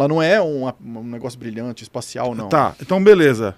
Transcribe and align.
Ela 0.00 0.08
não 0.08 0.22
é 0.22 0.40
um, 0.40 0.66
um 0.84 1.02
negócio 1.04 1.38
brilhante, 1.38 1.82
espacial, 1.82 2.34
não. 2.34 2.48
Tá, 2.48 2.74
então 2.80 3.02
beleza. 3.02 3.54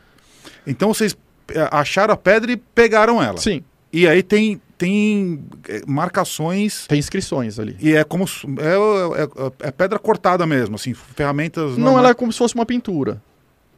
Então 0.66 0.92
vocês 0.92 1.16
é, 1.48 1.68
acharam 1.70 2.12
a 2.12 2.16
pedra 2.16 2.50
e 2.52 2.56
pegaram 2.56 3.22
ela. 3.22 3.38
Sim, 3.38 3.62
E 3.92 4.08
aí 4.08 4.22
tem, 4.22 4.60
tem 4.76 5.44
é, 5.68 5.82
marcações. 5.86 6.86
tem 6.88 6.98
inscrições 6.98 7.58
ali. 7.58 7.76
E 7.80 7.94
é 7.94 8.02
como. 8.04 8.26
se- 8.26 8.46
É, 8.46 9.22
é- 9.22 9.68
é 9.68 9.70
pedra 9.70 9.98
cortada 9.98 10.44
mesmo, 10.46 10.74
assim, 10.74 10.94
ferramentas. 10.94 11.76
Não, 11.78 11.96
ela 11.98 12.10
é 12.10 12.14
como 12.14 12.32
se 12.32 12.38
fosse 12.38 12.54
uma 12.54 12.66
pintura. 12.66 13.22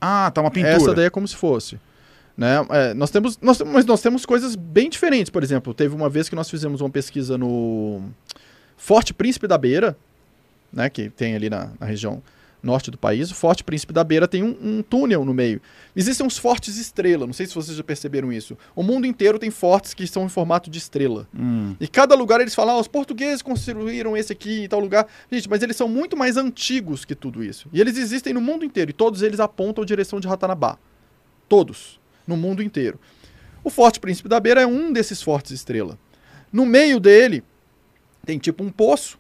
Ah, 0.01 0.31
tá 0.33 0.41
uma 0.41 0.51
pintura. 0.51 0.73
Essa 0.75 0.95
daí 0.95 1.07
é 1.07 1.11
como 1.11 1.27
se 1.29 1.37
fosse. 1.37 1.79
Né? 2.37 2.57
É, 2.71 2.95
nós 2.95 3.11
temos, 3.11 3.39
nós, 3.41 3.61
mas 3.61 3.85
nós 3.85 4.01
temos 4.03 4.27
coisas 4.27 4.57
bem 4.57 4.89
diferentes. 4.91 5.31
Por 5.31 5.43
exemplo, 5.43 5.73
teve 5.75 5.95
uma 5.95 6.09
vez 6.09 6.29
que 6.29 6.35
nós 6.35 6.51
fizemos 6.51 6.81
uma 6.81 6.91
pesquisa 6.91 7.39
no 7.39 8.03
Forte 8.77 9.15
Príncipe 9.15 9.47
da 9.47 9.57
Beira, 9.57 9.97
né, 10.73 10.91
que 10.91 11.09
tem 11.11 11.37
ali 11.37 11.49
na, 11.49 11.71
na 11.79 11.87
região 11.87 12.21
norte 12.65 12.91
do 12.91 12.99
país. 12.99 13.31
O 13.31 13.35
Forte 13.35 13.63
Príncipe 13.63 13.93
da 13.93 14.03
Beira 14.03 14.27
tem 14.27 14.43
um, 14.43 14.57
um 14.61 14.83
túnel 14.83 15.25
no 15.25 15.35
meio. 15.35 15.61
Existem 15.95 16.27
uns 16.27 16.39
fortes 16.39 16.77
estrela, 16.77 17.27
não 17.27 17.33
sei 17.33 17.47
se 17.47 17.55
vocês 17.55 17.77
já 17.77 17.85
perceberam 17.85 18.33
isso. 18.33 18.57
O 18.75 18.83
mundo 18.83 19.07
inteiro 19.07 19.39
tem 19.39 19.51
fortes 19.51 19.93
que 19.95 20.07
são 20.07 20.25
em 20.25 20.29
formato 20.29 20.71
de 20.71 20.79
estrela. 20.79 21.29
Hum, 21.39 21.77
E 21.79 21.87
cada 21.87 22.15
lugar 22.15 22.41
eles 22.41 22.55
falam, 22.55 22.77
ah, 22.77 22.81
os 22.81 22.89
portugueses 22.89 23.43
construíram 23.43 24.17
esse 24.17 24.33
aqui 24.33 24.65
em 24.65 24.69
tal 24.69 24.81
lugar. 24.81 25.07
Gente, 25.31 25.49
mas 25.49 25.63
eles 25.63 25.77
são 25.77 25.89
muito 25.89 26.17
mais 26.17 26.37
antigos 26.37 27.05
que 27.05 27.15
tudo 27.15 27.45
isso. 27.45 27.69
E 27.73 27.81
eles 27.81 27.97
existem 27.99 28.33
no 28.33 28.41
mundo 28.41 28.65
inteiro. 28.65 28.91
E 28.91 28.95
todos 28.95 29.23
eles 29.23 29.41
apontam 29.41 29.83
a 29.83 29.87
direção 29.87 30.19
de 30.19 30.27
Ratanabá. 30.27 30.79
Todos. 31.49 32.01
No 32.27 32.37
mundo 32.37 32.63
inteiro. 32.63 32.99
O 33.63 33.71
Forte 33.71 34.01
Príncipe 34.01 34.29
da 34.29 34.41
Beira 34.41 34.63
é 34.63 34.67
um 34.67 34.93
desses 34.93 35.23
fortes 35.23 35.53
estrela. 35.53 35.99
No 36.53 36.65
meio 36.67 36.99
dele 37.01 37.43
tem 38.25 38.39
tipo 38.39 38.63
um 38.65 38.71
poço. 38.71 39.19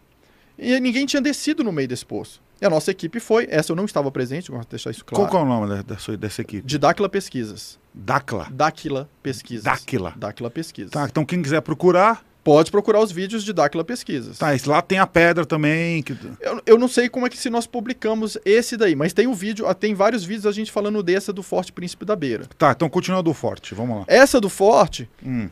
E 0.58 0.78
ninguém 0.80 1.04
tinha 1.04 1.20
descido 1.20 1.64
no 1.64 1.72
meio 1.72 1.88
desse 1.88 2.06
poço. 2.06 2.40
E 2.60 2.64
a 2.66 2.70
nossa 2.70 2.90
equipe 2.90 3.20
foi. 3.20 3.46
Essa 3.50 3.72
eu 3.72 3.76
não 3.76 3.84
estava 3.84 4.10
presente, 4.10 4.50
de 4.50 4.58
deixar 4.68 4.90
isso 4.90 5.04
claro. 5.04 5.28
Qual 5.28 5.42
é 5.42 5.44
o 5.44 5.48
nome 5.48 5.68
da- 5.68 5.82
dessa, 5.82 6.16
dessa 6.16 6.40
equipe? 6.42 6.66
De 6.66 6.78
Dáquila 6.78 7.08
Pesquisas. 7.08 7.78
Dacla. 7.92 8.48
Dáquila 8.50 9.08
Pesquisas. 9.22 9.64
Dáquila. 9.64 10.12
Dáquila 10.16 10.50
Pesquisas. 10.50 10.90
Tá, 10.90 11.04
então 11.04 11.24
quem 11.24 11.42
quiser 11.42 11.60
procurar, 11.60 12.24
Pode 12.44 12.70
procurar 12.70 13.00
os 13.00 13.10
vídeos 13.10 13.42
de 13.42 13.54
Dáquila 13.54 13.82
Pesquisas. 13.82 14.36
tá, 14.36 14.54
esse 14.54 14.68
lá 14.68 14.82
tem 14.82 14.98
a 14.98 15.06
pedra 15.06 15.46
também. 15.46 16.02
Que... 16.02 16.14
Eu, 16.42 16.60
eu 16.66 16.78
não 16.78 16.88
sei 16.88 17.08
como 17.08 17.26
é 17.26 17.30
que 17.30 17.38
se 17.38 17.48
nós 17.48 17.66
publicamos 17.66 18.36
esse 18.44 18.76
daí, 18.76 18.94
mas 18.94 19.14
tem 19.14 19.26
um 19.26 19.32
vídeo, 19.32 19.66
ah, 19.66 19.72
tem 19.72 19.94
vários 19.94 20.24
vídeos 20.24 20.44
a 20.44 20.52
gente 20.52 20.70
falando 20.70 21.02
dessa 21.02 21.32
do 21.32 21.42
Forte 21.42 21.72
Príncipe 21.72 22.04
da 22.04 22.14
Beira. 22.14 22.44
Tá, 22.58 22.72
então 22.72 22.86
continua 22.90 23.22
do 23.22 23.32
forte, 23.32 23.74
vamos 23.74 24.00
lá. 24.00 24.04
Essa 24.06 24.38
do 24.42 24.50
Forte, 24.50 25.08
Hum, 25.24 25.48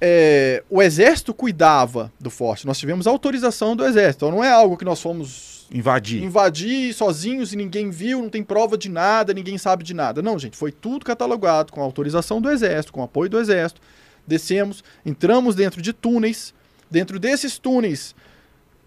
é, 0.00 0.64
o 0.68 0.82
exército 0.82 1.32
cuidava 1.32 2.12
do 2.20 2.28
Forte. 2.28 2.66
Nós 2.66 2.76
tivemos 2.78 3.06
autorização 3.06 3.76
do 3.76 3.84
exército. 3.84 4.24
Então 4.26 4.36
não 4.36 4.42
é 4.44 4.50
algo 4.50 4.76
que 4.76 4.84
nós 4.84 5.00
fomos 5.00 5.55
invadir. 5.70 6.22
invadir 6.22 6.92
sozinhos 6.94 7.52
e 7.52 7.56
ninguém 7.56 7.90
viu, 7.90 8.22
não 8.22 8.30
tem 8.30 8.42
prova 8.42 8.76
de 8.76 8.88
nada, 8.88 9.34
ninguém 9.34 9.58
sabe 9.58 9.84
de 9.84 9.94
nada. 9.94 10.22
Não, 10.22 10.38
gente, 10.38 10.56
foi 10.56 10.72
tudo 10.72 11.04
catalogado 11.04 11.72
com 11.72 11.80
autorização 11.80 12.40
do 12.40 12.50
exército, 12.50 12.92
com 12.92 13.02
apoio 13.02 13.30
do 13.30 13.38
exército. 13.38 13.80
Descemos, 14.26 14.82
entramos 15.04 15.54
dentro 15.54 15.80
de 15.80 15.92
túneis. 15.92 16.54
Dentro 16.90 17.18
desses 17.18 17.58
túneis, 17.58 18.14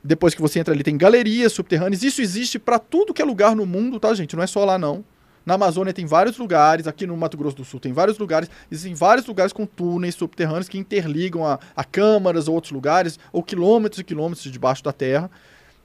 depois 0.04 0.34
que 0.34 0.42
você 0.42 0.60
entra 0.60 0.74
ali, 0.74 0.84
tem 0.84 0.98
galerias 0.98 1.52
subterrâneas. 1.52 2.02
Isso 2.02 2.22
existe 2.22 2.58
para 2.58 2.80
tudo 2.80 3.14
que 3.14 3.22
é 3.22 3.26
lugar 3.26 3.56
no 3.56 3.66
mundo, 3.66 4.00
tá, 4.00 4.14
gente? 4.14 4.36
Não 4.36 4.44
é 4.44 4.48
só 4.48 4.64
lá, 4.64 4.78
não. 4.78 5.04
Na 5.46 5.56
Amazônia 5.56 5.94
tem 5.94 6.06
vários 6.06 6.38
lugares, 6.38 6.86
aqui 6.86 7.08
no 7.08 7.18
Mato 7.18 7.38
Grosso 7.38 7.58
do 7.58 7.66
Sul 7.66 7.80
tem 7.80 7.92
vários 7.92 8.18
lugares, 8.18 8.50
existem 8.70 8.94
vários 8.94 9.26
lugares 9.26 9.52
com 9.52 9.66
túneis 9.66 10.14
subterrâneos 10.14 10.70
que 10.70 10.78
interligam 10.78 11.46
a, 11.46 11.60
a 11.76 11.84
câmaras 11.84 12.48
ou 12.48 12.56
outros 12.56 12.72
lugares, 12.72 13.18
ou 13.32 13.42
quilômetros 13.42 14.00
e 14.00 14.04
quilômetros 14.04 14.44
debaixo 14.52 14.84
da 14.84 14.94
terra. 14.94 15.30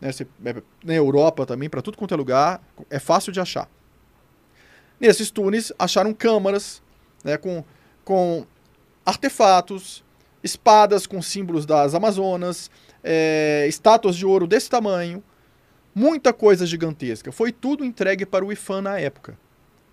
Né, 0.01 0.13
você- 0.13 0.27
é, 0.45 0.55
na 0.85 0.95
Europa 0.95 1.47
também, 1.47 1.69
para 1.69 1.83
tudo 1.83 1.97
quanto 1.97 2.15
é 2.15 2.17
lugar, 2.17 2.63
é 2.91 2.99
fácil 2.99 3.33
de 3.33 3.41
achar. 3.41 3.69
Nesses 5.01 5.31
túneis 5.31 5.73
acharam 5.79 6.13
câmaras 6.15 6.83
né, 7.25 7.37
com, 7.37 7.65
com 8.05 8.47
artefatos, 9.05 10.05
espadas 10.43 11.07
com 11.07 11.21
símbolos 11.23 11.67
das 11.67 11.95
Amazonas, 11.95 12.71
é, 13.03 13.67
estátuas 13.69 14.17
de 14.17 14.25
ouro 14.27 14.47
desse 14.47 14.69
tamanho, 14.69 15.23
muita 15.95 16.33
coisa 16.33 16.67
gigantesca. 16.67 17.33
Foi 17.33 17.53
tudo 17.53 17.85
entregue 17.85 18.27
para 18.27 18.45
o 18.45 18.53
IFAM 18.53 18.83
na 18.83 18.99
época. 18.99 19.39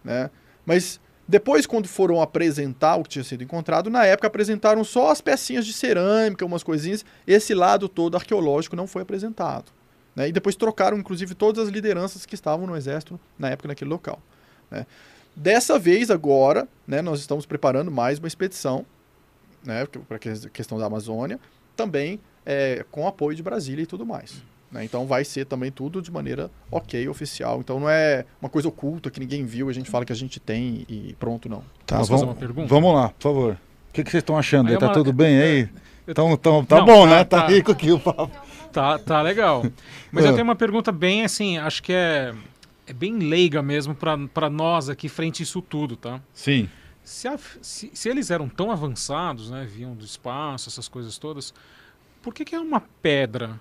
Né? 0.03 0.29
Mas 0.65 0.99
depois, 1.27 1.65
quando 1.65 1.87
foram 1.87 2.21
apresentar 2.21 2.97
o 2.97 3.03
que 3.03 3.09
tinha 3.09 3.23
sido 3.23 3.43
encontrado, 3.43 3.89
na 3.89 4.05
época 4.05 4.27
apresentaram 4.27 4.83
só 4.83 5.11
as 5.11 5.21
pecinhas 5.21 5.65
de 5.65 5.73
cerâmica, 5.73 6.45
umas 6.45 6.63
coisinhas. 6.63 7.05
Esse 7.25 7.53
lado 7.53 7.87
todo 7.87 8.15
arqueológico 8.15 8.75
não 8.75 8.87
foi 8.87 9.01
apresentado. 9.03 9.71
Né? 10.15 10.27
E 10.29 10.31
depois 10.31 10.55
trocaram, 10.55 10.97
inclusive, 10.97 11.33
todas 11.35 11.65
as 11.67 11.69
lideranças 11.71 12.25
que 12.25 12.35
estavam 12.35 12.67
no 12.67 12.75
exército 12.75 13.19
na 13.39 13.49
época 13.49 13.67
naquele 13.67 13.89
local. 13.89 14.19
né? 14.69 14.85
Dessa 15.35 15.79
vez, 15.79 16.11
agora, 16.11 16.67
né, 16.85 17.01
nós 17.01 17.19
estamos 17.21 17.45
preparando 17.45 17.89
mais 17.89 18.19
uma 18.19 18.27
expedição 18.27 18.85
né, 19.63 19.85
para 20.07 20.17
a 20.17 20.49
questão 20.49 20.77
da 20.77 20.85
Amazônia, 20.87 21.39
também 21.75 22.19
é, 22.45 22.83
com 22.91 23.07
apoio 23.07 23.35
de 23.35 23.41
Brasília 23.41 23.83
e 23.83 23.85
tudo 23.85 24.05
mais. 24.05 24.43
né? 24.69 24.83
Então 24.83 25.05
vai 25.07 25.23
ser 25.23 25.45
também 25.45 25.71
tudo 25.71 26.01
de 26.01 26.11
maneira 26.11 26.51
ok, 26.69 27.07
oficial. 27.07 27.59
Então 27.61 27.79
não 27.79 27.89
é 27.89 28.25
uma 28.41 28.49
coisa 28.49 28.67
oculta 28.67 29.09
que 29.09 29.19
ninguém 29.21 29.45
viu, 29.45 29.69
a 29.69 29.73
gente 29.73 29.89
fala 29.89 30.03
que 30.03 30.11
a 30.11 30.15
gente 30.15 30.39
tem 30.39 30.85
e 30.89 31.15
pronto, 31.17 31.47
não. 31.47 31.63
Tá, 31.85 31.97
Posso 31.99 32.11
fazer 32.11 32.25
vamos, 32.25 32.35
uma 32.35 32.35
pergunta? 32.35 32.67
vamos 32.67 32.93
lá, 32.93 33.09
por 33.09 33.23
favor. 33.23 33.53
O 33.53 33.93
que, 33.93 34.03
que 34.03 34.11
vocês 34.11 34.21
estão 34.21 34.37
achando? 34.37 34.67
Aí 34.69 34.75
é 34.75 34.77
Tá 34.77 34.87
uma- 34.87 34.93
tudo 34.93 35.13
bem 35.13 35.41
aí? 35.41 35.61
eu- 36.07 36.11
Então, 36.11 36.31
então, 36.33 36.65
tá 36.65 36.77
Não, 36.79 36.85
bom, 36.85 37.03
tá- 37.05 37.09
né? 37.09 37.23
Tá, 37.23 37.41
tá. 37.41 37.47
rico 37.47 37.71
aqui 37.71 37.91
o 37.91 37.99
papo. 37.99 38.31
Tá, 38.71 38.97
tá 38.99 39.21
legal. 39.21 39.63
Mas 40.11 40.23
eu 40.25 40.31
Ah. 40.31 40.33
tenho 40.33 40.43
uma 40.43 40.55
pergunta 40.55 40.91
bem 40.91 41.23
assim, 41.23 41.57
acho 41.57 41.81
que 41.83 41.91
é, 41.93 42.33
é 42.87 42.93
bem 42.93 43.17
leiga 43.19 43.61
mesmo 43.61 43.95
para 43.95 44.49
nós 44.49 44.89
aqui 44.89 45.09
frente 45.09 45.41
a 45.41 45.43
isso 45.43 45.61
tudo, 45.61 45.95
tá? 45.95 46.21
Sim. 46.33 46.69
Se, 47.03 47.27
a- 47.27 47.37
se- 47.61 47.91
se 47.93 48.09
eles 48.09 48.29
eram 48.31 48.47
tão 48.47 48.71
avançados, 48.71 49.49
né, 49.49 49.67
vinham 49.69 49.93
do 49.95 50.05
espaço, 50.05 50.69
essas 50.69 50.87
coisas 50.87 51.17
todas, 51.17 51.53
por 52.21 52.33
que, 52.33 52.45
que 52.45 52.55
é 52.55 52.59
uma 52.59 52.81
pedra? 53.01 53.59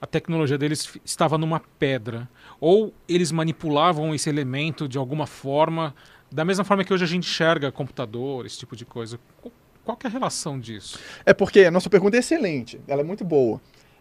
A 0.00 0.06
tecnologia 0.06 0.56
deles 0.56 0.96
estava 1.04 1.36
numa 1.36 1.60
pedra. 1.78 2.28
Ou 2.60 2.94
eles 3.08 3.30
manipulavam 3.32 4.14
esse 4.14 4.28
elemento 4.30 4.88
de 4.88 4.96
alguma 4.96 5.26
forma, 5.26 5.94
da 6.30 6.44
mesma 6.44 6.64
forma 6.64 6.84
que 6.84 6.92
hoje 6.94 7.04
a 7.04 7.06
gente 7.08 7.24
enxerga 7.28 7.70
computador, 7.72 8.46
esse 8.46 8.58
tipo 8.58 8.74
de 8.76 8.84
coisa. 8.84 9.18
Qu- 9.42 9.52
Qual 9.84 9.96
que 9.96 10.06
é 10.06 10.10
a 10.10 10.12
relação 10.12 10.60
disso? 10.60 10.98
É 11.24 11.32
porque 11.32 11.60
a 11.64 11.70
nossa 11.70 11.88
pergunta 11.88 12.16
é 12.16 12.20
excelente, 12.20 12.78
ela 12.86 13.00
é 13.00 13.04
muito 13.04 13.24
boa. 13.24 13.58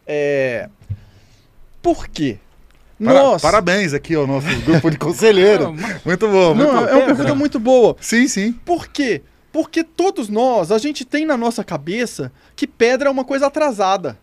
É... 0.07 0.69
Por 1.81 2.07
quê? 2.07 2.37
Para- 3.03 3.13
Nós... 3.13 3.41
Parabéns 3.41 3.93
aqui 3.93 4.15
ao 4.15 4.25
nosso 4.25 4.47
grupo 4.61 4.89
de 4.89 4.97
mas- 5.73 6.03
Muito 6.03 6.27
bom. 6.27 6.55
Muito 6.55 6.71
Não, 6.71 6.79
bom. 6.81 6.87
é 6.87 6.95
uma 6.95 7.05
pergunta 7.05 7.35
muito 7.35 7.59
boa. 7.59 7.95
Sim, 8.01 8.27
sim. 8.27 8.51
Por 8.53 8.87
quê? 8.87 9.21
Porque 9.51 9.83
todos 9.83 10.29
nós, 10.29 10.71
a 10.71 10.77
gente 10.77 11.05
tem 11.05 11.25
na 11.25 11.37
nossa 11.37 11.63
cabeça 11.63 12.31
que 12.55 12.65
pedra 12.67 13.09
é 13.09 13.11
uma 13.11 13.23
coisa 13.25 13.47
atrasada. 13.47 14.17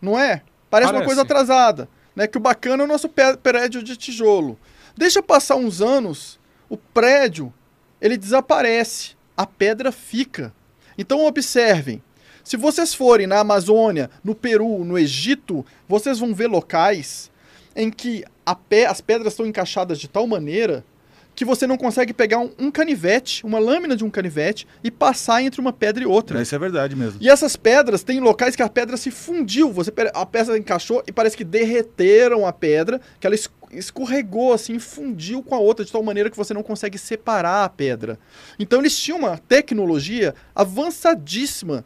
Não 0.00 0.18
é? 0.18 0.42
Parece, 0.70 0.88
uma 0.90 0.94
Parece. 1.00 1.06
coisa 1.06 1.22
atrasada. 1.22 1.88
Né? 2.14 2.26
Que 2.26 2.38
o 2.38 2.40
bacana 2.40 2.82
é 2.82 2.86
o 2.86 2.88
nosso 2.88 3.08
prédio 3.42 3.82
de 3.82 3.96
tijolo. 3.96 4.58
Deixa 4.96 5.22
passar 5.22 5.56
uns 5.56 5.80
anos, 5.82 6.38
o 6.70 6.76
prédio, 6.76 7.52
ele 8.00 8.16
desaparece. 8.16 9.14
A 9.36 9.46
pedra 9.46 9.92
fica. 9.92 10.52
Então 10.96 11.24
observem. 11.26 12.02
Se 12.46 12.56
vocês 12.56 12.94
forem 12.94 13.26
na 13.26 13.40
Amazônia, 13.40 14.08
no 14.22 14.32
Peru, 14.32 14.84
no 14.84 14.96
Egito, 14.96 15.66
vocês 15.88 16.20
vão 16.20 16.32
ver 16.32 16.46
locais 16.46 17.28
em 17.74 17.90
que 17.90 18.22
a 18.46 18.54
pé- 18.54 18.86
as 18.86 19.00
pedras 19.00 19.32
estão 19.32 19.44
encaixadas 19.44 19.98
de 19.98 20.06
tal 20.06 20.28
maneira 20.28 20.84
que 21.34 21.44
você 21.44 21.66
não 21.66 21.76
consegue 21.76 22.12
pegar 22.12 22.38
um, 22.38 22.48
um 22.56 22.70
canivete, 22.70 23.44
uma 23.44 23.58
lâmina 23.58 23.96
de 23.96 24.04
um 24.04 24.10
canivete, 24.10 24.64
e 24.84 24.92
passar 24.92 25.42
entre 25.42 25.60
uma 25.60 25.72
pedra 25.72 26.04
e 26.04 26.06
outra. 26.06 26.40
Isso 26.40 26.54
é 26.54 26.58
verdade 26.58 26.94
mesmo. 26.94 27.18
E 27.20 27.28
essas 27.28 27.56
pedras, 27.56 28.04
tem 28.04 28.20
locais 28.20 28.54
que 28.54 28.62
a 28.62 28.68
pedra 28.68 28.96
se 28.96 29.10
fundiu. 29.10 29.72
Você 29.72 29.92
A 30.14 30.24
pedra 30.24 30.56
encaixou 30.56 31.02
e 31.04 31.10
parece 31.10 31.36
que 31.36 31.42
derreteram 31.44 32.46
a 32.46 32.52
pedra, 32.52 33.00
que 33.18 33.26
ela 33.26 33.34
es- 33.34 33.50
escorregou 33.72 34.52
assim, 34.52 34.78
fundiu 34.78 35.42
com 35.42 35.56
a 35.56 35.58
outra 35.58 35.84
de 35.84 35.90
tal 35.90 36.02
maneira 36.04 36.30
que 36.30 36.36
você 36.36 36.54
não 36.54 36.62
consegue 36.62 36.96
separar 36.96 37.64
a 37.64 37.68
pedra. 37.68 38.20
Então 38.56 38.78
eles 38.78 38.96
tinham 38.96 39.18
uma 39.18 39.36
tecnologia 39.36 40.32
avançadíssima 40.54 41.84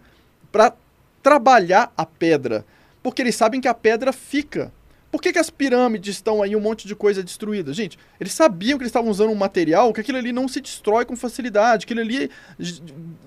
para 0.50 0.74
trabalhar 1.22 1.92
a 1.96 2.04
pedra, 2.04 2.64
porque 3.02 3.22
eles 3.22 3.34
sabem 3.34 3.60
que 3.60 3.68
a 3.68 3.74
pedra 3.74 4.12
fica. 4.12 4.72
Por 5.10 5.20
que, 5.20 5.32
que 5.32 5.38
as 5.38 5.50
pirâmides 5.50 6.16
estão 6.16 6.40
aí 6.40 6.54
um 6.54 6.60
monte 6.60 6.86
de 6.86 6.94
coisa 6.94 7.22
destruída? 7.22 7.72
Gente, 7.72 7.98
eles 8.20 8.32
sabiam 8.32 8.78
que 8.78 8.82
eles 8.82 8.90
estavam 8.90 9.10
usando 9.10 9.30
um 9.30 9.34
material 9.34 9.92
que 9.92 10.00
aquilo 10.00 10.18
ali 10.18 10.32
não 10.32 10.46
se 10.46 10.60
destrói 10.60 11.04
com 11.04 11.16
facilidade, 11.16 11.84
aquilo 11.84 12.00
ali 12.00 12.30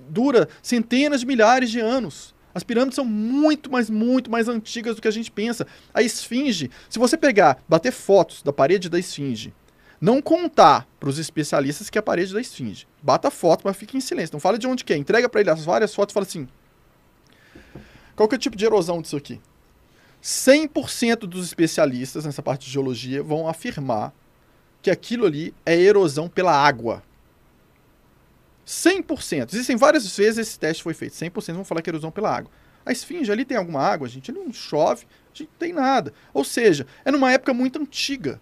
dura 0.08 0.48
centenas 0.62 1.20
de 1.20 1.26
milhares 1.26 1.70
de 1.70 1.80
anos. 1.80 2.34
As 2.54 2.62
pirâmides 2.62 2.94
são 2.94 3.04
muito, 3.04 3.70
mas 3.70 3.90
muito 3.90 4.30
mais 4.30 4.48
antigas 4.48 4.94
do 4.94 5.02
que 5.02 5.08
a 5.08 5.10
gente 5.10 5.30
pensa. 5.30 5.66
A 5.92 6.02
esfinge, 6.02 6.70
se 6.88 6.98
você 6.98 7.18
pegar, 7.18 7.58
bater 7.68 7.92
fotos 7.92 8.42
da 8.42 8.52
parede 8.52 8.88
da 8.88 8.98
esfinge, 8.98 9.52
não 10.00 10.22
contar 10.22 10.86
para 11.00 11.08
os 11.08 11.18
especialistas 11.18 11.90
que 11.90 11.98
é 11.98 12.00
a 12.00 12.02
parede 12.02 12.32
da 12.32 12.40
esfinge. 12.40 12.86
Bata 13.02 13.30
foto, 13.30 13.62
mas 13.64 13.76
fique 13.76 13.96
em 13.96 14.00
silêncio. 14.00 14.34
Não 14.34 14.40
fala 14.40 14.56
de 14.56 14.66
onde 14.66 14.84
que 14.84 14.92
é. 14.92 14.96
Entrega 14.96 15.28
para 15.28 15.40
ele 15.40 15.50
as 15.50 15.64
várias 15.64 15.94
fotos 15.94 16.12
e 16.12 16.14
fala 16.14 16.26
assim: 16.26 16.48
qual 18.16 18.28
que 18.28 18.34
é 18.34 18.38
o 18.38 18.40
tipo 18.40 18.56
de 18.56 18.64
erosão 18.64 19.00
disso 19.02 19.16
aqui? 19.16 19.40
100% 20.22 21.20
dos 21.20 21.44
especialistas 21.44 22.24
nessa 22.24 22.42
parte 22.42 22.64
de 22.64 22.72
geologia 22.72 23.22
vão 23.22 23.46
afirmar 23.46 24.12
que 24.80 24.90
aquilo 24.90 25.26
ali 25.26 25.54
é 25.66 25.74
erosão 25.78 26.28
pela 26.28 26.52
água. 26.52 27.02
100%. 28.66 29.52
Existem 29.52 29.76
várias 29.76 30.16
vezes 30.16 30.48
esse 30.48 30.58
teste 30.58 30.82
foi 30.82 30.94
feito. 30.94 31.14
100% 31.14 31.54
vão 31.54 31.64
falar 31.64 31.82
que 31.82 31.90
é 31.90 31.92
erosão 31.92 32.10
pela 32.10 32.34
água. 32.34 32.50
A 32.86 32.92
esfinge 32.92 33.30
ali 33.30 33.44
tem 33.44 33.56
alguma 33.56 33.80
água, 33.80 34.08
gente? 34.08 34.30
Ali 34.30 34.40
não 34.40 34.52
chove, 34.52 35.06
a 35.06 35.36
gente 35.36 35.48
não 35.50 35.58
tem 35.58 35.72
nada. 35.72 36.12
Ou 36.32 36.44
seja, 36.44 36.86
é 37.04 37.10
numa 37.10 37.32
época 37.32 37.52
muito 37.52 37.80
antiga. 37.80 38.40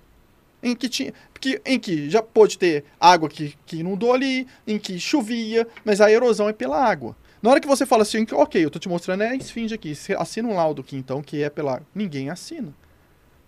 Em 0.63 0.77
que, 0.77 0.89
tinha, 0.89 1.13
que, 1.41 1.61
em 1.65 1.79
que 1.79 2.09
já 2.09 2.23
pôde 2.23 2.57
ter 2.57 2.85
água 3.01 3.29
que, 3.29 3.57
que 3.67 3.79
inundou 3.79 4.13
ali, 4.13 4.47
em 4.65 4.79
que 4.79 4.99
chovia, 5.01 5.67
mas 5.85 6.01
a 6.01 6.11
erosão 6.11 6.49
é 6.49 6.53
pela 6.53 6.81
água. 6.81 7.17
Na 7.43 7.51
hora 7.51 7.61
que 7.61 7.67
você 7.67 7.85
fala 7.85 8.03
assim, 8.03 8.25
ok, 8.33 8.65
eu 8.65 8.71
tô 8.71 8.79
te 8.79 8.89
mostrando 8.89 9.25
é 9.25 9.31
a 9.31 9.35
esfinge 9.35 9.75
aqui, 9.75 9.93
assina 10.17 10.49
um 10.49 10.55
laudo 10.55 10.81
aqui 10.81 10.97
então 10.97 11.21
que 11.21 11.43
é 11.43 11.51
pela. 11.51 11.83
Ninguém 11.93 12.31
assina. 12.31 12.73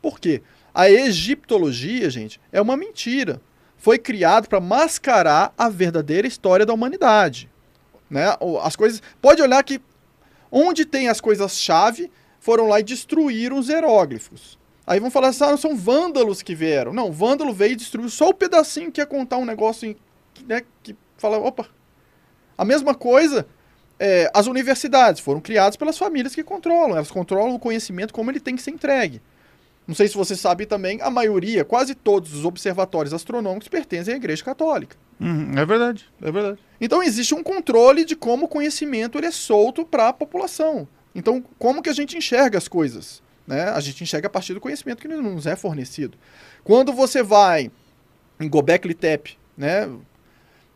Por 0.02 0.18
quê? 0.18 0.42
A 0.74 0.90
egiptologia, 0.90 2.10
gente, 2.10 2.40
é 2.50 2.60
uma 2.60 2.76
mentira. 2.76 3.40
Foi 3.78 3.96
criado 3.96 4.48
para 4.48 4.60
mascarar 4.60 5.54
a 5.56 5.68
verdadeira 5.68 6.26
história 6.26 6.66
da 6.66 6.74
humanidade. 6.74 7.48
Né? 8.10 8.24
As 8.62 8.74
coisas. 8.74 9.00
Pode 9.22 9.40
olhar 9.40 9.62
que 9.62 9.80
onde 10.50 10.84
tem 10.84 11.08
as 11.08 11.20
coisas-chave, 11.20 12.10
foram 12.40 12.66
lá 12.68 12.80
e 12.80 12.82
destruíram 12.82 13.58
os 13.58 13.68
hieróglifos. 13.68 14.58
Aí 14.86 15.00
vão 15.00 15.10
falar 15.10 15.28
assim, 15.28 15.44
ah, 15.44 15.56
são 15.56 15.76
vândalos 15.76 16.42
que 16.42 16.54
vieram. 16.54 16.92
Não, 16.92 17.10
vândalo 17.10 17.52
veio 17.52 17.72
e 17.72 17.76
destruiu 17.76 18.08
só 18.08 18.28
o 18.28 18.34
pedacinho 18.34 18.92
que 18.92 19.00
ia 19.00 19.06
contar 19.06 19.38
um 19.38 19.44
negócio 19.44 19.88
em, 19.88 19.96
né, 20.46 20.62
que 20.82 20.96
fala, 21.16 21.38
opa. 21.38 21.68
A 22.56 22.64
mesma 22.64 22.94
coisa, 22.94 23.46
é, 23.98 24.30
as 24.34 24.46
universidades 24.46 25.20
foram 25.20 25.40
criadas 25.40 25.76
pelas 25.76 25.98
famílias 25.98 26.34
que 26.34 26.42
controlam. 26.42 26.96
Elas 26.96 27.10
controlam 27.10 27.54
o 27.54 27.58
conhecimento 27.58 28.12
como 28.12 28.30
ele 28.30 28.40
tem 28.40 28.56
que 28.56 28.62
ser 28.62 28.70
entregue. 28.70 29.20
Não 29.86 29.94
sei 29.94 30.08
se 30.08 30.14
você 30.14 30.34
sabe 30.34 30.64
também, 30.64 31.00
a 31.02 31.10
maioria, 31.10 31.64
quase 31.64 31.94
todos 31.94 32.32
os 32.34 32.44
observatórios 32.44 33.12
astronômicos 33.12 33.68
pertencem 33.68 34.14
à 34.14 34.16
Igreja 34.16 34.42
Católica. 34.42 34.96
Uhum, 35.20 35.52
é 35.56 35.64
verdade, 35.64 36.08
é 36.22 36.32
verdade. 36.32 36.58
Então 36.80 37.02
existe 37.02 37.34
um 37.34 37.42
controle 37.42 38.04
de 38.04 38.16
como 38.16 38.46
o 38.46 38.48
conhecimento 38.48 39.18
ele 39.18 39.26
é 39.26 39.30
solto 39.30 39.84
para 39.84 40.08
a 40.08 40.12
população. 40.12 40.88
Então, 41.14 41.44
como 41.58 41.82
que 41.82 41.90
a 41.90 41.92
gente 41.92 42.16
enxerga 42.16 42.58
as 42.58 42.66
coisas? 42.66 43.22
Né? 43.46 43.64
A 43.64 43.78
gente 43.80 44.02
enxerga 44.02 44.26
a 44.26 44.30
partir 44.30 44.54
do 44.54 44.60
conhecimento 44.60 45.00
que 45.00 45.08
nos 45.08 45.46
é 45.46 45.54
fornecido. 45.54 46.16
Quando 46.64 46.92
você 46.92 47.22
vai 47.22 47.70
em 48.40 48.48
Gobekli 48.48 48.94
Tepe, 48.94 49.38
né? 49.56 49.88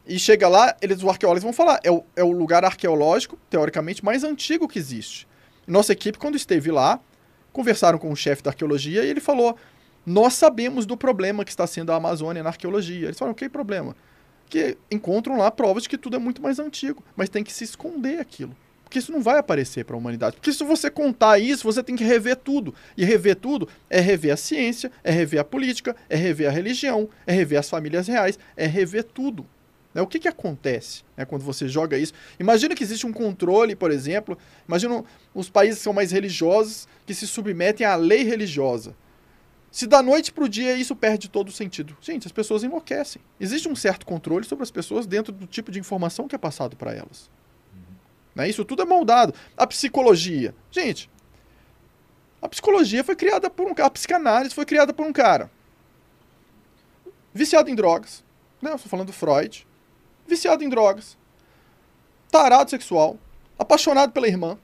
E 0.09 0.19
chega 0.19 0.49
lá, 0.49 0.75
eles, 0.81 1.03
os 1.03 1.09
arqueólogos 1.09 1.43
vão 1.43 1.53
falar, 1.53 1.79
é 1.85 1.91
o, 1.91 2.03
é 2.17 2.25
o 2.25 2.33
lugar 2.33 2.65
arqueológico, 2.65 3.39
teoricamente, 3.51 4.03
mais 4.03 4.25
antigo 4.25 4.67
que 4.67 4.79
existe. 4.79 5.29
Nossa 5.67 5.93
equipe, 5.93 6.17
quando 6.17 6.35
esteve 6.35 6.71
lá, 6.71 6.99
conversaram 7.53 7.99
com 7.99 8.11
o 8.11 8.17
chefe 8.17 8.43
da 8.43 8.51
arqueologia 8.51 9.05
e 9.05 9.09
ele 9.09 9.21
falou: 9.21 9.55
Nós 10.07 10.33
sabemos 10.33 10.87
do 10.87 10.97
problema 10.97 11.45
que 11.45 11.51
está 11.51 11.67
sendo 11.67 11.93
a 11.93 11.97
Amazônia 11.97 12.43
na 12.43 12.49
arqueologia. 12.49 13.09
Eles 13.09 13.19
falaram: 13.19 13.35
Que 13.35 13.51
problema? 13.51 13.95
Que 14.49 14.79
encontram 14.91 15.37
lá 15.37 15.51
provas 15.51 15.83
de 15.83 15.91
que 15.91 15.99
tudo 15.99 16.17
é 16.17 16.19
muito 16.19 16.41
mais 16.41 16.59
antigo, 16.59 17.05
mas 17.15 17.29
tem 17.29 17.45
que 17.45 17.53
se 17.53 17.65
esconder 17.65 18.19
aquilo. 18.19 18.57
Porque 18.83 18.99
isso 18.99 19.13
não 19.13 19.21
vai 19.21 19.39
aparecer 19.39 19.85
para 19.85 19.95
a 19.95 19.99
humanidade. 19.99 20.37
Porque 20.37 20.51
se 20.51 20.65
você 20.65 20.91
contar 20.91 21.39
isso, 21.39 21.65
você 21.65 21.83
tem 21.83 21.95
que 21.95 22.05
rever 22.05 22.37
tudo. 22.37 22.75
E 22.97 23.05
rever 23.05 23.37
tudo 23.37 23.69
é 23.91 24.01
rever 24.01 24.33
a 24.33 24.37
ciência, 24.39 24.91
é 25.05 25.11
rever 25.11 25.39
a 25.39 25.45
política, 25.45 25.95
é 26.09 26.17
rever 26.17 26.49
a 26.49 26.51
religião, 26.51 27.11
é 27.27 27.33
rever 27.33 27.59
as 27.59 27.69
famílias 27.69 28.09
reais, 28.09 28.39
é 28.57 28.65
rever 28.65 29.05
tudo. 29.05 29.47
Né? 29.99 30.03
O 30.03 30.07
que, 30.07 30.21
que 30.21 30.29
acontece 30.29 31.03
né, 31.17 31.25
quando 31.25 31.43
você 31.43 31.67
joga 31.67 31.99
isso? 31.99 32.13
Imagina 32.39 32.73
que 32.73 32.85
existe 32.85 33.05
um 33.05 33.13
controle, 33.13 33.75
por 33.75 33.91
exemplo. 33.91 34.39
Imagina 34.69 35.05
os 35.35 35.51
países 35.51 35.79
que 35.79 35.83
são 35.83 35.93
mais 35.93 36.13
religiosos 36.13 36.87
que 37.05 37.13
se 37.13 37.27
submetem 37.27 37.85
à 37.85 37.97
lei 37.97 38.23
religiosa. 38.23 38.95
Se 39.73 39.89
da 39.89 40.01
noite 40.01 40.33
para 40.33 40.45
o 40.45 40.49
dia 40.49 40.77
isso 40.77 40.95
perde 40.95 41.29
todo 41.29 41.49
o 41.49 41.53
sentido. 41.53 41.97
Gente, 42.01 42.29
as 42.29 42.33
pessoas 42.33 42.63
enlouquecem. 42.63 43.21
Existe 43.41 43.69
um 43.69 43.75
certo 43.75 44.07
controle 44.07 44.45
sobre 44.45 44.63
as 44.63 44.71
pessoas 44.71 45.05
dentro 45.05 45.33
do 45.33 45.49
tipo 45.49 45.73
de 45.73 45.81
informação 45.81 46.29
que 46.29 46.35
é 46.37 46.39
passado 46.39 46.77
para 46.77 46.93
elas. 46.95 47.29
Uhum. 47.75 47.97
Né? 48.37 48.49
Isso 48.49 48.65
tudo 48.65 48.83
é 48.83 48.85
moldado. 48.85 49.35
A 49.57 49.67
psicologia. 49.67 50.55
Gente, 50.71 51.11
a 52.41 52.49
psicologia 52.49 53.03
foi 53.03 53.17
criada 53.17 53.51
por 53.51 53.67
um 53.67 53.75
cara. 53.75 53.89
A 53.89 53.91
psicanálise 53.91 54.55
foi 54.55 54.65
criada 54.65 54.95
por 54.95 55.05
um 55.05 55.13
cara 55.13 55.51
viciado 57.35 57.69
em 57.69 57.75
drogas. 57.75 58.23
Né? 58.63 58.71
Eu 58.71 58.77
estou 58.77 58.89
falando 58.89 59.09
do 59.09 59.13
Freud 59.13 59.67
viciado 60.29 60.63
em 60.63 60.69
drogas, 60.69 61.17
tarado 62.31 62.71
sexual, 62.71 63.19
apaixonado 63.59 64.13
pela 64.13 64.29
irmã, 64.29 64.59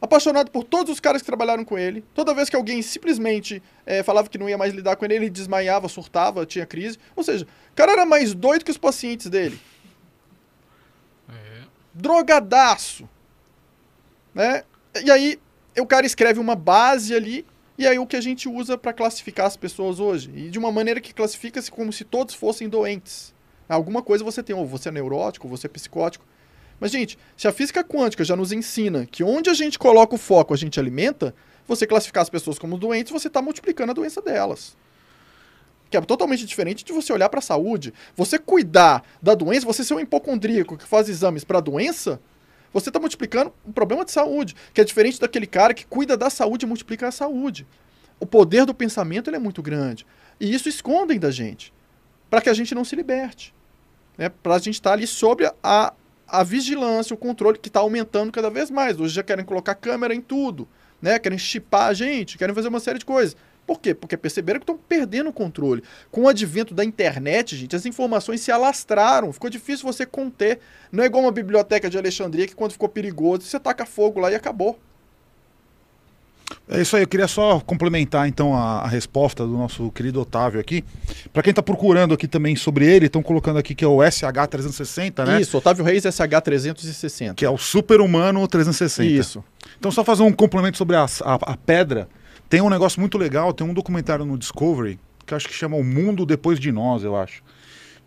apaixonado 0.00 0.50
por 0.50 0.64
todos 0.64 0.92
os 0.92 1.00
caras 1.00 1.22
que 1.22 1.26
trabalharam 1.26 1.64
com 1.64 1.78
ele. 1.78 2.04
Toda 2.14 2.34
vez 2.34 2.48
que 2.48 2.56
alguém 2.56 2.82
simplesmente 2.82 3.62
é, 3.84 4.02
falava 4.02 4.28
que 4.28 4.38
não 4.38 4.48
ia 4.48 4.58
mais 4.58 4.72
lidar 4.72 4.96
com 4.96 5.04
ele, 5.04 5.14
ele 5.14 5.30
desmaiava, 5.30 5.88
surtava, 5.88 6.46
tinha 6.46 6.66
crise. 6.66 6.98
Ou 7.16 7.22
seja, 7.22 7.46
o 7.72 7.74
cara 7.74 7.92
era 7.92 8.06
mais 8.06 8.34
doido 8.34 8.64
que 8.64 8.70
os 8.70 8.78
pacientes 8.78 9.28
dele. 9.28 9.58
É. 11.28 11.62
Drogadaço. 11.92 13.08
Né? 14.34 14.62
E 15.04 15.10
aí, 15.10 15.38
o 15.78 15.86
cara 15.86 16.06
escreve 16.06 16.38
uma 16.38 16.54
base 16.54 17.14
ali, 17.14 17.44
e 17.76 17.86
aí 17.86 17.98
o 17.98 18.06
que 18.06 18.16
a 18.16 18.20
gente 18.20 18.48
usa 18.48 18.78
para 18.78 18.92
classificar 18.92 19.46
as 19.46 19.56
pessoas 19.56 19.98
hoje. 20.00 20.30
E 20.34 20.50
de 20.50 20.58
uma 20.58 20.70
maneira 20.70 21.00
que 21.00 21.12
classifica-se 21.12 21.70
como 21.70 21.92
se 21.92 22.04
todos 22.04 22.34
fossem 22.34 22.68
doentes. 22.68 23.34
Alguma 23.68 24.02
coisa 24.02 24.24
você 24.24 24.42
tem, 24.42 24.56
ou 24.56 24.66
você 24.66 24.88
é 24.88 24.92
neurótico, 24.92 25.46
ou 25.46 25.50
você 25.56 25.66
é 25.66 25.70
psicótico. 25.70 26.24
Mas, 26.80 26.90
gente, 26.90 27.18
se 27.36 27.46
a 27.46 27.52
física 27.52 27.84
quântica 27.84 28.24
já 28.24 28.36
nos 28.36 28.52
ensina 28.52 29.04
que 29.04 29.22
onde 29.22 29.50
a 29.50 29.54
gente 29.54 29.78
coloca 29.78 30.14
o 30.14 30.18
foco, 30.18 30.54
a 30.54 30.56
gente 30.56 30.78
alimenta, 30.78 31.34
você 31.66 31.86
classificar 31.86 32.22
as 32.22 32.30
pessoas 32.30 32.58
como 32.58 32.78
doentes, 32.78 33.12
você 33.12 33.28
está 33.28 33.42
multiplicando 33.42 33.90
a 33.90 33.94
doença 33.94 34.22
delas. 34.22 34.76
Que 35.90 35.96
é 35.96 36.00
totalmente 36.00 36.46
diferente 36.46 36.84
de 36.84 36.92
você 36.92 37.12
olhar 37.12 37.28
para 37.28 37.40
a 37.40 37.42
saúde. 37.42 37.92
Você 38.16 38.38
cuidar 38.38 39.04
da 39.20 39.34
doença, 39.34 39.66
você 39.66 39.84
ser 39.84 39.94
um 39.94 40.00
hipocondríaco 40.00 40.76
que 40.76 40.86
faz 40.86 41.08
exames 41.08 41.44
para 41.44 41.58
a 41.58 41.62
doença, 41.62 42.20
você 42.72 42.90
está 42.90 43.00
multiplicando 43.00 43.52
um 43.66 43.72
problema 43.72 44.04
de 44.04 44.12
saúde, 44.12 44.54
que 44.72 44.80
é 44.80 44.84
diferente 44.84 45.20
daquele 45.20 45.46
cara 45.46 45.74
que 45.74 45.86
cuida 45.86 46.16
da 46.16 46.30
saúde 46.30 46.64
e 46.64 46.68
multiplica 46.68 47.08
a 47.08 47.12
saúde. 47.12 47.66
O 48.20 48.26
poder 48.26 48.64
do 48.64 48.74
pensamento 48.74 49.30
é 49.30 49.38
muito 49.38 49.62
grande. 49.62 50.06
E 50.38 50.54
isso 50.54 50.68
escondem 50.68 51.18
da 51.18 51.30
gente, 51.30 51.72
para 52.30 52.40
que 52.40 52.48
a 52.48 52.54
gente 52.54 52.74
não 52.74 52.84
se 52.84 52.94
liberte 52.94 53.54
né, 54.18 54.28
para 54.28 54.56
a 54.56 54.58
gente 54.58 54.74
estar 54.74 54.90
tá 54.90 54.94
ali 54.94 55.06
sobre 55.06 55.50
a, 55.62 55.94
a 56.26 56.42
vigilância, 56.42 57.14
o 57.14 57.16
controle 57.16 57.56
que 57.56 57.68
está 57.68 57.80
aumentando 57.80 58.32
cada 58.32 58.50
vez 58.50 58.70
mais. 58.70 58.98
Hoje 58.98 59.14
já 59.14 59.22
querem 59.22 59.44
colocar 59.44 59.76
câmera 59.76 60.14
em 60.14 60.20
tudo, 60.20 60.68
né? 61.00 61.18
querem 61.18 61.38
chipar 61.38 61.86
a 61.86 61.94
gente, 61.94 62.36
querem 62.36 62.54
fazer 62.54 62.68
uma 62.68 62.80
série 62.80 62.98
de 62.98 63.04
coisas. 63.04 63.36
Por 63.64 63.80
quê? 63.80 63.94
Porque 63.94 64.16
perceberam 64.16 64.58
que 64.58 64.64
estão 64.64 64.78
perdendo 64.78 65.28
o 65.28 65.32
controle. 65.32 65.84
Com 66.10 66.22
o 66.22 66.28
advento 66.28 66.72
da 66.72 66.82
internet, 66.82 67.54
gente, 67.54 67.76
as 67.76 67.84
informações 67.84 68.40
se 68.40 68.50
alastraram. 68.50 69.30
Ficou 69.30 69.50
difícil 69.50 69.84
você 69.84 70.06
conter. 70.06 70.58
Não 70.90 71.04
é 71.04 71.06
igual 71.06 71.22
uma 71.22 71.30
biblioteca 71.30 71.90
de 71.90 71.98
Alexandria 71.98 72.46
que 72.46 72.56
quando 72.56 72.72
ficou 72.72 72.88
perigoso, 72.88 73.42
você 73.42 73.60
taca 73.60 73.84
fogo 73.84 74.20
lá 74.20 74.32
e 74.32 74.34
acabou. 74.34 74.78
É 76.70 76.82
isso 76.82 76.96
aí, 76.96 77.02
eu 77.02 77.08
queria 77.08 77.26
só 77.26 77.60
complementar 77.60 78.28
então 78.28 78.54
a, 78.54 78.80
a 78.82 78.86
resposta 78.86 79.46
do 79.46 79.52
nosso 79.52 79.90
querido 79.90 80.20
Otávio 80.20 80.60
aqui. 80.60 80.84
Para 81.32 81.42
quem 81.42 81.50
está 81.50 81.62
procurando 81.62 82.12
aqui 82.12 82.28
também 82.28 82.54
sobre 82.56 82.86
ele, 82.86 83.06
estão 83.06 83.22
colocando 83.22 83.58
aqui 83.58 83.74
que 83.74 83.84
é 83.84 83.88
o 83.88 83.96
SH360, 83.98 85.26
né? 85.26 85.40
Isso, 85.40 85.56
Otávio 85.56 85.82
Reis 85.82 86.04
SH360. 86.04 87.34
Que 87.34 87.46
é 87.46 87.50
o 87.50 87.56
Super 87.56 88.02
Humano 88.02 88.46
360. 88.46 89.10
Isso. 89.10 89.42
Então, 89.78 89.90
só 89.90 90.04
fazer 90.04 90.22
um 90.22 90.32
complemento 90.32 90.76
sobre 90.76 90.96
a, 90.96 91.06
a, 91.22 91.34
a 91.34 91.56
pedra. 91.56 92.06
Tem 92.50 92.60
um 92.60 92.68
negócio 92.68 93.00
muito 93.00 93.16
legal, 93.16 93.52
tem 93.54 93.66
um 93.66 93.72
documentário 93.72 94.26
no 94.26 94.36
Discovery, 94.36 94.98
que 95.24 95.34
acho 95.34 95.48
que 95.48 95.54
chama 95.54 95.76
O 95.76 95.84
Mundo 95.84 96.26
Depois 96.26 96.60
de 96.60 96.70
Nós, 96.70 97.02
eu 97.02 97.16
acho. 97.16 97.42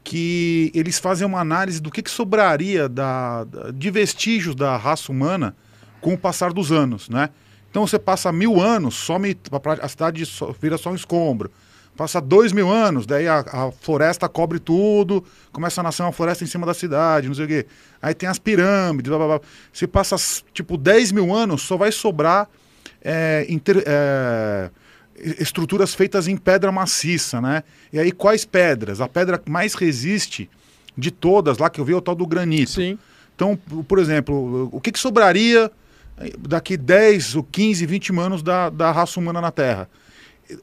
Que 0.03 0.71
eles 0.75 0.99
fazem 0.99 1.25
uma 1.25 1.39
análise 1.39 1.81
do 1.81 1.89
que, 1.89 2.01
que 2.01 2.11
sobraria 2.11 2.87
da, 2.87 3.43
da 3.43 3.71
de 3.71 3.89
vestígios 3.89 4.55
da 4.55 4.77
raça 4.77 5.11
humana 5.11 5.55
com 5.99 6.13
o 6.13 6.17
passar 6.17 6.53
dos 6.53 6.71
anos, 6.71 7.09
né? 7.09 7.29
Então 7.71 7.87
você 7.87 7.97
passa 7.97 8.31
mil 8.33 8.61
anos, 8.61 8.95
some, 8.95 9.35
a 9.81 9.87
cidade 9.87 10.23
vira 10.59 10.77
só 10.77 10.91
um 10.91 10.95
escombro. 10.95 11.49
Passa 11.95 12.19
dois 12.19 12.51
mil 12.51 12.69
anos, 12.69 13.05
daí 13.05 13.27
a, 13.27 13.39
a, 13.39 13.71
floresta 13.71 14.27
cobre 14.27 14.59
tudo, 14.59 15.23
começa 15.51 15.79
a 15.79 15.83
nascer 15.83 16.01
uma 16.03 16.11
floresta 16.11 16.43
em 16.43 16.47
cima 16.47 16.65
da 16.65 16.73
cidade, 16.73 17.27
não 17.27 17.35
sei 17.35 17.45
o 17.45 17.47
quê. 17.47 17.65
Aí 18.01 18.13
tem 18.13 18.27
as 18.27 18.37
pirâmides, 18.37 19.09
blá, 19.09 19.17
blá, 19.17 19.27
blá. 19.27 19.41
Se 19.71 19.87
passa, 19.87 20.15
tipo, 20.53 20.77
10 20.77 21.13
mil 21.13 21.33
anos, 21.33 21.61
só 21.61 21.77
vai 21.77 21.91
sobrar 21.91 22.49
é, 23.01 23.45
inter, 23.47 23.83
é, 23.85 24.69
estruturas 25.39 25.93
feitas 25.93 26.27
em 26.27 26.35
pedra 26.35 26.71
maciça, 26.71 27.39
né? 27.39 27.63
E 27.93 27.99
aí 27.99 28.11
quais 28.11 28.43
pedras? 28.43 28.99
A 28.99 29.07
pedra 29.07 29.37
que 29.37 29.49
mais 29.49 29.75
resiste 29.75 30.49
de 30.97 31.09
todas 31.09 31.57
lá 31.57 31.69
que 31.69 31.79
eu 31.79 31.85
vi 31.85 31.93
é 31.93 31.95
o 31.95 32.01
tal 32.01 32.15
do 32.15 32.27
granito. 32.27 32.71
Sim. 32.71 32.97
Então, 33.35 33.57
por 33.87 33.97
exemplo, 33.99 34.69
o 34.71 34.81
que, 34.81 34.91
que 34.91 34.99
sobraria 34.99 35.71
daqui 36.39 36.77
10 36.77 37.35
ou 37.35 37.43
15, 37.43 37.85
20 37.85 38.19
anos 38.19 38.43
da, 38.43 38.69
da 38.69 38.91
raça 38.91 39.19
humana 39.19 39.41
na 39.41 39.51
Terra. 39.51 39.89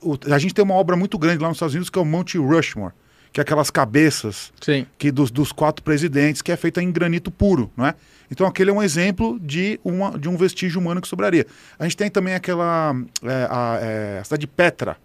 O, 0.03 0.19
a 0.31 0.39
gente 0.39 0.55
tem 0.55 0.65
uma 0.65 0.75
obra 0.75 0.97
muito 0.97 1.19
grande 1.19 1.43
lá 1.43 1.49
nos 1.49 1.57
Estados 1.57 1.75
Unidos 1.75 1.91
que 1.91 1.99
é 1.99 2.03
o 2.03 2.05
Monte 2.05 2.37
Rushmore, 2.39 2.93
que 3.33 3.41
é 3.41 3.43
aquelas 3.43 3.71
cabeças 3.71 4.53
Sim. 4.61 4.87
que 4.99 5.11
dos, 5.11 5.31
dos 5.31 5.53
quatro 5.53 5.83
presidentes, 5.83 6.43
que 6.43 6.53
é 6.53 6.57
feita 6.57 6.83
em 6.83 6.91
granito 6.91 7.31
puro, 7.31 7.71
não 7.77 7.87
é? 7.87 7.95
Então 8.31 8.47
aquele 8.47 8.71
é 8.71 8.73
um 8.73 8.83
exemplo 8.83 9.39
de, 9.41 9.81
uma, 9.83 10.19
de 10.19 10.29
um 10.29 10.37
vestígio 10.37 10.81
humano 10.81 11.01
que 11.01 11.09
sobraria. 11.09 11.47
A 11.79 11.85
gente 11.85 11.97
tem 11.97 12.11
também 12.11 12.35
aquela 12.35 12.95
é, 13.23 13.49
a, 13.51 13.79
é, 13.81 14.19
a 14.21 14.25
cidade 14.25 14.41
de 14.41 14.47
Petra, 14.47 14.97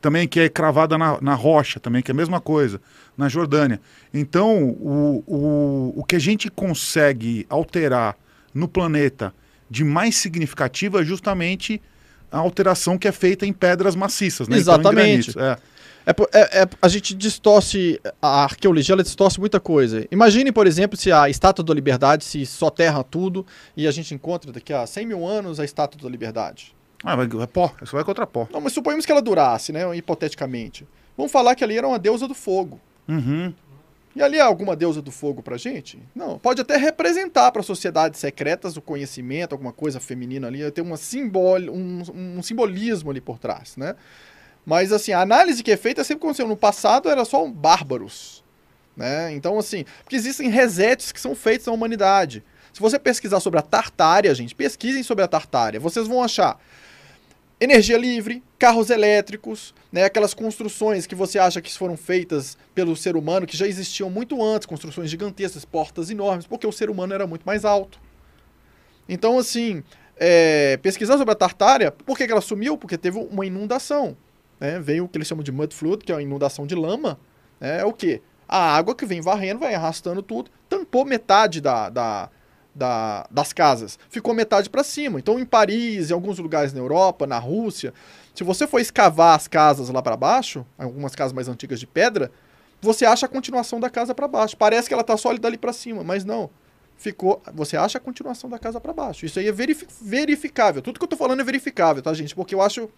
também 0.00 0.26
que 0.26 0.40
é 0.40 0.48
cravada 0.48 0.98
na, 0.98 1.20
na 1.20 1.34
rocha, 1.34 1.78
também 1.78 2.02
que 2.02 2.10
é 2.10 2.14
a 2.14 2.16
mesma 2.16 2.40
coisa, 2.40 2.80
na 3.16 3.28
Jordânia. 3.28 3.80
Então, 4.12 4.64
o, 4.64 5.22
o, 5.26 5.94
o 5.96 6.04
que 6.04 6.16
a 6.16 6.18
gente 6.18 6.50
consegue 6.50 7.46
alterar 7.48 8.16
no 8.52 8.66
planeta 8.66 9.32
de 9.72 9.84
mais 9.84 10.16
significativo 10.16 11.00
é 11.00 11.04
justamente 11.04 11.80
a 12.30 12.36
alteração 12.38 12.98
que 12.98 13.08
é 13.08 13.12
feita 13.12 13.46
em 13.46 13.52
pedras 13.54 13.96
maciças, 13.96 14.46
né? 14.46 14.58
Então, 14.58 14.74
Exatamente. 14.74 15.32
granitos, 15.32 15.36
é. 15.36 15.56
É, 16.04 16.10
é- 16.10 16.62
é- 16.62 16.68
a 16.82 16.88
gente 16.88 17.14
distorce, 17.14 17.98
a 18.20 18.42
arqueologia 18.44 18.94
ela 18.94 19.02
distorce 19.02 19.40
muita 19.40 19.58
coisa. 19.58 20.06
Imagine, 20.10 20.52
por 20.52 20.66
exemplo, 20.66 20.96
se 20.96 21.10
a 21.10 21.30
Estátua 21.30 21.64
da 21.64 21.72
Liberdade 21.72 22.22
se 22.24 22.44
soterra 22.44 23.02
tudo 23.02 23.46
e 23.74 23.86
a 23.86 23.90
gente 23.90 24.12
encontra 24.14 24.52
daqui 24.52 24.74
a 24.74 24.86
100 24.86 25.06
mil 25.06 25.26
anos 25.26 25.58
a 25.58 25.64
Estátua 25.64 26.00
da 26.02 26.08
Liberdade. 26.08 26.74
Ah, 27.02 27.16
vai, 27.16 27.26
é 27.26 27.46
pó, 27.46 27.74
isso 27.82 27.94
vai 27.96 28.04
contra 28.04 28.26
pó. 28.26 28.46
Não, 28.52 28.60
mas 28.60 28.74
suponhamos 28.74 29.06
que 29.06 29.12
ela 29.12 29.22
durasse, 29.22 29.72
né, 29.72 29.96
hipoteticamente. 29.96 30.86
Vamos 31.16 31.32
falar 31.32 31.54
que 31.54 31.64
ali 31.64 31.78
era 31.78 31.88
uma 31.88 31.98
deusa 31.98 32.28
do 32.28 32.34
fogo. 32.34 32.78
Uhum. 33.08 33.54
E 34.14 34.22
ali 34.22 34.36
é 34.36 34.40
alguma 34.40 34.76
deusa 34.76 35.00
do 35.00 35.10
fogo 35.10 35.42
pra 35.42 35.56
gente? 35.56 35.98
Não. 36.14 36.38
Pode 36.38 36.60
até 36.60 36.76
representar 36.76 37.50
para 37.50 37.62
sociedades 37.62 38.20
secretas 38.20 38.76
o 38.76 38.82
conhecimento, 38.82 39.52
alguma 39.52 39.72
coisa 39.72 39.98
feminina 39.98 40.48
ali, 40.48 40.70
tem 40.70 40.84
uma 40.84 40.96
simbol, 40.96 41.58
um, 41.58 42.02
um 42.36 42.42
simbolismo 42.42 43.10
ali 43.10 43.20
por 43.20 43.38
trás, 43.38 43.76
né? 43.76 43.94
Mas 44.66 44.92
assim, 44.92 45.12
a 45.12 45.20
análise 45.20 45.62
que 45.62 45.72
é 45.72 45.76
feita 45.76 46.04
sempre 46.04 46.24
aconteceu 46.24 46.46
no 46.46 46.56
passado 46.56 47.08
era 47.08 47.24
só 47.24 47.42
um 47.44 47.50
bárbaros, 47.50 48.44
né? 48.96 49.32
Então 49.32 49.58
assim, 49.58 49.84
porque 50.02 50.16
existem 50.16 50.50
resets 50.50 51.10
que 51.10 51.20
são 51.20 51.34
feitos 51.34 51.66
na 51.66 51.72
humanidade. 51.72 52.44
Se 52.72 52.80
você 52.80 52.98
pesquisar 52.98 53.40
sobre 53.40 53.58
a 53.58 53.62
Tartária, 53.62 54.34
gente, 54.34 54.54
pesquisem 54.54 55.02
sobre 55.02 55.24
a 55.24 55.28
Tartária, 55.28 55.80
vocês 55.80 56.06
vão 56.06 56.22
achar 56.22 56.58
energia 57.62 57.96
livre, 57.96 58.42
carros 58.58 58.90
elétricos, 58.90 59.74
né, 59.90 60.04
aquelas 60.04 60.34
construções 60.34 61.06
que 61.06 61.14
você 61.14 61.38
acha 61.38 61.60
que 61.60 61.72
foram 61.72 61.96
feitas 61.96 62.58
pelo 62.74 62.96
ser 62.96 63.16
humano, 63.16 63.46
que 63.46 63.56
já 63.56 63.66
existiam 63.66 64.10
muito 64.10 64.42
antes, 64.42 64.66
construções 64.66 65.08
gigantescas, 65.08 65.64
portas 65.64 66.10
enormes, 66.10 66.46
porque 66.46 66.66
o 66.66 66.72
ser 66.72 66.90
humano 66.90 67.14
era 67.14 67.26
muito 67.26 67.44
mais 67.44 67.64
alto. 67.64 68.00
Então, 69.08 69.38
assim, 69.38 69.82
é, 70.16 70.76
pesquisar 70.78 71.18
sobre 71.18 71.32
a 71.32 71.36
Tartária, 71.36 71.90
por 71.92 72.16
que, 72.16 72.26
que 72.26 72.32
ela 72.32 72.40
sumiu? 72.40 72.76
Porque 72.76 72.98
teve 72.98 73.18
uma 73.18 73.46
inundação. 73.46 74.16
Né? 74.58 74.80
Veio 74.80 75.04
o 75.04 75.08
que 75.08 75.18
eles 75.18 75.28
chamam 75.28 75.44
de 75.44 75.52
mud 75.52 75.74
flood, 75.74 76.04
que 76.04 76.12
é 76.12 76.14
uma 76.14 76.22
inundação 76.22 76.66
de 76.66 76.74
lama. 76.74 77.18
né? 77.60 77.80
É 77.80 77.84
o 77.84 77.92
quê? 77.92 78.22
A 78.48 78.76
água 78.76 78.94
que 78.94 79.06
vem 79.06 79.20
varrendo, 79.20 79.60
vai 79.60 79.74
arrastando 79.74 80.22
tudo, 80.22 80.50
tampou 80.68 81.04
metade 81.04 81.60
da, 81.60 81.88
da, 81.88 82.30
da- 82.74 83.26
das 83.30 83.52
casas. 83.52 83.98
Ficou 84.08 84.34
metade 84.34 84.70
para 84.70 84.82
cima. 84.82 85.18
Então, 85.18 85.38
em 85.38 85.44
Paris, 85.44 86.10
em 86.10 86.14
alguns 86.14 86.38
lugares 86.38 86.72
na 86.72 86.80
Europa, 86.80 87.26
na 87.26 87.38
Rússia, 87.38 87.92
se 88.34 88.42
você 88.44 88.66
for 88.66 88.80
escavar 88.80 89.36
as 89.36 89.46
casas 89.46 89.88
lá 89.90 90.00
para 90.02 90.16
baixo, 90.16 90.64
algumas 90.78 91.14
casas 91.14 91.32
mais 91.32 91.48
antigas 91.48 91.78
de 91.78 91.86
pedra, 91.86 92.30
você 92.80 93.04
acha 93.04 93.26
a 93.26 93.28
continuação 93.28 93.78
da 93.78 93.88
casa 93.90 94.14
para 94.14 94.26
baixo. 94.26 94.56
Parece 94.56 94.88
que 94.88 94.94
ela 94.94 95.04
tá 95.04 95.16
sólida 95.16 95.46
ali 95.48 95.58
para 95.58 95.72
cima, 95.72 96.02
mas 96.02 96.24
não. 96.24 96.50
Ficou, 96.96 97.42
você 97.54 97.76
acha 97.76 97.98
a 97.98 98.00
continuação 98.00 98.48
da 98.48 98.58
casa 98.58 98.80
para 98.80 98.92
baixo. 98.92 99.26
Isso 99.26 99.38
aí 99.38 99.48
é 99.48 99.52
verifi- 99.52 99.86
verificável. 100.00 100.80
Tudo 100.82 100.98
que 100.98 101.04
eu 101.04 101.08
tô 101.08 101.16
falando 101.16 101.40
é 101.40 101.44
verificável, 101.44 102.02
tá, 102.02 102.12
gente? 102.14 102.34
Porque 102.34 102.54
eu 102.54 102.62
acho 102.62 102.88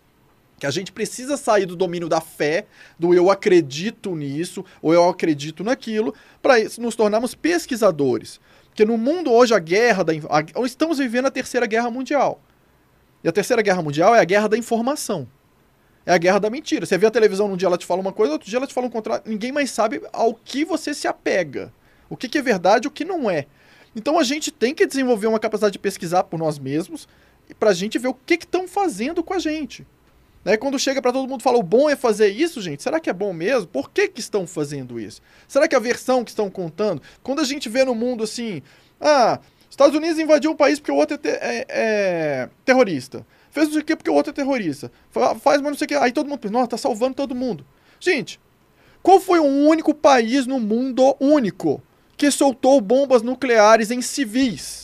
que 0.58 0.66
a 0.66 0.70
gente 0.70 0.92
precisa 0.92 1.36
sair 1.36 1.66
do 1.66 1.74
domínio 1.74 2.08
da 2.08 2.20
fé, 2.20 2.66
do 2.98 3.12
eu 3.12 3.30
acredito 3.30 4.14
nisso, 4.14 4.64
ou 4.80 4.92
eu 4.94 5.08
acredito 5.08 5.64
naquilo, 5.64 6.14
para 6.40 6.54
nos 6.78 6.94
tornarmos 6.94 7.34
pesquisadores. 7.34 8.40
Porque 8.74 8.84
no 8.84 8.98
mundo 8.98 9.30
hoje 9.30 9.54
a 9.54 9.58
guerra 9.60 10.02
da 10.02 10.12
a- 10.12 10.66
estamos 10.66 10.98
vivendo 10.98 11.26
a 11.26 11.30
terceira 11.30 11.64
guerra 11.64 11.88
mundial. 11.92 12.40
E 13.22 13.28
a 13.28 13.32
terceira 13.32 13.62
guerra 13.62 13.80
mundial 13.80 14.16
é 14.16 14.18
a 14.18 14.24
guerra 14.24 14.48
da 14.48 14.58
informação. 14.58 15.28
É 16.04 16.12
a 16.12 16.18
guerra 16.18 16.40
da 16.40 16.50
mentira. 16.50 16.84
Você 16.84 16.98
vê 16.98 17.06
a 17.06 17.10
televisão 17.10 17.46
num 17.46 17.56
dia 17.56 17.68
ela 17.68 17.78
te 17.78 17.86
fala 17.86 18.00
uma 18.00 18.12
coisa, 18.12 18.32
outro 18.32 18.50
dia 18.50 18.58
ela 18.58 18.66
te 18.66 18.74
fala 18.74 18.88
um 18.88 18.90
contrário. 18.90 19.22
Ninguém 19.26 19.52
mais 19.52 19.70
sabe 19.70 20.02
ao 20.12 20.34
que 20.34 20.64
você 20.64 20.92
se 20.92 21.06
apega. 21.06 21.72
O 22.10 22.16
que, 22.16 22.28
que 22.28 22.36
é 22.36 22.42
verdade 22.42 22.86
e 22.86 22.88
o 22.88 22.90
que 22.90 23.04
não 23.04 23.30
é. 23.30 23.46
Então 23.94 24.18
a 24.18 24.24
gente 24.24 24.50
tem 24.50 24.74
que 24.74 24.84
desenvolver 24.88 25.28
uma 25.28 25.38
capacidade 25.38 25.74
de 25.74 25.78
pesquisar 25.78 26.24
por 26.24 26.36
nós 26.36 26.58
mesmos 26.58 27.06
para 27.60 27.70
a 27.70 27.74
gente 27.74 27.96
ver 27.96 28.08
o 28.08 28.14
que 28.14 28.34
estão 28.34 28.66
fazendo 28.66 29.22
com 29.22 29.34
a 29.34 29.38
gente. 29.38 29.86
Né? 30.44 30.56
Quando 30.56 30.78
chega 30.78 31.00
para 31.00 31.12
todo 31.12 31.28
mundo 31.28 31.42
fala 31.42 31.56
o 31.58 31.62
bom 31.62 31.88
é 31.88 31.96
fazer 31.96 32.28
isso, 32.28 32.60
gente, 32.60 32.82
será 32.82 33.00
que 33.00 33.08
é 33.08 33.12
bom 33.12 33.32
mesmo? 33.32 33.66
Por 33.66 33.90
que, 33.90 34.08
que 34.08 34.20
estão 34.20 34.46
fazendo 34.46 35.00
isso? 35.00 35.22
Será 35.48 35.66
que 35.66 35.74
a 35.74 35.78
versão 35.80 36.22
que 36.22 36.30
estão 36.30 36.50
contando? 36.50 37.00
Quando 37.22 37.40
a 37.40 37.44
gente 37.44 37.68
vê 37.68 37.84
no 37.84 37.94
mundo 37.94 38.22
assim, 38.24 38.60
ah, 39.00 39.40
Estados 39.70 39.96
Unidos 39.96 40.18
invadiu 40.18 40.50
o 40.50 40.56
país 40.56 40.78
porque 40.78 40.92
o 40.92 40.96
outro 40.96 41.18
é, 41.24 41.28
é- 41.30 41.66
é 41.68 42.48
terrorista. 42.64 43.26
Fez 43.50 43.66
não 43.66 43.72
sei 43.74 43.82
o 43.82 43.84
que 43.84 43.96
porque 43.96 44.10
o 44.10 44.14
outro 44.14 44.30
é 44.30 44.34
terrorista. 44.34 44.90
Fa- 45.10 45.34
Faz, 45.36 45.60
mas 45.60 45.70
não 45.70 45.78
sei 45.78 45.84
o 45.86 45.88
que. 45.88 45.94
Aí 45.94 46.12
todo 46.12 46.28
mundo 46.28 46.38
pensa, 46.40 46.52
nossa, 46.52 46.68
tá 46.68 46.76
salvando 46.76 47.14
todo 47.14 47.34
mundo. 47.34 47.64
Gente, 47.98 48.38
qual 49.02 49.20
foi 49.20 49.38
o 49.38 49.44
único 49.44 49.94
país 49.94 50.46
no 50.46 50.58
mundo 50.60 51.16
único 51.20 51.82
que 52.16 52.30
soltou 52.30 52.80
bombas 52.80 53.22
nucleares 53.22 53.90
em 53.90 54.02
civis? 54.02 54.83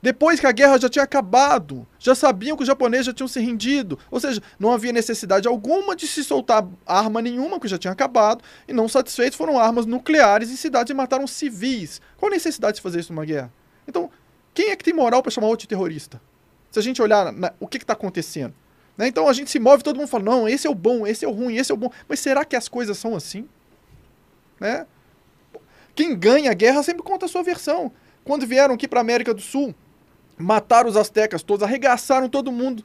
Depois 0.00 0.38
que 0.38 0.46
a 0.46 0.52
guerra 0.52 0.78
já 0.78 0.88
tinha 0.88 1.02
acabado, 1.02 1.86
já 1.98 2.14
sabiam 2.14 2.56
que 2.56 2.62
os 2.62 2.66
japoneses 2.68 3.06
já 3.06 3.12
tinham 3.12 3.26
se 3.26 3.40
rendido. 3.40 3.98
Ou 4.10 4.20
seja, 4.20 4.40
não 4.58 4.72
havia 4.72 4.92
necessidade 4.92 5.48
alguma 5.48 5.96
de 5.96 6.06
se 6.06 6.22
soltar 6.22 6.66
arma 6.86 7.20
nenhuma, 7.20 7.58
que 7.58 7.66
já 7.66 7.76
tinha 7.76 7.92
acabado, 7.92 8.42
e 8.68 8.72
não 8.72 8.88
satisfeitos 8.88 9.36
foram 9.36 9.58
armas 9.58 9.86
nucleares 9.86 10.50
em 10.52 10.56
cidades 10.56 10.90
e 10.90 10.94
mataram 10.94 11.26
civis. 11.26 12.00
Qual 12.16 12.30
a 12.30 12.34
necessidade 12.34 12.76
de 12.76 12.80
fazer 12.82 13.00
isso 13.00 13.12
numa 13.12 13.24
guerra? 13.24 13.52
Então, 13.88 14.08
quem 14.54 14.70
é 14.70 14.76
que 14.76 14.84
tem 14.84 14.94
moral 14.94 15.20
para 15.20 15.32
chamar 15.32 15.48
outro 15.48 15.64
de 15.64 15.68
terrorista? 15.68 16.20
Se 16.70 16.78
a 16.78 16.82
gente 16.82 17.02
olhar 17.02 17.32
na- 17.32 17.52
o 17.58 17.66
que 17.66 17.78
está 17.78 17.94
acontecendo. 17.94 18.54
né? 18.96 19.06
Então 19.08 19.28
a 19.28 19.32
gente 19.32 19.50
se 19.50 19.58
move, 19.60 19.82
todo 19.82 19.96
mundo 19.96 20.08
fala, 20.08 20.24
não, 20.24 20.48
esse 20.48 20.66
é 20.66 20.70
o 20.70 20.74
bom, 20.74 21.06
esse 21.06 21.24
é 21.24 21.28
o 21.28 21.30
ruim, 21.32 21.56
esse 21.56 21.70
é 21.70 21.74
o 21.74 21.78
bom. 21.78 21.90
Mas 22.08 22.18
será 22.20 22.44
que 22.44 22.54
as 22.56 22.68
coisas 22.68 22.98
são 22.98 23.14
assim? 23.16 23.48
Né? 24.60 24.86
Quem 25.94 26.16
ganha 26.16 26.50
a 26.50 26.54
guerra 26.54 26.82
sempre 26.82 27.02
conta 27.02 27.26
a 27.26 27.28
sua 27.28 27.42
versão. 27.42 27.92
Quando 28.24 28.46
vieram 28.46 28.74
aqui 28.74 28.86
para 28.88 29.00
América 29.00 29.32
do 29.32 29.40
Sul, 29.40 29.74
mataram 30.38 30.88
os 30.88 30.96
astecas 30.96 31.42
todos, 31.42 31.62
arregaçaram 31.62 32.28
todo 32.28 32.52
mundo, 32.52 32.84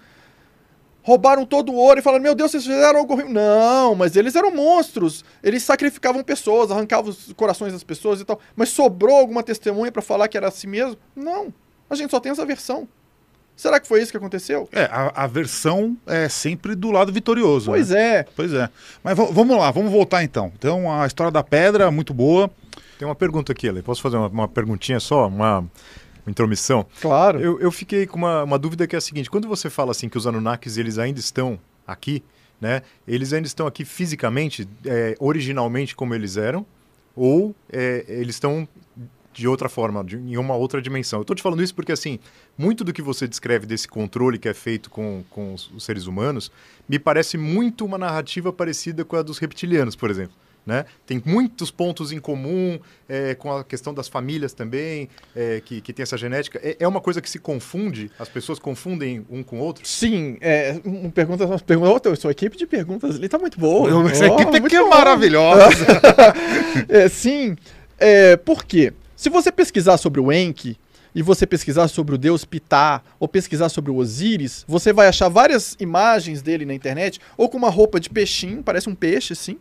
roubaram 1.02 1.46
todo 1.46 1.72
o 1.72 1.76
ouro 1.76 2.00
e 2.00 2.02
falaram: 2.02 2.24
Meu 2.24 2.34
Deus, 2.34 2.52
vocês 2.52 2.66
fizeram 2.66 3.00
algo 3.00 3.14
horrível. 3.14 3.32
Não, 3.32 3.94
mas 3.94 4.16
eles 4.16 4.36
eram 4.36 4.52
monstros. 4.52 5.24
Eles 5.44 5.64
sacrificavam 5.64 6.24
pessoas, 6.24 6.72
arrancavam 6.72 7.12
os 7.12 7.32
corações 7.34 7.74
das 7.74 7.84
pessoas 7.84 8.22
e 8.22 8.26
tal. 8.26 8.40
Mas 8.56 8.70
sobrou 8.70 9.16
alguma 9.16 9.44
testemunha 9.44 9.92
para 9.92 10.02
falar 10.02 10.28
que 10.28 10.38
era 10.38 10.48
assim 10.48 10.68
mesmo? 10.68 10.98
Não. 11.16 11.54
A 11.90 11.96
gente 11.96 12.12
só 12.12 12.20
tem 12.20 12.32
essa 12.32 12.46
versão. 12.46 12.88
Será 13.56 13.80
que 13.80 13.88
foi 13.88 14.02
isso 14.02 14.12
que 14.12 14.18
aconteceu? 14.18 14.68
É, 14.72 14.86
a, 14.86 15.24
a 15.24 15.28
versão 15.28 15.96
é 16.08 16.28
sempre 16.28 16.74
do 16.74 16.90
lado 16.90 17.14
vitorioso. 17.14 17.70
Pois 17.70 17.90
né? 17.90 18.18
é. 18.18 18.26
Pois 18.36 18.52
é. 18.52 18.68
Mas 19.04 19.16
vamos 19.16 19.56
lá, 19.56 19.70
vamos 19.70 19.92
voltar 19.92 20.24
então. 20.24 20.52
Então, 20.58 20.92
a 20.92 21.06
história 21.06 21.32
da 21.32 21.44
pedra, 21.44 21.92
muito 21.92 22.14
boa. 22.14 22.50
Tem 22.98 23.08
uma 23.08 23.14
pergunta 23.16 23.52
aqui, 23.52 23.70
Ale. 23.70 23.84
Posso 23.84 24.02
fazer 24.02 24.18
uma, 24.18 24.28
uma 24.28 24.48
perguntinha 24.48 25.00
só? 25.00 25.28
Uma, 25.28 25.64
uma 26.26 26.32
intromissão? 26.32 26.86
Claro. 27.02 27.40
Eu, 27.40 27.60
eu 27.60 27.72
fiquei 27.72 28.06
com 28.06 28.18
uma, 28.18 28.44
uma 28.44 28.60
dúvida 28.60 28.88
que 28.88 28.96
é 28.96 28.98
a 28.98 29.02
seguinte: 29.02 29.30
quando 29.30 29.48
você 29.48 29.70
fala 29.70 29.92
assim 29.92 30.10
que 30.10 30.18
os 30.18 30.26
Anunnakis 30.26 30.78
eles 30.78 30.98
ainda 30.98 31.20
estão 31.20 31.60
aqui, 31.86 32.24
né? 32.60 32.82
Eles 33.08 33.34
ainda 33.34 33.48
estão 33.48 33.68
aqui 33.68 33.84
fisicamente, 33.86 34.68
é, 34.86 35.16
originalmente 35.20 35.96
como 35.96 36.16
eles 36.16 36.38
eram, 36.38 36.66
ou 37.16 37.56
é, 37.72 38.06
eles 38.08 38.36
estão 38.36 38.68
de 39.34 39.48
outra 39.48 39.68
forma, 39.68 40.04
de, 40.04 40.16
em 40.16 40.38
uma 40.38 40.56
outra 40.56 40.82
dimensão. 40.82 41.20
Eu 41.20 41.24
estou 41.24 41.36
te 41.36 41.42
falando 41.42 41.64
isso 41.64 41.74
porque 41.74 41.92
assim, 41.92 42.20
muito 42.58 42.84
do 42.84 42.94
que 42.94 43.02
você 43.02 43.28
descreve 43.28 43.66
desse 43.66 43.88
controle 43.88 44.38
que 44.38 44.48
é 44.48 44.54
feito 44.54 44.90
com, 44.90 45.24
com 45.30 45.54
os, 45.54 45.72
os 45.72 45.84
seres 45.84 46.06
humanos, 46.06 46.52
me 46.88 47.00
parece 47.00 47.38
muito 47.38 47.84
uma 47.84 47.98
narrativa 47.98 48.54
parecida 48.54 49.04
com 49.04 49.16
a 49.16 49.22
dos 49.22 49.40
reptilianos, 49.40 49.96
por 49.96 50.12
exemplo. 50.12 50.36
Né? 50.66 50.86
Tem 51.06 51.22
muitos 51.26 51.70
pontos 51.72 52.14
em 52.14 52.20
comum 52.20 52.80
é, 53.10 53.36
com 53.36 53.52
a 53.52 53.64
questão 53.66 53.94
das 53.94 54.08
famílias 54.08 54.54
também, 54.54 55.10
é, 55.36 55.62
que, 55.64 55.82
que 55.82 55.92
tem 55.92 56.04
essa 56.04 56.18
genética. 56.18 56.60
É, 56.64 56.78
é 56.80 56.88
uma 56.88 57.02
coisa 57.02 57.22
que 57.22 57.30
se 57.30 57.38
confunde, 57.38 58.10
as 58.18 58.30
pessoas 58.30 58.60
confundem 58.60 59.26
um 59.30 59.44
com 59.44 59.58
o 59.58 59.60
outro. 59.60 59.86
Sim, 59.86 60.38
é, 60.40 60.80
um 60.86 61.10
pergunta, 61.10 61.46
uma 61.46 61.60
pergunta, 61.60 61.90
outra, 61.90 62.16
sua 62.16 62.32
equipe 62.32 62.56
de 62.56 62.66
perguntas 62.66 63.16
ali 63.16 63.28
tá 63.28 63.38
muito 63.38 63.60
boa. 63.60 64.10
Essa 64.10 64.30
Ó, 64.30 64.40
equipe 64.40 64.58
aqui 64.58 64.76
é 64.76 64.82
bom. 64.82 64.90
maravilhosa. 64.90 65.74
É, 66.90 67.08
sim, 67.08 67.56
é, 67.98 68.36
por 68.36 68.66
quê? 68.66 68.94
Se 69.16 69.30
você 69.30 69.52
pesquisar 69.52 69.98
sobre 69.98 70.20
o 70.20 70.32
Enki 70.32 70.78
e 71.14 71.22
você 71.22 71.46
pesquisar 71.46 71.88
sobre 71.88 72.16
o 72.16 72.18
deus 72.18 72.44
Ptah 72.44 73.02
ou 73.20 73.28
pesquisar 73.28 73.70
sobre 73.70 73.92
o 73.92 73.96
Osíris, 73.96 74.66
você 74.68 74.92
vai 74.92 75.08
achar 75.08 75.30
várias 75.30 75.78
imagens 75.80 76.42
dele 76.42 76.66
na 76.66 76.74
internet, 76.74 77.20
ou 77.38 77.48
com 77.48 77.58
uma 77.58 77.70
roupa 77.70 78.00
de 78.00 78.10
peixinho, 78.10 78.64
parece 78.64 78.90
um 78.90 78.96
peixe, 78.96 79.36
sim. 79.36 79.58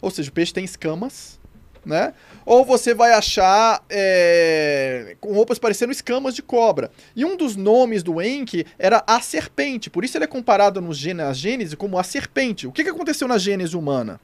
Ou 0.00 0.10
seja, 0.10 0.30
o 0.30 0.32
peixe 0.32 0.52
tem 0.54 0.64
escamas, 0.64 1.38
né? 1.84 2.14
Ou 2.46 2.64
você 2.64 2.94
vai 2.94 3.12
achar 3.12 3.82
é, 3.90 5.16
com 5.20 5.32
roupas 5.32 5.58
parecendo 5.58 5.92
escamas 5.92 6.34
de 6.34 6.42
cobra. 6.42 6.90
E 7.14 7.24
um 7.24 7.36
dos 7.36 7.54
nomes 7.56 8.02
do 8.02 8.20
Enki 8.20 8.66
era 8.78 9.02
a 9.06 9.20
serpente, 9.20 9.88
por 9.90 10.04
isso 10.04 10.16
ele 10.16 10.24
é 10.24 10.28
comparado 10.28 10.80
no 10.80 10.92
na 11.14 11.32
Gênese 11.32 11.76
como 11.76 11.98
a 11.98 12.02
serpente. 12.02 12.66
O 12.66 12.72
que, 12.72 12.82
que 12.84 12.90
aconteceu 12.90 13.28
na 13.28 13.38
Gênese 13.38 13.76
humana? 13.76 14.20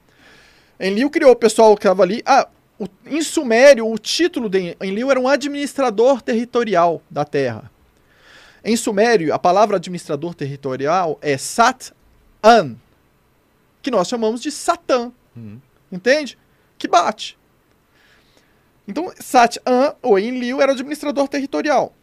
Enlil 0.79 1.09
criou 1.09 1.31
o 1.31 1.35
pessoal 1.35 1.75
que 1.75 1.81
estava 1.81 2.03
ali. 2.03 2.21
Ah, 2.25 2.47
o- 2.79 2.87
em 3.05 3.21
Sumério, 3.21 3.87
o 3.91 3.97
título 3.97 4.47
de 4.49 4.75
Enlil 4.81 5.09
era 5.09 5.19
um 5.19 5.27
administrador 5.27 6.21
territorial 6.21 7.01
da 7.09 7.25
terra. 7.25 7.71
Em 8.63 8.75
Sumério, 8.75 9.33
a 9.33 9.39
palavra 9.39 9.77
administrador 9.77 10.33
territorial 10.35 11.17
é 11.21 11.37
Sat-An. 11.37 12.75
que 13.81 13.89
nós 13.91 14.07
chamamos 14.09 14.41
de 14.41 14.51
Satã. 14.51 15.11
Uhum. 15.35 15.59
Entende? 15.91 16.37
Que 16.77 16.87
bate. 16.87 17.37
Então, 18.87 19.11
Sat-An, 19.19 19.95
ou 20.01 20.17
Enlil, 20.17 20.61
era 20.61 20.71
o 20.71 20.75
administrador 20.75 21.27
territorial. 21.27 21.93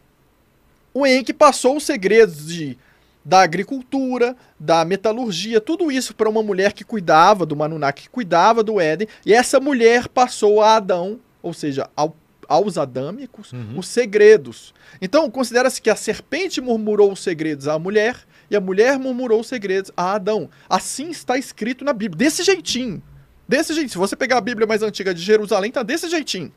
O 0.93 1.05
Enki 1.05 1.33
passou 1.33 1.77
os 1.77 1.83
segredos 1.83 2.47
de, 2.47 2.77
da 3.23 3.41
agricultura, 3.41 4.35
da 4.59 4.85
metalurgia, 4.85 5.59
tudo 5.59 5.91
isso 5.91 6.13
para 6.15 6.29
uma 6.29 6.43
mulher 6.43 6.73
que 6.73 6.83
cuidava 6.83 7.45
do 7.45 7.55
Manunaki, 7.55 8.03
que 8.03 8.09
cuidava 8.09 8.63
do 8.63 8.79
Éden, 8.79 9.07
e 9.25 9.33
essa 9.33 9.59
mulher 9.59 10.07
passou 10.07 10.61
a 10.61 10.75
Adão, 10.75 11.19
ou 11.41 11.53
seja, 11.53 11.89
ao, 11.95 12.15
aos 12.47 12.77
adâmicos, 12.77 13.51
Uhum. 13.51 13.79
os 13.79 13.87
segredos. 13.87 14.73
Então, 15.01 15.29
considera-se 15.29 15.81
que 15.81 15.89
a 15.89 15.95
serpente 15.95 16.61
murmurou 16.61 17.11
os 17.11 17.21
segredos 17.21 17.67
à 17.67 17.77
mulher, 17.79 18.15
e 18.49 18.55
a 18.55 18.61
mulher 18.61 18.99
murmurou 18.99 19.39
os 19.41 19.47
segredos 19.47 19.91
a 19.97 20.13
Adão. 20.13 20.47
Assim 20.69 21.09
está 21.09 21.35
escrito 21.35 21.83
na 21.83 21.93
Bíblia, 21.93 22.19
desse 22.19 22.43
jeitinho. 22.43 23.01
Desse 23.47 23.73
jeito. 23.73 23.91
Se 23.91 23.97
você 23.97 24.15
pegar 24.15 24.37
a 24.37 24.41
Bíblia 24.41 24.67
mais 24.67 24.81
antiga 24.81 25.13
de 25.13 25.21
Jerusalém, 25.21 25.71
tá 25.71 25.83
desse 25.83 26.09
jeitinho. 26.09 26.51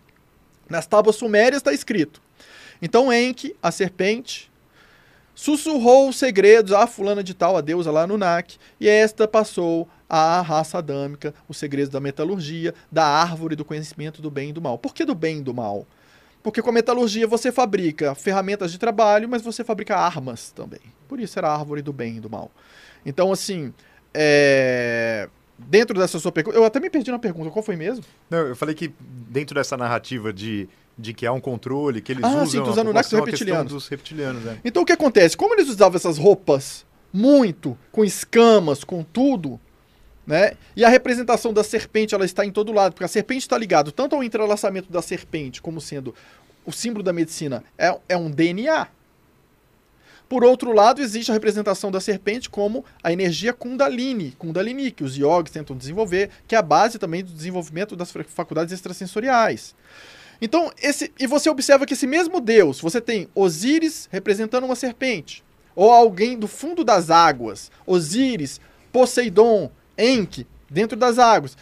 Nas 0.68 0.86
tábuas 0.86 1.16
sumérias 1.16 1.60
está 1.60 1.72
escrito. 1.72 2.20
Então 2.80 3.12
Enki, 3.12 3.56
a 3.62 3.70
serpente, 3.70 4.50
sussurrou 5.34 6.08
os 6.08 6.16
segredos 6.16 6.72
à 6.72 6.86
fulana 6.86 7.22
de 7.22 7.34
tal, 7.34 7.56
a 7.56 7.60
deusa 7.60 7.90
lá 7.90 8.06
no 8.06 8.18
Nak, 8.18 8.56
e 8.80 8.88
esta 8.88 9.26
passou 9.26 9.88
à 10.08 10.40
raça 10.40 10.78
adâmica 10.78 11.34
os 11.48 11.58
segredos 11.58 11.90
da 11.90 12.00
metalurgia, 12.00 12.74
da 12.90 13.04
árvore 13.04 13.54
do 13.54 13.64
conhecimento 13.64 14.22
do 14.22 14.30
bem 14.30 14.50
e 14.50 14.52
do 14.52 14.60
mal. 14.60 14.78
Por 14.78 14.94
que 14.94 15.04
do 15.04 15.14
bem 15.14 15.38
e 15.38 15.42
do 15.42 15.54
mal? 15.54 15.86
Porque 16.42 16.62
com 16.62 16.70
a 16.70 16.72
metalurgia 16.72 17.26
você 17.26 17.52
fabrica 17.52 18.14
ferramentas 18.14 18.72
de 18.72 18.78
trabalho, 18.78 19.28
mas 19.28 19.42
você 19.42 19.64
fabrica 19.64 19.96
armas 19.96 20.50
também. 20.50 20.80
Por 21.08 21.20
isso 21.20 21.38
era 21.38 21.48
a 21.48 21.54
árvore 21.54 21.82
do 21.82 21.92
bem 21.92 22.16
e 22.16 22.20
do 22.20 22.30
mal. 22.30 22.50
Então, 23.04 23.32
assim, 23.32 23.72
é, 24.14 25.28
dentro 25.58 25.98
dessa 25.98 26.18
sua 26.18 26.30
pergunta. 26.30 26.56
Eu 26.56 26.64
até 26.64 26.78
me 26.80 26.88
perdi 26.88 27.10
na 27.10 27.18
pergunta, 27.18 27.50
qual 27.50 27.62
foi 27.62 27.76
mesmo? 27.76 28.04
Não, 28.30 28.38
eu 28.38 28.56
falei 28.56 28.74
que 28.74 28.92
dentro 29.00 29.54
dessa 29.54 29.76
narrativa 29.76 30.32
de, 30.32 30.68
de 30.96 31.12
que 31.12 31.26
há 31.26 31.32
um 31.32 31.40
controle, 31.40 32.00
que 32.00 32.12
eles 32.12 32.24
Ah, 32.24 32.28
usam 32.42 32.46
sim, 32.46 32.62
dos 32.62 32.78
Anunnakis 32.78 33.12
reptilianos. 33.12 33.72
dos 33.72 33.88
reptilianos, 33.88 34.42
né? 34.44 34.58
Então 34.64 34.82
o 34.82 34.86
que 34.86 34.92
acontece? 34.92 35.36
Como 35.36 35.54
eles 35.54 35.68
usavam 35.68 35.96
essas 35.96 36.16
roupas 36.18 36.86
muito, 37.12 37.76
com 37.90 38.04
escamas, 38.04 38.84
com 38.84 39.02
tudo, 39.02 39.58
né? 40.26 40.52
E 40.76 40.84
a 40.84 40.88
representação 40.88 41.52
da 41.52 41.64
serpente 41.64 42.14
ela 42.14 42.24
está 42.24 42.44
em 42.44 42.50
todo 42.52 42.70
lado, 42.70 42.92
porque 42.92 43.04
a 43.04 43.08
serpente 43.08 43.40
está 43.40 43.56
ligado 43.56 43.90
tanto 43.90 44.14
ao 44.14 44.22
entrelaçamento 44.22 44.92
da 44.92 45.00
serpente 45.02 45.60
como 45.62 45.80
sendo 45.80 46.14
o 46.66 46.72
símbolo 46.72 47.02
da 47.02 47.14
medicina 47.14 47.64
é, 47.78 47.96
é 48.10 48.16
um 48.16 48.30
DNA. 48.30 48.86
Por 50.28 50.44
outro 50.44 50.72
lado, 50.72 51.00
existe 51.00 51.30
a 51.30 51.34
representação 51.34 51.90
da 51.90 52.00
serpente 52.00 52.50
como 52.50 52.84
a 53.02 53.10
energia 53.10 53.52
Kundalini, 53.54 54.32
Kundalini, 54.32 54.90
que 54.90 55.02
os 55.02 55.16
yogis 55.16 55.52
tentam 55.52 55.74
desenvolver, 55.74 56.28
que 56.46 56.54
é 56.54 56.58
a 56.58 56.62
base 56.62 56.98
também 56.98 57.24
do 57.24 57.32
desenvolvimento 57.32 57.96
das 57.96 58.12
faculdades 58.28 58.72
extrasensoriais. 58.72 59.74
Então, 60.40 60.70
esse, 60.80 61.10
e 61.18 61.26
você 61.26 61.48
observa 61.48 61.86
que 61.86 61.94
esse 61.94 62.06
mesmo 62.06 62.40
Deus, 62.40 62.78
você 62.80 63.00
tem 63.00 63.28
Osíris 63.34 64.06
representando 64.12 64.64
uma 64.64 64.76
serpente, 64.76 65.42
ou 65.74 65.90
alguém 65.90 66.38
do 66.38 66.46
fundo 66.46 66.84
das 66.84 67.10
águas, 67.10 67.70
Osíris, 67.86 68.60
Poseidon, 68.92 69.70
Enki, 69.96 70.46
dentro 70.70 70.96
das 70.96 71.18
águas, 71.18 71.56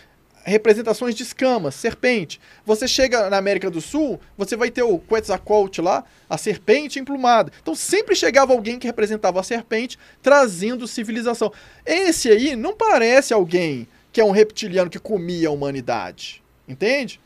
representações 0.46 1.14
de 1.14 1.24
escamas, 1.24 1.74
serpente. 1.74 2.40
Você 2.64 2.86
chega 2.86 3.28
na 3.28 3.36
América 3.36 3.68
do 3.68 3.80
Sul, 3.80 4.20
você 4.38 4.56
vai 4.56 4.70
ter 4.70 4.84
o 4.84 4.98
Quetzalcoatl 4.98 5.82
lá, 5.82 6.04
a 6.30 6.38
serpente 6.38 7.00
emplumada. 7.00 7.52
Então 7.60 7.74
sempre 7.74 8.14
chegava 8.14 8.52
alguém 8.52 8.78
que 8.78 8.86
representava 8.86 9.40
a 9.40 9.42
serpente, 9.42 9.98
trazendo 10.22 10.86
civilização. 10.86 11.52
Esse 11.84 12.30
aí 12.30 12.54
não 12.54 12.76
parece 12.76 13.34
alguém 13.34 13.88
que 14.12 14.20
é 14.20 14.24
um 14.24 14.30
reptiliano 14.30 14.88
que 14.88 15.00
comia 15.00 15.48
a 15.48 15.52
humanidade, 15.52 16.42
entende? 16.66 17.20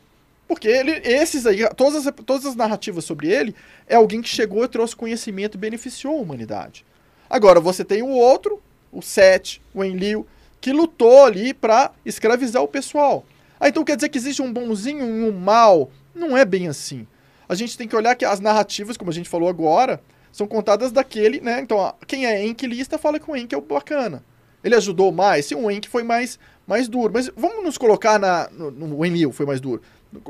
Porque 0.47 0.67
ele, 0.67 0.91
esses 1.05 1.45
aí, 1.45 1.65
todas 1.75 2.05
as, 2.05 2.13
todas 2.25 2.45
as 2.45 2.55
narrativas 2.55 3.05
sobre 3.05 3.31
ele, 3.31 3.55
é 3.87 3.95
alguém 3.95 4.21
que 4.21 4.27
chegou 4.27 4.65
e 4.65 4.67
trouxe 4.67 4.95
conhecimento 4.95 5.55
e 5.55 5.59
beneficiou 5.59 6.17
a 6.17 6.21
humanidade. 6.21 6.83
Agora, 7.29 7.61
você 7.61 7.85
tem 7.85 8.01
o 8.01 8.09
outro, 8.09 8.61
o 8.91 9.01
Sete, 9.01 9.61
o 9.73 9.83
Enlil, 9.83 10.27
que 10.61 10.71
lutou 10.71 11.25
ali 11.25 11.53
para 11.53 11.91
escravizar 12.05 12.61
o 12.61 12.67
pessoal. 12.67 13.25
Ah, 13.59 13.67
então 13.67 13.83
quer 13.83 13.95
dizer 13.95 14.09
que 14.09 14.17
existe 14.17 14.41
um 14.41 14.53
bonzinho 14.53 15.03
e 15.03 15.29
um 15.29 15.31
mal? 15.31 15.89
Não 16.13 16.37
é 16.37 16.45
bem 16.45 16.67
assim. 16.67 17.07
A 17.49 17.55
gente 17.55 17.77
tem 17.77 17.87
que 17.87 17.95
olhar 17.95 18.15
que 18.15 18.23
as 18.23 18.39
narrativas, 18.39 18.95
como 18.95 19.11
a 19.11 19.13
gente 19.13 19.27
falou 19.27 19.49
agora, 19.49 20.01
são 20.31 20.47
contadas 20.47 20.91
daquele, 20.91 21.41
né? 21.41 21.59
Então, 21.59 21.93
quem 22.07 22.25
é 22.25 22.45
Enkilista 22.45 22.97
fala 22.97 23.19
que 23.19 23.29
o 23.29 23.35
Enki 23.35 23.53
é 23.53 23.57
o 23.57 23.61
bacana. 23.61 24.23
Ele 24.63 24.75
ajudou 24.75 25.11
mais? 25.11 25.47
Sim, 25.47 25.55
o 25.55 25.69
Enki 25.69 25.89
foi 25.89 26.03
mais, 26.03 26.39
mais 26.65 26.87
duro. 26.87 27.11
Mas 27.13 27.29
vamos 27.35 27.63
nos 27.63 27.77
colocar 27.77 28.19
na. 28.19 28.49
No, 28.51 28.71
no 28.71 29.05
Enlil 29.05 29.31
foi 29.31 29.45
mais 29.45 29.59
duro. 29.59 29.81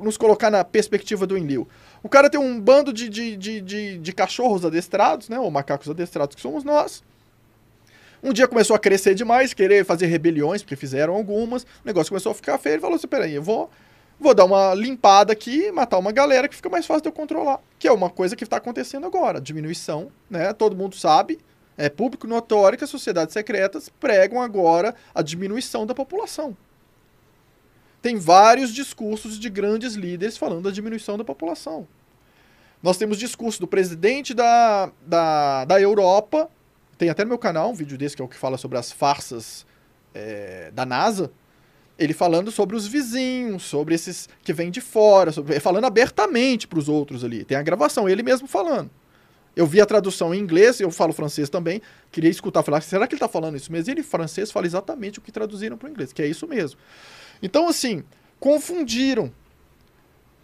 Nos 0.01 0.17
colocar 0.17 0.49
na 0.49 0.63
perspectiva 0.63 1.27
do 1.27 1.37
Enlil. 1.37 1.67
O 2.01 2.09
cara 2.09 2.29
tem 2.29 2.39
um 2.39 2.59
bando 2.59 2.93
de, 2.93 3.09
de, 3.09 3.35
de, 3.35 3.61
de, 3.61 3.97
de 3.97 4.13
cachorros 4.13 4.65
adestrados, 4.65 5.29
né? 5.29 5.39
Ou 5.39 5.51
macacos 5.51 5.89
adestrados 5.89 6.35
que 6.35 6.41
somos 6.41 6.63
nós. 6.63 7.03
Um 8.23 8.31
dia 8.31 8.47
começou 8.47 8.75
a 8.75 8.79
crescer 8.79 9.15
demais, 9.15 9.53
querer 9.53 9.83
fazer 9.83 10.05
rebeliões, 10.05 10.61
porque 10.61 10.75
fizeram 10.75 11.15
algumas. 11.15 11.63
O 11.63 11.67
negócio 11.85 12.09
começou 12.09 12.31
a 12.31 12.35
ficar 12.35 12.57
feio. 12.57 12.75
Ele 12.75 12.81
falou 12.81 12.95
assim: 12.95 13.07
peraí, 13.07 13.33
eu 13.33 13.41
vou, 13.41 13.69
vou 14.19 14.33
dar 14.33 14.45
uma 14.45 14.73
limpada 14.75 15.33
aqui, 15.33 15.71
matar 15.71 15.97
uma 15.97 16.11
galera 16.11 16.47
que 16.47 16.55
fica 16.55 16.69
mais 16.69 16.85
fácil 16.85 17.01
de 17.01 17.09
eu 17.09 17.13
controlar. 17.13 17.59
Que 17.79 17.87
é 17.87 17.91
uma 17.91 18.09
coisa 18.09 18.35
que 18.35 18.43
está 18.43 18.57
acontecendo 18.57 19.07
agora. 19.07 19.41
Diminuição, 19.41 20.11
né? 20.29 20.53
Todo 20.53 20.75
mundo 20.75 20.95
sabe. 20.95 21.39
É 21.77 21.89
público 21.89 22.27
notório 22.27 22.77
que 22.77 22.83
as 22.83 22.89
sociedades 22.89 23.33
secretas 23.33 23.89
pregam 23.89 24.39
agora 24.39 24.93
a 25.15 25.21
diminuição 25.23 25.85
da 25.85 25.95
população. 25.95 26.55
Tem 28.01 28.17
vários 28.17 28.73
discursos 28.73 29.39
de 29.39 29.49
grandes 29.49 29.93
líderes 29.93 30.37
falando 30.37 30.63
da 30.63 30.71
diminuição 30.71 31.17
da 31.17 31.23
população. 31.23 31.87
Nós 32.81 32.97
temos 32.97 33.17
discurso 33.17 33.59
do 33.59 33.67
presidente 33.67 34.33
da, 34.33 34.91
da, 35.05 35.65
da 35.65 35.79
Europa, 35.79 36.49
tem 37.01 37.09
até 37.09 37.23
no 37.23 37.29
meu 37.29 37.39
canal 37.39 37.71
um 37.71 37.73
vídeo 37.73 37.97
desse 37.97 38.15
que 38.15 38.21
é 38.21 38.25
o 38.25 38.27
que 38.27 38.37
fala 38.37 38.59
sobre 38.59 38.77
as 38.77 38.91
farsas 38.91 39.65
é, 40.13 40.69
da 40.71 40.85
NASA. 40.85 41.31
Ele 41.97 42.13
falando 42.13 42.51
sobre 42.51 42.75
os 42.75 42.85
vizinhos, 42.85 43.63
sobre 43.63 43.95
esses 43.95 44.29
que 44.43 44.53
vêm 44.53 44.69
de 44.69 44.81
fora, 44.81 45.31
sobre, 45.31 45.59
falando 45.59 45.85
abertamente 45.85 46.67
para 46.67 46.77
os 46.77 46.87
outros 46.87 47.23
ali. 47.23 47.43
Tem 47.43 47.57
a 47.57 47.63
gravação, 47.63 48.07
ele 48.07 48.21
mesmo 48.21 48.47
falando. 48.47 48.91
Eu 49.55 49.65
vi 49.65 49.81
a 49.81 49.85
tradução 49.87 50.31
em 50.31 50.39
inglês, 50.39 50.79
eu 50.79 50.91
falo 50.91 51.11
francês 51.11 51.49
também. 51.49 51.81
Queria 52.11 52.29
escutar, 52.29 52.61
falar, 52.61 52.81
será 52.81 53.07
que 53.07 53.15
ele 53.15 53.17
está 53.17 53.27
falando 53.27 53.55
isso 53.57 53.71
mesmo? 53.71 53.91
Ele, 53.91 54.03
francês, 54.03 54.51
fala 54.51 54.67
exatamente 54.67 55.17
o 55.17 55.23
que 55.23 55.31
traduziram 55.31 55.79
para 55.79 55.87
o 55.87 55.91
inglês, 55.91 56.13
que 56.13 56.21
é 56.21 56.27
isso 56.27 56.47
mesmo. 56.47 56.79
Então, 57.41 57.67
assim, 57.67 58.03
confundiram. 58.39 59.33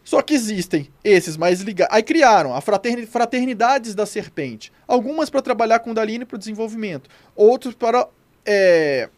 Só 0.08 0.22
que 0.22 0.34
existem 0.34 0.90
esses 1.04 1.36
mais 1.36 1.60
ligados. 1.60 1.94
Aí 1.94 2.02
criaram 2.02 2.56
a 2.56 2.62
fraterni- 2.62 3.06
fraternidades 3.06 3.94
da 3.94 4.06
serpente. 4.06 4.72
Algumas 4.88 5.30
para 5.30 5.42
trabalhar 5.42 5.80
com 5.80 5.90
Kundalini 5.90 6.24
para 6.24 6.38
o 6.38 6.40
desenvolvimento. 6.40 7.10
Outros 7.36 7.76
para 7.76 8.08
é, 8.46 9.10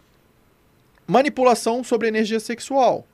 manipulação 1.05 1.83
sobre 1.83 2.07
energia 2.07 2.39
sexual. 2.39 3.05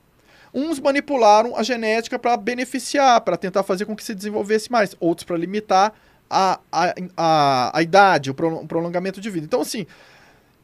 Uns 0.54 0.80
manipularam 0.80 1.54
a 1.54 1.62
genética 1.62 2.18
para 2.18 2.34
beneficiar, 2.38 3.20
para 3.20 3.36
tentar 3.36 3.62
fazer 3.62 3.84
com 3.84 3.94
que 3.94 4.02
se 4.02 4.14
desenvolvesse 4.14 4.72
mais. 4.72 4.96
Outros 4.98 5.26
para 5.26 5.36
limitar 5.36 5.92
a, 6.30 6.58
a, 6.72 6.94
a, 7.14 7.78
a 7.78 7.82
idade, 7.82 8.30
o 8.30 8.34
prolongamento 8.34 9.20
de 9.20 9.28
vida. 9.28 9.44
Então, 9.44 9.60
assim, 9.60 9.86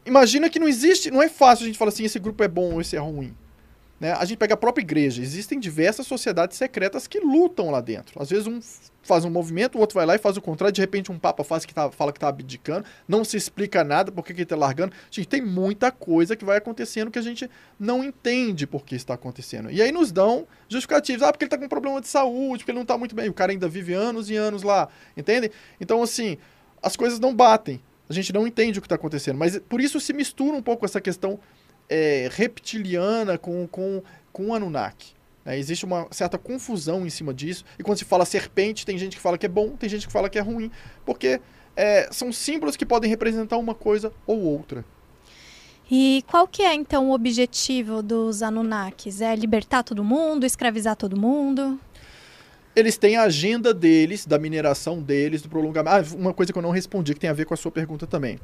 imagina 0.06 0.48
que 0.48 0.58
não 0.58 0.66
existe, 0.66 1.10
não 1.10 1.22
é 1.22 1.28
fácil 1.28 1.64
a 1.64 1.66
gente 1.66 1.78
falar 1.78 1.90
assim, 1.90 2.04
esse 2.04 2.18
grupo 2.18 2.42
é 2.42 2.48
bom 2.48 2.72
ou 2.72 2.80
esse 2.80 2.96
é 2.96 3.00
ruim. 3.00 3.36
Né? 4.02 4.10
A 4.14 4.24
gente 4.24 4.36
pega 4.36 4.54
a 4.54 4.56
própria 4.56 4.82
igreja, 4.82 5.22
existem 5.22 5.60
diversas 5.60 6.08
sociedades 6.08 6.56
secretas 6.56 7.06
que 7.06 7.20
lutam 7.20 7.70
lá 7.70 7.80
dentro. 7.80 8.20
Às 8.20 8.30
vezes 8.30 8.48
um 8.48 8.58
faz 9.00 9.24
um 9.24 9.30
movimento, 9.30 9.76
o 9.76 9.80
outro 9.80 9.94
vai 9.94 10.04
lá 10.04 10.16
e 10.16 10.18
faz 10.18 10.36
o 10.36 10.42
contrário, 10.42 10.72
de 10.72 10.80
repente 10.80 11.12
um 11.12 11.18
papa 11.20 11.44
faz 11.44 11.64
que 11.64 11.72
tá, 11.72 11.88
fala 11.88 12.12
que 12.12 12.18
tá 12.18 12.26
abdicando, 12.26 12.84
não 13.06 13.24
se 13.24 13.36
explica 13.36 13.84
nada 13.84 14.10
por 14.10 14.24
que 14.24 14.32
ele 14.32 14.44
tá 14.44 14.56
largando. 14.56 14.92
Gente, 15.08 15.28
tem 15.28 15.40
muita 15.40 15.92
coisa 15.92 16.34
que 16.34 16.44
vai 16.44 16.58
acontecendo 16.58 17.12
que 17.12 17.18
a 17.18 17.22
gente 17.22 17.48
não 17.78 18.02
entende 18.02 18.66
por 18.66 18.84
que 18.84 18.96
está 18.96 19.14
acontecendo. 19.14 19.70
E 19.70 19.80
aí 19.80 19.92
nos 19.92 20.10
dão 20.10 20.48
justificativos, 20.68 21.22
ah, 21.22 21.30
porque 21.30 21.44
ele 21.44 21.50
tá 21.50 21.58
com 21.58 21.68
problema 21.68 22.00
de 22.00 22.08
saúde, 22.08 22.64
porque 22.64 22.72
ele 22.72 22.80
não 22.80 22.86
tá 22.86 22.98
muito 22.98 23.14
bem. 23.14 23.28
O 23.28 23.32
cara 23.32 23.52
ainda 23.52 23.68
vive 23.68 23.92
anos 23.92 24.28
e 24.28 24.34
anos 24.34 24.64
lá, 24.64 24.88
entendem? 25.16 25.48
Então, 25.80 26.02
assim, 26.02 26.38
as 26.82 26.96
coisas 26.96 27.20
não 27.20 27.32
batem. 27.32 27.80
A 28.08 28.12
gente 28.12 28.32
não 28.32 28.48
entende 28.48 28.80
o 28.80 28.82
que 28.82 28.86
está 28.86 28.96
acontecendo. 28.96 29.38
Mas 29.38 29.60
por 29.60 29.80
isso 29.80 30.00
se 30.00 30.12
mistura 30.12 30.56
um 30.56 30.62
pouco 30.62 30.84
essa 30.84 31.00
questão 31.00 31.38
é, 31.92 32.28
reptiliana 32.32 33.36
com, 33.36 33.66
com, 33.68 34.02
com 34.32 34.54
Anunnaki. 34.54 35.12
né? 35.44 35.58
Existe 35.58 35.84
uma 35.84 36.08
certa 36.10 36.38
confusão 36.38 37.06
em 37.06 37.10
cima 37.10 37.34
disso. 37.34 37.64
E 37.78 37.82
quando 37.82 37.98
se 37.98 38.04
fala 38.06 38.24
serpente, 38.24 38.86
tem 38.86 38.96
gente 38.96 39.16
que 39.16 39.22
fala 39.22 39.36
que 39.36 39.44
é 39.44 39.48
bom, 39.48 39.76
tem 39.76 39.90
gente 39.90 40.06
que 40.06 40.12
fala 40.12 40.30
que 40.30 40.38
é 40.38 40.40
ruim. 40.40 40.70
Porque 41.04 41.38
é, 41.76 42.08
são 42.10 42.32
símbolos 42.32 42.76
que 42.76 42.86
podem 42.86 43.10
representar 43.10 43.58
uma 43.58 43.74
coisa 43.74 44.10
ou 44.26 44.40
outra. 44.40 44.82
E 45.90 46.24
qual 46.26 46.48
que 46.48 46.62
é 46.62 46.72
então 46.72 47.10
o 47.10 47.12
objetivo 47.12 48.02
dos 48.02 48.42
Anunnakis? 48.42 49.20
É 49.20 49.36
libertar 49.36 49.82
todo 49.82 50.02
mundo, 50.02 50.46
escravizar 50.46 50.96
todo 50.96 51.20
mundo? 51.20 51.78
Eles 52.74 52.96
têm 52.96 53.16
a 53.16 53.24
agenda 53.24 53.74
deles, 53.74 54.24
da 54.24 54.38
mineração 54.38 55.02
deles, 55.02 55.42
do 55.42 55.50
prolongamento. 55.50 56.14
Ah, 56.14 56.16
uma 56.16 56.32
coisa 56.32 56.50
que 56.50 56.58
eu 56.58 56.62
não 56.62 56.70
respondi, 56.70 57.12
que 57.12 57.20
tem 57.20 57.28
a 57.28 57.34
ver 57.34 57.44
com 57.44 57.52
a 57.52 57.56
sua 57.58 57.70
pergunta 57.70 58.06
também. 58.06 58.38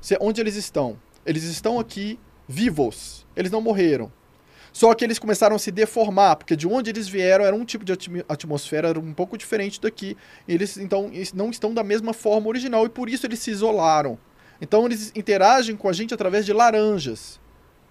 Se, 0.00 0.16
onde 0.20 0.40
eles 0.40 0.54
estão? 0.54 0.96
Eles 1.24 1.42
estão 1.42 1.80
aqui 1.80 2.20
vivos. 2.48 3.26
Eles 3.36 3.50
não 3.50 3.60
morreram. 3.60 4.10
Só 4.76 4.92
que 4.92 5.02
eles 5.02 5.18
começaram 5.18 5.56
a 5.56 5.58
se 5.58 5.70
deformar, 5.70 6.36
porque 6.36 6.54
de 6.54 6.68
onde 6.68 6.90
eles 6.90 7.08
vieram 7.08 7.46
era 7.46 7.56
um 7.56 7.64
tipo 7.64 7.82
de 7.82 7.94
atmosfera 8.28 8.88
era 8.88 9.00
um 9.00 9.14
pouco 9.14 9.38
diferente 9.38 9.80
daqui. 9.80 10.14
Eles 10.46 10.76
então 10.76 11.10
não 11.32 11.48
estão 11.48 11.72
da 11.72 11.82
mesma 11.82 12.12
forma 12.12 12.48
original 12.48 12.84
e 12.84 12.90
por 12.90 13.08
isso 13.08 13.24
eles 13.24 13.38
se 13.38 13.50
isolaram. 13.50 14.18
Então 14.60 14.84
eles 14.84 15.12
interagem 15.16 15.76
com 15.76 15.88
a 15.88 15.94
gente 15.94 16.12
através 16.12 16.44
de 16.44 16.52
laranjas. 16.52 17.40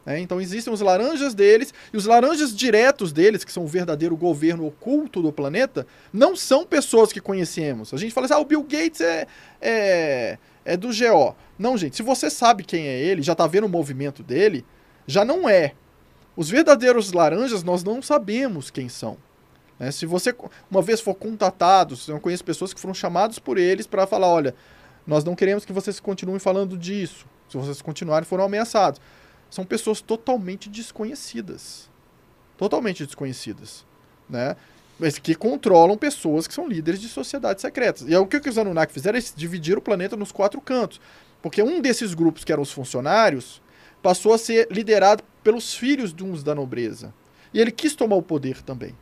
né? 0.05 0.19
Então 0.19 0.39
existem 0.39 0.71
os 0.71 0.79
laranjas 0.79 1.33
deles 1.33 1.73
e 1.91 1.97
os 1.97 2.05
laranjas 2.05 2.55
diretos 2.55 3.11
deles, 3.11 3.43
que 3.43 3.51
são 3.51 3.63
o 3.63 3.67
verdadeiro 3.67 4.15
governo 4.15 4.67
oculto 4.67 5.23
do 5.23 5.33
planeta, 5.33 5.87
não 6.13 6.35
são 6.35 6.67
pessoas 6.67 7.11
que 7.11 7.19
conhecemos. 7.19 7.95
A 7.95 7.97
gente 7.97 8.13
fala 8.13 8.25
assim, 8.25 8.35
ah, 8.35 8.39
o 8.39 8.45
Bill 8.45 8.61
Gates 8.61 9.01
é, 9.01 9.25
é, 9.59 10.37
é 10.63 10.77
do 10.77 10.89
GO. 10.89 11.35
Não, 11.57 11.77
gente, 11.77 11.95
se 11.95 12.03
você 12.03 12.29
sabe 12.29 12.63
quem 12.63 12.87
é 12.87 12.99
ele, 12.99 13.21
já 13.21 13.33
tá 13.33 13.47
vendo 13.47 13.65
o 13.65 13.69
movimento 13.69 14.21
dele, 14.21 14.65
já 15.07 15.23
não 15.23 15.47
é. 15.47 15.73
Os 16.35 16.49
verdadeiros 16.49 17.13
laranjas 17.13 17.63
nós 17.63 17.83
não 17.83 18.01
sabemos 18.01 18.69
quem 18.69 18.89
são. 18.89 19.17
né? 19.79 19.91
Se 19.91 20.05
você 20.05 20.35
uma 20.69 20.81
vez 20.81 20.99
for 20.99 21.15
contatado, 21.15 21.97
eu 22.07 22.19
conheço 22.19 22.43
pessoas 22.43 22.73
que 22.73 22.79
foram 22.79 22.93
chamados 22.93 23.39
por 23.39 23.57
eles 23.57 23.87
para 23.87 24.05
falar, 24.05 24.27
olha, 24.27 24.53
nós 25.07 25.23
não 25.23 25.35
queremos 25.35 25.63
que 25.63 25.71
vocês 25.71 25.99
continuem 25.99 26.39
falando 26.39 26.77
disso. 26.77 27.25
Se 27.49 27.57
vocês 27.57 27.81
continuarem, 27.81 28.27
foram 28.27 28.43
ameaçados. 28.43 28.99
São 29.49 29.63
pessoas 29.63 30.01
totalmente 30.01 30.69
desconhecidas. 30.69 31.89
Totalmente 32.57 33.05
desconhecidas. 33.05 33.85
Né? 34.29 34.55
Mas 34.97 35.19
que 35.19 35.35
controlam 35.35 35.97
pessoas 35.97 36.47
que 36.47 36.53
são 36.53 36.67
líderes 36.67 36.99
de 36.99 37.07
sociedades 37.07 37.61
secretas. 37.61 38.07
E 38.07 38.15
aí, 38.15 38.17
o 38.17 38.25
que, 38.25 38.49
os 38.49 38.57
Anunnaki 38.57 38.93
fizeram? 38.93 39.17
Eles 39.17 39.33
dividiram 39.35 39.79
o 39.79 39.81
planeta 39.81 40.15
nos 40.17 40.31
quatro 40.31 40.59
cantos. 40.59 40.99
Porque 41.41 41.61
um 41.61 41.81
desses 41.81 42.13
grupos, 42.13 42.43
que 42.43 42.51
eram 42.51 42.63
os 42.63 42.71
funcionários, 42.71 43.61
passou 44.01 44.33
a 44.33 44.37
ser 44.37 44.67
liderado 44.71 45.23
pelos 45.43 45.73
filhos 45.73 46.13
de 46.13 46.23
uns 46.23 46.43
da 46.43 46.55
nobreza. 46.55 47.13
E 47.53 47.59
ele 47.59 47.71
quis 47.71 47.95
tomar 47.95 48.15
o 48.15 48.21
poder 48.21 48.61
também. 48.61 48.95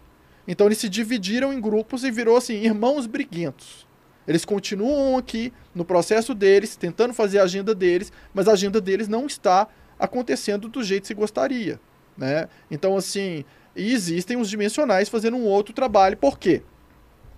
Então 0.47 0.67
eles 0.67 0.77
se 0.77 0.89
dividiram 0.89 1.53
em 1.53 1.59
grupos 1.59 2.03
e 2.03 2.11
virou 2.11 2.35
assim, 2.37 2.55
irmãos 2.55 3.05
briguentos. 3.05 3.87
Eles 4.27 4.45
continuam 4.45 5.17
aqui 5.17 5.51
no 5.75 5.83
processo 5.83 6.33
deles, 6.33 6.75
tentando 6.75 7.13
fazer 7.13 7.39
a 7.39 7.43
agenda 7.43 7.75
deles, 7.75 8.11
mas 8.33 8.47
a 8.47 8.53
agenda 8.53 8.79
deles 8.79 9.07
não 9.07 9.25
está 9.25 9.67
acontecendo 9.99 10.67
do 10.69 10.83
jeito 10.83 11.03
que 11.03 11.07
se 11.07 11.13
gostaria. 11.13 11.79
Né? 12.17 12.47
Então, 12.69 12.95
assim, 12.95 13.43
existem 13.75 14.37
os 14.37 14.49
dimensionais 14.49 15.09
fazendo 15.09 15.37
um 15.37 15.45
outro 15.45 15.73
trabalho. 15.73 16.15
Por 16.15 16.37
quê? 16.37 16.61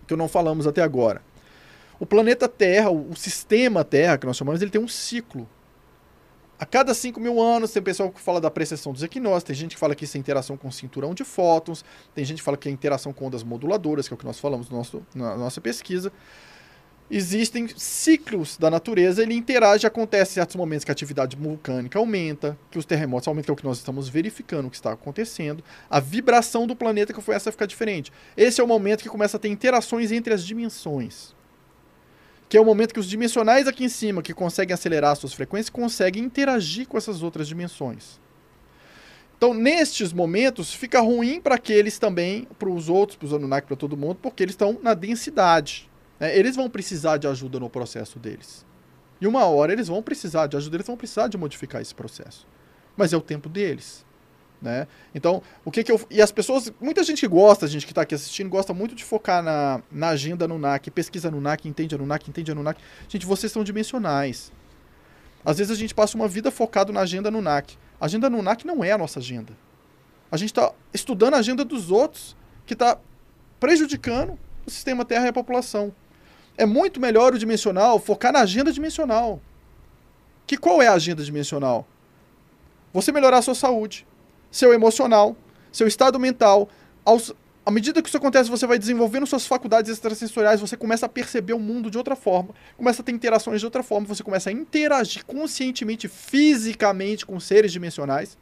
Que 0.08 0.16
não 0.16 0.28
falamos 0.28 0.68
até 0.68 0.82
agora. 0.82 1.22
O 2.00 2.06
planeta 2.06 2.48
Terra, 2.48 2.90
o 2.90 3.06
o 3.10 3.16
sistema 3.16 3.84
Terra, 3.84 4.18
que 4.18 4.26
nós 4.26 4.36
chamamos, 4.36 4.62
ele 4.62 4.72
tem 4.72 4.82
um 4.82 4.88
ciclo. 4.88 5.48
A 6.58 6.66
cada 6.66 6.94
5 6.94 7.20
mil 7.20 7.42
anos, 7.42 7.72
tem 7.72 7.82
pessoal 7.82 8.10
que 8.10 8.20
fala 8.20 8.40
da 8.40 8.50
precessão 8.50 8.94
dos 8.94 9.04
equinócios, 9.04 9.44
tem 9.44 9.56
gente 9.56 9.76
que 9.76 9.80
fala 9.80 9.94
que 9.94 10.06
isso 10.06 10.16
é 10.16 10.20
interação 10.20 10.56
com 10.56 10.70
o 10.70 10.72
cinturão 10.72 11.14
de 11.14 11.24
fótons, 11.26 11.84
tem 12.14 12.24
gente 12.24 12.38
que 12.38 12.44
fala 12.44 12.56
que 12.56 12.70
é 12.70 12.72
interação 12.72 13.12
com 13.12 13.26
ondas 13.26 13.44
moduladoras, 13.44 14.08
que 14.08 14.14
é 14.14 14.16
o 14.16 14.18
que 14.18 14.26
nós 14.26 14.40
falamos 14.40 14.70
no 14.70 14.78
nosso, 14.78 15.06
na 15.14 15.36
nossa 15.36 15.60
pesquisa. 15.60 16.14
Existem 17.12 17.68
ciclos 17.68 18.58
da 18.58 18.72
natureza, 18.72 19.22
ele 19.22 19.36
interage, 19.36 19.86
acontece 19.86 20.32
em 20.32 20.36
certos 20.36 20.56
momentos 20.56 20.86
que 20.86 20.92
a 20.92 20.94
atividade 20.94 21.36
vulcânica 21.36 22.00
aumenta, 22.00 22.58
que 22.72 22.80
os 22.80 22.86
terremotos 22.86 23.28
aumentam, 23.28 23.48
que 23.48 23.52
é 23.52 23.54
o 23.54 23.62
que 23.62 23.66
nós 23.66 23.78
estamos 23.78 24.08
verificando 24.08 24.70
que 24.70 24.78
está 24.78 24.94
acontecendo. 24.94 25.64
A 25.90 26.00
vibração 26.00 26.66
do 26.66 26.76
planeta 26.76 27.14
que 27.14 27.22
foi 27.22 27.36
essa 27.36 27.52
ficar 27.52 27.68
diferente. 27.68 28.12
Esse 28.36 28.60
é 28.60 28.64
o 28.64 28.68
momento 28.68 29.04
que 29.04 29.10
começa 29.10 29.38
a 29.38 29.40
ter 29.40 29.50
interações 29.50 30.12
entre 30.12 30.34
as 30.34 30.44
dimensões 30.44 31.36
que 32.48 32.58
é 32.58 32.62
o 32.62 32.66
momento 32.66 32.94
que 32.94 33.00
os 33.00 33.10
dimensionais 33.10 33.68
aqui 33.68 33.84
em 33.84 33.90
cima, 33.90 34.22
que 34.22 34.34
conseguem 34.34 34.74
acelerar 34.74 35.16
suas 35.16 35.34
frequências, 35.34 35.70
conseguem 35.70 36.24
interagir 36.24 36.88
com 36.88 36.98
essas 36.98 37.24
outras 37.24 37.48
dimensões. 37.48 38.20
Então, 39.38 39.54
nestes 39.54 40.14
momentos, 40.14 40.74
fica 40.74 41.02
ruim 41.02 41.42
para 41.42 41.56
aqueles 41.56 42.00
também, 42.00 42.48
para 42.58 42.70
os 42.70 42.88
outros, 42.88 43.18
para 43.18 43.26
os 43.26 43.34
Anunnaki, 43.34 43.68
para 43.68 43.76
todo 43.76 43.98
mundo, 43.98 44.18
porque 44.22 44.44
eles 44.44 44.54
estão 44.54 44.80
na 44.82 44.94
densidade. 44.94 45.90
né? 46.20 46.38
Eles 46.38 46.56
vão 46.56 46.70
precisar 46.70 47.18
de 47.18 47.28
ajuda 47.28 47.60
no 47.60 47.70
processo 47.70 48.18
deles. 48.18 48.66
E 49.20 49.28
uma 49.28 49.46
hora 49.46 49.74
eles 49.74 49.88
vão 49.88 50.02
precisar 50.02 50.48
de 50.48 50.56
ajuda, 50.56 50.78
eles 50.78 50.88
vão 50.88 50.96
precisar 50.96 51.28
de 51.28 51.38
modificar 51.38 51.82
esse 51.82 51.94
processo. 51.94 52.48
Mas 52.96 53.12
é 53.12 53.18
o 53.18 53.22
tempo 53.22 53.50
deles. 53.50 54.06
Né? 54.66 54.88
Então, 55.14 55.44
o 55.64 55.70
que 55.70 55.84
que 55.84 55.92
eu. 55.92 56.02
E 56.10 56.20
as 56.20 56.32
pessoas. 56.32 56.74
Muita 56.82 57.04
gente 57.04 57.20
que 57.20 57.28
gosta, 57.28 57.68
gente 57.68 57.86
que 57.86 57.92
está 57.92 58.02
aqui 58.02 58.16
assistindo, 58.16 58.50
gosta 58.50 58.74
muito 58.74 58.96
de 58.96 59.04
focar 59.04 59.44
na, 59.44 59.80
na 59.92 60.10
agenda 60.10 60.46
Anunnaki, 60.46 60.90
pesquisa 60.90 61.28
Anunnaki, 61.28 61.70
entende 61.70 61.94
Anunnaki, 61.94 62.32
entende 62.32 62.52
Anunnaki. 62.52 62.82
Gente, 63.08 63.28
vocês 63.28 63.52
são 63.52 63.64
dimensionais. 63.64 64.52
Às 65.46 65.60
vezes 65.60 65.72
a 65.72 65.76
gente 65.80 65.94
passa 65.94 66.18
uma 66.18 66.28
vida 66.28 66.50
focado 66.50 66.92
na 66.92 67.02
agenda 67.02 67.30
Anunnaki. 67.30 67.78
A 68.02 68.06
agenda 68.06 68.26
Anunnaki 68.26 68.66
não 68.66 68.84
é 68.84 68.92
a 68.92 68.98
nossa 68.98 69.20
agenda. 69.20 69.54
A 70.32 70.38
gente 70.38 70.50
está 70.50 70.72
estudando 70.92 71.36
a 71.36 71.38
agenda 71.38 71.64
dos 71.64 71.92
outros, 71.92 72.36
que 72.66 72.74
está 72.74 72.98
prejudicando 73.60 74.36
o 74.66 74.72
sistema 74.72 75.06
Terra 75.06 75.28
e 75.28 75.30
a 75.30 75.34
população. 75.34 75.94
É 76.58 76.66
muito 76.66 77.00
melhor 77.00 77.36
o 77.36 77.38
dimensional 77.38 78.00
focar 78.00 78.34
na 78.34 78.40
agenda 78.40 78.72
dimensional. 78.72 79.40
Que 80.48 80.58
qual 80.58 80.82
é 80.82 80.88
a 80.88 80.94
agenda 80.94 81.24
dimensional? 81.24 81.88
Você 82.92 83.12
melhorar 83.12 83.40
a 83.40 83.42
sua 83.42 83.54
saúde, 83.54 84.08
seu 84.56 84.74
emocional, 84.74 85.36
seu 85.70 85.86
estado 85.86 86.18
mental. 86.18 86.70
Aos, 87.04 87.34
à 87.66 87.70
medida 87.70 88.02
que 88.02 88.08
isso 88.08 88.16
acontece, 88.16 88.50
você 88.50 88.66
vai 88.66 88.80
desenvolvendo 88.80 89.28
suas 89.28 89.46
faculdades 89.46 89.92
extrasensoriais, 89.92 90.62
você 90.62 90.78
começa 90.78 91.06
a 91.06 91.10
perceber 91.10 91.52
o 91.52 91.60
mundo 91.60 91.92
de 91.92 91.98
outra 91.98 92.16
forma, 92.16 92.56
começa 92.78 93.02
a 93.02 93.06
ter 93.06 93.12
interações 93.12 93.60
de 93.60 93.66
outra 93.66 93.84
forma, 93.84 94.08
você 94.08 94.24
começa 94.24 94.50
a 94.50 94.54
interagir 94.54 95.26
conscientemente, 95.26 96.08
fisicamente 96.08 97.26
com 97.26 97.38
seres 97.38 97.74
dimensionais. 97.74 98.38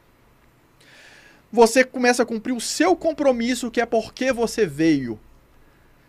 Você 1.50 1.82
começa 1.82 2.22
a 2.22 2.26
cumprir 2.26 2.52
o 2.52 2.60
seu 2.60 2.94
compromisso, 2.94 3.68
que 3.68 3.80
é 3.80 3.86
porque 3.86 4.32
você 4.32 4.64
veio. 4.64 5.18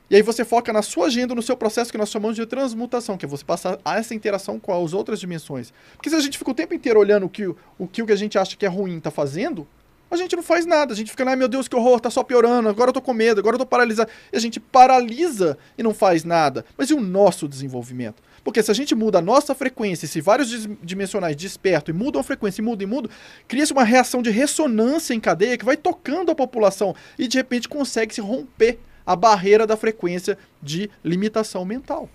E 0.07 0.15
aí 0.15 0.21
você 0.21 0.45
foca 0.45 0.71
na 0.71 0.83
sua 0.83 1.07
agenda, 1.07 1.33
no 1.33 1.41
seu 1.41 1.57
processo 1.57 1.91
que 1.91 1.97
nós 1.97 2.11
chamamos 2.11 2.35
de 2.35 2.45
transmutação, 2.45 3.17
que 3.17 3.25
é 3.25 3.27
você 3.27 3.43
passar 3.43 3.79
a 3.83 3.97
essa 3.97 4.13
interação 4.13 4.59
com 4.59 4.71
as 4.71 4.93
outras 4.93 5.19
dimensões. 5.19 5.73
Porque 5.93 6.11
se 6.11 6.15
a 6.15 6.19
gente 6.19 6.37
fica 6.37 6.51
o 6.51 6.53
tempo 6.53 6.75
inteiro 6.75 6.99
olhando 6.99 7.25
o 7.25 7.29
que 7.29 7.47
o, 7.47 7.87
que, 7.91 8.03
o 8.03 8.05
que 8.05 8.13
a 8.13 8.15
gente 8.15 8.37
acha 8.37 8.55
que 8.55 8.67
é 8.67 8.69
ruim 8.69 8.97
está 8.97 9.09
fazendo, 9.09 9.67
a 10.09 10.15
gente 10.15 10.35
não 10.35 10.43
faz 10.43 10.65
nada. 10.65 10.93
A 10.93 10.95
gente 10.95 11.11
fica, 11.11 11.27
ai 11.27 11.35
meu 11.35 11.47
Deus, 11.47 11.67
que 11.67 11.75
horror, 11.75 11.99
tá 11.99 12.09
só 12.09 12.23
piorando, 12.23 12.69
agora 12.69 12.89
eu 12.89 12.93
tô 12.93 13.01
com 13.01 13.13
medo, 13.13 13.39
agora 13.39 13.55
eu 13.55 13.59
tô 13.59 13.65
paralisado. 13.65 14.09
E 14.31 14.37
a 14.37 14.39
gente 14.39 14.59
paralisa 14.59 15.57
e 15.77 15.83
não 15.83 15.93
faz 15.93 16.23
nada. 16.23 16.65
Mas 16.77 16.89
e 16.89 16.93
o 16.93 17.01
nosso 17.01 17.47
desenvolvimento? 17.47 18.21
Porque 18.43 18.61
se 18.61 18.69
a 18.69 18.73
gente 18.75 18.93
muda 18.93 19.17
a 19.17 19.21
nossa 19.21 19.55
frequência, 19.55 20.07
se 20.07 20.21
vários 20.21 20.67
dimensionais 20.83 21.35
despertam 21.35 21.93
e 21.93 21.97
mudam 21.97 22.21
a 22.21 22.23
frequência, 22.23 22.61
e 22.61 22.63
mudam 22.63 22.87
e 22.87 22.91
mudam, 22.91 23.11
cria-se 23.47 23.73
uma 23.73 23.83
reação 23.83 24.21
de 24.21 24.29
ressonância 24.29 25.13
em 25.13 25.19
cadeia 25.19 25.57
que 25.57 25.65
vai 25.65 25.75
tocando 25.75 26.31
a 26.31 26.35
população 26.35 26.95
e 27.17 27.27
de 27.27 27.37
repente 27.37 27.67
consegue 27.67 28.13
se 28.13 28.21
romper 28.21 28.79
a 29.05 29.15
barreira 29.15 29.65
da 29.65 29.75
frequência 29.75 30.37
de 30.61 30.89
limitação 31.03 31.65
mental. 31.65 32.09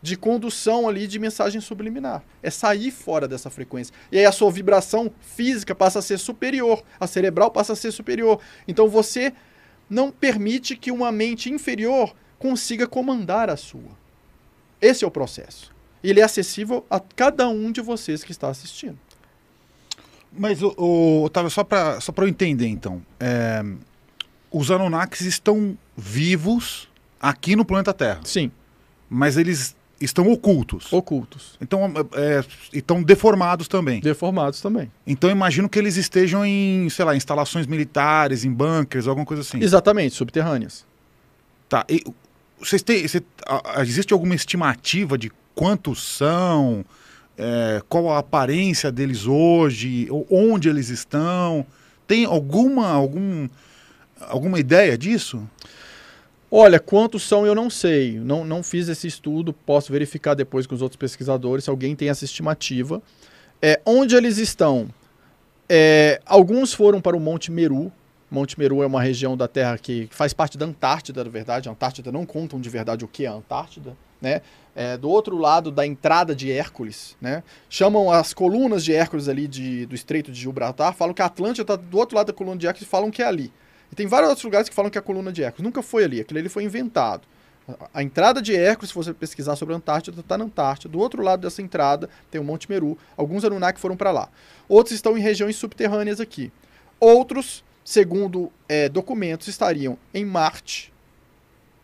De 0.00 0.16
condução 0.16 0.88
ali 0.88 1.06
de 1.06 1.18
mensagem 1.18 1.60
subliminar. 1.60 2.22
É 2.42 2.50
sair 2.50 2.90
fora 2.90 3.26
dessa 3.26 3.50
frequência. 3.50 3.92
E 4.12 4.18
aí 4.18 4.24
a 4.24 4.32
sua 4.32 4.50
vibração 4.50 5.10
física 5.20 5.74
passa 5.74 5.98
a 5.98 6.02
ser 6.02 6.18
superior, 6.18 6.82
a 7.00 7.06
cerebral 7.06 7.50
passa 7.50 7.72
a 7.72 7.76
ser 7.76 7.90
superior. 7.90 8.40
Então 8.66 8.88
você 8.88 9.32
não 9.90 10.10
permite 10.10 10.76
que 10.76 10.92
uma 10.92 11.10
mente 11.10 11.50
inferior 11.50 12.14
consiga 12.38 12.86
comandar 12.86 13.50
a 13.50 13.56
sua. 13.56 13.96
Esse 14.80 15.04
é 15.04 15.06
o 15.06 15.10
processo. 15.10 15.74
Ele 16.02 16.20
é 16.20 16.22
acessível 16.22 16.86
a 16.88 17.00
cada 17.00 17.48
um 17.48 17.72
de 17.72 17.80
vocês 17.80 18.22
que 18.22 18.30
está 18.30 18.48
assistindo. 18.48 18.98
Mas, 20.32 20.62
o, 20.62 20.74
o, 20.76 21.24
Otávio, 21.24 21.50
só 21.50 21.64
para 21.64 22.00
só 22.00 22.12
pra 22.12 22.24
eu 22.24 22.28
entender, 22.28 22.66
então. 22.66 23.02
é, 23.18 23.64
os 24.50 24.70
Anunnakis 24.70 25.22
estão 25.22 25.76
vivos 25.96 26.88
aqui 27.20 27.54
no 27.56 27.64
planeta 27.64 27.92
Terra, 27.92 28.20
Sim, 28.24 28.50
mas 29.08 29.36
eles 29.36 29.76
estão 30.00 30.30
ocultos. 30.30 30.92
ocultos. 30.92 31.56
Então, 31.60 31.92
é, 32.14 32.44
estão 32.72 33.02
deformados 33.02 33.66
também. 33.68 34.00
Deformados 34.00 34.60
também. 34.60 34.90
Então, 35.06 35.30
imagino 35.30 35.68
que 35.68 35.78
eles 35.78 35.96
estejam 35.96 36.44
em, 36.44 36.88
sei 36.90 37.04
lá, 37.04 37.16
instalações 37.16 37.66
militares, 37.66 38.44
em 38.44 38.52
bunkers, 38.52 39.06
alguma 39.08 39.26
coisa 39.26 39.42
assim. 39.42 39.60
Exatamente, 39.62 40.14
subterrâneas. 40.14 40.86
Tá. 41.68 41.84
E 41.88 42.02
vocês 42.58 42.82
têm. 42.82 43.06
cê- 43.06 43.22
a- 43.46 43.82
existe 43.82 44.12
alguma 44.12 44.34
estimativa 44.34 45.18
de 45.18 45.30
quantos 45.54 46.02
são? 46.16 46.84
É, 47.36 47.80
qual 47.88 48.10
a 48.10 48.18
aparência 48.18 48.90
deles 48.90 49.26
hoje? 49.26 50.08
Onde 50.30 50.68
eles 50.68 50.88
estão? 50.88 51.64
Tem 52.06 52.24
alguma, 52.24 52.88
algum, 52.88 53.48
alguma 54.28 54.58
ideia 54.58 54.96
disso? 54.98 55.48
Olha, 56.50 56.80
quantos 56.80 57.22
são 57.22 57.46
eu 57.46 57.54
não 57.54 57.68
sei. 57.68 58.18
Não, 58.18 58.44
não 58.44 58.62
fiz 58.62 58.88
esse 58.88 59.06
estudo, 59.06 59.52
posso 59.52 59.92
verificar 59.92 60.34
depois 60.34 60.66
com 60.66 60.74
os 60.74 60.82
outros 60.82 60.96
pesquisadores 60.96 61.64
se 61.64 61.70
alguém 61.70 61.94
tem 61.94 62.08
essa 62.08 62.24
estimativa. 62.24 63.02
É, 63.60 63.80
onde 63.84 64.14
eles 64.16 64.38
estão? 64.38 64.88
É, 65.68 66.20
alguns 66.24 66.72
foram 66.72 67.00
para 67.00 67.16
o 67.16 67.20
Monte 67.20 67.50
Meru. 67.52 67.92
Monte 68.30 68.58
Meru 68.58 68.82
é 68.82 68.86
uma 68.86 69.02
região 69.02 69.36
da 69.36 69.46
Terra 69.46 69.76
que 69.76 70.08
faz 70.10 70.32
parte 70.32 70.56
da 70.56 70.64
Antártida, 70.64 71.22
na 71.22 71.30
verdade. 71.30 71.68
A 71.68 71.72
Antártida 71.72 72.10
não 72.10 72.24
contam 72.24 72.60
de 72.60 72.68
verdade 72.70 73.04
o 73.04 73.08
que 73.08 73.24
é 73.24 73.28
a 73.28 73.32
Antártida. 73.32 73.96
né? 74.20 74.40
É, 74.74 74.96
do 74.96 75.08
outro 75.10 75.36
lado 75.36 75.70
da 75.70 75.86
entrada 75.86 76.34
de 76.34 76.52
Hércules, 76.52 77.16
né? 77.20 77.42
Chamam 77.68 78.10
as 78.10 78.32
colunas 78.32 78.84
de 78.84 78.92
Hércules 78.92 79.28
ali 79.28 79.48
de, 79.48 79.86
do 79.86 79.94
Estreito 79.94 80.30
de 80.30 80.40
Gibraltar, 80.40 80.94
falam 80.94 81.12
que 81.12 81.22
a 81.22 81.26
Atlântida 81.26 81.62
está 81.62 81.76
do 81.76 81.98
outro 81.98 82.16
lado 82.16 82.28
da 82.28 82.32
coluna 82.32 82.56
de 82.56 82.66
Hércules 82.66 82.86
e 82.86 82.90
falam 82.90 83.10
que 83.10 83.22
é 83.22 83.26
ali. 83.26 83.52
E 83.90 83.94
tem 83.94 84.06
vários 84.06 84.28
outros 84.28 84.44
lugares 84.44 84.68
que 84.68 84.74
falam 84.74 84.90
que 84.90 84.98
é 84.98 85.00
a 85.00 85.02
coluna 85.02 85.32
de 85.32 85.42
Hércules. 85.42 85.64
Nunca 85.64 85.82
foi 85.82 86.04
ali, 86.04 86.20
aquilo 86.20 86.38
ali 86.38 86.48
foi 86.48 86.64
inventado. 86.64 87.22
A- 87.92 88.02
entrada 88.02 88.40
de 88.40 88.54
Hércules, 88.56 88.90
se 88.90 88.94
você 88.94 89.12
pesquisar 89.12 89.54
sobre 89.56 89.74
a 89.74 89.76
Antártida, 89.78 90.20
está 90.20 90.38
na 90.38 90.44
Antártida. 90.44 90.90
Do 90.92 90.98
outro 90.98 91.22
lado 91.22 91.40
dessa 91.42 91.60
entrada 91.62 92.08
tem 92.30 92.40
o 92.40 92.44
Monte 92.44 92.68
Meru. 92.70 92.96
Alguns 93.16 93.44
Anunnaki 93.44 93.78
foram 93.80 93.96
para 93.96 94.10
lá. 94.10 94.28
Outros 94.68 94.94
estão 94.94 95.16
em 95.16 95.20
regiões 95.20 95.56
subterrâneas 95.56 96.20
aqui. 96.20 96.50
Outros, 97.00 97.62
segundo 97.84 98.50
é, 98.68 98.88
documentos, 98.88 99.48
estariam 99.48 99.98
em 100.14 100.24
Marte. 100.24 100.92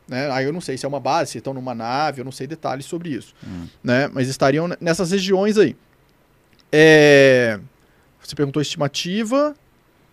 Né? 0.08 0.30
Aí 0.30 0.44
eu 0.44 0.52
não 0.52 0.60
sei 0.60 0.76
se 0.76 0.84
é 0.84 0.88
uma 0.88 1.00
base, 1.00 1.32
se 1.32 1.38
estão 1.38 1.54
numa 1.54 1.74
nave, 1.74 2.20
eu 2.20 2.24
não 2.24 2.32
sei 2.32 2.46
detalhes 2.46 2.84
sobre 2.86 3.10
isso. 3.10 3.34
Né? 3.82 4.08
Mas 4.12 4.28
estariam 4.28 4.68
nessas 4.80 5.10
regiões 5.10 5.56
aí. 5.58 5.74
É, 6.72 7.58
Você 8.22 8.34
perguntou 8.34 8.60
estimativa. 8.62 9.54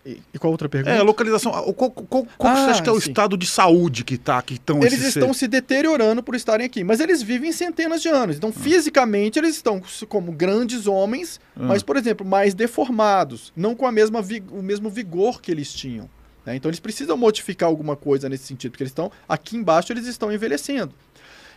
E, 0.05 0.19
qual 0.39 0.51
outra 0.51 0.67
pergunta? 0.67 0.95
É, 0.95 0.99
a 0.99 1.03
localização. 1.03 1.51
o- 1.51 1.73
Qual, 1.73 1.91
qual, 1.91 2.05
qual 2.37 2.53
que 2.53 2.59
você 2.59 2.67
Ah, 2.67 2.71
acha 2.71 2.81
que 2.81 2.89
é 2.89 2.91
o 2.91 2.99
sim. 2.99 3.09
estado 3.09 3.37
de 3.37 3.45
saúde 3.45 4.03
que 4.03 4.17
tá, 4.17 4.41
que 4.41 4.55
estão 4.55 4.77
Eles 4.81 4.93
estão 5.03 5.27
seres? 5.27 5.37
se 5.37 5.47
deteriorando 5.47 6.23
por 6.23 6.33
estarem 6.33 6.65
aqui, 6.65 6.83
mas 6.83 6.99
eles 6.99 7.21
vivem 7.21 7.51
centenas 7.51 8.01
de 8.01 8.07
anos. 8.09 8.35
Então, 8.35 8.51
fisicamente, 8.51 9.37
eles 9.37 9.55
estão 9.55 9.79
como 10.09 10.31
grandes 10.31 10.87
homens, 10.87 11.39
Ah. 11.55 11.65
mas, 11.65 11.83
por 11.83 11.97
exemplo, 11.97 12.25
mais 12.25 12.55
deformados, 12.55 13.53
não 13.55 13.75
com 13.75 13.85
a 13.85 13.91
mesma 13.91 14.21
o 14.51 14.61
mesmo 14.63 14.89
vigor 14.89 15.39
que 15.41 15.51
eles 15.51 15.71
tinham. 15.71 16.09
né? 16.43 16.55
Então, 16.55 16.69
eles 16.69 16.79
precisam 16.79 17.15
modificar 17.15 17.69
alguma 17.69 17.95
coisa 17.95 18.27
nesse 18.27 18.45
sentido, 18.45 18.71
porque 18.71 18.81
eles 18.81 18.89
estão 18.91 19.11
aqui 19.29 19.55
embaixo, 19.55 19.93
eles 19.93 20.07
estão 20.07 20.31
envelhecendo. 20.31 20.91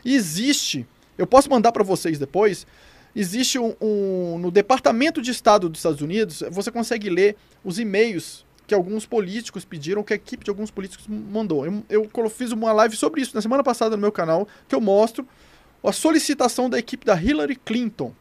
E 0.04 0.14
existe, 0.14 0.87
eu 1.16 1.26
posso 1.26 1.48
mandar 1.48 1.72
para 1.72 1.83
vocês 1.83 2.18
depois. 2.18 2.66
Existe 3.14 3.59
um, 3.59 3.74
um- 3.81 4.38
no 4.38 4.50
Departamento 4.50 5.22
de 5.22 5.31
Estado 5.31 5.68
dos 5.68 5.79
Estados 5.81 6.00
Unidos, 6.00 6.42
você 6.50 6.70
consegue 6.70 7.09
ler 7.09 7.37
os 7.64 7.79
e-mails 7.79 8.44
que 8.66 8.74
alguns 8.74 9.05
políticos 9.07 9.64
pediram, 9.64 10.03
que 10.03 10.12
a 10.14 10.16
equipe 10.16 10.42
de 10.44 10.50
alguns 10.50 10.70
políticos 10.70 11.07
mandou. 11.09 11.66
Eu, 11.66 11.85
eu 11.88 12.31
fiz 12.31 12.50
uma 12.50 12.72
live 12.72 12.96
sobre 12.96 13.20
isso 13.20 13.35
na 13.35 13.42
semana 13.42 13.62
passada 13.62 13.94
no 13.94 14.00
meu 14.00 14.11
canal, 14.12 14.48
que 14.66 14.74
eu 14.74 14.81
mostro 14.81 15.27
a 15.83 15.92
solicitação 15.92 16.68
da 16.70 16.79
equipe 16.79 17.05
da 17.05 17.14
Hillary 17.20 17.57
Clinton. 17.57 18.12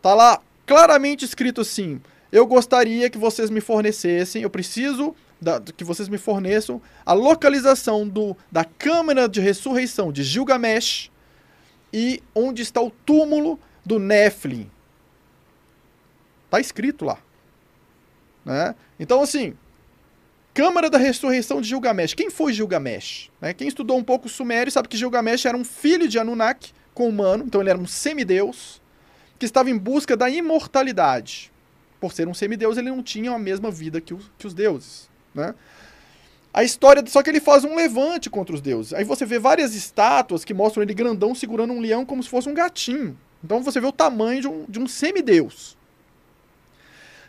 Tá 0.00 0.14
lá 0.14 0.40
claramente 0.66 1.24
escrito 1.24 1.60
assim: 1.60 2.00
eu 2.32 2.46
gostaria 2.46 3.10
que 3.10 3.18
vocês 3.18 3.50
me 3.50 3.60
fornecessem, 3.60 4.42
eu 4.42 4.50
preciso 4.50 5.14
da- 5.40 5.60
que 5.60 5.84
vocês 5.84 6.08
me 6.08 6.18
forneçam 6.18 6.80
a 7.04 7.12
localização 7.12 8.08
do, 8.08 8.34
da 8.50 8.64
câmara 8.64 9.28
de 9.28 9.40
ressurreição 9.40 10.10
de 10.10 10.22
Gilgamesh 10.22 11.10
e 11.92 12.22
onde 12.34 12.62
está 12.62 12.80
o 12.80 12.90
túmulo 12.90 13.58
do 13.88 13.98
Nephilim. 13.98 14.70
Tá 16.50 16.60
escrito 16.60 17.04
lá. 17.04 17.18
Né? 18.44 18.74
Então, 19.00 19.22
assim, 19.22 19.56
Câmara 20.52 20.90
da 20.90 20.98
Ressurreição 20.98 21.60
de 21.60 21.68
Gilgamesh. 21.68 22.14
Quem 22.14 22.30
foi 22.30 22.52
Gilgamesh? 22.52 23.30
Né? 23.40 23.54
Quem 23.54 23.66
estudou 23.66 23.96
um 23.96 24.04
pouco 24.04 24.26
o 24.26 24.30
Sumério 24.30 24.70
sabe 24.70 24.88
que 24.88 24.96
Gilgamesh 24.96 25.46
era 25.46 25.56
um 25.56 25.64
filho 25.64 26.06
de 26.06 26.18
Anunnaki 26.18 26.72
com 26.92 27.08
humano, 27.08 27.44
então 27.46 27.60
ele 27.60 27.70
era 27.70 27.78
um 27.78 27.86
semideus, 27.86 28.82
que 29.38 29.46
estava 29.46 29.70
em 29.70 29.78
busca 29.78 30.16
da 30.16 30.28
imortalidade. 30.28 31.50
Por 32.00 32.12
ser 32.12 32.28
um 32.28 32.34
semideus, 32.34 32.76
ele 32.76 32.90
não 32.90 33.02
tinha 33.02 33.32
a 33.32 33.38
mesma 33.38 33.70
vida 33.70 34.00
que 34.00 34.12
os, 34.12 34.30
que 34.36 34.46
os 34.46 34.52
deuses. 34.52 35.08
Né? 35.34 35.54
A 36.52 36.64
história, 36.64 37.04
só 37.06 37.22
que 37.22 37.30
ele 37.30 37.40
faz 37.40 37.64
um 37.64 37.76
levante 37.76 38.28
contra 38.28 38.54
os 38.54 38.60
deuses. 38.60 38.92
Aí 38.92 39.04
você 39.04 39.24
vê 39.24 39.38
várias 39.38 39.74
estátuas 39.74 40.44
que 40.44 40.52
mostram 40.52 40.82
ele 40.82 40.92
grandão 40.92 41.34
segurando 41.34 41.72
um 41.72 41.80
leão 41.80 42.04
como 42.04 42.22
se 42.22 42.28
fosse 42.28 42.48
um 42.48 42.54
gatinho. 42.54 43.16
Então 43.42 43.62
você 43.62 43.80
vê 43.80 43.86
o 43.86 43.92
tamanho 43.92 44.40
de 44.40 44.48
um, 44.48 44.64
de 44.68 44.78
um 44.78 44.86
semideus 44.86 45.78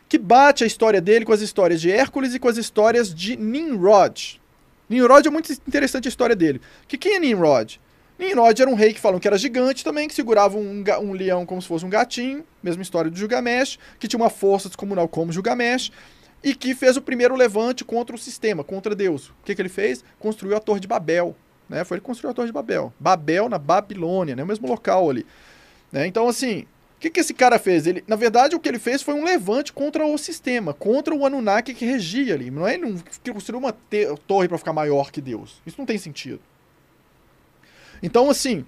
que 0.10 0.18
bate 0.18 0.64
a 0.64 0.68
história 0.68 1.00
dele 1.00 1.24
com 1.24 1.32
as 1.32 1.40
histórias 1.40 1.80
de 1.80 1.92
Hércules 1.92 2.34
e 2.34 2.40
com 2.40 2.48
as 2.48 2.58
histórias 2.58 3.14
de 3.14 3.38
Nimrod. 3.38 4.42
Nimrod 4.90 5.28
é 5.28 5.30
muito 5.30 5.54
interessante 5.54 6.08
a 6.08 6.10
história 6.10 6.36
dele. 6.36 6.60
Que 6.88 6.98
quem 6.98 7.16
é 7.16 7.20
Nimrod? 7.20 7.80
Nimrod 8.18 8.60
era 8.60 8.70
um 8.70 8.74
rei 8.74 8.92
que 8.92 9.00
falam 9.00 9.20
que 9.20 9.28
era 9.28 9.38
gigante 9.38 9.84
também, 9.84 10.08
que 10.08 10.16
segurava 10.16 10.58
um, 10.58 10.84
um 11.02 11.14
leão 11.14 11.46
como 11.46 11.62
se 11.62 11.68
fosse 11.68 11.86
um 11.86 11.90
gatinho, 11.90 12.44
mesma 12.62 12.82
história 12.82 13.10
do 13.12 13.16
Gilgamesh, 13.16 13.78
que 14.00 14.08
tinha 14.08 14.20
uma 14.20 14.32
força 14.32 14.68
descomunal 14.68 15.08
como 15.08 15.32
Gilgamesh, 15.32 15.92
e 16.44 16.56
que 16.56 16.74
fez 16.74 16.98
o 16.98 17.02
primeiro 17.02 17.36
levante 17.36 17.86
contra 17.86 18.16
o 18.16 18.20
sistema, 18.20 18.64
contra 18.64 18.96
Deus. 18.96 19.30
O 19.30 19.34
que, 19.46 19.54
que 19.54 19.62
ele 19.62 19.70
fez? 19.70 20.04
Construiu 20.20 20.58
a 20.58 20.60
Torre 20.60 20.80
de 20.80 20.88
Babel. 20.88 21.36
Né? 21.70 21.84
Foi 21.84 21.96
ele 21.96 22.02
que 22.02 22.08
construiu 22.08 22.32
a 22.32 22.34
Torre 22.34 22.48
de 22.48 22.54
Babel. 22.54 22.92
Babel 23.00 23.48
na 23.48 23.60
Babilônia, 23.60 24.36
né? 24.36 24.42
o 24.42 24.48
mesmo 24.48 24.68
local 24.68 25.10
ali. 25.10 25.26
Né? 25.92 26.08
Então, 26.08 26.28
assim, 26.28 26.66
o 26.98 27.00
que, 27.00 27.10
que 27.10 27.20
esse 27.20 27.34
cara 27.34 27.58
fez? 27.58 27.88
Ele, 27.88 28.04
na 28.08 28.16
verdade, 28.16 28.56
o 28.56 28.60
que 28.60 28.68
ele 28.68 28.80
fez 28.80 29.02
foi 29.02 29.14
um 29.14 29.24
levante 29.24 29.72
contra 29.72 30.06
o 30.06 30.18
sistema, 30.18 30.74
contra 30.74 31.16
o 31.16 31.26
Anunnaki 31.26 31.74
que 31.74 31.86
regia 31.86 32.34
ali. 32.34 32.52
Não 32.52 32.68
é 32.68 32.74
ele 32.74 33.02
que 33.24 33.32
construiu 33.32 33.60
uma 33.60 33.74
torre 34.28 34.48
para 34.48 34.58
ficar 34.58 34.74
maior 34.74 35.12
que 35.12 35.22
Deus. 35.22 35.62
Isso 35.66 35.78
não 35.78 35.86
tem 35.86 35.98
sentido. 35.98 36.42
Então, 38.04 38.30
assim, 38.30 38.66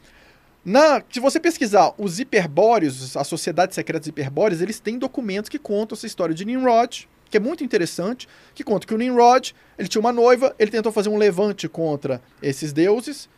na, 0.64 1.02
se 1.12 1.20
você 1.20 1.40
pesquisar 1.40 1.94
os 1.98 2.20
hiperbóreos, 2.20 3.18
a 3.18 3.24
Sociedade 3.24 3.74
Secreta 3.74 4.00
dos 4.00 4.08
Hiperbóreos, 4.08 4.62
eles 4.62 4.80
têm 4.80 4.98
documentos 4.98 5.50
que 5.50 5.60
contam 5.60 5.96
essa 5.96 6.06
história 6.06 6.36
de 6.36 6.46
Nimrod, 6.46 7.10
que 7.30 7.38
é 7.38 7.40
muito 7.40 7.64
interessante, 7.64 8.28
que 8.54 8.64
conta 8.64 8.86
que 8.86 8.94
o 8.94 8.98
Nimrod, 8.98 9.56
ele 9.78 9.88
tinha 9.88 10.00
uma 10.00 10.12
noiva, 10.12 10.56
ele 10.60 10.70
tentou 10.70 10.92
fazer 10.92 11.10
um 11.10 11.18
levante 11.18 11.68
contra 11.68 12.22
esses 12.42 12.72
deuses, 12.72 13.30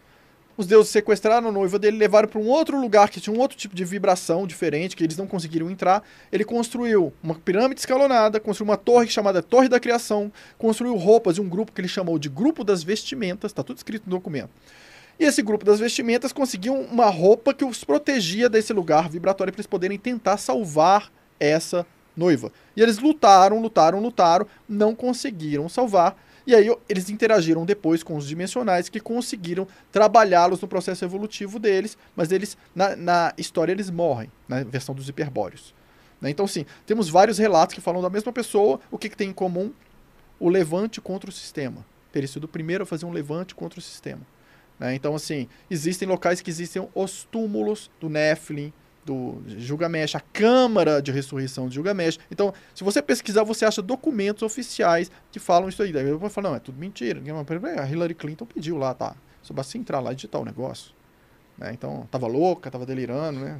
os 0.56 0.68
deuses 0.68 0.92
sequestraram 0.92 1.48
a 1.48 1.52
noiva 1.52 1.80
dele, 1.80 1.98
levaram 1.98 2.28
para 2.28 2.39
um 2.39 2.48
outro 2.48 2.80
lugar 2.80 3.10
que 3.10 3.20
tinha 3.20 3.36
um 3.36 3.39
outro 3.39 3.58
tipo 3.58 3.76
de 3.76 3.84
vibração 3.84 4.46
diferente, 4.46 4.96
que 4.96 5.04
eles 5.04 5.18
não 5.18 5.26
conseguiram 5.26 5.70
entrar. 5.70 6.04
Ele 6.32 6.44
construiu 6.44 7.12
uma 7.24 7.36
pirâmide 7.36 7.82
escalonada, 7.82 8.39
construiu 8.39 8.70
uma 8.70 8.78
torre 8.78 9.08
chamada 9.08 9.42
Torre 9.42 9.68
da 9.68 9.80
Criação, 9.80 10.32
construiu 10.58 10.96
roupas 10.96 11.36
de 11.36 11.42
um 11.42 11.50
grupo 11.50 11.72
que 11.72 11.82
ele 11.82 11.88
chamou 11.88 12.20
de 12.20 12.30
Grupo 12.30 12.63
das 12.63 12.84
Vestimentas, 12.84 13.52
está 13.52 13.63
tudo 13.63 13.78
escrito 13.78 14.04
no 14.06 14.12
documento. 14.12 14.52
E 15.20 15.26
esse 15.26 15.42
grupo 15.42 15.63
das 15.63 15.80
vestimentas 15.80 16.34
conseguiu 16.34 16.74
uma 16.74 17.06
roupa 17.06 17.54
que 17.54 17.63
os 17.63 17.84
protegia 17.84 18.50
desse 18.50 18.74
lugar 18.74 19.08
vibratório 19.10 19.54
para 19.54 19.60
eles 19.60 19.68
poderem 19.68 19.98
tentar 19.98 20.38
salvar 20.38 21.12
essa 21.39 21.86
noiva. 22.18 22.52
E 22.76 22.82
eles 22.82 22.98
lutaram, 22.98 23.62
lutaram, 23.62 24.00
lutaram, 24.00 24.48
não 24.68 24.96
conseguiram 24.96 25.70
salvar. 25.70 26.16
E 26.45 26.53
aí 26.53 26.69
eles 26.89 27.10
interagiram 27.10 27.65
depois 27.65 28.03
com 28.03 28.17
os 28.17 28.27
dimensionais 28.27 28.89
que 28.89 28.99
conseguiram 28.99 29.67
trabalhá-los 29.91 30.62
no 30.62 30.67
processo 30.67 31.06
evolutivo 31.06 31.58
deles, 31.58 31.97
mas 32.15 32.32
eles 32.32 32.58
na, 32.75 32.95
na 32.95 33.34
história 33.38 33.71
eles 33.71 33.89
morrem, 33.89 34.32
na 34.47 34.63
versão 34.63 34.93
dos 34.93 35.08
hiperbóreos. 35.08 35.73
Né? 36.19 36.29
Então, 36.29 36.47
sim, 36.47 36.65
temos 36.86 37.10
vários 37.10 37.38
relatos 37.38 37.75
que 37.75 37.82
falam 37.82 38.01
da 38.01 38.10
mesma 38.10 38.32
pessoa, 38.32 38.79
o 38.91 38.97
que, 38.97 39.10
que 39.10 39.17
tem 39.17 39.29
em 39.29 39.34
comum? 39.34 39.71
O 40.39 40.49
levante 40.49 40.99
contra 40.99 41.29
o 41.29 41.34
sistema. 41.34 41.86
Ter 42.12 42.27
sido 42.27 42.45
o 42.45 42.47
primeiro 42.47 42.84
a 42.84 42.86
fazer 42.86 43.06
um 43.06 43.12
levante 43.12 43.56
contra 43.56 43.79
o 43.79 43.82
sistema. 43.82 44.21
Né? 44.79 44.95
Então, 44.95 45.15
assim, 45.15 45.47
existem 45.69 46.08
locais 46.08 46.41
que 46.41 46.49
existem 46.49 46.88
os 46.93 47.23
túmulos 47.25 47.89
do 47.99 48.10
Nephilim, 48.10 48.73
do 49.06 49.42
Gilgamesh, 49.48 50.16
a 50.16 50.20
Câmara 50.20 51.02
de 51.02 51.12
Ressurreição 51.12 51.68
de 51.68 51.76
Gilgamesh. 51.76 52.20
Então, 52.32 52.54
se 52.74 52.84
você 52.84 53.02
pesquisar, 53.02 53.44
você 53.44 53.66
acha 53.66 53.82
documentos 53.82 54.44
oficiais 54.44 55.12
que 55.32 55.39
falam 55.39 55.70
isso 55.70 55.82
aí. 55.84 55.92
Daí 55.92 56.08
eu 56.08 56.18
vou 56.18 56.30
falar, 56.30 56.50
não, 56.50 56.56
é 56.56 56.60
tudo 56.60 56.78
mentira. 56.80 57.22
Peraí, 57.46 57.80
A 57.80 57.89
Hillary 57.89 58.16
Clinton 58.16 58.46
pediu 58.46 58.78
lá, 58.78 58.94
tá? 58.94 59.16
Só 59.42 59.54
basta 59.54 59.78
entrar 59.78 60.00
lá 60.00 60.12
e 60.13 60.16
digitar 60.16 60.42
o 60.42 60.46
negócio. 60.46 60.92
Né? 61.58 61.72
Então, 61.74 62.08
tava 62.10 62.28
louca, 62.28 62.72
tava 62.72 62.86
delirando, 62.86 63.39
né? 63.42 63.60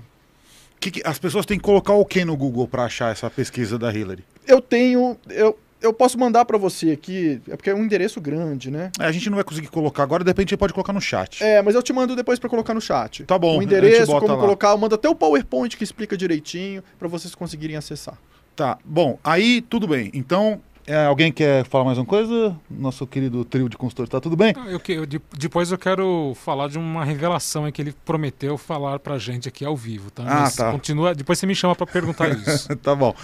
Que 0.80 0.92
que- 0.92 1.02
as 1.06 1.20
pessoas 1.20 1.46
têm 1.46 1.58
que 1.58 1.64
colocar 1.64 1.94
o 1.94 2.06
que 2.06 2.26
no 2.26 2.36
Google 2.36 2.68
para 2.68 2.86
achar 2.86 3.12
essa 3.12 3.30
pesquisa 3.30 3.78
da 3.78 3.94
Hillary? 3.94 4.24
Eu 4.48 4.62
tenho... 4.62 5.18
Eu, 5.30 5.58
eu 5.84 5.94
posso 5.94 6.18
mandar 6.18 6.46
para 6.46 6.58
você 6.58 6.92
aqui, 6.92 7.40
é 7.48 7.56
porque 7.56 7.70
é 7.70 7.76
um 7.76 7.84
endereço 7.84 8.20
grande, 8.20 8.72
né? 8.72 8.90
É, 9.00 9.06
a 9.06 9.12
gente 9.12 9.30
não 9.30 9.36
vai 9.36 9.44
conseguir 9.44 9.68
colocar 9.68 10.02
agora, 10.04 10.24
de 10.24 10.30
repente 10.30 10.48
a 10.48 10.52
gente 10.52 10.60
pode 10.60 10.74
colocar 10.74 10.94
no 10.94 11.02
chat. 11.02 11.44
É, 11.44 11.62
mas 11.62 11.76
eu 11.76 11.84
te 11.84 11.94
mando 11.94 12.16
depois 12.16 12.40
para 12.40 12.50
colocar 12.50 12.74
no 12.74 12.82
chat. 12.82 13.24
Tá 13.26 13.38
bom, 13.38 13.60
O 13.60 13.62
endereço, 13.62 14.08
como 14.20 14.34
lá. 14.34 14.40
colocar, 14.40 14.70
eu 14.72 14.78
mando 14.78 14.96
até 14.96 15.08
o 15.10 15.14
PowerPoint 15.16 15.76
que 15.78 15.84
explica 15.84 16.16
direitinho 16.18 16.84
para 16.98 17.08
vocês 17.08 17.36
conseguirem 17.36 17.76
acessar. 17.76 18.18
Tá, 18.56 18.78
bom, 18.86 19.20
aí 19.24 19.62
tudo 19.62 19.88
bem. 19.88 20.10
Então, 20.14 20.62
é, 20.86 21.06
alguém 21.06 21.32
quer 21.32 21.66
falar 21.66 21.86
mais 21.86 21.98
uma 21.98 22.06
coisa? 22.06 22.56
Nosso 22.70 23.08
querido 23.08 23.44
trio 23.46 23.68
de 23.70 23.76
consultor, 23.78 24.08
tá 24.08 24.20
tudo 24.20 24.36
bem? 24.36 24.54
Eu 24.68 24.82
eu 24.96 25.06
de- 25.06 25.22
depois 25.38 25.72
eu 25.72 25.78
quero 25.78 26.34
falar 26.36 26.68
de 26.70 26.78
uma 26.78 27.04
revelação 27.04 27.66
aí 27.66 27.72
que 27.72 27.82
ele 27.82 27.94
prometeu 28.06 28.58
falar 28.58 29.00
pra 29.00 29.18
gente 29.18 29.48
aqui 29.48 29.66
ao 29.66 29.76
vivo, 29.76 30.12
tá? 30.12 30.24
Ah, 30.28 30.52
tá. 30.52 30.72
Continua, 30.72 31.16
depois 31.16 31.40
você 31.40 31.46
me 31.48 31.56
chama 31.56 31.76
pra 31.76 31.88
perguntar 31.88 32.30
isso. 32.38 32.76
tá 32.78 32.94
bom. 32.94 33.16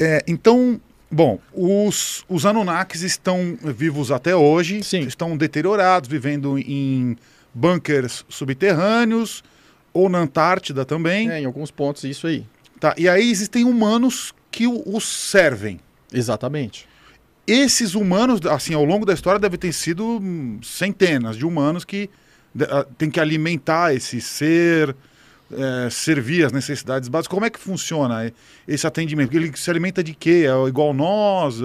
É, 0.00 0.22
então, 0.26 0.80
bom, 1.12 1.38
os, 1.52 2.24
os 2.28 2.46
Anunnakis 2.46 3.02
estão 3.02 3.56
vivos 3.62 4.10
até 4.10 4.34
hoje, 4.34 4.82
Sim. 4.82 5.00
estão 5.00 5.36
deteriorados, 5.36 6.08
vivendo 6.08 6.58
em 6.58 7.16
bunkers 7.54 8.24
subterrâneos 8.28 9.44
ou 9.92 10.08
na 10.08 10.18
Antártida 10.18 10.84
também. 10.84 11.30
É, 11.30 11.40
em 11.40 11.44
alguns 11.44 11.70
pontos, 11.70 12.02
isso 12.04 12.26
aí. 12.26 12.46
Tá, 12.80 12.94
e 12.96 13.08
aí 13.08 13.30
existem 13.30 13.64
humanos 13.64 14.34
que 14.50 14.66
os 14.66 15.04
servem. 15.04 15.78
Exatamente. 16.12 16.88
Esses 17.46 17.94
humanos, 17.94 18.40
assim, 18.46 18.74
ao 18.74 18.84
longo 18.84 19.04
da 19.04 19.12
história, 19.12 19.38
devem 19.38 19.58
ter 19.58 19.72
sido 19.72 20.04
hum, 20.04 20.60
centenas 20.62 21.36
de 21.36 21.44
humanos 21.44 21.84
que 21.84 22.08
ah, 22.68 22.86
tem 22.96 23.10
que 23.10 23.20
alimentar 23.20 23.94
esse 23.94 24.20
ser, 24.20 24.94
é, 25.56 25.90
servir 25.90 26.44
as 26.44 26.52
necessidades 26.52 27.08
básicas. 27.08 27.28
Como 27.34 27.44
é 27.46 27.50
que 27.50 27.58
funciona 27.58 28.32
esse 28.66 28.86
atendimento? 28.86 29.34
Ele 29.36 29.50
se 29.56 29.70
alimenta 29.70 30.02
de 30.02 30.14
quê? 30.14 30.46
É 30.46 30.68
igual 30.68 30.92
nós? 30.94 31.56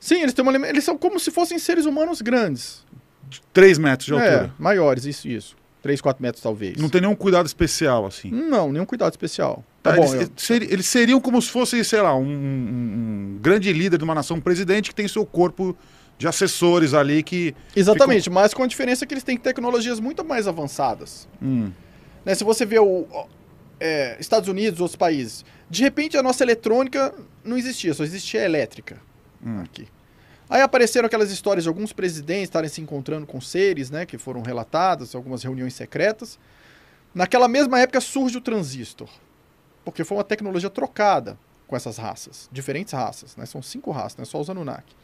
Sim, 0.00 0.22
eles, 0.22 0.32
têm 0.34 0.42
uma, 0.44 0.68
eles 0.68 0.84
são 0.84 0.98
como 0.98 1.18
se 1.20 1.30
fossem 1.30 1.58
seres 1.58 1.86
humanos 1.86 2.20
grandes. 2.20 2.84
Três 3.52 3.78
metros 3.78 4.06
de 4.06 4.14
É, 4.14 4.16
altura. 4.34 4.54
maiores, 4.58 5.04
isso, 5.04 5.28
isso. 5.28 5.56
3, 5.80 6.00
4 6.00 6.22
metros 6.22 6.42
talvez. 6.42 6.76
Não 6.76 6.88
tem 6.88 7.00
nenhum 7.00 7.14
cuidado 7.14 7.46
especial, 7.46 8.06
assim. 8.06 8.30
Não, 8.30 8.70
nenhum 8.70 8.84
cuidado 8.84 9.12
especial. 9.12 9.64
Tá, 9.82 9.90
Tá 9.90 9.96
bom, 9.96 10.14
eles, 10.14 10.28
eu- 10.28 10.32
seri- 10.36 10.68
eles 10.70 10.86
seriam 10.86 11.20
como 11.20 11.40
se 11.42 11.50
fosse, 11.50 11.82
sei 11.84 12.00
lá, 12.00 12.14
um, 12.14 12.22
um- 12.24 13.34
um 13.34 13.38
grande 13.40 13.72
líder 13.72 13.98
de 13.98 14.04
uma 14.04 14.14
nação, 14.14 14.36
um 14.36 14.40
presidente 14.40 14.90
que 14.90 14.94
tem 14.94 15.08
seu 15.08 15.26
corpo 15.26 15.76
de 16.18 16.28
assessores 16.28 16.94
ali 16.94 17.22
que. 17.22 17.52
Exatamente, 17.74 18.30
mas 18.30 18.54
com 18.54 18.62
a 18.62 18.66
diferença 18.68 19.04
que 19.06 19.12
eles 19.14 19.24
têm 19.24 19.36
tecnologias 19.36 19.98
muito 19.98 20.24
mais 20.24 20.46
avançadas. 20.46 21.26
Hum, 21.42 21.72
Né, 22.24 22.34
se 22.34 22.44
você 22.44 22.64
vê 22.64 22.78
o 22.78 23.06
é, 23.80 24.16
Estados 24.20 24.48
Unidos, 24.48 24.80
outros 24.80 24.96
países, 24.96 25.44
de 25.68 25.82
repente 25.82 26.16
a 26.16 26.22
nossa 26.22 26.44
eletrônica 26.44 27.14
não 27.44 27.58
existia, 27.58 27.92
só 27.94 28.04
existia 28.04 28.42
a 28.42 28.44
elétrica 28.44 29.00
hum. 29.44 29.60
aqui. 29.60 29.88
Aí 30.48 30.60
apareceram 30.60 31.06
aquelas 31.06 31.30
histórias 31.30 31.64
de 31.64 31.68
alguns 31.68 31.92
presidentes 31.92 32.44
estarem 32.44 32.68
se 32.68 32.80
encontrando 32.80 33.26
com 33.26 33.40
seres, 33.40 33.90
né, 33.90 34.04
que 34.04 34.18
foram 34.18 34.42
relatadas, 34.42 35.14
algumas 35.14 35.42
reuniões 35.42 35.72
secretas. 35.74 36.38
Naquela 37.14 37.48
mesma 37.48 37.80
época 37.80 38.00
surge 38.00 38.36
o 38.36 38.40
transistor, 38.40 39.08
porque 39.84 40.04
foi 40.04 40.18
uma 40.18 40.24
tecnologia 40.24 40.68
trocada 40.68 41.38
com 41.66 41.74
essas 41.74 41.96
raças, 41.96 42.50
diferentes 42.52 42.92
raças, 42.92 43.34
né, 43.34 43.46
são 43.46 43.62
cinco 43.62 43.90
raças, 43.90 44.18
não 44.18 44.22
é 44.22 44.26
só 44.26 44.40
os 44.40 44.50
Anunnaki. 44.50 44.94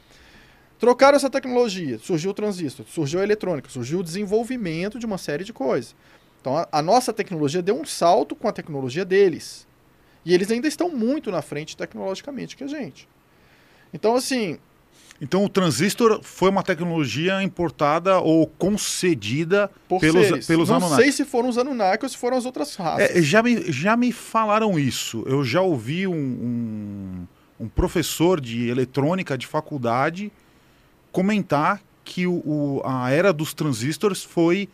Trocaram 0.78 1.16
essa 1.16 1.30
tecnologia, 1.30 1.98
surgiu 1.98 2.30
o 2.30 2.34
transistor, 2.34 2.86
surgiu 2.86 3.20
a 3.20 3.22
eletrônica, 3.24 3.68
surgiu 3.68 4.00
o 4.00 4.02
desenvolvimento 4.02 4.98
de 4.98 5.06
uma 5.06 5.18
série 5.18 5.44
de 5.44 5.52
coisas. 5.52 5.96
Então 6.40 6.56
a, 6.56 6.68
a 6.72 6.82
nossa 6.82 7.12
tecnologia 7.12 7.62
deu 7.62 7.78
um 7.80 7.84
salto 7.84 8.34
com 8.36 8.48
a 8.48 8.52
tecnologia 8.52 9.04
deles. 9.04 9.66
E 10.24 10.34
eles 10.34 10.50
ainda 10.50 10.68
estão 10.68 10.90
muito 10.90 11.30
na 11.30 11.40
frente 11.42 11.76
tecnologicamente 11.76 12.56
que 12.56 12.64
a 12.64 12.66
gente. 12.66 13.08
Então, 13.94 14.14
assim, 14.14 14.58
Então 15.20 15.44
o 15.44 15.48
transistor 15.48 16.20
foi 16.22 16.50
uma 16.50 16.62
tecnologia 16.62 17.42
importada 17.42 18.18
ou 18.20 18.46
concedida 18.46 19.70
por 19.88 20.00
pelos, 20.00 20.26
seres. 20.26 20.46
pelos 20.46 20.68
Não 20.68 20.76
Anunnaki. 20.76 21.02
sei 21.02 21.12
se 21.12 21.24
foram 21.24 21.48
os 21.48 21.56
Anunnaki 21.56 22.04
ou 22.04 22.08
se 22.08 22.16
foram 22.18 22.36
as 22.36 22.44
outras 22.44 22.74
raças. 22.76 23.16
É, 23.16 23.22
já, 23.22 23.42
me, 23.42 23.72
já 23.72 23.96
me 23.96 24.12
falaram 24.12 24.78
isso. 24.78 25.24
Eu 25.26 25.42
já 25.42 25.62
ouvi 25.62 26.06
um, 26.06 26.14
um, 26.14 27.64
um 27.64 27.68
professor 27.68 28.38
de 28.40 28.68
eletrônica 28.68 29.36
de 29.38 29.46
faculdade 29.46 30.30
comentar 31.10 31.80
que 32.04 32.26
o, 32.26 32.34
o- 32.44 32.82
a 32.84 33.10
era 33.10 33.32
dos 33.32 33.52
transistores 33.54 34.22
foi. 34.22 34.68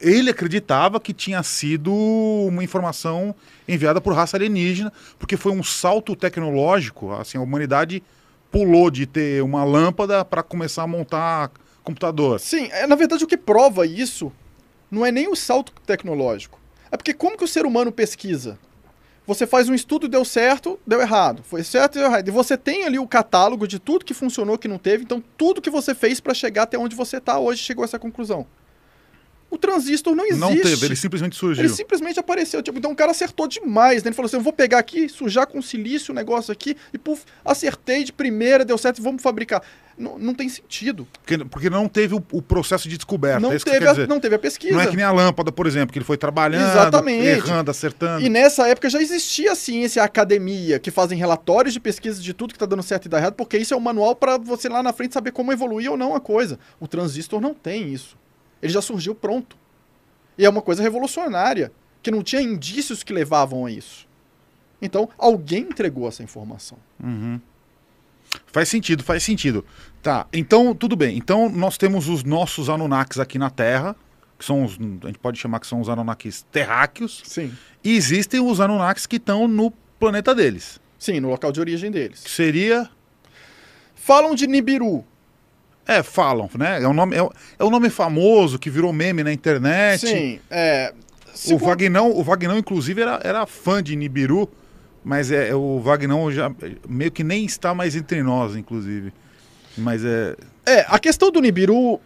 Ele 0.00 0.30
acreditava 0.30 1.00
que 1.00 1.12
tinha 1.12 1.42
sido 1.42 1.92
uma 1.92 2.62
informação 2.62 3.34
enviada 3.66 4.00
por 4.00 4.14
raça 4.14 4.36
alienígena, 4.36 4.92
porque 5.18 5.36
foi 5.36 5.52
um 5.52 5.62
salto 5.62 6.14
tecnológico. 6.14 7.12
Assim, 7.12 7.38
a 7.38 7.40
humanidade 7.40 8.02
pulou 8.50 8.90
de 8.90 9.06
ter 9.06 9.42
uma 9.42 9.64
lâmpada 9.64 10.24
para 10.24 10.42
começar 10.42 10.82
a 10.82 10.86
montar 10.86 11.50
computador. 11.82 12.40
Sim, 12.40 12.68
é, 12.72 12.86
na 12.86 12.96
verdade 12.96 13.24
o 13.24 13.26
que 13.26 13.36
prova 13.36 13.86
isso 13.86 14.32
não 14.90 15.04
é 15.04 15.10
nem 15.10 15.28
o 15.28 15.36
salto 15.36 15.72
tecnológico. 15.86 16.60
É 16.90 16.96
porque 16.96 17.14
como 17.14 17.36
que 17.36 17.44
o 17.44 17.48
ser 17.48 17.64
humano 17.64 17.90
pesquisa? 17.90 18.58
Você 19.26 19.46
faz 19.46 19.68
um 19.68 19.74
estudo, 19.74 20.06
deu 20.06 20.24
certo, 20.24 20.78
deu 20.86 21.00
errado. 21.00 21.42
Foi 21.42 21.64
certo, 21.64 21.94
deu 21.94 22.04
errado. 22.04 22.28
E 22.28 22.30
você 22.30 22.56
tem 22.56 22.84
ali 22.84 22.98
o 22.98 23.08
catálogo 23.08 23.66
de 23.66 23.80
tudo 23.80 24.04
que 24.04 24.14
funcionou, 24.14 24.56
que 24.56 24.68
não 24.68 24.78
teve. 24.78 25.02
Então, 25.02 25.22
tudo 25.36 25.60
que 25.60 25.68
você 25.68 25.94
fez 25.96 26.20
para 26.20 26.32
chegar 26.32 26.62
até 26.62 26.78
onde 26.78 26.94
você 26.94 27.16
está 27.16 27.36
hoje 27.38 27.60
chegou 27.60 27.82
a 27.82 27.86
essa 27.86 27.98
conclusão. 27.98 28.46
O 29.48 29.56
transistor 29.56 30.14
não 30.14 30.24
existe. 30.24 30.40
Não 30.40 30.56
teve, 30.56 30.86
ele 30.86 30.96
simplesmente 30.96 31.36
surgiu. 31.36 31.64
Ele 31.64 31.72
simplesmente 31.72 32.18
apareceu. 32.18 32.62
Tipo, 32.62 32.78
então 32.78 32.90
o 32.90 32.96
cara 32.96 33.12
acertou 33.12 33.46
demais, 33.46 34.02
né? 34.02 34.08
Ele 34.08 34.14
falou 34.14 34.26
assim: 34.26 34.36
eu 34.36 34.42
vou 34.42 34.52
pegar 34.52 34.78
aqui, 34.78 35.08
sujar 35.08 35.46
com 35.46 35.62
silício 35.62 36.12
o 36.12 36.14
negócio 36.14 36.52
aqui, 36.52 36.76
e 36.92 36.98
puf, 36.98 37.22
acertei 37.44 38.02
de 38.02 38.12
primeira, 38.12 38.64
deu 38.64 38.76
certo, 38.76 39.00
vamos 39.00 39.22
fabricar. 39.22 39.62
Não, 39.96 40.18
não 40.18 40.34
tem 40.34 40.46
sentido. 40.48 41.08
Porque, 41.22 41.38
porque 41.46 41.70
não 41.70 41.88
teve 41.88 42.14
o, 42.14 42.22
o 42.32 42.42
processo 42.42 42.86
de 42.86 42.96
descoberta. 42.98 43.40
Não 43.40 43.50
é 43.50 43.56
que 43.56 43.64
teve, 43.64 43.78
quer 43.78 44.02
a, 44.02 44.06
não 44.06 44.20
teve 44.20 44.34
a 44.34 44.38
pesquisa. 44.38 44.74
Não 44.74 44.80
é 44.80 44.86
que 44.86 44.96
nem 44.96 45.04
a 45.04 45.10
lâmpada, 45.10 45.50
por 45.50 45.66
exemplo, 45.66 45.92
que 45.92 45.98
ele 45.98 46.04
foi 46.04 46.18
trabalhando, 46.18 46.70
Exatamente. 46.70 47.24
errando, 47.24 47.70
acertando. 47.70 48.24
E 48.24 48.28
nessa 48.28 48.68
época 48.68 48.90
já 48.90 49.00
existia 49.00 49.52
a 49.52 49.54
ciência, 49.54 50.02
a 50.02 50.04
academia, 50.04 50.78
que 50.78 50.90
fazem 50.90 51.16
relatórios 51.16 51.72
de 51.72 51.80
pesquisa 51.80 52.20
de 52.20 52.34
tudo 52.34 52.52
que 52.52 52.58
tá 52.58 52.66
dando 52.66 52.82
certo 52.82 53.06
e 53.06 53.08
dá 53.08 53.18
errado, 53.18 53.34
porque 53.34 53.56
isso 53.56 53.72
é 53.72 53.76
um 53.76 53.80
manual 53.80 54.14
para 54.14 54.36
você 54.36 54.68
lá 54.68 54.82
na 54.82 54.92
frente 54.92 55.14
saber 55.14 55.32
como 55.32 55.50
evoluir 55.50 55.90
ou 55.90 55.96
não 55.96 56.14
a 56.14 56.20
coisa. 56.20 56.58
O 56.78 56.86
transistor 56.86 57.40
não 57.40 57.54
tem 57.54 57.90
isso. 57.90 58.18
Ele 58.62 58.72
já 58.72 58.80
surgiu 58.82 59.14
pronto. 59.14 59.56
E 60.38 60.44
é 60.44 60.48
uma 60.48 60.62
coisa 60.62 60.82
revolucionária, 60.82 61.72
que 62.02 62.10
não 62.10 62.22
tinha 62.22 62.42
indícios 62.42 63.02
que 63.02 63.12
levavam 63.12 63.66
a 63.66 63.70
isso. 63.70 64.06
Então, 64.80 65.08
alguém 65.16 65.62
entregou 65.62 66.06
essa 66.06 66.22
informação. 66.22 66.78
Uhum. 67.02 67.40
Faz 68.46 68.68
sentido, 68.68 69.02
faz 69.02 69.22
sentido. 69.22 69.64
Tá, 70.02 70.26
então 70.32 70.74
tudo 70.74 70.94
bem. 70.94 71.16
Então 71.16 71.48
nós 71.48 71.78
temos 71.78 72.08
os 72.08 72.22
nossos 72.22 72.68
Anunnakis 72.68 73.18
aqui 73.18 73.38
na 73.38 73.48
Terra, 73.48 73.96
que 74.38 74.44
são 74.44 74.64
os, 74.64 74.74
a 74.74 75.06
gente 75.06 75.18
pode 75.18 75.38
chamar 75.38 75.60
que 75.60 75.66
são 75.66 75.80
os 75.80 75.88
Anunnakis 75.88 76.44
terráqueos, 76.52 77.22
Sim. 77.24 77.52
e 77.82 77.96
existem 77.96 78.40
os 78.40 78.60
Anunnakis 78.60 79.06
que 79.06 79.16
estão 79.16 79.48
no 79.48 79.70
planeta 79.98 80.34
deles. 80.34 80.80
Sim, 80.98 81.20
no 81.20 81.30
local 81.30 81.50
de 81.50 81.60
origem 81.60 81.90
deles. 81.90 82.22
Que 82.22 82.30
seria, 82.30 82.90
Falam 84.06 84.36
de 84.36 84.46
Nibiru. 84.46 85.04
É, 85.86 86.02
falam, 86.02 86.48
né? 86.58 86.82
É 86.82 86.88
um 86.88 86.92
nome, 86.92 87.16
é, 87.16 87.22
um- 87.22 87.30
é 87.58 87.64
um 87.64 87.70
nome 87.70 87.88
famoso 87.90 88.58
que 88.58 88.68
virou 88.70 88.92
meme 88.92 89.22
na 89.22 89.32
internet. 89.32 90.06
Sim, 90.06 90.40
é. 90.50 90.92
O 91.32 91.36
segundo- 91.38 91.64
Vagnão, 91.66 92.10
o 92.16 92.22
Vagnão, 92.22 92.56
inclusive, 92.58 93.02
era, 93.02 93.20
era 93.22 93.46
fã 93.46 93.82
de 93.82 93.94
Nibiru, 93.94 94.48
mas 95.04 95.30
é, 95.30 95.54
o 95.54 95.78
Vagnão 95.80 96.32
já 96.32 96.50
meio 96.88 97.12
que 97.12 97.22
nem 97.22 97.44
está 97.44 97.74
mais 97.74 97.94
entre 97.94 98.22
nós, 98.22 98.56
inclusive. 98.56 99.12
Mas 99.76 100.04
é. 100.04 100.34
É, 100.64 100.84
a 100.88 100.98
questão 100.98 101.30
do 101.30 101.40
Nibiru, 101.40 102.00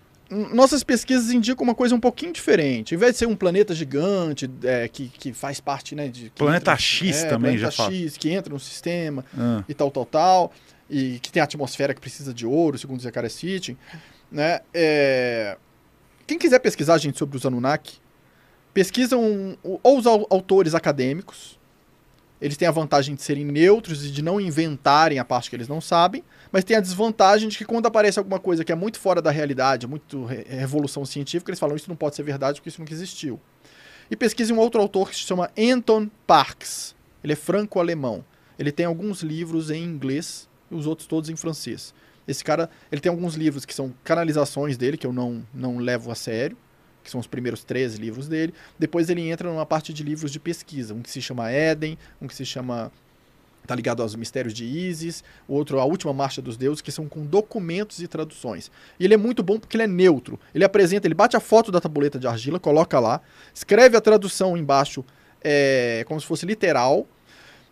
nossas 0.53 0.83
pesquisas 0.85 1.31
indicam 1.31 1.63
uma 1.65 1.75
coisa 1.75 1.95
um 1.95 2.01
pouquinho 2.01 2.33
diferente. 2.33 2.95
Em 2.95 2.99
vez 2.99 3.13
de 3.13 3.19
ser 3.19 3.27
um 3.27 3.35
planeta 3.37 3.75
gigante 3.75 4.51
é, 4.65 4.87
que, 4.89 5.09
que 5.09 5.33
faz 5.33 5.61
parte, 5.61 5.95
né, 5.95 6.09
de... 6.09 6.31
Planeta 6.37 6.73
entra- 6.73 6.77
X 6.77 7.23
é, 7.25 7.29
também 7.29 7.53
planeta 7.57 7.71
já 7.71 7.71
fala. 7.73 7.93
X, 7.93 8.17
que 8.17 8.31
entra 8.31 8.53
no 8.53 8.61
sistema 8.61 9.25
ah, 9.39 9.63
e 9.69 9.73
tal, 9.75 9.91
tal, 9.91 10.05
tal, 10.05 10.53
e 10.91 11.19
que 11.21 11.31
tem 11.31 11.41
atmosfera 11.43 11.95
que 11.95 12.01
precisa 12.01 12.35
de 12.35 12.45
ouro, 12.47 12.77
segundo 12.79 13.01
Zacharias 13.01 13.33
Sitchin, 13.33 13.77
né? 14.31 14.61
É... 14.75 15.57
Quem 16.27 16.39
quiser 16.39 16.59
pesquisar, 16.59 16.99
gente, 16.99 17.19
sobre 17.19 17.37
os 17.37 17.47
Anunnaki, 17.47 17.99
pesquisam 18.75 19.57
ou 19.63 19.99
os 19.99 20.07
au- 20.07 20.27
autores 20.31 20.75
acadêmicos, 20.75 21.59
eles 22.41 22.57
têm 22.57 22.67
a 22.67 22.71
vantagem 22.71 23.15
de 23.15 23.23
serem 23.23 23.45
neutros 23.45 24.05
e 24.07 24.11
de 24.11 24.23
não 24.23 24.41
inventarem 24.41 25.19
a 25.19 25.25
parte 25.25 25.51
que 25.51 25.57
eles 25.57 25.69
não 25.69 25.81
sabem, 25.81 26.25
mas 26.51 26.65
tem 26.65 26.77
a 26.77 26.81
desvantagem 26.81 27.49
de 27.49 27.59
que 27.59 27.65
quando 27.65 27.87
aparece 27.87 28.19
alguma 28.19 28.39
coisa 28.39 28.65
que 28.65 28.73
é 28.73 28.75
muito 28.75 28.99
fora 28.99 29.21
da 29.21 29.31
realidade, 29.31 29.87
muito 29.87 30.25
re- 30.25 30.47
revolução 30.49 31.05
científica, 31.05 31.51
eles 31.51 31.59
falam 31.61 31.77
isso 31.77 31.89
não 31.89 31.97
pode 31.97 32.17
ser 32.17 32.23
verdade 32.23 32.61
porque 32.61 32.69
isso 32.71 32.81
nunca 32.81 32.93
existiu. 32.95 33.39
E 34.11 34.17
pesquise 34.17 34.53
um 34.53 34.59
outro 34.59 34.81
autor 34.81 35.11
que 35.11 35.17
se 35.17 35.23
chama 35.23 35.51
Anton 35.57 36.09
Parks. 36.27 36.97
Ele 37.23 37.35
é 37.35 37.37
franco-alemão. 37.37 38.25
Ele 38.59 38.73
tem 38.73 38.87
alguns 38.87 39.23
livros 39.23 39.71
em 39.71 39.85
inglês 39.85 40.49
e 40.71 40.75
os 40.75 40.87
outros 40.87 41.07
todos 41.07 41.29
em 41.31 41.37
francês. 41.37 41.95
Esse 42.27 42.45
cara, 42.45 42.71
ele 42.93 43.01
tem 43.01 43.11
alguns 43.11 43.35
livros 43.35 43.65
que 43.65 43.75
são 43.75 43.93
canalizações 44.05 44.77
dele, 44.77 44.97
que 44.97 45.07
eu 45.07 45.13
não, 45.13 45.45
não 45.53 45.79
levo 45.79 46.11
a 46.11 46.15
sério, 46.15 46.57
que 47.03 47.11
são 47.11 47.19
os 47.19 47.27
primeiros 47.27 47.65
três 47.65 47.97
livros 47.97 48.29
dele. 48.29 48.55
Depois 48.79 49.09
ele 49.09 49.29
entra 49.29 49.51
numa 49.51 49.67
parte 49.67 49.93
de 49.93 50.03
livros 50.03 50.31
de 50.31 50.39
pesquisa, 50.39 50.95
um 50.95 51.03
que 51.03 51.11
se 51.11 51.21
chama 51.21 51.51
Éden, 51.51 51.99
um 52.21 52.27
que 52.27 52.35
se 52.35 52.45
chama 52.45 52.93
tá 53.67 53.75
ligado 53.75 54.03
aos 54.03 54.17
mistérios 54.17 54.53
de 54.53 54.65
Isis, 54.65 55.23
outro 55.47 55.79
a 55.79 55.85
última 55.85 56.13
marcha 56.13 56.43
dos 56.43 56.57
deuses, 56.57 56.81
que 56.81 56.91
são 56.91 57.09
com 57.09 57.25
documentos 57.25 58.01
e 58.01 58.09
traduções. 58.09 58.71
E 58.99 59.05
ele 59.05 59.15
é 59.15 59.17
muito 59.17 59.43
bom 59.43 59.59
porque 59.59 59.77
ele 59.77 59.85
é 59.85 59.87
neutro. 59.87 60.41
Ele 60.55 60.65
apresenta, 60.65 61.07
ele 61.07 61.15
bate 61.15 61.37
a 61.37 61.41
foto 61.41 61.71
da 61.71 61.81
tabuleta 61.81 62.19
de 62.19 62.27
argila, 62.27 62.59
coloca 62.59 62.99
lá, 62.99 63.21
escreve 63.55 63.97
a 63.97 64.01
tradução 64.01 64.57
embaixo, 64.57 65.05
é, 65.43 66.05
como 66.09 66.21
se 66.21 66.27
fosse 66.27 66.45
literal. 66.47 67.07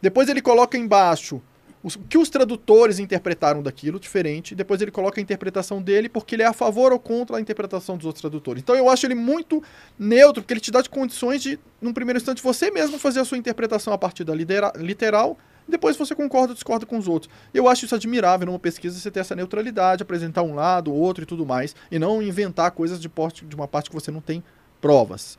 Depois 0.00 0.28
ele 0.28 0.40
coloca 0.40 0.78
embaixo 0.78 1.42
os- 1.82 1.98
que 2.08 2.18
os 2.18 2.28
tradutores 2.28 2.98
interpretaram 2.98 3.62
daquilo, 3.62 4.00
diferente. 4.00 4.54
Depois 4.54 4.80
ele 4.80 4.90
coloca 4.90 5.20
a 5.20 5.22
interpretação 5.22 5.80
dele, 5.80 6.08
porque 6.08 6.34
ele 6.34 6.42
é 6.42 6.46
a 6.46 6.52
favor 6.52 6.92
ou 6.92 6.98
contra 6.98 7.36
a 7.36 7.40
interpretação 7.40 7.96
dos 7.96 8.06
outros 8.06 8.20
tradutores. 8.20 8.62
Então 8.62 8.74
eu 8.74 8.88
acho 8.90 9.06
ele 9.06 9.14
muito 9.14 9.62
neutro, 9.98 10.42
porque 10.42 10.54
ele 10.54 10.60
te 10.60 10.70
dá 10.70 10.80
de 10.82 10.90
condições 10.90 11.42
de, 11.42 11.58
num 11.80 11.92
primeiro 11.92 12.18
instante, 12.18 12.42
você 12.42 12.70
mesmo 12.70 12.98
fazer 12.98 13.20
a 13.20 13.24
sua 13.24 13.38
interpretação 13.38 13.92
a 13.92 13.98
partir 13.98 14.24
da 14.24 14.34
lidera- 14.34 14.72
literal, 14.76 15.38
depois 15.68 15.96
você 15.98 16.14
concorda 16.14 16.48
ou 16.48 16.54
discorda 16.54 16.86
com 16.86 16.96
os 16.96 17.06
outros. 17.06 17.30
Eu 17.52 17.68
acho 17.68 17.84
isso 17.84 17.94
admirável 17.94 18.46
numa 18.46 18.58
pesquisa, 18.58 18.98
você 18.98 19.10
ter 19.10 19.20
essa 19.20 19.36
neutralidade, 19.36 20.02
apresentar 20.02 20.42
um 20.42 20.54
lado, 20.54 20.92
outro 20.92 21.22
e 21.24 21.26
tudo 21.26 21.44
mais, 21.44 21.76
e 21.90 21.98
não 21.98 22.22
inventar 22.22 22.70
coisas 22.70 22.98
de, 22.98 23.08
porte, 23.08 23.44
de 23.44 23.54
uma 23.54 23.68
parte 23.68 23.90
que 23.90 23.94
você 23.94 24.10
não 24.10 24.20
tem 24.20 24.42
provas. 24.80 25.36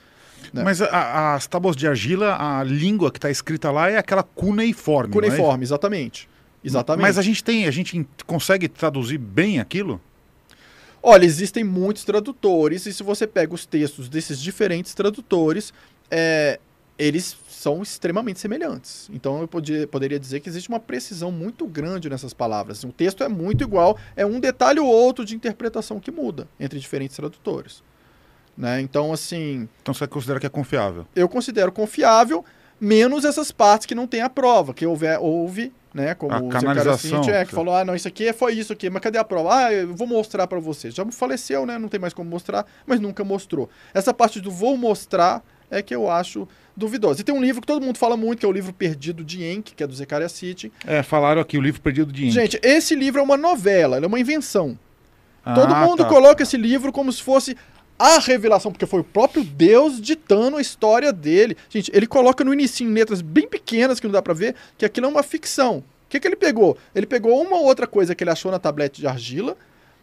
né? 0.53 0.63
Mas 0.63 0.81
a- 0.81 1.33
as 1.33 1.47
tábuas 1.47 1.75
de 1.75 1.85
argila, 1.87 2.37
a 2.39 2.63
língua 2.63 3.11
que 3.11 3.17
está 3.17 3.29
escrita 3.29 3.69
lá 3.71 3.89
é 3.89 3.97
aquela 3.97 4.23
cuneiforme. 4.23 5.09
é? 5.09 5.13
Cuneiforme, 5.13 5.63
exatamente. 5.63 6.28
Exatamente. 6.63 7.01
Mas 7.01 7.17
a 7.17 7.21
gente 7.21 7.43
tem, 7.43 7.65
a 7.65 7.71
gente 7.71 8.07
consegue 8.25 8.67
traduzir 8.67 9.17
bem 9.17 9.59
aquilo? 9.59 10.01
Olha, 11.01 11.25
existem 11.25 11.63
muitos 11.63 12.03
tradutores, 12.03 12.85
e 12.85 12.93
se 12.93 13.03
você 13.03 13.25
pega 13.25 13.53
os 13.53 13.65
textos 13.65 14.09
desses 14.09 14.39
diferentes 14.41 14.93
tradutores, 14.93 15.73
é, 16.11 16.59
eles 16.97 17.37
são 17.47 17.81
extremamente 17.81 18.39
semelhantes. 18.39 19.09
Então 19.13 19.39
eu 19.39 19.47
podia, 19.47 19.87
poderia 19.87 20.19
dizer 20.19 20.41
que 20.41 20.49
existe 20.49 20.67
uma 20.67 20.79
precisão 20.79 21.31
muito 21.31 21.65
grande 21.65 22.09
nessas 22.09 22.33
palavras. 22.33 22.83
O 22.83 22.91
texto 22.91 23.23
é 23.23 23.29
muito 23.29 23.63
igual, 23.63 23.97
é 24.15 24.25
um 24.25 24.39
detalhe 24.39 24.79
ou 24.79 24.87
outro 24.87 25.23
de 25.23 25.35
interpretação 25.35 25.99
que 25.99 26.11
muda 26.11 26.47
entre 26.59 26.77
diferentes 26.79 27.15
tradutores. 27.15 27.81
Né? 28.57 28.81
Então, 28.81 29.13
assim. 29.13 29.69
Então 29.81 29.93
você 29.93 30.05
considera 30.05 30.39
que 30.39 30.45
é 30.45 30.49
confiável? 30.49 31.07
Eu 31.15 31.29
considero 31.29 31.71
confiável, 31.71 32.43
menos 32.79 33.23
essas 33.23 33.51
partes 33.51 33.85
que 33.85 33.95
não 33.95 34.05
tem 34.05 34.21
a 34.21 34.29
prova, 34.29 34.73
que 34.73 34.85
houve 34.85 35.71
né, 35.93 36.13
como 36.13 36.33
A 36.33 36.39
o 36.39 36.49
canalização, 36.49 37.23
Zé 37.23 37.41
é, 37.41 37.45
que 37.45 37.51
falou, 37.51 37.73
ah, 37.75 37.83
não, 37.83 37.95
isso 37.95 38.07
aqui 38.07 38.31
foi 38.33 38.53
isso 38.53 38.73
aqui, 38.73 38.89
mas 38.89 39.01
cadê 39.01 39.17
a 39.17 39.23
prova? 39.23 39.55
Ah, 39.55 39.73
eu 39.73 39.93
vou 39.95 40.07
mostrar 40.07 40.45
pra 40.47 40.59
você. 40.59 40.91
Já 40.91 41.05
faleceu, 41.11 41.65
né, 41.65 41.77
não 41.77 41.87
tem 41.87 41.99
mais 41.99 42.13
como 42.13 42.29
mostrar, 42.29 42.65
mas 42.85 42.99
nunca 42.99 43.23
mostrou. 43.23 43.69
Essa 43.93 44.13
parte 44.13 44.39
do 44.39 44.51
vou 44.51 44.77
mostrar 44.77 45.43
é 45.71 45.81
que 45.81 45.93
eu 45.93 46.09
acho 46.09 46.47
duvidosa. 46.75 47.21
E 47.21 47.23
tem 47.23 47.35
um 47.35 47.41
livro 47.41 47.61
que 47.61 47.67
todo 47.67 47.83
mundo 47.83 47.97
fala 47.97 48.15
muito, 48.15 48.39
que 48.39 48.45
é 48.45 48.49
o 48.49 48.51
livro 48.51 48.71
Perdido 48.73 49.23
de 49.23 49.43
Enki, 49.43 49.75
que 49.75 49.83
é 49.83 49.87
do 49.87 49.93
Zecaria 49.93 50.29
City. 50.29 50.71
É, 50.85 51.03
falaram 51.03 51.41
aqui, 51.41 51.57
o 51.57 51.61
livro 51.61 51.81
perdido 51.81 52.11
de 52.11 52.25
Inca. 52.25 52.33
Gente, 52.33 52.59
esse 52.63 52.95
livro 52.95 53.19
é 53.19 53.23
uma 53.23 53.37
novela, 53.37 53.97
ele 53.97 54.05
é 54.05 54.07
uma 54.07 54.19
invenção. 54.19 54.77
Todo 55.55 55.73
Ah, 55.73 55.85
mundo 55.85 56.03
tá. 56.03 56.09
coloca 56.09 56.43
esse 56.43 56.57
livro 56.57 56.91
como 56.91 57.11
se 57.11 57.21
fosse 57.23 57.55
a 57.99 58.17
revelação, 58.19 58.71
porque 58.71 58.85
foi 58.85 59.01
o 59.01 59.03
próprio 59.03 59.43
Deus 59.43 59.99
ditando 59.99 60.55
a 60.55 60.61
história 60.61 61.11
dele. 61.11 61.57
Gente, 61.69 61.91
ele 61.93 62.07
coloca 62.07 62.45
no 62.45 62.53
início 62.53 62.87
em 62.87 62.93
letras 62.93 63.21
bem 63.21 63.45
pequenas 63.45 63.99
que 63.99 64.07
não 64.07 64.13
dá 64.13 64.21
pra 64.21 64.33
ver, 64.33 64.55
que 64.77 64.85
aquilo 64.85 65.05
é 65.05 65.09
uma 65.09 65.21
ficção. 65.21 65.79
O 65.79 65.83
que, 66.09 66.19
que 66.19 66.27
ele 66.27 66.37
pegou? 66.37 66.77
Ele 66.95 67.05
pegou 67.05 67.39
uma 67.39 67.59
outra 67.59 67.85
coisa 67.85 68.15
que 68.15 68.23
ele 68.23 68.31
achou 68.31 68.49
na 68.49 68.57
tablete 68.57 69.01
de 69.01 69.05
argila, 69.05 69.57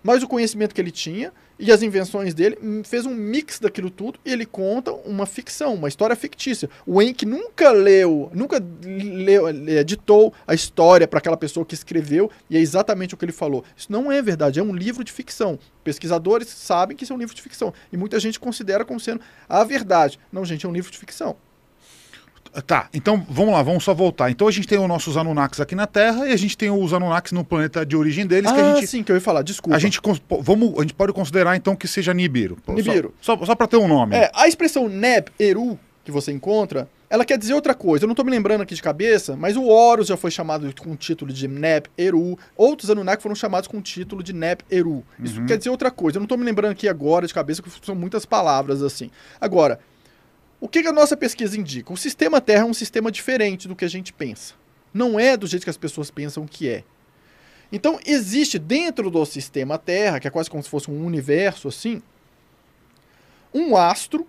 mas 0.06 0.22
o 0.22 0.28
conhecimento 0.28 0.72
que 0.72 0.80
ele 0.80 0.92
tinha 0.92 1.32
e 1.58 1.72
as 1.72 1.82
invenções 1.82 2.32
dele, 2.32 2.56
hum, 2.62 2.84
fez 2.84 3.06
um 3.06 3.12
mix 3.12 3.58
daquilo 3.58 3.90
tudo 3.90 4.20
e 4.24 4.32
ele 4.32 4.46
conta 4.46 4.92
uma 4.92 5.26
ficção, 5.26 5.74
uma 5.74 5.88
história 5.88 6.14
fictícia. 6.14 6.70
O 6.86 7.02
Enki 7.02 7.26
nunca 7.26 7.72
leu, 7.72 8.30
nunca 8.32 8.64
leu, 8.84 9.48
eh, 9.48 9.82
ditou 9.82 10.32
a 10.46 10.54
história 10.54 11.08
para 11.08 11.18
aquela 11.18 11.36
pessoa 11.36 11.66
que 11.66 11.74
escreveu 11.74 12.30
e 12.48 12.56
é 12.56 12.60
exatamente 12.60 13.14
o 13.14 13.16
que 13.16 13.24
ele 13.24 13.32
falou. 13.32 13.64
Isso 13.76 13.90
não 13.90 14.12
é 14.12 14.22
verdade, 14.22 14.60
é 14.60 14.62
um 14.62 14.72
livro 14.72 15.02
de 15.02 15.10
ficção. 15.10 15.58
Pesquisadores 15.82 16.46
sabem 16.50 16.96
que 16.96 17.02
isso 17.02 17.12
é 17.12 17.16
um 17.16 17.18
livro 17.18 17.34
de 17.34 17.42
ficção 17.42 17.74
e 17.92 17.96
muita 17.96 18.20
gente 18.20 18.38
considera 18.38 18.84
como 18.84 19.00
sendo 19.00 19.20
a 19.48 19.64
verdade. 19.64 20.20
Não, 20.30 20.44
gente, 20.44 20.66
é 20.66 20.68
um 20.68 20.72
livro 20.72 20.92
de 20.92 20.98
ficção. 20.98 21.36
Tá, 22.62 22.88
então 22.94 23.24
vamos 23.28 23.52
lá, 23.52 23.62
vamos 23.62 23.84
só 23.84 23.92
voltar. 23.92 24.30
Então 24.30 24.48
a 24.48 24.50
gente 24.50 24.66
tem 24.66 24.78
os 24.78 24.88
nossos 24.88 25.16
Anunnakis 25.16 25.60
aqui 25.60 25.74
na 25.74 25.86
Terra 25.86 26.26
e 26.28 26.32
a 26.32 26.36
gente 26.36 26.56
tem 26.56 26.70
os 26.70 26.92
Anunnakis 26.92 27.32
no 27.32 27.44
planeta 27.44 27.84
de 27.84 27.96
origem 27.96 28.26
deles, 28.26 28.50
que 28.50 28.60
ah, 28.60 28.72
a 28.72 28.74
gente. 28.76 28.86
sim, 28.86 29.02
que 29.02 29.12
eu 29.12 29.16
ia 29.16 29.20
falar, 29.20 29.42
desculpa. 29.42 29.76
A 29.76 29.78
gente, 29.78 30.00
vamos, 30.40 30.78
a 30.78 30.82
gente 30.82 30.94
pode 30.94 31.12
considerar 31.12 31.56
então 31.56 31.76
que 31.76 31.86
seja 31.86 32.14
Nibiru. 32.14 32.56
Nibiru. 32.68 33.14
Só, 33.20 33.36
só, 33.36 33.46
só 33.46 33.54
para 33.54 33.66
ter 33.66 33.76
um 33.76 33.88
nome. 33.88 34.16
É, 34.16 34.30
a 34.34 34.48
expressão 34.48 34.88
Neb 34.88 35.28
Eru 35.38 35.78
que 36.06 36.12
você 36.12 36.30
encontra, 36.30 36.88
ela 37.10 37.24
quer 37.24 37.36
dizer 37.36 37.52
outra 37.52 37.74
coisa. 37.74 38.04
Eu 38.04 38.06
não 38.06 38.14
tô 38.14 38.22
me 38.22 38.30
lembrando 38.30 38.60
aqui 38.60 38.76
de 38.76 38.82
cabeça, 38.82 39.36
mas 39.36 39.56
o 39.56 39.64
Horus 39.64 40.06
já 40.06 40.16
foi 40.16 40.30
chamado 40.30 40.72
com 40.80 40.92
o 40.92 40.96
título 40.96 41.32
de 41.32 41.48
Neb 41.48 41.86
Eru. 41.98 42.38
Outros 42.56 42.88
Anunnaki 42.88 43.20
foram 43.20 43.34
chamados 43.34 43.66
com 43.66 43.78
o 43.78 43.82
título 43.82 44.22
de 44.22 44.32
Neb 44.32 44.60
Eru. 44.70 45.04
Isso 45.18 45.44
quer 45.46 45.58
dizer 45.58 45.68
outra 45.68 45.90
coisa. 45.90 46.16
Eu 46.16 46.20
não 46.20 46.28
tô 46.28 46.36
me 46.36 46.44
lembrando 46.44 46.70
aqui 46.70 46.88
agora 46.88 47.26
de 47.26 47.34
cabeça, 47.34 47.60
porque 47.60 47.84
são 47.84 47.96
muitas 47.96 48.24
palavras 48.24 48.84
assim. 48.84 49.10
Agora, 49.40 49.80
o 50.60 50.68
que, 50.68 50.82
que 50.82 50.88
a 50.88 50.92
nossa 50.92 51.16
pesquisa 51.16 51.58
indica? 51.58 51.92
O 51.92 51.96
sistema 51.96 52.40
Terra 52.40 52.62
é 52.62 52.64
um 52.64 52.74
sistema 52.74 53.10
diferente 53.10 53.68
do 53.68 53.76
que 53.76 53.84
a 53.84 53.88
gente 53.88 54.12
pensa. 54.12 54.54
Não 54.92 55.20
é 55.20 55.36
do 55.36 55.46
jeito 55.46 55.64
que 55.64 55.70
as 55.70 55.76
pessoas 55.76 56.10
pensam 56.10 56.46
que 56.46 56.68
é. 56.68 56.84
Então, 57.70 57.98
existe 58.06 58.58
dentro 58.58 59.10
do 59.10 59.24
sistema 59.26 59.76
Terra, 59.76 60.20
que 60.20 60.28
é 60.28 60.30
quase 60.30 60.48
como 60.48 60.62
se 60.62 60.70
fosse 60.70 60.90
um 60.90 61.04
universo 61.04 61.68
assim, 61.68 62.00
um 63.52 63.76
astro 63.76 64.26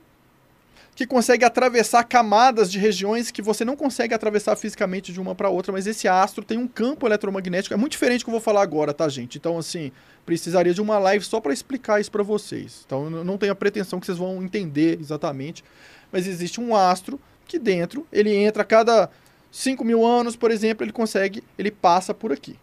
que 0.97 1.05
consegue 1.05 1.45
atravessar 1.45 2.03
camadas 2.05 2.71
de 2.71 2.80
regiões 2.80 3.30
que 3.30 3.39
você 3.39 3.63
não 3.63 3.75
consegue 3.75 4.15
atravessar 4.15 4.55
fisicamente 4.55 5.13
de 5.13 5.21
uma 5.21 5.36
para 5.36 5.47
outra, 5.47 5.71
mas 5.71 5.86
esse 5.86 6.07
astro 6.07 6.43
tem 6.43 6.57
um 6.57 6.67
campo 6.67 7.05
eletromagnético, 7.05 7.71
é 7.71 7.78
muito 7.78 7.91
diferente 7.91 8.21
do 8.21 8.23
que 8.25 8.30
eu 8.30 8.32
vou 8.32 8.41
falar 8.41 8.63
agora, 8.63 8.91
tá, 8.95 9.07
gente? 9.07 9.38
Então, 9.38 9.59
assim, 9.59 9.91
precisaria 10.25 10.73
de 10.73 10.82
uma 10.82 10.97
live 10.97 11.23
só 11.23 11.39
para 11.39 11.53
explicar 11.53 12.01
isso 12.01 12.11
para 12.11 12.23
vocês. 12.23 12.82
Então, 12.84 13.15
eu 13.15 13.23
não 13.23 13.38
tenho 13.38 13.51
a 13.51 13.55
pretensão 13.55 13.99
que 13.99 14.07
vocês 14.07 14.17
vão 14.17 14.41
entender 14.41 14.99
exatamente, 14.99 15.63
mas 16.11 16.27
existe 16.27 16.59
um 16.59 16.75
astro 16.75 17.19
que 17.45 17.57
dentro, 17.57 18.05
ele 18.11 18.33
entra 18.33 18.63
a 18.63 18.65
cada 18.65 19.09
5 19.51 19.83
mil 19.83 20.05
anos, 20.05 20.35
por 20.35 20.51
exemplo, 20.51 20.83
ele 20.83 20.91
consegue, 20.91 21.43
ele 21.57 21.71
passa 21.71 22.13
por 22.13 22.31
aqui. 22.31 22.57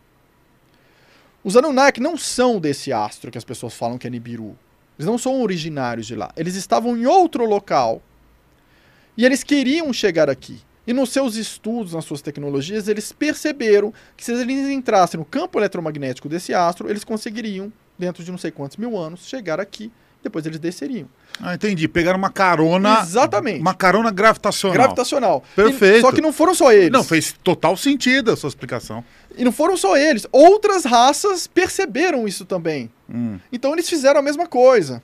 Os 1.43 1.57
Anunnaki 1.57 2.01
não 2.01 2.17
são 2.17 2.59
desse 2.59 2.93
astro 2.93 3.31
que 3.31 3.39
as 3.39 3.45
pessoas 3.45 3.75
falam 3.75 3.99
que 3.99 4.07
é 4.07 4.11
Nibiru. 4.11 4.57
Eles 4.99 5.07
não 5.07 5.19
são 5.19 5.43
originários 5.43 6.07
de 6.07 6.15
lá. 6.15 6.33
Eles 6.37 6.55
estavam 6.55 6.97
em 6.97 7.07
outro 7.07 7.45
local 7.45 8.01
e 9.17 9.25
eles 9.25 9.43
queriam 9.43 9.93
chegar 9.93 10.31
aqui. 10.31 10.61
E 10.87 10.93
nos 10.93 11.11
seus 11.11 11.37
estudos, 11.37 11.95
nas 11.95 12.05
suas 12.05 12.21
tecnologias, 12.21 12.89
eles 12.89 13.11
perceberam 13.11 13.93
que 14.17 14.25
se 14.25 14.33
eles 14.33 14.69
entrassem 14.69 15.19
no 15.19 15.25
campo 15.25 15.59
eletromagnético 15.59 16.29
desse 16.29 16.53
astro, 16.53 16.91
eles 16.91 17.05
conseguiriam, 17.05 17.73
dentro 17.99 18.23
de 18.23 18.31
não 18.31 18.39
sei 18.39 18.51
quantos 18.51 18.77
mil 18.77 18.97
anos, 18.97 19.27
chegar 19.27 19.59
aqui. 19.59 19.91
Depois 20.25 20.45
eles 20.47 20.59
desceriam. 20.59 21.07
Ah, 21.39 21.55
entendi. 21.55 21.87
Pegaram 21.87 22.19
uma 22.19 22.31
carona. 22.31 23.01
Exatamente. 23.03 23.61
Uma 23.61 23.75
carona 23.75 24.11
gravitacional. 24.11 24.75
Gravitacional. 24.75 25.45
Perfeito. 25.55 25.99
E- 25.99 26.01
só 26.01 26.11
que 26.11 26.23
não 26.23 26.33
foram 26.33 26.55
só 26.55 26.73
eles. 26.73 26.91
Não, 26.91 27.05
fez 27.05 27.35
total 27.45 27.77
sentido 27.77 28.31
a 28.33 28.37
sua 28.37 28.49
explicação. 28.49 29.05
E 29.37 29.45
não 29.45 29.53
foram 29.53 29.77
só 29.77 29.97
eles. 29.97 30.27
Outras 30.33 30.85
raças 30.85 31.47
perceberam 31.47 32.27
isso 32.27 32.45
também. 32.47 32.91
Hum. 33.09 33.39
Então 33.53 33.73
eles 33.75 33.89
fizeram 33.89 34.19
a 34.19 34.23
mesma 34.23 34.47
coisa. 34.47 35.03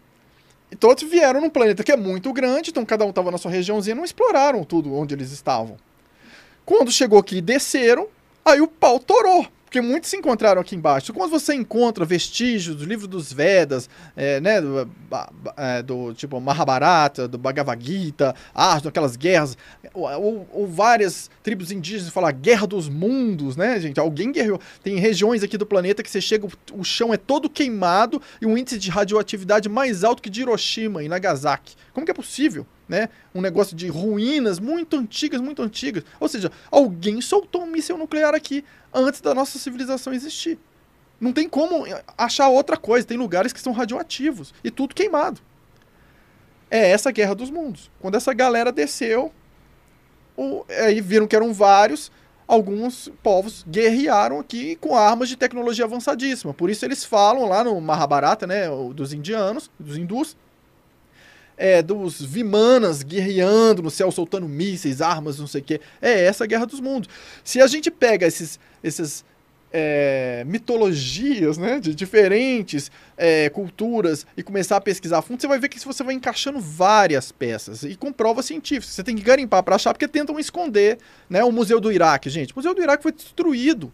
E 0.73 0.77
todos 0.77 1.03
vieram 1.03 1.41
num 1.41 1.51
planeta 1.51 1.83
que 1.85 1.93
é 1.93 1.97
muito 1.97 2.33
grande, 2.33 2.71
então 2.71 2.85
cada 2.85 3.05
um 3.05 3.11
estava 3.11 3.31
na 3.31 3.37
sua 3.39 3.51
regiãozinha, 3.51 3.95
não 3.95 4.05
exploraram 4.05 4.65
tudo 4.65 4.95
onde 4.95 5.15
eles 5.15 5.33
estavam. 5.33 5.77
Quando 6.65 6.91
chegou 6.93 7.19
aqui 7.19 7.39
e 7.39 7.41
desceram, 7.41 8.07
aí 8.45 8.61
o 8.61 8.69
pau 8.69 8.99
torou. 9.01 9.47
Porque 9.71 9.81
muitos 9.81 10.11
se 10.11 10.17
encontraram 10.17 10.61
aqui 10.61 10.75
embaixo. 10.75 11.13
Quando 11.13 11.31
você 11.31 11.55
encontra 11.55 12.05
vestígios 12.05 12.75
do 12.75 12.85
livro 12.85 13.07
dos 13.07 13.33
Vedas, 13.33 13.89
é, 14.17 14.41
né, 14.41 14.61
do, 14.61 14.91
é, 15.57 15.81
do 15.81 16.13
tipo 16.13 16.41
Mahabharata, 16.41 17.29
do 17.29 17.39
Bhagavad 17.39 17.81
Gita, 17.81 18.35
Arjuna, 18.53 18.89
aquelas 18.91 19.15
guerras, 19.15 19.57
ou, 19.95 20.11
ou- 20.11 20.49
ou 20.53 20.67
várias 20.67 21.31
tribos 21.41 21.71
indígenas 21.71 22.13
falam 22.13 22.33
guerra 22.33 22.67
dos 22.67 22.89
mundos, 22.89 23.57
né, 23.57 23.79
gente? 23.79 24.01
Alguém 24.01 24.33
guerreou. 24.33 24.61
Tem 24.83 24.97
regiões 24.99 25.45
aqui 25.45 25.57
do 25.57 25.65
planeta 25.65 26.03
que 26.03 26.11
você 26.11 26.21
chega, 26.21 26.47
o- 26.47 26.81
o 26.81 26.83
chão 26.83 27.15
é 27.15 27.17
todo 27.17 27.49
queimado 27.49 28.21
e 28.43 28.47
um 28.47 28.59
índice 28.59 28.77
de 28.77 28.91
radioatividade 28.91 29.69
mais 29.69 30.03
alto 30.03 30.21
que 30.21 30.29
de 30.29 30.41
Hiroshima 30.41 31.05
e 31.05 31.09
Nagasaki. 31.09 31.77
Como 31.93 32.05
que 32.05 32.11
é 32.11 32.15
possível? 32.15 32.67
Né? 32.89 33.09
Um 33.33 33.41
negócio 33.41 33.77
de 33.77 33.87
ruínas 33.87 34.59
muito 34.59 34.97
antigas, 34.97 35.41
muito 35.41 35.63
antigas. 35.63 36.03
Ou 36.19 36.27
seja, 36.29 36.51
alguém 36.73 37.21
soltou 37.21 37.63
um 37.63 37.67
míssil 37.67 37.97
nuclear 37.97 38.35
aqui 38.35 38.65
antes 38.93 39.21
da 39.21 39.35
nossa 39.35 39.59
civilização 39.59 40.13
existir. 40.13 40.59
Não 41.21 41.33
tem 41.33 41.49
como 41.49 41.85
achar 42.17 42.49
outra 42.49 42.77
coisa. 42.77 43.07
Tem 43.07 43.17
lugares 43.19 43.53
que 43.53 43.61
são 43.61 43.73
radioativos 43.73 44.55
e 44.65 44.71
tudo 44.71 44.95
queimado. 44.95 45.41
É 46.71 46.91
essa 46.91 47.11
guerra 47.11 47.35
dos 47.35 47.51
mundos. 47.51 47.91
Quando 48.01 48.15
essa 48.17 48.33
galera 48.33 48.71
desceu, 48.73 49.33
o- 50.37 50.65
aí 50.69 51.01
viram 51.01 51.27
que 51.27 51.37
eram 51.37 51.53
vários, 51.53 52.11
alguns 52.47 53.11
povos 53.23 53.65
guerrearam 53.69 54.39
aqui 54.39 54.77
com 54.77 54.97
armas 54.97 55.29
de 55.29 55.37
tecnologia 55.37 55.85
avançadíssima. 55.85 56.55
Por 56.55 56.71
isso 56.71 56.85
eles 56.85 57.05
falam 57.05 57.47
lá 57.47 57.63
no 57.65 57.79
Mahabharata, 57.81 58.47
né, 58.47 58.65
dos 58.95 59.13
indianos, 59.13 59.71
dos 59.79 59.97
hindus, 59.97 60.37
é, 61.61 61.83
dos 61.83 62.23
Vimanas 62.23 63.03
guerreando 63.03 63.83
no 63.83 63.91
céu, 63.91 64.11
soltando 64.11 64.49
mísseis, 64.49 65.03
armas, 65.03 65.39
não 65.39 65.47
sei 65.47 65.61
o 65.61 65.65
quê. 65.65 65.79
É 66.01 66.25
essa 66.25 66.45
a 66.45 66.47
guerra 66.47 66.65
dos 66.65 66.81
mundos. 66.81 67.11
Se 67.45 67.61
a 67.61 67.67
gente 67.67 67.91
pega 67.91 68.27
esses, 68.27 68.59
esses 68.83 69.23
é, 69.71 70.43
mitologias 70.47 71.59
né, 71.59 71.79
de 71.79 71.95
diferentes 71.95 72.91
é, 73.15 73.51
culturas 73.51 74.27
e 74.39 74.43
começar 74.43 74.79
a 74.79 74.81
pesquisar 74.81 75.19
a 75.19 75.23
fundo, 75.23 75.39
você 75.39 75.47
vai 75.47 75.59
ver 75.59 75.69
que 75.69 75.79
você 75.79 76.03
vai 76.03 76.15
encaixando 76.15 76.59
várias 76.59 77.31
peças 77.31 77.83
e 77.83 77.95
com 77.95 78.11
provas 78.11 78.47
científicas. 78.47 78.95
Você 78.95 79.05
tem 79.05 79.15
que 79.15 79.23
garimpar 79.23 79.63
para 79.63 79.77
achar, 79.77 79.93
porque 79.93 80.09
tentam 80.09 80.41
esconder 80.41 80.97
né, 81.29 81.45
o 81.45 81.53
Museu 81.53 81.79
do 81.79 81.93
Iraque. 81.93 82.31
Gente, 82.31 82.55
o 82.55 82.57
Museu 82.57 82.75
do 82.75 82.81
Iraque 82.81 83.03
foi 83.03 83.13
destruído 83.13 83.93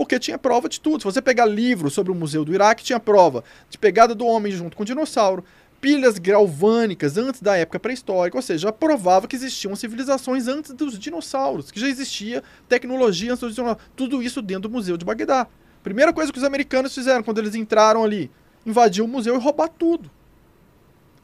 porque 0.00 0.18
tinha 0.18 0.38
prova 0.38 0.66
de 0.66 0.80
tudo. 0.80 1.02
Se 1.02 1.04
você 1.04 1.20
pegar 1.20 1.44
livros 1.44 1.92
sobre 1.92 2.10
o 2.10 2.14
Museu 2.14 2.42
do 2.42 2.54
Iraque, 2.54 2.82
tinha 2.82 2.98
prova 2.98 3.44
de 3.68 3.76
pegada 3.76 4.14
do 4.14 4.26
homem 4.26 4.50
junto 4.50 4.74
com 4.74 4.82
o 4.82 4.86
dinossauro, 4.86 5.44
pilhas 5.80 6.18
galvânicas 6.18 7.16
antes 7.16 7.40
da 7.40 7.56
época 7.56 7.80
pré-histórica, 7.80 8.36
ou 8.36 8.42
seja, 8.42 8.68
já 8.68 8.72
provava 8.72 9.26
que 9.26 9.34
existiam 9.34 9.74
civilizações 9.74 10.46
antes 10.46 10.72
dos 10.72 10.98
dinossauros, 10.98 11.70
que 11.70 11.80
já 11.80 11.88
existia 11.88 12.42
tecnologia 12.68 13.32
antes 13.32 13.40
dos 13.40 13.54
dinossauros. 13.54 13.84
Tudo 13.96 14.22
isso 14.22 14.42
dentro 14.42 14.68
do 14.68 14.70
Museu 14.70 14.96
de 14.96 15.04
Bagdá. 15.04 15.46
Primeira 15.82 16.12
coisa 16.12 16.30
que 16.30 16.38
os 16.38 16.44
americanos 16.44 16.94
fizeram 16.94 17.22
quando 17.22 17.38
eles 17.38 17.54
entraram 17.54 18.04
ali, 18.04 18.30
invadir 18.66 19.02
o 19.02 19.08
museu 19.08 19.34
e 19.34 19.38
roubar 19.38 19.68
tudo. 19.68 20.10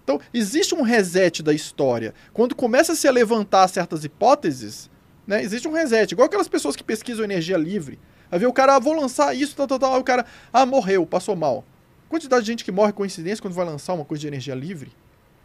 Então, 0.03 0.21
existe 0.33 0.75
um 0.75 0.83
reset 0.83 1.43
da 1.43 1.53
história. 1.53 2.15
Quando 2.33 2.55
começa 2.55 2.93
a 2.93 2.97
se 2.97 3.11
levantar 3.11 3.69
certas 3.69 4.05
hipóteses, 4.05 4.89
né, 5.27 5.43
existe 5.43 5.67
um 5.67 5.73
reset. 5.73 6.13
Igual 6.13 6.27
aquelas 6.27 6.49
pessoas 6.49 6.77
que 6.77 6.85
pesquisam 6.85 7.25
energia 7.25 7.57
livre. 7.57 7.99
Aí 8.31 8.45
o 8.47 8.53
cara, 8.53 8.77
ah, 8.77 8.79
vou 8.79 8.95
lançar 8.95 9.35
isso, 9.35 9.55
tal, 9.57 9.67
tal, 9.67 9.79
tal. 9.79 9.95
Aí 9.95 10.01
o 10.01 10.05
cara, 10.05 10.25
ah, 10.53 10.65
morreu, 10.65 11.05
passou 11.05 11.37
mal. 11.37 11.65
Quantidade 12.09 12.45
de 12.45 12.53
gente 12.53 12.65
que 12.65 12.73
morre 12.73 12.93
coincidência 12.93 13.43
quando 13.43 13.55
vai 13.55 13.67
lançar 13.67 13.95
uma 13.95 14.05
coisa 14.05 14.21
de 14.21 14.27
energia 14.29 14.55
livre. 14.55 14.93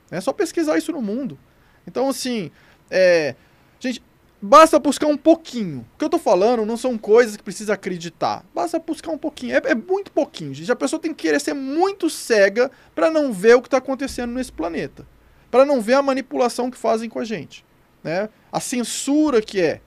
É 0.10 0.20
só 0.20 0.32
pesquisar 0.34 0.78
isso 0.78 0.92
no 0.92 1.02
mundo. 1.02 1.40
Então, 1.88 2.10
assim, 2.10 2.52
é, 2.90 3.36
gente, 3.80 4.04
basta 4.42 4.78
buscar 4.78 5.08
um 5.08 5.18
pouquinho. 5.18 5.86
O 5.94 5.98
que 5.98 6.06
eu 6.06 6.10
tô 6.10 6.20
falando 6.20 6.66
não 6.66 6.76
são 6.76 6.98
coisas 6.98 7.38
que 7.38 7.44
precisa 7.44 7.74
acreditar. 7.74 8.44
Basta 8.54 8.78
buscar 8.80 9.12
um 9.12 9.18
pouquinho. 9.18 9.56
É, 9.56 9.62
é 9.72 9.76
muito 9.76 10.12
pouquinho, 10.12 10.54
gente. 10.54 10.72
A 10.72 10.76
pessoa 10.76 11.00
tem 11.00 11.14
que 11.14 11.24
querer 11.24 11.40
ser 11.40 11.54
muito 11.54 12.10
cega 12.10 12.70
para 12.94 13.10
não 13.10 13.32
ver 13.32 13.56
o 13.56 13.62
que 13.62 13.68
está 13.68 13.78
acontecendo 13.78 14.34
nesse 14.34 14.52
planeta. 14.52 15.08
Para 15.50 15.66
não 15.66 15.82
ver 15.82 15.94
a 15.94 16.02
manipulação 16.02 16.70
que 16.70 16.78
fazem 16.78 17.10
com 17.10 17.20
a 17.20 17.24
gente. 17.24 17.66
Né? 18.04 18.30
A 18.52 18.60
censura 18.60 19.42
que 19.42 19.62
é. 19.62 19.82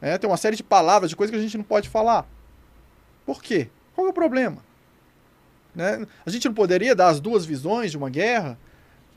Né? 0.00 0.18
Tem 0.18 0.28
uma 0.28 0.36
série 0.36 0.56
de 0.56 0.62
palavras, 0.62 1.10
de 1.10 1.16
coisas 1.16 1.32
que 1.32 1.38
a 1.38 1.42
gente 1.42 1.56
não 1.56 1.64
pode 1.64 1.88
falar. 1.88 2.28
Por 3.24 3.42
quê? 3.42 3.68
Qual 3.94 4.06
é 4.06 4.10
o 4.10 4.12
problema? 4.12 4.62
Né? 5.74 6.06
A 6.24 6.30
gente 6.30 6.46
não 6.46 6.54
poderia 6.54 6.94
dar 6.94 7.08
as 7.08 7.20
duas 7.20 7.44
visões 7.44 7.90
de 7.90 7.96
uma 7.96 8.10
guerra? 8.10 8.58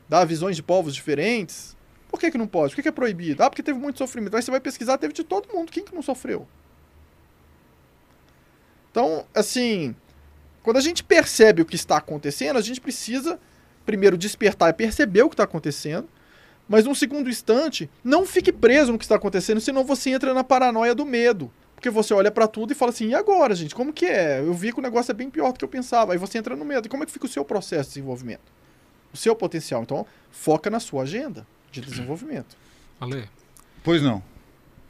Dar 0.09 0.25
visões 0.25 0.55
de 0.55 0.63
povos 0.63 0.95
diferentes? 0.95 1.75
Por 2.09 2.19
que, 2.19 2.31
que 2.31 2.37
não 2.37 2.47
pode? 2.47 2.71
Por 2.71 2.77
que, 2.77 2.83
que 2.83 2.89
é 2.89 2.91
proibido? 2.91 3.43
Ah, 3.43 3.49
porque 3.49 3.61
teve 3.61 3.77
muito 3.77 3.97
sofrimento. 3.97 4.35
Aí 4.35 4.41
você 4.41 4.51
vai 4.51 4.59
pesquisar, 4.59 4.97
teve 4.97 5.13
de 5.13 5.23
todo 5.23 5.53
mundo. 5.53 5.71
Quem 5.71 5.83
que 5.83 5.93
não 5.93 6.01
sofreu? 6.01 6.47
Então, 8.91 9.25
assim, 9.35 9.95
quando 10.63 10.77
a 10.77 10.81
gente 10.81 11.03
percebe 11.03 11.61
o 11.61 11.65
que 11.65 11.75
está 11.75 11.97
acontecendo, 11.97 12.57
a 12.57 12.61
gente 12.61 12.81
precisa 12.81 13.39
primeiro 13.85 14.17
despertar 14.17 14.69
e 14.69 14.73
perceber 14.73 15.21
o 15.21 15.29
que 15.29 15.33
está 15.33 15.43
acontecendo, 15.43 16.09
mas 16.67 16.83
num 16.83 16.93
segundo 16.93 17.29
instante, 17.29 17.89
não 18.03 18.25
fique 18.25 18.51
preso 18.51 18.91
no 18.91 18.97
que 18.97 19.05
está 19.05 19.15
acontecendo, 19.15 19.61
senão 19.61 19.85
você 19.85 20.09
entra 20.09 20.33
na 20.33 20.43
paranoia 20.43 20.93
do 20.93 21.05
medo. 21.05 21.49
Porque 21.77 21.91
você 21.91 22.11
olha 22.11 22.31
para 22.31 22.47
tudo 22.47 22.71
e 22.71 22.75
fala 22.75 22.89
assim, 22.91 23.09
e 23.09 23.13
agora, 23.15 23.53
gente? 23.53 23.75
Como 23.75 23.93
que 23.93 24.07
é? 24.07 24.39
Eu 24.39 24.51
vi 24.51 24.73
que 24.73 24.79
o 24.79 24.81
negócio 24.81 25.11
é 25.11 25.13
bem 25.13 25.29
pior 25.29 25.53
do 25.53 25.59
que 25.59 25.63
eu 25.63 25.69
pensava. 25.69 26.11
Aí 26.13 26.17
você 26.17 26.39
entra 26.39 26.55
no 26.55 26.65
medo. 26.65 26.87
E 26.87 26.89
como 26.89 27.03
é 27.03 27.05
que 27.05 27.11
fica 27.11 27.27
o 27.27 27.29
seu 27.29 27.45
processo 27.45 27.89
de 27.89 27.95
desenvolvimento? 27.95 28.51
O 29.13 29.17
seu 29.17 29.35
potencial. 29.35 29.83
Então, 29.83 30.03
foca 30.31 30.71
na 30.71 30.79
sua 30.79 31.03
agenda 31.03 31.45
de 31.71 31.79
desenvolvimento. 31.79 32.57
Ale, 32.99 33.29
Pois 33.83 34.01
não. 34.01 34.23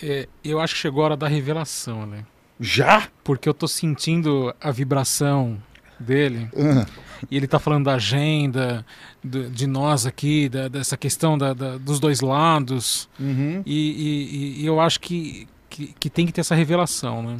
é, 0.01 0.29
eu 0.41 0.61
acho 0.61 0.75
que 0.75 0.79
chegou 0.79 1.01
a 1.01 1.05
hora 1.07 1.17
da 1.17 1.27
revelação, 1.27 2.03
Ale. 2.03 2.25
Já? 2.57 3.09
Porque 3.21 3.49
eu 3.49 3.53
tô 3.53 3.67
sentindo 3.67 4.55
a 4.61 4.71
vibração 4.71 5.61
dele. 5.99 6.49
Ah, 6.55 6.85
E 7.29 7.35
ele 7.35 7.47
tá 7.47 7.59
falando 7.59 7.85
da 7.85 7.95
agenda, 7.95 8.85
do- 9.23 9.49
de 9.49 9.67
nós 9.67 10.05
aqui, 10.05 10.47
da- 10.47 10.67
dessa 10.69 10.95
questão 10.95 11.37
da- 11.37 11.53
da- 11.53 11.77
dos 11.77 11.99
dois 11.99 12.21
lados. 12.21 13.09
uhum. 13.19 13.61
E, 13.65 14.55
e- 14.59 14.61
e 14.61 14.65
eu 14.65 14.79
acho 14.79 14.99
que, 15.01 15.47
que, 15.77 15.93
que 15.99 16.09
tem 16.09 16.25
que 16.25 16.31
ter 16.31 16.41
essa 16.41 16.55
revelação, 16.55 17.21
né? 17.21 17.37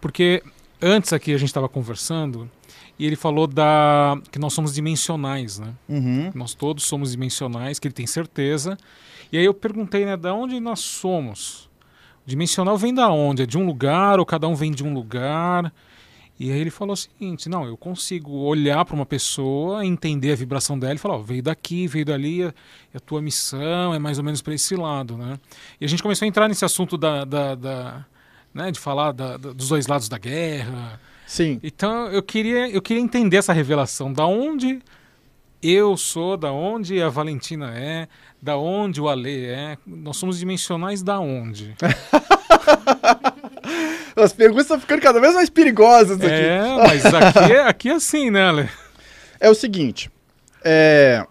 Porque 0.00 0.42
antes 0.80 1.12
aqui 1.12 1.32
a 1.34 1.38
gente 1.38 1.48
estava 1.48 1.68
conversando 1.68 2.48
e 2.98 3.04
ele 3.04 3.16
falou 3.16 3.46
da 3.46 4.16
que 4.30 4.38
nós 4.38 4.52
somos 4.52 4.74
dimensionais, 4.74 5.58
né? 5.58 5.74
Uhum. 5.88 6.30
Nós 6.34 6.54
todos 6.54 6.84
somos 6.84 7.10
dimensionais, 7.10 7.78
que 7.78 7.88
ele 7.88 7.94
tem 7.94 8.06
certeza. 8.06 8.76
E 9.32 9.38
aí 9.38 9.44
eu 9.44 9.54
perguntei, 9.54 10.04
né, 10.04 10.16
da 10.16 10.32
onde 10.32 10.60
nós 10.60 10.80
somos? 10.80 11.68
Dimensional 12.24 12.78
vem 12.78 12.94
da 12.94 13.08
onde? 13.10 13.42
É 13.42 13.46
de 13.46 13.58
um 13.58 13.66
lugar 13.66 14.20
ou 14.20 14.24
cada 14.24 14.46
um 14.46 14.54
vem 14.54 14.70
de 14.70 14.84
um 14.84 14.94
lugar? 14.94 15.72
E 16.38 16.50
aí 16.50 16.58
ele 16.58 16.70
falou 16.70 16.94
o 16.94 16.96
seguinte: 16.96 17.48
não, 17.48 17.64
eu 17.64 17.76
consigo 17.76 18.30
olhar 18.32 18.84
para 18.84 18.94
uma 18.96 19.06
pessoa, 19.06 19.84
entender 19.86 20.32
a 20.32 20.36
vibração 20.36 20.76
dela 20.78 20.94
e 20.94 20.98
falar, 20.98 21.14
ó, 21.14 21.18
veio 21.18 21.42
daqui, 21.42 21.86
veio 21.86 22.04
dali, 22.04 22.42
a, 22.42 22.52
a 22.94 23.00
tua 23.00 23.22
missão 23.22 23.94
é 23.94 23.98
mais 23.98 24.18
ou 24.18 24.24
menos 24.24 24.42
para 24.42 24.52
esse 24.54 24.74
lado, 24.74 25.16
né? 25.16 25.38
E 25.80 25.84
a 25.84 25.88
gente 25.88 26.02
começou 26.02 26.26
a 26.26 26.28
entrar 26.28 26.48
nesse 26.48 26.64
assunto 26.64 26.98
da, 26.98 27.24
da, 27.24 27.54
da- 27.54 28.04
né, 28.52 28.70
de 28.72 28.78
falar 28.80 29.12
da- 29.12 29.36
da- 29.36 29.52
dos 29.52 29.68
dois 29.68 29.86
lados 29.86 30.08
da 30.08 30.18
guerra. 30.18 31.00
Sim. 31.26 31.58
Então 31.62 32.08
eu 32.08 32.22
queria, 32.22 32.68
eu 32.68 32.82
queria 32.82 33.02
entender 33.02 33.36
essa 33.36 33.52
revelação, 33.52 34.12
da 34.12 34.26
onde 34.26 34.80
eu 35.62 35.96
sou, 35.96 36.36
da 36.36 36.52
onde 36.52 37.00
a 37.00 37.08
Valentina 37.08 37.72
é, 37.78 38.06
da 38.42 38.56
onde 38.58 39.00
o 39.00 39.08
Ale 39.08 39.46
é. 39.46 39.78
Nós 39.86 40.16
somos 40.16 40.38
dimensionais 40.38 41.02
da 41.02 41.18
onde? 41.20 41.74
As 44.16 44.32
perguntas 44.32 44.64
estão 44.64 44.80
ficando 44.80 45.00
cada 45.00 45.20
vez 45.20 45.34
mais 45.34 45.50
perigosas 45.50 46.18
aqui. 46.20 46.26
É, 46.26 46.60
mas 46.76 47.04
aqui 47.06 47.52
é, 47.52 47.60
aqui 47.66 47.88
é 47.88 47.92
assim, 47.92 48.30
né, 48.30 48.42
Ale? 48.44 48.68
é 49.44 49.50
o 49.50 49.54
seguinte: 49.54 50.10
é, 50.64 51.24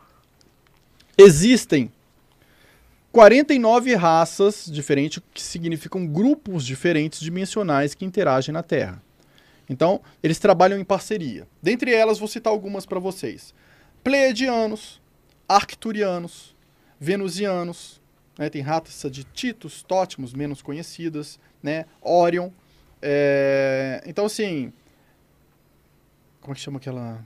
existem 1.17 1.91
49 3.11 3.95
raças 3.95 4.65
diferentes, 4.67 5.21
que 5.33 5.41
significam 5.41 6.05
grupos 6.05 6.65
diferentes 6.65 7.19
dimensionais 7.19 7.93
que 7.93 8.05
interagem 8.05 8.53
na 8.53 8.63
Terra. 8.63 9.01
Então, 9.69 10.01
eles 10.21 10.39
trabalham 10.39 10.79
em 10.79 10.83
parceria. 10.83 11.47
Dentre 11.61 11.93
elas, 11.93 12.19
vou 12.19 12.27
citar 12.27 12.51
algumas 12.51 12.85
para 12.85 12.99
vocês: 12.99 13.53
Pleiadianos, 14.03 15.01
Arcturianos, 15.47 16.55
Venusianos, 16.99 18.01
né, 18.37 18.49
tem 18.49 18.61
raça 18.61 19.09
de 19.09 19.23
Titus, 19.23 19.83
Tótimos, 19.83 20.33
menos 20.33 20.61
conhecidas, 20.61 21.39
né, 21.63 21.85
Orion. 22.01 22.49
é, 23.01 24.03
então, 24.05 24.25
assim. 24.25 24.71
Como 26.41 26.51
é 26.51 26.55
que 26.55 26.61
chama 26.61 26.77
aquela. 26.77 27.25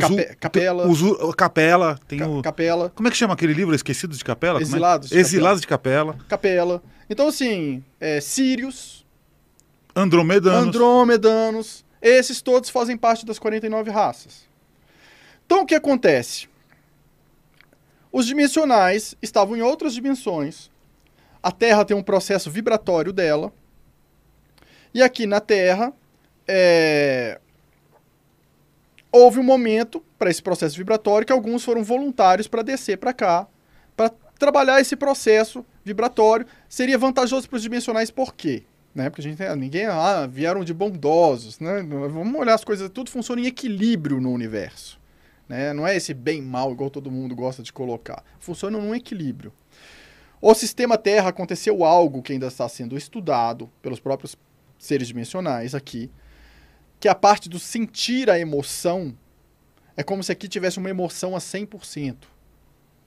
Cape- 0.00 0.34
capela. 0.40 0.88
u- 0.88 1.32
capela, 1.34 1.96
tem 2.08 2.18
Ca- 2.18 2.26
o... 2.28 2.42
Capela. 2.42 2.90
Como 2.90 3.06
é 3.06 3.10
que 3.10 3.16
chama 3.16 3.34
aquele 3.34 3.52
livro? 3.52 3.72
Esquecidos 3.72 4.18
de 4.18 4.24
Capela? 4.24 4.58
É? 4.58 4.62
Exilados 4.62 5.10
de 5.10 5.16
Exilados 5.16 5.60
de 5.60 5.66
Capela. 5.68 6.18
Capela. 6.28 6.82
Então, 7.08 7.28
assim, 7.28 7.84
é, 8.00 8.20
Sírios, 8.20 9.06
Andromedanos. 9.94 10.66
Andromedanos, 10.74 11.84
esses 12.02 12.42
todos 12.42 12.68
fazem 12.68 12.96
parte 12.96 13.24
das 13.24 13.38
49 13.38 13.88
raças. 13.92 14.44
Então, 15.44 15.62
o 15.62 15.66
que 15.66 15.74
acontece? 15.76 16.48
Os 18.10 18.26
dimensionais 18.26 19.14
estavam 19.22 19.56
em 19.56 19.62
outras 19.62 19.94
dimensões. 19.94 20.68
A 21.40 21.52
Terra 21.52 21.84
tem 21.84 21.96
um 21.96 22.02
processo 22.02 22.50
vibratório 22.50 23.12
dela. 23.12 23.52
E 24.92 25.02
aqui 25.02 25.26
na 25.26 25.40
Terra, 25.40 25.92
é, 26.46 27.40
houve 29.10 29.38
um 29.38 29.42
momento 29.42 30.02
para 30.18 30.30
esse 30.30 30.42
processo 30.42 30.76
vibratório 30.76 31.26
que 31.26 31.32
alguns 31.32 31.64
foram 31.64 31.82
voluntários 31.82 32.46
para 32.46 32.62
descer 32.62 32.98
para 32.98 33.12
cá, 33.12 33.46
para 33.96 34.10
trabalhar 34.38 34.80
esse 34.80 34.96
processo 34.96 35.64
vibratório. 35.84 36.46
Seria 36.68 36.98
vantajoso 36.98 37.48
para 37.48 37.56
os 37.56 37.62
dimensionais 37.62 38.10
por 38.10 38.34
quê? 38.34 38.64
Né? 38.94 39.10
Porque 39.10 39.20
a 39.20 39.24
gente 39.24 39.42
ninguém 39.56 39.86
ah, 39.86 40.26
vieram 40.26 40.64
de 40.64 40.72
bondosos, 40.72 41.60
né? 41.60 41.82
Vamos 41.82 42.40
olhar 42.40 42.54
as 42.54 42.64
coisas, 42.64 42.88
tudo 42.88 43.10
funciona 43.10 43.42
em 43.42 43.46
equilíbrio 43.46 44.20
no 44.20 44.30
universo. 44.30 44.98
Né? 45.48 45.72
Não 45.72 45.86
é 45.86 45.96
esse 45.96 46.14
bem 46.14 46.42
mal 46.42 46.72
igual 46.72 46.90
todo 46.90 47.10
mundo 47.10 47.34
gosta 47.34 47.62
de 47.62 47.72
colocar. 47.72 48.24
Funciona 48.40 48.78
num 48.78 48.94
equilíbrio. 48.94 49.52
O 50.40 50.54
sistema 50.54 50.98
Terra 50.98 51.28
aconteceu 51.28 51.84
algo 51.84 52.22
que 52.22 52.32
ainda 52.32 52.46
está 52.46 52.68
sendo 52.68 52.96
estudado 52.96 53.70
pelos 53.80 54.00
próprios 54.00 54.36
seres 54.78 55.08
dimensionais 55.08 55.74
aqui, 55.74 56.10
que 56.98 57.08
a 57.08 57.14
parte 57.14 57.48
do 57.48 57.58
sentir 57.58 58.30
a 58.30 58.38
emoção 58.38 59.16
é 59.96 60.02
como 60.02 60.22
se 60.22 60.30
aqui 60.30 60.48
tivesse 60.48 60.78
uma 60.78 60.90
emoção 60.90 61.34
a 61.34 61.38
100%. 61.38 62.16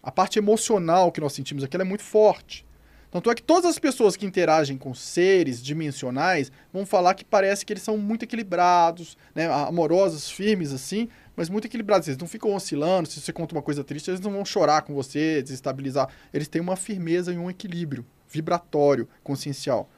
A 0.01 0.11
parte 0.11 0.39
emocional 0.39 1.11
que 1.11 1.21
nós 1.21 1.33
sentimos 1.33 1.63
aqui 1.63 1.77
é 1.77 1.83
muito 1.83 2.03
forte. 2.03 2.65
Tanto 3.11 3.31
é 3.31 3.35
que 3.35 3.41
todas 3.41 3.65
as 3.65 3.79
pessoas 3.79 4.15
que 4.15 4.25
interagem 4.25 4.77
com 4.77 4.93
seres 4.93 5.63
dimensionais 5.63 6.51
vão 6.71 6.85
falar 6.85 7.15
que 7.15 7.25
parece 7.25 7.65
que 7.65 7.73
eles 7.73 7.81
são 7.81 7.97
muito 7.97 8.23
equilibrados, 8.23 9.17
né, 9.33 9.47
amorosos, 9.47 10.29
firmes 10.29 10.71
assim, 10.71 11.09
mas 11.35 11.49
muito 11.49 11.65
equilibrados. 11.65 12.07
Eles 12.07 12.19
não 12.19 12.27
ficam 12.27 12.53
oscilando. 12.53 13.09
Se 13.09 13.19
você 13.19 13.33
conta 13.33 13.55
uma 13.55 13.63
coisa 13.63 13.83
triste, 13.83 14.11
eles 14.11 14.19
não 14.19 14.31
vão 14.31 14.45
chorar 14.45 14.83
com 14.83 14.93
você, 14.93 15.41
desestabilizar. 15.41 16.07
Eles 16.31 16.47
têm 16.47 16.61
uma 16.61 16.75
firmeza 16.75 17.33
e 17.33 17.37
um 17.37 17.49
equilíbrio 17.49 18.05
vibratório, 18.27 19.09
consciencial. 19.23 19.89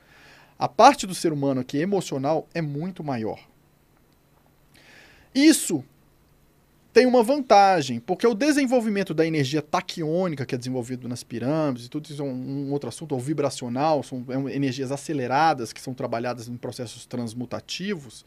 A 0.61 0.67
parte 0.67 1.07
do 1.07 1.15
ser 1.15 1.33
humano 1.33 1.59
aqui 1.59 1.79
emocional 1.79 2.47
é 2.53 2.61
muito 2.61 3.03
maior. 3.03 3.39
Isso 5.33 5.83
tem 6.93 7.07
uma 7.07 7.23
vantagem, 7.23 7.99
porque 7.99 8.27
o 8.27 8.35
desenvolvimento 8.35 9.11
da 9.11 9.25
energia 9.25 9.63
taquiônica, 9.63 10.45
que 10.45 10.53
é 10.53 10.57
desenvolvido 10.59 11.09
nas 11.09 11.23
pirâmides, 11.23 11.87
e 11.87 11.89
tudo 11.89 12.07
isso 12.11 12.21
é 12.21 12.25
um, 12.25 12.67
um 12.67 12.71
outro 12.71 12.87
assunto, 12.89 13.13
ou 13.13 13.19
vibracional, 13.19 14.03
são 14.03 14.23
é, 14.29 14.55
energias 14.55 14.91
aceleradas 14.91 15.73
que 15.73 15.81
são 15.81 15.95
trabalhadas 15.95 16.47
em 16.47 16.55
processos 16.55 17.07
transmutativos, 17.07 18.23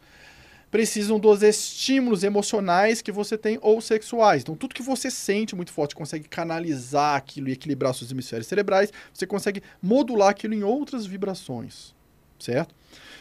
precisam 0.72 1.20
dos 1.20 1.40
estímulos 1.40 2.24
emocionais 2.24 3.00
que 3.00 3.12
você 3.12 3.38
tem 3.38 3.60
ou 3.62 3.80
sexuais. 3.80 4.42
Então, 4.42 4.56
tudo 4.56 4.74
que 4.74 4.82
você 4.82 5.08
sente 5.08 5.54
muito 5.54 5.70
forte, 5.70 5.94
consegue 5.94 6.28
canalizar 6.28 7.14
aquilo 7.14 7.48
e 7.48 7.52
equilibrar 7.52 7.94
seus 7.94 8.10
hemisférios 8.10 8.48
cerebrais, 8.48 8.92
você 9.12 9.24
consegue 9.24 9.62
modular 9.80 10.30
aquilo 10.30 10.52
em 10.52 10.64
outras 10.64 11.06
vibrações, 11.06 11.94
certo? 12.38 12.74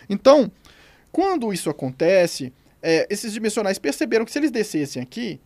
Então, 0.10 0.52
quando 1.12 1.54
isso 1.54 1.70
acontece, 1.70 2.52
é, 2.82 3.08
esses 3.10 3.32
dimensionais 3.34 3.80
perceberam 3.80 4.26
que 4.26 4.32
se 4.32 4.40
eles 4.40 4.52
descessem 4.52 5.02
aqui 5.02 5.40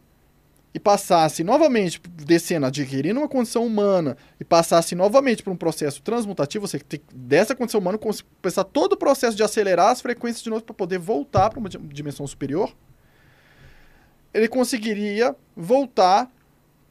e 0.73 0.79
passassem 0.79 1.45
novamente 1.45 2.01
descendo, 2.23 2.65
adquirindo 2.65 3.19
uma 3.19 3.27
condição 3.27 3.65
humana 3.65 4.15
e 4.39 4.43
passassem 4.43 4.97
novamente 4.97 5.41
por 5.41 5.51
um 5.51 5.55
processo 5.55 6.01
transmutativo, 6.01 6.67
você 6.67 6.79
tem 6.79 7.01
dessa 7.13 7.55
condição 7.55 7.79
humana 7.79 7.97
começar 7.97 8.63
todo 8.63 8.93
o 8.93 8.97
processo 8.97 9.35
de 9.35 9.43
acelerar 9.43 9.89
as 9.89 10.01
frequências 10.01 10.43
de 10.43 10.49
novo 10.49 10.63
para 10.63 10.75
poder 10.75 10.99
voltar 10.99 11.49
para 11.49 11.59
uma 11.59 11.69
dimensão 11.69 12.27
superior. 12.27 12.75
ele 14.33 14.47
conseguiria 14.47 15.35
voltar 15.55 16.31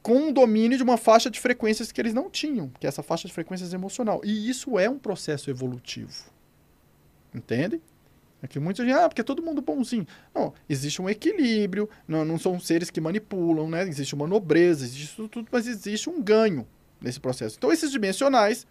com 0.01 0.15
um 0.15 0.31
domínio 0.33 0.77
de 0.77 0.83
uma 0.83 0.97
faixa 0.97 1.29
de 1.29 1.39
frequências 1.39 1.91
que 1.91 1.99
eles 1.99 2.13
não 2.13 2.29
tinham, 2.29 2.69
que 2.79 2.87
é 2.87 2.89
essa 2.89 3.03
faixa 3.03 3.27
de 3.27 3.33
frequências 3.33 3.73
emocional. 3.73 4.21
E 4.23 4.49
isso 4.49 4.77
é 4.79 4.89
um 4.89 4.97
processo 4.97 5.49
evolutivo. 5.49 6.36
Entende? 7.33 7.81
É 8.41 8.47
que 8.47 8.59
muita 8.59 8.83
gente, 8.85 8.93
ah, 8.93 9.09
porque 9.09 9.21
é 9.21 9.23
todo 9.23 9.41
mundo 9.41 9.61
bonzinho. 9.61 10.05
Não, 10.33 10.53
existe 10.69 11.01
um 11.01 11.09
equilíbrio, 11.09 11.89
não, 12.07 12.23
não 12.23 12.37
são 12.37 12.59
seres 12.59 12.89
que 12.89 13.01
manipulam, 13.01 13.69
né? 13.69 13.87
Existe 13.87 14.13
uma 14.13 14.27
nobreza, 14.27 14.85
existe 14.85 15.15
tudo, 15.27 15.47
mas 15.51 15.67
existe 15.67 16.09
um 16.09 16.21
ganho 16.21 16.67
nesse 17.01 17.19
processo. 17.19 17.55
Então, 17.57 17.71
esses 17.71 17.91
dimensionais 17.91 18.67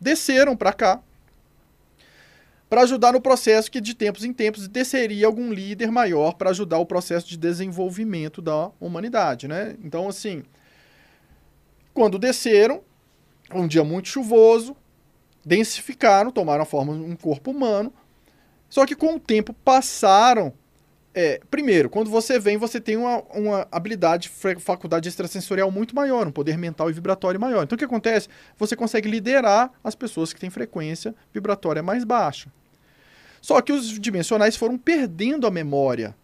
desceram 0.00 0.56
para 0.56 0.72
cá 0.72 1.02
para 2.68 2.82
ajudar 2.82 3.12
no 3.12 3.20
processo 3.20 3.70
que 3.70 3.80
de 3.80 3.94
tempos 3.94 4.24
em 4.24 4.32
tempos 4.32 4.68
desceria 4.68 5.26
algum 5.26 5.52
líder 5.52 5.90
maior 5.90 6.34
para 6.34 6.50
ajudar 6.50 6.78
o 6.78 6.84
processo 6.84 7.26
de 7.26 7.36
desenvolvimento 7.36 8.42
da 8.42 8.70
humanidade, 8.78 9.48
né? 9.48 9.74
Então, 9.82 10.06
assim, 10.06 10.44
quando 11.94 12.18
desceram, 12.18 12.82
um 13.54 13.66
dia 13.66 13.82
muito 13.82 14.08
chuvoso, 14.08 14.76
densificaram, 15.48 16.30
tomaram 16.30 16.62
a 16.62 16.66
forma 16.66 16.94
de 16.94 17.00
um 17.00 17.16
corpo 17.16 17.50
humano, 17.50 17.92
só 18.68 18.84
que 18.84 18.94
com 18.94 19.16
o 19.16 19.20
tempo 19.20 19.54
passaram. 19.64 20.52
É, 21.14 21.40
primeiro, 21.50 21.88
quando 21.88 22.10
você 22.10 22.38
vem, 22.38 22.58
você 22.58 22.78
tem 22.78 22.96
uma, 22.96 23.22
uma 23.34 23.66
habilidade, 23.72 24.30
faculdade 24.60 25.08
extrasensorial 25.08 25.70
muito 25.70 25.96
maior, 25.96 26.28
um 26.28 26.30
poder 26.30 26.56
mental 26.58 26.90
e 26.90 26.92
vibratório 26.92 27.40
maior. 27.40 27.64
Então 27.64 27.74
o 27.74 27.78
que 27.78 27.84
acontece? 27.84 28.28
Você 28.58 28.76
consegue 28.76 29.10
liderar 29.10 29.72
as 29.82 29.94
pessoas 29.94 30.32
que 30.32 30.38
têm 30.38 30.50
frequência 30.50 31.14
vibratória 31.32 31.82
mais 31.82 32.04
baixa. 32.04 32.52
Só 33.40 33.60
que 33.62 33.72
os 33.72 33.98
dimensionais 33.98 34.54
foram 34.54 34.76
perdendo 34.76 35.46
a 35.46 35.50
memória 35.50 36.14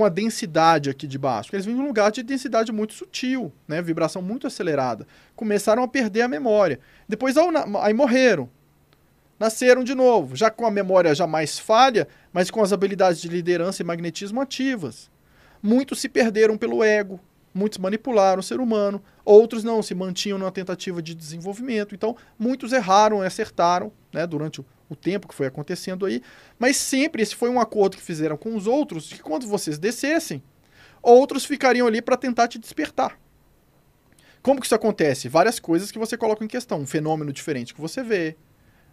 com 0.00 0.04
a 0.06 0.08
densidade 0.08 0.88
aqui 0.88 1.06
de 1.06 1.18
baixo. 1.18 1.50
Eles 1.52 1.66
vêm 1.66 1.74
de 1.74 1.80
um 1.82 1.84
lugar 1.84 2.10
de 2.10 2.22
densidade 2.22 2.72
muito 2.72 2.94
sutil, 2.94 3.52
né? 3.68 3.82
vibração 3.82 4.22
muito 4.22 4.46
acelerada. 4.46 5.06
Começaram 5.36 5.82
a 5.82 5.88
perder 5.88 6.22
a 6.22 6.28
memória. 6.28 6.80
Depois 7.06 7.36
aí 7.36 7.92
morreram 7.92 8.48
nasceram 9.38 9.84
de 9.84 9.94
novo, 9.94 10.34
já 10.34 10.50
com 10.50 10.64
a 10.64 10.70
memória 10.70 11.14
já 11.14 11.26
mais 11.26 11.58
falha, 11.58 12.08
mas 12.32 12.50
com 12.50 12.62
as 12.62 12.72
habilidades 12.72 13.20
de 13.20 13.28
liderança 13.28 13.82
e 13.82 13.84
magnetismo 13.84 14.40
ativas. 14.40 15.10
Muitos 15.62 16.00
se 16.00 16.08
perderam 16.08 16.56
pelo 16.56 16.82
ego, 16.82 17.20
muitos 17.52 17.78
manipularam 17.78 18.40
o 18.40 18.42
ser 18.42 18.58
humano, 18.58 19.02
outros 19.22 19.62
não, 19.62 19.82
se 19.82 19.94
mantinham 19.94 20.38
numa 20.38 20.50
tentativa 20.50 21.02
de 21.02 21.14
desenvolvimento. 21.14 21.94
Então, 21.94 22.16
muitos 22.38 22.72
erraram 22.72 23.22
e 23.22 23.26
acertaram 23.26 23.92
né, 24.14 24.26
durante 24.26 24.62
o, 24.62 24.66
o 24.90 24.96
tempo 24.96 25.28
que 25.28 25.34
foi 25.34 25.46
acontecendo 25.46 26.04
aí, 26.04 26.20
mas 26.58 26.76
sempre 26.76 27.22
esse 27.22 27.34
foi 27.34 27.48
um 27.48 27.60
acordo 27.60 27.96
que 27.96 28.02
fizeram 28.02 28.36
com 28.36 28.54
os 28.56 28.66
outros, 28.66 29.10
que 29.12 29.22
quando 29.22 29.46
vocês 29.46 29.78
descessem, 29.78 30.42
outros 31.00 31.44
ficariam 31.44 31.86
ali 31.86 32.02
para 32.02 32.16
tentar 32.16 32.48
te 32.48 32.58
despertar. 32.58 33.18
Como 34.42 34.60
que 34.60 34.66
isso 34.66 34.74
acontece? 34.74 35.28
Várias 35.28 35.60
coisas 35.60 35.92
que 35.92 35.98
você 35.98 36.16
coloca 36.16 36.44
em 36.44 36.48
questão. 36.48 36.80
Um 36.80 36.86
fenômeno 36.86 37.32
diferente 37.32 37.74
que 37.74 37.80
você 37.80 38.02
vê, 38.02 38.36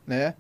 né? 0.06 0.36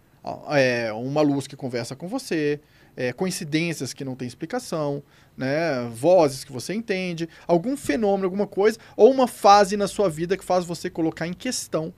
É, 0.49 0.91
uma 0.91 1.21
luz 1.21 1.47
que 1.47 1.55
conversa 1.55 1.95
com 1.95 2.07
você, 2.07 2.59
é, 2.97 3.13
coincidências 3.13 3.93
que 3.93 4.03
não 4.03 4.15
tem 4.15 4.27
explicação, 4.27 5.01
né? 5.37 5.87
vozes 5.93 6.43
que 6.43 6.51
você 6.51 6.73
entende, 6.73 7.29
algum 7.47 7.77
fenômeno, 7.77 8.25
alguma 8.25 8.45
coisa, 8.45 8.77
ou 8.97 9.09
uma 9.09 9.27
fase 9.27 9.77
na 9.77 9.87
sua 9.87 10.09
vida 10.09 10.35
que 10.35 10.43
faz 10.43 10.65
você 10.65 10.89
colocar 10.89 11.25
em 11.25 11.33
questão 11.33 11.93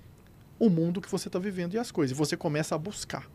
o 0.59 0.69
mundo 0.69 1.01
que 1.01 1.09
você 1.09 1.27
está 1.29 1.39
vivendo 1.39 1.73
e 1.73 1.79
as 1.79 1.89
coisas. 1.89 2.15
E 2.15 2.17
você 2.17 2.37
começa 2.37 2.75
a 2.75 2.77
buscar. 2.77 3.27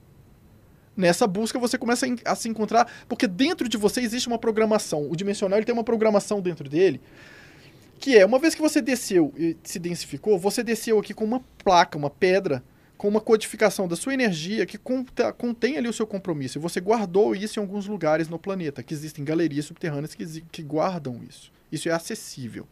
Nessa 0.96 1.26
busca 1.26 1.58
você 1.58 1.76
começa 1.76 2.06
a 2.24 2.34
se 2.34 2.48
encontrar, 2.48 2.90
porque 3.08 3.26
dentro 3.26 3.68
de 3.68 3.76
você 3.76 4.00
existe 4.00 4.28
uma 4.28 4.38
programação. 4.38 5.10
O 5.10 5.16
dimensional 5.16 5.58
ele 5.58 5.66
tem 5.66 5.72
uma 5.72 5.84
programação 5.84 6.40
dentro 6.40 6.68
dele, 6.68 7.00
que 7.98 8.16
é, 8.16 8.24
uma 8.24 8.38
vez 8.38 8.54
que 8.54 8.60
você 8.60 8.80
desceu 8.80 9.32
e 9.36 9.56
se 9.64 9.78
densificou, 9.78 10.38
você 10.38 10.62
desceu 10.62 10.98
aqui 10.98 11.14
com 11.14 11.24
uma 11.24 11.40
placa, 11.62 11.98
uma 11.98 12.10
pedra, 12.10 12.62
com 12.96 13.08
uma 13.08 13.20
codificação 13.20 13.88
da 13.88 13.96
sua 13.96 14.14
energia 14.14 14.64
que 14.64 14.78
contém 15.36 15.76
ali 15.76 15.88
o 15.88 15.92
seu 15.92 16.06
compromisso. 16.06 16.58
E 16.58 16.60
você 16.60 16.80
guardou 16.80 17.34
isso 17.34 17.58
em 17.58 17.62
alguns 17.62 17.86
lugares 17.86 18.28
no 18.28 18.38
planeta, 18.38 18.82
que 18.82 18.94
existem 18.94 19.24
galerias 19.24 19.64
subterrâneas 19.64 20.14
que, 20.14 20.40
que 20.42 20.62
guardam 20.62 21.20
isso. 21.28 21.52
Isso 21.72 21.88
é 21.88 21.92
acessível, 21.92 22.68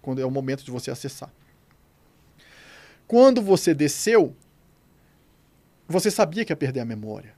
quando 0.00 0.20
é 0.20 0.26
o 0.26 0.30
momento 0.30 0.64
de 0.64 0.70
você 0.70 0.90
acessar. 0.90 1.32
Quando 3.06 3.40
você 3.40 3.74
desceu, 3.74 4.36
você 5.88 6.10
sabia 6.10 6.44
que 6.44 6.52
ia 6.52 6.56
perder 6.56 6.80
a 6.80 6.84
memória. 6.84 7.34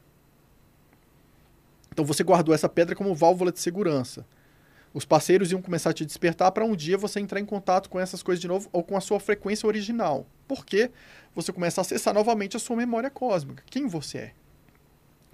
Então 1.95 2.05
você 2.05 2.25
guardou 2.25 2.53
essa 2.53 2.69
pedra 2.69 2.97
como 2.97 3.15
válvula 3.15 3.53
de 3.53 3.61
segurança. 3.61 4.27
Os 4.93 5.05
parceiros 5.05 5.53
iam 5.53 5.63
começar 5.63 5.91
a 5.91 5.93
te 5.93 6.05
despertar 6.05 6.51
para 6.51 6.65
um 6.65 6.75
dia 6.75 6.99
você 6.99 7.21
entrar 7.21 7.39
em 7.39 7.47
contato 7.47 7.89
com 7.89 8.01
essas 8.01 8.21
coisas 8.21 8.41
de 8.41 8.49
novo 8.49 8.69
ou 8.73 8.83
com 8.83 8.97
a 8.97 9.01
sua 9.01 9.21
frequência 9.21 9.67
original. 9.67 10.27
Por 10.49 10.67
quê? 10.67 10.91
Você 11.37 11.53
começa 11.53 11.81
a 11.81 11.83
acessar 11.83 12.13
novamente 12.13 12.57
a 12.57 12.61
sua 12.61 12.75
memória 12.75 13.09
cósmica. 13.09 13.63
Quem 13.71 13.87
você 13.87 14.19
é? 14.19 14.33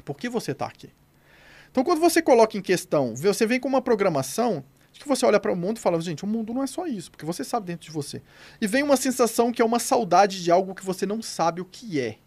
Por 0.04 0.16
que 0.16 0.28
você 0.28 0.52
está 0.52 0.66
aqui? 0.66 0.90
Então, 1.70 1.82
quando 1.82 2.00
você 2.00 2.20
coloca 2.20 2.58
em 2.58 2.62
questão, 2.62 3.16
você 3.16 3.46
vem 3.46 3.58
com 3.58 3.68
uma 3.68 3.80
programação 3.80 4.62
que 4.92 5.08
você 5.08 5.24
olha 5.24 5.40
para 5.40 5.52
o 5.52 5.56
mundo 5.56 5.78
e 5.78 5.80
fala, 5.80 5.98
gente, 6.00 6.24
o 6.24 6.26
mundo 6.26 6.52
não 6.52 6.62
é 6.62 6.66
só 6.66 6.86
isso, 6.86 7.11
porque 7.11 7.24
você 7.24 7.42
sabe 7.42 7.66
dentro 7.66 7.86
de 7.86 7.92
você. 7.92 8.20
E 8.61 8.66
vem 8.66 8.82
uma 8.82 8.98
sensação 8.98 9.50
que 9.50 9.62
é 9.62 9.64
uma 9.64 9.78
saudade 9.78 10.42
de 10.42 10.50
algo 10.50 10.74
que 10.74 10.84
você 10.84 11.06
não 11.06 11.22
sabe 11.22 11.62
o 11.62 11.64
que 11.64 11.98
é. 11.98 12.18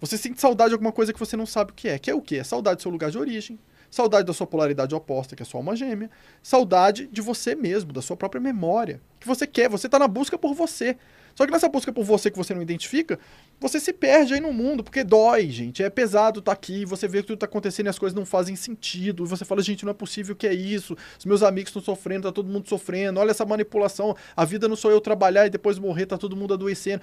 Você 0.00 0.16
sente 0.16 0.40
saudade 0.40 0.70
de 0.70 0.74
alguma 0.74 0.92
coisa 0.92 1.12
que 1.12 1.18
você 1.18 1.36
não 1.36 1.46
sabe 1.46 1.72
o 1.72 1.74
que 1.74 1.88
é. 1.88 1.98
Que 1.98 2.10
é 2.10 2.14
o 2.14 2.22
quê? 2.22 2.36
É 2.36 2.44
saudade 2.44 2.76
do 2.76 2.82
seu 2.82 2.90
lugar 2.90 3.10
de 3.10 3.18
origem, 3.18 3.58
saudade 3.90 4.26
da 4.26 4.32
sua 4.32 4.46
polaridade 4.46 4.94
oposta, 4.94 5.36
que 5.36 5.42
é 5.42 5.46
sua 5.46 5.60
alma 5.60 5.76
gêmea, 5.76 6.10
saudade 6.42 7.06
de 7.06 7.20
você 7.20 7.54
mesmo, 7.54 7.92
da 7.92 8.00
sua 8.00 8.16
própria 8.16 8.40
memória, 8.40 9.00
que 9.18 9.26
você 9.26 9.46
quer, 9.46 9.68
você 9.68 9.86
está 9.86 9.98
na 9.98 10.08
busca 10.08 10.38
por 10.38 10.54
você. 10.54 10.96
Só 11.34 11.46
que 11.46 11.52
nessa 11.52 11.68
busca 11.68 11.92
por 11.92 12.04
você 12.04 12.30
que 12.30 12.36
você 12.36 12.52
não 12.54 12.62
identifica, 12.62 13.18
você 13.58 13.78
se 13.78 13.92
perde 13.92 14.34
aí 14.34 14.40
no 14.40 14.52
mundo, 14.52 14.82
porque 14.82 15.04
dói, 15.04 15.48
gente. 15.48 15.82
É 15.82 15.88
pesado 15.88 16.40
estar 16.40 16.50
tá 16.50 16.54
aqui, 16.54 16.84
você 16.84 17.06
vê 17.06 17.18
que 17.18 17.28
tudo 17.28 17.34
está 17.34 17.46
acontecendo 17.46 17.86
e 17.86 17.88
as 17.88 17.98
coisas 17.98 18.14
não 18.14 18.26
fazem 18.26 18.56
sentido. 18.56 19.24
Você 19.26 19.44
fala, 19.44 19.62
gente, 19.62 19.84
não 19.84 19.90
é 19.90 19.94
possível 19.94 20.34
que 20.34 20.46
é 20.46 20.52
isso. 20.52 20.96
Os 21.18 21.24
meus 21.24 21.42
amigos 21.42 21.70
estão 21.70 21.82
sofrendo, 21.82 22.28
tá 22.28 22.32
todo 22.32 22.48
mundo 22.48 22.68
sofrendo. 22.68 23.20
Olha 23.20 23.30
essa 23.30 23.44
manipulação. 23.44 24.16
A 24.36 24.44
vida 24.44 24.68
não 24.68 24.76
sou 24.76 24.90
eu 24.90 25.00
trabalhar 25.00 25.46
e 25.46 25.50
depois 25.50 25.78
morrer, 25.78 26.06
tá 26.06 26.18
todo 26.18 26.36
mundo 26.36 26.54
adoecendo. 26.54 27.02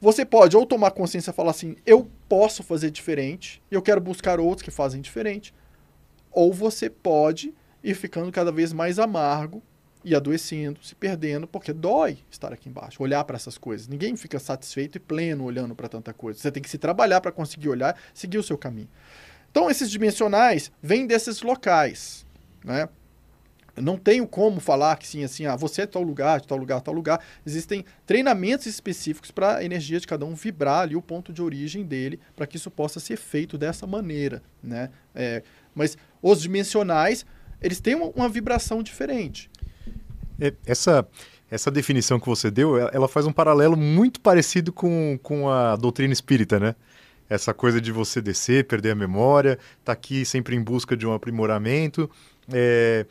Você 0.00 0.24
pode 0.24 0.56
ou 0.56 0.64
tomar 0.64 0.92
consciência 0.92 1.30
e 1.30 1.34
falar 1.34 1.50
assim, 1.50 1.76
eu 1.84 2.08
posso 2.28 2.62
fazer 2.62 2.90
diferente, 2.90 3.60
eu 3.70 3.82
quero 3.82 4.00
buscar 4.00 4.38
outros 4.38 4.62
que 4.62 4.70
fazem 4.70 5.00
diferente 5.00 5.52
ou 6.30 6.52
você 6.52 6.88
pode 6.88 7.52
ir 7.82 7.94
ficando 7.94 8.30
cada 8.30 8.52
vez 8.52 8.72
mais 8.72 8.98
amargo 8.98 9.62
e 10.04 10.14
adoecendo, 10.14 10.82
se 10.84 10.94
perdendo, 10.94 11.46
porque 11.46 11.72
dói 11.72 12.18
estar 12.30 12.52
aqui 12.52 12.68
embaixo, 12.68 13.02
olhar 13.02 13.24
para 13.24 13.36
essas 13.36 13.58
coisas. 13.58 13.88
Ninguém 13.88 14.16
fica 14.16 14.38
satisfeito 14.38 14.96
e 14.96 15.00
pleno 15.00 15.44
olhando 15.44 15.74
para 15.74 15.88
tanta 15.88 16.12
coisa. 16.12 16.38
Você 16.38 16.52
tem 16.52 16.62
que 16.62 16.70
se 16.70 16.78
trabalhar 16.78 17.20
para 17.20 17.32
conseguir 17.32 17.68
olhar, 17.68 17.98
seguir 18.14 18.38
o 18.38 18.42
seu 18.42 18.56
caminho. 18.56 18.88
Então, 19.50 19.68
esses 19.68 19.90
dimensionais 19.90 20.70
vêm 20.80 21.06
desses 21.06 21.42
locais, 21.42 22.24
né? 22.64 22.88
Não 23.80 23.96
tenho 23.96 24.26
como 24.26 24.60
falar 24.60 24.96
que 24.96 25.06
sim, 25.06 25.24
assim, 25.24 25.46
ah, 25.46 25.56
você 25.56 25.82
é 25.82 25.86
tal 25.86 26.02
lugar, 26.02 26.40
tal 26.40 26.58
lugar, 26.58 26.80
tal 26.80 26.94
lugar. 26.94 27.20
Existem 27.46 27.84
treinamentos 28.06 28.66
específicos 28.66 29.30
para 29.30 29.56
a 29.56 29.64
energia 29.64 30.00
de 30.00 30.06
cada 30.06 30.24
um 30.24 30.34
vibrar 30.34 30.80
ali 30.80 30.96
o 30.96 31.02
ponto 31.02 31.32
de 31.32 31.42
origem 31.42 31.84
dele, 31.84 32.20
para 32.36 32.46
que 32.46 32.56
isso 32.56 32.70
possa 32.70 33.00
ser 33.00 33.16
feito 33.16 33.56
dessa 33.58 33.86
maneira, 33.86 34.42
né? 34.62 34.90
É, 35.14 35.42
mas 35.74 35.96
os 36.22 36.40
dimensionais, 36.42 37.24
eles 37.60 37.80
têm 37.80 37.94
uma, 37.94 38.06
uma 38.06 38.28
vibração 38.28 38.82
diferente. 38.82 39.50
É, 40.40 40.52
essa, 40.66 41.06
essa 41.50 41.70
definição 41.70 42.20
que 42.20 42.26
você 42.26 42.50
deu, 42.50 42.78
ela 42.78 43.08
faz 43.08 43.26
um 43.26 43.32
paralelo 43.32 43.76
muito 43.76 44.20
parecido 44.20 44.72
com, 44.72 45.18
com 45.22 45.48
a 45.48 45.76
doutrina 45.76 46.12
espírita, 46.12 46.60
né? 46.60 46.74
Essa 47.28 47.52
coisa 47.52 47.80
de 47.80 47.92
você 47.92 48.22
descer, 48.22 48.64
perder 48.64 48.92
a 48.92 48.94
memória, 48.94 49.58
tá 49.84 49.92
aqui 49.92 50.24
sempre 50.24 50.56
em 50.56 50.62
busca 50.62 50.96
de 50.96 51.06
um 51.06 51.12
aprimoramento. 51.12 52.10
É, 52.50 53.04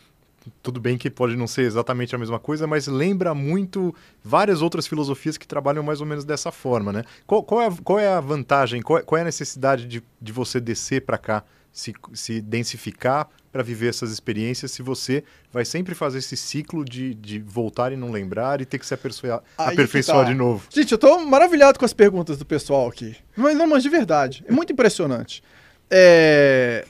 tudo 0.61 0.79
bem 0.79 0.97
que 0.97 1.09
pode 1.09 1.35
não 1.35 1.47
ser 1.47 1.63
exatamente 1.63 2.15
a 2.15 2.17
mesma 2.17 2.39
coisa, 2.39 2.67
mas 2.67 2.87
lembra 2.87 3.33
muito 3.33 3.93
várias 4.23 4.61
outras 4.61 4.87
filosofias 4.87 5.37
que 5.37 5.47
trabalham 5.47 5.83
mais 5.83 6.01
ou 6.01 6.07
menos 6.07 6.25
dessa 6.25 6.51
forma, 6.51 6.91
né? 6.91 7.03
Qual, 7.25 7.43
qual, 7.43 7.61
é, 7.61 7.67
a, 7.67 7.71
qual 7.83 7.99
é 7.99 8.07
a 8.07 8.19
vantagem, 8.19 8.81
qual, 8.81 9.01
qual 9.03 9.17
é 9.17 9.21
a 9.21 9.25
necessidade 9.25 9.85
de, 9.85 10.03
de 10.21 10.31
você 10.31 10.59
descer 10.59 11.01
para 11.05 11.17
cá? 11.17 11.43
se, 11.77 11.93
se 12.13 12.41
densificar 12.41 13.29
para 13.51 13.61
viver 13.61 13.89
essas 13.89 14.11
experiências 14.11 14.71
se 14.71 14.81
você 14.81 15.23
vai 15.51 15.63
sempre 15.63 15.93
fazer 15.93 16.17
esse 16.17 16.35
ciclo 16.35 16.83
de, 16.83 17.13
de 17.13 17.39
voltar 17.39 17.91
e 17.91 17.95
não 17.95 18.11
lembrar 18.11 18.61
e 18.61 18.65
ter 18.65 18.79
que 18.79 18.85
se 18.85 18.95
aperfeiçoar, 18.95 19.43
aperfeiçoar 19.55 20.25
tá. 20.25 20.31
de 20.31 20.33
novo. 20.33 20.67
Gente, 20.71 20.91
eu 20.91 20.97
tô 20.97 21.19
maravilhado 21.19 21.77
com 21.77 21.85
as 21.85 21.93
perguntas 21.93 22.37
do 22.37 22.45
pessoal 22.45 22.87
aqui. 22.87 23.15
Mas 23.35 23.55
não, 23.55 23.67
mas 23.67 23.83
de 23.83 23.89
verdade. 23.89 24.43
É 24.47 24.51
muito 24.51 24.73
impressionante. 24.73 25.43
É... 25.89 26.83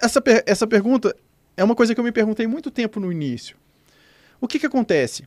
Essa, 0.00 0.20
per... 0.20 0.42
essa 0.44 0.66
pergunta 0.66 1.14
é 1.56 1.64
uma 1.64 1.74
coisa 1.74 1.94
que 1.94 2.00
eu 2.00 2.04
me 2.04 2.12
perguntei 2.12 2.46
muito 2.46 2.70
tempo 2.70 3.00
no 3.00 3.10
início. 3.10 3.56
O 4.40 4.46
que 4.46 4.58
que 4.58 4.66
acontece? 4.66 5.26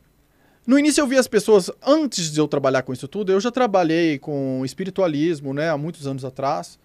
No 0.66 0.78
início 0.78 1.00
eu 1.00 1.06
vi 1.06 1.16
as 1.16 1.26
pessoas, 1.26 1.70
antes 1.84 2.30
de 2.30 2.38
eu 2.38 2.46
trabalhar 2.46 2.82
com 2.82 2.92
isso 2.92 3.08
tudo, 3.08 3.32
eu 3.32 3.40
já 3.40 3.50
trabalhei 3.50 4.18
com 4.18 4.62
espiritualismo, 4.64 5.52
né, 5.52 5.70
há 5.70 5.76
muitos 5.76 6.06
anos 6.06 6.24
atrás. 6.24 6.78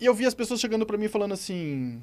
E 0.00 0.06
eu 0.06 0.14
vi 0.14 0.24
as 0.24 0.34
pessoas 0.34 0.60
chegando 0.60 0.86
para 0.86 0.96
mim 0.96 1.08
falando 1.08 1.34
assim: 1.34 2.00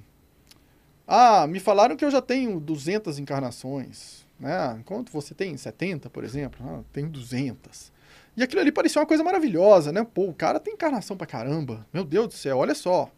Ah, 1.08 1.48
me 1.48 1.60
falaram 1.60 1.96
que 1.96 2.04
eu 2.04 2.12
já 2.12 2.22
tenho 2.22 2.60
200 2.60 3.20
encarnações. 3.20 4.26
Né? 4.38 4.78
Enquanto 4.80 5.12
você 5.12 5.34
tem 5.34 5.56
70, 5.56 6.10
por 6.10 6.24
exemplo, 6.26 6.60
ah, 6.68 6.84
tenho 6.92 7.10
200. 7.10 7.94
E 8.36 8.44
aquilo 8.44 8.60
ali 8.60 8.72
parecia 8.72 9.00
uma 9.00 9.08
coisa 9.08 9.24
maravilhosa, 9.24 9.94
né? 9.94 10.06
Pô, 10.14 10.26
o 10.26 10.34
cara 10.34 10.60
tem 10.60 10.74
encarnação 10.74 11.16
pra 11.16 11.26
caramba. 11.26 11.88
Meu 11.94 12.04
Deus 12.04 12.28
do 12.28 12.34
céu, 12.34 12.58
olha 12.58 12.76
só. 12.76 13.10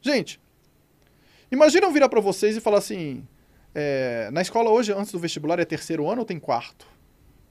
Gente, 0.00 0.40
imagina 1.50 1.86
eu 1.86 1.92
virar 1.92 2.08
pra 2.08 2.20
vocês 2.20 2.56
e 2.56 2.60
falar 2.60 2.78
assim: 2.78 3.26
é, 3.74 4.30
na 4.32 4.42
escola 4.42 4.70
hoje, 4.70 4.92
antes 4.92 5.12
do 5.12 5.18
vestibular, 5.18 5.58
é 5.58 5.64
terceiro 5.64 6.08
ano 6.08 6.20
ou 6.20 6.26
tem 6.26 6.38
quarto? 6.38 6.86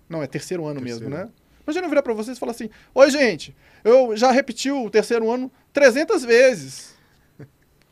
Não, 0.07 0.23
é 0.23 0.27
terceiro 0.27 0.65
ano 0.65 0.81
Terceiro. 0.81 1.09
mesmo, 1.09 1.25
né? 1.25 1.31
Imagina 1.65 1.85
eu 1.85 1.89
virar 1.89 2.01
pra 2.01 2.13
vocês 2.13 2.35
e 2.35 2.39
falar 2.39 2.51
assim: 2.51 2.69
Oi, 2.95 3.11
gente, 3.11 3.55
eu 3.83 4.17
já 4.17 4.31
repeti 4.31 4.71
o 4.71 4.89
terceiro 4.89 5.29
ano 5.29 5.51
300 5.71 6.23
vezes. 6.23 6.95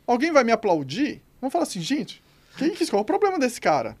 Alguém 0.06 0.32
vai 0.32 0.42
me 0.42 0.52
aplaudir? 0.52 1.22
Vamos 1.40 1.52
falar 1.52 1.64
assim, 1.64 1.80
gente, 1.80 2.22
quem 2.56 2.70
que 2.70 2.86
qual 2.86 3.00
é 3.00 3.02
o 3.02 3.04
problema 3.04 3.38
desse 3.38 3.60
cara? 3.60 3.96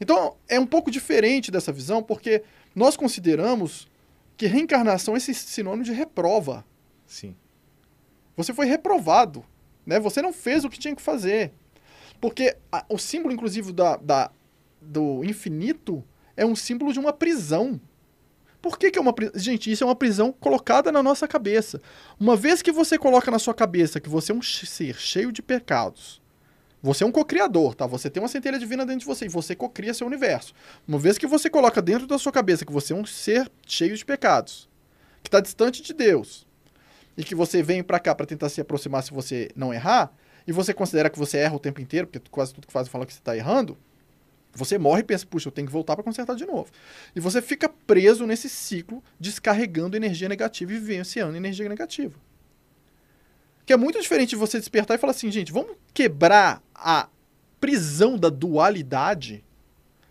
Então, 0.00 0.36
é 0.48 0.60
um 0.60 0.66
pouco 0.66 0.90
diferente 0.90 1.50
dessa 1.50 1.72
visão, 1.72 2.02
porque 2.02 2.42
nós 2.74 2.96
consideramos 2.96 3.88
que 4.36 4.46
reencarnação 4.46 5.14
é 5.14 5.16
esse 5.16 5.32
sinônimo 5.34 5.84
de 5.84 5.92
reprova. 5.92 6.64
Sim. 7.06 7.34
Você 8.36 8.52
foi 8.52 8.66
reprovado, 8.66 9.44
né? 9.86 9.98
Você 10.00 10.20
não 10.22 10.32
fez 10.32 10.64
o 10.64 10.70
que 10.70 10.78
tinha 10.78 10.94
que 10.94 11.02
fazer. 11.02 11.52
Porque 12.20 12.56
a- 12.72 12.84
o 12.88 12.98
símbolo, 12.98 13.34
inclusive, 13.34 13.72
da, 13.72 13.96
da- 13.96 14.30
do 14.80 15.24
infinito 15.24 16.04
é 16.36 16.44
um 16.44 16.56
símbolo 16.56 16.92
de 16.92 16.98
uma 16.98 17.12
prisão. 17.12 17.80
Por 18.62 18.78
que, 18.78 18.90
que 18.90 18.98
é 18.98 19.02
uma 19.02 19.12
prisão? 19.12 19.38
Gente, 19.38 19.70
isso 19.70 19.84
é 19.84 19.86
uma 19.86 19.94
prisão 19.94 20.32
colocada 20.32 20.90
na 20.90 21.02
nossa 21.02 21.28
cabeça. 21.28 21.80
Uma 22.18 22.34
vez 22.34 22.62
que 22.62 22.72
você 22.72 22.96
coloca 22.98 23.30
na 23.30 23.38
sua 23.38 23.52
cabeça 23.54 24.00
que 24.00 24.08
você 24.08 24.32
é 24.32 24.34
um 24.34 24.40
ser 24.42 24.96
cheio 24.96 25.30
de 25.30 25.42
pecados, 25.42 26.22
você 26.82 27.04
é 27.04 27.06
um 27.06 27.12
cocriador, 27.12 27.74
tá? 27.74 27.86
Você 27.86 28.08
tem 28.10 28.22
uma 28.22 28.28
centelha 28.28 28.58
divina 28.58 28.84
dentro 28.84 29.00
de 29.00 29.06
você 29.06 29.26
e 29.26 29.28
você 29.28 29.54
cocria 29.54 29.92
seu 29.94 30.06
universo. 30.06 30.54
Uma 30.88 30.98
vez 30.98 31.18
que 31.18 31.26
você 31.26 31.48
coloca 31.50 31.80
dentro 31.82 32.06
da 32.06 32.18
sua 32.18 32.32
cabeça 32.32 32.64
que 32.64 32.72
você 32.72 32.92
é 32.92 32.96
um 32.96 33.04
ser 33.06 33.50
cheio 33.66 33.96
de 33.96 34.04
pecados, 34.04 34.68
que 35.22 35.28
está 35.28 35.40
distante 35.40 35.82
de 35.82 35.92
Deus, 35.92 36.46
e 37.16 37.24
que 37.24 37.34
você 37.34 37.62
vem 37.62 37.82
pra 37.82 37.98
cá 37.98 38.14
pra 38.14 38.26
tentar 38.26 38.48
se 38.48 38.60
aproximar 38.60 39.02
se 39.02 39.12
você 39.12 39.50
não 39.54 39.72
errar, 39.72 40.12
e 40.46 40.52
você 40.52 40.74
considera 40.74 41.08
que 41.08 41.18
você 41.18 41.38
erra 41.38 41.56
o 41.56 41.58
tempo 41.58 41.80
inteiro, 41.80 42.06
porque 42.06 42.28
quase 42.30 42.52
tudo 42.52 42.66
que 42.66 42.72
faz 42.72 42.88
fala 42.88 43.06
que 43.06 43.14
você 43.14 43.20
tá 43.20 43.36
errando, 43.36 43.78
você 44.52 44.78
morre 44.78 45.00
e 45.00 45.04
pensa, 45.04 45.26
puxa, 45.26 45.48
eu 45.48 45.52
tenho 45.52 45.66
que 45.66 45.72
voltar 45.72 45.96
pra 45.96 46.04
consertar 46.04 46.36
de 46.36 46.46
novo. 46.46 46.70
E 47.14 47.20
você 47.20 47.42
fica 47.42 47.68
preso 47.68 48.26
nesse 48.26 48.48
ciclo, 48.48 49.02
descarregando 49.18 49.96
energia 49.96 50.28
negativa 50.28 50.72
e 50.72 50.78
vivenciando 50.78 51.36
energia 51.36 51.68
negativa. 51.68 52.14
Que 53.66 53.72
é 53.72 53.76
muito 53.76 54.00
diferente 54.00 54.30
de 54.30 54.36
você 54.36 54.58
despertar 54.58 54.94
e 54.94 54.98
falar 54.98 55.12
assim, 55.12 55.30
gente, 55.30 55.50
vamos 55.50 55.72
quebrar 55.92 56.62
a 56.74 57.08
prisão 57.58 58.16
da 58.16 58.28
dualidade. 58.28 59.42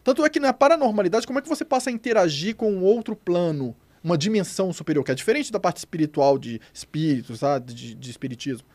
Tanto 0.04 0.26
é 0.26 0.30
que 0.30 0.40
na 0.40 0.52
paranormalidade, 0.52 1.26
como 1.26 1.40
é 1.40 1.42
que 1.42 1.48
você 1.48 1.64
passa 1.64 1.90
a 1.90 1.94
interagir 1.94 2.56
com 2.56 2.70
um 2.72 2.84
outro 2.84 3.16
plano, 3.16 3.76
uma 4.04 4.18
dimensão 4.18 4.74
superior, 4.74 5.04
que 5.04 5.12
é 5.12 5.16
diferente 5.16 5.52
da 5.52 5.60
parte 5.60 5.78
espiritual 5.78 6.38
de 6.38 6.60
espíritos, 6.74 7.40
tá? 7.40 7.58
de, 7.60 7.96
de 7.96 8.10
espiritismo. 8.12 8.68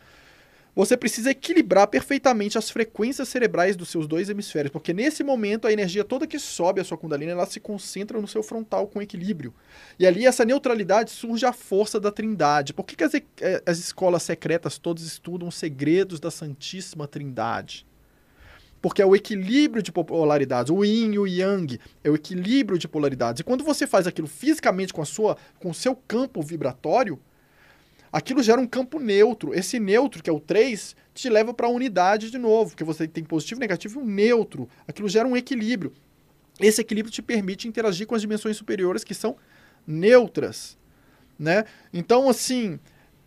Você 0.79 0.97
precisa 0.97 1.33
equilibrar 1.33 1.89
perfeitamente 1.89 2.57
as 2.57 2.70
frequências 2.70 3.29
cerebrais 3.29 3.74
dos 3.74 3.89
seus 3.89 4.07
dois 4.07 4.29
hemisférios, 4.29 4.70
porque 4.70 4.95
nesse 4.95 5.24
momento 5.24 5.66
a 5.66 5.72
energia 5.72 6.05
toda 6.05 6.24
que 6.24 6.39
sobe 6.39 6.81
a 6.81 6.85
sua 6.85 6.97
kundalini, 6.97 7.33
ela 7.33 7.47
se 7.47 7.59
concentra 7.59 8.20
no 8.20 8.29
seu 8.29 8.45
frontal 8.45 8.87
com 8.87 9.03
equilíbrio. 9.03 9.53
E 9.99 10.07
ali 10.07 10.24
essa 10.24 10.45
neutralidade 10.45 11.11
surge 11.11 11.45
a 11.45 11.53
força 11.53 11.99
da 11.99 12.12
trindade. 12.12 12.72
Por 12.72 12.87
que, 12.87 12.95
que 12.95 13.03
as, 13.03 13.12
eh, 13.12 13.61
as 13.66 13.79
escolas 13.81 14.22
secretas 14.22 14.79
todas 14.79 15.03
estudam 15.03 15.49
os 15.49 15.57
segredos 15.57 16.20
da 16.20 16.31
Santíssima 16.31 17.09
Trindade? 17.09 17.85
Porque 18.81 19.03
é 19.03 19.07
o 19.07 19.16
equilíbrio 19.16 19.83
de 19.83 19.91
polaridades, 19.91 20.70
o 20.70 20.85
yin 20.85 21.12
e 21.14 21.18
o 21.18 21.26
yang, 21.26 21.79
é 22.05 22.11
o 22.11 22.14
equilíbrio 22.14 22.79
de 22.79 22.87
polaridades. 22.87 23.41
E 23.41 23.45
quando 23.45 23.64
você 23.64 23.87
faz 23.87 24.07
aquilo 24.07 24.29
fisicamente 24.29 24.93
com 24.93 25.03
a 25.03 25.05
sua 25.05 25.37
com 25.59 25.70
o 25.70 25.74
seu 25.74 25.97
campo 25.97 26.41
vibratório, 26.43 27.18
aquilo 28.12 28.43
gera 28.43 28.61
um 28.61 28.66
campo 28.66 29.01
neutro. 29.01 29.53
Esse 29.53 29.81
neutro, 29.81 30.22
que 30.22 30.31
é 30.31 30.33
o 30.33 30.39
3, 30.39 30.95
te 31.12 31.29
leva 31.29 31.53
para 31.53 31.66
a 31.66 31.70
unidade 31.70 32.31
de 32.31 32.39
novo, 32.39 32.70
porque 32.70 32.85
você 32.85 33.09
tem 33.09 33.24
positivo, 33.24 33.61
negativo 33.61 33.99
e 33.99 34.03
um 34.03 34.07
neutro. 34.07 34.68
Aquilo 34.87 35.09
gera 35.09 35.26
um 35.26 35.37
equilíbrio. 35.37 35.93
Esse 36.61 36.81
equilíbrio 36.81 37.12
te 37.12 37.22
permite 37.22 37.68
interagir 37.68 38.07
com 38.07 38.14
as 38.14 38.20
dimensões 38.20 38.57
superiores 38.57 39.05
que 39.05 39.14
são 39.14 39.37
neutras, 39.87 40.76
né? 41.39 41.64
Então, 41.93 42.29
assim, 42.29 42.79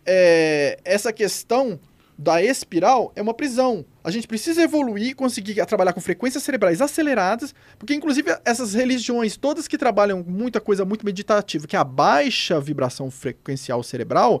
é, 0.04 0.78
essa 0.84 1.12
questão 1.12 1.80
da 2.22 2.40
espiral 2.40 3.12
é 3.16 3.20
uma 3.20 3.34
prisão. 3.34 3.84
A 4.04 4.10
gente 4.10 4.28
precisa 4.28 4.62
evoluir, 4.62 5.16
conseguir 5.16 5.54
trabalhar 5.66 5.92
com 5.92 6.00
frequências 6.00 6.44
cerebrais 6.44 6.80
aceleradas, 6.80 7.52
porque 7.76 7.94
inclusive 7.94 8.30
essas 8.44 8.74
religiões 8.74 9.36
todas 9.36 9.66
que 9.66 9.76
trabalham 9.76 10.24
muita 10.26 10.60
coisa 10.60 10.84
muito 10.84 11.04
meditativa, 11.04 11.66
que 11.66 11.74
é 11.74 11.78
a 11.78 11.84
baixa 11.84 12.60
vibração 12.60 13.10
frequencial 13.10 13.82
cerebral, 13.82 14.40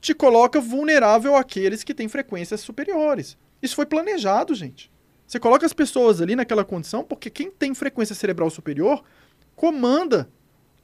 te 0.00 0.12
coloca 0.12 0.60
vulnerável 0.60 1.36
àqueles 1.36 1.84
que 1.84 1.94
têm 1.94 2.08
frequências 2.08 2.60
superiores. 2.60 3.38
Isso 3.62 3.76
foi 3.76 3.86
planejado, 3.86 4.52
gente. 4.52 4.90
Você 5.24 5.38
coloca 5.38 5.64
as 5.64 5.72
pessoas 5.72 6.20
ali 6.20 6.34
naquela 6.34 6.64
condição 6.64 7.04
porque 7.04 7.30
quem 7.30 7.48
tem 7.48 7.74
frequência 7.74 8.14
cerebral 8.14 8.50
superior 8.50 9.04
comanda 9.54 10.28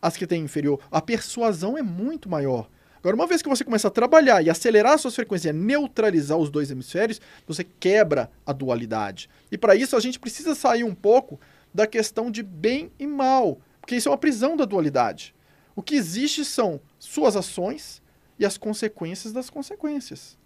as 0.01 0.17
que 0.17 0.29
têm 0.29 0.45
inferior. 0.45 0.79
A 0.93 1.01
persuasão 1.03 1.77
é 1.77 1.83
muito 1.83 2.29
maior. 2.29 2.69
Agora, 3.01 3.17
uma 3.17 3.27
vez 3.27 3.41
que 3.41 3.49
você 3.49 3.65
começa 3.65 3.89
a 3.89 3.91
trabalhar 3.91 4.43
e 4.45 4.51
acelerar 4.51 4.99
suas 4.99 5.15
frequências, 5.17 5.55
neutralizar 5.55 6.37
os 6.37 6.51
dois 6.51 6.71
hemisférios, 6.71 7.21
você 7.47 7.65
quebra 7.65 8.31
a 8.45 8.53
dualidade. 8.53 9.29
E 9.51 9.57
para 9.57 9.75
isso 9.75 9.97
a 9.97 10.01
gente 10.01 10.19
precisa 10.21 10.55
sair 10.55 10.85
um 10.85 10.95
pouco 10.95 11.41
da 11.73 11.87
questão 11.87 12.31
de 12.31 12.43
bem 12.43 12.93
e 12.99 13.07
mal, 13.07 13.59
porque 13.81 13.97
isso 13.97 14.09
é 14.09 14.13
uma 14.13 14.19
prisão 14.19 14.55
da 14.55 14.67
dualidade. 14.67 15.35
O 15.75 15.83
que 15.83 15.95
existe 15.95 16.45
são 16.45 16.79
suas 16.99 17.37
ações 17.37 18.03
e 18.39 18.45
as 18.45 18.59
consequências 18.59 19.33
das 19.33 19.49
consequências. 19.49 20.37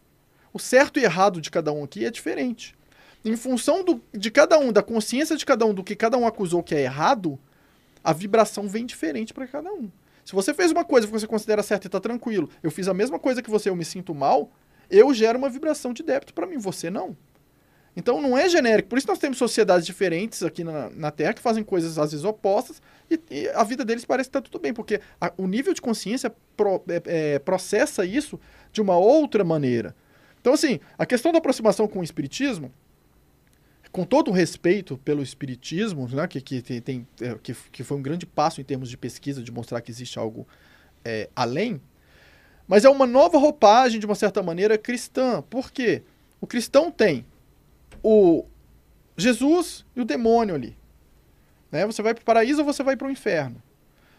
O 0.53 0.59
certo 0.61 1.01
e 1.01 1.05
errado 1.05 1.41
de 1.41 1.51
cada 1.51 1.73
um 1.73 1.83
aqui 1.83 2.05
é 2.05 2.11
diferente. 2.11 2.77
Em 3.25 3.37
função 3.37 3.83
do- 3.83 4.01
de 4.13 4.31
cada 4.31 4.59
um, 4.59 4.71
da 4.71 4.83
consciência 4.83 5.37
de 5.37 5.45
cada 5.45 5.67
um, 5.67 5.75
do 5.75 5.83
que 5.83 5.97
cada 5.97 6.17
um 6.17 6.27
acusou 6.27 6.63
que 6.63 6.75
é 6.75 6.83
errado, 6.83 7.37
a 8.05 8.13
vibração 8.13 8.69
vem 8.69 8.87
diferente 8.87 9.35
para 9.35 9.49
cada 9.49 9.73
um. 9.73 9.91
Se 10.25 10.33
você 10.33 10.55
fez 10.55 10.71
uma 10.73 10.85
coisa 10.85 11.07
que 11.07 11.13
você 11.13 11.27
considera 11.27 11.63
certa 11.63 11.87
e 11.87 11.89
está 11.89 12.01
tranquilo, 12.01 12.49
eu 12.63 12.71
fiz 12.71 12.89
a 12.89 12.95
mesma 12.95 13.19
coisa 13.19 13.43
que 13.43 13.51
você, 13.51 13.69
eu 13.69 13.77
me 13.77 13.85
sinto 13.85 14.15
mal, 14.15 14.51
eu 14.91 15.13
gero 15.13 15.39
uma 15.39 15.51
vibração 15.51 15.93
de 15.93 16.03
débito 16.03 16.33
para 16.33 16.47
mim, 16.47 16.57
você 16.59 16.91
não. 16.91 17.17
Então 17.97 18.21
não 18.21 18.37
é 18.37 18.49
genérico. 18.49 18.89
Por 18.89 18.99
isso 18.99 19.07
nós 19.07 19.19
temos 19.19 19.39
sociedades 19.39 19.87
diferentes 19.87 20.43
aqui 20.43 20.65
na, 20.65 20.91
na 20.91 21.11
Terra 21.11 21.33
que 21.35 21.41
fazem 21.41 21.63
coisas 21.63 21.97
às 21.99 22.11
vezes 22.11 22.25
opostas 22.25 22.83
e, 23.11 23.21
e 23.31 23.49
a 23.51 23.63
vida 23.63 23.85
deles 23.85 24.05
parece 24.05 24.29
que 24.29 24.37
está 24.37 24.41
tudo 24.51 24.61
bem, 24.61 24.73
porque 24.75 25.01
a- 25.21 25.33
o 25.37 25.47
nível 25.47 25.73
de 25.73 25.81
consciência 25.81 26.35
pro- 26.57 26.83
é- 26.89 27.35
é, 27.35 27.39
processa 27.39 28.05
isso 28.05 28.41
de 28.73 28.81
uma 28.81 28.97
outra 28.97 29.45
maneira. 29.45 29.95
Então, 30.41 30.53
assim, 30.55 30.81
a 30.99 31.07
questão 31.07 31.31
da 31.33 31.39
aproximação 31.39 31.87
com 31.87 32.01
o 32.01 32.05
Espiritismo, 32.05 32.73
com 33.95 34.03
todo 34.05 34.33
o 34.33 34.35
respeito 34.35 34.99
pelo 34.99 35.23
Espiritismo, 35.23 36.09
né, 36.09 36.27
que, 36.27 36.41
que, 36.41 36.61
tem, 36.81 37.07
é, 37.21 37.37
que, 37.41 37.55
que 37.71 37.85
foi 37.85 37.97
um 37.97 38.03
grande 38.03 38.27
passo 38.27 38.61
em 38.61 38.65
termos 38.65 38.91
de 38.91 38.97
pesquisa, 38.97 39.41
de 39.41 39.53
mostrar 39.53 39.81
que 39.81 39.89
existe 39.89 40.19
algo 40.19 40.49
é, 41.05 41.31
além, 41.37 41.81
mas 42.67 42.85
é 42.85 42.89
uma 42.91 43.07
nova 43.07 43.39
roupagem, 43.39 44.01
de 44.01 44.07
uma 44.07 44.17
certa 44.17 44.43
maneira, 44.43 44.77
cristã. 44.77 45.43
Por 45.43 45.71
quê? 45.71 46.03
O 46.41 46.47
cristão 46.47 46.91
tem 46.91 47.25
o 48.03 48.45
Jesus 49.17 49.87
e 49.95 50.01
o 50.01 50.05
demônio 50.05 50.57
ali. 50.57 50.77
Né? 51.71 51.87
Você 51.87 52.03
vai 52.03 52.15
para 52.15 52.23
o 52.23 52.25
paraíso 52.25 52.63
ou 52.63 52.65
você 52.65 52.83
vai 52.83 52.97
para 52.97 53.07
o 53.07 53.13
inferno. 53.13 53.63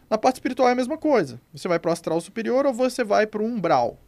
Na 0.09 0.17
parte 0.17 0.37
espiritual 0.37 0.69
é 0.69 0.71
a 0.71 0.75
mesma 0.75 0.97
coisa. 0.97 1.41
Você 1.53 1.67
vai 1.67 1.79
para 1.79 1.89
o 1.89 1.91
astral 1.91 2.21
superior 2.21 2.65
ou 2.65 2.73
você 2.73 3.03
vai 3.03 3.27
para 3.27 3.41
o 3.41 3.45
umbral. 3.45 3.99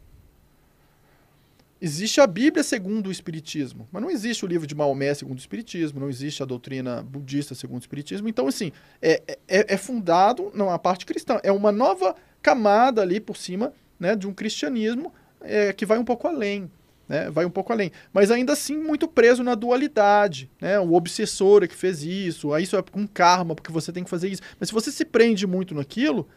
Existe 1.80 2.20
a 2.20 2.26
Bíblia 2.26 2.64
segundo 2.64 3.06
o 3.06 3.12
Espiritismo, 3.12 3.88
mas 3.92 4.02
não 4.02 4.10
existe 4.10 4.44
o 4.44 4.48
livro 4.48 4.66
de 4.66 4.74
Maomé 4.74 5.14
segundo 5.14 5.38
o 5.38 5.40
Espiritismo, 5.40 6.00
não 6.00 6.10
existe 6.10 6.42
a 6.42 6.46
doutrina 6.46 7.02
budista 7.02 7.54
segundo 7.54 7.78
o 7.78 7.82
Espiritismo. 7.82 8.28
Então, 8.28 8.48
assim, 8.48 8.72
é, 9.00 9.22
é, 9.46 9.74
é 9.74 9.76
fundado 9.76 10.50
na 10.54 10.76
parte 10.76 11.06
cristã. 11.06 11.38
É 11.42 11.52
uma 11.52 11.70
nova 11.70 12.16
camada 12.42 13.00
ali 13.00 13.20
por 13.20 13.36
cima 13.36 13.72
né, 13.98 14.16
de 14.16 14.26
um 14.26 14.34
cristianismo 14.34 15.12
é, 15.40 15.72
que 15.72 15.86
vai 15.86 15.98
um 15.98 16.04
pouco 16.04 16.26
além. 16.26 16.68
Né, 17.08 17.30
vai 17.30 17.44
um 17.44 17.50
pouco 17.50 17.72
além. 17.72 17.92
Mas 18.12 18.32
ainda 18.32 18.54
assim, 18.54 18.76
muito 18.76 19.06
preso 19.06 19.44
na 19.44 19.54
dualidade. 19.54 20.50
Né, 20.60 20.80
o 20.80 20.94
obsessor 20.94 21.62
é 21.62 21.68
que 21.68 21.76
fez 21.76 22.02
isso, 22.02 22.52
aí 22.52 22.64
isso 22.64 22.76
é 22.76 22.82
com 22.82 23.06
karma, 23.06 23.54
porque 23.54 23.70
você 23.70 23.92
tem 23.92 24.02
que 24.02 24.10
fazer 24.10 24.28
isso. 24.28 24.42
Mas 24.58 24.68
se 24.68 24.74
você 24.74 24.90
se 24.90 25.04
prende 25.04 25.46
muito 25.46 25.76
naquilo, 25.76 26.28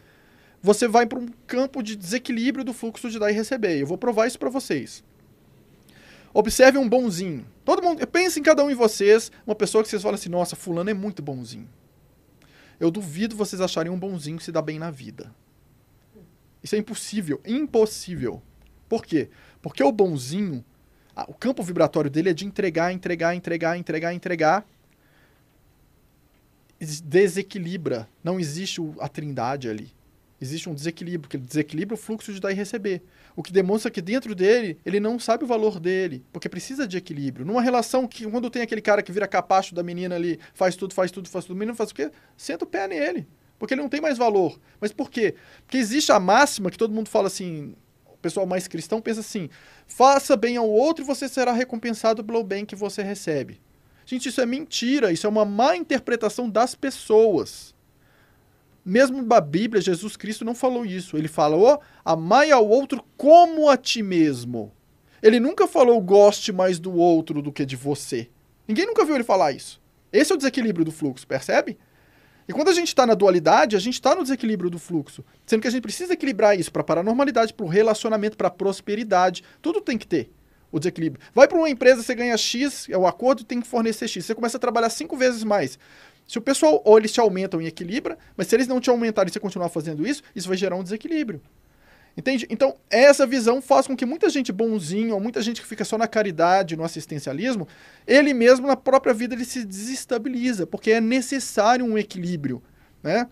você 0.62 0.86
vai 0.86 1.04
para 1.04 1.18
um 1.18 1.26
campo 1.48 1.82
de 1.82 1.96
desequilíbrio 1.96 2.64
do 2.64 2.72
fluxo 2.72 3.10
de 3.10 3.18
dar 3.18 3.32
e 3.32 3.34
receber. 3.34 3.80
Eu 3.80 3.88
vou 3.88 3.98
provar 3.98 4.28
isso 4.28 4.38
para 4.38 4.48
vocês. 4.48 5.02
Observe 6.34 6.78
um 6.78 6.88
bonzinho. 6.88 7.46
Todo 7.64 7.82
mundo, 7.82 8.06
pense 8.06 8.40
em 8.40 8.42
cada 8.42 8.64
um 8.64 8.68
de 8.68 8.74
vocês, 8.74 9.30
uma 9.46 9.54
pessoa 9.54 9.82
que 9.84 9.90
vocês 9.90 10.02
falam 10.02 10.14
assim: 10.14 10.28
"Nossa, 10.30 10.56
fulano 10.56 10.90
é 10.90 10.94
muito 10.94 11.22
bonzinho". 11.22 11.68
Eu 12.80 12.90
duvido 12.90 13.36
vocês 13.36 13.60
acharem 13.60 13.92
um 13.92 13.98
bonzinho 13.98 14.38
que 14.38 14.44
se 14.44 14.50
dá 14.52 14.60
bem 14.62 14.78
na 14.78 14.90
vida. 14.90 15.32
Isso 16.62 16.74
é 16.74 16.78
impossível, 16.78 17.40
impossível. 17.46 18.42
Por 18.88 19.04
quê? 19.04 19.28
Porque 19.60 19.82
o 19.82 19.92
bonzinho, 19.92 20.64
O 21.28 21.34
campo 21.34 21.62
vibratório 21.62 22.10
dele 22.10 22.30
é 22.30 22.32
de 22.32 22.46
entregar, 22.46 22.90
entregar, 22.92 23.34
entregar, 23.34 23.76
entregar, 23.76 24.14
entregar. 24.14 24.66
Des- 26.80 27.00
Desequilibra. 27.02 28.08
Não 28.24 28.40
existe 28.40 28.80
a 28.98 29.08
trindade 29.08 29.68
ali. 29.68 29.92
Existe 30.42 30.68
um 30.68 30.74
desequilíbrio, 30.74 31.30
que 31.30 31.36
ele 31.36 31.46
desequilibra 31.46 31.94
o 31.94 31.96
fluxo 31.96 32.32
de 32.32 32.40
dar 32.40 32.50
e 32.50 32.54
receber. 32.54 33.00
O 33.36 33.44
que 33.44 33.52
demonstra 33.52 33.92
que 33.92 34.02
dentro 34.02 34.34
dele, 34.34 34.76
ele 34.84 34.98
não 34.98 35.16
sabe 35.16 35.44
o 35.44 35.46
valor 35.46 35.78
dele, 35.78 36.24
porque 36.32 36.48
precisa 36.48 36.84
de 36.84 36.96
equilíbrio. 36.96 37.46
Numa 37.46 37.62
relação 37.62 38.08
que, 38.08 38.28
quando 38.28 38.50
tem 38.50 38.60
aquele 38.60 38.80
cara 38.80 39.04
que 39.04 39.12
vira 39.12 39.28
capacho 39.28 39.72
da 39.72 39.84
menina 39.84 40.16
ali, 40.16 40.40
faz 40.52 40.74
tudo, 40.74 40.94
faz 40.94 41.12
tudo, 41.12 41.28
faz 41.28 41.44
tudo, 41.44 41.54
o 41.54 41.58
menino 41.60 41.76
faz 41.76 41.92
o 41.92 41.94
quê? 41.94 42.10
Senta 42.36 42.64
o 42.64 42.66
pé 42.66 42.88
nele, 42.88 43.24
porque 43.56 43.74
ele 43.74 43.82
não 43.82 43.88
tem 43.88 44.00
mais 44.00 44.18
valor. 44.18 44.58
Mas 44.80 44.90
por 44.90 45.12
quê? 45.12 45.36
Porque 45.64 45.78
existe 45.78 46.10
a 46.10 46.18
máxima 46.18 46.72
que 46.72 46.76
todo 46.76 46.92
mundo 46.92 47.08
fala 47.08 47.28
assim, 47.28 47.76
o 48.04 48.16
pessoal 48.16 48.44
mais 48.44 48.66
cristão 48.66 49.00
pensa 49.00 49.20
assim, 49.20 49.48
faça 49.86 50.36
bem 50.36 50.56
ao 50.56 50.68
outro 50.68 51.04
e 51.04 51.06
você 51.06 51.28
será 51.28 51.52
recompensado 51.52 52.24
pelo 52.24 52.42
bem 52.42 52.66
que 52.66 52.74
você 52.74 53.00
recebe. 53.00 53.60
Gente, 54.04 54.28
isso 54.28 54.40
é 54.40 54.46
mentira, 54.46 55.12
isso 55.12 55.24
é 55.24 55.30
uma 55.30 55.44
má 55.44 55.76
interpretação 55.76 56.50
das 56.50 56.74
pessoas. 56.74 57.71
Mesmo 58.84 59.22
na 59.22 59.40
Bíblia, 59.40 59.80
Jesus 59.80 60.16
Cristo 60.16 60.44
não 60.44 60.54
falou 60.54 60.84
isso. 60.84 61.16
Ele 61.16 61.28
falou, 61.28 61.80
amai 62.04 62.50
ao 62.50 62.68
outro 62.68 63.04
como 63.16 63.68
a 63.68 63.76
ti 63.76 64.02
mesmo. 64.02 64.72
Ele 65.22 65.38
nunca 65.38 65.68
falou, 65.68 66.00
goste 66.00 66.52
mais 66.52 66.80
do 66.80 66.92
outro 66.92 67.40
do 67.40 67.52
que 67.52 67.64
de 67.64 67.76
você. 67.76 68.28
Ninguém 68.66 68.86
nunca 68.86 69.04
viu 69.04 69.14
ele 69.14 69.24
falar 69.24 69.52
isso. 69.52 69.80
Esse 70.12 70.32
é 70.32 70.34
o 70.34 70.38
desequilíbrio 70.38 70.84
do 70.84 70.90
fluxo, 70.90 71.26
percebe? 71.26 71.78
E 72.48 72.52
quando 72.52 72.68
a 72.68 72.72
gente 72.72 72.88
está 72.88 73.06
na 73.06 73.14
dualidade, 73.14 73.76
a 73.76 73.78
gente 73.78 73.94
está 73.94 74.14
no 74.16 74.22
desequilíbrio 74.22 74.68
do 74.68 74.78
fluxo. 74.78 75.24
Sendo 75.46 75.62
que 75.62 75.68
a 75.68 75.70
gente 75.70 75.82
precisa 75.82 76.12
equilibrar 76.12 76.58
isso 76.58 76.72
para 76.72 76.82
a 76.82 76.84
paranormalidade, 76.84 77.54
para 77.54 77.64
o 77.64 77.68
relacionamento, 77.68 78.36
para 78.36 78.48
a 78.48 78.50
prosperidade. 78.50 79.44
Tudo 79.60 79.80
tem 79.80 79.96
que 79.96 80.06
ter 80.06 80.30
o 80.72 80.78
desequilíbrio. 80.78 81.24
Vai 81.32 81.46
para 81.46 81.58
uma 81.58 81.70
empresa, 81.70 82.02
você 82.02 82.14
ganha 82.14 82.36
X, 82.36 82.88
é 82.90 82.96
o 82.96 83.06
acordo, 83.06 83.44
tem 83.44 83.60
que 83.60 83.66
fornecer 83.66 84.08
X. 84.08 84.24
Você 84.24 84.34
começa 84.34 84.56
a 84.56 84.60
trabalhar 84.60 84.90
cinco 84.90 85.16
vezes 85.16 85.44
mais. 85.44 85.78
Se 86.26 86.38
o 86.38 86.42
pessoal, 86.42 86.80
ou 86.84 86.98
eles 86.98 87.12
te 87.12 87.20
aumentam 87.20 87.60
e 87.60 87.66
equilibra, 87.66 88.18
mas 88.36 88.46
se 88.46 88.56
eles 88.56 88.66
não 88.66 88.80
te 88.80 88.90
aumentarem 88.90 89.28
e 89.28 89.32
você 89.32 89.40
continuar 89.40 89.68
fazendo 89.68 90.06
isso, 90.06 90.22
isso 90.34 90.48
vai 90.48 90.56
gerar 90.56 90.76
um 90.76 90.82
desequilíbrio. 90.82 91.40
Entende? 92.16 92.46
Então, 92.50 92.76
essa 92.90 93.26
visão 93.26 93.62
faz 93.62 93.86
com 93.86 93.96
que 93.96 94.04
muita 94.04 94.28
gente 94.28 94.52
bonzinha, 94.52 95.14
ou 95.14 95.20
muita 95.20 95.40
gente 95.40 95.62
que 95.62 95.66
fica 95.66 95.84
só 95.84 95.96
na 95.96 96.06
caridade, 96.06 96.76
no 96.76 96.84
assistencialismo, 96.84 97.66
ele 98.06 98.34
mesmo, 98.34 98.66
na 98.66 98.76
própria 98.76 99.14
vida, 99.14 99.34
ele 99.34 99.46
se 99.46 99.64
desestabiliza, 99.64 100.66
porque 100.66 100.92
é 100.92 101.00
necessário 101.00 101.84
um 101.84 101.96
equilíbrio, 101.96 102.62
né? 103.02 103.28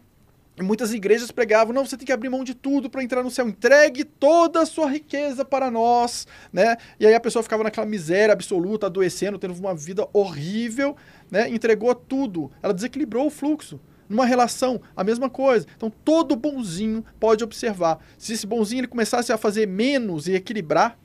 E 0.60 0.62
muitas 0.62 0.92
igrejas 0.92 1.30
pregavam, 1.30 1.72
não, 1.72 1.86
você 1.86 1.96
tem 1.96 2.04
que 2.04 2.12
abrir 2.12 2.28
mão 2.28 2.44
de 2.44 2.54
tudo 2.54 2.90
para 2.90 3.02
entrar 3.02 3.22
no 3.22 3.30
céu, 3.30 3.48
entregue 3.48 4.04
toda 4.04 4.60
a 4.60 4.66
sua 4.66 4.90
riqueza 4.90 5.42
para 5.42 5.70
nós, 5.70 6.26
né? 6.52 6.76
E 6.98 7.06
aí 7.06 7.14
a 7.14 7.20
pessoa 7.20 7.42
ficava 7.42 7.64
naquela 7.64 7.86
miséria 7.86 8.34
absoluta, 8.34 8.86
adoecendo, 8.86 9.38
tendo 9.38 9.54
uma 9.54 9.74
vida 9.74 10.06
horrível, 10.12 10.94
né? 11.30 11.48
Entregou 11.48 11.94
tudo, 11.94 12.50
ela 12.62 12.74
desequilibrou 12.74 13.26
o 13.26 13.30
fluxo. 13.30 13.80
Numa 14.06 14.26
relação, 14.26 14.82
a 14.94 15.02
mesma 15.02 15.30
coisa. 15.30 15.66
Então, 15.76 15.88
todo 15.88 16.36
bonzinho 16.36 17.02
pode 17.18 17.42
observar. 17.42 18.04
Se 18.18 18.34
esse 18.34 18.46
bonzinho 18.46 18.80
ele 18.80 18.88
começasse 18.88 19.32
a 19.32 19.38
fazer 19.38 19.66
menos 19.66 20.26
e 20.26 20.34
equilibrar, 20.34 20.98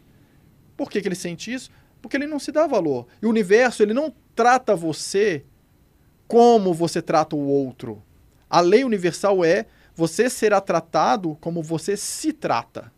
por 0.76 0.90
que, 0.90 1.00
que 1.00 1.08
ele 1.08 1.16
sente 1.16 1.54
isso? 1.54 1.70
Porque 2.02 2.18
ele 2.18 2.28
não 2.28 2.40
se 2.40 2.52
dá 2.52 2.68
valor. 2.68 3.08
E 3.22 3.26
o 3.26 3.30
universo, 3.30 3.84
ele 3.84 3.94
não 3.94 4.12
trata 4.36 4.76
você 4.76 5.46
como 6.28 6.74
você 6.74 7.02
trata 7.02 7.36
o 7.36 7.48
outro. 7.48 8.02
A 8.56 8.62
lei 8.62 8.86
universal 8.86 9.44
é 9.44 9.66
você 9.94 10.30
será 10.30 10.62
tratado 10.62 11.38
como 11.42 11.62
você 11.62 11.98
se 11.98 12.32
trata. 12.32 12.90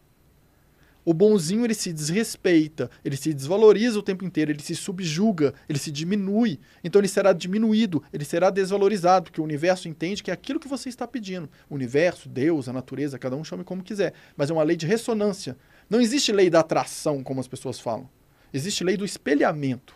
O 1.04 1.16
bonzinho 1.16 1.66
ele 1.66 1.74
se 1.74 1.92
desrespeita, 1.92 2.92
ele 3.04 3.18
se 3.18 3.34
desvaloriza 3.34 3.98
o 3.98 4.04
tempo 4.04 4.24
inteiro, 4.24 4.52
ele 4.52 4.62
se 4.62 4.76
subjuga, 4.76 5.56
ele 5.68 5.80
se 5.80 5.92
diminui. 5.92 6.60
Então 6.84 7.02
ele 7.02 7.08
será 7.08 7.34
diminuído, 7.34 8.04
ele 8.14 8.24
será 8.24 8.52
desvalorizado, 8.52 9.24
porque 9.24 9.42
o 9.42 9.44
universo 9.44 9.90
entende 9.90 10.22
que 10.22 10.30
é 10.30 10.34
aquilo 10.36 10.60
que 10.60 10.68
você 10.68 10.90
está 10.90 11.08
pedindo. 11.08 11.50
O 11.68 11.74
universo, 11.74 12.30
Deus, 12.30 12.70
a 12.70 12.74
natureza, 12.74 13.18
cada 13.18 13.36
um 13.36 13.44
chame 13.44 13.64
como 13.64 13.82
quiser, 13.82 14.14
mas 14.36 14.52
é 14.52 14.54
uma 14.54 14.62
lei 14.62 14.78
de 14.78 14.86
ressonância. 14.86 15.58
Não 15.90 16.00
existe 16.00 16.32
lei 16.32 16.52
da 16.52 16.60
atração, 16.60 17.24
como 17.24 17.40
as 17.40 17.48
pessoas 17.48 17.80
falam. 17.80 18.08
Existe 18.54 18.84
lei 18.84 18.96
do 18.96 19.04
espelhamento. 19.04 19.96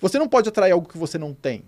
Você 0.00 0.18
não 0.18 0.26
pode 0.26 0.48
atrair 0.48 0.72
algo 0.72 0.88
que 0.88 0.98
você 0.98 1.18
não 1.18 1.32
tem. 1.32 1.62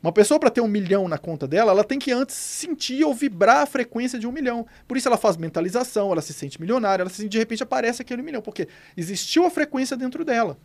Uma 0.00 0.12
pessoa, 0.12 0.38
para 0.38 0.50
ter 0.50 0.60
um 0.60 0.68
milhão 0.68 1.08
na 1.08 1.18
conta 1.18 1.46
dela, 1.46 1.72
ela 1.72 1.82
tem 1.82 1.98
que 1.98 2.12
antes 2.12 2.36
sentir 2.36 3.04
ou 3.04 3.12
vibrar 3.12 3.62
a 3.62 3.66
frequência 3.66 4.18
de 4.18 4.26
um 4.26 4.32
milhão. 4.32 4.64
Por 4.86 4.96
isso 4.96 5.08
ela 5.08 5.16
faz 5.16 5.36
mentalização, 5.36 6.12
ela 6.12 6.22
se 6.22 6.32
sente 6.32 6.60
milionária, 6.60 7.02
ela 7.02 7.10
se 7.10 7.16
sente, 7.16 7.30
de 7.30 7.38
repente 7.38 7.62
aparece 7.62 8.00
aquele 8.00 8.22
milhão, 8.22 8.40
porque 8.40 8.68
existiu 8.96 9.44
a 9.44 9.50
frequência 9.50 9.96
dentro 9.96 10.24
dela. 10.24 10.56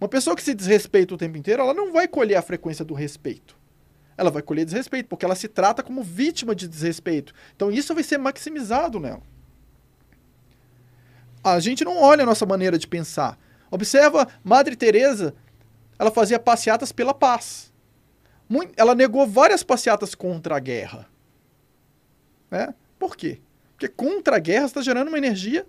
Uma 0.00 0.08
pessoa 0.08 0.36
que 0.36 0.42
se 0.42 0.54
desrespeita 0.54 1.14
o 1.14 1.18
tempo 1.18 1.36
inteiro, 1.36 1.62
ela 1.62 1.74
não 1.74 1.92
vai 1.92 2.06
colher 2.06 2.36
a 2.36 2.42
frequência 2.42 2.84
do 2.84 2.94
respeito. 2.94 3.56
Ela 4.16 4.30
vai 4.30 4.40
colher 4.40 4.64
desrespeito, 4.64 5.08
porque 5.08 5.24
ela 5.24 5.34
se 5.34 5.48
trata 5.48 5.82
como 5.82 6.02
vítima 6.02 6.54
de 6.54 6.68
desrespeito. 6.68 7.34
Então 7.54 7.70
isso 7.70 7.92
vai 7.92 8.04
ser 8.04 8.18
maximizado 8.18 9.00
nela. 9.00 9.22
A 11.42 11.58
gente 11.60 11.84
não 11.84 12.00
olha 12.00 12.22
a 12.22 12.26
nossa 12.26 12.46
maneira 12.46 12.78
de 12.78 12.86
pensar. 12.86 13.38
Observa 13.70 14.28
Madre 14.44 14.76
Teresa, 14.76 15.34
ela 15.98 16.10
fazia 16.10 16.38
passeatas 16.38 16.92
pela 16.92 17.12
paz. 17.12 17.72
Mui- 18.48 18.70
Ela 18.76 18.94
negou 18.94 19.26
várias 19.26 19.62
passeatas 19.62 20.14
contra 20.14 20.56
a 20.56 20.60
guerra. 20.60 21.08
Né? 22.50 22.74
Por 22.98 23.16
quê? 23.16 23.40
Porque 23.72 23.88
contra 23.88 24.36
a 24.36 24.38
guerra 24.38 24.66
está 24.66 24.80
gerando 24.80 25.08
uma 25.08 25.18
energia 25.18 25.66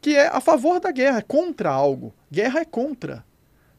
que 0.00 0.14
é 0.16 0.28
a 0.28 0.40
favor 0.40 0.80
da 0.80 0.90
guerra, 0.90 1.18
é 1.18 1.22
contra 1.22 1.70
algo. 1.70 2.14
Guerra 2.30 2.60
é 2.60 2.64
contra. 2.64 3.24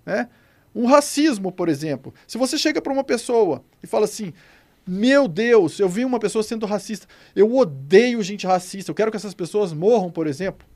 Né? 0.06 0.28
Um 0.76 0.86
racismo, 0.86 1.52
por 1.52 1.70
exemplo. 1.70 2.14
Se 2.28 2.38
você 2.38 2.58
chega 2.58 2.82
para 2.82 2.94
uma 2.94 3.04
pessoa 3.04 3.64
e 3.82 3.88
fala 3.88 4.06
assim: 4.06 4.34
Meu 4.86 5.28
Deus, 5.28 5.80
eu 5.80 5.90
vi 5.90 6.06
uma 6.06 6.20
pessoa 6.20 6.44
sendo 6.44 6.66
racista, 6.66 7.08
eu 7.36 7.56
odeio 7.56 8.22
gente 8.22 8.46
racista, 8.46 8.92
eu 8.92 8.96
quero 8.96 9.12
que 9.12 9.18
essas 9.18 9.34
pessoas 9.34 9.74
morram, 9.74 10.12
por 10.12 10.28
exemplo. 10.28 10.68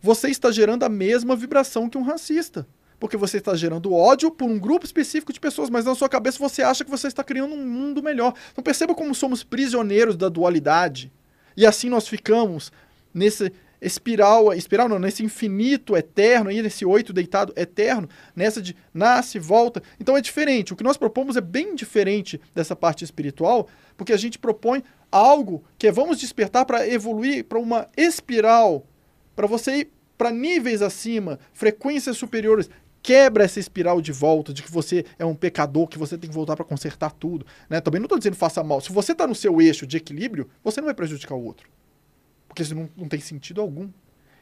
Você 0.00 0.28
está 0.28 0.50
gerando 0.50 0.82
a 0.84 0.88
mesma 0.88 1.34
vibração 1.34 1.88
que 1.88 1.96
um 1.96 2.02
racista. 2.02 2.66
Porque 3.04 3.18
você 3.18 3.36
está 3.36 3.54
gerando 3.54 3.92
ódio 3.92 4.30
por 4.30 4.48
um 4.48 4.58
grupo 4.58 4.86
específico 4.86 5.30
de 5.30 5.38
pessoas, 5.38 5.68
mas 5.68 5.84
na 5.84 5.94
sua 5.94 6.08
cabeça 6.08 6.38
você 6.38 6.62
acha 6.62 6.82
que 6.82 6.90
você 6.90 7.06
está 7.06 7.22
criando 7.22 7.54
um 7.54 7.62
mundo 7.62 8.02
melhor. 8.02 8.32
Então 8.50 8.64
perceba 8.64 8.94
como 8.94 9.14
somos 9.14 9.44
prisioneiros 9.44 10.16
da 10.16 10.30
dualidade. 10.30 11.12
E 11.54 11.66
assim 11.66 11.90
nós 11.90 12.08
ficamos 12.08 12.72
nesse 13.12 13.52
espiral, 13.78 14.54
espiral 14.54 14.88
não, 14.88 14.98
nesse 14.98 15.22
infinito 15.22 15.94
eterno, 15.94 16.48
aí 16.48 16.62
nesse 16.62 16.86
oito 16.86 17.12
deitado 17.12 17.52
eterno, 17.56 18.08
nessa 18.34 18.62
de 18.62 18.74
nasce, 18.94 19.38
volta. 19.38 19.82
Então 20.00 20.16
é 20.16 20.22
diferente. 20.22 20.72
O 20.72 20.76
que 20.76 20.82
nós 20.82 20.96
propomos 20.96 21.36
é 21.36 21.42
bem 21.42 21.74
diferente 21.74 22.40
dessa 22.54 22.74
parte 22.74 23.04
espiritual, 23.04 23.68
porque 23.98 24.14
a 24.14 24.16
gente 24.16 24.38
propõe 24.38 24.82
algo 25.12 25.62
que 25.76 25.88
é 25.88 25.92
vamos 25.92 26.18
despertar 26.18 26.64
para 26.64 26.88
evoluir 26.88 27.44
para 27.44 27.58
uma 27.58 27.86
espiral, 27.98 28.86
para 29.36 29.46
você 29.46 29.76
ir 29.76 29.90
para 30.16 30.30
níveis 30.30 30.80
acima, 30.80 31.38
frequências 31.52 32.16
superiores, 32.16 32.70
quebra 33.04 33.44
essa 33.44 33.60
espiral 33.60 34.00
de 34.00 34.12
volta 34.12 34.50
de 34.50 34.62
que 34.62 34.72
você 34.72 35.04
é 35.18 35.26
um 35.26 35.34
pecador, 35.34 35.86
que 35.86 35.98
você 35.98 36.16
tem 36.16 36.30
que 36.30 36.34
voltar 36.34 36.56
para 36.56 36.64
consertar 36.64 37.12
tudo. 37.12 37.44
Né? 37.68 37.78
Também 37.78 38.00
não 38.00 38.06
estou 38.06 38.16
dizendo 38.16 38.34
faça 38.34 38.64
mal. 38.64 38.80
Se 38.80 38.90
você 38.90 39.12
está 39.12 39.26
no 39.26 39.34
seu 39.34 39.60
eixo 39.60 39.86
de 39.86 39.98
equilíbrio, 39.98 40.48
você 40.64 40.80
não 40.80 40.86
vai 40.86 40.94
prejudicar 40.94 41.34
o 41.34 41.44
outro. 41.44 41.68
Porque 42.48 42.62
isso 42.62 42.74
não, 42.74 42.88
não 42.96 43.06
tem 43.06 43.20
sentido 43.20 43.60
algum. 43.60 43.90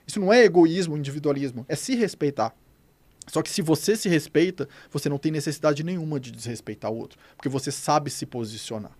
Isso 0.07 0.21
não 0.21 0.33
é 0.33 0.45
egoísmo, 0.45 0.97
individualismo, 0.97 1.67
é 1.69 1.75
se 1.75 1.97
respeitar. 1.97 2.55
Só 3.27 3.43
que 3.43 3.51
se 3.51 3.63
você 3.63 3.97
se 3.97 4.09
respeita, 4.09 4.69
você 4.93 5.09
não 5.09 5.19
tem 5.19 5.33
necessidade 5.33 5.83
nenhuma 5.83 6.21
de 6.21 6.31
desrespeitar 6.31 6.91
o 6.93 6.97
outro, 6.97 7.19
porque 7.37 7.49
você 7.49 7.73
sabe 7.73 8.11
se 8.11 8.25
posicionar. 8.27 8.93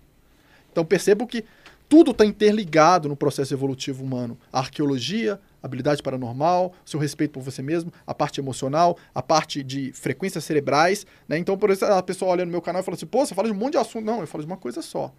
Então 0.73 0.83
percebo 0.83 1.25
que 1.25 1.45
tudo 1.87 2.11
está 2.11 2.25
interligado 2.25 3.07
no 3.07 3.15
processo 3.15 3.53
evolutivo 3.53 4.03
humano. 4.03 4.37
A 4.51 4.59
arqueologia, 4.59 5.39
habilidade 5.63 6.03
paranormal, 6.03 6.73
seu 6.85 6.99
respeito 6.99 7.31
por 7.31 7.41
você 7.41 7.61
mesmo, 7.61 7.91
a 8.05 8.13
parte 8.13 8.41
emocional, 8.41 8.97
a 9.15 9.21
parte 9.21 9.63
de 9.63 9.93
frequências 9.93 10.43
cerebrais. 10.43 11.07
Né? 11.27 11.37
Então, 11.37 11.57
por 11.57 11.69
exemplo, 11.69 11.95
a 11.95 12.03
pessoa 12.03 12.31
olha 12.31 12.45
no 12.45 12.51
meu 12.51 12.61
canal 12.61 12.81
e 12.81 12.85
fala 12.85 12.95
assim, 12.95 13.05
pô, 13.05 13.25
você 13.25 13.33
fala 13.33 13.47
de 13.47 13.53
um 13.53 13.57
monte 13.57 13.71
de 13.71 13.77
assunto. 13.77 14.05
Não, 14.05 14.19
eu 14.19 14.27
falo 14.27 14.43
de 14.43 14.51
uma 14.51 14.57
coisa 14.57 14.81
só. 14.81 15.13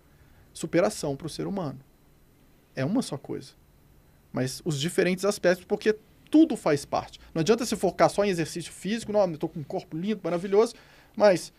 Superação 0.52 1.16
para 1.16 1.26
o 1.26 1.30
ser 1.30 1.46
humano. 1.46 1.80
É 2.76 2.84
uma 2.84 3.00
só 3.00 3.16
coisa. 3.16 3.52
Mas 4.30 4.60
os 4.64 4.78
diferentes 4.78 5.24
aspectos, 5.24 5.64
porque 5.64 5.96
tudo 6.30 6.56
faz 6.56 6.84
parte. 6.84 7.18
Não 7.32 7.40
adianta 7.40 7.64
se 7.64 7.76
focar 7.76 8.10
só 8.10 8.24
em 8.24 8.28
exercício 8.28 8.72
físico, 8.72 9.12
não, 9.12 9.24
eu 9.24 9.34
estou 9.34 9.48
com 9.48 9.60
um 9.60 9.64
corpo 9.64 9.96
lindo, 9.96 10.20
maravilhoso, 10.22 10.74
mas 11.16 11.52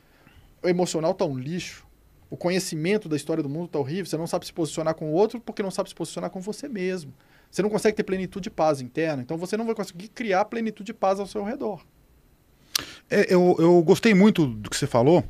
o 0.61 0.67
emocional 0.67 1.11
está 1.11 1.25
um 1.25 1.38
lixo. 1.38 1.86
O 2.29 2.36
conhecimento 2.36 3.07
da 3.07 3.15
história 3.15 3.41
do 3.41 3.47
mundo 3.47 3.67
está 3.67 3.79
horrível, 3.79 4.05
você 4.05 4.17
não 4.17 4.27
sabe 4.27 4.45
se 4.45 4.51
posicionar 4.51 4.93
com 4.93 5.09
o 5.09 5.13
outro 5.13 5.39
porque 5.39 5.63
não 5.63 5.71
sabe 5.71 5.89
se 5.89 5.95
posicionar 5.95 6.29
com 6.29 6.41
você 6.41 6.67
mesmo. 6.67 7.13
Você 7.49 7.61
não 7.61 7.69
consegue 7.69 7.95
ter 7.95 8.03
plenitude 8.03 8.43
de 8.43 8.49
paz 8.49 8.81
interna, 8.81 9.21
então 9.21 9.37
você 9.37 9.55
não 9.55 9.65
vai 9.65 9.75
conseguir 9.75 10.09
criar 10.09 10.45
plenitude 10.45 10.87
de 10.87 10.93
paz 10.93 11.19
ao 11.19 11.27
seu 11.27 11.43
redor. 11.43 11.81
É, 13.09 13.33
eu, 13.33 13.55
eu 13.59 13.81
gostei 13.83 14.13
muito 14.13 14.45
do 14.45 14.69
que 14.69 14.77
você 14.77 14.87
falou. 14.87 15.23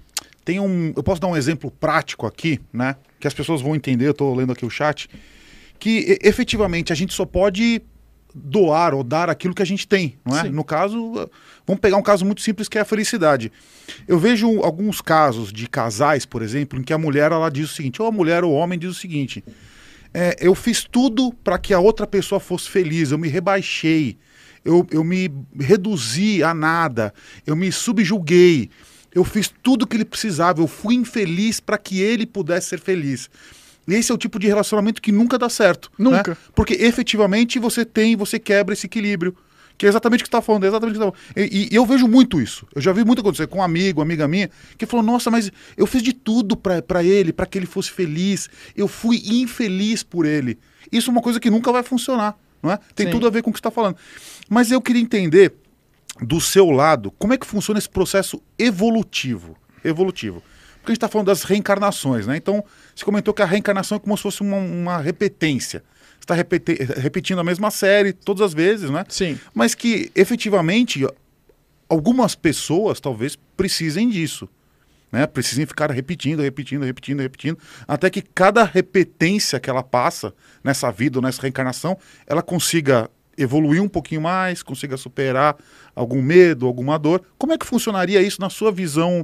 Tem 0.43 0.59
um, 0.59 0.93
eu 0.95 1.03
posso 1.03 1.20
dar 1.20 1.28
um 1.28 1.36
exemplo 1.36 1.72
prático 1.72 2.26
aqui, 2.26 2.59
né? 2.72 2.95
Que 3.20 3.28
as 3.28 3.34
pessoas 3.34 3.61
vão 3.61 3.76
entender. 3.76 4.07
Eu 4.07 4.11
estou 4.11 4.34
lendo 4.36 4.51
aqui 4.51 4.66
o 4.66 4.70
chat. 4.70 5.09
Que 5.80 6.18
efetivamente 6.22 6.93
a 6.93 6.95
gente 6.95 7.13
só 7.13 7.26
pode 7.26 7.82
doar 8.34 8.93
ou 8.93 9.01
dar 9.03 9.30
aquilo 9.30 9.55
que 9.55 9.61
a 9.61 9.66
gente 9.66 9.88
tem, 9.88 10.18
não 10.26 10.38
é? 10.38 10.43
Sim. 10.43 10.49
No 10.49 10.63
caso, 10.63 11.30
vamos 11.66 11.80
pegar 11.80 11.95
um 11.95 12.03
caso 12.03 12.26
muito 12.26 12.41
simples 12.41 12.68
que 12.68 12.78
é 12.78 12.82
a 12.82 12.86
felicidade. 12.86 13.51
Eu 14.07 14.20
vejo 14.20 14.59
alguns 14.61 14.99
casos 14.99 15.53
de 15.53 15.68
casais, 15.68 16.26
por 16.26 16.41
exemplo, 16.41 16.78
em 16.78 16.84
que 16.84 16.91
a 16.91 16.97
mulher 16.97 17.32
ela 17.32 17.49
diz 17.49 17.72
o 17.72 17.74
seguinte, 17.74 18.01
ou 18.01 18.07
a 18.07 18.11
mulher 18.11 18.43
ou 18.43 18.51
o 18.51 18.55
homem 18.55 18.78
diz 18.78 18.91
o 18.91 18.93
seguinte: 18.93 19.43
é, 20.18 20.38
eu 20.39 20.55
fiz 20.55 20.86
tudo 20.89 21.34
para 21.43 21.59
que 21.59 21.74
a 21.74 21.80
outra 21.80 22.07
pessoa 22.07 22.39
fosse 22.39 22.70
feliz, 22.70 23.11
eu 23.11 23.18
me 23.18 23.28
rebaixei, 23.28 24.18
eu, 24.63 24.88
eu 24.89 25.03
me 25.03 25.30
reduzi 25.59 26.41
a 26.41 26.53
nada, 26.53 27.13
eu 27.45 27.53
me 27.53 27.70
subjuguei, 27.70 28.70
eu 29.13 29.26
fiz 29.26 29.53
tudo 29.61 29.84
o 29.84 29.88
que 29.88 29.97
ele 29.97 30.05
precisava, 30.05 30.61
eu 30.61 30.68
fui 30.68 30.95
infeliz 30.95 31.59
para 31.59 31.78
que 31.78 31.99
ele 31.99 32.26
pudesse 32.26 32.70
ser 32.70 32.80
feliz. 32.80 33.30
Esse 33.86 34.09
é 34.09 34.16
o 34.16 34.18
tipo 34.18 34.39
de 34.39 34.47
relacionamento 34.47 35.01
que 35.01 35.11
nunca 35.11 35.38
dá 35.38 35.49
certo. 35.49 35.91
Nunca. 35.97 36.32
né? 36.32 36.38
Porque 36.55 36.76
efetivamente 36.76 37.59
você 37.59 37.84
tem, 37.84 38.16
você 38.16 38.39
quebra 38.39 38.74
esse 38.74 38.86
equilíbrio. 38.86 39.36
Que 39.78 39.86
é 39.86 39.90
exatamente 39.90 40.22
o 40.22 40.24
que 40.24 40.28
você 40.28 40.38
está 40.38 40.42
falando, 40.42 40.64
é 40.64 40.68
exatamente 40.68 40.98
o 40.98 41.00
que 41.00 41.06
você 41.06 41.12
tá 41.12 41.18
falando. 41.36 41.52
E, 41.54 41.70
e 41.72 41.76
eu 41.76 41.86
vejo 41.86 42.08
muito 42.08 42.40
isso. 42.40 42.66
Eu 42.74 42.82
já 42.82 42.94
vi 42.94 43.04
muito 43.04 43.20
acontecer 43.20 43.48
com 43.48 43.60
um 43.60 43.64
amigo, 43.64 44.02
amiga 44.02 44.28
minha, 44.28 44.50
que 44.78 44.86
falou: 44.86 45.06
Nossa, 45.06 45.30
mas 45.30 45.52
eu 45.76 45.86
fiz 45.86 46.02
de 46.02 46.14
tudo 46.14 46.56
para 46.56 47.04
ele, 47.04 47.34
para 47.34 47.46
que 47.46 47.58
ele 47.58 47.66
fosse 47.66 47.92
feliz. 47.92 48.50
Eu 48.76 48.88
fui 48.88 49.22
infeliz 49.26 50.04
por 50.04 50.26
ele. 50.26 50.58
Isso 50.92 51.10
é 51.10 51.12
uma 51.12 51.22
coisa 51.22 51.40
que 51.40 51.50
nunca 51.50 51.72
vai 51.72 51.84
funcionar, 51.84 52.38
não 52.64 52.72
é? 52.72 52.80
Tem 52.94 53.08
Sim. 53.08 53.12
tudo 53.12 53.28
a 53.28 53.30
ver 53.30 53.42
com 53.42 53.50
o 53.50 53.54
que 53.54 53.58
você 53.58 53.62
está 53.62 53.72
falando. 53.72 53.98
Mas 54.50 54.72
eu 54.72 54.82
queria 54.82 55.02
entender 55.02 55.54
do 56.22 56.40
seu 56.40 56.70
lado 56.70 57.12
como 57.12 57.34
é 57.34 57.38
que 57.38 57.46
funciona 57.46 57.78
esse 57.78 57.90
processo 57.90 58.42
evolutivo. 58.58 59.58
Evolutivo. 59.84 60.42
Porque 60.76 60.92
a 60.92 60.94
gente 60.94 60.98
está 60.98 61.10
falando 61.10 61.28
das 61.28 61.44
reencarnações, 61.44 62.28
né? 62.28 62.38
Então, 62.38 62.64
você 62.96 63.04
comentou 63.04 63.34
que 63.34 63.42
a 63.42 63.46
reencarnação 63.46 63.98
é 63.98 64.00
como 64.00 64.16
se 64.16 64.24
fosse 64.24 64.42
uma, 64.42 64.58
uma 64.58 64.98
repetência. 65.00 65.84
Está 66.26 66.34
repetindo 66.34 67.40
a 67.40 67.44
mesma 67.44 67.70
série 67.70 68.12
todas 68.12 68.42
as 68.42 68.52
vezes, 68.52 68.90
né? 68.90 69.06
Sim. 69.08 69.40
Mas 69.54 69.76
que 69.76 70.12
efetivamente 70.16 71.06
algumas 71.88 72.34
pessoas 72.34 73.00
talvez 73.00 73.38
precisem 73.56 74.10
disso. 74.10 74.50
Né? 75.12 75.28
Precisem 75.28 75.68
ficar 75.68 75.92
repetindo, 75.92 76.42
repetindo, 76.42 76.84
repetindo, 76.84 77.20
repetindo, 77.20 77.60
até 77.88 78.10
que 78.10 78.24
cada 78.24 78.64
repetência 78.64 79.60
que 79.60 79.70
ela 79.70 79.84
passa 79.84 80.34
nessa 80.64 80.92
vida 80.92 81.20
ou 81.20 81.22
nessa 81.22 81.44
reencarnação, 81.44 81.96
ela 82.26 82.42
consiga 82.42 83.08
evoluir 83.38 83.82
um 83.82 83.88
pouquinho 83.88 84.22
mais, 84.22 84.64
consiga 84.64 84.98
superar 84.98 85.56
algum 85.94 86.24
medo, 86.24 86.66
alguma 86.66 86.98
dor. 86.98 87.24
Como 87.38 87.54
é 87.54 87.58
que 87.58 87.68
funcionaria 87.68 88.20
isso 88.20 88.42
na 88.42 88.50
sua 88.50 88.72
visão 88.72 89.24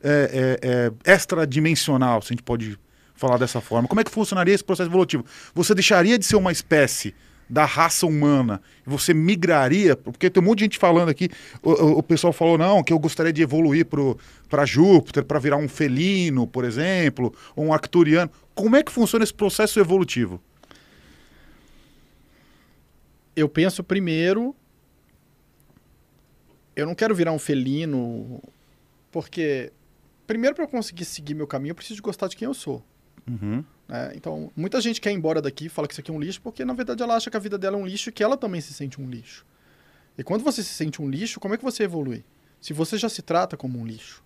é, 0.00 0.58
é, 0.62 1.02
é, 1.04 1.14
extradimensional, 1.14 2.22
se 2.22 2.28
a 2.28 2.32
gente 2.34 2.44
pode 2.44 2.78
falar 3.18 3.36
dessa 3.36 3.60
forma? 3.60 3.88
Como 3.88 4.00
é 4.00 4.04
que 4.04 4.10
funcionaria 4.10 4.54
esse 4.54 4.64
processo 4.64 4.88
evolutivo? 4.88 5.24
Você 5.54 5.74
deixaria 5.74 6.18
de 6.18 6.24
ser 6.24 6.36
uma 6.36 6.52
espécie 6.52 7.14
da 7.50 7.64
raça 7.64 8.06
humana 8.06 8.60
você 8.84 9.14
migraria? 9.14 9.96
Porque 9.96 10.28
tem 10.30 10.42
um 10.42 10.46
monte 10.46 10.58
de 10.58 10.64
gente 10.64 10.78
falando 10.78 11.08
aqui, 11.08 11.28
o, 11.62 11.70
o- 11.98 12.02
pessoal 12.02 12.32
falou, 12.32 12.58
não, 12.58 12.82
que 12.82 12.92
eu 12.92 12.98
gostaria 12.98 13.32
de 13.32 13.42
evoluir 13.42 13.86
para 14.48 14.66
Júpiter, 14.66 15.24
para 15.24 15.38
virar 15.38 15.56
um 15.56 15.68
felino, 15.68 16.46
por 16.46 16.64
exemplo, 16.64 17.34
ou 17.56 17.64
um 17.66 17.72
arcturiano. 17.72 18.30
Como 18.54 18.76
é 18.76 18.82
que 18.82 18.92
funciona 18.92 19.22
esse 19.24 19.32
processo 19.34 19.80
evolutivo? 19.80 20.40
Eu 23.34 23.48
penso 23.48 23.82
primeiro. 23.84 24.54
Eu 26.74 26.86
não 26.86 26.94
quero 26.94 27.14
virar 27.14 27.32
um 27.32 27.38
felino, 27.38 28.40
porque. 29.10 29.72
Primeiro, 30.26 30.54
para 30.54 30.64
eu 30.64 30.68
conseguir 30.68 31.06
seguir 31.06 31.32
meu 31.34 31.46
caminho, 31.46 31.70
eu 31.70 31.74
preciso 31.74 32.02
gostar 32.02 32.28
de 32.28 32.36
quem 32.36 32.44
eu 32.46 32.52
sou. 32.52 32.84
Uhum. 33.28 33.64
né? 33.88 34.12
Então, 34.14 34.50
muita 34.56 34.80
gente 34.80 35.00
quer 35.00 35.10
ir 35.10 35.14
embora 35.14 35.42
daqui 35.42 35.68
fala 35.68 35.86
que 35.86 35.94
isso 35.94 36.00
aqui 36.00 36.10
é 36.10 36.14
um 36.14 36.20
lixo, 36.20 36.40
porque 36.40 36.64
na 36.64 36.72
verdade 36.72 37.02
ela 37.02 37.14
acha 37.14 37.30
que 37.30 37.36
a 37.36 37.40
vida 37.40 37.58
dela 37.58 37.76
é 37.76 37.80
um 37.80 37.86
lixo 37.86 38.08
e 38.08 38.12
que 38.12 38.22
ela 38.22 38.36
também 38.36 38.60
se 38.60 38.72
sente 38.72 39.00
um 39.00 39.08
lixo. 39.08 39.44
E 40.16 40.24
quando 40.24 40.42
você 40.42 40.62
se 40.62 40.70
sente 40.70 41.00
um 41.00 41.08
lixo, 41.08 41.38
como 41.38 41.54
é 41.54 41.58
que 41.58 41.64
você 41.64 41.84
evolui? 41.84 42.24
Se 42.60 42.72
você 42.72 42.98
já 42.98 43.08
se 43.08 43.22
trata 43.22 43.56
como 43.56 43.78
um 43.78 43.86
lixo. 43.86 44.22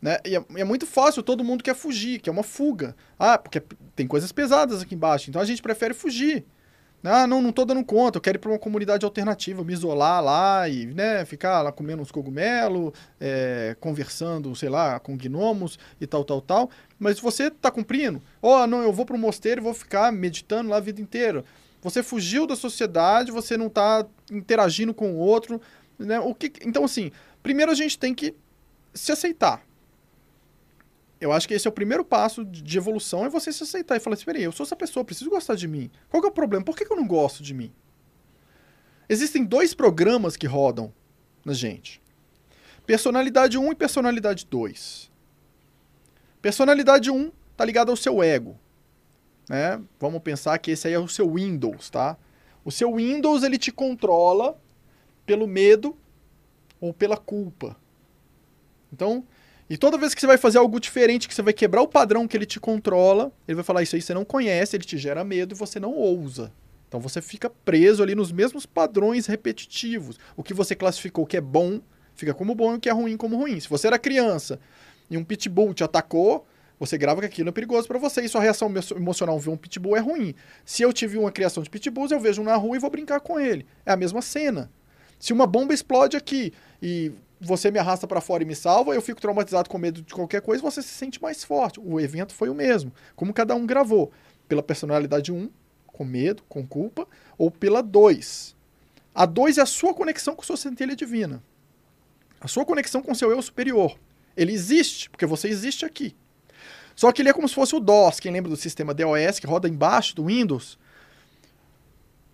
Né? 0.00 0.18
E 0.24 0.36
é, 0.36 0.44
é 0.56 0.64
muito 0.64 0.86
fácil, 0.86 1.22
todo 1.22 1.44
mundo 1.44 1.64
quer 1.64 1.74
fugir, 1.74 2.20
que 2.20 2.28
é 2.28 2.32
uma 2.32 2.42
fuga. 2.42 2.94
Ah, 3.18 3.38
porque 3.38 3.62
tem 3.96 4.06
coisas 4.06 4.32
pesadas 4.32 4.82
aqui 4.82 4.94
embaixo, 4.94 5.30
então 5.30 5.40
a 5.40 5.44
gente 5.44 5.62
prefere 5.62 5.94
fugir. 5.94 6.44
Ah, 7.06 7.26
não, 7.26 7.42
não 7.42 7.52
tô 7.52 7.66
dando 7.66 7.84
conta, 7.84 8.16
eu 8.16 8.20
quero 8.22 8.38
ir 8.38 8.40
para 8.40 8.50
uma 8.50 8.58
comunidade 8.58 9.04
alternativa, 9.04 9.62
me 9.62 9.74
isolar 9.74 10.24
lá 10.24 10.66
e 10.68 10.86
né, 10.86 11.22
ficar 11.26 11.60
lá 11.60 11.70
comendo 11.70 12.00
uns 12.00 12.10
cogumelos, 12.10 12.92
é, 13.20 13.76
conversando, 13.78 14.56
sei 14.56 14.70
lá, 14.70 14.98
com 14.98 15.14
gnomos 15.14 15.78
e 16.00 16.06
tal, 16.06 16.24
tal, 16.24 16.40
tal. 16.40 16.70
Mas 16.98 17.20
você 17.20 17.50
tá 17.50 17.70
cumprindo, 17.70 18.22
ó, 18.40 18.66
não, 18.66 18.82
eu 18.82 18.90
vou 18.90 19.04
para 19.04 19.18
mosteiro 19.18 19.60
e 19.60 19.62
vou 19.62 19.74
ficar 19.74 20.10
meditando 20.10 20.70
lá 20.70 20.78
a 20.78 20.80
vida 20.80 20.98
inteira. 20.98 21.44
Você 21.82 22.02
fugiu 22.02 22.46
da 22.46 22.56
sociedade, 22.56 23.30
você 23.30 23.58
não 23.58 23.68
tá 23.68 24.06
interagindo 24.32 24.94
com 24.94 25.12
o 25.12 25.18
outro, 25.18 25.60
né? 25.98 26.18
O 26.18 26.34
que, 26.34 26.50
então, 26.62 26.84
assim, 26.84 27.12
primeiro 27.42 27.70
a 27.70 27.74
gente 27.74 27.98
tem 27.98 28.14
que 28.14 28.34
se 28.94 29.12
aceitar. 29.12 29.62
Eu 31.24 31.32
acho 31.32 31.48
que 31.48 31.54
esse 31.54 31.66
é 31.66 31.70
o 31.70 31.72
primeiro 31.72 32.04
passo 32.04 32.44
de 32.44 32.76
evolução, 32.76 33.24
é 33.24 33.30
você 33.30 33.50
se 33.50 33.62
aceitar 33.62 33.96
e 33.96 33.98
falar 33.98 34.12
assim, 34.12 34.26
peraí, 34.26 34.42
eu 34.42 34.52
sou 34.52 34.62
essa 34.62 34.76
pessoa, 34.76 35.02
preciso 35.02 35.30
gostar 35.30 35.54
de 35.54 35.66
mim. 35.66 35.90
Qual 36.10 36.20
que 36.20 36.26
é 36.26 36.30
o 36.30 36.34
problema? 36.34 36.62
Por 36.62 36.76
que, 36.76 36.84
que 36.84 36.92
eu 36.92 36.98
não 36.98 37.06
gosto 37.06 37.42
de 37.42 37.54
mim? 37.54 37.72
Existem 39.08 39.42
dois 39.42 39.72
programas 39.72 40.36
que 40.36 40.46
rodam 40.46 40.92
na 41.42 41.54
gente. 41.54 41.98
Personalidade 42.84 43.56
1 43.56 43.72
e 43.72 43.74
personalidade 43.74 44.44
2. 44.44 45.10
Personalidade 46.42 47.10
1 47.10 47.32
tá 47.56 47.64
ligado 47.64 47.88
ao 47.88 47.96
seu 47.96 48.22
ego. 48.22 48.60
Né? 49.48 49.82
Vamos 49.98 50.20
pensar 50.20 50.58
que 50.58 50.72
esse 50.72 50.88
aí 50.88 50.92
é 50.92 50.98
o 50.98 51.08
seu 51.08 51.32
Windows, 51.32 51.88
tá? 51.88 52.18
O 52.62 52.70
seu 52.70 52.96
Windows 52.96 53.42
ele 53.44 53.56
te 53.56 53.72
controla 53.72 54.60
pelo 55.24 55.46
medo 55.46 55.96
ou 56.78 56.92
pela 56.92 57.16
culpa. 57.16 57.74
Então, 58.92 59.24
e 59.68 59.76
toda 59.76 59.96
vez 59.96 60.14
que 60.14 60.20
você 60.20 60.26
vai 60.26 60.36
fazer 60.36 60.58
algo 60.58 60.78
diferente, 60.78 61.26
que 61.26 61.34
você 61.34 61.42
vai 61.42 61.52
quebrar 61.52 61.82
o 61.82 61.88
padrão 61.88 62.28
que 62.28 62.36
ele 62.36 62.46
te 62.46 62.60
controla, 62.60 63.32
ele 63.48 63.56
vai 63.56 63.64
falar 63.64 63.82
isso 63.82 63.96
aí 63.96 64.02
você 64.02 64.12
não 64.12 64.24
conhece, 64.24 64.76
ele 64.76 64.84
te 64.84 64.98
gera 64.98 65.24
medo 65.24 65.54
e 65.54 65.58
você 65.58 65.80
não 65.80 65.92
ousa. 65.92 66.52
Então 66.88 67.00
você 67.00 67.20
fica 67.20 67.50
preso 67.50 68.02
ali 68.02 68.14
nos 68.14 68.30
mesmos 68.30 68.66
padrões 68.66 69.26
repetitivos. 69.26 70.18
O 70.36 70.42
que 70.42 70.54
você 70.54 70.74
classificou 70.74 71.26
que 71.26 71.36
é 71.36 71.40
bom, 71.40 71.80
fica 72.14 72.34
como 72.34 72.54
bom 72.54 72.74
e 72.74 72.76
o 72.76 72.80
que 72.80 72.88
é 72.88 72.92
ruim 72.92 73.16
como 73.16 73.36
ruim. 73.36 73.58
Se 73.58 73.68
você 73.68 73.86
era 73.86 73.98
criança 73.98 74.60
e 75.10 75.16
um 75.16 75.24
pitbull 75.24 75.74
te 75.74 75.82
atacou, 75.82 76.46
você 76.78 76.98
grava 76.98 77.20
que 77.20 77.26
aquilo 77.26 77.48
é 77.48 77.52
perigoso 77.52 77.88
para 77.88 77.98
você 77.98 78.20
e 78.20 78.28
sua 78.28 78.42
reação 78.42 78.68
emo- 78.68 78.96
emocional 78.96 79.38
ver 79.40 79.50
um 79.50 79.56
pitbull 79.56 79.96
é 79.96 80.00
ruim. 80.00 80.34
Se 80.64 80.82
eu 80.82 80.92
tive 80.92 81.16
uma 81.16 81.32
criação 81.32 81.62
de 81.62 81.70
pitbulls, 81.70 82.12
eu 82.12 82.20
vejo 82.20 82.42
um 82.42 82.44
na 82.44 82.54
rua 82.56 82.76
e 82.76 82.80
vou 82.80 82.90
brincar 82.90 83.20
com 83.20 83.40
ele. 83.40 83.66
É 83.86 83.92
a 83.92 83.96
mesma 83.96 84.20
cena. 84.20 84.70
Se 85.18 85.32
uma 85.32 85.46
bomba 85.46 85.72
explode 85.72 86.16
aqui 86.16 86.52
e 86.82 87.12
você 87.40 87.70
me 87.70 87.78
arrasta 87.78 88.06
para 88.06 88.20
fora 88.20 88.42
e 88.42 88.46
me 88.46 88.54
salva, 88.54 88.94
eu 88.94 89.02
fico 89.02 89.20
traumatizado 89.20 89.68
com 89.68 89.78
medo 89.78 90.02
de 90.02 90.14
qualquer 90.14 90.40
coisa, 90.40 90.62
você 90.62 90.82
se 90.82 90.88
sente 90.88 91.20
mais 91.20 91.44
forte. 91.44 91.80
O 91.80 92.00
evento 92.00 92.32
foi 92.32 92.48
o 92.48 92.54
mesmo. 92.54 92.92
Como 93.14 93.32
cada 93.32 93.54
um 93.54 93.66
gravou. 93.66 94.12
Pela 94.48 94.62
personalidade 94.62 95.32
1, 95.32 95.50
com 95.86 96.04
medo, 96.04 96.42
com 96.48 96.66
culpa, 96.66 97.06
ou 97.38 97.50
pela 97.50 97.82
2. 97.82 98.54
A 99.14 99.26
2 99.26 99.58
é 99.58 99.62
a 99.62 99.66
sua 99.66 99.94
conexão 99.94 100.34
com 100.34 100.42
sua 100.42 100.56
centelha 100.56 100.96
divina. 100.96 101.42
A 102.40 102.48
sua 102.48 102.64
conexão 102.64 103.00
com 103.00 103.14
seu 103.14 103.30
eu 103.30 103.40
superior. 103.40 103.96
Ele 104.36 104.52
existe, 104.52 105.08
porque 105.08 105.24
você 105.24 105.48
existe 105.48 105.84
aqui. 105.84 106.14
Só 106.94 107.10
que 107.12 107.22
ele 107.22 107.28
é 107.28 107.32
como 107.32 107.48
se 107.48 107.54
fosse 107.54 107.74
o 107.74 107.80
DOS. 107.80 108.20
Quem 108.20 108.32
lembra 108.32 108.50
do 108.50 108.56
sistema 108.56 108.94
DOS 108.94 109.38
que 109.38 109.46
roda 109.46 109.68
embaixo 109.68 110.14
do 110.14 110.26
Windows? 110.26 110.78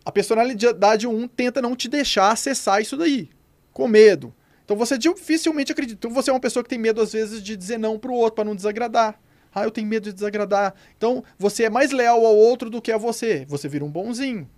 A 0.04 0.10
personalidade 0.10 1.06
1 1.06 1.28
tenta 1.28 1.62
não 1.62 1.76
te 1.76 1.88
deixar 1.88 2.30
acessar 2.30 2.80
isso 2.80 2.96
daí, 2.96 3.28
com 3.72 3.86
medo. 3.86 4.34
Então 4.70 4.78
você 4.78 4.96
dificilmente 4.96 5.72
acredita. 5.72 5.98
Então 5.98 6.14
você 6.14 6.30
é 6.30 6.32
uma 6.32 6.38
pessoa 6.38 6.62
que 6.62 6.68
tem 6.68 6.78
medo, 6.78 7.00
às 7.00 7.12
vezes, 7.12 7.42
de 7.42 7.56
dizer 7.56 7.76
não 7.76 7.98
pro 7.98 8.12
outro, 8.12 8.36
para 8.36 8.44
não 8.44 8.54
desagradar. 8.54 9.20
Ah, 9.52 9.64
eu 9.64 9.70
tenho 9.72 9.88
medo 9.88 10.04
de 10.04 10.12
desagradar. 10.12 10.76
Então 10.96 11.24
você 11.36 11.64
é 11.64 11.68
mais 11.68 11.90
leal 11.90 12.24
ao 12.24 12.36
outro 12.36 12.70
do 12.70 12.80
que 12.80 12.92
a 12.92 12.96
você. 12.96 13.44
Você 13.48 13.66
vira 13.68 13.84
um 13.84 13.90
bonzinho. 13.90 14.48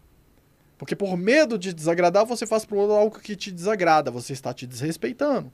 Porque 0.77 0.95
por 0.95 1.17
medo 1.17 1.59
de 1.59 1.73
desagradar, 1.73 2.27
você 2.27 2.45
faz 2.47 2.63
pro 2.63 2.77
outro 2.77 2.95
algo 2.95 3.19
que 3.19 3.35
te 3.35 3.51
desagrada. 3.51 4.11
Você 4.11 4.35
está 4.35 4.53
te 4.53 4.67
desrespeitando. 4.67 5.51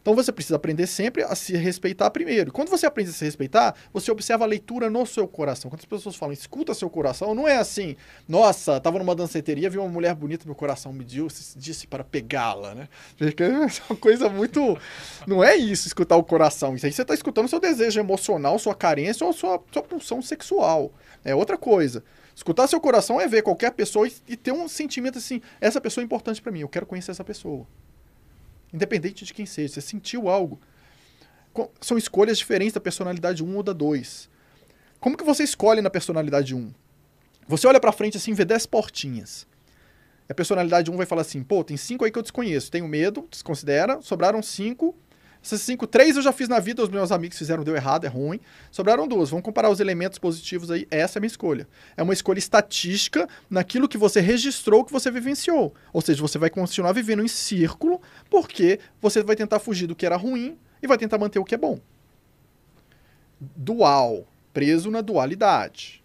Então 0.00 0.14
você 0.14 0.32
precisa 0.32 0.56
aprender 0.56 0.86
sempre 0.86 1.22
a 1.22 1.34
se 1.34 1.56
respeitar 1.56 2.10
primeiro. 2.10 2.52
Quando 2.52 2.68
você 2.68 2.86
aprende 2.86 3.10
a 3.10 3.12
se 3.12 3.24
respeitar, 3.24 3.74
você 3.92 4.10
observa 4.10 4.44
a 4.44 4.46
leitura 4.46 4.88
no 4.88 5.04
seu 5.04 5.28
coração. 5.28 5.70
Quando 5.70 5.80
as 5.80 5.84
pessoas 5.84 6.16
falam, 6.16 6.32
escuta 6.32 6.72
seu 6.74 6.88
coração, 6.88 7.34
não 7.34 7.46
é 7.46 7.56
assim, 7.56 7.96
nossa, 8.28 8.80
tava 8.80 8.98
numa 8.98 9.14
danceteria, 9.14 9.68
vi 9.68 9.78
uma 9.78 9.88
mulher 9.88 10.14
bonita, 10.14 10.46
meu 10.46 10.54
coração 10.54 10.92
me 10.92 11.04
disse, 11.04 11.58
disse 11.58 11.86
para 11.86 12.02
pegá-la, 12.02 12.74
né? 12.74 12.88
É 13.40 13.92
uma 13.92 13.98
coisa 13.98 14.28
muito. 14.28 14.78
Não 15.26 15.42
é 15.42 15.56
isso, 15.56 15.86
escutar 15.86 16.16
o 16.16 16.22
coração. 16.22 16.74
Isso 16.74 16.86
aí 16.86 16.92
você 16.92 17.02
está 17.02 17.14
escutando 17.14 17.48
seu 17.48 17.58
desejo 17.58 17.98
emocional, 17.98 18.58
sua 18.58 18.74
carência 18.74 19.26
ou 19.26 19.32
sua, 19.32 19.62
sua 19.72 19.82
pulsão 19.82 20.20
sexual. 20.22 20.92
É 21.24 21.34
outra 21.34 21.56
coisa. 21.56 22.04
Escutar 22.34 22.66
seu 22.66 22.80
coração 22.80 23.20
é 23.20 23.26
ver 23.26 23.42
qualquer 23.42 23.72
pessoa 23.72 24.06
e, 24.06 24.12
e 24.28 24.36
ter 24.36 24.52
um 24.52 24.68
sentimento 24.68 25.18
assim: 25.18 25.40
essa 25.60 25.80
pessoa 25.80 26.02
é 26.02 26.06
importante 26.06 26.40
para 26.40 26.52
mim, 26.52 26.60
eu 26.60 26.68
quero 26.68 26.86
conhecer 26.86 27.10
essa 27.10 27.24
pessoa. 27.24 27.66
Independente 28.72 29.24
de 29.24 29.34
quem 29.34 29.46
seja, 29.46 29.74
você 29.74 29.80
sentiu 29.80 30.28
algo. 30.28 30.60
São 31.80 31.98
escolhas 31.98 32.38
diferentes 32.38 32.74
da 32.74 32.80
personalidade 32.80 33.42
1 33.42 33.56
ou 33.56 33.62
da 33.62 33.72
2. 33.72 34.28
Como 35.00 35.16
que 35.16 35.24
você 35.24 35.42
escolhe 35.42 35.80
na 35.80 35.90
personalidade 35.90 36.54
1? 36.54 36.72
Você 37.48 37.66
olha 37.66 37.80
pra 37.80 37.90
frente 37.90 38.16
assim 38.16 38.32
vê 38.32 38.44
10 38.44 38.66
portinhas. 38.66 39.46
A 40.28 40.34
personalidade 40.34 40.90
1 40.90 40.96
vai 40.96 41.06
falar 41.06 41.22
assim: 41.22 41.42
pô, 41.42 41.64
tem 41.64 41.76
cinco 41.76 42.04
aí 42.04 42.12
que 42.12 42.18
eu 42.18 42.22
desconheço. 42.22 42.70
Tenho 42.70 42.86
medo, 42.86 43.26
desconsidera. 43.28 44.00
Sobraram 44.00 44.40
cinco. 44.40 44.96
Essas 45.42 45.62
cinco, 45.62 45.86
três 45.86 46.16
eu 46.16 46.22
já 46.22 46.32
fiz 46.32 46.48
na 46.48 46.58
vida, 46.58 46.82
os 46.82 46.90
meus 46.90 47.10
amigos 47.10 47.38
fizeram, 47.38 47.64
deu 47.64 47.74
errado, 47.74 48.04
é 48.04 48.08
ruim. 48.08 48.38
Sobraram 48.70 49.08
duas. 49.08 49.30
Vamos 49.30 49.44
comparar 49.44 49.70
os 49.70 49.80
elementos 49.80 50.18
positivos 50.18 50.70
aí. 50.70 50.86
Essa 50.90 51.18
é 51.18 51.18
a 51.18 51.22
minha 51.22 51.28
escolha. 51.28 51.66
É 51.96 52.02
uma 52.02 52.12
escolha 52.12 52.38
estatística 52.38 53.26
naquilo 53.48 53.88
que 53.88 53.96
você 53.96 54.20
registrou, 54.20 54.84
que 54.84 54.92
você 54.92 55.10
vivenciou. 55.10 55.74
Ou 55.92 56.02
seja, 56.02 56.20
você 56.20 56.38
vai 56.38 56.50
continuar 56.50 56.92
vivendo 56.92 57.22
em 57.22 57.28
círculo, 57.28 58.02
porque 58.28 58.78
você 59.00 59.22
vai 59.22 59.34
tentar 59.34 59.60
fugir 59.60 59.86
do 59.86 59.96
que 59.96 60.04
era 60.04 60.16
ruim 60.16 60.58
e 60.82 60.86
vai 60.86 60.98
tentar 60.98 61.16
manter 61.16 61.38
o 61.38 61.44
que 61.44 61.54
é 61.54 61.58
bom. 61.58 61.80
Dual. 63.40 64.26
Preso 64.52 64.90
na 64.90 65.00
dualidade. 65.00 66.04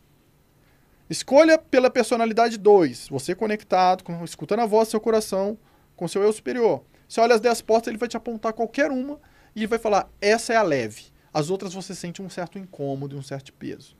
Escolha 1.10 1.58
pela 1.58 1.90
personalidade 1.90 2.58
2. 2.58 3.10
Você 3.10 3.36
conectado, 3.36 4.04
escutando 4.24 4.62
a 4.62 4.66
voz 4.66 4.88
do 4.88 4.92
seu 4.92 5.00
coração, 5.00 5.58
com 5.96 6.08
seu 6.08 6.24
eu 6.24 6.32
superior. 6.32 6.84
Você 7.08 7.20
olha 7.22 7.36
as 7.36 7.42
10 7.42 7.62
portas, 7.62 7.88
ele 7.88 7.98
vai 7.98 8.08
te 8.08 8.18
apontar 8.18 8.54
qualquer 8.54 8.92
uma 8.92 9.20
e 9.56 9.66
vai 9.66 9.80
falar: 9.80 10.10
essa 10.22 10.54
é 10.54 10.56
a 10.56 10.64
leve. 10.64 11.06
As 11.34 11.50
outras 11.50 11.74
você 11.74 11.94
sente 11.94 12.22
um 12.22 12.30
certo 12.30 12.58
incômodo 12.58 13.16
e 13.16 13.20
um 13.20 13.24
certo 13.24 13.52
peso. 13.54 13.96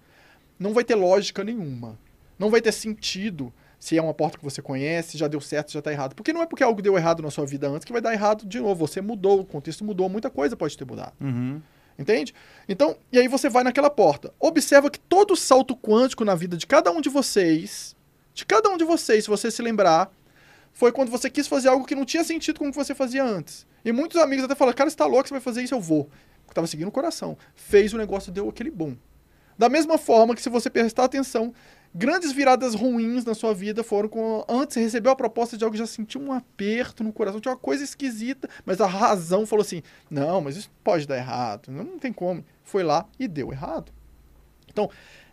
Não 0.58 0.74
vai 0.74 0.84
ter 0.84 0.96
lógica 0.96 1.44
nenhuma. 1.44 2.00
Não 2.40 2.50
vai 2.50 2.62
ter 2.62 2.72
sentido 2.72 3.54
se 3.80 3.98
é 3.98 4.02
uma 4.02 4.14
porta 4.14 4.38
que 4.38 4.44
você 4.44 4.62
conhece, 4.62 5.18
já 5.18 5.28
deu 5.28 5.42
certo, 5.42 5.72
já 5.72 5.80
está 5.80 5.92
errado. 5.92 6.16
Porque 6.16 6.34
não 6.34 6.42
é 6.42 6.46
porque 6.46 6.64
algo 6.64 6.82
deu 6.82 6.98
errado 6.98 7.22
na 7.22 7.30
sua 7.30 7.46
vida 7.46 7.68
antes 7.68 7.86
que 7.86 7.92
vai 7.92 8.02
dar 8.02 8.14
errado 8.14 8.46
de 8.46 8.60
novo. 8.60 8.88
Você 8.88 9.02
mudou, 9.02 9.42
o 9.42 9.46
contexto 9.46 9.84
mudou, 9.84 10.10
muita 10.10 10.30
coisa 10.30 10.56
pode 10.56 10.78
ter 10.78 10.86
mudado. 10.86 11.14
Uhum. 11.22 11.62
Entende? 11.98 12.34
Então, 12.68 12.98
e 13.12 13.20
aí 13.20 13.28
você 13.28 13.48
vai 13.48 13.64
naquela 13.64 13.90
porta. 13.90 14.34
Observa 14.40 14.90
que 14.90 15.00
todo 15.00 15.36
salto 15.36 15.76
quântico 15.76 16.26
na 16.26 16.36
vida 16.36 16.58
de 16.58 16.66
cada 16.66 16.92
um 16.92 17.00
de 17.00 17.10
vocês, 17.10 17.96
de 18.34 18.46
cada 18.46 18.70
um 18.70 18.78
de 18.78 18.84
vocês, 18.84 19.24
se 19.26 19.30
você 19.30 19.50
se 19.50 19.62
lembrar, 19.62 20.12
foi 20.76 20.92
quando 20.92 21.10
você 21.10 21.30
quis 21.30 21.48
fazer 21.48 21.70
algo 21.70 21.86
que 21.86 21.96
não 21.96 22.04
tinha 22.04 22.24
sentido 22.24 22.60
com 22.60 22.68
o 22.68 22.70
que 22.70 22.76
você 22.76 22.94
fazia 22.94 23.24
antes. 23.24 23.66
E 23.84 23.94
muitos 23.94 24.22
amigos 24.22 24.44
até 24.44 24.54
falaram, 24.54 24.76
cara, 24.76 24.90
você 24.90 24.96
tá 24.96 25.06
louco, 25.06 25.26
você 25.26 25.34
vai 25.34 25.42
fazer 25.42 25.64
isso, 25.64 25.74
eu 25.74 25.80
vou. 25.80 26.10
Eu 26.46 26.54
tava 26.54 26.68
seguindo 26.68 26.90
o 26.90 26.92
coração. 26.92 27.38
Fez 27.56 27.94
o 27.94 27.98
negócio, 27.98 28.30
deu 28.30 28.50
aquele 28.50 28.70
boom. 28.70 28.98
Da 29.58 29.70
mesma 29.70 29.98
forma 29.98 30.36
que 30.36 30.42
se 30.42 30.50
você 30.50 30.70
prestar 30.70 31.06
atenção, 31.06 31.54
grandes 31.94 32.34
viradas 32.34 32.76
ruins 32.76 33.24
na 33.24 33.34
sua 33.34 33.54
vida 33.54 33.86
foram 33.86 34.10
com 34.10 34.44
antes 34.50 34.76
recebeu 34.76 35.14
a 35.14 35.16
proposta 35.16 35.58
de 35.58 35.64
algo 35.64 35.78
já 35.78 35.88
sentiu 35.88 36.20
um 36.20 36.34
aperto 36.34 37.06
no 37.06 37.14
coração, 37.14 37.40
tinha 37.40 37.54
uma 37.54 37.58
coisa 37.58 37.82
esquisita, 37.82 38.50
mas 38.66 38.82
a 38.82 38.86
razão 38.86 39.46
falou 39.46 39.64
assim: 39.64 39.82
"Não, 40.10 40.42
mas 40.42 40.58
isso 40.58 40.70
pode 40.84 41.08
dar 41.08 41.16
errado, 41.16 41.72
não 41.72 41.98
tem 41.98 42.12
como". 42.12 42.44
Foi 42.66 42.84
lá 42.84 43.06
e 43.18 43.30
deu 43.30 43.54
errado. 43.54 43.94
Então, 44.70 44.90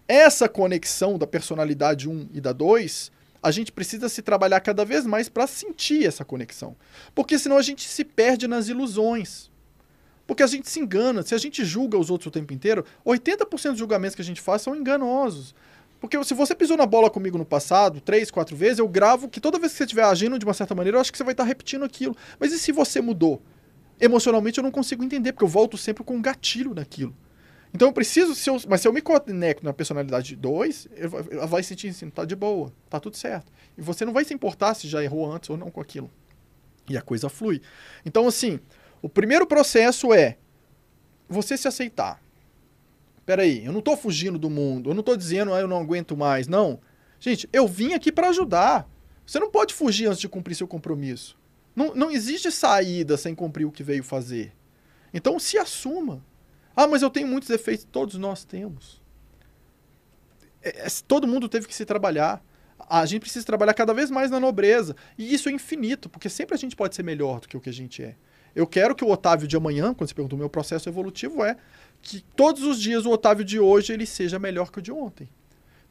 essa 0.06 0.48
conexão 0.48 1.18
da 1.18 1.26
personalidade 1.26 2.08
1 2.08 2.28
e 2.32 2.40
da 2.40 2.52
2, 2.52 3.10
a 3.42 3.50
gente 3.50 3.72
precisa 3.72 4.08
se 4.08 4.22
trabalhar 4.22 4.60
cada 4.60 4.84
vez 4.84 5.04
mais 5.04 5.28
para 5.28 5.46
sentir 5.46 6.06
essa 6.06 6.24
conexão. 6.24 6.76
Porque 7.14 7.38
senão 7.38 7.56
a 7.56 7.62
gente 7.62 7.88
se 7.88 8.04
perde 8.04 8.46
nas 8.46 8.68
ilusões. 8.68 9.50
Porque 10.26 10.42
a 10.42 10.46
gente 10.46 10.70
se 10.70 10.78
engana. 10.78 11.22
Se 11.22 11.34
a 11.34 11.38
gente 11.38 11.64
julga 11.64 11.98
os 11.98 12.08
outros 12.08 12.28
o 12.28 12.30
tempo 12.30 12.52
inteiro, 12.52 12.84
80% 13.04 13.70
dos 13.70 13.78
julgamentos 13.78 14.14
que 14.14 14.22
a 14.22 14.24
gente 14.24 14.40
faz 14.40 14.62
são 14.62 14.76
enganosos. 14.76 15.54
Porque 16.00 16.22
se 16.24 16.34
você 16.34 16.54
pisou 16.54 16.76
na 16.76 16.86
bola 16.86 17.10
comigo 17.10 17.36
no 17.36 17.44
passado, 17.44 18.00
três, 18.00 18.30
quatro 18.30 18.56
vezes, 18.56 18.78
eu 18.78 18.88
gravo 18.88 19.28
que 19.28 19.40
toda 19.40 19.58
vez 19.58 19.72
que 19.72 19.78
você 19.78 19.84
estiver 19.84 20.04
agindo 20.04 20.38
de 20.38 20.44
uma 20.44 20.54
certa 20.54 20.74
maneira, 20.74 20.96
eu 20.96 21.00
acho 21.00 21.10
que 21.12 21.18
você 21.18 21.24
vai 21.24 21.32
estar 21.32 21.44
repetindo 21.44 21.84
aquilo. 21.84 22.16
Mas 22.38 22.52
e 22.52 22.58
se 22.58 22.72
você 22.72 23.00
mudou? 23.00 23.42
Emocionalmente 24.00 24.58
eu 24.58 24.64
não 24.64 24.70
consigo 24.70 25.04
entender, 25.04 25.32
porque 25.32 25.44
eu 25.44 25.48
volto 25.48 25.76
sempre 25.76 26.02
com 26.02 26.16
um 26.16 26.22
gatilho 26.22 26.74
naquilo. 26.74 27.14
Então 27.74 27.88
eu 27.88 27.92
preciso, 27.92 28.34
se 28.34 28.50
eu, 28.50 28.60
mas 28.68 28.82
se 28.82 28.88
eu 28.88 28.92
me 28.92 29.00
conecto 29.00 29.64
na 29.64 29.72
personalidade 29.72 30.36
2, 30.36 30.88
ela 31.30 31.46
vai 31.46 31.62
sentir 31.62 31.88
assim, 31.88 32.10
tá 32.10 32.24
de 32.24 32.36
boa, 32.36 32.72
tá 32.90 33.00
tudo 33.00 33.16
certo. 33.16 33.50
E 33.78 33.80
você 33.80 34.04
não 34.04 34.12
vai 34.12 34.24
se 34.24 34.34
importar 34.34 34.74
se 34.74 34.86
já 34.86 35.02
errou 35.02 35.30
antes 35.30 35.48
ou 35.48 35.56
não 35.56 35.70
com 35.70 35.80
aquilo. 35.80 36.10
E 36.88 36.96
a 36.96 37.02
coisa 37.02 37.28
flui. 37.30 37.62
Então, 38.04 38.26
assim, 38.26 38.60
o 39.00 39.08
primeiro 39.08 39.46
processo 39.46 40.12
é 40.12 40.36
você 41.28 41.56
se 41.56 41.66
aceitar. 41.66 42.22
Peraí, 43.24 43.64
eu 43.64 43.72
não 43.72 43.80
tô 43.80 43.96
fugindo 43.96 44.38
do 44.38 44.50
mundo, 44.50 44.90
eu 44.90 44.94
não 44.94 45.02
tô 45.02 45.16
dizendo, 45.16 45.54
ah, 45.54 45.60
eu 45.60 45.68
não 45.68 45.80
aguento 45.80 46.16
mais. 46.16 46.46
Não. 46.46 46.80
Gente, 47.18 47.48
eu 47.52 47.66
vim 47.66 47.94
aqui 47.94 48.12
para 48.12 48.28
ajudar. 48.28 48.86
Você 49.24 49.38
não 49.38 49.50
pode 49.50 49.72
fugir 49.72 50.06
antes 50.06 50.20
de 50.20 50.28
cumprir 50.28 50.56
seu 50.56 50.68
compromisso. 50.68 51.38
Não, 51.74 51.94
não 51.94 52.10
existe 52.10 52.50
saída 52.50 53.16
sem 53.16 53.34
cumprir 53.34 53.64
o 53.64 53.72
que 53.72 53.82
veio 53.82 54.04
fazer. 54.04 54.52
Então 55.14 55.38
se 55.38 55.56
assuma. 55.56 56.22
Ah, 56.76 56.86
mas 56.86 57.02
eu 57.02 57.10
tenho 57.10 57.26
muitos 57.26 57.48
defeitos. 57.48 57.86
Todos 57.90 58.16
nós 58.16 58.44
temos. 58.44 59.00
É, 60.62 60.86
é, 60.86 60.88
todo 61.06 61.26
mundo 61.26 61.48
teve 61.48 61.66
que 61.66 61.74
se 61.74 61.84
trabalhar. 61.84 62.42
A 62.88 63.04
gente 63.06 63.22
precisa 63.22 63.44
trabalhar 63.44 63.74
cada 63.74 63.92
vez 63.92 64.10
mais 64.10 64.30
na 64.30 64.40
nobreza. 64.40 64.96
E 65.16 65.32
isso 65.32 65.48
é 65.48 65.52
infinito, 65.52 66.08
porque 66.08 66.28
sempre 66.28 66.54
a 66.54 66.58
gente 66.58 66.74
pode 66.74 66.94
ser 66.94 67.02
melhor 67.02 67.40
do 67.40 67.48
que 67.48 67.56
o 67.56 67.60
que 67.60 67.70
a 67.70 67.72
gente 67.72 68.02
é. 68.02 68.16
Eu 68.54 68.66
quero 68.66 68.94
que 68.94 69.04
o 69.04 69.10
Otávio 69.10 69.48
de 69.48 69.56
amanhã, 69.56 69.94
quando 69.94 70.08
você 70.08 70.14
perguntou 70.14 70.36
o 70.36 70.40
meu 70.40 70.50
processo 70.50 70.88
evolutivo, 70.88 71.44
é 71.44 71.56
que 72.02 72.20
todos 72.36 72.62
os 72.64 72.80
dias 72.80 73.06
o 73.06 73.10
Otávio 73.10 73.44
de 73.44 73.58
hoje 73.58 73.92
ele 73.92 74.04
seja 74.04 74.38
melhor 74.38 74.70
que 74.70 74.78
o 74.78 74.82
de 74.82 74.92
ontem. 74.92 75.28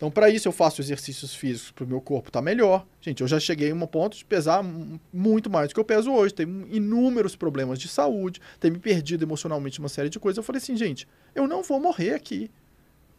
Então, 0.01 0.09
para 0.09 0.31
isso, 0.31 0.47
eu 0.47 0.51
faço 0.51 0.81
exercícios 0.81 1.35
físicos 1.35 1.69
para 1.69 1.83
o 1.83 1.87
meu 1.87 2.01
corpo 2.01 2.29
estar 2.29 2.39
tá 2.39 2.43
melhor. 2.43 2.87
Gente, 2.99 3.21
eu 3.21 3.27
já 3.27 3.39
cheguei 3.39 3.69
a 3.69 3.75
um 3.75 3.85
ponto 3.85 4.17
de 4.17 4.25
pesar 4.25 4.65
muito 5.13 5.47
mais 5.47 5.67
do 5.67 5.75
que 5.75 5.79
eu 5.79 5.85
peso 5.85 6.11
hoje. 6.11 6.33
Tenho 6.33 6.67
inúmeros 6.71 7.35
problemas 7.35 7.77
de 7.77 7.87
saúde, 7.87 8.41
tenho 8.59 8.73
me 8.73 8.79
perdido 8.79 9.23
emocionalmente 9.23 9.77
uma 9.77 9.87
série 9.87 10.09
de 10.09 10.19
coisas. 10.19 10.37
Eu 10.37 10.43
falei 10.43 10.57
assim, 10.57 10.75
gente, 10.75 11.07
eu 11.35 11.47
não 11.47 11.61
vou 11.61 11.79
morrer 11.79 12.15
aqui. 12.15 12.49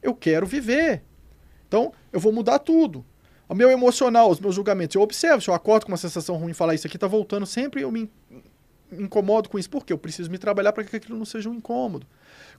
Eu 0.03 0.13
quero 0.13 0.45
viver. 0.45 1.05
Então, 1.69 1.93
eu 2.13 2.19
vou 2.19 2.33
mudar 2.33 2.59
tudo. 2.59 3.07
O 3.49 3.55
meu 3.55 3.71
emocional, 3.71 4.29
os 4.29 4.41
meus 4.41 4.57
julgamentos. 4.57 4.97
Eu 4.97 5.03
observo, 5.03 5.41
se 5.41 5.49
eu 5.49 5.55
acordo 5.55 5.87
com 5.87 5.93
uma 5.93 5.97
sensação 5.97 6.35
ruim 6.35 6.51
e 6.51 6.55
falar 6.55 6.75
isso 6.75 6.89
aqui 6.89 6.97
está 6.97 7.07
voltando 7.07 7.47
sempre, 7.47 7.83
eu 7.83 7.93
me 7.93 8.11
incomodo 8.91 9.49
com 9.49 9.57
isso. 9.57 9.71
Por 9.71 9.87
quê? 9.87 9.93
Eu 9.93 9.99
preciso 9.99 10.29
me 10.29 10.37
trabalhar 10.37 10.73
para 10.73 10.83
que 10.83 10.97
aquilo 10.97 11.17
não 11.17 11.25
seja 11.25 11.49
um 11.49 11.55
incômodo. 11.55 12.09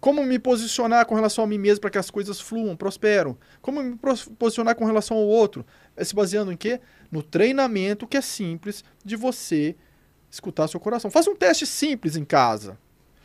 Como 0.03 0.21
me 0.21 0.37
posicionar 0.37 1.05
com 1.05 1.15
relação 1.15 1.45
a 1.45 1.47
mim 1.47 1.57
mesmo 1.57 1.79
para 1.79 1.89
que 1.89 1.97
as 1.97 2.11
coisas 2.11 2.37
fluam, 2.37 2.75
prosperam? 2.75 3.37
Como 3.61 3.81
me 3.81 3.97
posicionar 4.37 4.75
com 4.75 4.83
relação 4.83 5.15
ao 5.15 5.23
outro? 5.23 5.65
É 5.95 6.03
se 6.03 6.13
baseando 6.13 6.51
em 6.51 6.57
quê? 6.57 6.81
No 7.09 7.23
treinamento 7.23 8.05
que 8.05 8.17
é 8.17 8.21
simples 8.21 8.83
de 9.01 9.15
você 9.15 9.77
escutar 10.29 10.67
seu 10.67 10.77
coração. 10.77 11.09
Faz 11.09 11.25
um 11.25 11.33
teste 11.33 11.65
simples 11.65 12.17
em 12.17 12.25
casa. 12.25 12.77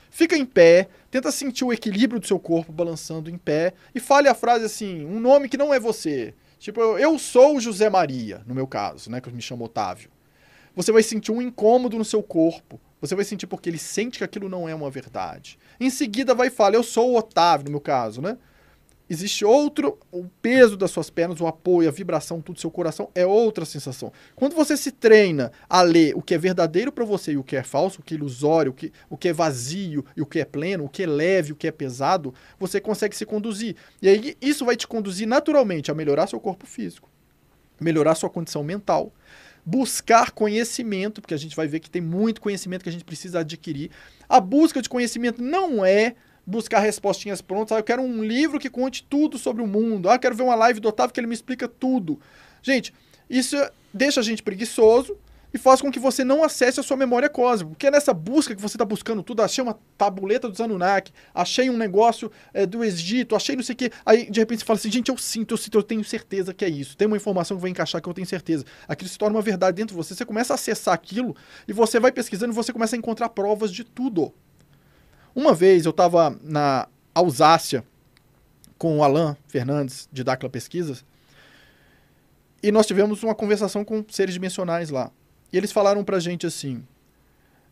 Fica 0.08 0.36
em 0.36 0.44
pé, 0.44 0.88
tenta 1.10 1.32
sentir 1.32 1.64
o 1.64 1.72
equilíbrio 1.72 2.20
do 2.20 2.28
seu 2.28 2.38
corpo 2.38 2.70
balançando 2.70 3.28
em 3.28 3.36
pé 3.36 3.74
e 3.92 3.98
fale 3.98 4.28
a 4.28 4.34
frase 4.34 4.64
assim, 4.64 5.04
um 5.04 5.18
nome 5.18 5.48
que 5.48 5.56
não 5.56 5.74
é 5.74 5.80
você. 5.80 6.32
Tipo, 6.60 6.96
eu 6.96 7.18
sou 7.18 7.58
José 7.58 7.90
Maria, 7.90 8.44
no 8.46 8.54
meu 8.54 8.68
caso, 8.68 9.10
né, 9.10 9.20
que 9.20 9.28
eu 9.28 9.32
me 9.32 9.42
chamo 9.42 9.64
Otávio. 9.64 10.10
Você 10.76 10.92
vai 10.92 11.02
sentir 11.02 11.32
um 11.32 11.42
incômodo 11.42 11.98
no 11.98 12.04
seu 12.04 12.22
corpo, 12.22 12.80
você 13.01 13.14
vai 13.14 13.24
sentir 13.24 13.46
porque 13.46 13.68
ele 13.68 13.78
sente 13.78 14.18
que 14.18 14.24
aquilo 14.24 14.49
não 14.49 14.68
é 14.68 14.74
uma 14.74 14.90
verdade. 14.90 15.59
Em 15.78 15.90
seguida 15.90 16.34
vai 16.34 16.51
falar, 16.51 16.76
eu 16.76 16.82
sou 16.82 17.12
o 17.12 17.16
Otávio, 17.16 17.66
no 17.66 17.72
meu 17.72 17.80
caso, 17.80 18.20
né? 18.20 18.36
Existe 19.10 19.43
outro, 19.43 19.98
o 20.12 20.27
peso 20.43 20.77
das 20.77 20.90
suas 20.90 21.09
pernas, 21.09 21.40
o 21.40 21.47
apoio, 21.47 21.89
a 21.89 21.93
vibração, 21.93 22.43
tudo 22.43 22.60
seu 22.60 22.70
coração 22.70 23.09
é 23.14 23.24
outra 23.24 23.64
sensação. 23.64 24.12
Quando 24.36 24.55
você 24.55 24.77
se 24.77 24.93
treina 24.93 25.51
a 25.68 25.81
ler 25.81 26.14
o 26.14 26.20
que 26.20 26.35
é 26.35 26.39
verdadeiro 26.39 26.93
para 26.93 27.06
você 27.06 27.32
e 27.32 27.39
o 27.39 27.43
que 27.43 27.56
é 27.56 27.62
falso, 27.62 28.01
o 28.01 28.05
que 28.05 28.12
é 28.12 28.18
ilusório, 28.18 28.70
o 28.70 28.74
que, 28.74 28.93
o 29.09 29.16
que 29.16 29.28
é 29.28 29.32
vazio 29.32 30.05
e 30.14 30.20
o 30.20 30.27
que 30.27 30.40
é 30.40 30.44
pleno, 30.44 30.85
o 30.85 30.89
que 30.90 31.05
é 31.05 31.06
leve, 31.06 31.52
o 31.52 31.56
que 31.56 31.66
é 31.66 31.72
pesado, 31.72 32.35
você 32.59 32.82
consegue 32.82 33.16
se 33.16 33.24
conduzir. 33.24 33.77
E 34.02 34.10
aí 34.10 34.36
isso 34.43 34.66
vai 34.66 34.77
te 34.77 34.86
conduzir 34.86 35.27
naturalmente 35.27 35.90
a 35.90 35.94
melhorar 35.94 36.27
seu 36.27 36.39
corpo 36.39 36.66
físico, 36.66 37.09
melhorar 37.81 38.14
sua 38.14 38.28
condição 38.28 38.62
mental, 38.62 39.10
buscar 39.69 40.31
conhecimento, 40.31 41.20
porque 41.20 41.35
a 41.35 41.39
gente 41.39 41.55
vai 41.55 41.69
ver 41.69 41.81
que 41.81 41.90
tem 41.90 42.01
muito 42.01 42.40
conhecimento 42.40 42.82
que 42.82 42.89
a 42.89 42.93
gente 42.93 43.05
precisa 43.05 43.40
adquirir. 43.40 43.90
A 44.27 44.40
busca 44.40 44.81
de 44.81 44.89
conhecimento 44.89 45.43
não 45.43 45.85
é 45.85 46.15
buscar 46.47 46.78
respostinhas 46.78 47.43
prontas. 47.43 47.73
Ah, 47.73 47.81
eu 47.81 47.85
quero 47.85 48.01
um 48.01 48.24
livro 48.24 48.59
que 48.59 48.70
conte 48.70 49.03
tudo 49.03 49.36
sobre 49.36 49.62
o 49.62 49.66
mundo. 49.66 50.09
Ah, 50.09 50.15
eu 50.15 50.19
quero 50.19 50.35
ver 50.35 50.43
uma 50.43 50.55
live 50.55 50.81
do 50.81 50.89
Otávio 50.89 51.12
que 51.12 51.20
ele 51.20 51.27
me 51.27 51.35
explica 51.35 51.69
tudo. 51.69 52.19
Gente, 52.62 52.95
isso 53.28 53.57
deixa 53.93 54.20
a 54.20 54.23
gente 54.23 54.43
preguiçoso 54.43 55.19
e 55.52 55.58
faz 55.58 55.80
com 55.80 55.90
que 55.90 55.98
você 55.98 56.24
não 56.24 56.44
acesse 56.44 56.78
a 56.78 56.82
sua 56.82 56.96
memória 56.96 57.28
cósmica. 57.28 57.70
Porque 57.70 57.86
é 57.86 57.90
nessa 57.90 58.12
busca 58.12 58.54
que 58.54 58.60
você 58.60 58.76
está 58.76 58.84
buscando 58.84 59.22
tudo, 59.22 59.42
achei 59.42 59.62
uma 59.62 59.78
tabuleta 59.96 60.48
dos 60.48 60.60
Anunnaki, 60.60 61.12
achei 61.34 61.70
um 61.70 61.76
negócio 61.76 62.30
é, 62.52 62.66
do 62.66 62.84
Egito, 62.84 63.34
achei 63.34 63.56
não 63.56 63.62
sei 63.62 63.74
o 63.74 63.76
quê. 63.76 63.90
Aí, 64.04 64.30
de 64.30 64.40
repente, 64.40 64.60
você 64.60 64.64
fala 64.64 64.78
assim, 64.78 64.90
gente, 64.90 65.08
eu 65.08 65.16
sinto, 65.16 65.54
eu 65.54 65.58
sinto, 65.58 65.78
eu 65.78 65.82
tenho 65.82 66.04
certeza 66.04 66.52
que 66.52 66.64
é 66.64 66.68
isso. 66.68 66.96
Tem 66.96 67.06
uma 67.06 67.16
informação 67.16 67.56
que 67.56 67.62
vai 67.62 67.70
encaixar 67.70 68.02
que 68.02 68.08
eu 68.08 68.14
tenho 68.14 68.26
certeza. 68.26 68.64
Aquilo 68.86 69.08
se 69.08 69.18
torna 69.18 69.36
uma 69.36 69.42
verdade 69.42 69.76
dentro 69.76 69.94
de 69.94 69.96
você. 69.96 70.14
Você 70.14 70.24
começa 70.24 70.52
a 70.52 70.56
acessar 70.56 70.94
aquilo 70.94 71.34
e 71.66 71.72
você 71.72 71.98
vai 71.98 72.12
pesquisando 72.12 72.52
e 72.52 72.54
você 72.54 72.72
começa 72.72 72.94
a 72.94 72.98
encontrar 72.98 73.30
provas 73.30 73.72
de 73.72 73.84
tudo. 73.84 74.32
Uma 75.34 75.54
vez 75.54 75.84
eu 75.84 75.90
estava 75.90 76.36
na 76.42 76.88
Alsácia 77.14 77.84
com 78.76 78.98
o 78.98 79.02
Alan 79.02 79.36
Fernandes, 79.48 80.08
de 80.12 80.22
Dacla 80.22 80.48
Pesquisas, 80.48 81.04
e 82.62 82.72
nós 82.72 82.86
tivemos 82.86 83.22
uma 83.22 83.34
conversação 83.34 83.84
com 83.84 84.04
seres 84.08 84.34
dimensionais 84.34 84.90
lá. 84.90 85.10
E 85.52 85.56
eles 85.56 85.72
falaram 85.72 86.04
pra 86.04 86.20
gente 86.20 86.46
assim: 86.46 86.82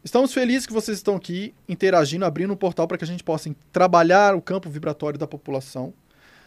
Estamos 0.02 0.32
felizes 0.32 0.66
que 0.66 0.72
vocês 0.72 0.98
estão 0.98 1.16
aqui 1.16 1.52
interagindo, 1.68 2.24
abrindo 2.24 2.52
um 2.52 2.56
portal 2.56 2.86
para 2.86 2.96
que 2.96 3.04
a 3.04 3.06
gente 3.08 3.24
possa 3.24 3.54
trabalhar 3.72 4.34
o 4.34 4.40
campo 4.40 4.70
vibratório 4.70 5.18
da 5.18 5.26
população. 5.26 5.92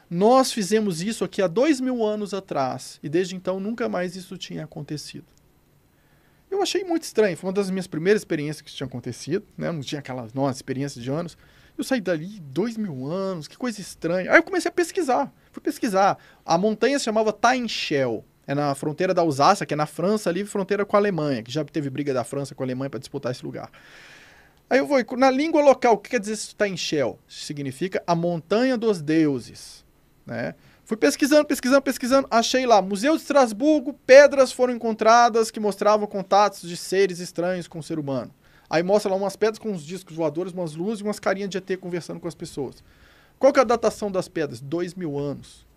Nós 0.10 0.52
fizemos 0.52 1.02
isso 1.02 1.24
aqui 1.24 1.42
há 1.42 1.48
dois 1.48 1.80
mil 1.80 2.04
anos 2.04 2.34
atrás 2.34 3.00
e 3.04 3.10
desde 3.10 3.36
então 3.36 3.60
nunca 3.60 3.90
mais 3.90 4.16
isso 4.16 4.38
tinha 4.38 4.64
acontecido. 4.64 5.26
Eu 6.50 6.64
achei 6.64 6.84
muito 6.84 7.04
estranho. 7.04 7.38
Foi 7.38 7.48
uma 7.48 7.54
das 7.54 7.70
minhas 7.70 7.86
primeiras 7.86 8.22
experiências 8.22 8.62
que 8.62 8.74
tinha 8.74 8.88
acontecido, 8.88 9.46
né? 9.58 9.72
Não 9.72 9.82
tinha 9.82 10.00
aquela 10.00 10.28
nossa 10.34 10.58
experiência 10.58 11.00
de 11.00 11.12
anos. 11.12 11.38
Eu 11.78 11.84
saí 11.84 12.02
dali 12.02 12.40
dois 12.40 12.76
mil 12.76 13.06
anos, 13.06 13.48
que 13.48 13.58
coisa 13.58 13.80
estranha. 13.80 14.32
Aí 14.32 14.38
eu 14.38 14.44
comecei 14.44 14.70
a 14.70 14.74
pesquisar. 14.74 15.32
Fui 15.52 15.62
pesquisar. 15.62 16.18
A 16.46 16.58
montanha 16.58 16.98
se 16.98 17.06
chamava 17.06 17.32
Tainchel. 17.32 18.26
É 18.50 18.56
na 18.56 18.74
fronteira 18.74 19.14
da 19.14 19.22
Alsácia, 19.22 19.64
que 19.64 19.76
é 19.76 19.78
na 19.78 19.86
França, 19.86 20.28
ali, 20.28 20.44
fronteira 20.44 20.84
com 20.84 20.96
a 20.96 21.00
Alemanha, 21.00 21.44
que 21.44 21.52
já 21.52 21.64
teve 21.64 21.88
briga 21.88 22.12
da 22.16 22.24
França 22.24 22.56
com 22.56 22.64
a 22.64 22.66
Alemanha 22.66 22.90
para 22.90 23.00
disputar 23.00 23.32
esse 23.32 23.46
lugar. 23.46 23.70
Aí 24.68 24.80
eu 24.80 24.88
vou, 24.88 24.98
na 25.16 25.30
língua 25.30 25.62
local, 25.62 25.94
o 25.94 25.98
que 26.00 26.10
quer 26.10 26.20
dizer 26.20 26.34
isso 26.34 26.56
Tainchel? 26.56 27.20
Significa 27.28 28.02
a 28.08 28.16
montanha 28.16 28.76
dos 28.76 29.04
deuses, 29.04 29.86
né? 30.26 30.56
Fui 30.84 30.98
pesquisando, 30.98 31.46
pesquisando, 31.46 31.84
pesquisando, 31.84 32.28
achei 32.32 32.66
lá, 32.66 32.82
Museu 32.82 33.16
de 33.16 33.22
Estrasburgo, 33.22 33.94
pedras 33.94 34.52
foram 34.52 34.74
encontradas 34.74 35.52
que 35.52 35.60
mostravam 35.60 36.08
contatos 36.08 36.68
de 36.68 36.76
seres 36.76 37.20
estranhos 37.20 37.68
com 37.68 37.78
o 37.78 37.84
ser 37.84 38.00
humano. 38.00 38.34
Aí 38.68 38.82
mostra 38.82 39.12
lá 39.12 39.16
umas 39.16 39.36
pedras 39.36 39.60
com 39.60 39.70
uns 39.70 39.84
discos 39.84 40.16
voadores, 40.16 40.54
umas 40.54 40.74
luzes 40.74 41.02
e 41.02 41.04
umas 41.04 41.20
carinhas 41.20 41.52
de 41.52 41.60
ET 41.60 41.78
conversando 41.80 42.20
com 42.20 42.28
as 42.28 42.34
pessoas. 42.34 42.84
Qual 43.38 43.54
que 43.54 43.60
é 43.60 43.62
a 43.62 43.66
datação 43.66 44.12
das 44.12 44.28
pedras? 44.28 44.60
Dois 44.60 44.96
mil 44.96 45.20
anos. 45.20 45.69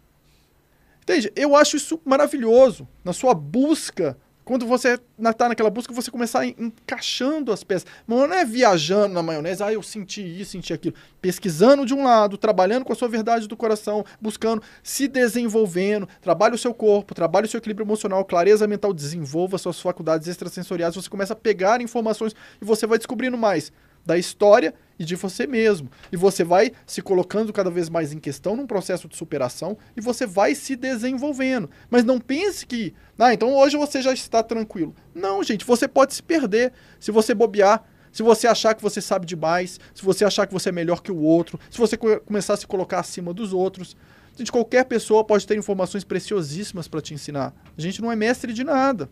Entende? 1.02 1.32
Eu 1.34 1.56
acho 1.56 1.76
isso 1.76 2.00
maravilhoso. 2.04 2.88
Na 3.04 3.12
sua 3.12 3.34
busca 3.34 4.16
quando 4.44 4.66
você 4.66 4.98
está 5.18 5.48
naquela 5.48 5.70
busca, 5.70 5.94
você 5.94 6.10
começar 6.10 6.44
encaixando 6.44 7.52
as 7.52 7.62
peças. 7.62 7.86
Mas 8.06 8.18
não 8.18 8.34
é 8.34 8.44
viajando 8.44 9.14
na 9.14 9.22
maionese, 9.22 9.62
ah, 9.62 9.72
eu 9.72 9.82
senti 9.82 10.20
isso, 10.20 10.52
senti 10.52 10.72
aquilo. 10.72 10.94
Pesquisando 11.20 11.86
de 11.86 11.94
um 11.94 12.02
lado, 12.02 12.36
trabalhando 12.36 12.84
com 12.84 12.92
a 12.92 12.96
sua 12.96 13.08
verdade 13.08 13.46
do 13.46 13.56
coração, 13.56 14.04
buscando, 14.20 14.62
se 14.82 15.06
desenvolvendo, 15.06 16.08
trabalhe 16.20 16.54
o 16.54 16.58
seu 16.58 16.74
corpo, 16.74 17.14
trabalhe 17.14 17.46
o 17.46 17.48
seu 17.48 17.58
equilíbrio 17.58 17.84
emocional, 17.84 18.24
clareza 18.24 18.66
mental, 18.66 18.92
desenvolva 18.92 19.58
suas 19.58 19.80
faculdades 19.80 20.26
extrasensoriais, 20.26 20.96
você 20.96 21.08
começa 21.08 21.34
a 21.34 21.36
pegar 21.36 21.80
informações 21.80 22.34
e 22.60 22.64
você 22.64 22.86
vai 22.86 22.98
descobrindo 22.98 23.38
mais 23.38 23.72
da 24.04 24.18
história 24.18 24.74
e 25.02 25.04
de 25.04 25.16
você 25.16 25.46
mesmo. 25.46 25.90
E 26.10 26.16
você 26.16 26.44
vai 26.44 26.72
se 26.86 27.02
colocando 27.02 27.52
cada 27.52 27.70
vez 27.70 27.88
mais 27.88 28.12
em 28.12 28.18
questão 28.18 28.56
num 28.56 28.66
processo 28.66 29.08
de 29.08 29.16
superação 29.16 29.76
e 29.96 30.00
você 30.00 30.26
vai 30.26 30.54
se 30.54 30.76
desenvolvendo. 30.76 31.68
Mas 31.90 32.04
não 32.04 32.20
pense 32.20 32.64
que, 32.64 32.94
ah, 33.18 33.34
então 33.34 33.54
hoje 33.54 33.76
você 33.76 34.00
já 34.00 34.12
está 34.12 34.42
tranquilo. 34.42 34.94
Não, 35.14 35.42
gente, 35.42 35.64
você 35.64 35.86
pode 35.86 36.14
se 36.14 36.22
perder 36.22 36.72
se 36.98 37.10
você 37.10 37.34
bobear. 37.34 37.84
Se 38.12 38.22
você 38.22 38.46
achar 38.46 38.74
que 38.74 38.82
você 38.82 39.00
sabe 39.00 39.24
demais, 39.24 39.80
se 39.94 40.04
você 40.04 40.22
achar 40.22 40.46
que 40.46 40.52
você 40.52 40.68
é 40.68 40.72
melhor 40.72 41.00
que 41.00 41.10
o 41.10 41.16
outro, 41.16 41.58
se 41.70 41.78
você 41.78 41.96
começar 41.96 42.52
a 42.52 42.56
se 42.58 42.66
colocar 42.66 43.00
acima 43.00 43.32
dos 43.32 43.54
outros. 43.54 43.96
Gente, 44.36 44.52
qualquer 44.52 44.84
pessoa 44.84 45.24
pode 45.24 45.46
ter 45.46 45.56
informações 45.56 46.04
preciosíssimas 46.04 46.86
para 46.86 47.00
te 47.00 47.14
ensinar. 47.14 47.54
A 47.76 47.80
gente 47.80 48.02
não 48.02 48.12
é 48.12 48.16
mestre 48.16 48.52
de 48.52 48.64
nada. 48.64 49.08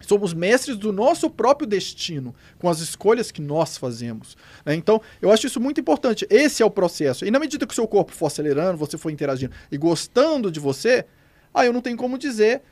Somos 0.00 0.32
mestres 0.32 0.76
do 0.76 0.92
nosso 0.92 1.28
próprio 1.30 1.66
destino, 1.66 2.34
com 2.58 2.68
as 2.68 2.80
escolhas 2.80 3.30
que 3.30 3.40
nós 3.40 3.76
fazemos. 3.76 4.36
Né? 4.64 4.74
Então, 4.74 5.00
eu 5.20 5.30
acho 5.30 5.46
isso 5.46 5.60
muito 5.60 5.80
importante. 5.80 6.26
Esse 6.30 6.62
é 6.62 6.66
o 6.66 6.70
processo. 6.70 7.24
E 7.24 7.30
na 7.30 7.38
medida 7.38 7.66
que 7.66 7.72
o 7.72 7.74
seu 7.74 7.86
corpo 7.86 8.12
for 8.12 8.26
acelerando, 8.26 8.78
você 8.78 8.96
for 8.96 9.10
interagindo 9.10 9.54
e 9.70 9.76
gostando 9.76 10.50
de 10.50 10.58
você, 10.58 11.04
aí 11.52 11.66
eu 11.66 11.72
não 11.72 11.80
tenho 11.80 11.96
como 11.96 12.18
dizer 12.18 12.62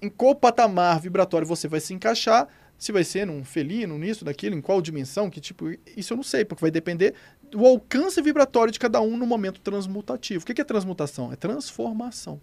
em 0.00 0.08
qual 0.08 0.34
patamar 0.34 1.00
vibratório 1.00 1.46
você 1.46 1.68
vai 1.68 1.80
se 1.80 1.92
encaixar, 1.92 2.48
se 2.78 2.92
vai 2.92 3.04
ser 3.04 3.26
num 3.26 3.44
felino, 3.44 3.98
nisso, 3.98 4.24
naquilo, 4.24 4.56
em 4.56 4.60
qual 4.60 4.80
dimensão, 4.80 5.28
que 5.28 5.40
tipo, 5.40 5.66
isso 5.94 6.14
eu 6.14 6.16
não 6.16 6.24
sei, 6.24 6.46
porque 6.46 6.62
vai 6.62 6.70
depender 6.70 7.14
do 7.50 7.66
alcance 7.66 8.22
vibratório 8.22 8.72
de 8.72 8.78
cada 8.78 9.00
um 9.02 9.18
no 9.18 9.26
momento 9.26 9.60
transmutativo. 9.60 10.42
O 10.42 10.46
que 10.46 10.58
é 10.58 10.64
transmutação? 10.64 11.30
É 11.30 11.36
transformação. 11.36 12.40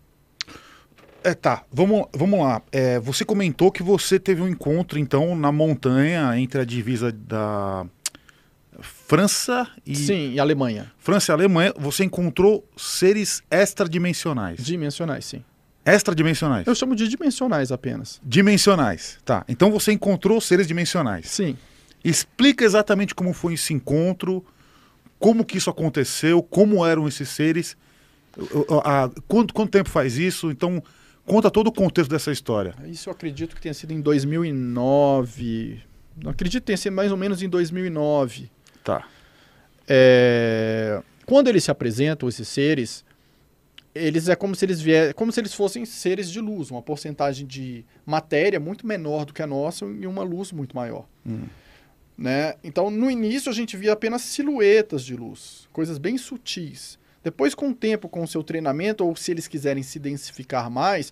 É, 1.27 1.33
tá, 1.33 1.65
vamos, 1.69 2.05
vamos 2.13 2.39
lá. 2.39 2.61
É, 2.71 3.01
você 3.01 3.25
comentou 3.25 3.69
que 3.69 3.83
você 3.83 4.17
teve 4.17 4.41
um 4.41 4.47
encontro, 4.47 4.97
então, 4.97 5.35
na 5.35 5.51
montanha 5.51 6.39
entre 6.39 6.61
a 6.61 6.63
divisa 6.63 7.11
da 7.11 7.85
França 8.79 9.67
e. 9.85 9.93
Sim, 9.93 10.31
e 10.31 10.39
Alemanha. 10.39 10.89
França 10.97 11.33
e 11.33 11.33
Alemanha, 11.33 11.73
você 11.77 12.05
encontrou 12.05 12.65
seres 12.77 13.43
extradimensionais. 13.51 14.63
Dimensionais, 14.63 15.25
sim. 15.25 15.43
Extradimensionais? 15.85 16.65
Eu 16.65 16.73
chamo 16.73 16.95
de 16.95 17.09
dimensionais 17.09 17.73
apenas. 17.73 18.21
Dimensionais, 18.23 19.19
tá. 19.25 19.43
Então 19.49 19.69
você 19.69 19.91
encontrou 19.91 20.39
seres 20.39 20.65
dimensionais. 20.65 21.29
Sim. 21.29 21.57
Explica 22.05 22.63
exatamente 22.63 23.13
como 23.13 23.33
foi 23.33 23.55
esse 23.55 23.73
encontro, 23.73 24.45
como 25.19 25.43
que 25.43 25.57
isso 25.57 25.69
aconteceu, 25.69 26.41
como 26.41 26.85
eram 26.85 27.05
esses 27.05 27.27
seres, 27.27 27.75
quanto, 29.27 29.53
quanto 29.53 29.71
tempo 29.71 29.89
faz 29.89 30.17
isso? 30.17 30.49
Então, 30.49 30.81
Conta 31.27 31.51
todo 31.51 31.67
o 31.67 31.71
contexto 31.73 32.09
dessa 32.09 32.31
história. 32.31 32.73
Isso 32.85 33.09
eu 33.09 33.11
acredito 33.11 33.53
que 33.53 33.61
tenha 33.61 33.73
sido 33.73 33.91
em 33.91 33.99
2009. 33.99 35.83
Não 36.23 36.31
acredito 36.31 36.61
que 36.61 36.67
tenha 36.67 36.77
sido 36.77 36.93
mais 36.93 37.11
ou 37.11 37.17
menos 37.17 37.43
em 37.43 37.49
2009. 37.49 38.49
Tá. 38.81 39.05
É... 39.85 41.03
Quando 41.25 41.49
eles 41.49 41.65
se 41.65 41.69
apresentam, 41.69 42.29
esses 42.29 42.47
seres, 42.47 43.03
eles 43.93 44.29
é 44.29 44.37
como 44.37 44.55
se 44.55 44.63
eles 44.63 44.79
vier, 44.79 45.13
como 45.13 45.29
se 45.29 45.41
eles 45.41 45.53
fossem 45.53 45.83
seres 45.83 46.31
de 46.31 46.39
luz, 46.39 46.71
uma 46.71 46.81
porcentagem 46.81 47.45
de 47.45 47.83
matéria 48.05 48.57
muito 48.57 48.87
menor 48.87 49.25
do 49.25 49.33
que 49.33 49.41
a 49.41 49.47
nossa 49.47 49.85
e 49.85 50.07
uma 50.07 50.23
luz 50.23 50.53
muito 50.53 50.73
maior. 50.77 51.05
Hum. 51.25 51.41
Né? 52.17 52.53
Então, 52.63 52.89
no 52.89 53.11
início 53.11 53.51
a 53.51 53.53
gente 53.53 53.75
via 53.75 53.91
apenas 53.91 54.21
silhuetas 54.21 55.03
de 55.03 55.13
luz, 55.13 55.67
coisas 55.73 55.97
bem 55.97 56.17
sutis. 56.17 56.97
Depois, 57.27 57.53
com 57.53 57.71
o 57.71 57.75
tempo, 57.75 58.07
com 58.07 58.23
o 58.23 58.27
seu 58.27 58.41
treinamento, 58.41 59.05
ou 59.05 59.13
se 59.13 59.31
eles 59.31 59.49
quiserem 59.49 59.83
se 59.83 59.99
densificar 59.99 60.71
mais, 60.71 61.11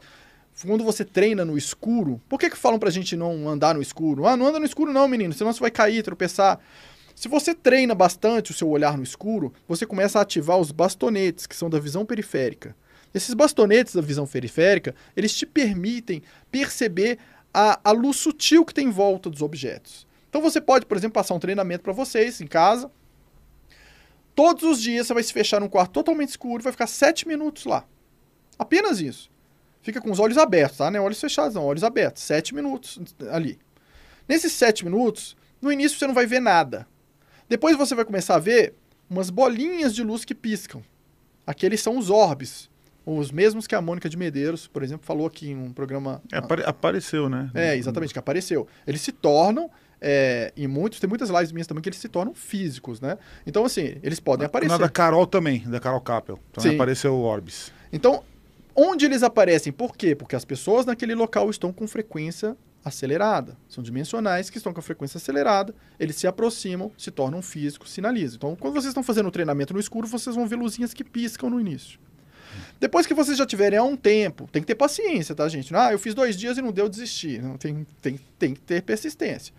quando 0.65 0.81
você 0.81 1.03
treina 1.03 1.43
no 1.43 1.57
escuro, 1.57 2.21
por 2.29 2.39
que, 2.39 2.49
que 2.49 2.55
falam 2.55 2.79
pra 2.79 2.89
gente 2.89 3.17
não 3.17 3.49
andar 3.49 3.75
no 3.75 3.81
escuro? 3.81 4.25
Ah, 4.25 4.37
não 4.37 4.47
anda 4.47 4.57
no 4.57 4.65
escuro 4.65 4.93
não, 4.93 5.09
menino, 5.09 5.33
senão 5.33 5.51
você 5.51 5.59
vai 5.59 5.69
cair, 5.69 6.01
tropeçar. 6.03 6.57
Se 7.13 7.27
você 7.27 7.53
treina 7.53 7.93
bastante 7.93 8.51
o 8.51 8.53
seu 8.53 8.69
olhar 8.69 8.95
no 8.95 9.03
escuro, 9.03 9.51
você 9.67 9.85
começa 9.85 10.17
a 10.17 10.21
ativar 10.21 10.57
os 10.57 10.71
bastonetes, 10.71 11.45
que 11.45 11.55
são 11.55 11.69
da 11.69 11.79
visão 11.79 12.05
periférica. 12.05 12.73
Esses 13.13 13.33
bastonetes 13.33 13.93
da 13.93 14.01
visão 14.01 14.25
periférica, 14.25 14.95
eles 15.17 15.35
te 15.35 15.45
permitem 15.45 16.23
perceber 16.49 17.19
a, 17.53 17.77
a 17.83 17.91
luz 17.91 18.15
sutil 18.15 18.63
que 18.63 18.73
tem 18.73 18.87
em 18.87 18.91
volta 18.91 19.29
dos 19.29 19.41
objetos. 19.41 20.07
Então 20.29 20.41
você 20.41 20.61
pode, 20.61 20.85
por 20.85 20.95
exemplo, 20.95 21.15
passar 21.15 21.33
um 21.33 21.39
treinamento 21.39 21.83
para 21.83 21.91
vocês 21.91 22.39
em 22.39 22.47
casa, 22.47 22.89
Todos 24.35 24.63
os 24.63 24.81
dias 24.81 25.07
você 25.07 25.13
vai 25.13 25.23
se 25.23 25.31
fechar 25.31 25.61
num 25.61 25.69
quarto 25.69 25.93
totalmente 25.93 26.29
escuro 26.29 26.61
e 26.61 26.63
vai 26.63 26.73
ficar 26.73 26.87
sete 26.87 27.27
minutos 27.27 27.65
lá. 27.65 27.85
Apenas 28.59 28.99
isso. 28.99 29.31
Fica 29.81 30.01
com 30.01 30.11
os 30.11 30.19
olhos 30.19 30.37
abertos, 30.37 30.77
tá? 30.77 30.91
Não 30.91 30.99
é 30.99 31.01
olhos 31.01 31.21
fechados, 31.21 31.55
não. 31.55 31.63
Olhos 31.63 31.83
abertos. 31.83 32.23
Sete 32.23 32.53
minutos 32.53 32.99
ali. 33.31 33.57
Nesses 34.27 34.51
sete 34.51 34.83
minutos, 34.83 35.37
no 35.61 35.71
início 35.71 35.97
você 35.97 36.07
não 36.07 36.13
vai 36.13 36.25
ver 36.25 36.41
nada. 36.41 36.87
Depois 37.47 37.77
você 37.77 37.95
vai 37.95 38.03
começar 38.03 38.35
a 38.35 38.39
ver 38.39 38.73
umas 39.09 39.29
bolinhas 39.29 39.93
de 39.93 40.03
luz 40.03 40.25
que 40.25 40.35
piscam. 40.35 40.83
Aqueles 41.45 41.81
são 41.81 41.97
os 41.97 42.09
orbes. 42.09 42.69
Os 43.05 43.31
mesmos 43.31 43.67
que 43.67 43.75
a 43.75 43.81
Mônica 43.81 44.09
de 44.09 44.17
Medeiros, 44.17 44.67
por 44.67 44.81
exemplo, 44.81 45.05
falou 45.05 45.27
aqui 45.27 45.51
em 45.51 45.55
um 45.55 45.71
programa. 45.71 46.23
É, 46.31 46.37
apare 46.37 46.63
apareceu, 46.65 47.29
né? 47.29 47.51
É, 47.53 47.77
exatamente, 47.77 48.11
que 48.11 48.17
apareceu. 48.17 48.67
Eles 48.87 49.01
se 49.01 49.11
tornam 49.11 49.69
é, 50.07 50.53
e 50.55 50.67
muitos, 50.67 50.99
tem 50.99 51.09
muitas 51.09 51.31
lives 51.31 51.51
minhas 51.51 51.65
também 51.65 51.81
que 51.81 51.89
eles 51.89 51.97
se 51.97 52.07
tornam 52.07 52.35
físicos, 52.35 53.01
né? 53.01 53.17
Então, 53.47 53.65
assim, 53.65 53.97
eles 54.03 54.19
podem 54.19 54.45
aparecer. 54.45 54.71
Na 54.71 54.77
da 54.77 54.87
Carol 54.87 55.25
também, 55.25 55.61
da 55.61 55.79
Carol 55.79 55.99
Capel. 55.99 56.39
Também 56.53 56.69
Sim. 56.69 56.75
apareceu 56.75 57.15
o 57.15 57.23
Orbis. 57.23 57.71
Então, 57.91 58.23
onde 58.75 59.03
eles 59.03 59.23
aparecem? 59.23 59.73
Por 59.73 59.97
quê? 59.97 60.13
Porque 60.13 60.35
as 60.35 60.45
pessoas 60.45 60.85
naquele 60.85 61.15
local 61.15 61.49
estão 61.49 61.73
com 61.73 61.87
frequência 61.87 62.55
acelerada. 62.83 63.57
São 63.67 63.83
dimensionais 63.83 64.51
que 64.51 64.59
estão 64.59 64.71
com 64.71 64.79
a 64.79 64.83
frequência 64.83 65.17
acelerada, 65.17 65.73
eles 65.99 66.15
se 66.17 66.27
aproximam, 66.27 66.91
se 66.95 67.09
tornam 67.09 67.41
físicos, 67.41 67.91
sinalizam. 67.91 68.35
Então, 68.37 68.55
quando 68.55 68.75
vocês 68.75 68.89
estão 68.89 69.01
fazendo 69.01 69.25
o 69.25 69.31
treinamento 69.31 69.73
no 69.73 69.79
escuro, 69.79 70.05
vocês 70.05 70.35
vão 70.35 70.45
ver 70.45 70.57
luzinhas 70.57 70.93
que 70.93 71.03
piscam 71.03 71.49
no 71.49 71.59
início. 71.59 71.99
Depois 72.79 73.07
que 73.07 73.13
vocês 73.15 73.39
já 73.39 73.45
tiverem 73.45 73.79
há 73.79 73.83
um 73.83 73.95
tempo, 73.95 74.47
tem 74.51 74.61
que 74.61 74.67
ter 74.67 74.75
paciência, 74.75 75.33
tá, 75.33 75.49
gente? 75.49 75.75
Ah, 75.75 75.91
eu 75.91 75.97
fiz 75.97 76.13
dois 76.13 76.37
dias 76.37 76.59
e 76.59 76.61
não 76.61 76.71
deu, 76.71 76.87
desistir. 76.87 77.41
Não, 77.41 77.57
tem, 77.57 77.87
tem, 78.03 78.19
tem 78.37 78.53
que 78.53 78.61
ter 78.61 78.83
persistência. 78.83 79.51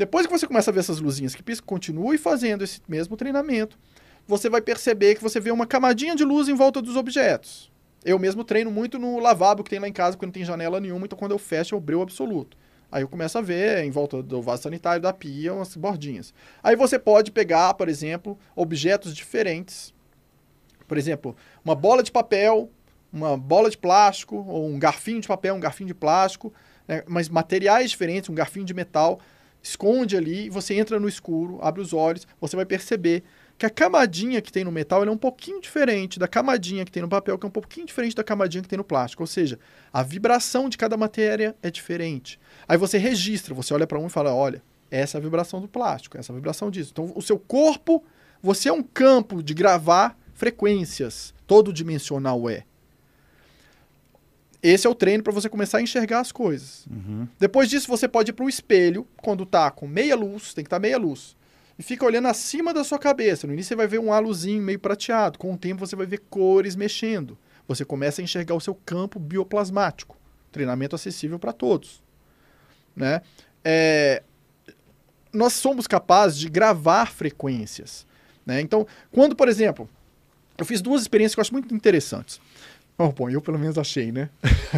Depois 0.00 0.26
que 0.26 0.32
você 0.32 0.46
começa 0.46 0.70
a 0.70 0.72
ver 0.72 0.80
essas 0.80 0.98
luzinhas 0.98 1.34
que 1.34 1.42
piscam, 1.42 1.66
continue 1.66 2.16
fazendo 2.16 2.64
esse 2.64 2.80
mesmo 2.88 3.18
treinamento. 3.18 3.78
Você 4.26 4.48
vai 4.48 4.62
perceber 4.62 5.14
que 5.14 5.22
você 5.22 5.38
vê 5.38 5.50
uma 5.50 5.66
camadinha 5.66 6.16
de 6.16 6.24
luz 6.24 6.48
em 6.48 6.54
volta 6.54 6.80
dos 6.80 6.96
objetos. 6.96 7.70
Eu 8.02 8.18
mesmo 8.18 8.42
treino 8.42 8.70
muito 8.70 8.98
no 8.98 9.18
lavabo 9.18 9.62
que 9.62 9.68
tem 9.68 9.78
lá 9.78 9.86
em 9.86 9.92
casa, 9.92 10.16
porque 10.16 10.24
não 10.24 10.32
tem 10.32 10.42
janela 10.42 10.80
nenhuma, 10.80 11.04
então 11.04 11.18
quando 11.18 11.32
eu 11.32 11.38
fecho 11.38 11.74
é 11.74 11.78
o 11.78 11.80
breu 11.82 12.00
absoluto. 12.00 12.56
Aí 12.90 13.02
eu 13.02 13.08
começo 13.08 13.36
a 13.36 13.42
ver 13.42 13.84
em 13.84 13.90
volta 13.90 14.22
do 14.22 14.40
vaso 14.40 14.62
sanitário, 14.62 15.02
da 15.02 15.12
pia, 15.12 15.52
umas 15.52 15.76
bordinhas. 15.76 16.32
Aí 16.62 16.74
você 16.76 16.98
pode 16.98 17.30
pegar, 17.30 17.74
por 17.74 17.86
exemplo, 17.86 18.38
objetos 18.56 19.14
diferentes. 19.14 19.92
Por 20.88 20.96
exemplo, 20.96 21.36
uma 21.62 21.74
bola 21.74 22.02
de 22.02 22.10
papel, 22.10 22.70
uma 23.12 23.36
bola 23.36 23.68
de 23.68 23.76
plástico, 23.76 24.36
ou 24.48 24.66
um 24.66 24.78
garfinho 24.78 25.20
de 25.20 25.28
papel, 25.28 25.54
um 25.54 25.60
garfinho 25.60 25.88
de 25.88 25.94
plástico, 25.94 26.50
né, 26.88 27.04
mas 27.06 27.28
materiais 27.28 27.90
diferentes, 27.90 28.30
um 28.30 28.34
garfinho 28.34 28.64
de 28.64 28.72
metal 28.72 29.20
esconde 29.62 30.16
ali, 30.16 30.48
você 30.48 30.74
entra 30.74 30.98
no 30.98 31.08
escuro, 31.08 31.58
abre 31.62 31.80
os 31.80 31.92
olhos, 31.92 32.26
você 32.40 32.56
vai 32.56 32.64
perceber 32.64 33.22
que 33.60 33.66
a 33.66 33.70
camadinha 33.70 34.40
que 34.40 34.50
tem 34.50 34.64
no 34.64 34.72
metal 34.72 35.04
é 35.04 35.10
um 35.10 35.18
pouquinho 35.18 35.60
diferente 35.60 36.18
da 36.18 36.26
camadinha 36.26 36.82
que 36.82 36.90
tem 36.90 37.02
no 37.02 37.08
papel, 37.10 37.38
que 37.38 37.44
é 37.44 37.48
um 37.48 37.52
pouquinho 37.52 37.86
diferente 37.86 38.16
da 38.16 38.24
camadinha 38.24 38.62
que 38.62 38.68
tem 38.68 38.78
no 38.78 38.84
plástico. 38.84 39.22
Ou 39.22 39.26
seja, 39.26 39.58
a 39.92 40.02
vibração 40.02 40.66
de 40.66 40.78
cada 40.78 40.96
matéria 40.96 41.54
é 41.62 41.70
diferente. 41.70 42.40
Aí 42.66 42.78
você 42.78 42.96
registra, 42.96 43.54
você 43.54 43.74
olha 43.74 43.86
para 43.86 43.98
um 43.98 44.06
e 44.06 44.10
fala: 44.10 44.34
olha, 44.34 44.62
essa 44.90 45.18
é 45.18 45.20
a 45.20 45.22
vibração 45.22 45.60
do 45.60 45.68
plástico, 45.68 46.16
essa 46.16 46.32
é 46.32 46.34
a 46.34 46.36
vibração 46.36 46.70
disso. 46.70 46.90
Então, 46.92 47.12
o 47.14 47.20
seu 47.20 47.38
corpo, 47.38 48.02
você 48.42 48.70
é 48.70 48.72
um 48.72 48.82
campo 48.82 49.42
de 49.42 49.52
gravar 49.52 50.18
frequências. 50.32 51.34
Todo 51.46 51.70
dimensional 51.70 52.48
é. 52.48 52.64
Esse 54.62 54.86
é 54.86 54.90
o 54.90 54.94
treino 54.94 55.22
para 55.22 55.32
você 55.32 55.48
começar 55.48 55.78
a 55.78 55.82
enxergar 55.82 56.20
as 56.20 56.30
coisas. 56.30 56.86
Uhum. 56.86 57.26
Depois 57.38 57.68
disso, 57.68 57.88
você 57.88 58.06
pode 58.06 58.30
ir 58.30 58.34
para 58.34 58.44
o 58.44 58.48
espelho, 58.48 59.06
quando 59.16 59.46
tá 59.46 59.70
com 59.70 59.86
meia 59.86 60.14
luz, 60.14 60.52
tem 60.52 60.62
que 60.62 60.66
estar 60.66 60.76
tá 60.76 60.80
meia 60.80 60.98
luz. 60.98 61.34
E 61.78 61.82
fica 61.82 62.04
olhando 62.04 62.28
acima 62.28 62.74
da 62.74 62.84
sua 62.84 62.98
cabeça. 62.98 63.46
No 63.46 63.54
início 63.54 63.70
você 63.70 63.76
vai 63.76 63.86
ver 63.86 63.98
um 63.98 64.12
halozinho 64.12 64.62
meio 64.62 64.78
prateado. 64.78 65.38
Com 65.38 65.54
o 65.54 65.56
tempo 65.56 65.86
você 65.86 65.96
vai 65.96 66.04
ver 66.04 66.18
cores 66.28 66.76
mexendo. 66.76 67.38
Você 67.66 67.86
começa 67.86 68.20
a 68.20 68.24
enxergar 68.24 68.54
o 68.54 68.60
seu 68.60 68.74
campo 68.74 69.18
bioplasmático. 69.18 70.14
Treinamento 70.52 70.94
acessível 70.94 71.38
para 71.38 71.54
todos. 71.54 72.02
Né? 72.94 73.22
É... 73.64 74.22
Nós 75.32 75.54
somos 75.54 75.86
capazes 75.86 76.38
de 76.38 76.50
gravar 76.50 77.06
frequências. 77.06 78.06
Né? 78.44 78.60
Então, 78.60 78.86
quando, 79.10 79.34
por 79.34 79.48
exemplo, 79.48 79.88
eu 80.58 80.66
fiz 80.66 80.82
duas 80.82 81.00
experiências 81.00 81.34
que 81.34 81.40
eu 81.40 81.42
acho 81.42 81.52
muito 81.54 81.74
interessantes. 81.74 82.38
Oh, 83.02 83.12
bom, 83.12 83.30
eu 83.30 83.40
pelo 83.40 83.58
menos 83.58 83.78
achei, 83.78 84.12
né? 84.12 84.28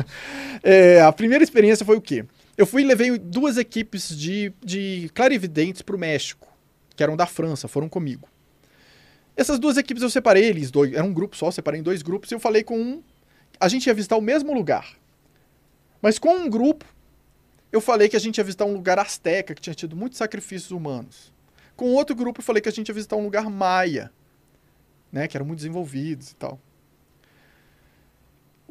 é, 0.62 1.02
a 1.02 1.10
primeira 1.10 1.42
experiência 1.42 1.84
foi 1.84 1.96
o 1.96 2.00
quê? 2.00 2.24
Eu 2.56 2.64
fui 2.64 2.82
e 2.82 2.84
levei 2.84 3.18
duas 3.18 3.56
equipes 3.56 4.16
de, 4.16 4.52
de 4.64 5.10
clarividentes 5.12 5.82
para 5.82 5.96
o 5.96 5.98
México, 5.98 6.46
que 6.94 7.02
eram 7.02 7.16
da 7.16 7.26
França, 7.26 7.66
foram 7.66 7.88
comigo. 7.88 8.28
Essas 9.36 9.58
duas 9.58 9.76
equipes 9.76 10.04
eu 10.04 10.08
separei 10.08 10.44
eles, 10.44 10.70
dois, 10.70 10.92
era 10.92 11.02
um 11.02 11.12
grupo 11.12 11.36
só, 11.36 11.50
separei 11.50 11.80
em 11.80 11.82
dois 11.82 12.00
grupos, 12.00 12.30
e 12.30 12.34
eu 12.36 12.38
falei 12.38 12.62
com 12.62 12.78
um. 12.78 13.02
A 13.58 13.66
gente 13.66 13.88
ia 13.88 13.94
visitar 13.94 14.16
o 14.16 14.20
mesmo 14.20 14.54
lugar. 14.54 14.96
Mas 16.00 16.16
com 16.16 16.32
um 16.32 16.48
grupo, 16.48 16.84
eu 17.72 17.80
falei 17.80 18.08
que 18.08 18.14
a 18.14 18.20
gente 18.20 18.38
ia 18.38 18.44
visitar 18.44 18.66
um 18.66 18.72
lugar 18.72 19.00
asteca, 19.00 19.52
que 19.52 19.60
tinha 19.60 19.74
tido 19.74 19.96
muitos 19.96 20.18
sacrifícios 20.18 20.70
humanos. 20.70 21.32
Com 21.74 21.86
outro 21.86 22.14
grupo, 22.14 22.38
eu 22.38 22.44
falei 22.44 22.62
que 22.62 22.68
a 22.68 22.72
gente 22.72 22.86
ia 22.86 22.94
visitar 22.94 23.16
um 23.16 23.24
lugar 23.24 23.50
maia, 23.50 24.12
né, 25.10 25.26
que 25.26 25.36
eram 25.36 25.44
muito 25.44 25.58
desenvolvidos 25.58 26.30
e 26.30 26.36
tal 26.36 26.60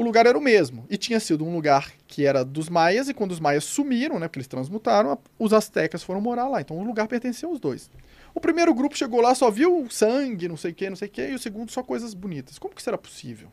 o 0.01 0.03
lugar 0.03 0.25
era 0.25 0.37
o 0.37 0.41
mesmo. 0.41 0.85
E 0.89 0.97
tinha 0.97 1.19
sido 1.19 1.45
um 1.45 1.53
lugar 1.53 1.93
que 2.07 2.25
era 2.25 2.43
dos 2.43 2.69
maias, 2.69 3.07
e 3.07 3.13
quando 3.13 3.31
os 3.31 3.39
maias 3.39 3.63
sumiram, 3.63 4.19
né, 4.19 4.27
porque 4.27 4.39
eles 4.39 4.47
transmutaram, 4.47 5.17
os 5.37 5.53
astecas 5.53 6.01
foram 6.03 6.19
morar 6.19 6.47
lá. 6.47 6.59
Então 6.59 6.77
o 6.77 6.83
lugar 6.83 7.07
pertencia 7.07 7.47
aos 7.47 7.59
dois. 7.59 7.89
O 8.33 8.39
primeiro 8.39 8.73
grupo 8.73 8.97
chegou 8.97 9.21
lá, 9.21 9.35
só 9.35 9.51
viu 9.51 9.87
sangue, 9.89 10.47
não 10.47 10.57
sei 10.57 10.71
o 10.71 10.73
que, 10.73 10.89
não 10.89 10.95
sei 10.95 11.07
o 11.07 11.11
que, 11.11 11.27
e 11.27 11.35
o 11.35 11.39
segundo 11.39 11.71
só 11.71 11.83
coisas 11.83 12.13
bonitas. 12.13 12.57
Como 12.57 12.73
que 12.73 12.87
era 12.87 12.97
possível? 12.97 13.51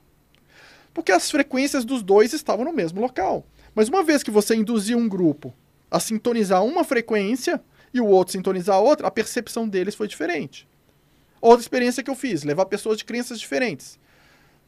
Porque 0.94 1.12
as 1.12 1.30
frequências 1.30 1.84
dos 1.84 2.02
dois 2.02 2.32
estavam 2.32 2.64
no 2.64 2.72
mesmo 2.72 3.00
local. 3.00 3.44
Mas 3.74 3.88
uma 3.88 4.02
vez 4.02 4.22
que 4.22 4.30
você 4.30 4.56
induzia 4.56 4.96
um 4.96 5.08
grupo 5.08 5.52
a 5.90 6.00
sintonizar 6.00 6.64
uma 6.64 6.82
frequência 6.82 7.60
e 7.92 8.00
o 8.00 8.06
outro 8.06 8.32
sintonizar 8.32 8.76
a 8.76 8.80
outra, 8.80 9.06
a 9.06 9.10
percepção 9.10 9.68
deles 9.68 9.94
foi 9.94 10.08
diferente. 10.08 10.66
Outra 11.40 11.60
experiência 11.60 12.02
que 12.02 12.10
eu 12.10 12.14
fiz, 12.14 12.42
levar 12.42 12.66
pessoas 12.66 12.96
de 12.96 13.04
crenças 13.04 13.38
diferentes. 13.38 13.98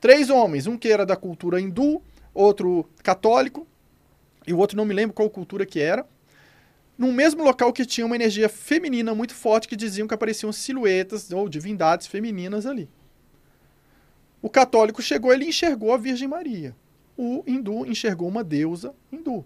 Três 0.00 0.30
homens, 0.30 0.66
um 0.66 0.78
que 0.78 0.88
era 0.88 1.04
da 1.04 1.14
cultura 1.14 1.60
hindu, 1.60 2.02
outro 2.32 2.88
católico, 3.02 3.66
e 4.46 4.52
o 4.52 4.58
outro 4.58 4.76
não 4.76 4.84
me 4.84 4.94
lembro 4.94 5.14
qual 5.14 5.28
cultura 5.28 5.66
que 5.66 5.78
era, 5.78 6.06
num 6.96 7.12
mesmo 7.12 7.44
local 7.44 7.72
que 7.72 7.84
tinha 7.84 8.06
uma 8.06 8.16
energia 8.16 8.48
feminina 8.48 9.14
muito 9.14 9.34
forte 9.34 9.68
que 9.68 9.76
diziam 9.76 10.08
que 10.08 10.14
apareciam 10.14 10.52
silhuetas 10.52 11.30
ou 11.30 11.48
divindades 11.48 12.06
femininas 12.06 12.66
ali. 12.66 12.88
O 14.42 14.48
católico 14.48 15.02
chegou, 15.02 15.32
ele 15.32 15.46
enxergou 15.46 15.92
a 15.92 15.98
Virgem 15.98 16.28
Maria. 16.28 16.74
O 17.16 17.44
hindu 17.46 17.84
enxergou 17.86 18.26
uma 18.28 18.42
deusa 18.42 18.94
hindu. 19.12 19.44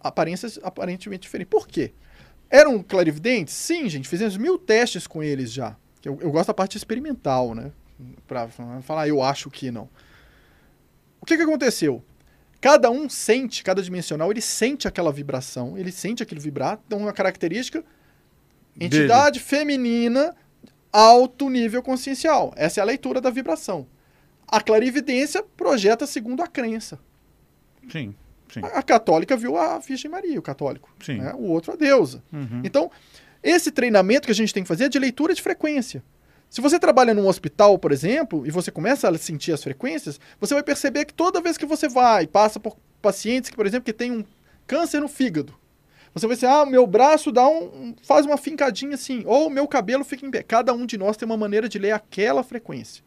Aparências 0.00 0.58
aparentemente 0.62 1.22
diferentes. 1.22 1.50
Por 1.50 1.68
quê? 1.68 1.92
Eram 2.50 2.82
clarividentes? 2.82 3.54
Sim, 3.54 3.88
gente. 3.88 4.08
Fizemos 4.08 4.36
mil 4.36 4.58
testes 4.58 5.06
com 5.06 5.22
eles 5.22 5.52
já. 5.52 5.76
Eu, 6.04 6.18
eu 6.20 6.30
gosto 6.30 6.48
da 6.48 6.54
parte 6.54 6.76
experimental, 6.76 7.54
né? 7.54 7.72
Para 8.26 8.48
falar, 8.82 9.08
eu 9.08 9.22
acho 9.22 9.50
que 9.50 9.70
não. 9.70 9.88
O 11.20 11.26
que, 11.26 11.36
que 11.36 11.42
aconteceu? 11.42 12.02
Cada 12.60 12.90
um 12.90 13.08
sente, 13.08 13.62
cada 13.62 13.82
dimensional, 13.82 14.30
ele 14.30 14.40
sente 14.40 14.88
aquela 14.88 15.12
vibração, 15.12 15.76
ele 15.76 15.92
sente 15.92 16.22
aquele 16.22 16.40
vibrar, 16.40 16.80
então 16.86 16.98
uma 16.98 17.12
característica, 17.12 17.84
entidade 18.80 19.38
Dele. 19.38 19.44
feminina, 19.44 20.34
alto 20.92 21.50
nível 21.50 21.82
consciencial. 21.82 22.52
Essa 22.56 22.80
é 22.80 22.82
a 22.82 22.84
leitura 22.86 23.20
da 23.20 23.30
vibração. 23.30 23.86
A 24.46 24.60
clarividência 24.60 25.42
projeta 25.56 26.06
segundo 26.06 26.42
a 26.42 26.46
crença. 26.46 26.98
Sim. 27.90 28.14
sim. 28.52 28.60
A, 28.62 28.78
a 28.78 28.82
católica 28.82 29.36
viu 29.36 29.56
a 29.56 29.78
Virgem 29.78 30.10
Maria, 30.10 30.38
o 30.38 30.42
católico. 30.42 30.94
Sim. 31.04 31.18
Né? 31.18 31.34
O 31.34 31.44
outro 31.44 31.72
a 31.72 31.76
deusa. 31.76 32.22
Uhum. 32.32 32.62
Então, 32.64 32.90
esse 33.42 33.70
treinamento 33.70 34.26
que 34.26 34.32
a 34.32 34.34
gente 34.34 34.54
tem 34.54 34.62
que 34.62 34.68
fazer 34.68 34.84
é 34.84 34.88
de 34.88 34.98
leitura 34.98 35.34
de 35.34 35.42
frequência. 35.42 36.02
Se 36.54 36.60
você 36.60 36.78
trabalha 36.78 37.12
num 37.12 37.26
hospital, 37.26 37.76
por 37.80 37.90
exemplo, 37.90 38.46
e 38.46 38.50
você 38.52 38.70
começa 38.70 39.08
a 39.08 39.18
sentir 39.18 39.50
as 39.50 39.60
frequências, 39.60 40.20
você 40.38 40.54
vai 40.54 40.62
perceber 40.62 41.04
que 41.04 41.12
toda 41.12 41.40
vez 41.40 41.58
que 41.58 41.66
você 41.66 41.88
vai, 41.88 42.28
passa 42.28 42.60
por 42.60 42.76
pacientes 43.02 43.50
que, 43.50 43.56
por 43.56 43.66
exemplo, 43.66 43.84
que 43.84 43.92
tem 43.92 44.12
um 44.12 44.24
câncer 44.64 45.00
no 45.00 45.08
fígado, 45.08 45.52
você 46.14 46.28
vai 46.28 46.36
dizer, 46.36 46.46
ah, 46.46 46.64
meu 46.64 46.86
braço 46.86 47.32
dá 47.32 47.44
um, 47.48 47.92
faz 48.04 48.24
uma 48.24 48.36
fincadinha 48.36 48.94
assim, 48.94 49.24
ou 49.26 49.50
meu 49.50 49.66
cabelo 49.66 50.04
fica 50.04 50.24
em 50.24 50.30
pé. 50.30 50.44
Cada 50.44 50.72
um 50.72 50.86
de 50.86 50.96
nós 50.96 51.16
tem 51.16 51.26
uma 51.26 51.36
maneira 51.36 51.68
de 51.68 51.76
ler 51.76 51.90
aquela 51.90 52.44
frequência. 52.44 53.02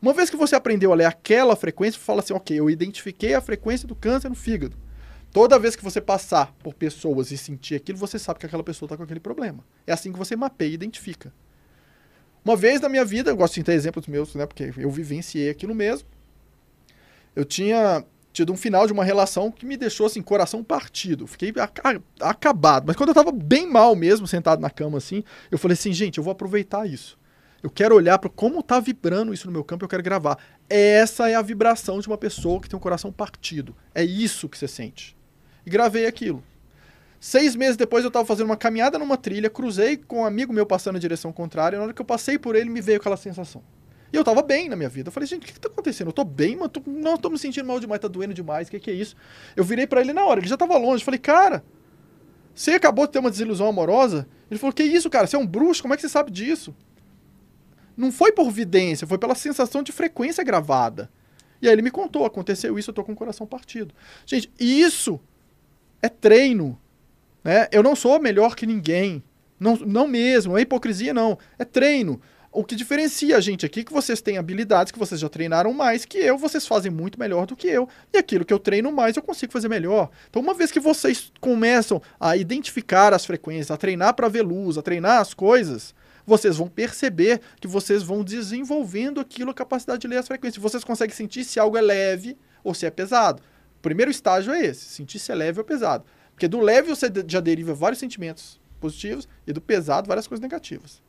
Uma 0.00 0.12
vez 0.12 0.30
que 0.30 0.36
você 0.36 0.54
aprendeu 0.54 0.92
a 0.92 0.94
ler 0.94 1.06
aquela 1.06 1.56
frequência, 1.56 2.00
fala 2.00 2.20
assim, 2.20 2.34
ok, 2.34 2.56
eu 2.56 2.70
identifiquei 2.70 3.34
a 3.34 3.40
frequência 3.40 3.88
do 3.88 3.96
câncer 3.96 4.28
no 4.28 4.36
fígado. 4.36 4.76
Toda 5.32 5.58
vez 5.58 5.74
que 5.74 5.82
você 5.82 6.00
passar 6.00 6.54
por 6.62 6.72
pessoas 6.72 7.32
e 7.32 7.36
sentir 7.36 7.74
aquilo, 7.74 7.98
você 7.98 8.16
sabe 8.16 8.38
que 8.38 8.46
aquela 8.46 8.62
pessoa 8.62 8.86
está 8.86 8.96
com 8.96 9.02
aquele 9.02 9.18
problema. 9.18 9.64
É 9.88 9.92
assim 9.92 10.12
que 10.12 10.18
você 10.18 10.36
mapeia 10.36 10.70
e 10.70 10.74
identifica. 10.74 11.32
Uma 12.44 12.56
vez 12.56 12.80
na 12.80 12.88
minha 12.88 13.04
vida, 13.04 13.30
eu 13.30 13.36
gosto 13.36 13.54
de 13.54 13.62
ter 13.62 13.72
exemplos 13.72 14.06
meus, 14.06 14.34
né? 14.34 14.46
Porque 14.46 14.72
eu 14.76 14.90
vivenciei 14.90 15.48
aquilo 15.48 15.74
mesmo. 15.74 16.08
Eu 17.34 17.44
tinha 17.44 18.04
tido 18.32 18.52
um 18.52 18.56
final 18.56 18.86
de 18.86 18.92
uma 18.92 19.04
relação 19.04 19.50
que 19.50 19.66
me 19.66 19.76
deixou 19.76 20.06
assim, 20.06 20.22
coração 20.22 20.64
partido. 20.64 21.26
Fiquei 21.26 21.52
acabado. 22.20 22.84
Mas 22.86 22.96
quando 22.96 23.10
eu 23.10 23.14
tava 23.14 23.30
bem 23.30 23.70
mal 23.70 23.94
mesmo, 23.94 24.26
sentado 24.26 24.60
na 24.60 24.70
cama 24.70 24.98
assim, 24.98 25.22
eu 25.50 25.58
falei 25.58 25.74
assim, 25.74 25.92
gente, 25.92 26.18
eu 26.18 26.24
vou 26.24 26.32
aproveitar 26.32 26.86
isso. 26.86 27.18
Eu 27.62 27.70
quero 27.70 27.94
olhar 27.94 28.18
para 28.18 28.28
como 28.28 28.62
tá 28.62 28.80
vibrando 28.80 29.32
isso 29.32 29.46
no 29.46 29.52
meu 29.52 29.62
campo, 29.62 29.84
eu 29.84 29.88
quero 29.88 30.02
gravar. 30.02 30.36
Essa 30.68 31.28
é 31.28 31.34
a 31.34 31.42
vibração 31.42 32.00
de 32.00 32.08
uma 32.08 32.18
pessoa 32.18 32.60
que 32.60 32.68
tem 32.68 32.76
um 32.76 32.80
coração 32.80 33.12
partido. 33.12 33.76
É 33.94 34.02
isso 34.02 34.48
que 34.48 34.58
você 34.58 34.66
sente. 34.66 35.16
E 35.64 35.70
gravei 35.70 36.06
aquilo. 36.06 36.42
Seis 37.24 37.54
meses 37.54 37.76
depois 37.76 38.02
eu 38.02 38.08
estava 38.08 38.26
fazendo 38.26 38.46
uma 38.46 38.56
caminhada 38.56 38.98
numa 38.98 39.16
trilha, 39.16 39.48
cruzei 39.48 39.96
com 39.96 40.22
um 40.22 40.24
amigo 40.24 40.52
meu 40.52 40.66
passando 40.66 40.94
na 40.94 40.98
direção 40.98 41.32
contrária, 41.32 41.76
e 41.76 41.78
na 41.78 41.84
hora 41.84 41.94
que 41.94 42.02
eu 42.02 42.04
passei 42.04 42.36
por 42.36 42.56
ele, 42.56 42.68
me 42.68 42.80
veio 42.80 42.98
aquela 42.98 43.16
sensação. 43.16 43.62
E 44.12 44.16
eu 44.16 44.22
estava 44.22 44.42
bem 44.42 44.68
na 44.68 44.74
minha 44.74 44.88
vida. 44.88 45.06
Eu 45.06 45.12
falei, 45.12 45.28
gente, 45.28 45.44
o 45.44 45.46
que, 45.46 45.52
está 45.52 45.68
acontecendo? 45.68 46.08
Eu 46.08 46.12
tô 46.12 46.24
bem, 46.24 46.56
mas 46.56 46.70
tô, 46.70 46.82
não 46.84 47.16
tô 47.16 47.30
me 47.30 47.38
sentindo 47.38 47.64
mal 47.64 47.78
demais, 47.78 48.00
tá 48.00 48.08
doendo 48.08 48.34
demais, 48.34 48.66
o 48.66 48.72
que, 48.72 48.80
que 48.80 48.90
é 48.90 48.94
isso? 48.94 49.14
Eu 49.54 49.62
virei 49.62 49.86
para 49.86 50.00
ele 50.00 50.12
na 50.12 50.24
hora, 50.24 50.40
ele 50.40 50.48
já 50.48 50.56
estava 50.56 50.76
longe. 50.76 51.00
Eu 51.00 51.04
falei, 51.04 51.20
cara, 51.20 51.62
você 52.52 52.72
acabou 52.72 53.06
de 53.06 53.12
ter 53.12 53.20
uma 53.20 53.30
desilusão 53.30 53.68
amorosa? 53.68 54.26
Ele 54.50 54.58
falou, 54.58 54.72
que 54.72 54.82
isso, 54.82 55.08
cara? 55.08 55.28
Você 55.28 55.36
é 55.36 55.38
um 55.38 55.46
bruxo? 55.46 55.80
Como 55.80 55.94
é 55.94 55.96
que 55.96 56.02
você 56.02 56.08
sabe 56.08 56.32
disso? 56.32 56.74
Não 57.96 58.10
foi 58.10 58.32
por 58.32 58.50
vidência, 58.50 59.06
foi 59.06 59.16
pela 59.16 59.36
sensação 59.36 59.84
de 59.84 59.92
frequência 59.92 60.42
gravada. 60.42 61.08
E 61.62 61.68
aí 61.68 61.72
ele 61.72 61.82
me 61.82 61.90
contou, 61.92 62.24
aconteceu 62.24 62.76
isso, 62.80 62.90
eu 62.90 62.94
tô 62.94 63.04
com 63.04 63.12
o 63.12 63.16
coração 63.16 63.46
partido. 63.46 63.94
Gente, 64.26 64.52
isso 64.58 65.20
é 66.02 66.08
treino. 66.08 66.81
Né? 67.42 67.68
Eu 67.72 67.82
não 67.82 67.96
sou 67.96 68.20
melhor 68.20 68.54
que 68.54 68.66
ninguém. 68.66 69.22
Não, 69.58 69.76
não 69.76 70.08
mesmo, 70.08 70.58
é 70.58 70.62
hipocrisia 70.62 71.14
não. 71.14 71.38
É 71.58 71.64
treino. 71.64 72.20
O 72.54 72.62
que 72.62 72.76
diferencia 72.76 73.38
a 73.38 73.40
gente 73.40 73.64
aqui 73.64 73.80
é 73.80 73.84
que 73.84 73.92
vocês 73.92 74.20
têm 74.20 74.36
habilidades 74.36 74.92
que 74.92 74.98
vocês 74.98 75.18
já 75.18 75.28
treinaram 75.28 75.72
mais 75.72 76.04
que 76.04 76.18
eu, 76.18 76.36
vocês 76.36 76.66
fazem 76.66 76.92
muito 76.92 77.18
melhor 77.18 77.46
do 77.46 77.56
que 77.56 77.66
eu. 77.66 77.88
E 78.12 78.18
aquilo 78.18 78.44
que 78.44 78.52
eu 78.52 78.58
treino 78.58 78.92
mais, 78.92 79.16
eu 79.16 79.22
consigo 79.22 79.50
fazer 79.50 79.68
melhor. 79.68 80.10
Então, 80.28 80.42
uma 80.42 80.52
vez 80.52 80.70
que 80.70 80.78
vocês 80.78 81.32
começam 81.40 82.02
a 82.20 82.36
identificar 82.36 83.14
as 83.14 83.24
frequências, 83.24 83.70
a 83.70 83.76
treinar 83.78 84.12
para 84.12 84.28
ver 84.28 84.42
luz, 84.42 84.76
a 84.76 84.82
treinar 84.82 85.18
as 85.18 85.32
coisas, 85.32 85.94
vocês 86.26 86.58
vão 86.58 86.68
perceber 86.68 87.40
que 87.58 87.66
vocês 87.66 88.02
vão 88.02 88.22
desenvolvendo 88.22 89.18
aquilo, 89.18 89.50
a 89.50 89.54
capacidade 89.54 90.02
de 90.02 90.08
ler 90.08 90.18
as 90.18 90.28
frequências. 90.28 90.62
Vocês 90.62 90.84
conseguem 90.84 91.16
sentir 91.16 91.44
se 91.44 91.58
algo 91.58 91.78
é 91.78 91.80
leve 91.80 92.36
ou 92.62 92.74
se 92.74 92.84
é 92.84 92.90
pesado. 92.90 93.40
O 93.78 93.82
primeiro 93.82 94.10
estágio 94.10 94.52
é 94.52 94.66
esse, 94.66 94.84
sentir 94.84 95.18
se 95.18 95.32
é 95.32 95.34
leve 95.34 95.58
ou 95.58 95.64
pesado. 95.64 96.04
Porque 96.42 96.48
do 96.48 96.58
leve 96.58 96.88
você 96.88 97.06
já 97.28 97.38
deriva 97.38 97.72
vários 97.72 98.00
sentimentos 98.00 98.60
positivos 98.80 99.28
e 99.46 99.52
do 99.52 99.60
pesado 99.60 100.08
várias 100.08 100.26
coisas 100.26 100.42
negativas. 100.42 101.00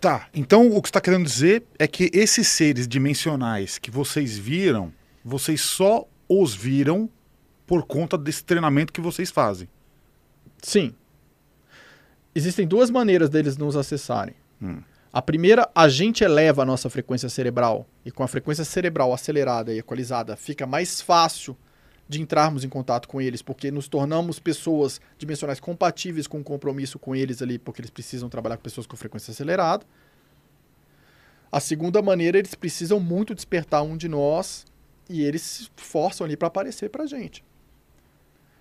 Tá, 0.00 0.30
então 0.32 0.68
o 0.68 0.80
que 0.80 0.88
você 0.88 0.92
está 0.92 1.00
querendo 1.02 1.26
dizer 1.26 1.62
é 1.78 1.86
que 1.86 2.10
esses 2.14 2.48
seres 2.48 2.88
dimensionais 2.88 3.76
que 3.76 3.90
vocês 3.90 4.38
viram, 4.38 4.94
vocês 5.22 5.60
só 5.60 6.08
os 6.26 6.54
viram 6.54 7.06
por 7.66 7.82
conta 7.82 8.16
desse 8.16 8.42
treinamento 8.42 8.94
que 8.94 9.00
vocês 9.02 9.30
fazem. 9.30 9.68
Sim. 10.62 10.94
Existem 12.34 12.66
duas 12.66 12.88
maneiras 12.88 13.28
deles 13.28 13.58
nos 13.58 13.76
acessarem. 13.76 14.36
Hum. 14.62 14.80
A 15.12 15.20
primeira, 15.20 15.68
a 15.74 15.86
gente 15.86 16.24
eleva 16.24 16.62
a 16.62 16.66
nossa 16.66 16.88
frequência 16.88 17.28
cerebral. 17.28 17.86
E 18.06 18.10
com 18.10 18.22
a 18.22 18.28
frequência 18.28 18.64
cerebral 18.64 19.12
acelerada 19.12 19.70
e 19.70 19.78
equalizada, 19.78 20.34
fica 20.34 20.66
mais 20.66 21.02
fácil 21.02 21.54
de 22.08 22.20
entrarmos 22.20 22.64
em 22.64 22.68
contato 22.68 23.08
com 23.08 23.20
eles, 23.20 23.42
porque 23.42 23.70
nos 23.70 23.88
tornamos 23.88 24.38
pessoas 24.38 25.00
dimensionais 25.18 25.58
compatíveis 25.58 26.26
com 26.26 26.40
o 26.40 26.44
compromisso 26.44 26.98
com 26.98 27.14
eles 27.14 27.42
ali, 27.42 27.58
porque 27.58 27.80
eles 27.80 27.90
precisam 27.90 28.28
trabalhar 28.28 28.56
com 28.56 28.62
pessoas 28.62 28.86
com 28.86 28.96
frequência 28.96 29.32
acelerada. 29.32 29.84
A 31.50 31.60
segunda 31.60 32.00
maneira, 32.02 32.38
eles 32.38 32.54
precisam 32.54 33.00
muito 33.00 33.34
despertar 33.34 33.82
um 33.82 33.96
de 33.96 34.08
nós 34.08 34.64
e 35.08 35.22
eles 35.22 35.42
se 35.42 35.68
forçam 35.76 36.24
ali 36.24 36.36
para 36.36 36.48
aparecer 36.48 36.90
para 36.90 37.04
a 37.04 37.06
gente. 37.06 37.44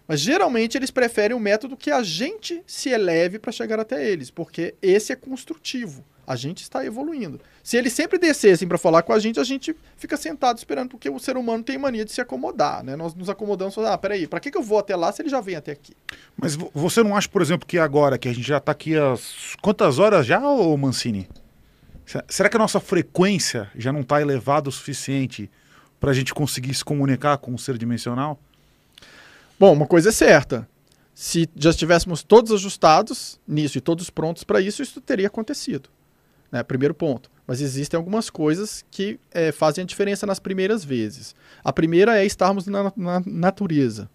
Mas 0.08 0.20
geralmente 0.20 0.78
eles 0.78 0.92
preferem 0.92 1.36
o 1.36 1.40
método 1.40 1.76
que 1.76 1.90
a 1.90 2.04
gente 2.04 2.64
se 2.68 2.90
eleve 2.90 3.40
para 3.40 3.52
chegar 3.52 3.80
até 3.80 4.08
eles, 4.08 4.30
porque 4.30 4.76
esse 4.82 5.12
é 5.12 5.16
construtivo. 5.16 6.06
A 6.28 6.36
gente 6.36 6.62
está 6.64 6.84
evoluindo. 6.86 7.40
Se 7.64 7.78
eles 7.78 7.94
sempre 7.94 8.18
descessem 8.18 8.68
para 8.68 8.78
falar 8.78 9.04
com 9.04 9.14
a 9.14 9.20
gente, 9.20 9.40
a 9.40 9.44
gente 9.44 9.76
fica 9.98 10.18
sentado 10.18 10.58
esperando, 10.58 10.90
porque 10.90 11.10
o 11.10 11.20
ser 11.20 11.38
humano 11.38 11.64
tem 11.64 11.78
mania 11.78 12.04
de 12.04 12.12
se 12.12 12.20
acomodar, 12.22 12.84
né? 12.84 12.96
Nós 12.96 13.14
nos 13.14 13.30
acomodamos, 13.30 13.78
ah, 13.78 13.98
peraí, 13.98 14.26
para 14.28 14.40
que, 14.40 14.50
que 14.50 14.58
eu 14.58 14.64
vou 14.64 14.80
até 14.80 14.96
lá 14.96 15.12
se 15.12 15.22
ele 15.22 15.30
já 15.30 15.40
vem 15.42 15.56
até 15.56 15.72
aqui? 15.72 15.94
Mas 16.36 16.56
vo- 16.56 16.72
você 16.74 17.04
não 17.04 17.16
acha, 17.16 17.30
por 17.30 17.42
exemplo, 17.42 17.68
que 17.68 17.78
agora, 17.78 18.18
que 18.18 18.28
a 18.28 18.34
gente 18.34 18.48
já 18.48 18.58
está 18.58 18.72
aqui 18.72 18.98
há 18.98 19.16
quantas 19.62 20.00
horas 20.00 20.26
já, 20.26 20.40
ô 20.48 20.76
Mancini? 20.76 21.28
Se- 22.06 22.24
Será 22.28 22.50
que 22.50 22.56
a 22.56 22.60
nossa 22.60 22.80
frequência 22.80 23.70
já 23.76 23.94
não 23.94 24.02
está 24.02 24.22
elevada 24.22 24.68
o 24.70 24.72
suficiente 24.72 25.50
para 26.00 26.12
a 26.12 26.14
gente 26.14 26.34
conseguir 26.34 26.74
se 26.74 26.84
comunicar 26.84 27.38
com 27.38 27.52
um 27.52 27.58
ser 27.58 27.78
dimensional? 27.78 28.40
Bom, 29.60 29.74
uma 29.74 29.88
coisa 29.88 30.10
é 30.10 30.12
certa. 30.12 30.68
Se 31.14 31.50
já 31.56 31.70
estivéssemos 31.70 32.22
todos 32.24 32.52
ajustados 32.52 33.40
nisso 33.48 33.78
e 33.78 33.82
todos 33.82 34.10
prontos 34.10 34.44
para 34.44 34.60
isso, 34.60 34.82
isso 34.84 35.00
teria 35.00 35.28
acontecido. 35.28 35.90
Né? 36.52 36.64
Primeiro 36.64 36.94
ponto. 36.94 37.30
Mas 37.48 37.62
existem 37.62 37.98
algumas 37.98 38.30
coisas 38.30 38.84
que 38.90 39.20
eh, 39.32 39.52
fazem 39.52 39.84
a 39.84 39.86
diferença 39.86 40.26
nas 40.26 40.40
primeiras 40.40 40.84
vezes. 40.84 41.36
A 41.64 41.72
primeira 41.72 42.18
é 42.20 42.26
estarmos 42.26 42.66
na, 42.68 42.92
na 42.96 43.22
natureza. 43.26 44.10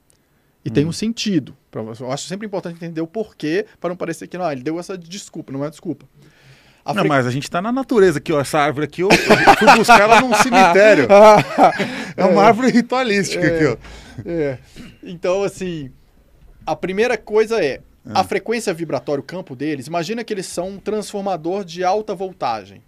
E 0.64 0.68
tem 0.70 0.84
um 0.84 0.92
sentido. 0.92 1.56
Pra- 1.70 1.82
Eu 2.00 2.12
acho 2.12 2.26
sempre 2.26 2.46
importante 2.46 2.74
entender 2.76 3.00
o 3.00 3.06
porquê, 3.06 3.64
para 3.80 3.88
não 3.90 3.96
parecer 3.96 4.26
que 4.26 4.36
não, 4.36 4.50
ele 4.50 4.62
deu 4.62 4.78
essa 4.80 4.98
desculpa, 4.98 5.52
não 5.52 5.64
é 5.64 5.70
desculpa. 5.70 6.06
A 6.84 6.92
Não, 6.92 7.02
fre- 7.02 7.08
mas 7.08 7.26
a 7.26 7.30
gente 7.30 7.44
está 7.44 7.62
na 7.62 7.70
natureza 7.70 8.18
aqui, 8.18 8.32
ó. 8.32 8.40
Essa 8.40 8.58
árvore 8.58 8.86
aqui, 8.86 9.02
eu, 9.02 9.08
eu 9.10 9.56
fui 9.56 9.66
buscar 9.76 10.00
ela 10.00 10.20
num 10.20 10.34
cemitério. 10.34 11.06
É 12.16 12.24
uma 12.24 12.42
árvore 12.42 12.70
ritualística 12.70 13.46
aqui, 13.46 13.64
ó. 13.66 13.76
É. 14.28 14.58
Então, 15.02 15.42
assim, 15.42 15.90
a 16.66 16.74
primeira 16.76 17.16
coisa 17.16 17.62
é 17.64 17.80
a 18.04 18.24
frequência 18.24 18.72
vibratória, 18.72 19.20
o 19.20 19.24
campo 19.24 19.54
deles. 19.54 19.86
Imagina 19.86 20.24
que 20.24 20.32
eles 20.32 20.46
são 20.46 20.70
um 20.70 20.78
transformador 20.78 21.64
de 21.64 21.84
alta 21.84 22.14
voltagem. 22.14 22.82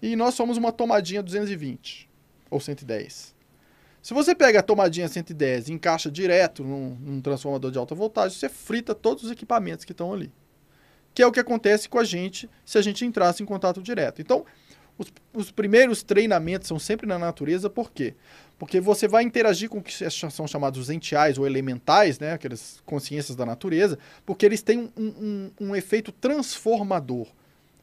E 0.00 0.16
nós 0.16 0.34
somos 0.34 0.56
uma 0.56 0.72
tomadinha 0.72 1.22
220 1.22 2.08
ou 2.50 2.58
110. 2.58 3.34
Se 4.02 4.14
você 4.14 4.34
pega 4.34 4.58
a 4.58 4.62
tomadinha 4.62 5.06
110 5.06 5.68
e 5.68 5.72
encaixa 5.72 6.10
direto 6.10 6.64
num, 6.64 6.96
num 7.00 7.20
transformador 7.20 7.70
de 7.70 7.78
alta 7.78 7.94
voltagem, 7.94 8.36
você 8.36 8.48
frita 8.48 8.94
todos 8.94 9.24
os 9.24 9.30
equipamentos 9.30 9.84
que 9.84 9.92
estão 9.92 10.12
ali. 10.12 10.32
Que 11.14 11.22
é 11.22 11.26
o 11.26 11.30
que 11.30 11.38
acontece 11.38 11.88
com 11.88 11.98
a 11.98 12.04
gente 12.04 12.50
se 12.64 12.78
a 12.78 12.82
gente 12.82 13.04
entrasse 13.04 13.42
em 13.42 13.46
contato 13.46 13.80
direto. 13.80 14.20
Então, 14.20 14.44
os, 14.98 15.12
os 15.32 15.50
primeiros 15.52 16.02
treinamentos 16.02 16.66
são 16.66 16.78
sempre 16.78 17.06
na 17.06 17.18
natureza, 17.18 17.70
por 17.70 17.92
quê? 17.92 18.14
Porque 18.62 18.80
você 18.80 19.08
vai 19.08 19.24
interagir 19.24 19.68
com 19.68 19.78
o 19.78 19.82
que 19.82 19.92
são 20.08 20.46
chamados 20.46 20.78
os 20.78 20.88
entiais 20.88 21.36
ou 21.36 21.44
elementais, 21.44 22.20
né? 22.20 22.34
aquelas 22.34 22.80
consciências 22.86 23.34
da 23.34 23.44
natureza, 23.44 23.98
porque 24.24 24.46
eles 24.46 24.62
têm 24.62 24.88
um, 24.96 25.02
um- 25.02 25.50
um 25.60 25.74
efeito 25.74 26.12
transformador. 26.12 27.26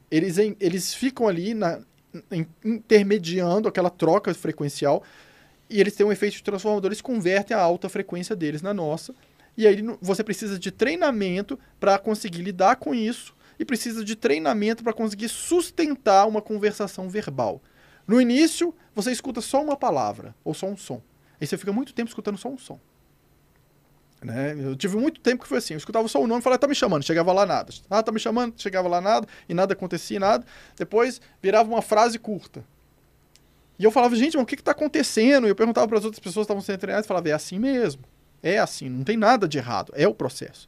Eles, 0.09 0.37
eles 0.57 0.93
ficam 0.93 1.27
ali 1.27 1.53
na- 1.53 1.81
in- 2.31 2.47
intermediando 2.63 3.67
aquela 3.67 3.89
troca 3.89 4.33
frequencial 4.33 5.03
e 5.69 5.81
eles 5.81 5.93
têm 5.97 6.05
um 6.05 6.13
efeito 6.13 6.41
transformador, 6.41 6.87
eles 6.87 7.01
convertem 7.01 7.57
a 7.57 7.59
alta 7.59 7.89
frequência 7.89 8.33
deles 8.33 8.61
na 8.61 8.73
nossa. 8.73 9.13
E 9.57 9.67
aí 9.67 9.83
você 10.01 10.23
precisa 10.23 10.57
de 10.57 10.71
treinamento 10.71 11.59
para 11.77 11.99
conseguir 11.99 12.41
lidar 12.41 12.77
com 12.77 12.95
isso 12.95 13.35
e 13.59 13.65
precisa 13.65 14.01
de 14.05 14.15
treinamento 14.15 14.81
para 14.81 14.93
conseguir 14.93 15.27
sustentar 15.27 16.25
uma 16.25 16.41
conversação 16.41 17.09
verbal. 17.09 17.61
No 18.09 18.19
início, 18.19 18.73
você 18.95 19.11
escuta 19.11 19.39
só 19.39 19.61
uma 19.61 19.77
palavra 19.77 20.33
ou 20.43 20.51
só 20.51 20.65
um 20.65 20.75
som. 20.75 20.99
Aí 21.39 21.45
você 21.45 21.55
fica 21.59 21.71
muito 21.71 21.93
tempo 21.93 22.09
escutando 22.09 22.39
só 22.39 22.49
um 22.49 22.57
som. 22.57 22.79
Né? 24.19 24.55
Eu 24.59 24.75
tive 24.75 24.97
muito 24.97 25.21
tempo 25.21 25.43
que 25.43 25.47
foi 25.47 25.59
assim, 25.59 25.75
eu 25.75 25.77
escutava 25.77 26.07
só 26.07 26.19
o 26.19 26.25
nome 26.25 26.39
e 26.39 26.43
falava, 26.43 26.57
tá 26.57 26.67
me 26.67 26.73
chamando, 26.73 27.03
chegava 27.03 27.31
lá 27.31 27.45
nada. 27.45 27.71
Ah, 27.87 28.01
tá 28.01 28.11
me 28.11 28.19
chamando, 28.19 28.59
chegava 28.59 28.87
lá 28.87 28.99
nada, 28.99 29.27
e 29.47 29.53
nada 29.53 29.73
acontecia, 29.73 30.19
nada. 30.19 30.43
Depois 30.75 31.21
virava 31.39 31.69
uma 31.69 31.83
frase 31.83 32.17
curta. 32.17 32.65
E 33.77 33.83
eu 33.83 33.91
falava, 33.91 34.15
gente, 34.15 34.35
mas 34.35 34.43
o 34.43 34.47
que 34.47 34.55
está 34.55 34.71
acontecendo? 34.71 35.45
E 35.45 35.51
eu 35.51 35.55
perguntava 35.55 35.87
para 35.87 35.99
as 35.99 36.03
outras 36.03 36.19
pessoas 36.19 36.47
que 36.47 36.51
estavam 36.51 36.63
sendo 36.63 36.79
treinadas 36.79 37.05
falava, 37.05 37.29
é 37.29 37.33
assim 37.33 37.59
mesmo. 37.59 38.03
É 38.41 38.57
assim, 38.57 38.89
não 38.89 39.03
tem 39.03 39.17
nada 39.17 39.47
de 39.47 39.59
errado, 39.59 39.93
é 39.95 40.07
o 40.07 40.15
processo. 40.15 40.67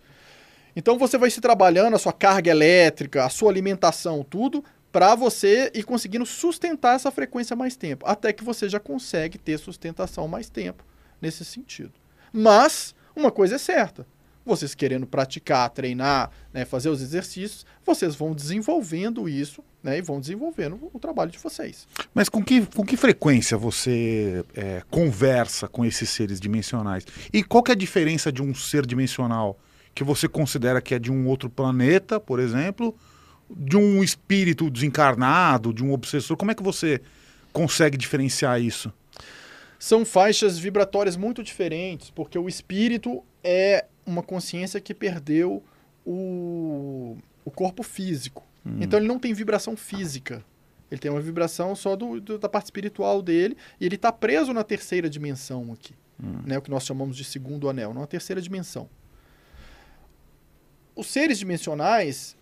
Então 0.75 0.95
você 0.95 1.17
vai 1.17 1.31
se 1.31 1.41
trabalhando 1.41 1.95
a 1.95 1.99
sua 1.99 2.13
carga 2.13 2.51
elétrica, 2.51 3.25
a 3.25 3.29
sua 3.29 3.49
alimentação, 3.49 4.23
tudo, 4.23 4.63
para 4.91 5.15
você 5.15 5.71
ir 5.73 5.83
conseguindo 5.83 6.25
sustentar 6.25 6.95
essa 6.95 7.11
frequência 7.11 7.55
mais 7.55 7.75
tempo, 7.75 8.05
até 8.05 8.33
que 8.33 8.43
você 8.43 8.67
já 8.67 8.79
consegue 8.79 9.37
ter 9.37 9.57
sustentação 9.57 10.27
mais 10.27 10.49
tempo 10.49 10.83
nesse 11.21 11.45
sentido. 11.45 11.93
Mas 12.33 12.93
uma 13.15 13.31
coisa 13.31 13.55
é 13.55 13.57
certa, 13.57 14.05
vocês 14.45 14.73
querendo 14.73 15.05
praticar, 15.05 15.69
treinar, 15.69 16.31
né, 16.53 16.65
fazer 16.65 16.89
os 16.89 17.01
exercícios, 17.01 17.65
vocês 17.85 18.15
vão 18.15 18.33
desenvolvendo 18.33 19.29
isso 19.29 19.63
né, 19.83 19.97
e 19.97 20.01
vão 20.01 20.19
desenvolvendo 20.19 20.89
o 20.93 20.99
trabalho 20.99 21.31
de 21.31 21.37
vocês. 21.37 21.87
Mas 22.13 22.27
com 22.27 22.43
que, 22.43 22.65
com 22.65 22.83
que 22.83 22.97
frequência 22.97 23.57
você 23.57 24.43
é, 24.55 24.81
conversa 24.89 25.67
com 25.67 25.85
esses 25.85 26.09
seres 26.09 26.39
dimensionais? 26.39 27.05
E 27.31 27.43
qual 27.43 27.63
que 27.63 27.71
é 27.71 27.73
a 27.73 27.77
diferença 27.77 28.31
de 28.31 28.41
um 28.41 28.53
ser 28.53 28.85
dimensional 28.85 29.59
que 29.93 30.03
você 30.03 30.27
considera 30.27 30.81
que 30.81 30.95
é 30.95 30.99
de 30.99 31.11
um 31.11 31.27
outro 31.27 31.49
planeta, 31.49 32.19
por 32.19 32.39
exemplo, 32.39 32.95
de 33.57 33.77
um 33.77 34.03
espírito 34.03 34.69
desencarnado, 34.69 35.73
de 35.73 35.83
um 35.83 35.91
obsessor? 35.93 36.35
Como 36.37 36.51
é 36.51 36.55
que 36.55 36.63
você 36.63 37.01
consegue 37.53 37.97
diferenciar 37.97 38.61
isso? 38.61 38.91
São 39.79 40.05
faixas 40.05 40.57
vibratórias 40.59 41.17
muito 41.17 41.43
diferentes, 41.43 42.09
porque 42.11 42.37
o 42.37 42.47
espírito 42.47 43.23
é 43.43 43.85
uma 44.05 44.21
consciência 44.23 44.79
que 44.79 44.93
perdeu 44.93 45.63
o, 46.05 47.17
o 47.43 47.51
corpo 47.51 47.81
físico. 47.83 48.43
Então 48.79 48.99
ele 48.99 49.07
não 49.07 49.17
tem 49.17 49.33
vibração 49.33 49.75
física. 49.75 50.43
Ele 50.91 50.99
tem 50.99 51.09
uma 51.09 51.21
vibração 51.21 51.75
só 51.75 51.95
do, 51.95 52.19
do- 52.21 52.37
da 52.37 52.47
parte 52.47 52.65
espiritual 52.65 53.21
dele 53.21 53.57
e 53.79 53.85
ele 53.85 53.95
está 53.95 54.11
preso 54.11 54.53
na 54.53 54.63
terceira 54.63 55.09
dimensão 55.09 55.71
aqui. 55.73 55.93
Né, 56.45 56.55
o 56.59 56.61
que 56.61 56.69
nós 56.69 56.85
chamamos 56.85 57.17
de 57.17 57.23
segundo 57.23 57.67
anel, 57.67 57.91
numa 57.95 58.05
terceira 58.05 58.39
dimensão. 58.39 58.87
Os 60.95 61.07
seres 61.07 61.39
dimensionais, 61.39 62.35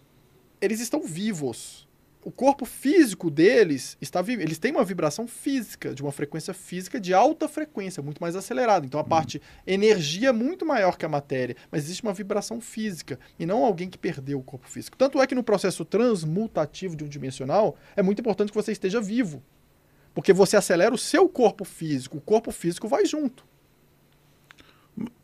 eles 0.62 0.80
estão 0.80 1.02
vivos. 1.04 1.88
O 2.22 2.32
corpo 2.32 2.66
físico 2.66 3.32
deles 3.32 3.98
está 4.02 4.22
vivo. 4.22 4.42
Eles 4.42 4.58
têm 4.58 4.74
uma 4.74 4.84
vibração 4.84 5.26
física, 5.26 5.96
de 5.96 6.02
uma 6.02 6.12
frequência 6.12 6.54
física 6.54 7.00
de 7.00 7.14
alta 7.14 7.48
frequência, 7.48 8.04
muito 8.04 8.20
mais 8.20 8.36
acelerada. 8.36 8.86
Então 8.86 9.00
a 9.00 9.04
parte 9.06 9.42
energia 9.66 10.30
é 10.30 10.34
muito 10.34 10.66
maior 10.66 10.98
que 10.98 11.06
a 11.06 11.10
matéria, 11.10 11.56
mas 11.72 11.86
existe 11.86 12.04
uma 12.04 12.14
vibração 12.14 12.60
física 12.60 13.18
e 13.40 13.46
não 13.46 13.64
alguém 13.64 13.90
que 13.90 13.98
perdeu 13.98 14.38
o 14.40 14.44
corpo 14.44 14.70
físico. 14.70 14.98
Tanto 14.98 15.22
é 15.22 15.26
que 15.26 15.34
no 15.34 15.44
processo 15.44 15.86
transmutativo 15.86 16.96
de 16.96 17.06
um 17.06 17.08
dimensional, 17.08 17.78
é 17.96 18.04
muito 18.04 18.20
importante 18.20 18.52
que 18.52 18.58
você 18.58 18.74
esteja 18.74 19.00
vivo. 19.00 19.42
Porque 20.14 20.34
você 20.34 20.58
acelera 20.58 20.94
o 20.94 20.98
seu 20.98 21.30
corpo 21.30 21.64
físico, 21.64 22.18
o 22.18 22.22
corpo 22.22 22.52
físico 22.52 22.88
vai 22.88 23.06
junto. 23.06 23.46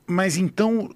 Mas 0.07 0.38
então 0.38 0.95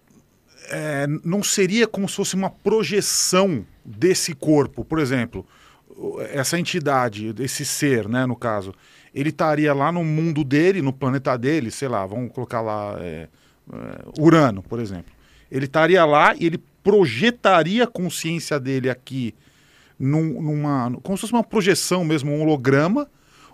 é, 0.69 1.07
não 1.23 1.43
seria 1.43 1.87
como 1.87 2.07
se 2.07 2.15
fosse 2.15 2.35
uma 2.35 2.49
projeção 2.49 3.65
desse 3.97 4.33
corpo, 4.33 4.85
por 4.85 4.99
exemplo, 4.99 5.45
essa 6.31 6.59
entidade, 6.59 7.33
esse 7.39 7.65
ser, 7.65 8.07
né, 8.07 8.25
no 8.25 8.35
caso, 8.35 8.73
ele 9.13 9.29
estaria 9.29 9.73
lá 9.73 9.91
no 9.91 10.03
mundo 10.03 10.43
dele, 10.43 10.81
no 10.81 10.93
planeta 10.93 11.35
dele, 11.37 11.71
sei 11.71 11.87
lá, 11.87 12.05
vamos 12.05 12.31
colocar 12.31 12.61
lá 12.61 12.95
é, 12.99 13.27
é, 13.73 14.21
Urano, 14.21 14.61
por 14.61 14.79
exemplo. 14.79 15.11
Ele 15.51 15.65
estaria 15.65 16.05
lá 16.05 16.35
e 16.35 16.45
ele 16.45 16.59
projetaria 16.83 17.85
a 17.85 17.87
consciência 17.87 18.59
dele 18.59 18.89
aqui 18.89 19.33
num- 19.97 20.41
numa, 20.41 20.91
como 21.01 21.17
se 21.17 21.21
fosse 21.21 21.33
uma 21.33 21.43
projeção 21.43 22.05
mesmo, 22.05 22.31
um 22.31 22.41
holograma, 22.41 23.09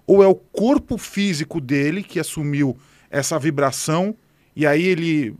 ou 0.06 0.22
é 0.22 0.28
o 0.28 0.36
corpo 0.36 0.98
físico 0.98 1.60
dele 1.60 2.04
que 2.04 2.20
assumiu 2.20 2.78
essa 3.10 3.40
vibração 3.40 4.16
e 4.56 4.68
aí 4.68 4.84
ele 4.86 5.34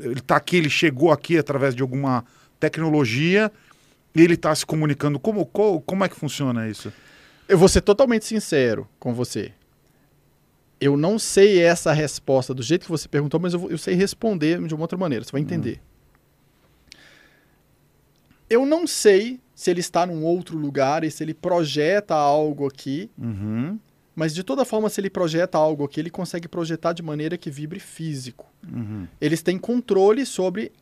ele 0.00 0.20
tá 0.20 0.36
aqui, 0.36 0.56
ele 0.56 0.70
chegou 0.70 1.10
aqui 1.10 1.36
através 1.36 1.74
de 1.74 1.82
alguma 1.82 2.24
tecnologia 2.60 3.50
ele 4.14 4.34
está 4.34 4.54
se 4.54 4.64
comunicando. 4.66 5.18
Como, 5.18 5.44
co- 5.46 5.80
como 5.82 6.04
é 6.04 6.08
que 6.08 6.16
funciona 6.16 6.68
isso? 6.68 6.92
Eu 7.48 7.56
vou 7.58 7.68
ser 7.68 7.80
totalmente 7.80 8.24
sincero 8.24 8.88
com 8.98 9.14
você. 9.14 9.52
Eu 10.80 10.96
não 10.96 11.18
sei 11.18 11.60
essa 11.60 11.92
resposta 11.92 12.54
do 12.54 12.62
jeito 12.62 12.82
que 12.84 12.90
você 12.90 13.08
perguntou, 13.08 13.40
mas 13.40 13.52
eu, 13.54 13.58
vou- 13.60 13.70
eu 13.70 13.78
sei 13.78 13.94
responder 13.94 14.60
de 14.66 14.74
uma 14.74 14.82
outra 14.84 14.98
maneira. 14.98 15.24
Você 15.24 15.32
vai 15.32 15.40
entender. 15.40 15.80
Eu 18.48 18.64
não 18.64 18.86
sei 18.86 19.40
se 19.54 19.70
ele 19.70 19.80
está 19.80 20.06
num 20.06 20.24
outro 20.24 20.56
lugar 20.56 21.04
e 21.04 21.10
se 21.10 21.22
ele 21.22 21.34
projeta 21.34 22.14
algo 22.14 22.66
aqui. 22.66 23.10
Uhum. 23.18 23.78
Mas 24.14 24.34
de 24.34 24.42
toda 24.42 24.64
forma, 24.64 24.88
se 24.88 25.00
ele 25.00 25.10
projeta 25.10 25.58
algo 25.58 25.84
aqui, 25.84 26.00
ele 26.00 26.10
consegue 26.10 26.48
projetar 26.48 26.92
de 26.92 27.02
maneira 27.02 27.36
que 27.36 27.50
vibre 27.50 27.78
físico. 27.78 28.46
Uhum. 28.72 29.06
Eles 29.20 29.42
têm 29.42 29.58
controle 29.58 30.24
sobre 30.26 30.72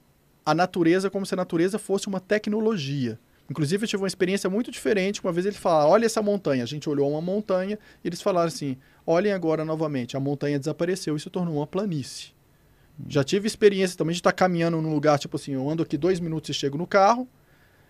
a 0.47 0.55
natureza 0.55 1.11
como 1.11 1.27
se 1.27 1.35
a 1.35 1.37
natureza 1.37 1.77
fosse 1.79 2.07
uma 2.07 2.21
tecnologia. 2.21 3.19
Inclusive, 3.51 3.85
eu 3.85 3.89
tive 3.89 4.03
uma 4.03 4.09
experiência 4.09 4.49
muito 4.49 4.71
diferente. 4.71 5.21
Uma 5.21 5.33
vez 5.33 5.45
eles 5.45 5.59
falaram: 5.59 5.91
olha 5.91 6.07
essa 6.07 6.23
montanha. 6.23 6.63
A 6.63 6.67
gente 6.67 6.89
olhou 6.89 7.11
uma 7.11 7.21
montanha 7.21 7.79
e 8.03 8.09
eles 8.09 8.23
falaram 8.23 8.49
assim: 8.49 8.77
olhem 9.05 9.33
agora 9.33 9.65
novamente. 9.65 10.17
A 10.17 10.21
montanha 10.21 10.59
desapareceu 10.59 11.17
e 11.17 11.21
se 11.21 11.29
tornou 11.29 11.57
uma 11.57 11.67
planície. 11.67 12.35
Já 13.09 13.23
tive 13.23 13.47
experiência 13.47 13.97
também 13.97 14.13
de 14.13 14.21
estar 14.21 14.33
caminhando 14.33 14.81
num 14.81 14.93
lugar, 14.93 15.19
tipo 15.19 15.37
assim, 15.37 15.53
eu 15.53 15.69
ando 15.69 15.83
aqui 15.83 15.99
dois 15.99 16.19
minutos 16.19 16.49
e 16.51 16.55
chego 16.55 16.79
no 16.79 16.87
carro. 16.87 17.29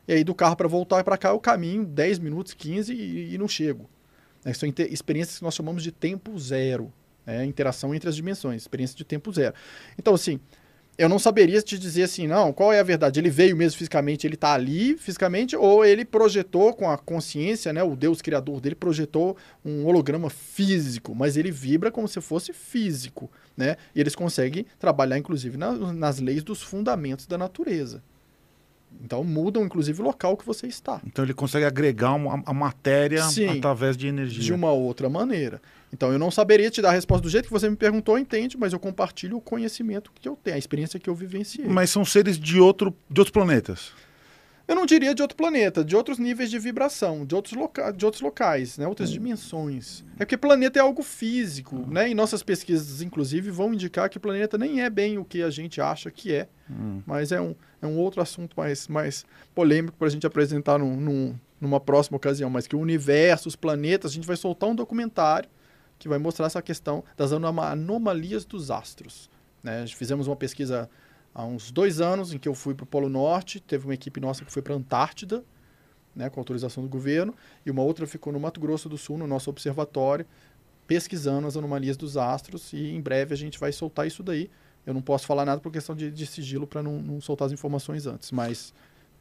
E 0.08 0.12
aí 0.12 0.24
do 0.24 0.34
carro 0.34 0.56
para 0.56 0.68
voltar 0.68 1.02
para 1.04 1.16
cá 1.16 1.30
eu 1.30 1.40
caminho 1.40 1.84
10 1.84 2.18
minutos, 2.20 2.54
15 2.54 2.92
e, 2.92 3.34
e 3.34 3.38
não 3.38 3.48
chego. 3.48 3.88
Né, 4.44 4.52
São 4.52 4.68
experiências 4.68 5.38
que 5.38 5.44
nós 5.44 5.54
chamamos 5.54 5.82
de 5.82 5.90
tempo 5.92 6.38
zero. 6.38 6.92
né? 7.24 7.44
Interação 7.44 7.94
entre 7.94 8.08
as 8.08 8.16
dimensões, 8.16 8.62
experiência 8.62 8.96
de 8.96 9.04
tempo 9.04 9.32
zero. 9.32 9.54
Então, 9.98 10.14
assim, 10.14 10.40
eu 10.98 11.08
não 11.08 11.18
saberia 11.18 11.60
te 11.60 11.78
dizer 11.78 12.04
assim, 12.04 12.26
não, 12.26 12.52
qual 12.52 12.72
é 12.72 12.80
a 12.80 12.82
verdade? 12.82 13.20
Ele 13.20 13.28
veio 13.28 13.54
mesmo 13.56 13.76
fisicamente, 13.78 14.26
ele 14.26 14.34
está 14.34 14.54
ali 14.54 14.96
fisicamente, 14.96 15.54
ou 15.54 15.84
ele 15.84 16.04
projetou 16.04 16.72
com 16.72 16.88
a 16.90 16.96
consciência, 16.96 17.72
né? 17.72 17.82
O 17.82 17.94
Deus 17.94 18.22
criador 18.22 18.60
dele 18.60 18.74
projetou 18.74 19.36
um 19.64 19.84
holograma 19.86 20.30
físico, 20.30 21.14
mas 21.14 21.36
ele 21.36 21.50
vibra 21.50 21.90
como 21.90 22.08
se 22.08 22.20
fosse 22.20 22.52
físico, 22.52 23.30
né? 23.56 23.76
E 23.94 24.00
eles 24.00 24.14
conseguem 24.14 24.64
trabalhar, 24.78 25.18
inclusive, 25.18 25.56
na- 25.58 25.92
nas 25.92 26.18
leis 26.18 26.42
dos 26.42 26.62
fundamentos 26.62 27.26
da 27.26 27.36
natureza. 27.36 28.02
Então 29.04 29.22
mudam, 29.22 29.62
inclusive, 29.64 30.00
o 30.00 30.04
local 30.04 30.36
que 30.36 30.46
você 30.46 30.66
está. 30.66 31.00
Então 31.06 31.22
ele 31.24 31.34
consegue 31.34 31.66
agregar 31.66 32.14
uma, 32.14 32.42
a 32.46 32.54
matéria 32.54 33.22
Sim. 33.24 33.58
através 33.58 33.96
de 33.96 34.06
energia. 34.06 34.42
de 34.42 34.52
uma 34.54 34.72
outra 34.72 35.10
maneira. 35.10 35.60
Então 35.96 36.12
eu 36.12 36.18
não 36.18 36.30
saberia 36.30 36.70
te 36.70 36.82
dar 36.82 36.90
a 36.90 36.92
resposta 36.92 37.22
do 37.22 37.30
jeito 37.30 37.46
que 37.46 37.52
você 37.52 37.70
me 37.70 37.74
perguntou, 37.76 38.18
entende, 38.18 38.54
mas 38.58 38.74
eu 38.74 38.78
compartilho 38.78 39.38
o 39.38 39.40
conhecimento 39.40 40.12
que 40.20 40.28
eu 40.28 40.36
tenho, 40.36 40.54
a 40.56 40.58
experiência 40.58 41.00
que 41.00 41.08
eu 41.08 41.14
vivenciei. 41.14 41.66
Mas 41.66 41.88
são 41.88 42.04
seres 42.04 42.38
de, 42.38 42.60
outro, 42.60 42.94
de 43.08 43.18
outros 43.18 43.32
planetas. 43.32 43.92
Eu 44.68 44.74
não 44.74 44.84
diria 44.84 45.14
de 45.14 45.22
outro 45.22 45.36
planeta, 45.36 45.82
de 45.84 45.94
outros 45.96 46.18
níveis 46.18 46.50
de 46.50 46.58
vibração, 46.58 47.24
de 47.24 47.34
outros, 47.34 47.54
loca 47.54 47.92
de 47.92 48.04
outros 48.04 48.20
locais, 48.20 48.76
né? 48.76 48.86
outras 48.86 49.08
dimensões. 49.10 50.04
É 50.16 50.24
porque 50.24 50.36
planeta 50.36 50.78
é 50.78 50.82
algo 50.82 51.02
físico, 51.04 51.76
né? 51.88 52.10
E 52.10 52.14
nossas 52.14 52.42
pesquisas, 52.42 53.00
inclusive, 53.00 53.50
vão 53.50 53.72
indicar 53.72 54.10
que 54.10 54.18
planeta 54.18 54.58
nem 54.58 54.82
é 54.82 54.90
bem 54.90 55.16
o 55.18 55.24
que 55.24 55.40
a 55.42 55.50
gente 55.50 55.80
acha 55.80 56.10
que 56.10 56.32
é, 56.34 56.48
Hum. 56.68 57.00
mas 57.06 57.30
é 57.32 57.40
um, 57.40 57.54
é 57.80 57.86
um 57.86 57.96
outro 57.96 58.20
assunto 58.20 58.54
mais, 58.56 58.88
mais 58.88 59.24
polêmico 59.54 59.96
para 59.96 60.08
a 60.08 60.10
gente 60.10 60.26
apresentar 60.26 60.78
num, 60.80 60.96
num- 60.96 61.34
numa 61.60 61.78
próxima 61.80 62.16
ocasião. 62.16 62.50
Mas 62.50 62.66
que 62.66 62.74
o 62.74 62.80
universo, 62.80 63.48
os 63.48 63.54
planetas, 63.56 64.10
a 64.10 64.14
gente 64.14 64.26
vai 64.26 64.36
soltar 64.36 64.68
um 64.68 64.74
documentário 64.74 65.48
que 65.98 66.08
vai 66.08 66.18
mostrar 66.18 66.46
essa 66.46 66.62
questão 66.62 67.04
das 67.16 67.32
anoma- 67.32 67.70
anomalias 67.70 68.44
dos 68.44 68.70
astros. 68.70 69.30
Né? 69.62 69.86
Fizemos 69.86 70.26
uma 70.26 70.36
pesquisa 70.36 70.88
há 71.34 71.44
uns 71.44 71.70
dois 71.70 72.00
anos 72.00 72.32
em 72.32 72.38
que 72.38 72.48
eu 72.48 72.54
fui 72.54 72.74
para 72.74 72.84
o 72.84 72.86
Polo 72.86 73.08
Norte, 73.08 73.60
teve 73.60 73.86
uma 73.86 73.94
equipe 73.94 74.20
nossa 74.20 74.44
que 74.44 74.52
foi 74.52 74.62
para 74.62 74.74
a 74.74 74.76
Antártida, 74.76 75.44
né, 76.14 76.30
com 76.30 76.40
autorização 76.40 76.82
do 76.82 76.88
governo, 76.88 77.34
e 77.64 77.70
uma 77.70 77.82
outra 77.82 78.06
ficou 78.06 78.32
no 78.32 78.40
Mato 78.40 78.58
Grosso 78.58 78.88
do 78.88 78.96
Sul, 78.96 79.18
no 79.18 79.26
nosso 79.26 79.50
observatório, 79.50 80.24
pesquisando 80.86 81.46
as 81.46 81.56
anomalias 81.56 81.96
dos 81.96 82.16
astros, 82.16 82.72
e 82.72 82.94
em 82.94 83.00
breve 83.02 83.34
a 83.34 83.36
gente 83.36 83.58
vai 83.58 83.70
soltar 83.70 84.06
isso 84.06 84.22
daí. 84.22 84.48
Eu 84.86 84.94
não 84.94 85.02
posso 85.02 85.26
falar 85.26 85.44
nada 85.44 85.60
por 85.60 85.70
questão 85.70 85.94
de, 85.94 86.10
de 86.10 86.26
sigilo 86.26 86.66
para 86.66 86.82
não, 86.82 87.02
não 87.02 87.20
soltar 87.20 87.46
as 87.46 87.52
informações 87.52 88.06
antes, 88.06 88.30
mas 88.30 88.72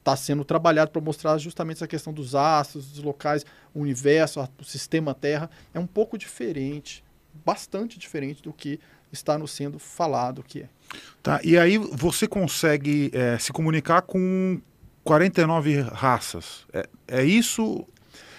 está 0.05 0.15
sendo 0.15 0.45
trabalhado 0.45 0.91
para 0.91 1.01
mostrar 1.01 1.35
justamente 1.39 1.77
essa 1.77 1.87
questão 1.87 2.13
dos 2.13 2.35
astros, 2.35 2.85
dos 2.91 3.03
locais, 3.03 3.43
o 3.73 3.81
universo, 3.81 4.47
o 4.59 4.63
sistema 4.63 5.15
Terra. 5.15 5.49
É 5.73 5.79
um 5.79 5.87
pouco 5.87 6.15
diferente, 6.15 7.03
bastante 7.43 7.97
diferente 7.97 8.43
do 8.43 8.53
que 8.53 8.79
está 9.11 9.35
nos 9.35 9.49
sendo 9.49 9.79
falado 9.79 10.43
que 10.43 10.61
é. 10.61 10.69
Tá? 11.23 11.39
E 11.43 11.57
aí 11.57 11.79
você 11.79 12.27
consegue 12.27 13.09
é, 13.13 13.39
se 13.39 13.51
comunicar 13.51 14.03
com 14.03 14.61
49 15.03 15.81
raças. 15.81 16.67
É, 16.71 16.87
é 17.07 17.25
isso? 17.25 17.83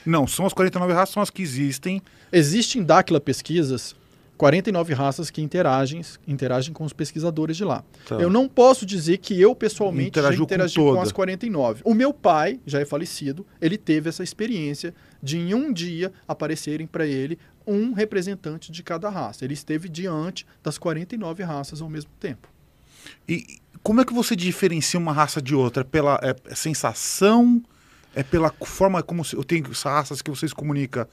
Não, 0.04 0.24
são 0.24 0.46
as 0.46 0.52
49 0.52 0.92
raças, 0.92 1.14
são 1.14 1.22
as 1.22 1.30
que 1.30 1.42
existem. 1.42 2.00
Existem 2.30 2.80
em 2.80 2.84
Dáquila 2.84 3.20
Pesquisas 3.20 3.96
49 4.36 4.92
raças 4.94 5.30
que 5.30 5.40
interagem, 5.40 6.02
interagem 6.26 6.72
com 6.72 6.84
os 6.84 6.92
pesquisadores 6.92 7.56
de 7.56 7.64
lá. 7.64 7.82
Tá. 8.06 8.16
Eu 8.16 8.28
não 8.28 8.48
posso 8.48 8.84
dizer 8.84 9.18
que 9.18 9.40
eu 9.40 9.54
pessoalmente 9.54 10.08
Interagiu 10.08 10.32
já 10.32 10.38
com 10.38 10.44
interagi 10.44 10.74
com, 10.74 10.84
toda. 10.86 11.02
as 11.02 11.12
49. 11.12 11.82
O 11.84 11.94
meu 11.94 12.12
pai, 12.12 12.60
já 12.66 12.80
é 12.80 12.84
falecido, 12.84 13.46
ele 13.60 13.78
teve 13.78 14.08
essa 14.08 14.22
experiência 14.22 14.94
de 15.22 15.38
em 15.38 15.54
um 15.54 15.72
dia 15.72 16.12
aparecerem 16.28 16.86
para 16.86 17.06
ele 17.06 17.38
um 17.66 17.92
representante 17.92 18.70
de 18.70 18.82
cada 18.82 19.08
raça. 19.08 19.44
Ele 19.44 19.54
esteve 19.54 19.88
diante 19.88 20.46
das 20.62 20.78
49 20.78 21.42
raças 21.42 21.80
ao 21.80 21.88
mesmo 21.88 22.10
tempo. 22.20 22.48
E 23.28 23.58
como 23.82 24.00
é 24.00 24.04
que 24.04 24.12
você 24.12 24.36
diferencia 24.36 24.98
uma 24.98 25.12
raça 25.12 25.40
de 25.40 25.54
outra? 25.54 25.84
Pela 25.84 26.18
é, 26.22 26.34
é 26.50 26.54
sensação? 26.54 27.62
É 28.14 28.22
pela 28.22 28.52
forma 28.64 29.02
como 29.02 29.24
se, 29.24 29.34
eu 29.36 29.44
tenho 29.44 29.64
essas 29.70 29.82
raças 29.82 30.22
que 30.22 30.30
vocês 30.30 30.52
comunicam 30.52 31.06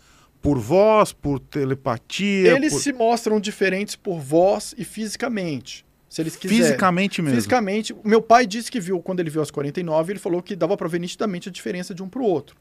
por 0.44 0.60
voz, 0.60 1.12
por 1.14 1.40
telepatia? 1.40 2.54
Eles 2.56 2.74
por- 2.74 2.82
se 2.82 2.94
mostram 2.94 3.40
diferentes 3.40 3.96
por 3.96 4.20
voz 4.20 4.76
e 4.78 4.84
fisicamente. 4.84 5.84
Se 6.10 6.22
eles 6.22 6.36
quiserem. 6.36 6.64
Fisicamente 6.64 7.22
mesmo. 7.24 7.36
Fisicamente, 7.38 7.96
meu 8.04 8.22
pai 8.22 8.46
disse 8.46 8.70
que 8.70 8.80
viu, 8.80 9.00
quando 9.02 9.22
ele 9.22 9.32
viu 9.32 9.42
as 9.42 9.50
49, 9.50 10.12
ele 10.14 10.20
falou 10.20 10.44
que 10.44 10.56
dava 10.56 10.78
para 10.78 10.88
ver 10.88 11.00
nitidamente 11.00 11.50
a 11.50 11.52
diferença 11.52 11.96
de 11.96 12.04
um 12.04 12.10
para 12.10 12.22
o 12.22 12.26
outro. 12.26 12.56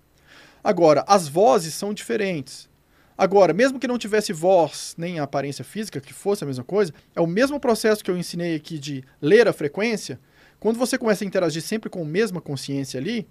Agora, 0.64 1.04
as 1.06 1.28
vozes 1.28 1.74
são 1.74 1.92
diferentes. 1.92 2.70
Agora, 3.18 3.52
mesmo 3.52 3.78
que 3.78 3.86
não 3.86 3.98
tivesse 3.98 4.32
voz 4.32 4.94
nem 4.96 5.18
aparência 5.18 5.64
física, 5.64 6.00
que 6.00 6.14
fosse 6.14 6.44
a 6.44 6.46
mesma 6.46 6.64
coisa, 6.64 6.94
é 7.14 7.20
o 7.20 7.26
mesmo 7.26 7.60
processo 7.60 8.02
que 8.02 8.10
eu 8.10 8.16
ensinei 8.16 8.54
aqui 8.54 8.78
de 8.78 9.04
ler 9.20 9.46
a 9.46 9.52
frequência. 9.52 10.18
Quando 10.58 10.78
você 10.78 10.96
começa 10.96 11.22
a 11.24 11.26
interagir 11.26 11.60
sempre 11.62 11.90
com 11.90 12.00
a 12.02 12.06
mesma 12.06 12.40
consciência 12.40 12.98
ali, 12.98 13.26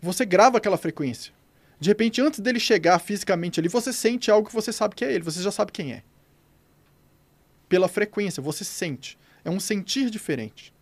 você 0.00 0.24
grava 0.24 0.58
aquela 0.58 0.76
frequência. 0.78 1.32
De 1.80 1.88
repente, 1.88 2.20
antes 2.20 2.38
dele 2.40 2.60
chegar 2.60 2.98
fisicamente 2.98 3.58
ali, 3.58 3.68
você 3.68 3.92
sente 3.92 4.30
algo 4.30 4.46
que 4.46 4.54
você 4.54 4.70
sabe 4.72 4.94
que 4.94 5.04
é 5.04 5.12
ele, 5.12 5.24
você 5.24 5.42
já 5.42 5.50
sabe 5.50 5.72
quem 5.72 5.92
é. 5.92 6.02
Pela 7.68 7.88
frequência, 7.88 8.42
você 8.42 8.64
sente. 8.64 9.18
É 9.44 9.50
um 9.50 9.58
sentir 9.60 10.10
diferente. 10.10 10.72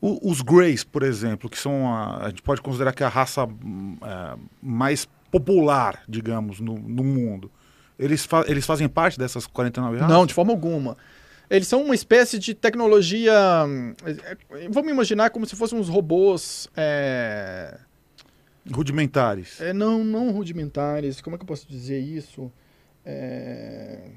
O- 0.00 0.30
os 0.30 0.40
Greys, 0.40 0.82
por 0.84 1.02
exemplo, 1.02 1.50
que 1.50 1.58
são 1.58 1.92
a, 1.92 2.24
a 2.24 2.28
gente 2.30 2.40
pode 2.42 2.62
considerar 2.62 2.92
que 2.94 3.02
é 3.02 3.06
a 3.06 3.10
raça 3.10 3.42
é, 3.42 4.36
mais 4.62 5.06
popular, 5.30 6.02
digamos, 6.08 6.58
no, 6.60 6.78
no 6.78 7.04
mundo. 7.04 7.50
Eles, 7.98 8.24
fa- 8.24 8.44
eles 8.48 8.64
fazem 8.64 8.88
parte 8.88 9.18
dessas 9.18 9.46
49 9.46 9.98
raças? 9.98 10.10
Não, 10.16 10.24
de 10.24 10.32
forma 10.32 10.52
alguma. 10.52 10.96
Eles 11.50 11.66
são 11.66 11.82
uma 11.84 11.94
espécie 11.94 12.38
de 12.38 12.54
tecnologia. 12.54 13.34
hum, 13.66 13.92
é, 14.52 14.68
Vamos 14.70 14.90
imaginar 14.90 15.30
como 15.30 15.44
se 15.44 15.54
fossem 15.56 15.78
uns 15.78 15.88
robôs. 15.88 16.68
é, 16.76 17.76
Rudimentares. 18.70 19.60
é, 19.60 19.72
não, 19.72 20.02
não 20.04 20.30
rudimentares. 20.32 21.20
Como 21.20 21.34
é 21.34 21.38
que 21.38 21.42
eu 21.42 21.46
posso 21.48 21.66
dizer 21.68 21.98
isso? 22.00 22.50
É, 23.04 24.10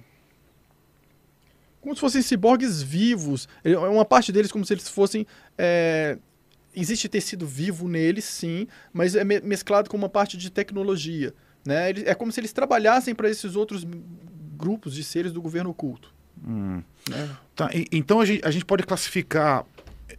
Como 1.82 1.94
se 1.95 2.02
fossem 2.02 2.22
ciborgues 2.22 2.82
vivos. 2.82 3.48
É 3.64 3.78
Uma 3.78 4.06
parte 4.06 4.32
deles 4.32 4.52
como 4.52 4.65
se 4.65 4.74
eles 4.74 4.88
fossem. 4.88 5.26
é, 5.57 6.18
Existe 6.76 7.07
tecido 7.07 7.45
vivo 7.45 7.88
neles, 7.88 8.26
sim, 8.26 8.68
mas 8.91 9.15
é 9.15 9.24
me- 9.24 9.40
mesclado 9.41 9.88
com 9.91 9.95
uma 9.95 10.10
parte 10.10 10.36
de 10.36 10.49
tecnologia. 10.49 11.32
Né? 11.64 11.91
Eles- 11.91 12.03
É 12.07 12.15
como 12.15 12.32
se 12.32 12.40
eles 12.40 12.52
trabalhassem 12.52 13.14
para 13.14 13.30
esses 13.30 13.56
outros 13.56 13.86
grupos 14.57 14.95
de 14.95 15.03
seres 15.03 15.32
do 15.32 15.40
governo 15.41 15.70
oculto. 15.70 16.11
Hum. 16.44 16.82
Né? 17.07 17.30
Tá, 17.56 17.70
e- 17.74 17.86
então 17.91 18.20
a 18.20 18.26
gente, 18.26 18.44
a 18.44 18.49
gente 18.49 18.65
pode 18.65 18.84
classificar 18.84 19.65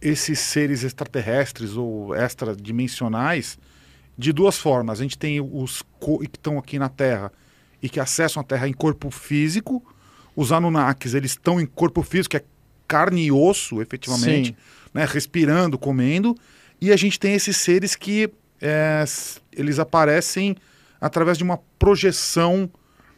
esses 0.01 0.39
seres 0.39 0.83
extraterrestres 0.83 1.75
ou 1.75 2.15
extradimensionais 2.15 3.57
de 4.17 4.31
duas 4.31 4.57
formas. 4.57 4.99
A 4.99 5.03
gente 5.03 5.17
tem 5.17 5.41
os 5.41 5.81
que 5.81 6.25
estão 6.25 6.57
aqui 6.57 6.79
na 6.79 6.89
Terra 6.89 7.31
e 7.81 7.89
que 7.89 7.99
acessam 7.99 8.41
a 8.41 8.43
Terra 8.43 8.67
em 8.67 8.73
corpo 8.73 9.09
físico. 9.11 9.83
Os 10.35 10.51
Anunnakis, 10.51 11.13
eles 11.13 11.31
estão 11.31 11.59
em 11.59 11.65
corpo 11.65 12.01
físico, 12.01 12.31
que 12.31 12.37
é 12.37 12.43
carne 12.87 13.25
e 13.25 13.31
osso, 13.31 13.81
efetivamente, 13.81 14.49
Sim. 14.49 14.55
né, 14.93 15.05
respirando, 15.05 15.77
comendo. 15.77 16.35
E 16.79 16.91
a 16.91 16.97
gente 16.97 17.19
tem 17.19 17.33
esses 17.33 17.57
seres 17.57 17.95
que 17.95 18.29
é, 18.61 19.03
eles 19.51 19.79
aparecem 19.79 20.55
através 20.99 21.37
de 21.37 21.43
uma 21.43 21.59
projeção 21.77 22.69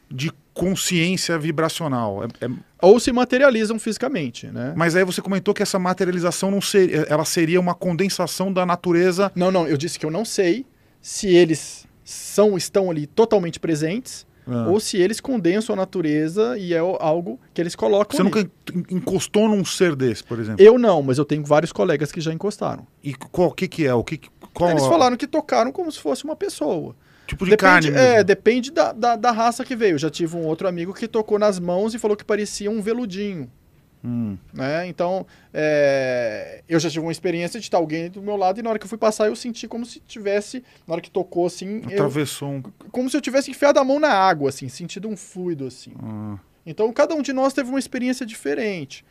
de 0.10 0.32
consciência 0.54 1.38
vibracional. 1.38 2.24
É- 2.24 2.46
é 2.46 2.50
ou 2.82 3.00
se 3.00 3.12
materializam 3.12 3.80
fisicamente, 3.80 4.48
né? 4.48 4.74
mas 4.76 4.96
aí 4.96 5.04
você 5.04 5.20
comentou 5.20 5.52
que 5.54 5.64
essa 5.64 5.80
materialização 5.80 6.52
não 6.52 6.62
seria, 6.62 7.08
ela 7.10 7.26
seria 7.26 7.60
uma 7.60 7.74
condensação 7.74 8.54
da 8.54 8.66
natureza. 8.66 9.32
Não, 9.36 9.52
não, 9.52 9.68
eu 9.68 9.78
disse 9.78 9.98
que 9.98 10.06
eu 10.06 10.12
não 10.12 10.24
sei 10.24 10.66
se 11.02 11.28
eles 11.28 11.86
são 12.04 12.58
estão 12.58 12.90
ali 12.90 13.06
totalmente 13.08 13.60
presentes 13.60 14.26
Ah. 14.50 14.68
ou 14.70 14.80
se 14.80 14.96
eles 14.98 15.20
condensam 15.20 15.74
a 15.74 15.76
natureza 15.78 16.58
e 16.58 16.74
é 16.74 16.78
algo 16.78 17.38
que 17.54 17.60
eles 17.62 17.76
colocam 17.76 18.16
Você 18.16 18.22
ali. 18.22 18.30
nunca 18.30 18.52
en- 18.74 18.96
encostou 18.98 19.50
num 19.50 19.66
ser 19.66 19.94
desse, 19.96 20.24
por 20.24 20.40
exemplo. 20.40 20.64
Eu 20.64 20.78
não, 20.80 21.02
mas 21.02 21.18
eu 21.18 21.26
tenho 21.26 21.44
vários 21.44 21.74
colegas 21.74 22.12
que 22.14 22.22
já 22.22 22.32
encostaram. 22.32 22.88
E 23.04 23.14
qual 23.14 23.52
que 23.52 23.68
que 23.68 23.86
é? 23.86 23.94
O 23.94 24.04
que 24.06 24.18
que- 24.18 24.30
Qual- 24.54 24.72
Eles 24.72 24.86
falaram 24.88 25.18
que 25.18 25.28
tocaram 25.28 25.72
como 25.72 25.92
se 25.92 26.00
fosse 26.00 26.24
uma 26.24 26.36
pessoa. 26.36 26.96
Tipo 27.28 27.44
de 27.44 27.52
depende, 27.52 27.62
carne 27.72 27.92
mesmo. 27.92 28.00
é, 28.00 28.24
depende 28.24 28.72
da, 28.72 28.94
da, 28.94 29.16
da 29.18 29.32
raça 29.32 29.66
que 29.66 29.76
veio. 29.76 29.96
Eu 29.96 29.98
já 30.00 30.10
tive 30.10 30.38
um 30.38 30.46
outro 30.46 30.66
amigo 30.66 30.94
que 30.94 31.10
tocou 31.10 31.38
nas 31.38 31.60
mãos 31.60 31.94
e 31.94 32.00
falou 32.00 32.16
que 32.16 32.24
parecia 32.24 32.72
um 32.72 32.82
veludinho. 32.82 33.52
Hum. 34.08 34.38
Né? 34.54 34.88
Então, 34.88 35.28
é, 35.54 36.64
eu 36.70 36.80
já 36.80 36.90
tive 36.90 37.06
uma 37.06 37.12
experiência 37.12 37.60
de 37.60 37.66
estar 37.66 37.78
alguém 37.78 38.10
do 38.10 38.22
meu 38.22 38.38
lado 38.38 38.58
e 38.58 38.64
na 38.64 38.70
hora 38.70 38.80
que 38.80 38.86
eu 38.86 38.90
fui 38.90 38.98
passar 38.98 39.28
eu 39.28 39.36
senti 39.36 39.68
como 39.68 39.86
se 39.86 40.00
tivesse, 40.00 40.64
na 40.88 40.94
hora 40.94 41.02
que 41.02 41.12
tocou 41.12 41.46
assim, 41.46 41.82
Atravessou 41.84 42.50
um. 42.50 42.62
como 42.90 43.10
se 43.10 43.18
eu 43.18 43.22
tivesse 43.22 43.52
enfiado 43.52 43.80
a 43.80 43.84
mão 43.84 44.00
na 44.00 44.14
água, 44.14 44.48
assim, 44.48 44.70
sentido 44.70 45.10
um 45.10 45.18
fluido 45.18 45.68
assim. 45.68 45.92
Ah. 46.02 46.38
Então, 46.66 46.92
cada 46.94 47.14
um 47.16 47.22
de 47.22 47.34
nós 47.34 47.52
teve 47.52 47.70
uma 47.70 47.80
experiência 47.80 48.26
diferente, 48.26 49.04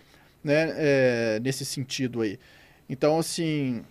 né, 0.43 0.73
é, 0.77 1.41
nesse 1.43 1.67
sentido 1.67 2.23
aí. 2.23 2.39
Então, 2.89 3.19
assim, 3.19 3.83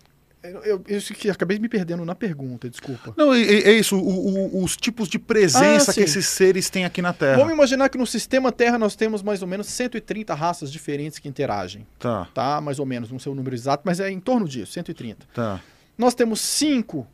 eu, 0.42 0.62
eu, 0.62 0.84
eu 0.86 1.00
que 1.00 1.28
acabei 1.30 1.58
me 1.58 1.68
perdendo 1.68 2.04
na 2.04 2.14
pergunta, 2.14 2.68
desculpa. 2.70 3.12
Não, 3.16 3.32
é, 3.34 3.40
é 3.42 3.72
isso, 3.72 3.96
o- 3.98 4.56
o- 4.58 4.62
os 4.64 4.76
tipos 4.76 5.08
de 5.08 5.18
presença 5.18 5.90
Ah, 5.90 5.94
que 5.94 6.00
esses 6.00 6.26
seres 6.26 6.70
têm 6.70 6.84
aqui 6.84 7.02
na 7.02 7.12
Terra. 7.12 7.38
Vamos 7.38 7.52
imaginar 7.52 7.88
que 7.88 7.98
no 7.98 8.06
sistema 8.06 8.52
Terra 8.52 8.78
nós 8.78 8.94
temos 8.94 9.22
mais 9.22 9.42
ou 9.42 9.48
menos 9.48 9.66
130 9.66 10.34
raças 10.34 10.70
diferentes 10.70 11.18
que 11.18 11.28
interagem, 11.28 11.86
Tá, 11.98 12.28
tá? 12.32 12.60
Mais 12.60 12.78
ou 12.78 12.86
menos, 12.86 13.10
não 13.10 13.18
sei 13.18 13.32
o 13.32 13.34
número 13.34 13.54
exato, 13.56 13.82
mas 13.84 13.98
é 14.00 14.10
em 14.10 14.20
torno 14.20 14.48
disso, 14.48 14.72
130. 14.72 15.26
tá. 15.34 15.60
Nós 15.98 16.14
temos 16.14 16.40
cinco 16.40 17.06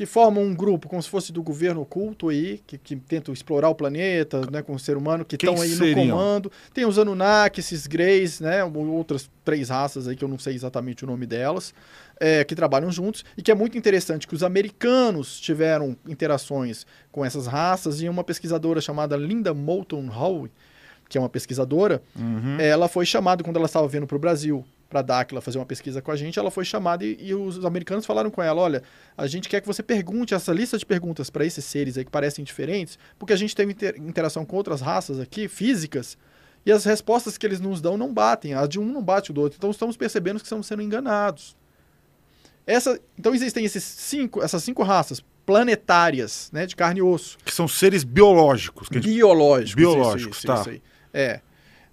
que 0.00 0.06
formam 0.06 0.42
um 0.42 0.54
grupo, 0.54 0.88
como 0.88 1.02
se 1.02 1.10
fosse 1.10 1.30
do 1.30 1.42
governo 1.42 1.82
oculto 1.82 2.30
aí, 2.30 2.62
que, 2.66 2.78
que 2.78 2.96
tentam 2.96 3.34
explorar 3.34 3.68
o 3.68 3.74
planeta, 3.74 4.40
né, 4.50 4.62
com 4.62 4.72
o 4.72 4.78
ser 4.78 4.96
humano, 4.96 5.26
que 5.26 5.36
estão 5.36 5.60
aí 5.60 5.68
seriam? 5.68 6.06
no 6.06 6.12
comando. 6.12 6.50
Tem 6.72 6.86
os 6.86 6.98
Anunnaki, 6.98 7.60
esses 7.60 7.86
Greys, 7.86 8.40
né, 8.40 8.64
outras 8.64 9.30
três 9.44 9.68
raças 9.68 10.08
aí 10.08 10.16
que 10.16 10.24
eu 10.24 10.28
não 10.28 10.38
sei 10.38 10.54
exatamente 10.54 11.04
o 11.04 11.06
nome 11.06 11.26
delas, 11.26 11.74
é, 12.18 12.42
que 12.44 12.54
trabalham 12.54 12.90
juntos, 12.90 13.26
e 13.36 13.42
que 13.42 13.50
é 13.50 13.54
muito 13.54 13.76
interessante 13.76 14.26
que 14.26 14.34
os 14.34 14.42
americanos 14.42 15.38
tiveram 15.38 15.94
interações 16.08 16.86
com 17.12 17.22
essas 17.22 17.46
raças, 17.46 18.00
e 18.00 18.08
uma 18.08 18.24
pesquisadora 18.24 18.80
chamada 18.80 19.18
Linda 19.18 19.52
Moulton 19.52 20.08
Howe, 20.10 20.50
que 21.10 21.18
é 21.18 21.20
uma 21.20 21.28
pesquisadora, 21.28 22.02
Uhum. 22.18 22.58
ela 22.58 22.88
foi 22.88 23.04
chamada 23.04 23.44
quando 23.44 23.56
ela 23.58 23.66
estava 23.66 23.86
vindo 23.86 24.06
para 24.06 24.16
o 24.16 24.18
Brasil 24.18 24.64
para 24.90 25.20
aquela 25.20 25.40
fazer 25.40 25.56
uma 25.58 25.64
pesquisa 25.64 26.02
com 26.02 26.10
a 26.10 26.16
gente, 26.16 26.38
ela 26.38 26.50
foi 26.50 26.64
chamada 26.64 27.04
e, 27.04 27.16
e 27.20 27.34
os 27.34 27.64
americanos 27.64 28.04
falaram 28.04 28.28
com 28.28 28.42
ela, 28.42 28.60
olha, 28.60 28.82
a 29.16 29.26
gente 29.28 29.48
quer 29.48 29.60
que 29.60 29.66
você 29.66 29.82
pergunte 29.82 30.34
essa 30.34 30.52
lista 30.52 30.76
de 30.76 30.84
perguntas 30.84 31.30
para 31.30 31.46
esses 31.46 31.64
seres 31.64 31.96
aí 31.96 32.04
que 32.04 32.10
parecem 32.10 32.44
diferentes, 32.44 32.98
porque 33.18 33.32
a 33.32 33.36
gente 33.36 33.54
teve 33.54 33.70
inter- 33.72 33.94
interação 33.96 34.44
com 34.44 34.56
outras 34.56 34.80
raças 34.80 35.20
aqui, 35.20 35.46
físicas, 35.46 36.18
e 36.66 36.72
as 36.72 36.84
respostas 36.84 37.38
que 37.38 37.46
eles 37.46 37.60
nos 37.60 37.80
dão 37.80 37.96
não 37.96 38.12
batem, 38.12 38.52
a 38.52 38.66
de 38.66 38.78
um 38.80 38.84
não 38.84 39.00
bate 39.02 39.30
o 39.30 39.34
do 39.34 39.40
outro, 39.40 39.56
então 39.56 39.70
estamos 39.70 39.96
percebendo 39.96 40.38
que 40.40 40.44
estamos 40.44 40.66
sendo 40.66 40.82
enganados. 40.82 41.56
Essa, 42.66 43.00
então 43.18 43.34
existem 43.34 43.64
esses 43.64 43.82
cinco, 43.84 44.42
essas 44.42 44.62
cinco 44.62 44.82
raças 44.82 45.22
planetárias, 45.46 46.50
né, 46.52 46.66
de 46.66 46.76
carne 46.76 46.98
e 47.00 47.02
osso, 47.02 47.38
Que 47.44 47.54
são 47.54 47.66
seres 47.68 48.04
biológicos. 48.04 48.88
gente- 48.92 49.04
biológicos. 49.08 49.74
Biológicos, 49.74 50.36
isso, 50.38 50.46
tá. 50.46 50.60
isso 50.60 50.70
aí. 50.70 50.82
É. 51.14 51.40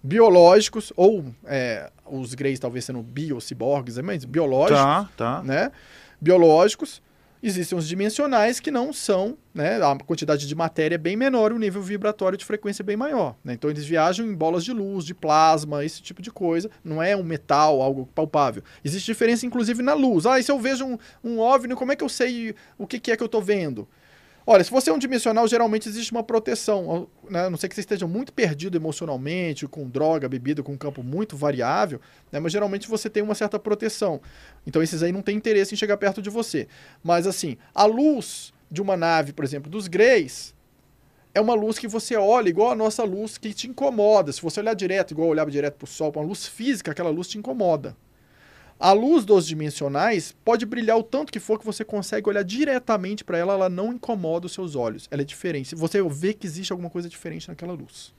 Biológicos, 0.04 0.94
ou 0.96 1.26
é, 1.46 1.90
os 2.10 2.34
greys 2.34 2.60
talvez 2.60 2.86
sendo 2.86 3.02
biociborgues, 3.02 3.98
mas 4.00 4.26
biológicos, 4.26 4.82
Tá, 4.82 5.10
tá. 5.18 5.44
né? 5.44 5.72
Biológicos. 6.22 7.02
Existem 7.42 7.78
os 7.78 7.88
dimensionais 7.88 8.60
que 8.60 8.72
não 8.72 8.92
são, 8.92 9.38
né? 9.54 9.80
A 9.80 9.96
quantidade 9.96 10.48
de 10.48 10.56
matéria 10.56 10.96
é 10.96 10.98
bem 10.98 11.16
menor, 11.16 11.54
o 11.54 11.60
nível 11.60 11.84
vibratório 11.84 12.36
de 12.36 12.44
frequência 12.44 12.82
é 12.82 12.84
bem 12.86 12.98
maior. 12.98 13.36
né? 13.44 13.54
Então 13.54 13.70
eles 13.70 13.86
viajam 13.86 14.26
em 14.26 14.34
bolas 14.34 14.64
de 14.66 14.74
luz, 14.74 15.06
de 15.06 15.14
plasma, 15.14 15.86
esse 15.86 16.02
tipo 16.02 16.20
de 16.20 16.32
coisa. 16.32 16.68
Não 16.84 17.02
é 17.02 17.16
um 17.16 17.22
metal, 17.22 17.80
algo 17.80 18.08
palpável. 18.16 18.64
Existe 18.84 19.06
diferença, 19.06 19.46
inclusive, 19.46 19.84
na 19.84 19.94
luz. 19.94 20.26
Ah, 20.26 20.40
e 20.40 20.44
se 20.44 20.52
eu 20.52 20.58
vejo 20.60 20.84
um, 20.84 20.98
um 21.24 21.40
OVNI, 21.40 21.76
como 21.76 21.92
é 21.92 21.96
que 21.96 22.04
eu 22.04 22.10
sei 22.10 22.56
o 22.76 22.88
que, 22.88 23.00
que 23.00 23.12
é 23.12 23.16
que 23.16 23.22
eu 23.22 23.28
estou 23.28 23.42
vendo? 23.42 23.88
Olha, 24.50 24.64
se 24.64 24.72
você 24.72 24.90
é 24.90 24.94
um 24.94 24.98
dimensional, 24.98 25.46
geralmente 25.46 25.90
existe 25.90 26.14
uma 26.14 26.24
proteção. 26.24 27.10
Né? 27.30 27.48
A 27.48 27.50
não 27.50 27.58
sei 27.58 27.68
que 27.68 27.76
você 27.76 27.82
esteja 27.82 28.08
muito 28.08 28.32
perdido 28.32 28.78
emocionalmente, 28.78 29.68
com 29.68 29.90
droga, 29.90 30.30
bebida, 30.30 30.64
com 30.64 30.72
um 30.72 30.78
campo 30.78 31.04
muito 31.04 31.36
variável, 31.36 32.00
né? 32.32 32.40
mas 32.40 32.54
geralmente 32.54 32.88
você 32.88 33.10
tem 33.10 33.22
uma 33.22 33.36
certa 33.36 33.60
proteção. 33.60 34.22
Então 34.66 34.82
esses 34.82 35.04
aí 35.04 35.12
não 35.12 35.22
têm 35.22 35.36
interesse 35.36 35.74
em 35.74 35.78
chegar 35.78 35.98
perto 35.98 36.22
de 36.22 36.30
você. 36.30 36.70
Mas 37.04 37.28
assim, 37.28 37.58
a 37.76 37.84
luz 37.84 38.54
de 38.72 38.82
uma 38.82 38.96
nave, 38.96 39.34
por 39.34 39.44
exemplo, 39.44 39.70
dos 39.70 39.90
Greys, 39.90 40.56
é 41.36 41.42
uma 41.42 41.54
luz 41.54 41.78
que 41.78 41.88
você 41.88 42.16
olha 42.16 42.48
igual 42.48 42.72
a 42.72 42.76
nossa 42.76 43.04
luz 43.04 43.38
que 43.38 43.54
te 43.54 43.68
incomoda. 43.68 44.32
Se 44.32 44.42
você 44.42 44.62
olhar 44.62 44.76
direto, 44.76 45.12
igual 45.12 45.28
eu 45.28 45.32
olhava 45.32 45.52
direto 45.52 45.76
para 45.76 45.84
o 45.84 45.90
sol, 45.90 46.10
para 46.10 46.22
uma 46.22 46.28
luz 46.30 46.48
física, 46.48 46.92
aquela 46.92 47.10
luz 47.10 47.28
te 47.28 47.38
incomoda. 47.38 47.98
A 48.80 48.92
luz 48.92 49.26
dos 49.26 49.48
dimensionais 49.48 50.36
pode 50.46 50.66
brilhar 50.66 50.98
o 50.98 51.04
tanto 51.04 51.32
que 51.32 51.40
for 51.40 51.58
que 51.58 51.66
você 51.66 51.84
consegue 51.84 52.30
olhar 52.30 52.44
diretamente 52.44 53.24
para 53.24 53.38
ela, 53.38 53.54
ela 53.54 53.70
não 53.70 53.92
incomoda 53.94 54.46
os 54.46 54.54
seus 54.54 54.76
olhos. 54.76 55.08
Ela 55.10 55.24
é 55.24 55.26
diferente. 55.26 55.74
Você 55.74 56.02
vê 56.04 56.34
que 56.34 56.46
existe 56.46 56.72
alguma 56.72 56.90
coisa 56.90 57.10
diferente 57.10 57.48
naquela 57.48 57.74
luz. 57.74 58.14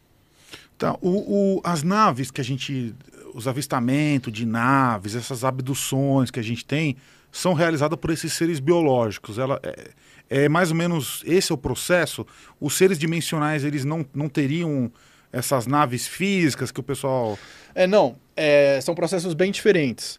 Tá, 0.76 0.96
o, 1.00 1.56
o- 1.56 1.60
as 1.64 1.82
naves 1.82 2.30
que 2.30 2.40
a 2.40 2.44
gente. 2.44 2.94
Os 3.34 3.46
avistamentos 3.46 4.32
de 4.32 4.44
naves, 4.46 5.14
essas 5.14 5.44
abduções 5.44 6.30
que 6.30 6.40
a 6.40 6.42
gente 6.42 6.64
tem, 6.64 6.96
são 7.30 7.52
realizadas 7.52 7.98
por 7.98 8.10
esses 8.10 8.32
seres 8.32 8.58
biológicos. 8.58 9.38
Ela, 9.38 9.60
é, 9.62 9.90
é 10.44 10.48
mais 10.48 10.70
ou 10.70 10.76
menos 10.76 11.22
esse 11.26 11.52
é 11.52 11.54
o 11.54 11.58
processo. 11.58 12.26
Os 12.60 12.74
seres 12.74 12.98
dimensionais, 12.98 13.64
eles 13.64 13.84
não, 13.84 14.04
não 14.14 14.28
teriam 14.28 14.90
essas 15.32 15.66
naves 15.66 16.06
físicas 16.08 16.70
que 16.72 16.80
o 16.80 16.82
pessoal. 16.82 17.38
É, 17.74 17.86
não. 17.86 18.16
é, 18.34 18.80
são 18.80 18.94
processos 18.94 19.34
bem 19.34 19.52
diferentes. 19.52 20.18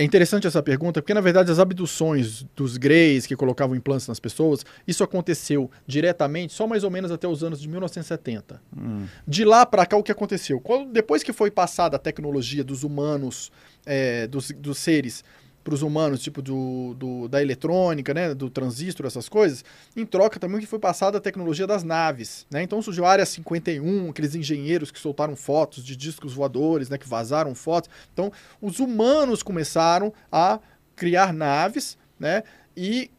É 0.00 0.02
interessante 0.02 0.46
essa 0.46 0.62
pergunta, 0.62 1.02
porque 1.02 1.12
na 1.12 1.20
verdade 1.20 1.52
as 1.52 1.58
abduções 1.58 2.46
dos 2.56 2.78
greys 2.78 3.26
que 3.26 3.36
colocavam 3.36 3.76
implantes 3.76 4.08
nas 4.08 4.18
pessoas, 4.18 4.64
isso 4.88 5.04
aconteceu 5.04 5.70
diretamente 5.86 6.54
só 6.54 6.66
mais 6.66 6.84
ou 6.84 6.90
menos 6.90 7.10
até 7.10 7.28
os 7.28 7.44
anos 7.44 7.60
de 7.60 7.68
1970. 7.68 8.62
Hum, 8.74 9.04
De 9.28 9.44
lá 9.44 9.66
para 9.66 9.84
cá, 9.84 9.98
o 9.98 10.02
que 10.02 10.10
aconteceu? 10.10 10.58
Quando, 10.58 10.90
depois 10.90 11.22
que 11.22 11.34
foi 11.34 11.50
passada 11.50 11.96
a 11.96 11.98
tecnologia 11.98 12.64
dos 12.64 12.82
humanos, 12.82 13.52
é, 13.84 14.26
dos, 14.26 14.50
dos 14.52 14.78
seres 14.78 15.22
para 15.62 15.74
os 15.74 15.82
humanos, 15.82 16.20
tipo 16.22 16.40
do, 16.40 16.94
do- 16.94 17.28
da 17.28 17.42
eletrônica, 17.42 18.14
né, 18.14 18.34
do 18.34 18.48
transistor, 18.48 19.06
essas 19.06 19.28
coisas, 19.28 19.64
em 19.96 20.06
troca 20.06 20.38
também 20.40 20.60
que 20.60 20.66
foi 20.66 20.78
passada 20.78 21.18
a 21.18 21.20
tecnologia 21.20 21.66
das 21.66 21.82
naves. 21.82 22.46
Né? 22.50 22.62
Então 22.62 22.80
surgiu 22.80 23.04
a 23.04 23.10
Área 23.10 23.26
51, 23.26 24.10
aqueles 24.10 24.34
engenheiros 24.34 24.90
que 24.90 24.98
soltaram 24.98 25.36
fotos 25.36 25.84
de 25.84 25.94
discos 25.94 26.32
voadores, 26.32 26.88
né, 26.88 26.96
que 26.96 27.08
vazaram 27.08 27.54
fotos. 27.54 27.90
Então 28.12 28.32
os 28.60 28.78
humanos 28.78 29.42
começaram 29.42 30.12
a 30.32 30.58
criar 30.96 31.32
naves 31.32 31.98
né, 32.18 32.42
e 32.76 33.10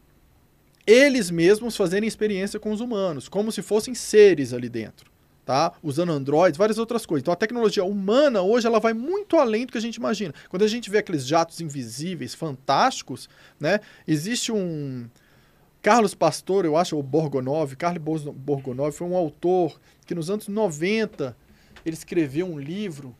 eles 0.84 1.30
mesmos 1.30 1.76
fazerem 1.76 2.08
experiência 2.08 2.58
com 2.58 2.72
os 2.72 2.80
humanos, 2.80 3.28
como 3.28 3.52
se 3.52 3.62
fossem 3.62 3.94
seres 3.94 4.52
ali 4.52 4.68
dentro 4.68 5.11
tá? 5.44 5.72
Usando 5.82 6.12
androids, 6.12 6.56
várias 6.56 6.78
outras 6.78 7.04
coisas. 7.04 7.22
Então 7.22 7.32
a 7.32 7.36
tecnologia 7.36 7.84
humana 7.84 8.42
hoje 8.42 8.66
ela 8.66 8.78
vai 8.78 8.92
muito 8.92 9.36
além 9.36 9.66
do 9.66 9.72
que 9.72 9.78
a 9.78 9.80
gente 9.82 9.96
imagina. 9.96 10.32
Quando 10.48 10.62
a 10.62 10.68
gente 10.68 10.88
vê 10.90 10.98
aqueles 10.98 11.26
jatos 11.26 11.60
invisíveis, 11.60 12.34
fantásticos, 12.34 13.28
né? 13.58 13.80
Existe 14.06 14.52
um 14.52 15.06
Carlos 15.80 16.14
Pastor, 16.14 16.64
eu 16.64 16.76
acho, 16.76 16.96
ou 16.96 17.02
Borgonov, 17.02 17.74
Carlos 17.74 18.22
Borgonov 18.36 18.92
foi 18.92 19.06
um 19.06 19.16
autor 19.16 19.80
que 20.06 20.14
nos 20.14 20.30
anos 20.30 20.46
90 20.46 21.36
ele 21.84 21.94
escreveu 21.94 22.46
um 22.46 22.58
livro 22.58 23.14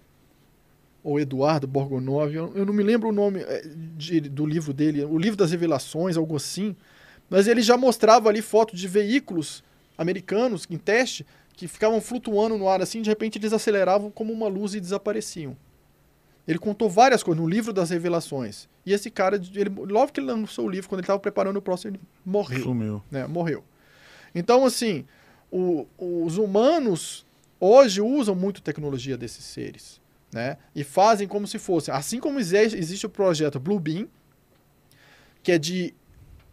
ou 1.03 1.19
Eduardo 1.19 1.67
Borgonov, 1.67 2.33
eu 2.33 2.65
não 2.65 2.73
me 2.73 2.85
lembro 2.85 3.09
o 3.09 3.13
nome 3.13 3.41
eh, 3.41 3.65
de- 3.97 4.21
do 4.21 4.47
livro 4.47 4.73
dele, 4.73 5.05
o 5.05 5.19
livro 5.19 5.37
das 5.37 5.51
revelações, 5.51 6.17
algo 6.17 6.37
assim, 6.37 6.77
mas 7.29 7.49
ele 7.49 7.61
já 7.61 7.77
mostrava 7.77 8.29
ali 8.29 8.41
fotos 8.41 8.79
de 8.79 8.87
veículos 8.87 9.65
americanos 9.99 10.65
em 10.71 10.79
teste 10.79 11.27
que 11.63 11.69
ficavam 11.69 12.01
flutuando 12.01 12.59
no 12.59 12.69
ar 12.69 12.83
assim, 12.83 13.01
de 13.03 13.09
repente 13.09 13.39
eles 13.39 13.53
aceleravam 13.53 14.11
como 14.11 14.33
uma 14.33 14.49
luz 14.49 14.75
e 14.75 14.81
desapareciam. 14.81 15.57
Ele 16.47 16.59
contou 16.59 16.91
várias 16.91 17.23
coisas 17.23 17.41
no 17.41 17.49
livro 17.49 17.73
das 17.73 17.91
revelações. 17.91 18.69
E 18.85 18.93
esse 18.93 19.09
cara, 19.13 19.41
ele, 19.55 19.71
logo 19.71 20.11
que 20.11 20.19
ele 20.19 20.27
lançou 20.27 20.67
o 20.67 20.69
livro, 20.69 20.89
quando 20.89 20.99
ele 20.99 21.05
estava 21.05 21.21
preparando 21.21 21.57
o 21.59 21.63
próximo, 21.63 21.93
ele 21.93 22.01
morreu 22.27 22.65
sumiu. 22.65 23.03
né, 23.09 23.29
morreu. 23.29 23.63
Então, 24.35 24.65
assim, 24.65 25.05
o- 25.53 25.87
os 25.97 26.37
humanos 26.37 27.25
hoje 27.61 28.01
usam 28.01 28.35
muito 28.35 28.61
tecnologia 28.61 29.17
desses 29.17 29.45
seres, 29.45 30.01
né? 30.33 30.57
E 30.75 30.83
fazem 30.83 31.29
como 31.29 31.47
se 31.47 31.61
fosse, 31.61 31.93
assim 31.93 32.19
como 32.19 32.41
existe, 32.41 32.77
existe 32.77 33.07
o 33.07 33.09
projeto 33.09 33.61
Bluebeam, 33.61 34.09
que 35.45 35.53
é 35.53 35.59
de, 35.59 35.95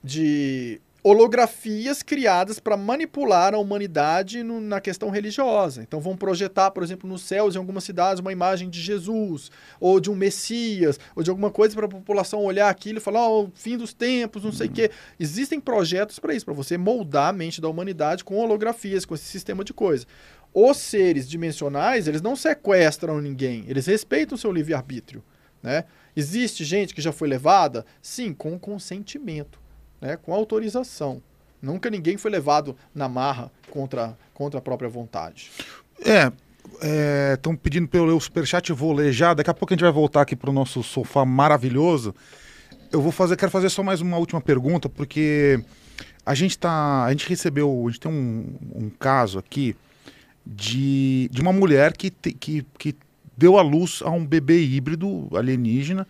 de 0.03 0.79
holografias 1.03 2.03
criadas 2.03 2.59
para 2.59 2.75
manipular 2.75 3.53
a 3.53 3.57
humanidade 3.57 4.43
no- 4.43 4.59
na 4.59 4.81
questão 4.81 5.09
religiosa. 5.09 5.81
Então 5.81 5.99
vão 5.99 6.15
projetar, 6.15 6.71
por 6.71 6.83
exemplo, 6.83 7.09
nos 7.09 7.21
céus 7.21 7.55
em 7.55 7.57
algumas 7.57 7.83
cidades 7.83 8.19
uma 8.19 8.31
imagem 8.31 8.69
de 8.69 8.81
Jesus, 8.81 9.49
ou 9.79 9.99
de 9.99 10.09
um 10.11 10.15
Messias, 10.15 10.99
ou 11.15 11.23
de 11.23 11.29
alguma 11.29 11.49
coisa 11.51 11.75
para 11.75 11.85
a 11.85 11.89
população 11.89 12.43
olhar 12.43 12.69
aquilo 12.69 12.97
e 12.97 13.01
falar, 13.01 13.27
ó, 13.27 13.43
o 13.43 13.51
fim 13.53 13.77
dos 13.77 13.93
tempos, 13.93 14.43
não 14.43 14.51
sei 14.51 14.67
o 14.67 14.71
quê. 14.71 14.91
Existem 15.19 15.59
projetos 15.59 16.19
para 16.19 16.33
isso, 16.33 16.45
para 16.45 16.53
você 16.53 16.77
moldar 16.77 17.29
a 17.29 17.33
mente 17.33 17.61
da 17.61 17.69
humanidade 17.69 18.23
com 18.23 18.37
holografias, 18.37 19.05
com 19.05 19.15
esse 19.15 19.25
sistema 19.25 19.63
de 19.63 19.73
coisa. 19.73 20.05
Os 20.53 20.77
seres 20.77 21.29
dimensionais, 21.29 22.07
eles 22.07 22.21
não 22.21 22.35
sequestram 22.35 23.21
ninguém, 23.21 23.63
eles 23.67 23.85
respeitam 23.85 24.35
o 24.35 24.37
seu 24.37 24.51
livre-arbítrio, 24.51 25.23
né? 25.61 25.83
Existe 26.15 26.65
gente 26.65 26.93
que 26.93 27.01
já 27.01 27.11
foi 27.11 27.27
levada? 27.27 27.85
Sim, 28.01 28.33
com 28.33 28.57
consentimento. 28.57 29.58
Né, 30.01 30.17
com 30.17 30.33
autorização. 30.33 31.21
Nunca 31.61 31.89
ninguém 31.89 32.17
foi 32.17 32.31
levado 32.31 32.75
na 32.95 33.09
marra 33.09 33.51
contra, 33.69 34.17
contra 34.33 34.59
a 34.59 34.61
própria 34.61 34.89
vontade. 34.89 35.51
É, 36.05 36.31
estão 37.33 37.55
pedindo 37.55 37.87
para 37.87 37.99
eu 37.99 38.05
ler 38.05 38.13
o 38.13 38.19
superchat, 38.19 38.69
eu 38.69 38.75
vou 38.75 38.93
ler 38.93 39.11
já. 39.11 39.33
Daqui 39.33 39.49
a 39.49 39.53
pouco 39.53 39.73
a 39.73 39.75
gente 39.75 39.83
vai 39.83 39.91
voltar 39.91 40.21
aqui 40.21 40.35
para 40.35 40.49
o 40.49 40.53
nosso 40.53 40.81
sofá 40.83 41.25
maravilhoso. 41.25 42.15
Eu 42.91 43.01
vou 43.01 43.11
fazer, 43.11 43.35
quero 43.35 43.51
fazer 43.51 43.69
só 43.69 43.83
mais 43.83 44.01
uma 44.01 44.17
última 44.17 44.39
pergunta, 44.39 44.87
porque 44.87 45.61
a 46.25 46.33
gente 46.33 46.57
tá. 46.57 47.03
A 47.03 47.11
gente 47.11 47.27
recebeu. 47.27 47.83
A 47.85 47.89
gente 47.89 47.99
tem 47.99 48.11
um, 48.11 48.55
um 48.73 48.89
caso 48.89 49.37
aqui 49.37 49.75
de, 50.45 51.29
de 51.31 51.41
uma 51.41 51.51
mulher 51.51 51.95
que, 51.95 52.09
te, 52.09 52.31
que, 52.31 52.65
que 52.77 52.95
deu 53.37 53.57
à 53.57 53.61
luz 53.61 54.01
a 54.03 54.09
um 54.09 54.25
bebê 54.25 54.63
híbrido 54.63 55.29
alienígena. 55.35 56.07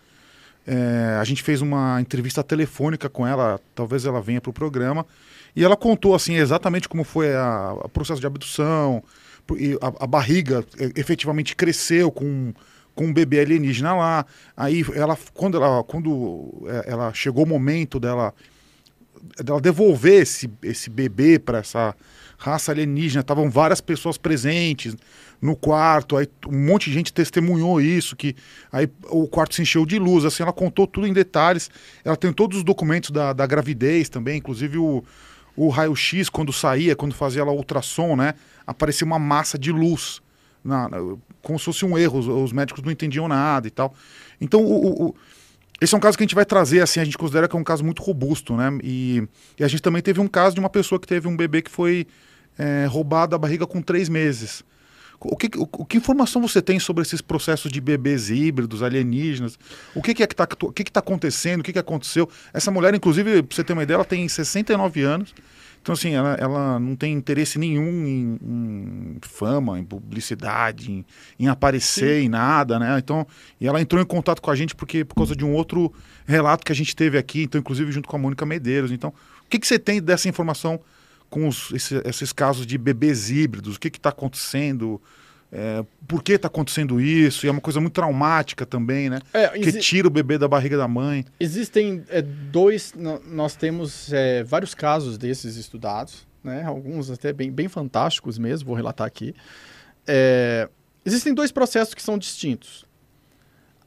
É, 0.72 1.18
a 1.20 1.24
gente 1.24 1.42
fez 1.42 1.64
uma 1.64 2.00
entrevista 2.00 2.44
telefônica 2.44 3.10
com 3.10 3.26
ela, 3.26 3.60
talvez 3.74 4.06
ela 4.06 4.22
venha 4.22 4.40
para 4.40 4.52
o 4.52 4.54
programa, 4.54 5.04
e 5.56 5.64
ela 5.64 5.76
contou 5.76 6.14
assim 6.14 6.36
exatamente 6.36 6.88
como 6.88 7.04
foi 7.04 7.30
o 7.84 7.90
processo 7.90 8.22
de 8.22 8.28
abdução, 8.28 9.04
a, 9.82 10.04
a, 10.04 10.06
barriga 10.06 10.64
é, 10.78 10.92
efetivamente 11.00 11.56
cresceu 11.56 12.12
com, 12.12 12.54
com 12.94 13.06
um 13.06 13.14
bebê 13.14 13.40
alienígena 13.40 13.96
lá. 13.96 14.26
Aí 14.56 14.86
ela, 14.94 15.18
quando 15.34 15.58
ela, 15.58 15.84
quando 15.84 16.68
é, 16.68 16.92
ela 16.92 17.12
chegou 17.16 17.46
o 17.46 17.48
momento 17.48 18.00
dela, 18.00 18.32
dela 19.44 19.60
devolver 19.60 20.22
esse, 20.22 20.48
esse 20.62 20.88
bebê 20.88 21.40
para 21.40 21.58
essa 21.58 21.96
raça 22.40 22.72
alienígena, 22.72 23.20
estavam 23.20 23.50
várias 23.50 23.82
pessoas 23.82 24.18
presentes 24.18 24.96
no 25.42 25.56
quarto, 25.56 26.16
aí 26.18 26.28
um 26.48 26.68
monte 26.68 26.90
de 26.90 26.94
gente 26.94 27.14
testemunhou 27.14 27.82
isso, 27.82 28.16
que 28.16 28.36
aí 28.72 28.90
o 29.10 29.28
quarto 29.28 29.56
se 29.56 29.62
encheu 29.62 29.86
de 29.86 30.00
luz, 30.00 30.24
assim, 30.24 30.42
ela 30.42 30.54
contou 30.54 30.88
tudo 30.88 31.06
em 31.06 31.14
detalhes, 31.14 31.70
ela 32.04 32.16
tem 32.16 32.32
todos 32.32 32.58
os 32.58 32.64
documentos 32.64 33.12
da, 33.12 33.34
da 33.34 33.46
gravidez 33.46 34.08
também, 34.08 34.38
inclusive 34.38 34.78
o, 34.78 35.04
o 35.56 35.68
raio-x, 35.68 36.30
quando 36.30 36.54
saía, 36.54 36.96
quando 36.96 37.14
fazia 37.14 37.44
o 37.44 37.52
ultrassom, 37.52 38.16
né, 38.16 38.34
aparecia 38.66 39.06
uma 39.06 39.20
massa 39.20 39.58
de 39.58 39.72
luz, 39.72 40.22
na, 40.64 40.88
na, 40.88 40.98
como 41.42 41.60
se 41.60 41.66
fosse 41.66 41.86
um 41.86 41.98
erro, 41.98 42.20
os, 42.20 42.28
os, 42.28 42.54
médicos 42.54 42.82
não 42.84 42.92
entendiam 42.92 43.28
nada 43.28 43.68
e 43.68 43.72
tal. 43.72 43.94
Então, 44.40 44.62
o, 44.62 45.08
o, 45.08 45.16
esse 45.80 45.94
é 45.94 45.98
um 45.98 46.02
caso 46.02 46.18
que 46.18 46.24
a 46.24 46.26
gente 46.26 46.36
vai 46.36 46.46
trazer, 46.46 46.82
assim, 46.82 47.02
a 47.02 47.06
gente 47.06 47.18
considera 47.18 47.48
que 47.48 47.56
é 47.56 47.60
um 47.60 47.64
caso 47.64 47.84
muito 47.84 48.02
robusto, 48.02 48.56
né, 48.56 48.78
e, 48.82 49.28
e 49.58 49.64
a 49.64 49.68
gente 49.68 49.82
também 49.82 50.02
teve 50.02 50.22
um 50.22 50.28
caso 50.28 50.54
de 50.54 50.62
uma 50.62 50.70
pessoa 50.70 51.00
que 51.00 51.08
teve 51.08 51.28
um 51.28 51.36
bebê 51.36 51.62
que 51.62 51.72
foi 51.72 52.08
é, 52.60 52.86
roubado 52.86 53.36
a 53.36 53.40
barriga 53.40 53.66
com 53.66 53.82
três 53.82 54.10
meses. 54.10 54.64
O 55.22 55.36
que, 55.36 55.50
o, 55.58 55.86
que 55.86 55.98
informação 55.98 56.42
você 56.42 56.62
tem 56.62 56.80
sobre 56.80 57.02
esses 57.02 57.22
processos 57.22 57.70
de 57.70 57.82
bebês 57.82 58.30
híbridos, 58.30 58.82
alienígenas? 58.82 59.60
O 59.94 60.02
que, 60.02 60.14
que 60.14 60.24
é 60.24 60.28
que 60.28 60.34
está 60.34 60.48
que 60.48 60.84
que 60.84 60.92
tá 60.92 61.02
acontecendo? 61.02 61.60
O 61.60 61.64
que, 61.64 61.74
que 61.74 61.80
aconteceu? 61.80 62.30
Essa 62.54 62.72
mulher, 62.72 62.94
inclusive, 62.94 63.44
para 63.44 63.56
você 63.56 63.64
ter 63.64 63.74
uma 63.74 63.84
ideia, 63.84 63.96
ela 63.96 64.06
tem 64.06 64.28
69 64.28 65.02
anos. 65.04 65.34
Então, 65.82 65.94
assim, 65.94 66.14
ela, 66.14 66.36
ela 66.36 66.80
não 66.80 66.96
tem 66.96 67.14
interesse 67.14 67.58
nenhum 67.58 68.06
em, 68.06 68.40
em 68.42 69.18
fama, 69.22 69.80
em 69.80 69.84
publicidade, 69.84 70.92
em, 70.92 71.06
em 71.38 71.48
aparecer, 71.48 72.20
Sim. 72.20 72.26
em 72.26 72.30
nada, 72.30 72.80
né? 72.80 72.98
Então, 72.98 73.26
e 73.60 73.68
ela 73.68 73.82
entrou 73.82 74.02
em 74.02 74.06
contato 74.06 74.42
com 74.42 74.52
a 74.52 74.56
gente 74.56 74.76
porque 74.76 75.04
por 75.04 75.16
causa 75.16 75.36
de 75.36 75.44
um 75.44 75.54
outro 75.54 75.92
relato 76.26 76.66
que 76.66 76.72
a 76.72 76.76
gente 76.76 76.96
teve 76.96 77.18
aqui, 77.18 77.44
então, 77.44 77.60
inclusive 77.60 77.92
junto 77.92 78.08
com 78.08 78.16
a 78.16 78.20
Mônica 78.20 78.46
Medeiros. 78.46 78.92
Então, 78.92 79.10
o 79.46 79.50
que, 79.50 79.60
que 79.60 79.68
você 79.68 79.80
tem 79.80 80.02
dessa 80.02 80.30
informação 80.30 80.80
com 81.30 81.48
os, 81.48 81.72
esse, 81.72 82.02
esses 82.06 82.34
casos 82.34 82.66
de 82.66 82.78
bebês 82.78 83.30
híbridos? 83.30 83.76
O 83.76 83.80
que 83.80 83.88
está 83.88 84.10
acontecendo? 84.10 85.02
É, 85.52 85.84
por 86.08 86.22
que 86.22 86.34
está 86.34 86.48
acontecendo 86.48 87.02
isso? 87.02 87.46
E 87.46 87.50
é 87.50 87.52
uma 87.52 87.62
coisa 87.62 87.82
muito 87.82 87.94
traumática 87.94 88.66
também, 88.66 89.10
né? 89.10 89.20
É, 89.34 89.48
que 89.50 89.72
tira 89.74 90.08
o 90.08 90.12
bebê 90.12 90.38
da 90.38 90.48
barriga 90.48 90.78
da 90.78 90.88
mãe. 90.88 91.26
Existem 91.40 92.04
é, 92.10 92.22
dois, 92.22 92.94
nós 93.26 93.56
temos 93.56 94.14
é, 94.14 94.44
vários 94.44 94.76
casos 94.76 95.18
desses 95.18 95.56
estudados, 95.56 96.28
né? 96.44 96.64
Alguns 96.64 97.10
até 97.10 97.34
bem, 97.34 97.52
bem 97.52 97.68
fantásticos 97.68 98.38
mesmo, 98.38 98.68
vou 98.68 98.76
relatar 98.76 99.08
aqui. 99.08 99.34
É, 100.08 100.70
existem 101.04 101.34
dois 101.34 101.52
processos 101.52 101.94
que 101.94 102.02
são 102.02 102.18
distintos. 102.18 102.86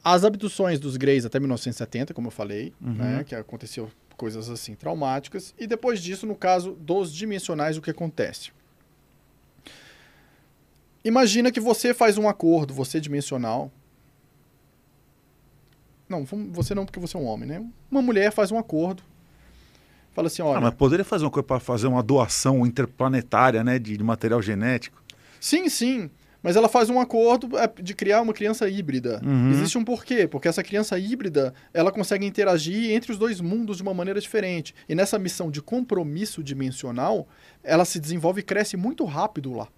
As 0.03 0.25
abduções 0.25 0.81
dos 0.81 0.97
Greys 0.97 1.25
até 1.25 1.39
1970, 1.39 2.13
como 2.13 2.27
eu 2.27 2.31
falei, 2.31 2.73
uhum. 2.81 2.93
né, 2.93 3.23
que 3.25 3.33
aconteceu 3.33 3.89
coisas 4.13 4.49
assim 4.49 4.75
traumáticas. 4.75 5.53
E 5.57 5.67
depois 5.67 6.01
disso, 6.01 6.25
no 6.25 6.35
caso 6.35 6.73
dos 6.73 7.13
dimensionais, 7.13 7.77
o 7.77 7.81
que 7.81 7.91
acontece? 7.91 8.51
Imagina 11.03 11.51
que 11.51 11.59
você 11.59 11.93
faz 11.93 12.17
um 12.17 12.29
acordo, 12.29 12.73
você 12.73 12.99
dimensional. 12.99 13.71
Não, 16.07 16.23
você 16.25 16.73
não, 16.73 16.85
porque 16.85 16.99
você 16.99 17.17
é 17.17 17.19
um 17.19 17.25
homem, 17.25 17.47
né? 17.47 17.65
Uma 17.89 18.01
mulher 18.01 18.31
faz 18.31 18.51
um 18.51 18.57
acordo. 18.57 19.03
Fala 20.13 20.27
assim, 20.27 20.41
olha. 20.41 20.59
Ah, 20.59 20.61
mas 20.61 20.75
poderia 20.75 21.03
fazer 21.03 21.25
uma 21.25 21.31
coisa 21.31 21.45
para 21.45 21.59
fazer 21.59 21.87
uma 21.87 22.03
doação 22.03 22.65
interplanetária, 22.65 23.63
né? 23.63 23.79
De, 23.79 23.97
de 23.97 24.03
material 24.03 24.41
genético. 24.41 25.01
Sim, 25.39 25.67
sim. 25.69 26.09
Mas 26.43 26.57
ela 26.57 26.67
faz 26.67 26.89
um 26.89 26.99
acordo 26.99 27.57
é, 27.57 27.71
de 27.81 27.95
criar 27.95 28.21
uma 28.21 28.33
criança 28.33 28.67
híbrida. 28.67 29.21
Uhum. 29.23 29.49
Existe 29.49 29.77
um 29.77 29.85
porquê, 29.85 30.27
porque 30.27 30.49
essa 30.49 30.61
criança 30.61 30.99
híbrida, 30.99 31.53
ela 31.73 31.89
consegue 31.89 32.25
interagir 32.25 32.91
entre 32.91 33.13
os 33.13 33.17
dois 33.17 33.39
mundos 33.39 33.77
de 33.77 33.83
uma 33.83 33.93
maneira 33.93 34.19
diferente. 34.19 34.75
E 34.87 34.93
nessa 34.93 35.17
missão 35.17 35.49
de 35.49 35.61
compromisso 35.61 36.43
dimensional, 36.43 37.25
ela 37.63 37.85
se 37.85 37.97
desenvolve 37.97 38.41
e 38.41 38.43
cresce 38.43 38.75
muito 38.75 39.05
rápido 39.05 39.53
lá. 39.53 39.69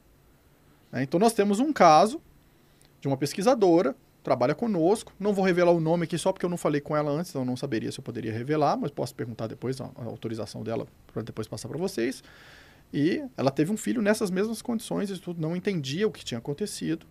É, 0.91 1.03
então 1.03 1.19
nós 1.19 1.33
temos 1.33 1.59
um 1.59 1.71
caso 1.71 2.19
de 2.99 3.07
uma 3.07 3.15
pesquisadora, 3.15 3.95
trabalha 4.23 4.55
conosco, 4.55 5.13
não 5.19 5.33
vou 5.33 5.45
revelar 5.45 5.71
o 5.71 5.79
nome 5.79 6.05
aqui 6.05 6.17
só 6.17 6.33
porque 6.33 6.43
eu 6.43 6.49
não 6.49 6.57
falei 6.57 6.81
com 6.81 6.97
ela 6.97 7.11
antes, 7.11 7.29
então 7.29 7.43
eu 7.43 7.45
não 7.45 7.55
saberia 7.55 7.91
se 7.91 7.99
eu 7.99 8.03
poderia 8.03 8.33
revelar, 8.33 8.75
mas 8.75 8.89
posso 8.89 9.13
perguntar 9.13 9.45
depois 9.45 9.79
a 9.79 9.87
autorização 10.03 10.63
dela 10.63 10.87
para 11.13 11.21
depois 11.21 11.47
passar 11.47 11.67
para 11.67 11.77
vocês. 11.77 12.23
E 12.97 13.21
ela 13.35 13.51
teve 13.51 13.73
um 13.73 13.75
filho 13.75 14.01
nessas 14.01 14.31
mesmas 14.31 14.61
condições 14.61 15.09
e 15.09 15.19
tudo, 15.19 15.41
não 15.41 15.53
entendia 15.53 16.07
o 16.07 16.11
que 16.11 16.23
tinha 16.23 16.37
acontecido. 16.37 17.05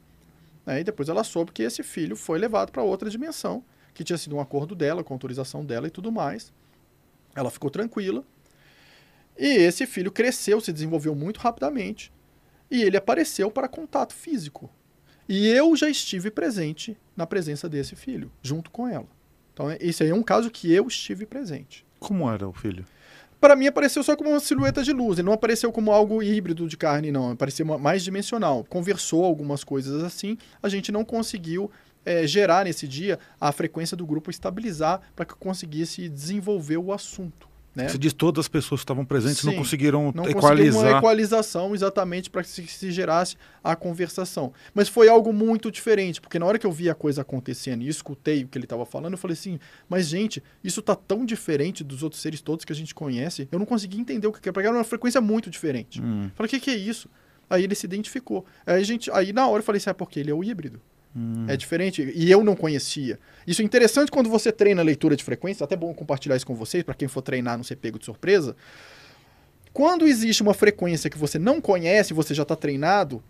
Né? 0.65 0.81
E 0.81 0.85
depois 0.85 1.11
ela 1.11 1.23
soube 1.23 1.53
que 1.53 1.63
esse 1.63 1.83
filho 1.83 2.17
foi 2.17 2.39
levado 2.39 2.73
para 2.73 2.83
outra 2.83 3.11
dimensão, 3.11 3.63
que 3.93 4.03
tinha 4.03 4.17
sido 4.17 4.35
um 4.35 4.41
acordo 4.41 4.75
dela, 4.75 5.05
com 5.05 5.13
autorização 5.13 5.63
dela 5.63 5.87
e 5.87 5.91
tudo 5.91 6.11
mais. 6.11 6.51
Ela 7.37 7.51
ficou 7.51 7.69
tranquila. 7.69 8.25
E 9.39 9.47
esse 9.47 9.85
filho 9.85 10.11
cresceu, 10.11 10.59
se 10.59 10.73
desenvolveu 10.73 11.15
muito 11.15 11.37
rapidamente. 11.37 12.11
E 12.71 12.83
ele 12.83 12.97
apareceu 12.97 13.51
para 13.51 13.69
contato 13.69 14.15
físico. 14.15 14.71
E 15.29 15.49
eu 15.49 15.77
já 15.77 15.91
estive 15.91 16.31
presente 16.31 16.97
na 17.15 17.27
presença 17.27 17.69
desse 17.69 17.95
filho, 17.95 18.33
junto 18.41 18.71
com 18.71 18.89
ela. 18.89 19.09
Então, 19.53 19.71
esse 19.79 20.03
aí 20.03 20.09
é 20.09 20.15
um 20.15 20.23
caso 20.23 20.51
que 20.51 20.73
eu 20.73 20.87
estive 20.87 21.27
presente. 21.27 21.85
Como 22.01 22.27
era 22.31 22.49
o 22.49 22.55
filho? 22.55 22.87
Para 23.45 23.57
mim 23.57 23.67
apareceu 23.67 24.03
só 24.03 24.17
como 24.17 24.31
uma 24.31 24.41
silhueta 24.41 24.83
de 24.83 24.91
luz. 24.91 25.19
Ele 25.19 25.27
não 25.27 25.35
apareceu 25.35 25.71
como 25.71 25.93
algo 25.93 26.23
híbrido 26.23 26.67
de 26.67 26.79
carne, 26.79 27.13
não. 27.13 27.33
Apareceu 27.33 27.67
mais 27.79 28.03
dimensional. 28.03 28.65
Conversou 28.65 29.23
algumas 29.23 29.63
coisas 29.63 30.03
assim. 30.03 30.39
A 30.63 30.69
gente 30.71 30.91
não 30.91 31.05
conseguiu 31.05 31.71
é, 32.07 32.27
gerar 32.27 32.65
nesse 32.65 32.89
dia 32.89 33.19
a 33.39 33.53
frequência 33.53 33.95
do 33.99 34.07
grupo 34.07 34.31
estabilizar 34.31 35.03
para 35.15 35.27
que 35.27 35.35
conseguisse 35.35 36.09
desenvolver 36.09 36.79
o 36.79 36.91
assunto. 36.91 37.47
Né? 37.75 37.89
Você 37.89 37.99
diz 37.99 38.13
todas 38.13 38.45
as 38.45 38.49
pessoas 38.49 38.81
que 38.81 38.85
estavam 38.85 39.05
presentes 39.05 39.39
Sim, 39.39 39.49
não 39.49 39.57
conseguiram 39.57 40.13
não 40.15 40.29
equalizar. 40.29 40.83
uma 40.83 40.99
equalização 40.99 41.75
exatamente 41.75 42.31
para 42.31 42.43
que 42.43 42.49
se, 42.49 42.67
se, 42.69 42.93
gerasse 42.93 43.37
a 43.63 43.75
conversação. 43.75 44.53
Mas 44.73 44.89
foi 44.89 45.09
algo 45.09 45.33
muito 45.33 45.73
diferente, 45.73 46.21
porque 46.21 46.39
na 46.39 46.47
hora 46.47 46.59
que 46.59 46.67
eu 46.67 46.71
vi 46.71 46.89
a 46.89 46.95
coisa 46.95 47.23
acontecendo 47.23 47.83
e 47.83 47.89
escutei 47.89 48.45
o 48.45 48.49
que 48.49 48.57
ele 48.57 48.65
estava 48.65 48.87
falando, 48.87 49.15
eu 49.15 49.19
falei 49.19 49.33
assim: 49.33 49.59
mas 49.89 50.07
gente, 50.07 50.43
isso 50.63 50.81
tá 50.81 50.95
tão 50.95 51.27
diferente 51.27 51.83
dos 51.83 52.03
outros 52.05 52.23
seres 52.23 52.41
todos 52.41 52.65
que 52.65 52.73
a 52.73 52.77
gente 52.77 52.95
conhece, 52.95 53.49
eu 53.51 53.59
não 53.59 53.67
consegui 53.67 53.99
entender 53.99 54.27
o 54.27 54.33
que 54.33 54.49
é, 54.49 54.53
porque 54.53 54.67
era 54.67 54.77
uma 54.77 54.85
frequência 54.85 55.21
muito 55.21 55.51
diferente. 55.51 56.01
Hum. 56.01 56.31
Falei: 56.35 56.47
o 56.47 56.51
que, 56.51 56.61
que 56.61 56.71
é 56.71 56.77
isso? 56.77 57.09
Aí 57.51 57.65
ele 57.65 57.75
se 57.75 57.87
identificou. 57.87 58.47
Aí, 58.65 58.81
a 58.81 58.85
gente, 58.85 59.11
aí 59.11 59.33
na 59.33 59.49
hora 59.49 59.59
eu 59.59 59.65
falei 59.65 59.79
assim: 59.79 59.91
é 59.91 59.93
porque 59.95 60.21
ele 60.21 60.31
é 60.31 60.35
o 60.35 60.45
híbrido. 60.45 60.81
Hum. 61.17 61.47
É 61.49 61.57
diferente. 61.57 62.13
E 62.15 62.31
eu 62.31 62.43
não 62.43 62.57
conhecia. 62.57 63.19
Isso 63.47 63.63
é 63.63 63.65
interessante 63.65 64.11
quando 64.11 64.29
você 64.29 64.51
treina 64.51 64.83
leitura 64.83 65.17
de 65.17 65.23
frequência, 65.23 65.65
até 65.65 65.77
bom 65.77 65.95
compartilhar 65.95 66.37
isso 66.37 66.47
com 66.47 66.55
vocês, 66.55 66.83
para 66.83 66.95
quem 66.95 67.07
for 67.07 67.23
treinar 67.23 67.57
não 67.57 67.65
ser 67.65 67.77
pego 67.77 67.99
de 67.99 68.05
surpresa. 68.05 68.57
Quando 69.73 70.07
existe 70.07 70.43
uma 70.43 70.55
frequência 70.55 71.11
que 71.11 71.19
você 71.19 71.39
não 71.39 71.61
conhece, 71.61 72.15
você 72.15 72.33
já 72.33 72.43
está 72.43 72.55
treinado, 72.55 73.23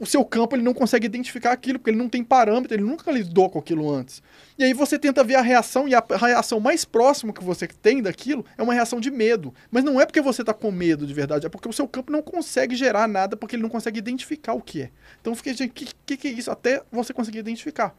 o 0.00 0.06
seu 0.06 0.24
campo 0.24 0.56
ele 0.56 0.62
não 0.62 0.72
consegue 0.72 1.04
identificar 1.04 1.52
aquilo, 1.52 1.78
porque 1.78 1.90
ele 1.90 1.98
não 1.98 2.08
tem 2.08 2.24
parâmetro, 2.24 2.74
ele 2.74 2.82
nunca 2.82 3.12
lidou 3.12 3.50
com 3.50 3.58
aquilo 3.58 3.92
antes. 3.92 4.22
E 4.58 4.64
aí 4.64 4.72
você 4.72 4.98
tenta 4.98 5.22
ver 5.22 5.34
a 5.34 5.42
reação, 5.42 5.86
e 5.86 5.94
a 5.94 6.02
reação 6.18 6.58
mais 6.58 6.86
próxima 6.86 7.34
que 7.34 7.44
você 7.44 7.66
tem 7.68 8.00
daquilo 8.00 8.42
é 8.56 8.62
uma 8.62 8.72
reação 8.72 8.98
de 8.98 9.10
medo. 9.10 9.54
Mas 9.70 9.84
não 9.84 10.00
é 10.00 10.06
porque 10.06 10.22
você 10.22 10.40
está 10.40 10.54
com 10.54 10.72
medo 10.72 11.06
de 11.06 11.12
verdade, 11.12 11.44
é 11.44 11.50
porque 11.50 11.68
o 11.68 11.72
seu 11.72 11.86
campo 11.86 12.10
não 12.10 12.22
consegue 12.22 12.74
gerar 12.74 13.06
nada, 13.06 13.36
porque 13.36 13.56
ele 13.56 13.62
não 13.62 13.68
consegue 13.68 13.98
identificar 13.98 14.54
o 14.54 14.62
que 14.62 14.82
é. 14.82 14.90
Então 15.20 15.34
fiquei, 15.34 15.52
gente, 15.52 15.70
o 15.70 15.74
que, 15.74 15.86
que, 16.06 16.16
que 16.16 16.28
é 16.28 16.30
isso? 16.30 16.50
Até 16.50 16.82
você 16.90 17.12
conseguir 17.12 17.40
identificar. 17.40 17.94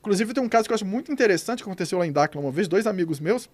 Inclusive 0.00 0.34
tem 0.34 0.42
um 0.42 0.48
caso 0.48 0.66
que 0.66 0.72
eu 0.72 0.74
acho 0.74 0.84
muito 0.84 1.12
interessante 1.12 1.62
que 1.62 1.68
aconteceu 1.68 1.98
lá 1.98 2.04
em 2.04 2.10
Dáquila 2.10 2.42
uma 2.42 2.50
vez, 2.50 2.66
dois 2.66 2.84
amigos 2.84 3.20
meus 3.20 3.48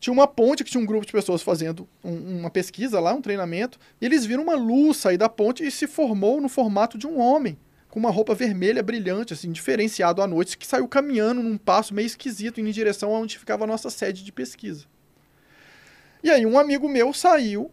tinha 0.00 0.12
uma 0.12 0.26
ponte 0.26 0.64
que 0.64 0.70
tinha 0.70 0.82
um 0.82 0.86
grupo 0.86 1.04
de 1.04 1.12
pessoas 1.12 1.42
fazendo 1.42 1.86
um, 2.02 2.38
uma 2.40 2.50
pesquisa 2.50 2.98
lá, 2.98 3.12
um 3.12 3.20
treinamento, 3.20 3.78
e 4.00 4.06
eles 4.06 4.24
viram 4.24 4.42
uma 4.42 4.56
luz 4.56 4.96
sair 4.96 5.18
da 5.18 5.28
ponte 5.28 5.64
e 5.64 5.70
se 5.70 5.86
formou 5.86 6.40
no 6.40 6.48
formato 6.48 6.96
de 6.96 7.06
um 7.06 7.20
homem 7.20 7.58
com 7.90 7.98
uma 7.98 8.10
roupa 8.10 8.34
vermelha 8.34 8.82
brilhante, 8.82 9.32
assim, 9.32 9.52
diferenciado 9.52 10.22
à 10.22 10.26
noite, 10.26 10.56
que 10.56 10.66
saiu 10.66 10.88
caminhando 10.88 11.42
num 11.42 11.58
passo 11.58 11.92
meio 11.92 12.06
esquisito 12.06 12.60
indo 12.60 12.68
em 12.68 12.72
direção 12.72 13.14
aonde 13.14 13.38
ficava 13.38 13.64
a 13.64 13.66
nossa 13.66 13.90
sede 13.90 14.24
de 14.24 14.32
pesquisa. 14.32 14.86
E 16.22 16.30
aí 16.30 16.46
um 16.46 16.58
amigo 16.58 16.88
meu 16.88 17.12
saiu, 17.12 17.70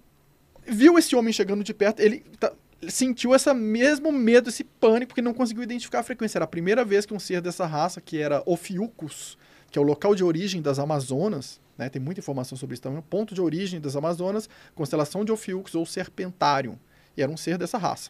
viu 0.66 0.98
esse 0.98 1.16
homem 1.16 1.32
chegando 1.32 1.64
de 1.64 1.74
perto, 1.74 2.02
ele 2.02 2.26
tá- 2.40 2.52
sentiu 2.90 3.34
esse 3.34 3.54
mesmo 3.54 4.12
medo, 4.12 4.50
esse 4.50 4.64
pânico, 4.64 5.10
porque 5.10 5.22
não 5.22 5.34
conseguiu 5.34 5.64
identificar 5.64 6.00
a 6.00 6.04
frequência. 6.04 6.38
Era 6.38 6.46
a 6.46 6.48
primeira 6.48 6.84
vez 6.84 7.06
que 7.06 7.14
um 7.14 7.20
ser 7.20 7.40
dessa 7.40 7.66
raça, 7.66 8.02
que 8.02 8.18
era 8.20 8.44
Ophiuchus, 8.46 9.38
que 9.72 9.80
é 9.80 9.82
o 9.82 9.86
local 9.86 10.14
de 10.14 10.24
origem 10.24 10.62
das 10.62 10.80
Amazonas, 10.80 11.60
né, 11.78 11.90
tem 11.90 12.02
muita 12.02 12.20
informação 12.20 12.58
sobre 12.58 12.74
isso 12.74 12.82
também, 12.82 13.00
o 13.00 13.04
ponto 13.04 13.36
de 13.36 13.42
origem 13.42 13.80
das 13.80 13.96
Amazonas, 13.96 14.50
constelação 14.74 15.24
de 15.24 15.32
Ophiuchus 15.32 15.76
ou 15.76 15.86
Serpentarium, 15.86 16.78
e 17.16 17.22
era 17.22 17.32
um 17.32 17.38
ser 17.38 17.58
dessa 17.58 17.78
raça. 17.78 18.10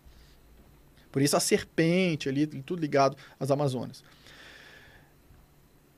Por 1.11 1.21
isso 1.21 1.35
a 1.35 1.39
serpente 1.39 2.29
ali, 2.29 2.45
tudo 2.45 2.79
ligado 2.79 3.17
às 3.39 3.49
Amazonas. 3.49 4.03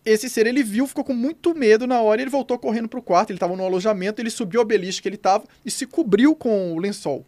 Esse 0.06 0.30
ser 0.30 0.48
ele 0.48 0.64
viu, 0.64 0.88
ficou 0.88 1.04
com 1.04 1.14
muito 1.14 1.54
medo 1.54 1.86
na 1.86 2.02
hora, 2.02 2.22
ele 2.22 2.32
voltou 2.32 2.58
correndo 2.58 2.88
pro 2.88 3.02
quarto, 3.02 3.32
ele 3.32 3.38
estava 3.38 3.56
no 3.56 3.66
alojamento, 3.66 4.22
ele 4.22 4.30
subiu 4.30 4.62
o 4.62 4.66
beliche 4.66 5.02
que 5.02 5.10
ele 5.10 5.16
estava 5.16 5.44
e 5.66 5.70
se 5.70 5.86
cobriu 5.86 6.36
com 6.36 6.74
o 6.74 6.80
lençol. 6.80 7.26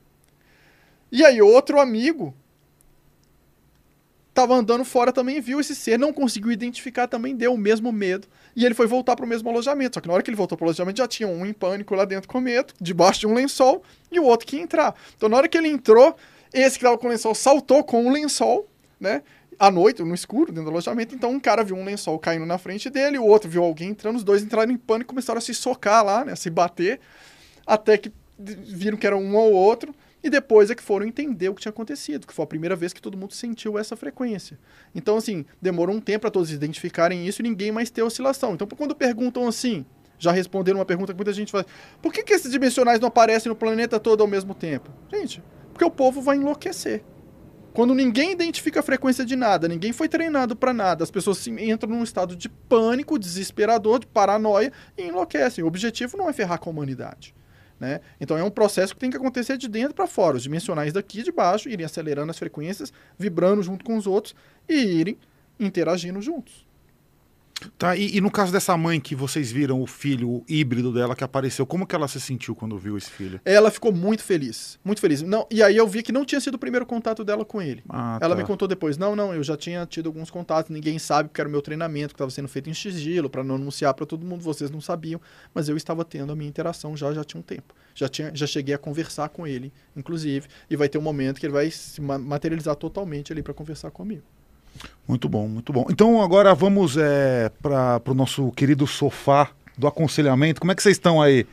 E 1.11 1.25
aí 1.25 1.41
outro 1.41 1.79
amigo 1.79 2.33
estava 4.31 4.55
andando 4.55 4.83
fora 4.83 5.11
também 5.11 5.39
viu 5.39 5.59
esse 5.59 5.75
ser, 5.75 5.99
não 5.99 6.11
conseguiu 6.11 6.51
identificar, 6.51 7.07
também 7.07 7.35
deu 7.35 7.53
o 7.53 7.57
mesmo 7.57 7.91
medo. 7.91 8.27
E 8.55 8.65
ele 8.65 8.73
foi 8.73 8.87
voltar 8.87 9.15
para 9.15 9.25
o 9.25 9.27
mesmo 9.27 9.49
alojamento. 9.49 9.95
Só 9.95 10.01
que 10.01 10.07
na 10.07 10.13
hora 10.13 10.23
que 10.23 10.29
ele 10.29 10.37
voltou 10.37 10.57
para 10.57 10.65
o 10.65 10.67
alojamento 10.67 10.97
já 10.97 11.07
tinha 11.07 11.27
um 11.27 11.45
em 11.45 11.53
pânico 11.53 11.93
lá 11.93 12.05
dentro 12.05 12.27
com 12.27 12.39
medo, 12.39 12.73
debaixo 12.79 13.19
de 13.19 13.27
um 13.27 13.33
lençol, 13.33 13.83
e 14.11 14.19
o 14.19 14.23
outro 14.23 14.47
que 14.47 14.55
ia 14.55 14.61
entrar. 14.61 14.95
Então 15.15 15.29
na 15.29 15.37
hora 15.37 15.47
que 15.47 15.57
ele 15.57 15.67
entrou, 15.67 16.15
esse 16.53 16.79
que 16.79 16.85
estava 16.85 16.97
com 16.97 17.07
o 17.07 17.09
lençol 17.09 17.35
saltou 17.35 17.83
com 17.83 18.07
o 18.07 18.11
lençol, 18.11 18.67
né? 18.99 19.21
À 19.59 19.69
noite, 19.69 20.01
no 20.01 20.15
escuro, 20.15 20.51
dentro 20.51 20.63
do 20.63 20.69
alojamento. 20.71 21.13
Então 21.13 21.31
um 21.31 21.39
cara 21.39 21.63
viu 21.63 21.75
um 21.75 21.83
lençol 21.83 22.17
caindo 22.17 22.45
na 22.45 22.57
frente 22.57 22.89
dele, 22.89 23.19
o 23.19 23.25
outro 23.25 23.49
viu 23.49 23.63
alguém 23.63 23.89
entrando, 23.89 24.15
os 24.15 24.23
dois 24.23 24.41
entraram 24.41 24.71
em 24.71 24.77
pânico 24.77 25.09
e 25.09 25.13
começaram 25.13 25.37
a 25.37 25.41
se 25.41 25.53
socar 25.53 26.03
lá, 26.03 26.25
né? 26.25 26.31
A 26.31 26.35
se 26.37 26.49
bater, 26.49 26.99
até 27.67 27.97
que 27.97 28.11
viram 28.39 28.97
que 28.97 29.05
era 29.05 29.17
um 29.17 29.35
ou 29.35 29.51
outro. 29.51 29.93
E 30.23 30.29
depois 30.29 30.69
é 30.69 30.75
que 30.75 30.83
foram 30.83 31.05
entender 31.05 31.49
o 31.49 31.55
que 31.55 31.61
tinha 31.61 31.71
acontecido, 31.71 32.27
que 32.27 32.33
foi 32.33 32.43
a 32.43 32.47
primeira 32.47 32.75
vez 32.75 32.93
que 32.93 33.01
todo 33.01 33.17
mundo 33.17 33.33
sentiu 33.33 33.77
essa 33.77 33.95
frequência. 33.95 34.59
Então, 34.93 35.17
assim, 35.17 35.45
demorou 35.61 35.95
um 35.95 35.99
tempo 35.99 36.21
para 36.21 36.31
todos 36.31 36.51
identificarem 36.51 37.27
isso 37.27 37.41
e 37.41 37.43
ninguém 37.43 37.71
mais 37.71 37.89
ter 37.89 38.03
oscilação. 38.03 38.53
Então, 38.53 38.67
quando 38.67 38.95
perguntam 38.95 39.47
assim, 39.47 39.85
já 40.19 40.31
responderam 40.31 40.79
uma 40.79 40.85
pergunta 40.85 41.11
que 41.11 41.17
muita 41.17 41.33
gente 41.33 41.51
faz: 41.51 41.65
por 42.01 42.13
que, 42.13 42.23
que 42.23 42.33
esses 42.33 42.51
dimensionais 42.51 42.99
não 42.99 43.07
aparecem 43.07 43.49
no 43.49 43.55
planeta 43.55 43.99
todo 43.99 44.21
ao 44.21 44.27
mesmo 44.27 44.53
tempo? 44.53 44.91
Gente, 45.11 45.43
porque 45.73 45.83
o 45.83 45.89
povo 45.89 46.21
vai 46.21 46.37
enlouquecer. 46.37 47.03
Quando 47.73 47.95
ninguém 47.95 48.31
identifica 48.31 48.81
a 48.81 48.83
frequência 48.83 49.25
de 49.25 49.35
nada, 49.35 49.67
ninguém 49.67 49.93
foi 49.93 50.09
treinado 50.09 50.55
para 50.55 50.73
nada, 50.73 51.03
as 51.05 51.09
pessoas 51.09 51.47
entram 51.47 51.89
num 51.89 52.03
estado 52.03 52.35
de 52.35 52.49
pânico, 52.49 53.17
desesperador, 53.17 53.99
de 53.99 54.07
paranoia 54.07 54.73
e 54.97 55.03
enlouquecem. 55.03 55.63
O 55.63 55.67
objetivo 55.67 56.17
não 56.17 56.29
é 56.29 56.33
ferrar 56.33 56.59
com 56.59 56.69
a 56.69 56.73
humanidade. 56.73 57.33
Né? 57.81 57.99
Então 58.19 58.37
é 58.37 58.43
um 58.43 58.51
processo 58.51 58.93
que 58.93 58.99
tem 58.99 59.09
que 59.09 59.17
acontecer 59.17 59.57
de 59.57 59.67
dentro 59.67 59.95
para 59.95 60.05
fora. 60.05 60.37
Os 60.37 60.43
dimensionais 60.43 60.93
daqui 60.93 61.23
de 61.23 61.31
baixo 61.31 61.67
irem 61.67 61.83
acelerando 61.83 62.29
as 62.29 62.37
frequências, 62.37 62.93
vibrando 63.17 63.63
junto 63.63 63.83
com 63.83 63.97
os 63.97 64.05
outros 64.05 64.35
e 64.69 64.75
irem 64.75 65.17
interagindo 65.59 66.21
juntos. 66.21 66.63
Tá, 67.77 67.95
e, 67.95 68.17
e 68.17 68.21
no 68.21 68.31
caso 68.31 68.51
dessa 68.51 68.75
mãe 68.77 68.99
que 68.99 69.15
vocês 69.15 69.51
viram 69.51 69.81
o 69.81 69.87
filho 69.87 70.43
híbrido 70.47 70.91
dela 70.93 71.15
que 71.15 71.23
apareceu, 71.23 71.65
como 71.65 71.85
que 71.85 71.95
ela 71.95 72.07
se 72.07 72.19
sentiu 72.19 72.55
quando 72.55 72.77
viu 72.77 72.97
esse 72.97 73.09
filho? 73.11 73.39
Ela 73.45 73.69
ficou 73.71 73.91
muito 73.91 74.23
feliz, 74.23 74.79
muito 74.83 74.99
feliz. 75.01 75.21
Não, 75.21 75.45
e 75.49 75.61
aí 75.61 75.77
eu 75.77 75.87
vi 75.87 76.01
que 76.03 76.11
não 76.11 76.25
tinha 76.25 76.39
sido 76.41 76.55
o 76.55 76.59
primeiro 76.59 76.85
contato 76.85 77.23
dela 77.23 77.43
com 77.45 77.61
ele. 77.61 77.83
Ah, 77.89 78.17
Ela 78.21 78.35
tá. 78.35 78.41
me 78.41 78.47
contou 78.47 78.67
depois, 78.67 78.97
não, 78.97 79.15
não, 79.15 79.33
eu 79.33 79.43
já 79.43 79.55
tinha 79.57 79.85
tido 79.85 80.07
alguns 80.07 80.29
contatos, 80.31 80.71
ninguém 80.71 80.97
sabe 80.99 81.29
porque 81.29 81.41
era 81.41 81.47
o 81.47 81.51
meu 81.51 81.61
treinamento 81.61 82.09
que 82.09 82.15
estava 82.15 82.31
sendo 82.31 82.47
feito 82.47 82.69
em 82.69 82.73
sigilo 82.73 83.29
para 83.29 83.43
não 83.43 83.55
anunciar 83.55 83.93
para 83.93 84.05
todo 84.05 84.25
mundo, 84.25 84.41
vocês 84.41 84.71
não 84.71 84.81
sabiam, 84.81 85.19
mas 85.53 85.69
eu 85.69 85.77
estava 85.77 86.03
tendo 86.05 86.31
a 86.31 86.35
minha 86.35 86.49
interação 86.49 86.95
já 86.97 87.13
já 87.13 87.23
tinha 87.23 87.39
um 87.39 87.43
tempo. 87.43 87.73
Já 87.93 88.07
tinha, 88.07 88.31
já 88.33 88.47
cheguei 88.47 88.73
a 88.73 88.77
conversar 88.77 89.29
com 89.29 89.45
ele, 89.45 89.71
inclusive, 89.95 90.47
e 90.69 90.75
vai 90.75 90.87
ter 90.87 90.97
um 90.97 91.01
momento 91.01 91.39
que 91.39 91.45
ele 91.45 91.53
vai 91.53 91.69
se 91.69 92.01
ma- 92.01 92.17
materializar 92.17 92.75
totalmente 92.75 93.31
ali 93.33 93.43
para 93.43 93.53
conversar 93.53 93.91
comigo. 93.91 94.23
Muito 95.07 95.27
bom, 95.27 95.47
muito 95.47 95.73
bom. 95.73 95.85
Então 95.89 96.21
agora 96.21 96.53
vamos 96.55 96.95
é, 96.97 97.51
para 97.61 98.01
o 98.07 98.13
nosso 98.13 98.51
querido 98.51 98.87
sofá 98.87 99.49
do 99.77 99.87
aconselhamento. 99.87 100.61
Como 100.61 100.71
é 100.71 100.75
que 100.75 100.81
vocês 100.81 100.95
estão 100.95 101.21
aí? 101.21 101.45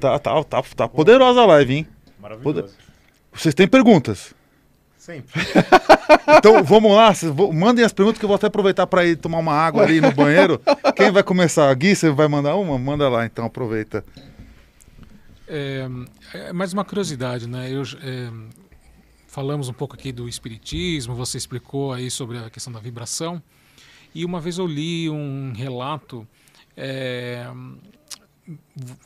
Tá, 0.00 0.18
tá, 0.18 0.42
tá, 0.42 0.62
tá 0.62 0.88
poderosa 0.88 1.40
a 1.40 1.46
live, 1.46 1.74
hein? 1.74 1.86
Maravilhoso. 2.20 2.74
Vocês 3.32 3.54
têm 3.54 3.68
perguntas? 3.68 4.34
Sempre. 4.98 5.32
Então 6.38 6.62
vamos 6.62 6.92
lá, 6.92 7.12
mandem 7.52 7.84
as 7.84 7.92
perguntas 7.92 8.18
que 8.18 8.24
eu 8.24 8.28
vou 8.28 8.36
até 8.36 8.46
aproveitar 8.46 8.86
para 8.86 9.04
ir 9.04 9.16
tomar 9.16 9.38
uma 9.38 9.52
água 9.52 9.82
ali 9.82 10.00
no 10.00 10.12
banheiro. 10.12 10.60
Quem 10.96 11.10
vai 11.10 11.22
começar? 11.22 11.72
Gui, 11.74 11.94
você 11.94 12.10
vai 12.10 12.28
mandar 12.28 12.56
uma? 12.56 12.78
Manda 12.78 13.08
lá 13.08 13.24
então, 13.24 13.44
aproveita. 13.44 14.04
É, 15.48 15.88
é 16.34 16.52
mais 16.52 16.72
uma 16.72 16.84
curiosidade, 16.84 17.48
né? 17.48 17.70
Eu, 17.70 17.82
é, 17.82 18.30
falamos 19.34 19.68
um 19.68 19.72
pouco 19.72 19.96
aqui 19.96 20.12
do 20.12 20.28
espiritismo, 20.28 21.12
você 21.12 21.36
explicou 21.36 21.92
aí 21.92 22.08
sobre 22.08 22.38
a 22.38 22.48
questão 22.48 22.72
da 22.72 22.78
vibração. 22.78 23.42
E 24.14 24.24
uma 24.24 24.40
vez 24.40 24.58
eu 24.58 24.66
li 24.66 25.10
um 25.10 25.52
relato 25.52 26.24
é, 26.76 27.44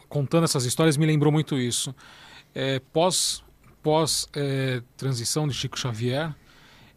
contando 0.06 0.44
essas 0.44 0.66
histórias, 0.66 0.98
me 0.98 1.06
lembrou 1.06 1.32
muito 1.32 1.56
isso. 1.56 1.94
É, 2.55 2.78
pós 2.92 3.42
pós 3.82 4.28
é, 4.34 4.82
transição 4.98 5.48
de 5.48 5.55
Chico 5.55 5.78
Xavier, 5.78 6.34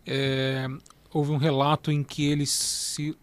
é, 0.05 0.67
houve 1.09 1.31
um 1.31 1.37
relato 1.37 1.89
em 1.89 2.03
que 2.03 2.25
ele 2.25 2.45
se 2.45 3.15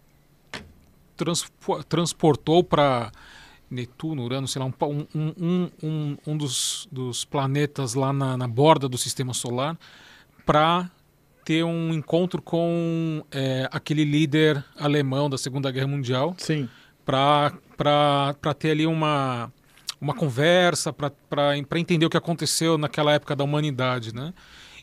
transpo- 1.15 1.83
transportou 1.83 2.63
para 2.63 3.11
Netuno, 3.69 4.23
Urano, 4.23 4.47
sei 4.47 4.61
lá, 4.61 4.65
um, 4.65 5.05
um, 5.13 5.69
um, 5.83 6.17
um 6.25 6.37
dos, 6.37 6.87
dos 6.91 7.23
planetas 7.23 7.93
lá 7.93 8.11
na, 8.11 8.35
na 8.35 8.47
borda 8.47 8.89
do 8.89 8.97
sistema 8.97 9.33
solar 9.33 9.77
para 10.45 10.89
ter 11.45 11.63
um 11.63 11.93
encontro 11.93 12.41
com 12.41 13.23
é, 13.31 13.67
aquele 13.71 14.03
líder 14.03 14.63
alemão 14.77 15.29
da 15.29 15.37
Segunda 15.37 15.71
Guerra 15.71 15.87
Mundial 15.87 16.35
Sim. 16.37 16.69
para 17.05 17.51
ter 18.57 18.71
ali 18.71 18.85
uma, 18.85 19.51
uma 19.99 20.13
conversa, 20.13 20.93
para 20.93 21.57
entender 21.57 22.05
o 22.05 22.09
que 22.09 22.17
aconteceu 22.17 22.77
naquela 22.77 23.13
época 23.13 23.35
da 23.35 23.43
humanidade. 23.43 24.13
Né? 24.13 24.33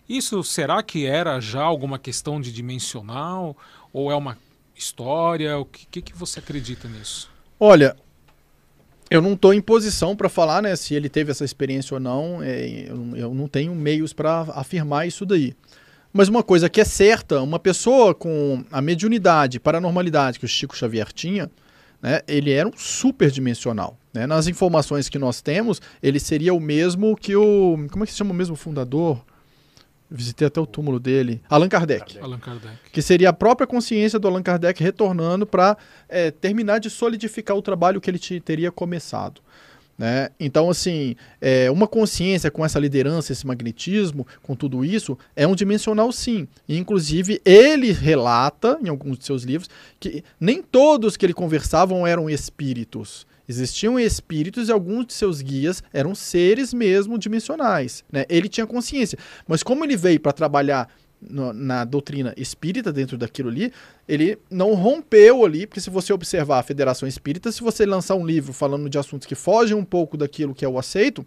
Isso 0.08 0.42
será 0.42 0.82
que 0.82 1.06
era 1.06 1.40
já 1.40 1.62
alguma 1.62 1.98
questão 1.98 2.40
de 2.40 2.52
dimensional? 2.52 3.56
Ou 3.92 4.10
é 4.10 4.14
uma 4.14 4.36
história? 4.74 5.58
O 5.58 5.64
que, 5.64 5.86
que, 5.86 6.02
que 6.02 6.16
você 6.16 6.38
acredita 6.38 6.88
nisso? 6.88 7.30
Olha, 7.58 7.96
eu 9.10 9.22
não 9.22 9.34
estou 9.34 9.54
em 9.54 9.60
posição 9.60 10.16
para 10.16 10.28
falar 10.28 10.62
né, 10.62 10.74
se 10.76 10.94
ele 10.94 11.08
teve 11.08 11.30
essa 11.30 11.44
experiência 11.44 11.94
ou 11.94 12.00
não. 12.00 12.42
é, 12.42 12.86
eu, 12.88 12.96
não- 12.96 13.16
eu 13.16 13.34
não 13.34 13.48
tenho 13.48 13.74
meios 13.74 14.12
para 14.12 14.40
afirmar 14.54 15.06
isso 15.06 15.24
daí. 15.24 15.54
Mas 16.12 16.28
uma 16.28 16.42
coisa 16.42 16.68
que 16.68 16.80
é 16.80 16.84
certa, 16.84 17.42
uma 17.42 17.58
pessoa 17.58 18.14
com 18.14 18.64
a 18.72 18.80
mediunidade, 18.80 19.60
paranormalidade 19.60 20.38
que 20.38 20.44
o 20.44 20.48
Chico 20.48 20.76
Xavier 20.76 21.12
tinha, 21.12 21.50
né, 22.00 22.20
ele 22.26 22.50
era 22.52 22.66
um 22.68 22.72
superdimensional. 22.76 23.98
Né? 24.14 24.26
Nas 24.26 24.46
informações 24.46 25.08
que 25.08 25.18
nós 25.18 25.42
temos, 25.42 25.80
ele 26.02 26.18
seria 26.18 26.54
o 26.54 26.60
mesmo 26.60 27.16
que 27.16 27.36
o. 27.36 27.76
Como 27.90 28.02
é 28.02 28.06
que 28.06 28.12
se 28.12 28.18
chama 28.18 28.30
o 28.32 28.34
mesmo 28.34 28.56
fundador? 28.56 29.22
Visitei 30.10 30.46
até 30.46 30.60
o 30.60 30.66
túmulo 30.66 31.00
dele. 31.00 31.40
Allan 31.48 31.68
Kardec 31.68 32.18
Allan 32.20 32.38
Kardec. 32.38 32.76
que 32.92 33.02
seria 33.02 33.30
a 33.30 33.32
própria 33.32 33.66
consciência 33.66 34.18
do 34.18 34.28
Allan 34.28 34.42
Kardec 34.42 34.82
retornando 34.82 35.46
para 35.46 35.76
terminar 36.40 36.78
de 36.78 36.88
solidificar 36.90 37.56
o 37.56 37.62
trabalho 37.62 38.00
que 38.00 38.08
ele 38.10 38.18
te- 38.18 38.38
teria 38.40 38.70
começado. 38.70 39.40
Né? 39.98 40.28
Então, 40.38 40.68
assim, 40.68 41.16
é, 41.40 41.70
uma 41.70 41.88
consciência 41.88 42.50
com 42.50 42.62
essa 42.62 42.78
liderança, 42.78 43.32
esse 43.32 43.46
magnetismo, 43.46 44.26
com 44.42 44.54
tudo 44.54 44.84
isso, 44.84 45.16
é 45.34 45.46
um 45.46 45.54
dimensional 45.54 46.12
sim. 46.12 46.46
E, 46.68 46.76
inclusive, 46.76 47.40
ele 47.44 47.92
relata, 47.92 48.78
em 48.84 48.90
alguns 48.90 49.18
de 49.18 49.24
seus 49.24 49.42
livros, 49.42 49.70
que 49.98 50.22
nem 50.38 50.62
todos 50.62 51.16
que 51.16 51.24
ele 51.24 51.32
conversavam 51.32 52.06
eram 52.06 52.28
espíritos. 52.28 53.26
Existiam 53.48 53.98
espíritos 53.98 54.68
e 54.68 54.72
alguns 54.72 55.06
de 55.06 55.12
seus 55.14 55.40
guias 55.40 55.82
eram 55.92 56.14
seres 56.14 56.74
mesmo 56.74 57.18
dimensionais. 57.18 58.04
Né? 58.10 58.24
Ele 58.28 58.48
tinha 58.48 58.66
consciência. 58.66 59.18
Mas 59.46 59.62
como 59.62 59.84
ele 59.84 59.96
veio 59.96 60.18
para 60.20 60.32
trabalhar 60.32 60.88
no- 61.20 61.52
na 61.52 61.84
doutrina 61.84 62.34
espírita 62.36 62.92
dentro 62.92 63.16
daquilo 63.16 63.48
ali, 63.48 63.72
ele 64.06 64.38
não 64.50 64.74
rompeu 64.74 65.44
ali, 65.44 65.66
porque 65.66 65.80
se 65.80 65.88
você 65.90 66.12
observar 66.12 66.58
a 66.58 66.62
Federação 66.62 67.08
Espírita, 67.08 67.50
se 67.50 67.62
você 67.62 67.86
lançar 67.86 68.14
um 68.16 68.26
livro 68.26 68.52
falando 68.52 68.88
de 68.90 68.98
assuntos 68.98 69.26
que 69.26 69.34
fogem 69.34 69.76
um 69.76 69.84
pouco 69.84 70.16
daquilo 70.16 70.54
que 70.54 70.64
é 70.64 70.68
o 70.68 70.78
aceito, 70.78 71.24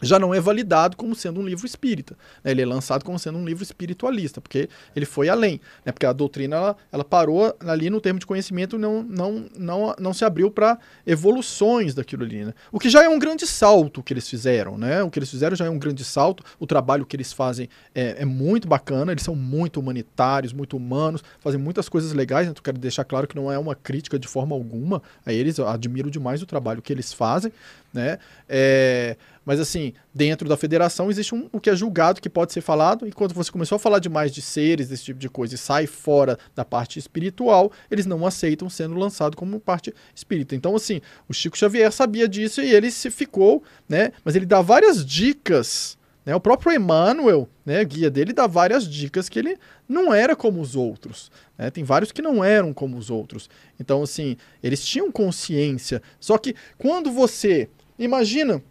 já 0.00 0.18
não 0.18 0.34
é 0.34 0.40
validado 0.40 0.96
como 0.96 1.14
sendo 1.14 1.40
um 1.40 1.46
livro 1.46 1.66
espírita. 1.66 2.16
né? 2.42 2.50
Ele 2.50 2.62
é 2.62 2.66
lançado 2.66 3.04
como 3.04 3.18
sendo 3.18 3.38
um 3.38 3.44
livro 3.44 3.62
espiritualista, 3.62 4.40
porque 4.40 4.68
ele 4.94 5.06
foi 5.06 5.28
além. 5.28 5.60
Né? 5.84 5.92
Porque 5.92 6.06
a 6.06 6.12
doutrina 6.12 6.56
ela, 6.56 6.76
ela 6.92 7.04
parou 7.04 7.54
ali 7.60 7.90
no 7.90 8.00
termo 8.00 8.20
de 8.20 8.26
conhecimento 8.26 8.78
não, 8.78 9.02
não, 9.02 9.46
não, 9.56 9.94
não 9.98 10.12
se 10.12 10.24
abriu 10.24 10.50
para 10.50 10.78
evoluções 11.06 11.94
daquilo 11.94 12.24
ali. 12.24 12.44
Né? 12.44 12.54
O 12.70 12.78
que 12.78 12.88
já 12.88 13.02
é 13.02 13.08
um 13.08 13.18
grande 13.18 13.46
salto 13.46 14.02
que 14.02 14.12
eles 14.12 14.28
fizeram. 14.28 14.78
Né? 14.78 15.02
O 15.02 15.10
que 15.10 15.18
eles 15.18 15.30
fizeram 15.30 15.56
já 15.56 15.66
é 15.66 15.70
um 15.70 15.78
grande 15.78 16.04
salto. 16.04 16.44
O 16.58 16.66
trabalho 16.66 17.04
que 17.04 17.16
eles 17.16 17.32
fazem 17.32 17.68
é, 17.94 18.22
é 18.22 18.24
muito 18.24 18.68
bacana, 18.68 19.12
eles 19.12 19.24
são 19.24 19.34
muito 19.34 19.80
humanitários, 19.80 20.52
muito 20.52 20.76
humanos, 20.76 21.22
fazem 21.40 21.60
muitas 21.60 21.88
coisas 21.88 22.12
legais. 22.12 22.46
Então, 22.48 22.62
quero 22.62 22.78
deixar 22.78 23.04
claro 23.04 23.26
que 23.26 23.36
não 23.36 23.50
é 23.50 23.58
uma 23.58 23.74
crítica 23.74 24.18
de 24.18 24.28
forma 24.28 24.54
alguma 24.54 25.02
a 25.24 25.32
eles. 25.32 25.58
Eu 25.58 25.68
admiro 25.68 26.10
demais 26.10 26.42
o 26.42 26.46
trabalho 26.46 26.82
que 26.82 26.92
eles 26.92 27.12
fazem. 27.12 27.52
Né? 27.92 28.18
É, 28.48 29.16
mas 29.48 29.60
assim, 29.60 29.94
dentro 30.14 30.46
da 30.46 30.58
federação 30.58 31.10
existe 31.10 31.34
um, 31.34 31.48
o 31.50 31.58
que 31.58 31.70
é 31.70 31.74
julgado, 31.74 32.20
que 32.20 32.28
pode 32.28 32.52
ser 32.52 32.60
falado, 32.60 33.08
e 33.08 33.12
quando 33.12 33.32
você 33.32 33.50
começou 33.50 33.76
a 33.76 33.78
falar 33.78 33.98
demais 33.98 34.30
de 34.30 34.42
seres, 34.42 34.90
desse 34.90 35.04
tipo 35.04 35.18
de 35.18 35.26
coisa, 35.26 35.54
e 35.54 35.56
sai 35.56 35.86
fora 35.86 36.38
da 36.54 36.66
parte 36.66 36.98
espiritual, 36.98 37.72
eles 37.90 38.04
não 38.04 38.26
aceitam 38.26 38.68
sendo 38.68 38.94
lançado 38.96 39.38
como 39.38 39.58
parte 39.58 39.94
espírita. 40.14 40.54
Então, 40.54 40.76
assim, 40.76 41.00
o 41.26 41.32
Chico 41.32 41.56
Xavier 41.56 41.90
sabia 41.90 42.28
disso 42.28 42.60
e 42.60 42.74
ele 42.74 42.90
se 42.90 43.10
ficou, 43.10 43.62
né? 43.88 44.12
Mas 44.22 44.36
ele 44.36 44.44
dá 44.44 44.60
várias 44.60 45.02
dicas. 45.02 45.96
Né? 46.26 46.34
O 46.34 46.40
próprio 46.40 46.74
Emmanuel, 46.74 47.48
né, 47.64 47.82
guia 47.86 48.10
dele, 48.10 48.34
dá 48.34 48.46
várias 48.46 48.86
dicas 48.86 49.30
que 49.30 49.38
ele 49.38 49.56
não 49.88 50.12
era 50.12 50.36
como 50.36 50.60
os 50.60 50.76
outros. 50.76 51.30
Né? 51.56 51.70
Tem 51.70 51.84
vários 51.84 52.12
que 52.12 52.20
não 52.20 52.44
eram 52.44 52.74
como 52.74 52.98
os 52.98 53.08
outros. 53.08 53.48
Então, 53.80 54.02
assim, 54.02 54.36
eles 54.62 54.84
tinham 54.84 55.10
consciência. 55.10 56.02
Só 56.20 56.36
que 56.36 56.54
quando 56.76 57.10
você. 57.10 57.70
Imagina 57.98 58.62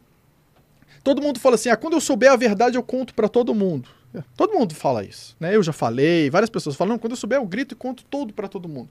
todo 1.08 1.22
mundo 1.22 1.40
fala 1.40 1.56
assim: 1.56 1.70
ah, 1.70 1.78
quando 1.78 1.94
eu 1.94 2.02
souber 2.02 2.30
a 2.30 2.36
verdade, 2.36 2.78
eu 2.78 2.84
conto 2.84 3.14
para 3.14 3.30
todo 3.30 3.56
mundo. 3.56 3.90
Todo 4.36 4.54
mundo 4.54 4.76
fala 4.76 5.06
isso, 5.06 5.38
né? 5.40 5.56
Eu 5.56 5.64
já 5.64 5.72
falei, 5.72 6.30
várias 6.30 6.50
pessoas 6.50 6.76
falam: 6.76 6.94
não, 6.94 7.00
quando 7.00 7.12
eu 7.12 7.18
souber, 7.18 7.38
eu 7.38 7.46
grito 7.46 7.74
e 7.74 7.78
conto 7.78 8.04
todo 8.04 8.34
para 8.34 8.48
todo 8.50 8.68
mundo. 8.68 8.90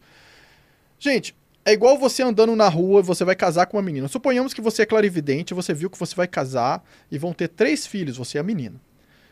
Gente, 0.98 1.36
é 1.62 1.72
igual 1.72 1.98
você 1.98 2.22
andando 2.22 2.56
na 2.56 2.68
rua 2.68 3.02
você 3.02 3.22
vai 3.22 3.36
casar 3.36 3.66
com 3.66 3.76
uma 3.76 3.82
menina. 3.82 4.08
Suponhamos 4.08 4.54
que 4.54 4.62
você 4.62 4.82
é 4.82 4.86
clarividente, 4.86 5.52
você 5.52 5.74
viu 5.74 5.90
que 5.90 5.98
você 5.98 6.14
vai 6.14 6.26
casar 6.26 6.82
e 7.10 7.18
vão 7.18 7.34
ter 7.34 7.48
três 7.48 7.86
filhos, 7.86 8.16
você 8.16 8.38
é 8.38 8.40
a 8.40 8.44
menina. 8.44 8.80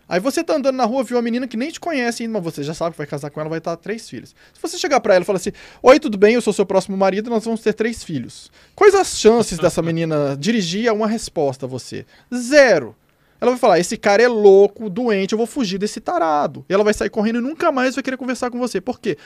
Aí 0.09 0.21
você 0.21 0.45
tá 0.45 0.57
andando 0.57 0.77
na 0.77 0.85
rua, 0.85 1.03
viu 1.03 1.17
uma 1.17 1.23
menina 1.23 1.49
que 1.49 1.57
nem 1.57 1.71
te 1.71 1.81
conhece 1.81 2.23
ainda, 2.23 2.35
mas 2.35 2.45
você 2.45 2.63
já 2.63 2.75
sabe 2.75 2.93
que 2.93 2.99
vai 2.99 3.07
casar 3.07 3.31
com 3.31 3.41
ela, 3.41 3.49
vai 3.49 3.61
ter 3.61 3.77
três 3.79 4.09
filhos. 4.09 4.35
Se 4.53 4.61
você 4.61 4.79
chegar 4.79 5.01
para 5.01 5.15
ela 5.15 5.23
e 5.23 5.27
falar 5.27 5.39
assim: 5.39 5.53
Oi, 5.83 5.99
tudo 5.99 6.19
bem? 6.19 6.35
Eu 6.35 6.43
sou 6.43 6.53
seu 6.53 6.67
próximo 6.67 6.97
marido, 6.97 7.31
nós 7.31 7.45
vamos 7.45 7.61
ter 7.61 7.73
três 7.73 8.05
filhos. 8.05 8.51
Quais 8.75 8.95
as 8.95 9.19
chances 9.19 9.59
dessa 9.59 9.81
menina 9.83 10.37
dirigir 10.39 10.89
a 10.89 10.93
uma 10.93 11.07
resposta 11.07 11.67
a 11.67 11.69
você? 11.69 12.05
Zero. 12.35 12.95
Ela 13.41 13.53
vai 13.53 13.61
falar: 13.61 13.79
Esse 13.79 13.97
cara 13.97 14.23
é 14.23 14.29
louco, 14.29 14.91
doente, 14.91 15.33
eu 15.33 15.39
vou 15.39 15.47
fugir 15.47 15.79
desse 15.79 16.01
tarado. 16.01 16.65
E 16.69 16.75
ela 16.75 16.85
vai 16.85 16.95
sair 16.95 17.11
correndo 17.11 17.39
e 17.39 17.43
nunca 17.43 17.73
mais 17.73 17.95
vai 17.95 18.03
querer 18.03 18.17
conversar 18.17 18.51
com 18.51 18.59
você. 18.59 18.81
Por 18.81 19.01
quê? 19.01 19.17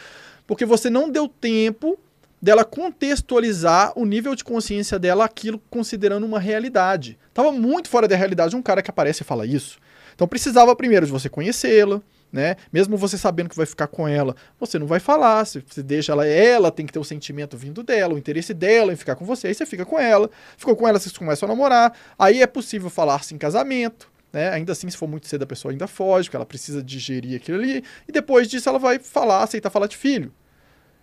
Porque 0.47 0.65
você 0.65 0.89
não 0.89 1.11
deu 1.11 1.29
tempo 1.29 1.99
dela 2.41 2.65
contextualizar 2.65 3.93
o 3.97 4.05
nível 4.05 4.35
de 4.35 4.45
consciência 4.45 4.99
dela 4.99 5.25
aquilo 5.25 5.61
considerando 5.71 6.25
uma 6.25 6.39
realidade. 6.39 7.19
Tava 7.35 7.51
muito 7.53 7.89
fora 7.89 8.07
da 8.07 8.17
realidade 8.17 8.57
um 8.57 8.63
cara 8.63 8.83
que 8.83 8.91
aparece 8.91 9.23
e 9.23 9.27
fala 9.27 9.45
isso. 9.45 9.79
Então 10.19 10.27
precisava 10.27 10.75
primeiro 10.75 11.07
de 11.07 11.13
você 11.13 11.29
conhecê-la, 11.29 12.03
né? 12.33 12.57
Mesmo 12.73 12.97
você 12.97 13.17
sabendo 13.17 13.49
que 13.49 13.57
vai 13.57 13.65
ficar 13.65 13.87
com 13.87 14.09
ela, 14.09 14.35
você 14.59 14.77
não 14.77 14.85
vai 14.85 14.99
falar, 14.99 15.47
você 15.47 15.81
deixa 15.81 16.11
ela, 16.11 16.27
ela 16.27 16.73
tem 16.73 16.85
que 16.85 16.93
ter 16.93 16.99
o 16.99 17.05
sentimento 17.05 17.57
vindo 17.57 17.85
dela, 17.85 18.15
o 18.15 18.19
interesse 18.19 18.53
dela 18.53 18.93
em 18.93 18.97
ficar 18.97 19.15
com 19.15 19.25
você, 19.25 19.47
aí 19.47 19.55
você 19.55 19.65
fica 19.65 19.85
com 19.87 19.97
ela, 19.97 20.29
ficou 20.57 20.75
com 20.75 20.89
ela, 20.89 20.99
vocês 20.99 21.17
começam 21.17 21.49
a 21.49 21.53
namorar, 21.53 21.97
aí 22.19 22.43
é 22.43 22.49
possível 22.49 22.91
falar-se 22.91 23.33
em 23.33 23.39
casamento, 23.39 24.11
né? 24.33 24.51
Ainda 24.51 24.73
assim, 24.73 24.91
se 24.91 24.97
for 24.97 25.07
muito 25.07 25.29
cedo, 25.29 25.45
a 25.45 25.47
pessoa 25.47 25.71
ainda 25.71 25.87
foge, 25.87 26.29
porque 26.29 26.37
ela 26.37 26.45
precisa 26.45 26.83
digerir 26.83 27.37
aquilo 27.37 27.59
ali, 27.59 27.85
e 28.09 28.11
depois 28.11 28.49
disso 28.49 28.69
ela 28.69 28.81
vai 28.81 28.99
falar, 28.99 29.45
aceitar 29.45 29.71
falar 29.71 29.87
de 29.87 29.97
filho. 29.97 30.35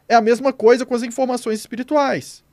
É 0.09 0.15
a 0.15 0.21
mesma 0.21 0.51
coisa 0.51 0.85
com 0.85 0.93
as 0.93 1.03
informações 1.03 1.57
espirituais. 1.61 2.43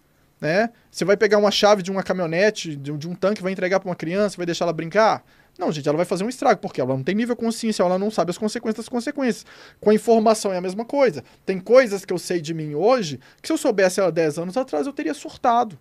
Né? 0.42 0.70
Você 0.90 1.04
vai 1.04 1.16
pegar 1.16 1.38
uma 1.38 1.52
chave 1.52 1.84
de 1.84 1.90
uma 1.92 2.02
caminhonete, 2.02 2.74
de, 2.74 2.90
de 2.98 3.08
um 3.08 3.14
tanque, 3.14 3.40
vai 3.40 3.52
entregar 3.52 3.78
para 3.78 3.88
uma 3.88 3.94
criança, 3.94 4.36
vai 4.36 4.44
deixar 4.44 4.64
ela 4.64 4.72
brincar? 4.72 5.24
Não, 5.56 5.70
gente, 5.70 5.88
ela 5.88 5.96
vai 5.96 6.04
fazer 6.04 6.24
um 6.24 6.28
estrago, 6.28 6.60
porque 6.60 6.80
ela 6.80 6.96
não 6.96 7.04
tem 7.04 7.14
nível 7.14 7.36
consciência, 7.36 7.80
ela 7.80 7.96
não 7.96 8.10
sabe 8.10 8.32
as 8.32 8.38
consequências 8.38 8.84
das 8.84 8.88
consequências. 8.88 9.46
Com 9.80 9.90
a 9.90 9.94
informação 9.94 10.52
é 10.52 10.56
a 10.56 10.60
mesma 10.60 10.84
coisa. 10.84 11.22
Tem 11.46 11.60
coisas 11.60 12.04
que 12.04 12.12
eu 12.12 12.18
sei 12.18 12.40
de 12.40 12.52
mim 12.52 12.74
hoje, 12.74 13.20
que 13.40 13.46
se 13.46 13.52
eu 13.52 13.56
soubesse 13.56 14.00
ela 14.00 14.10
10 14.10 14.40
anos 14.40 14.56
atrás, 14.56 14.84
eu 14.84 14.92
teria 14.92 15.14
surtado. 15.14 15.78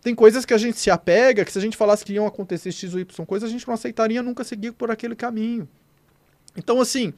Tem 0.00 0.14
coisas 0.14 0.44
que 0.44 0.54
a 0.54 0.58
gente 0.58 0.78
se 0.78 0.88
apega, 0.88 1.44
que 1.44 1.50
se 1.50 1.58
a 1.58 1.62
gente 1.62 1.76
falasse 1.76 2.04
que 2.04 2.12
iam 2.12 2.28
acontecer 2.28 2.70
X 2.70 2.94
ou 2.94 3.00
Y 3.00 3.26
coisas, 3.26 3.48
a 3.48 3.52
gente 3.52 3.66
não 3.66 3.74
aceitaria 3.74 4.22
nunca 4.22 4.44
seguir 4.44 4.70
por 4.70 4.92
aquele 4.92 5.16
caminho. 5.16 5.68
Então, 6.56 6.80
assim, 6.80 7.12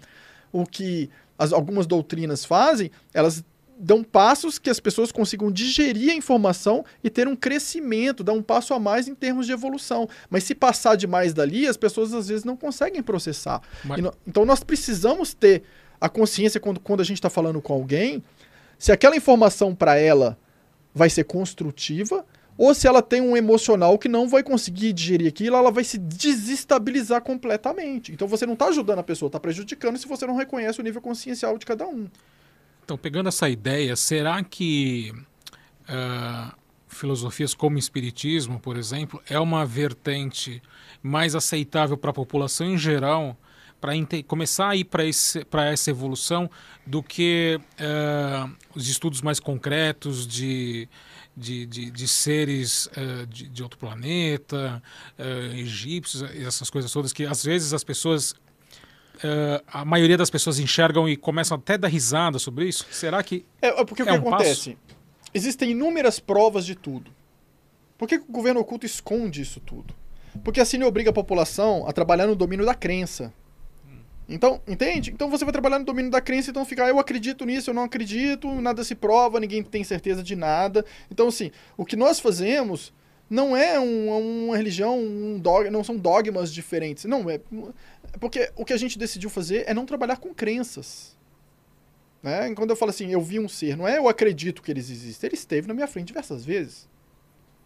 o 0.50 0.64
que 0.64 1.10
as, 1.38 1.52
algumas 1.52 1.86
doutrinas 1.86 2.42
fazem, 2.42 2.90
elas 3.12 3.44
dão 3.78 4.02
passos 4.02 4.58
que 4.58 4.70
as 4.70 4.80
pessoas 4.80 5.12
consigam 5.12 5.50
digerir 5.50 6.10
a 6.10 6.14
informação 6.14 6.84
e 7.04 7.10
ter 7.10 7.28
um 7.28 7.36
crescimento, 7.36 8.24
dar 8.24 8.32
um 8.32 8.42
passo 8.42 8.72
a 8.72 8.78
mais 8.78 9.06
em 9.08 9.14
termos 9.14 9.46
de 9.46 9.52
evolução. 9.52 10.08
Mas 10.30 10.44
se 10.44 10.54
passar 10.54 10.96
demais 10.96 11.34
dali, 11.34 11.66
as 11.66 11.76
pessoas 11.76 12.14
às 12.14 12.28
vezes 12.28 12.44
não 12.44 12.56
conseguem 12.56 13.02
processar. 13.02 13.60
Mas- 13.84 14.00
No, 14.02 14.12
então 14.26 14.44
nós 14.44 14.62
precisamos 14.64 15.34
ter 15.34 15.62
a 16.00 16.08
consciência 16.08 16.58
quando, 16.60 16.80
quando 16.80 17.00
a 17.00 17.04
gente 17.04 17.18
está 17.18 17.30
falando 17.30 17.60
com 17.60 17.72
alguém, 17.74 18.22
se 18.78 18.92
aquela 18.92 19.16
informação 19.16 19.74
para 19.74 19.96
ela 19.96 20.38
vai 20.94 21.10
ser 21.10 21.24
construtiva 21.24 22.24
ou 22.58 22.74
se 22.74 22.86
ela 22.86 23.02
tem 23.02 23.20
um 23.20 23.36
emocional 23.36 23.98
que 23.98 24.08
não 24.08 24.26
vai 24.26 24.42
conseguir 24.42 24.94
digerir 24.94 25.28
aquilo, 25.28 25.56
ela 25.56 25.70
vai 25.70 25.84
se 25.84 25.98
desestabilizar 25.98 27.20
completamente. 27.22 28.12
Então 28.12 28.26
você 28.26 28.46
não 28.46 28.54
está 28.54 28.68
ajudando 28.68 29.00
a 29.00 29.02
pessoa, 29.02 29.28
está 29.28 29.38
prejudicando 29.38 29.98
se 29.98 30.08
você 30.08 30.26
não 30.26 30.36
reconhece 30.36 30.80
o 30.80 30.82
nível 30.82 31.02
consciencial 31.02 31.58
de 31.58 31.66
cada 31.66 31.86
um. 31.86 32.06
Então, 32.86 32.96
pegando 32.96 33.28
essa 33.28 33.48
ideia, 33.48 33.96
será 33.96 34.44
que 34.44 35.12
ah, 35.88 36.54
filosofias 36.86 37.52
como 37.52 37.74
o 37.74 37.78
Espiritismo, 37.80 38.60
por 38.60 38.76
exemplo, 38.76 39.20
é 39.28 39.40
uma 39.40 39.66
vertente 39.66 40.62
mais 41.02 41.34
aceitável 41.34 41.96
para 41.96 42.10
a 42.10 42.14
população 42.14 42.64
em 42.64 42.78
geral, 42.78 43.36
para 43.80 43.92
começar 44.28 44.68
a 44.68 44.76
ir 44.76 44.84
para 44.84 45.64
essa 45.64 45.90
evolução, 45.90 46.48
do 46.86 47.02
que 47.02 47.60
ah, 47.80 48.48
os 48.72 48.88
estudos 48.88 49.20
mais 49.20 49.40
concretos 49.40 50.24
de, 50.24 50.88
de, 51.36 51.66
de, 51.66 51.90
de 51.90 52.06
seres 52.06 52.88
ah, 52.96 53.26
de, 53.26 53.48
de 53.48 53.62
outro 53.64 53.80
planeta, 53.80 54.80
egípcios, 55.56 56.22
essas 56.22 56.70
coisas 56.70 56.92
todas, 56.92 57.12
que 57.12 57.26
às 57.26 57.42
vezes 57.42 57.74
as 57.74 57.82
pessoas 57.82 58.32
eh, 59.22 59.62
a 59.66 59.84
maioria 59.84 60.16
das 60.16 60.30
pessoas 60.30 60.58
enxergam 60.58 61.08
e 61.08 61.16
começam 61.16 61.56
até 61.56 61.74
a 61.74 61.76
dar 61.78 61.88
risada 61.88 62.38
sobre 62.38 62.66
isso? 62.66 62.86
Será 62.90 63.22
que. 63.22 63.44
É, 63.62 63.68
é 63.80 63.84
porque 63.84 64.02
o 64.02 64.08
É 64.08 64.12
que 64.12 64.18
um 64.18 64.28
acontece? 64.28 64.76
Existem 65.34 65.70
inúmeras 65.72 66.18
provas 66.18 66.64
de 66.64 66.74
tudo. 66.74 67.10
Por 67.98 68.08
que, 68.08 68.18
que 68.18 68.24
o 68.28 68.32
governo 68.32 68.60
oculto 68.60 68.84
esconde 68.86 69.40
isso 69.42 69.60
tudo? 69.60 69.94
Porque 70.44 70.60
assim 70.60 70.76
ele 70.76 70.84
obriga 70.84 71.10
a 71.10 71.12
população 71.12 71.86
a 71.88 71.92
trabalhar 71.92 72.26
no 72.26 72.36
domínio 72.36 72.64
da 72.66 72.74
crença. 72.74 73.32
Então, 74.28 74.60
entende? 74.66 75.10
Então 75.12 75.30
você 75.30 75.44
vai 75.44 75.52
trabalhar 75.52 75.78
no 75.78 75.84
domínio 75.84 76.10
da 76.10 76.20
crença, 76.20 76.50
então 76.50 76.64
fica, 76.64 76.84
ah, 76.84 76.88
eu 76.88 76.98
acredito 76.98 77.44
nisso, 77.44 77.70
eu 77.70 77.74
não 77.74 77.84
acredito, 77.84 78.50
nada 78.60 78.82
se 78.82 78.94
prova, 78.94 79.38
ninguém 79.38 79.62
tem 79.62 79.84
certeza 79.84 80.22
de 80.22 80.34
nada. 80.34 80.84
Então, 81.10 81.28
assim, 81.28 81.52
o 81.76 81.84
que 81.84 81.94
nós 81.94 82.18
fazemos 82.18 82.92
não 83.30 83.56
é 83.56 83.78
um- 83.78 84.46
uma 84.48 84.56
religião, 84.56 84.98
um 84.98 85.38
dog, 85.38 85.70
não 85.70 85.84
são 85.84 85.96
dogmas 85.96 86.52
diferentes. 86.52 87.04
Não, 87.04 87.30
é. 87.30 87.40
Porque 88.20 88.50
o 88.56 88.64
que 88.64 88.72
a 88.72 88.76
gente 88.76 88.98
decidiu 88.98 89.30
fazer 89.30 89.64
é 89.66 89.74
não 89.74 89.86
trabalhar 89.86 90.16
com 90.16 90.34
crenças. 90.34 91.16
Né? 92.22 92.52
Quando 92.54 92.70
eu 92.70 92.76
falo 92.76 92.90
assim, 92.90 93.12
eu 93.12 93.20
vi 93.20 93.38
um 93.38 93.48
ser, 93.48 93.76
não 93.76 93.86
é 93.86 93.98
eu 93.98 94.08
acredito 94.08 94.62
que 94.62 94.70
eles 94.70 94.90
existem, 94.90 95.28
ele 95.28 95.36
esteve 95.36 95.68
na 95.68 95.74
minha 95.74 95.86
frente 95.86 96.08
diversas 96.08 96.44
vezes. 96.44 96.88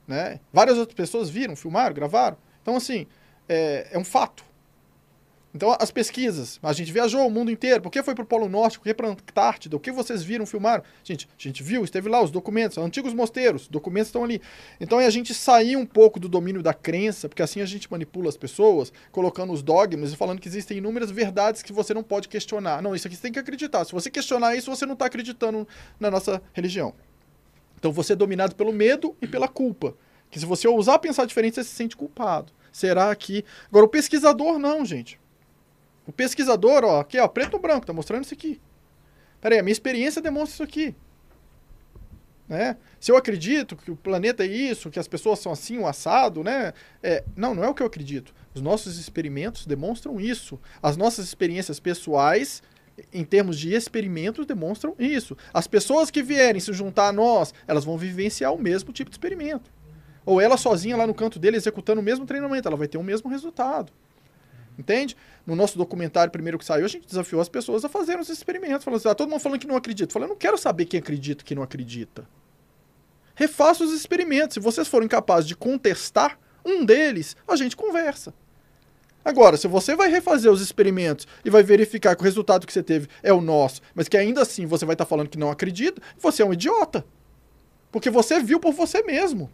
Né? 0.07 0.41
Várias 0.53 0.77
outras 0.77 0.95
pessoas 0.95 1.31
viram, 1.31 1.57
filmaram, 1.57 1.95
gravaram. 1.95 2.37
Então, 2.61 2.77
assim, 2.77 3.07
é, 3.49 3.89
é 3.93 3.99
um 3.99 4.05
fato. 4.05 4.45
Então, 5.53 5.77
as 5.81 5.91
pesquisas, 5.91 6.61
a 6.63 6.73
gente 6.73 6.93
viajou 6.93 7.27
o 7.27 7.31
mundo 7.31 7.51
inteiro. 7.51 7.83
Por 7.83 7.91
que 7.91 8.03
foi 8.05 8.15
para 8.15 8.23
o 8.23 8.27
Polo 8.27 8.49
Norte? 8.49 8.79
Por 8.79 8.85
que 8.85 8.95
para 8.95 9.09
a 9.09 9.11
Antártida? 9.11 9.77
O 9.77 9.81
que 9.81 9.91
vocês 9.91 10.23
viram, 10.23 10.47
filmaram? 10.47 10.85
Gente, 11.03 11.29
a 11.29 11.43
gente 11.43 11.61
viu, 11.61 11.83
esteve 11.83 12.09
lá, 12.09 12.23
os 12.23 12.31
documentos, 12.31 12.79
antigos 12.79 13.13
mosteiros, 13.13 13.63
os 13.63 13.69
documentos 13.69 14.09
estão 14.09 14.23
ali. 14.23 14.41
Então, 14.81 15.01
é 15.01 15.07
a 15.07 15.11
gente 15.11 15.35
sair 15.35 15.77
um 15.77 15.85
pouco 15.85 16.21
do 16.21 16.29
domínio 16.29 16.63
da 16.63 16.73
crença, 16.73 17.29
porque 17.29 17.43
assim 17.43 17.61
a 17.61 17.67
gente 17.67 17.91
manipula 17.91 18.29
as 18.29 18.37
pessoas, 18.37 18.93
colocando 19.11 19.53
os 19.53 19.61
dogmas 19.61 20.13
e 20.13 20.17
falando 20.17 20.41
que 20.41 20.47
existem 20.47 20.79
inúmeras 20.79 21.11
verdades 21.11 21.63
que 21.63 21.73
você 21.73 21.93
não 21.93 22.05
pode 22.05 22.29
questionar. 22.29 22.81
Não, 22.81 22.95
isso 22.95 23.09
aqui 23.09 23.17
você 23.17 23.23
tem 23.23 23.33
que 23.33 23.39
acreditar. 23.41 23.85
Se 23.85 23.93
você 23.93 24.09
questionar 24.09 24.55
isso, 24.55 24.71
você 24.71 24.87
não 24.87 24.93
está 24.93 25.07
acreditando 25.07 25.67
na 25.99 26.13
nossa 26.13 26.41
religião. 26.53 26.95
Então, 27.77 27.91
você 27.91 28.13
é 28.13 28.17
dominado 28.17 28.55
pelo 28.55 28.73
medo 28.73 29.17
e 29.21 29.27
pela 29.27 29.49
culpa. 29.49 29.97
Que 30.31 30.39
se 30.39 30.47
você 30.47 30.69
ousar 30.69 31.01
pensar 31.01 31.25
diferente, 31.25 31.57
você 31.57 31.65
se 31.65 31.75
sente 31.75 31.97
culpado. 31.97 32.53
Será 32.73 33.13
que. 33.17 33.45
Agora, 33.69 33.87
o 33.87 33.89
pesquisador, 33.89 34.59
não, 34.59 34.85
gente. 34.85 35.20
O 36.07 36.13
pesquisador, 36.13 36.85
ó, 36.85 37.01
aqui, 37.01 37.19
ó, 37.19 37.29
preto 37.29 37.55
ou 37.55 37.61
branco, 37.61 37.87
tá 37.87 37.93
mostrando 37.93 38.25
isso 38.25 38.35
aqui. 38.35 38.61
Pera 39.41 39.55
aí, 39.55 39.61
a 39.61 39.63
minha 39.63 39.73
experiência 39.73 40.21
demonstra 40.21 40.55
isso 40.55 40.63
aqui. 40.63 40.95
Né? 42.51 42.77
Se 42.99 43.13
eu 43.13 43.17
acredito 43.17 43.77
que 43.77 43.93
o 43.93 43.97
planeta 43.97 44.45
é 44.45 44.47
isso, 44.49 44.91
que 44.91 44.99
as 44.99 45.07
pessoas 45.07 45.39
são 45.39 45.53
assim, 45.53 45.79
o 45.79 45.87
assado, 45.87 46.43
né? 46.43 46.73
É, 47.01 47.23
não, 47.37 47.55
não 47.55 47.63
é 47.63 47.69
o 47.69 47.75
que 47.75 47.81
eu 47.81 47.87
acredito. 47.87 48.35
Os 48.53 48.61
nossos 48.61 48.99
experimentos 48.99 49.67
demonstram 49.67 50.21
isso. 50.21 50.59
As 50.83 50.97
nossas 50.97 51.27
experiências 51.27 51.79
pessoais, 51.79 52.61
em 53.13 53.25
termos 53.25 53.57
de 53.57 53.73
experimentos, 53.73 54.47
demonstram 54.47 54.97
isso. 54.99 55.37
As 55.55 55.69
pessoas 55.69 56.11
que 56.11 56.25
vierem 56.25 56.61
se 56.61 56.73
juntar 56.73 57.07
a 57.07 57.13
nós, 57.13 57.55
elas 57.69 57.85
vão 57.85 57.97
vivenciar 57.97 58.53
o 58.53 58.61
mesmo 58.61 58.93
tipo 58.93 59.11
de 59.11 59.15
experimento. 59.15 59.71
Ou 60.27 60.41
ela 60.41 60.57
sozinha 60.57 60.97
lá 60.97 61.07
no 61.07 61.15
canto 61.15 61.39
dele, 61.39 61.57
executando 61.57 62.01
o 62.01 62.05
mesmo 62.05 62.27
treinamento, 62.27 62.67
ela 62.67 62.77
vai 62.77 62.89
ter 62.89 62.99
o 62.99 63.03
mesmo 63.03 63.31
resultado. 63.31 63.93
Entende? 64.79 65.17
No 65.47 65.55
nosso 65.55 65.77
documentário 65.77 66.33
primeiro 66.33 66.59
que 66.59 66.65
saiu, 66.65 66.85
a 66.85 66.89
gente 66.89 67.07
desafiou 67.07 67.41
as 67.41 67.49
pessoas 67.49 67.85
a 67.85 67.89
fazerem 67.89 68.21
os 68.21 68.29
experimentos. 68.29 68.85
Falando 68.85 68.99
assim, 68.99 69.09
ah, 69.09 69.15
todo 69.15 69.29
mundo 69.29 69.41
falando 69.41 69.61
que 69.61 69.67
não 69.67 69.77
acredita. 69.77 70.13
Falando, 70.13 70.29
eu 70.29 70.33
não 70.35 70.39
quero 70.39 70.57
saber 70.57 70.87
quem 70.87 71.01
acredita 71.01 71.43
e 71.43 71.45
quem 71.45 71.55
não 71.55 71.63
acredita. 71.63 72.27
Refaça 73.35 73.85
os 73.85 73.93
experimentos. 73.93 74.55
Se 74.55 74.61
vocês 74.61 74.89
forem 74.89 75.09
capazes 75.09 75.47
de 75.47 75.57
contestar 75.57 76.39
um 76.65 76.85
deles, 76.85 77.37
a 77.47 77.57
gente 77.57 77.77
conversa. 77.77 78.35
Agora, 79.25 79.57
se 79.57 79.69
você 79.69 79.95
vai 79.95 80.09
refazer 80.09 80.51
os 80.51 80.63
experimentos 80.63 81.27
e 81.45 81.51
vai 81.51 81.63
verificar 81.63 82.17
que 82.17 82.23
o 82.23 82.25
resultado 82.25 82.67
que 82.67 82.73
você 82.73 82.83
teve 82.83 83.07
é 83.23 83.33
o 83.33 83.41
nosso, 83.41 83.83
mas 83.95 84.09
que 84.09 84.17
ainda 84.17 84.43
assim 84.43 84.65
você 84.65 84.87
vai 84.87 84.95
estar 84.95 85.05
falando 85.05 85.29
que 85.29 85.39
não 85.39 85.51
acredita, 85.51 86.01
você 86.19 86.43
é 86.43 86.47
um 86.47 86.53
idiota. 86.53 87.05
Porque 87.93 88.09
você 88.09 88.41
viu 88.41 88.59
por 88.59 88.73
você 88.73 89.03
mesmo. 89.03 89.51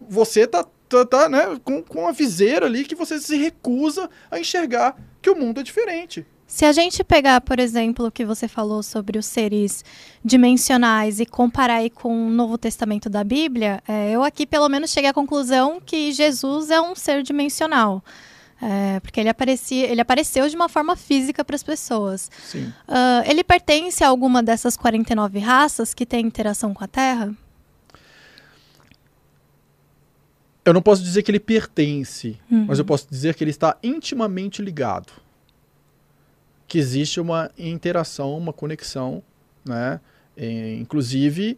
Você 0.00 0.46
tá, 0.46 0.64
tá, 0.88 1.04
tá 1.04 1.28
né, 1.28 1.58
com, 1.62 1.82
com 1.82 2.08
a 2.08 2.12
viseira 2.12 2.66
ali 2.66 2.84
que 2.84 2.94
você 2.94 3.18
se 3.18 3.36
recusa 3.36 4.08
a 4.30 4.38
enxergar 4.38 4.96
que 5.20 5.30
o 5.30 5.36
mundo 5.36 5.60
é 5.60 5.62
diferente. 5.62 6.26
Se 6.48 6.64
a 6.64 6.72
gente 6.72 7.04
pegar, 7.04 7.42
por 7.42 7.60
exemplo, 7.60 8.06
o 8.06 8.10
que 8.10 8.24
você 8.24 8.48
falou 8.48 8.82
sobre 8.82 9.18
os 9.18 9.26
seres 9.26 9.84
dimensionais 10.24 11.20
e 11.20 11.26
comparar 11.26 11.74
aí 11.74 11.90
com 11.90 12.26
o 12.26 12.30
Novo 12.30 12.56
Testamento 12.56 13.10
da 13.10 13.22
Bíblia, 13.22 13.82
é, 13.86 14.12
eu 14.12 14.24
aqui 14.24 14.46
pelo 14.46 14.66
menos 14.66 14.90
cheguei 14.90 15.10
à 15.10 15.12
conclusão 15.12 15.78
que 15.78 16.10
Jesus 16.10 16.70
é 16.70 16.80
um 16.80 16.94
ser 16.94 17.22
dimensional. 17.22 18.02
É, 18.60 18.98
porque 19.00 19.20
ele, 19.20 19.28
aparecia, 19.28 19.86
ele 19.86 20.00
apareceu 20.00 20.48
de 20.48 20.56
uma 20.56 20.70
forma 20.70 20.96
física 20.96 21.44
para 21.44 21.54
as 21.54 21.62
pessoas. 21.62 22.30
Uh, 22.88 23.30
ele 23.30 23.44
pertence 23.44 24.02
a 24.02 24.08
alguma 24.08 24.42
dessas 24.42 24.76
49 24.76 25.38
raças 25.38 25.94
que 25.94 26.06
tem 26.06 26.26
interação 26.26 26.72
com 26.72 26.82
a 26.82 26.88
Terra? 26.88 27.32
Eu 30.68 30.74
não 30.74 30.82
posso 30.82 31.02
dizer 31.02 31.22
que 31.22 31.30
ele 31.30 31.40
pertence, 31.40 32.36
Uhum. 32.50 32.66
mas 32.68 32.78
eu 32.78 32.84
posso 32.84 33.06
dizer 33.08 33.34
que 33.34 33.42
ele 33.42 33.50
está 33.50 33.76
intimamente 33.82 34.60
ligado. 34.60 35.10
Que 36.66 36.78
existe 36.78 37.18
uma 37.20 37.50
interação, 37.58 38.36
uma 38.36 38.52
conexão, 38.52 39.22
né? 39.64 39.98
É, 40.36 40.74
inclusive, 40.74 41.56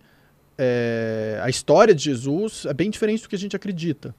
é, 0.56 1.40
a 1.42 1.50
história 1.50 1.92
de 1.94 2.04
Jesus 2.04 2.64
é 2.66 2.72
bem 2.72 2.88
diferente 2.88 3.22
do 3.24 3.28
que 3.28 3.34
a 3.34 3.38
gente 3.38 3.56
acredita. 3.56 4.14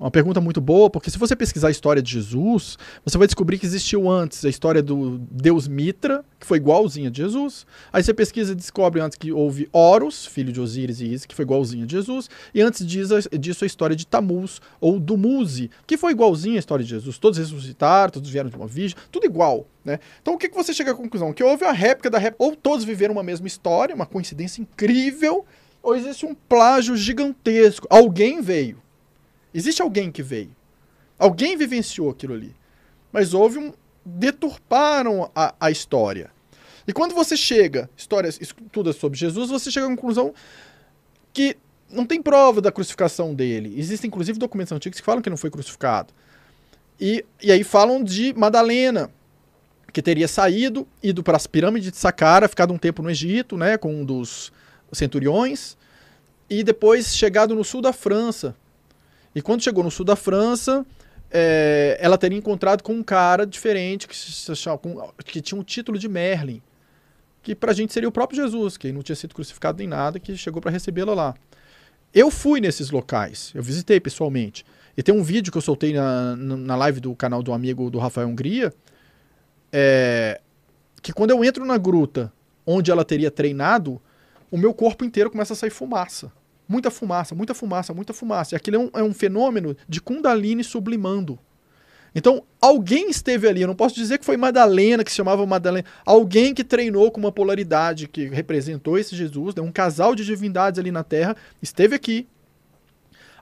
Uma 0.00 0.10
pergunta 0.10 0.40
muito 0.40 0.62
boa, 0.62 0.88
porque 0.88 1.10
se 1.10 1.18
você 1.18 1.36
pesquisar 1.36 1.68
a 1.68 1.70
história 1.70 2.00
de 2.00 2.10
Jesus, 2.10 2.78
você 3.04 3.18
vai 3.18 3.26
descobrir 3.26 3.58
que 3.58 3.66
existiu 3.66 4.08
antes 4.08 4.42
a 4.46 4.48
história 4.48 4.82
do 4.82 5.18
Deus 5.30 5.68
Mitra, 5.68 6.24
que 6.38 6.46
foi 6.46 6.56
igualzinha 6.56 7.10
de 7.10 7.20
Jesus. 7.20 7.66
Aí 7.92 8.02
você 8.02 8.14
pesquisa 8.14 8.52
e 8.52 8.54
descobre 8.54 9.02
antes 9.02 9.18
que 9.18 9.30
houve 9.30 9.68
Horus, 9.70 10.24
filho 10.24 10.54
de 10.54 10.58
Osíris 10.58 11.02
e 11.02 11.04
Isis, 11.04 11.26
que 11.26 11.34
foi 11.34 11.42
igualzinha 11.42 11.84
de 11.84 11.92
Jesus. 11.92 12.30
E 12.54 12.62
antes 12.62 12.86
disso, 12.86 13.62
a 13.62 13.66
história 13.66 13.94
de 13.94 14.06
Tamuz, 14.06 14.62
ou 14.80 14.98
Dumuzi, 14.98 15.70
que 15.86 15.98
foi 15.98 16.12
igualzinha 16.12 16.56
à 16.56 16.60
história 16.60 16.82
de 16.82 16.88
Jesus. 16.88 17.18
Todos 17.18 17.38
ressuscitaram, 17.38 18.10
todos 18.10 18.30
vieram 18.30 18.48
de 18.48 18.56
uma 18.56 18.66
virgem, 18.66 18.96
tudo 19.12 19.26
igual. 19.26 19.66
Né? 19.84 19.98
Então 20.22 20.32
o 20.32 20.38
que, 20.38 20.48
que 20.48 20.56
você 20.56 20.72
chega 20.72 20.92
à 20.92 20.94
conclusão? 20.94 21.30
Que 21.34 21.44
houve 21.44 21.66
a 21.66 21.72
réplica 21.72 22.08
da 22.08 22.16
réplica, 22.16 22.42
ou 22.42 22.56
todos 22.56 22.86
viveram 22.86 23.12
uma 23.12 23.22
mesma 23.22 23.46
história, 23.46 23.94
uma 23.94 24.06
coincidência 24.06 24.62
incrível, 24.62 25.44
ou 25.82 25.94
existe 25.94 26.24
um 26.24 26.34
plágio 26.34 26.96
gigantesco. 26.96 27.86
Alguém 27.90 28.40
veio. 28.40 28.80
Existe 29.52 29.82
alguém 29.82 30.10
que 30.10 30.22
veio. 30.22 30.54
Alguém 31.18 31.56
vivenciou 31.56 32.10
aquilo 32.10 32.34
ali. 32.34 32.54
Mas 33.12 33.34
houve 33.34 33.58
um. 33.58 33.72
deturparam 34.04 35.30
a, 35.34 35.54
a 35.60 35.70
história. 35.70 36.30
E 36.86 36.92
quando 36.92 37.14
você 37.14 37.36
chega, 37.36 37.90
histórias, 37.96 38.38
estuda 38.40 38.92
sobre 38.92 39.18
Jesus, 39.18 39.50
você 39.50 39.70
chega 39.70 39.86
à 39.86 39.90
conclusão 39.90 40.34
que 41.32 41.56
não 41.90 42.06
tem 42.06 42.22
prova 42.22 42.60
da 42.60 42.72
crucificação 42.72 43.34
dele. 43.34 43.74
Existem, 43.78 44.08
inclusive, 44.08 44.38
documentos 44.38 44.72
antigos 44.72 44.98
que 44.98 45.04
falam 45.04 45.22
que 45.22 45.30
não 45.30 45.36
foi 45.36 45.50
crucificado. 45.50 46.12
E, 47.00 47.24
e 47.42 47.50
aí 47.50 47.64
falam 47.64 48.02
de 48.02 48.32
Madalena, 48.34 49.10
que 49.92 50.02
teria 50.02 50.28
saído, 50.28 50.86
ido 51.02 51.22
para 51.22 51.36
as 51.36 51.46
pirâmides 51.46 51.90
de 51.90 51.96
Saqqara, 51.96 52.48
ficado 52.48 52.72
um 52.72 52.78
tempo 52.78 53.02
no 53.02 53.10
Egito, 53.10 53.56
né, 53.56 53.76
com 53.76 53.92
um 53.92 54.04
dos 54.04 54.52
centuriões, 54.92 55.76
e 56.48 56.62
depois 56.62 57.14
chegado 57.14 57.54
no 57.54 57.64
sul 57.64 57.80
da 57.80 57.92
França, 57.92 58.54
e 59.34 59.40
quando 59.40 59.62
chegou 59.62 59.84
no 59.84 59.90
sul 59.90 60.04
da 60.04 60.16
França, 60.16 60.84
é, 61.30 61.96
ela 62.00 62.18
teria 62.18 62.36
encontrado 62.36 62.82
com 62.82 62.92
um 62.92 63.02
cara 63.02 63.46
diferente 63.46 64.08
que, 64.08 64.16
que 65.24 65.40
tinha 65.40 65.60
um 65.60 65.62
título 65.62 65.98
de 65.98 66.08
Merlin, 66.08 66.60
que 67.42 67.54
pra 67.54 67.72
gente 67.72 67.92
seria 67.92 68.08
o 68.08 68.12
próprio 68.12 68.42
Jesus, 68.42 68.76
que 68.76 68.90
não 68.92 69.02
tinha 69.02 69.16
sido 69.16 69.34
crucificado 69.34 69.78
nem 69.78 69.86
nada, 69.86 70.18
que 70.18 70.36
chegou 70.36 70.60
para 70.60 70.70
recebê-la 70.70 71.14
lá. 71.14 71.34
Eu 72.12 72.30
fui 72.30 72.60
nesses 72.60 72.90
locais, 72.90 73.52
eu 73.54 73.62
visitei 73.62 74.00
pessoalmente. 74.00 74.64
E 74.96 75.02
tem 75.02 75.14
um 75.14 75.22
vídeo 75.22 75.52
que 75.52 75.56
eu 75.56 75.62
soltei 75.62 75.92
na, 75.92 76.34
na 76.36 76.76
live 76.76 77.00
do 77.00 77.14
canal 77.14 77.42
do 77.42 77.52
amigo 77.52 77.88
do 77.88 77.98
Rafael 77.98 78.28
Hungria, 78.28 78.74
é, 79.72 80.40
que 81.00 81.12
quando 81.12 81.30
eu 81.30 81.44
entro 81.44 81.64
na 81.64 81.78
gruta 81.78 82.32
onde 82.66 82.90
ela 82.90 83.04
teria 83.04 83.30
treinado, 83.30 84.02
o 84.50 84.58
meu 84.58 84.74
corpo 84.74 85.04
inteiro 85.04 85.30
começa 85.30 85.52
a 85.52 85.56
sair 85.56 85.70
fumaça. 85.70 86.32
Muita 86.70 86.88
fumaça, 86.88 87.34
muita 87.34 87.52
fumaça, 87.52 87.92
muita 87.92 88.12
fumaça. 88.12 88.54
E 88.54 88.56
aquilo 88.56 88.76
é 88.76 88.78
um, 88.78 88.90
é 88.94 89.02
um 89.02 89.12
fenômeno 89.12 89.76
de 89.88 90.00
Kundalini 90.00 90.62
sublimando. 90.62 91.36
Então, 92.14 92.44
alguém 92.60 93.10
esteve 93.10 93.48
ali, 93.48 93.62
eu 93.62 93.66
não 93.66 93.74
posso 93.74 93.96
dizer 93.96 94.18
que 94.18 94.24
foi 94.24 94.36
Madalena, 94.36 95.02
que 95.02 95.10
se 95.10 95.16
chamava 95.16 95.44
Madalena, 95.44 95.84
alguém 96.06 96.54
que 96.54 96.62
treinou 96.62 97.10
com 97.10 97.18
uma 97.18 97.32
polaridade 97.32 98.06
que 98.06 98.28
representou 98.28 98.96
esse 98.96 99.16
Jesus, 99.16 99.52
né? 99.52 99.62
um 99.62 99.72
casal 99.72 100.14
de 100.14 100.24
divindades 100.24 100.78
ali 100.78 100.92
na 100.92 101.02
Terra, 101.02 101.34
esteve 101.60 101.96
aqui. 101.96 102.28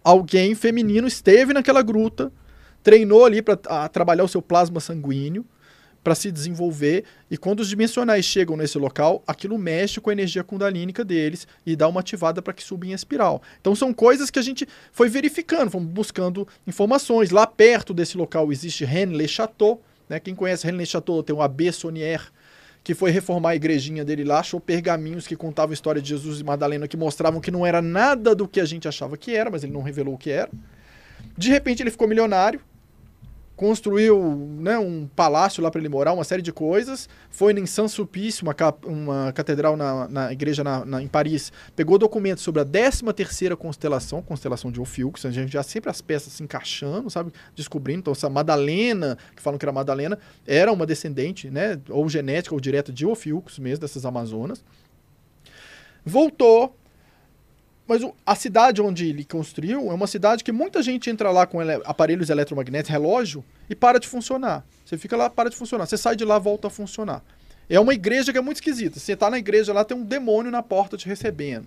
Alguém 0.03 0.55
feminino 0.55 1.07
esteve 1.07 1.53
naquela 1.53 1.83
gruta, 1.83 2.33
treinou 2.83 3.27
ali 3.27 3.43
para 3.43 3.57
trabalhar 3.91 4.25
o 4.25 4.29
seu 4.29 4.41
plasma 4.41 4.81
sanguíneo, 4.81 5.45
para 6.09 6.15
se 6.15 6.33
desenvolver. 6.33 7.05
E 7.31 7.37
quando 7.37 7.61
os 7.61 7.69
dimensionais 7.69 8.25
chegam 8.25 8.57
nesse 8.57 8.79
local, 8.79 9.23
aquilo 9.27 9.59
mexe 9.59 10.01
com 10.01 10.09
a 10.09 10.13
energia 10.15 10.43
kundalínica 10.43 11.05
deles 11.05 11.47
e 11.67 11.77
dá 11.77 11.87
uma 11.87 12.01
ativada 12.01 12.41
para 12.41 12.55
que 12.55 12.63
suba 12.63 12.87
em 12.87 12.93
espiral. 12.93 13.43
Então 13.61 13.77
são 13.77 13.93
coisas 13.93 14.31
que 14.31 14.39
a 14.39 14.43
gente 14.43 14.67
foi 14.91 15.11
verificando, 15.11 15.71
fomos 15.71 15.91
buscando 15.91 16.49
informações. 16.67 17.31
Lá 17.31 17.47
perto 17.47 17.93
desse 17.93 18.17
local 18.17 18.51
existe 18.51 18.87
Rennes-le-Château. 18.87 19.83
Né? 20.09 20.19
Quem 20.19 20.35
conhece 20.35 20.65
Rennes-le-Château 20.65 21.23
tem 21.23 21.37
o 21.37 21.43
Abbé 21.43 21.71
Saunière, 21.71 22.29
que 22.83 22.95
foi 22.95 23.11
reformar 23.11 23.51
a 23.51 23.57
igrejinha 23.57 24.03
dele 24.03 24.25
lá, 24.25 24.39
achou 24.39 24.59
pergaminhos 24.59 25.27
que 25.27 25.37
contavam 25.37 25.73
a 25.73 25.75
história 25.75 26.01
de 26.01 26.09
Jesus 26.09 26.41
e 26.41 26.45
Madalena, 26.45 26.89
que 26.89 26.97
mostravam 26.97 27.39
que 27.39 27.51
não 27.51 27.67
era 27.67 27.83
nada 27.83 28.35
do 28.35 28.49
que 28.49 28.61
a 28.61 28.65
gente 28.65 28.89
achava 28.89 29.19
que 29.19 29.37
era, 29.37 29.51
mas 29.51 29.63
ele 29.63 29.75
não 29.75 29.83
revelou 29.83 30.15
o 30.15 30.19
que 30.19 30.31
era. 30.31 30.49
De 31.37 31.51
repente 31.51 31.83
ele 31.83 31.91
ficou 31.91 32.09
milionário, 32.09 32.61
construiu 33.59 34.23
né, 34.61 34.79
um 34.79 35.09
palácio 35.17 35.61
lá 35.61 35.69
para 35.69 35.81
ele 35.81 35.89
morar, 35.89 36.13
uma 36.13 36.23
série 36.23 36.41
de 36.41 36.53
coisas. 36.53 37.09
Foi 37.29 37.53
em 37.53 37.67
Saint-Sulpice, 37.67 38.45
uma, 38.45 38.55
uma 38.87 39.33
catedral 39.33 39.77
na, 39.77 40.07
na 40.07 40.33
igreja 40.33 40.63
na, 40.63 40.85
na, 40.85 41.03
em 41.03 41.09
Paris, 41.09 41.53
pegou 41.75 41.99
documentos 41.99 42.45
sobre 42.45 42.63
a 42.63 42.65
13 42.65 43.03
terceira 43.13 43.57
constelação, 43.57 44.23
constelação 44.23 44.71
de 44.71 44.81
Ophiuchus, 44.81 45.27
a 45.27 45.33
gente 45.33 45.51
já 45.51 45.65
sempre 45.65 45.91
as 45.91 46.01
peças 46.01 46.35
se 46.35 46.43
encaixando, 46.45 47.11
sabe, 47.11 47.33
descobrindo. 47.53 47.99
Então 47.99 48.13
essa 48.13 48.31
Madalena, 48.31 49.19
que 49.35 49.43
falam 49.43 49.59
que 49.59 49.65
era 49.65 49.73
Madalena, 49.73 50.17
era 50.47 50.73
uma 50.73 50.87
descendente, 50.87 51.51
né, 51.51 51.81
ou 51.91 52.09
genética 52.09 52.55
ou 52.55 52.61
direta 52.61 52.93
de 52.93 53.05
Ophiuchus 53.05 53.59
mesmo, 53.59 53.81
dessas 53.81 54.07
Amazonas. 54.07 54.65
Voltou, 56.05 56.78
mas 57.89 58.03
a 58.27 58.35
cidade 58.35 58.83
onde 58.83 59.09
ele 59.09 59.25
construiu 59.25 59.91
é 59.91 59.95
uma 59.95 60.07
cidade 60.07 60.45
que 60.45 60.53
muita 60.53 60.83
gente 60.83 61.09
entra 61.09 61.31
lá 61.31 61.47
com 61.47 61.63
ele 61.63 61.81
aparelhos 61.87 62.29
eletromagnéticos, 62.29 62.91
relógio, 62.91 63.43
e 63.69 63.75
para 63.75 63.99
de 63.99 64.07
funcionar. 64.07 64.63
Você 64.85 64.99
fica 64.99 65.17
lá, 65.17 65.31
para 65.31 65.49
de 65.49 65.57
funcionar. 65.57 65.87
Você 65.87 65.97
sai 65.97 66.15
de 66.15 66.23
lá, 66.23 66.39
volta 66.39 66.67
a 66.67 66.71
funcionar. 66.71 67.25
É 67.67 67.81
uma 67.81 67.95
igreja 67.95 68.31
que 68.31 68.37
é 68.37 68.43
muito 68.43 68.59
esquisita. 68.59 69.01
Você 69.01 69.13
está 69.13 69.31
na 69.31 69.39
igreja 69.39 69.73
lá, 69.73 69.85
tem 69.85 69.97
um 69.97 70.05
demônio 70.05 70.53
na 70.53 70.63
porta 70.63 70.99
te 70.99 71.07
recebendo. 71.07 71.67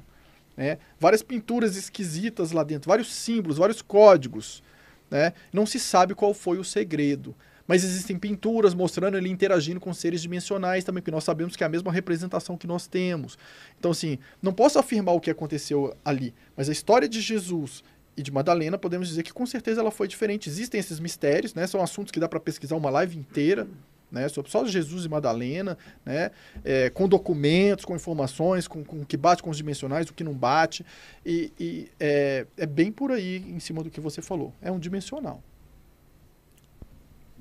Né? 0.56 0.78
Várias 1.00 1.24
pinturas 1.24 1.76
esquisitas 1.76 2.52
lá 2.52 2.64
dentro, 2.64 2.88
vários 2.88 3.12
símbolos, 3.12 3.58
vários 3.58 3.82
códigos. 3.82 4.62
Né? 5.10 5.34
Não 5.52 5.66
se 5.66 5.80
sabe 5.80 6.14
qual 6.14 6.36
foi 6.36 6.60
o 6.60 6.64
segredo 6.64 7.36
mas 7.72 7.86
existem 7.86 8.20
pinturas 8.20 8.74
mostrando 8.74 9.16
ele 9.16 9.30
interagindo 9.30 9.80
com 9.80 9.94
seres 9.94 10.22
dimensionais 10.22 10.84
também, 10.84 11.02
porque 11.02 11.10
nós 11.10 11.24
sabemos 11.24 11.56
que 11.56 11.64
é 11.64 11.66
a 11.66 11.70
mesma 11.70 11.90
representação 11.90 12.58
que 12.58 12.68
nós 12.68 12.86
temos. 12.86 13.38
Então, 13.80 13.92
assim, 13.92 14.20
não 14.42 14.52
posso 14.52 14.78
afirmar 14.78 15.16
o 15.16 15.22
que 15.22 15.32
aconteceu 15.32 15.96
ali, 16.04 16.34
mas 16.54 16.68
a 16.68 16.74
história 16.74 17.08
de 17.08 17.22
Jesus 17.22 17.82
e 18.18 18.22
de 18.22 18.30
Madalena, 18.30 18.78
podemos 18.78 19.08
dizer 19.08 19.24
que 19.24 19.32
com 19.32 19.46
certeza 19.46 19.80
ela 19.80 19.90
foi 19.90 20.06
diferente. 20.10 20.50
Existem 20.50 20.82
esses 20.82 21.00
mistérios, 21.00 21.54
né? 21.54 21.66
São 21.66 21.82
assuntos 21.82 22.12
que 22.12 22.20
dá 22.20 22.28
para 22.28 22.42
pesquisar 22.42 22.76
uma 22.76 22.90
live 22.90 23.18
inteira, 23.18 23.66
né, 24.12 24.28
sobre 24.28 24.52
só 24.52 24.66
Jesus 24.66 25.06
e 25.06 25.08
Madalena, 25.08 25.78
né, 26.06 26.32
é, 26.66 26.90
com 26.90 27.08
documentos, 27.08 27.86
com 27.86 27.96
informações, 27.96 28.68
com, 28.68 28.84
com 28.84 28.98
o 28.98 29.06
que 29.06 29.16
bate 29.16 29.42
com 29.42 29.50
os 29.50 29.56
dimensionais, 29.56 30.10
o 30.10 30.14
que 30.14 30.26
não 30.26 30.34
bate. 30.34 30.86
E, 31.26 31.54
e 31.58 31.90
é, 31.98 32.46
é 32.58 32.66
bem 32.66 32.92
por 32.92 33.14
aí 33.14 33.38
em 33.38 33.62
cima 33.62 33.82
do 33.82 33.90
que 33.90 34.02
você 34.02 34.22
falou. 34.22 34.54
É 34.62 34.70
um 34.70 34.78
dimensional. 34.78 35.42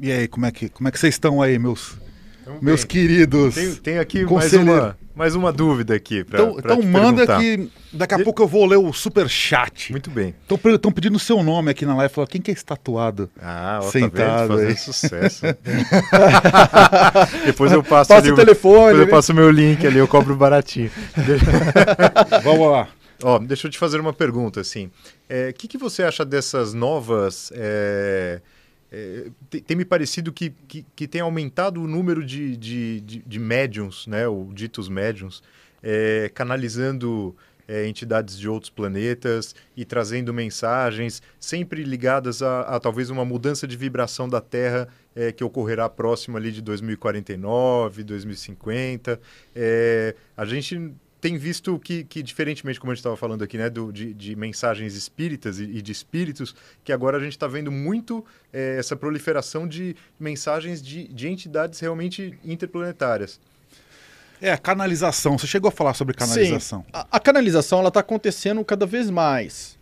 E 0.03 0.11
aí, 0.11 0.27
como 0.27 0.47
é 0.47 0.51
que, 0.51 0.71
como 0.71 0.89
é 0.89 0.91
que 0.91 0.99
vocês 0.99 1.15
estão 1.15 1.43
aí, 1.43 1.59
meus, 1.59 1.99
meus 2.63 2.85
bem, 2.85 2.89
queridos? 2.89 3.55
Tem, 3.55 3.75
tem 3.75 3.99
aqui 3.99 4.25
mais 4.25 4.51
uma, 4.55 4.97
mais 5.15 5.35
uma 5.35 5.53
dúvida 5.53 5.95
aqui. 5.95 6.25
Pra, 6.25 6.41
Então, 6.41 6.55
pra 6.55 6.75
então 6.75 6.83
manda 6.91 7.27
perguntar. 7.27 7.39
que 7.39 7.71
daqui 7.93 8.15
a 8.15 8.25
pouco 8.25 8.43
eu 8.43 8.49
vou 8.49 8.65
ler 8.65 8.79
o 8.79 8.91
super 8.95 9.29
chat. 9.29 9.93
Muito 9.93 10.11
bem. 10.11 10.35
Estão 10.65 10.91
pedindo 10.91 11.17
o 11.17 11.19
seu 11.19 11.43
nome 11.43 11.71
aqui 11.71 11.85
na 11.85 11.95
live. 11.97 12.15
Falando, 12.15 12.31
quem 12.31 12.41
que 12.41 12.51
é 12.51 12.55
esse 12.55 12.65
tatuado? 12.65 13.29
Ah, 13.39 13.81
ó, 13.83 13.91
Sentado 13.91 14.49
tá 14.49 14.57
vendo? 14.57 14.69
aí. 14.69 14.77
Sucesso. 14.77 15.45
depois 17.45 17.71
eu 17.71 17.83
passo, 17.83 18.09
Passa 18.09 18.33
o 18.33 18.35
telefone. 18.35 18.77
Depois 18.77 18.99
eu 19.01 19.05
né? 19.05 19.11
passo 19.11 19.33
o 19.33 19.35
meu 19.35 19.51
link 19.51 19.87
ali, 19.87 19.99
eu 19.99 20.09
cobro 20.09 20.35
baratinho. 20.35 20.91
Vamos 22.43 22.73
lá. 22.73 22.89
Ó, 23.23 23.39
deixa 23.39 23.67
eu 23.67 23.71
te 23.71 23.79
fazer 23.79 24.01
uma 24.01 24.15
pergunta, 24.15 24.63
assim. 24.63 24.91
O 25.29 25.53
que, 25.53 25.69
que 25.69 25.77
você 25.77 26.03
acha 26.03 26.25
dessas 26.25 26.73
novas... 26.73 27.53
é, 27.55 28.41
é, 28.91 29.31
tem, 29.49 29.61
tem 29.61 29.77
me 29.77 29.85
parecido 29.85 30.33
que, 30.33 30.51
que, 30.51 30.85
que 30.97 31.07
tem 31.07 31.21
aumentado 31.21 31.83
o 31.83 31.87
número 31.87 32.25
de, 32.25 32.57
de, 32.57 33.01
de, 33.01 33.19
de 33.21 33.39
médiums, 33.39 34.07
né, 34.07 34.27
ou 34.27 34.53
ditos 34.53 34.89
médiums, 34.89 35.43
é, 35.83 36.31
canalizando 36.35 37.37
é, 37.69 37.87
entidades 37.87 38.37
de 38.37 38.49
outros 38.49 38.69
planetas 38.69 39.55
e 39.77 39.85
trazendo 39.85 40.35
mensagens 40.35 41.23
sempre 41.39 41.85
ligadas 41.85 42.43
a, 42.43 42.63
a 42.63 42.81
talvez 42.81 43.11
uma 43.11 43.25
mudança 43.25 43.65
de 43.65 43.77
vibração 43.77 44.29
da 44.29 44.41
Terra 44.41 44.89
é, 45.15 45.31
que 45.31 45.45
ocorrerá 45.45 45.89
próximo 45.89 46.37
ali 46.37 46.51
de 46.51 46.61
2049, 46.61 48.03
2050. 48.03 49.21
É, 49.55 50.17
a 50.37 50.45
gente 50.45 50.93
tem 51.21 51.37
visto 51.37 51.79
que, 51.79 52.05
que, 52.05 52.23
diferentemente, 52.23 52.81
como 52.81 52.91
a 52.91 52.95
gente 52.95 53.01
estava 53.01 53.17
falando 53.17 53.45
aqui, 53.45 53.59
né, 53.59 53.69
do, 53.69 53.93
de, 53.93 54.15
de 54.15 54.35
mensagens 54.35 54.95
espíritas 54.95 55.59
e, 55.59 55.65
e 55.65 55.83
de 55.83 55.93
espíritos, 55.93 56.55
que 56.83 56.93
agora 56.93 57.19
a 57.19 57.21
gente 57.21 57.33
está 57.33 57.47
vendo 57.47 57.71
muito 57.71 58.25
é, 58.53 58.77
essa 58.79 58.97
proliferação 58.97 59.69
de 59.69 59.95
mensagens 60.19 60.83
de, 60.83 61.07
de 61.09 61.29
entidades 61.29 61.79
realmente 61.81 62.39
interplanetárias. 62.45 63.39
É, 64.41 64.57
canalização. 64.57 65.37
Você 65.37 65.47
chegou 65.47 65.69
a 65.69 65.73
falar 65.73 65.93
sobre 65.93 66.15
canalização. 66.15 66.85
A, 66.93 67.07
a 67.11 67.21
canalização 67.21 67.81
ela 67.81 67.89
está 67.89 68.01
acontecendo 68.01 68.65
cada 68.65 68.87
vez 68.87 69.11
mais. 69.11 69.79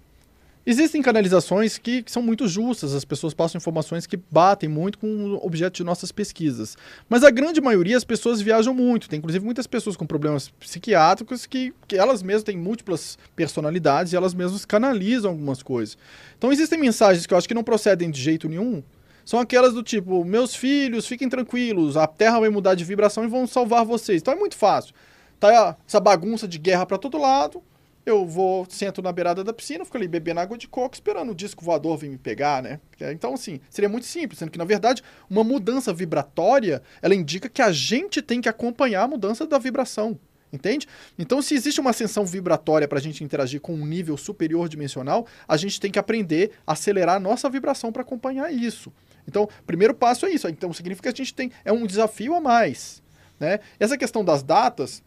Existem 0.71 1.01
canalizações 1.01 1.79
que, 1.79 2.03
que 2.03 2.13
são 2.13 2.21
muito 2.23 2.47
justas, 2.47 2.93
as 2.93 3.03
pessoas 3.03 3.33
passam 3.33 3.57
informações 3.57 4.07
que 4.07 4.19
batem 4.31 4.69
muito 4.69 4.99
com 4.99 5.07
o 5.07 5.37
objeto 5.43 5.77
de 5.77 5.83
nossas 5.83 6.13
pesquisas. 6.13 6.77
Mas 7.09 7.25
a 7.25 7.31
grande 7.31 7.59
maioria, 7.59 7.97
as 7.97 8.05
pessoas 8.05 8.43
viajam 8.43 8.75
muito. 8.75 9.09
Tem 9.09 9.19
inclusive 9.19 9.43
muitas 9.43 9.67
pessoas 9.67 9.97
com 9.97 10.05
problemas 10.05 10.51
psiquiátricos 10.51 11.47
que, 11.47 11.73
que 11.87 11.97
elas 11.97 12.23
mesmas 12.23 12.43
têm 12.43 12.59
múltiplas 12.59 13.17
personalidades 13.35 14.13
e 14.13 14.17
elas 14.17 14.35
mesmas 14.35 14.67
canalizam 14.67 15.31
algumas 15.31 15.63
coisas. 15.63 15.97
Então 16.37 16.53
existem 16.53 16.79
mensagens 16.79 17.25
que 17.25 17.33
eu 17.33 17.39
acho 17.39 17.49
que 17.49 17.55
não 17.55 17.65
procedem 17.65 18.11
de 18.11 18.21
jeito 18.21 18.47
nenhum. 18.47 18.83
São 19.25 19.41
aquelas 19.41 19.73
do 19.73 19.83
tipo, 19.83 20.23
meus 20.23 20.55
filhos, 20.55 21.07
fiquem 21.07 21.31
tranquilos, 21.31 21.97
a 21.97 22.07
Terra 22.07 22.41
vai 22.41 22.51
mudar 22.51 22.75
de 22.75 22.85
vibração 22.85 23.25
e 23.25 23.27
vão 23.27 23.47
salvar 23.47 23.87
vocês. 23.87 24.21
Então 24.21 24.35
é 24.35 24.37
muito 24.37 24.55
fácil. 24.55 24.93
Tá 25.41 25.79
essa 25.89 25.99
bagunça 25.99 26.47
de 26.47 26.59
guerra 26.59 26.85
para 26.85 26.99
todo 26.99 27.17
lado, 27.17 27.63
eu 28.11 28.27
vou, 28.27 28.67
sento 28.69 29.03
na 29.03 29.13
beirada 29.13 29.45
da 29.45 29.53
piscina, 29.53 29.85
fico 29.85 29.97
ali 29.97 30.09
bebendo 30.09 30.41
água 30.41 30.57
de 30.57 30.67
coco, 30.67 30.95
esperando 30.95 31.31
o 31.31 31.35
disco 31.35 31.65
voador 31.65 31.97
vir 31.97 32.09
me 32.09 32.19
pegar, 32.19 32.63
né? 32.63 32.81
Então, 33.01 33.35
assim, 33.35 33.61
seria 33.69 33.89
muito 33.89 34.07
simples, 34.07 34.39
sendo 34.39 34.51
que, 34.51 34.59
na 34.59 34.65
verdade, 34.65 35.03
uma 35.29 35.45
mudança 35.45 35.93
vibratória, 35.93 36.83
ela 37.03 37.15
indica 37.15 37.49
que 37.49 37.63
a 37.63 37.71
gente 37.73 38.23
tem 38.23 38.41
que 38.41 38.49
acompanhar 38.49 39.03
a 39.03 39.09
mudança 39.09 39.47
da 39.47 39.59
vibração, 39.59 40.19
entende? 40.53 40.87
Então, 41.19 41.43
se 41.43 41.55
existe 41.55 41.81
uma 41.81 41.91
ascensão 41.91 42.25
vibratória 42.25 42.89
para 42.89 42.99
a 42.99 43.03
gente 43.03 43.23
interagir 43.23 43.61
com 43.61 43.75
um 43.75 43.87
nível 43.87 44.17
superior 44.17 44.69
dimensional, 44.69 45.27
a 45.47 45.57
gente 45.57 45.81
tem 45.81 45.91
que 45.91 45.99
aprender 45.99 46.53
a 46.67 46.73
acelerar 46.73 47.17
a 47.17 47.21
nossa 47.21 47.49
vibração 47.51 47.93
para 47.93 48.03
acompanhar 48.03 48.53
isso. 48.53 48.93
Então, 49.27 49.49
primeiro 49.67 49.95
passo 49.95 50.25
é 50.25 50.31
isso. 50.31 50.49
Então, 50.49 50.73
significa 50.73 51.13
que 51.13 51.21
a 51.21 51.25
gente 51.25 51.35
tem, 51.35 51.53
é 51.65 51.73
um 51.73 51.87
desafio 51.87 52.35
a 52.35 52.41
mais, 52.41 53.03
né? 53.39 53.61
Essa 53.79 53.99
questão 53.99 54.25
das 54.25 54.43
datas, 54.43 55.03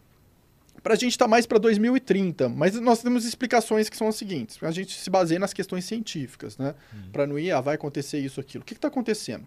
para 0.82 0.94
a 0.94 0.96
gente 0.96 1.12
está 1.12 1.28
mais 1.28 1.46
para 1.46 1.58
2030, 1.58 2.48
mas 2.48 2.74
nós 2.80 3.02
temos 3.02 3.24
explicações 3.24 3.88
que 3.88 3.96
são 3.96 4.08
as 4.08 4.16
seguintes. 4.16 4.60
A 4.62 4.70
gente 4.72 4.98
se 4.98 5.08
baseia 5.08 5.38
nas 5.38 5.52
questões 5.52 5.84
científicas, 5.84 6.58
né? 6.58 6.74
Para 7.12 7.26
não 7.26 7.38
ir, 7.38 7.52
ah, 7.52 7.60
vai 7.60 7.76
acontecer 7.76 8.18
isso, 8.18 8.40
aquilo. 8.40 8.62
O 8.62 8.64
que 8.64 8.74
está 8.74 8.88
acontecendo? 8.88 9.46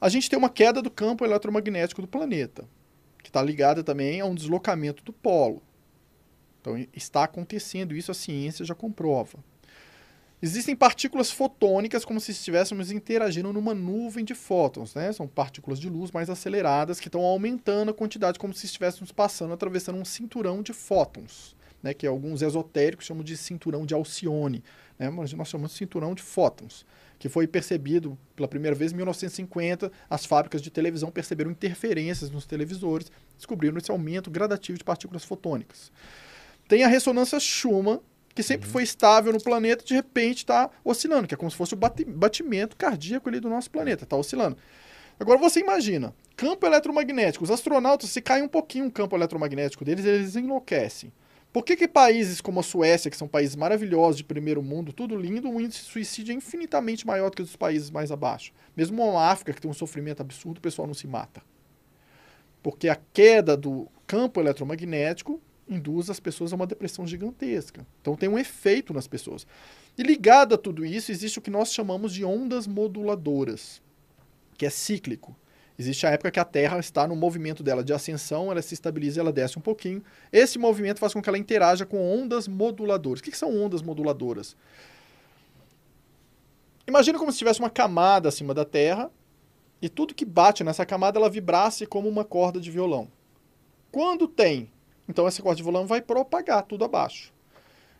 A 0.00 0.08
gente 0.08 0.30
tem 0.30 0.38
uma 0.38 0.48
queda 0.48 0.80
do 0.80 0.90
campo 0.90 1.24
eletromagnético 1.24 2.00
do 2.00 2.08
planeta, 2.08 2.64
que 3.22 3.28
está 3.28 3.42
ligada 3.42 3.84
também 3.84 4.20
a 4.20 4.24
um 4.24 4.34
deslocamento 4.34 5.04
do 5.04 5.12
polo. 5.12 5.62
Então, 6.60 6.78
está 6.94 7.24
acontecendo 7.24 7.94
isso, 7.94 8.10
a 8.10 8.14
ciência 8.14 8.64
já 8.64 8.74
comprova. 8.74 9.38
Existem 10.40 10.76
partículas 10.76 11.32
fotônicas, 11.32 12.04
como 12.04 12.20
se 12.20 12.30
estivéssemos 12.30 12.92
interagindo 12.92 13.52
numa 13.52 13.74
nuvem 13.74 14.24
de 14.24 14.34
fótons, 14.34 14.94
né? 14.94 15.12
São 15.12 15.26
partículas 15.26 15.80
de 15.80 15.88
luz 15.88 16.12
mais 16.12 16.30
aceleradas 16.30 17.00
que 17.00 17.08
estão 17.08 17.22
aumentando 17.22 17.90
a 17.90 17.94
quantidade, 17.94 18.38
como 18.38 18.54
se 18.54 18.64
estivéssemos 18.64 19.10
passando, 19.10 19.52
atravessando 19.52 19.98
um 19.98 20.04
cinturão 20.04 20.62
de 20.62 20.72
fótons, 20.72 21.56
né? 21.82 21.92
Que 21.92 22.06
alguns 22.06 22.40
esotéricos 22.40 23.04
chamam 23.04 23.24
de 23.24 23.36
cinturão 23.36 23.84
de 23.84 23.94
Alcione, 23.94 24.62
né? 24.96 25.10
Mas 25.10 25.32
nós 25.32 25.48
chamamos 25.48 25.72
de 25.72 25.78
cinturão 25.78 26.14
de 26.14 26.22
fótons, 26.22 26.86
que 27.18 27.28
foi 27.28 27.48
percebido 27.48 28.16
pela 28.36 28.46
primeira 28.46 28.76
vez 28.76 28.92
em 28.92 28.94
1950. 28.94 29.90
As 30.08 30.24
fábricas 30.24 30.62
de 30.62 30.70
televisão 30.70 31.10
perceberam 31.10 31.50
interferências 31.50 32.30
nos 32.30 32.46
televisores, 32.46 33.10
descobriram 33.36 33.76
esse 33.76 33.90
aumento 33.90 34.30
gradativo 34.30 34.78
de 34.78 34.84
partículas 34.84 35.24
fotônicas. 35.24 35.90
Tem 36.68 36.84
a 36.84 36.86
ressonância 36.86 37.40
Schumann, 37.40 37.98
que 38.38 38.42
sempre 38.44 38.68
foi 38.68 38.84
estável 38.84 39.32
no 39.32 39.42
planeta, 39.42 39.84
de 39.84 39.94
repente 39.94 40.36
está 40.36 40.70
oscilando, 40.84 41.26
que 41.26 41.34
é 41.34 41.36
como 41.36 41.50
se 41.50 41.56
fosse 41.56 41.74
o 41.74 41.76
bati 41.76 42.04
batimento 42.04 42.76
cardíaco 42.76 43.28
ali 43.28 43.40
do 43.40 43.48
nosso 43.48 43.68
planeta, 43.68 44.04
está 44.04 44.16
oscilando. 44.16 44.56
Agora 45.18 45.40
você 45.40 45.58
imagina, 45.58 46.14
campo 46.36 46.64
eletromagnético, 46.64 47.42
os 47.42 47.50
astronautas, 47.50 48.10
se 48.10 48.20
cai 48.22 48.40
um 48.40 48.46
pouquinho 48.46 48.86
o 48.86 48.92
campo 48.92 49.16
eletromagnético 49.16 49.84
deles, 49.84 50.04
eles 50.04 50.36
enlouquecem. 50.36 51.12
Por 51.52 51.64
que, 51.64 51.74
que 51.74 51.88
países 51.88 52.40
como 52.40 52.60
a 52.60 52.62
Suécia, 52.62 53.10
que 53.10 53.16
são 53.16 53.26
países 53.26 53.56
maravilhosos 53.56 54.18
de 54.18 54.22
primeiro 54.22 54.62
mundo, 54.62 54.92
tudo 54.92 55.16
lindo, 55.16 55.50
o 55.50 55.60
índice 55.60 55.80
de 55.80 55.90
suicídio 55.90 56.30
é 56.30 56.36
infinitamente 56.36 57.04
maior 57.04 57.30
do 57.30 57.36
que 57.36 57.42
os 57.42 57.56
países 57.56 57.90
mais 57.90 58.12
abaixo? 58.12 58.52
Mesmo 58.76 59.18
a 59.18 59.32
África, 59.32 59.52
que 59.52 59.60
tem 59.60 59.68
um 59.68 59.74
sofrimento 59.74 60.20
absurdo, 60.20 60.58
o 60.58 60.60
pessoal 60.60 60.86
não 60.86 60.94
se 60.94 61.08
mata. 61.08 61.42
Porque 62.62 62.88
a 62.88 62.96
queda 63.12 63.56
do 63.56 63.88
campo 64.06 64.38
eletromagnético 64.38 65.42
induz 65.68 66.08
as 66.10 66.18
pessoas 66.20 66.52
a 66.52 66.56
uma 66.56 66.66
depressão 66.66 67.06
gigantesca. 67.06 67.86
Então 68.00 68.16
tem 68.16 68.28
um 68.28 68.38
efeito 68.38 68.92
nas 68.94 69.06
pessoas. 69.06 69.46
E 69.96 70.02
ligado 70.02 70.54
a 70.54 70.58
tudo 70.58 70.84
isso, 70.84 71.10
existe 71.10 71.38
o 71.38 71.42
que 71.42 71.50
nós 71.50 71.72
chamamos 71.72 72.12
de 72.12 72.24
ondas 72.24 72.66
moduladoras, 72.66 73.82
que 74.56 74.64
é 74.64 74.70
cíclico. 74.70 75.36
Existe 75.78 76.06
a 76.06 76.10
época 76.10 76.32
que 76.32 76.40
a 76.40 76.44
Terra 76.44 76.78
está 76.80 77.06
no 77.06 77.14
movimento 77.14 77.62
dela 77.62 77.84
de 77.84 77.92
ascensão, 77.92 78.50
ela 78.50 78.60
se 78.60 78.74
estabiliza 78.74 79.20
ela 79.20 79.32
desce 79.32 79.58
um 79.58 79.62
pouquinho. 79.62 80.02
Esse 80.32 80.58
movimento 80.58 80.98
faz 80.98 81.12
com 81.12 81.22
que 81.22 81.28
ela 81.28 81.38
interaja 81.38 81.86
com 81.86 82.00
ondas 82.00 82.48
moduladoras. 82.48 83.20
O 83.20 83.22
que, 83.22 83.30
que 83.30 83.38
são 83.38 83.56
ondas 83.56 83.80
moduladoras? 83.80 84.56
Imagina 86.86 87.18
como 87.18 87.30
se 87.30 87.38
tivesse 87.38 87.60
uma 87.60 87.70
camada 87.70 88.28
acima 88.28 88.52
da 88.52 88.64
Terra 88.64 89.10
e 89.80 89.88
tudo 89.88 90.14
que 90.14 90.24
bate 90.24 90.64
nessa 90.64 90.84
camada 90.84 91.18
ela 91.18 91.30
vibrasse 91.30 91.86
como 91.86 92.08
uma 92.08 92.24
corda 92.24 92.60
de 92.60 92.70
violão. 92.70 93.08
Quando 93.92 94.26
tem 94.26 94.70
então 95.08 95.26
essa 95.26 95.42
corda 95.42 95.56
de 95.56 95.62
violão 95.62 95.86
vai 95.86 96.02
propagar 96.02 96.62
tudo 96.64 96.84
abaixo. 96.84 97.32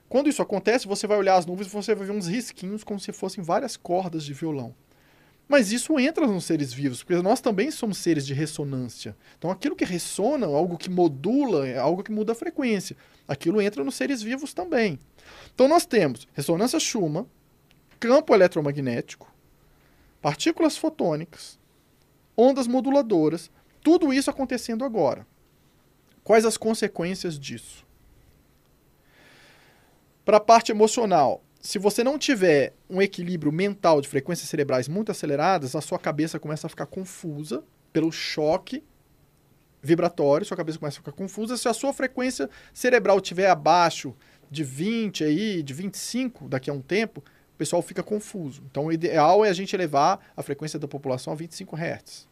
Quando 0.09 0.29
isso 0.29 0.43
acontece, 0.43 0.87
você 0.87 1.07
vai 1.07 1.19
olhar 1.19 1.37
as 1.37 1.47
nuvens 1.47 1.67
e 1.67 1.71
você 1.71 1.95
vai 1.95 2.07
ver 2.07 2.13
uns 2.13 2.27
risquinhos 2.27 2.85
como 2.85 3.01
se 3.01 3.13
fossem 3.13 3.43
várias 3.43 3.77
cordas 3.77 4.25
de 4.25 4.33
violão. 4.33 4.75
Mas 5.49 5.73
isso 5.73 5.99
entra 5.99 6.27
nos 6.27 6.45
seres 6.45 6.73
vivos, 6.73 7.03
porque 7.03 7.23
nós 7.23 7.41
também 7.41 7.71
somos 7.71 7.97
seres 7.97 8.27
de 8.27 8.35
ressonância. 8.35 9.17
Então 9.39 9.51
aquilo 9.51 9.75
que 9.75 9.85
ressona, 9.85 10.47
algo 10.47 10.77
que 10.77 10.91
modula, 10.91 11.67
é 11.67 11.79
algo 11.79 12.03
que 12.03 12.13
muda 12.13 12.33
a 12.33 12.35
frequência. 12.35 12.97
Aquilo 13.27 13.61
entra 13.61 13.83
nos 13.83 13.95
seres 13.95 14.21
vivos 14.23 14.53
também. 14.53 14.99
Então 15.55 15.67
nós 15.67 15.87
temos 15.87 16.29
ressonância 16.35 16.79
Schumann, 16.79 17.27
campo 17.99 18.35
eletromagnético, 18.35 19.33
partículas 20.21 20.77
fotônicas, 20.77 21.59
ondas 22.37 22.67
moduladoras, 22.67 23.51
tudo 23.83 24.13
isso 24.13 24.29
acontecendo 24.29 24.85
agora. 24.85 25.27
Quais 26.29 26.45
as 26.45 26.59
consequências 26.59 27.39
disso? 27.39 27.87
Para 30.27 30.37
a 30.37 30.41
parte 30.41 30.71
emocional, 30.71 31.43
se 31.59 31.79
você 31.79 32.05
não 32.05 32.19
tiver 32.19 32.75
um 32.87 33.01
equilíbrio 33.01 33.51
mental 33.51 33.99
de 34.03 34.09
frequências 34.09 34.47
cerebrais 34.47 34.89
muito 34.89 35.11
aceleradas, 35.11 35.75
a 35.75 35.81
sua 35.81 35.99
cabeça 35.99 36.39
começa 36.39 36.67
a 36.67 36.69
ficar 36.69 36.85
confusa 36.85 37.65
pelo 37.95 38.13
choque 38.13 38.85
vibratório, 39.81 40.45
sua 40.45 40.55
cabeça 40.55 40.79
começa 40.79 40.99
a 40.99 41.01
ficar 41.01 41.13
confusa. 41.13 41.57
Se 41.57 41.67
a 41.67 41.73
sua 41.73 41.95
frequência 41.95 42.51
cerebral 42.75 43.17
estiver 43.17 43.49
abaixo 43.49 44.15
de 44.51 44.63
20 44.63 45.25
aí, 45.25 45.63
de 45.63 45.73
25 45.73 46.47
daqui 46.47 46.69
a 46.69 46.75
um 46.75 46.83
tempo, 46.83 47.25
o 47.55 47.57
pessoal 47.57 47.81
fica 47.81 48.03
confuso. 48.03 48.63
Então 48.71 48.85
o 48.85 48.93
ideal 48.93 49.47
é 49.47 49.49
a 49.49 49.55
gente 49.55 49.75
elevar 49.75 50.21
a 50.37 50.43
frequência 50.43 50.79
da 50.79 50.87
população 50.87 51.33
a 51.33 51.37
25 51.37 51.75
Hz. 51.75 52.29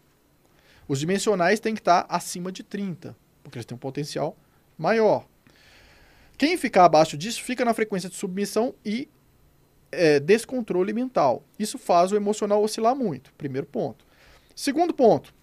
Os 0.86 1.00
dimensionais 1.00 1.60
têm 1.60 1.72
que 1.72 1.80
estar 1.80 2.04
acima 2.10 2.52
de 2.52 2.62
30, 2.62 3.16
porque 3.48 3.58
eles 3.58 3.66
têm 3.66 3.76
um 3.76 3.78
potencial 3.78 4.36
maior. 4.76 5.26
Quem 6.36 6.56
ficar 6.56 6.84
abaixo 6.84 7.16
disso 7.16 7.42
fica 7.42 7.64
na 7.64 7.72
frequência 7.72 8.08
de 8.08 8.16
submissão 8.16 8.74
e 8.84 9.08
é, 9.90 10.20
descontrole 10.20 10.92
mental. 10.92 11.42
Isso 11.58 11.78
faz 11.78 12.12
o 12.12 12.16
emocional 12.16 12.62
oscilar 12.62 12.94
muito. 12.94 13.32
Primeiro 13.34 13.66
ponto. 13.66 14.04
Segundo 14.54 14.92
ponto. 14.92 15.34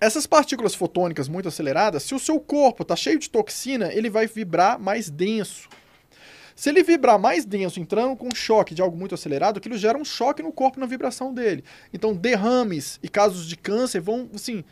Essas 0.00 0.26
partículas 0.26 0.74
fotônicas 0.74 1.28
muito 1.28 1.48
aceleradas, 1.48 2.04
se 2.04 2.14
o 2.14 2.18
seu 2.18 2.38
corpo 2.40 2.82
está 2.82 2.94
cheio 2.94 3.18
de 3.18 3.28
toxina, 3.28 3.92
ele 3.92 4.08
vai 4.08 4.26
vibrar 4.28 4.78
mais 4.78 5.10
denso. 5.10 5.68
Se 6.54 6.68
ele 6.68 6.82
vibrar 6.82 7.18
mais 7.18 7.44
denso, 7.44 7.80
entrando 7.80 8.16
com 8.16 8.26
um 8.26 8.34
choque 8.34 8.74
de 8.74 8.82
algo 8.82 8.96
muito 8.96 9.14
acelerado, 9.14 9.58
aquilo 9.58 9.76
gera 9.76 9.98
um 9.98 10.04
choque 10.04 10.42
no 10.42 10.52
corpo 10.52 10.80
na 10.80 10.86
vibração 10.86 11.32
dele. 11.32 11.64
Então, 11.92 12.14
derrames 12.14 12.98
e 13.02 13.08
casos 13.08 13.46
de 13.46 13.56
câncer 13.56 14.00
vão, 14.00 14.28
assim, 14.34 14.64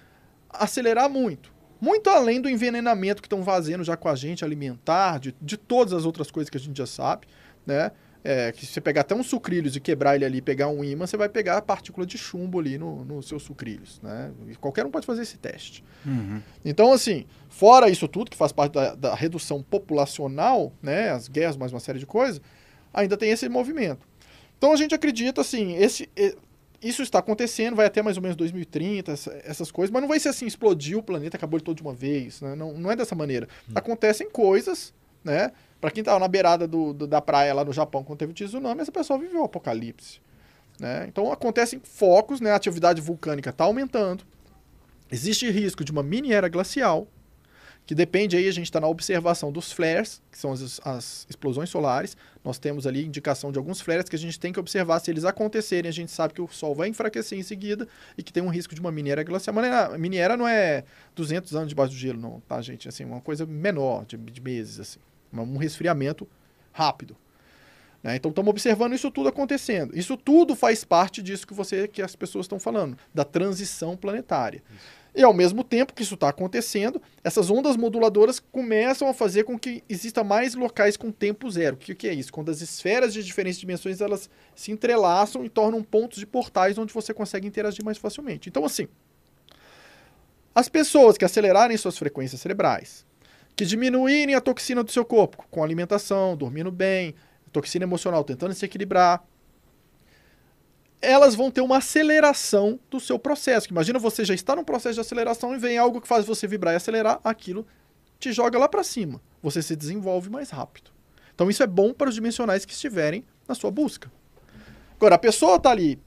acelerar 0.48 1.08
muito. 1.08 1.52
Muito 1.86 2.10
além 2.10 2.40
do 2.40 2.50
envenenamento 2.50 3.22
que 3.22 3.26
estão 3.26 3.44
fazendo 3.44 3.84
já 3.84 3.96
com 3.96 4.08
a 4.08 4.16
gente, 4.16 4.44
alimentar, 4.44 5.20
de, 5.20 5.32
de 5.40 5.56
todas 5.56 5.92
as 5.92 6.04
outras 6.04 6.32
coisas 6.32 6.50
que 6.50 6.56
a 6.56 6.60
gente 6.60 6.76
já 6.76 6.84
sabe, 6.84 7.28
né? 7.64 7.92
É, 8.24 8.50
que 8.50 8.66
se 8.66 8.72
você 8.72 8.80
pegar 8.80 9.02
até 9.02 9.14
um 9.14 9.22
sucrilhos 9.22 9.76
e 9.76 9.80
quebrar 9.80 10.16
ele 10.16 10.24
ali 10.24 10.42
pegar 10.42 10.66
um 10.66 10.82
ímã, 10.82 11.06
você 11.06 11.16
vai 11.16 11.28
pegar 11.28 11.58
a 11.58 11.62
partícula 11.62 12.04
de 12.04 12.18
chumbo 12.18 12.58
ali 12.58 12.76
no, 12.76 13.04
no 13.04 13.22
seus 13.22 13.44
sucrilhos, 13.44 14.00
né? 14.02 14.32
E 14.48 14.56
qualquer 14.56 14.84
um 14.84 14.90
pode 14.90 15.06
fazer 15.06 15.22
esse 15.22 15.38
teste. 15.38 15.84
Uhum. 16.04 16.42
Então, 16.64 16.92
assim, 16.92 17.24
fora 17.48 17.88
isso 17.88 18.08
tudo, 18.08 18.32
que 18.32 18.36
faz 18.36 18.50
parte 18.50 18.72
da, 18.72 18.96
da 18.96 19.14
redução 19.14 19.62
populacional, 19.62 20.72
né? 20.82 21.10
As 21.10 21.28
guerras, 21.28 21.56
mais 21.56 21.72
uma 21.72 21.78
série 21.78 22.00
de 22.00 22.06
coisas, 22.06 22.40
ainda 22.92 23.16
tem 23.16 23.30
esse 23.30 23.48
movimento. 23.48 24.04
Então 24.58 24.72
a 24.72 24.76
gente 24.76 24.92
acredita, 24.92 25.40
assim, 25.40 25.76
esse, 25.76 26.10
isso 26.82 27.02
está 27.02 27.18
acontecendo, 27.18 27.76
vai 27.76 27.86
até 27.86 28.02
mais 28.02 28.16
ou 28.16 28.22
menos 28.22 28.36
2030, 28.36 29.12
essas 29.44 29.70
coisas, 29.70 29.90
mas 29.92 30.02
não 30.02 30.08
vai 30.08 30.20
ser 30.20 30.28
assim, 30.28 30.46
explodiu 30.46 30.98
o 30.98 31.02
planeta, 31.02 31.36
acabou 31.36 31.58
ele 31.58 31.64
todo 31.64 31.76
de 31.76 31.82
uma 31.82 31.94
vez, 31.94 32.40
né? 32.40 32.54
não, 32.54 32.74
não 32.74 32.90
é 32.90 32.96
dessa 32.96 33.14
maneira. 33.14 33.48
Hum. 33.68 33.72
Acontecem 33.74 34.30
coisas, 34.30 34.92
né? 35.24 35.52
Para 35.80 35.90
quem 35.90 36.00
estava 36.00 36.18
na 36.18 36.28
beirada 36.28 36.66
do, 36.66 36.92
do, 36.92 37.06
da 37.06 37.20
praia 37.20 37.52
lá 37.52 37.64
no 37.64 37.72
Japão 37.72 38.02
quando 38.02 38.18
teve 38.18 38.32
o 38.32 38.34
tsunami, 38.34 38.80
essa 38.80 38.92
pessoa 38.92 39.18
viveu 39.18 39.42
o 39.42 39.44
apocalipse. 39.44 40.20
Né? 40.78 41.06
Então 41.08 41.32
acontecem 41.32 41.80
focos, 41.82 42.40
né? 42.40 42.50
a 42.50 42.56
atividade 42.56 43.00
vulcânica 43.00 43.50
está 43.50 43.64
aumentando, 43.64 44.24
existe 45.10 45.50
risco 45.50 45.84
de 45.84 45.92
uma 45.92 46.02
mini 46.02 46.32
era 46.32 46.48
glacial, 46.48 47.08
que 47.86 47.94
depende 47.94 48.36
aí, 48.36 48.48
a 48.48 48.52
gente 48.52 48.64
está 48.64 48.80
na 48.80 48.88
observação 48.88 49.52
dos 49.52 49.70
flares, 49.70 50.20
que 50.30 50.36
são 50.36 50.52
as, 50.52 50.80
as, 50.84 51.26
explosões 51.30 51.70
solares. 51.70 52.16
Nós 52.44 52.58
temos 52.58 52.86
ali 52.86 53.06
indicação 53.06 53.52
de 53.52 53.58
alguns 53.58 53.80
flares 53.80 54.08
que 54.08 54.16
a 54.16 54.18
gente 54.18 54.38
tem 54.38 54.52
que 54.52 54.58
observar. 54.58 54.98
Se 54.98 55.10
eles 55.10 55.24
acontecerem, 55.24 55.88
a 55.88 55.92
gente 55.92 56.10
sabe 56.10 56.34
que 56.34 56.42
o 56.42 56.48
Sol 56.48 56.74
vai 56.74 56.88
enfraquecer 56.88 57.38
em 57.38 57.42
seguida 57.42 57.86
e 58.18 58.22
que 58.22 58.32
tem 58.32 58.42
um 58.42 58.48
risco 58.48 58.74
de 58.74 58.80
uma 58.80 58.90
mini 58.90 59.10
era 59.10 59.22
glacial. 59.22 59.54
Mas 59.54 59.72
a 59.72 59.96
mini 59.96 60.16
era 60.16 60.36
não 60.36 60.48
é 60.48 60.84
200 61.14 61.54
anos 61.54 61.68
debaixo 61.68 61.92
do 61.92 61.98
gelo, 61.98 62.20
não, 62.20 62.40
tá, 62.40 62.60
gente? 62.60 62.88
Assim, 62.88 63.04
uma 63.04 63.20
coisa 63.20 63.46
menor, 63.46 64.04
de, 64.04 64.16
de 64.16 64.40
meses, 64.40 64.80
assim 64.80 64.98
um 65.42 65.56
resfriamento 65.56 66.28
rápido. 66.72 67.16
Né? 68.02 68.16
Então 68.16 68.30
estamos 68.30 68.50
observando 68.50 68.94
isso 68.94 69.10
tudo 69.10 69.28
acontecendo. 69.28 69.96
Isso 69.96 70.16
tudo 70.16 70.54
faz 70.54 70.84
parte 70.84 71.22
disso 71.22 71.46
que 71.46 71.54
você, 71.54 71.88
que 71.88 72.02
as 72.02 72.14
pessoas 72.14 72.44
estão 72.44 72.58
falando, 72.58 72.96
da 73.14 73.24
transição 73.24 73.96
planetária. 73.96 74.62
Isso. 74.70 75.05
E 75.16 75.22
ao 75.22 75.32
mesmo 75.32 75.64
tempo 75.64 75.94
que 75.94 76.02
isso 76.02 76.12
está 76.12 76.28
acontecendo, 76.28 77.00
essas 77.24 77.48
ondas 77.48 77.74
moduladoras 77.74 78.38
começam 78.38 79.08
a 79.08 79.14
fazer 79.14 79.44
com 79.44 79.58
que 79.58 79.82
exista 79.88 80.22
mais 80.22 80.54
locais 80.54 80.94
com 80.94 81.10
tempo 81.10 81.50
zero. 81.50 81.74
O 81.74 81.78
que, 81.78 81.94
que 81.94 82.06
é 82.06 82.12
isso? 82.12 82.30
Quando 82.30 82.50
as 82.50 82.60
esferas 82.60 83.14
de 83.14 83.24
diferentes 83.24 83.58
dimensões 83.58 84.02
elas 84.02 84.28
se 84.54 84.70
entrelaçam 84.70 85.42
e 85.42 85.48
tornam 85.48 85.82
pontos 85.82 86.18
de 86.18 86.26
portais 86.26 86.76
onde 86.76 86.92
você 86.92 87.14
consegue 87.14 87.48
interagir 87.48 87.82
mais 87.82 87.96
facilmente. 87.96 88.50
Então, 88.50 88.62
assim, 88.62 88.88
as 90.54 90.68
pessoas 90.68 91.16
que 91.16 91.24
acelerarem 91.24 91.78
suas 91.78 91.96
frequências 91.96 92.42
cerebrais, 92.42 93.06
que 93.56 93.64
diminuírem 93.64 94.34
a 94.34 94.40
toxina 94.40 94.84
do 94.84 94.92
seu 94.92 95.04
corpo, 95.04 95.46
com 95.50 95.64
alimentação, 95.64 96.36
dormindo 96.36 96.70
bem, 96.70 97.14
toxina 97.50 97.86
emocional, 97.86 98.22
tentando 98.22 98.52
se 98.52 98.66
equilibrar, 98.66 99.24
elas 101.06 101.36
vão 101.36 101.50
ter 101.50 101.60
uma 101.60 101.78
aceleração 101.78 102.80
do 102.90 102.98
seu 102.98 103.18
processo. 103.18 103.68
Imagina 103.70 103.98
você 103.98 104.24
já 104.24 104.34
está 104.34 104.56
num 104.56 104.64
processo 104.64 104.94
de 104.94 105.00
aceleração 105.00 105.54
e 105.54 105.58
vem 105.58 105.78
algo 105.78 106.00
que 106.00 106.08
faz 106.08 106.26
você 106.26 106.46
vibrar 106.48 106.74
e 106.74 106.76
acelerar, 106.76 107.20
aquilo 107.22 107.66
te 108.18 108.32
joga 108.32 108.58
lá 108.58 108.68
para 108.68 108.82
cima. 108.82 109.20
Você 109.42 109.62
se 109.62 109.76
desenvolve 109.76 110.28
mais 110.28 110.50
rápido. 110.50 110.90
Então 111.34 111.48
isso 111.48 111.62
é 111.62 111.66
bom 111.66 111.92
para 111.92 112.08
os 112.08 112.14
dimensionais 112.14 112.64
que 112.64 112.72
estiverem 112.72 113.24
na 113.46 113.54
sua 113.54 113.70
busca. 113.70 114.10
Agora, 114.96 115.14
a 115.14 115.18
pessoa 115.18 115.56
está 115.56 115.70
ali 115.70 116.00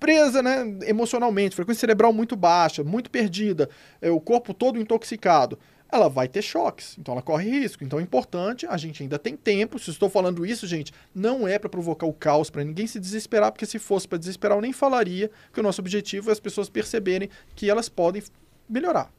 presa 0.00 0.42
né, 0.42 0.78
emocionalmente, 0.86 1.54
frequência 1.54 1.80
cerebral 1.80 2.12
muito 2.12 2.34
baixa, 2.34 2.82
muito 2.82 3.10
perdida, 3.10 3.68
é, 4.00 4.10
o 4.10 4.18
corpo 4.18 4.54
todo 4.54 4.80
intoxicado 4.80 5.58
ela 5.92 6.08
vai 6.08 6.28
ter 6.28 6.42
choques, 6.42 6.96
então 6.98 7.12
ela 7.12 7.22
corre 7.22 7.50
risco. 7.50 7.82
Então 7.82 7.98
é 7.98 8.02
importante, 8.02 8.66
a 8.66 8.76
gente 8.76 9.02
ainda 9.02 9.18
tem 9.18 9.36
tempo. 9.36 9.78
Se 9.78 9.90
estou 9.90 10.08
falando 10.08 10.46
isso, 10.46 10.66
gente, 10.66 10.92
não 11.14 11.46
é 11.46 11.58
para 11.58 11.68
provocar 11.68 12.06
o 12.06 12.12
caos, 12.12 12.50
para 12.50 12.64
ninguém 12.64 12.86
se 12.86 13.00
desesperar, 13.00 13.50
porque 13.50 13.66
se 13.66 13.78
fosse 13.78 14.06
para 14.06 14.18
desesperar, 14.18 14.56
eu 14.56 14.62
nem 14.62 14.72
falaria 14.72 15.30
que 15.52 15.60
o 15.60 15.62
nosso 15.62 15.80
objetivo 15.80 16.30
é 16.30 16.32
as 16.32 16.40
pessoas 16.40 16.68
perceberem 16.68 17.28
que 17.54 17.68
elas 17.68 17.88
podem 17.88 18.22
melhorar, 18.68 19.12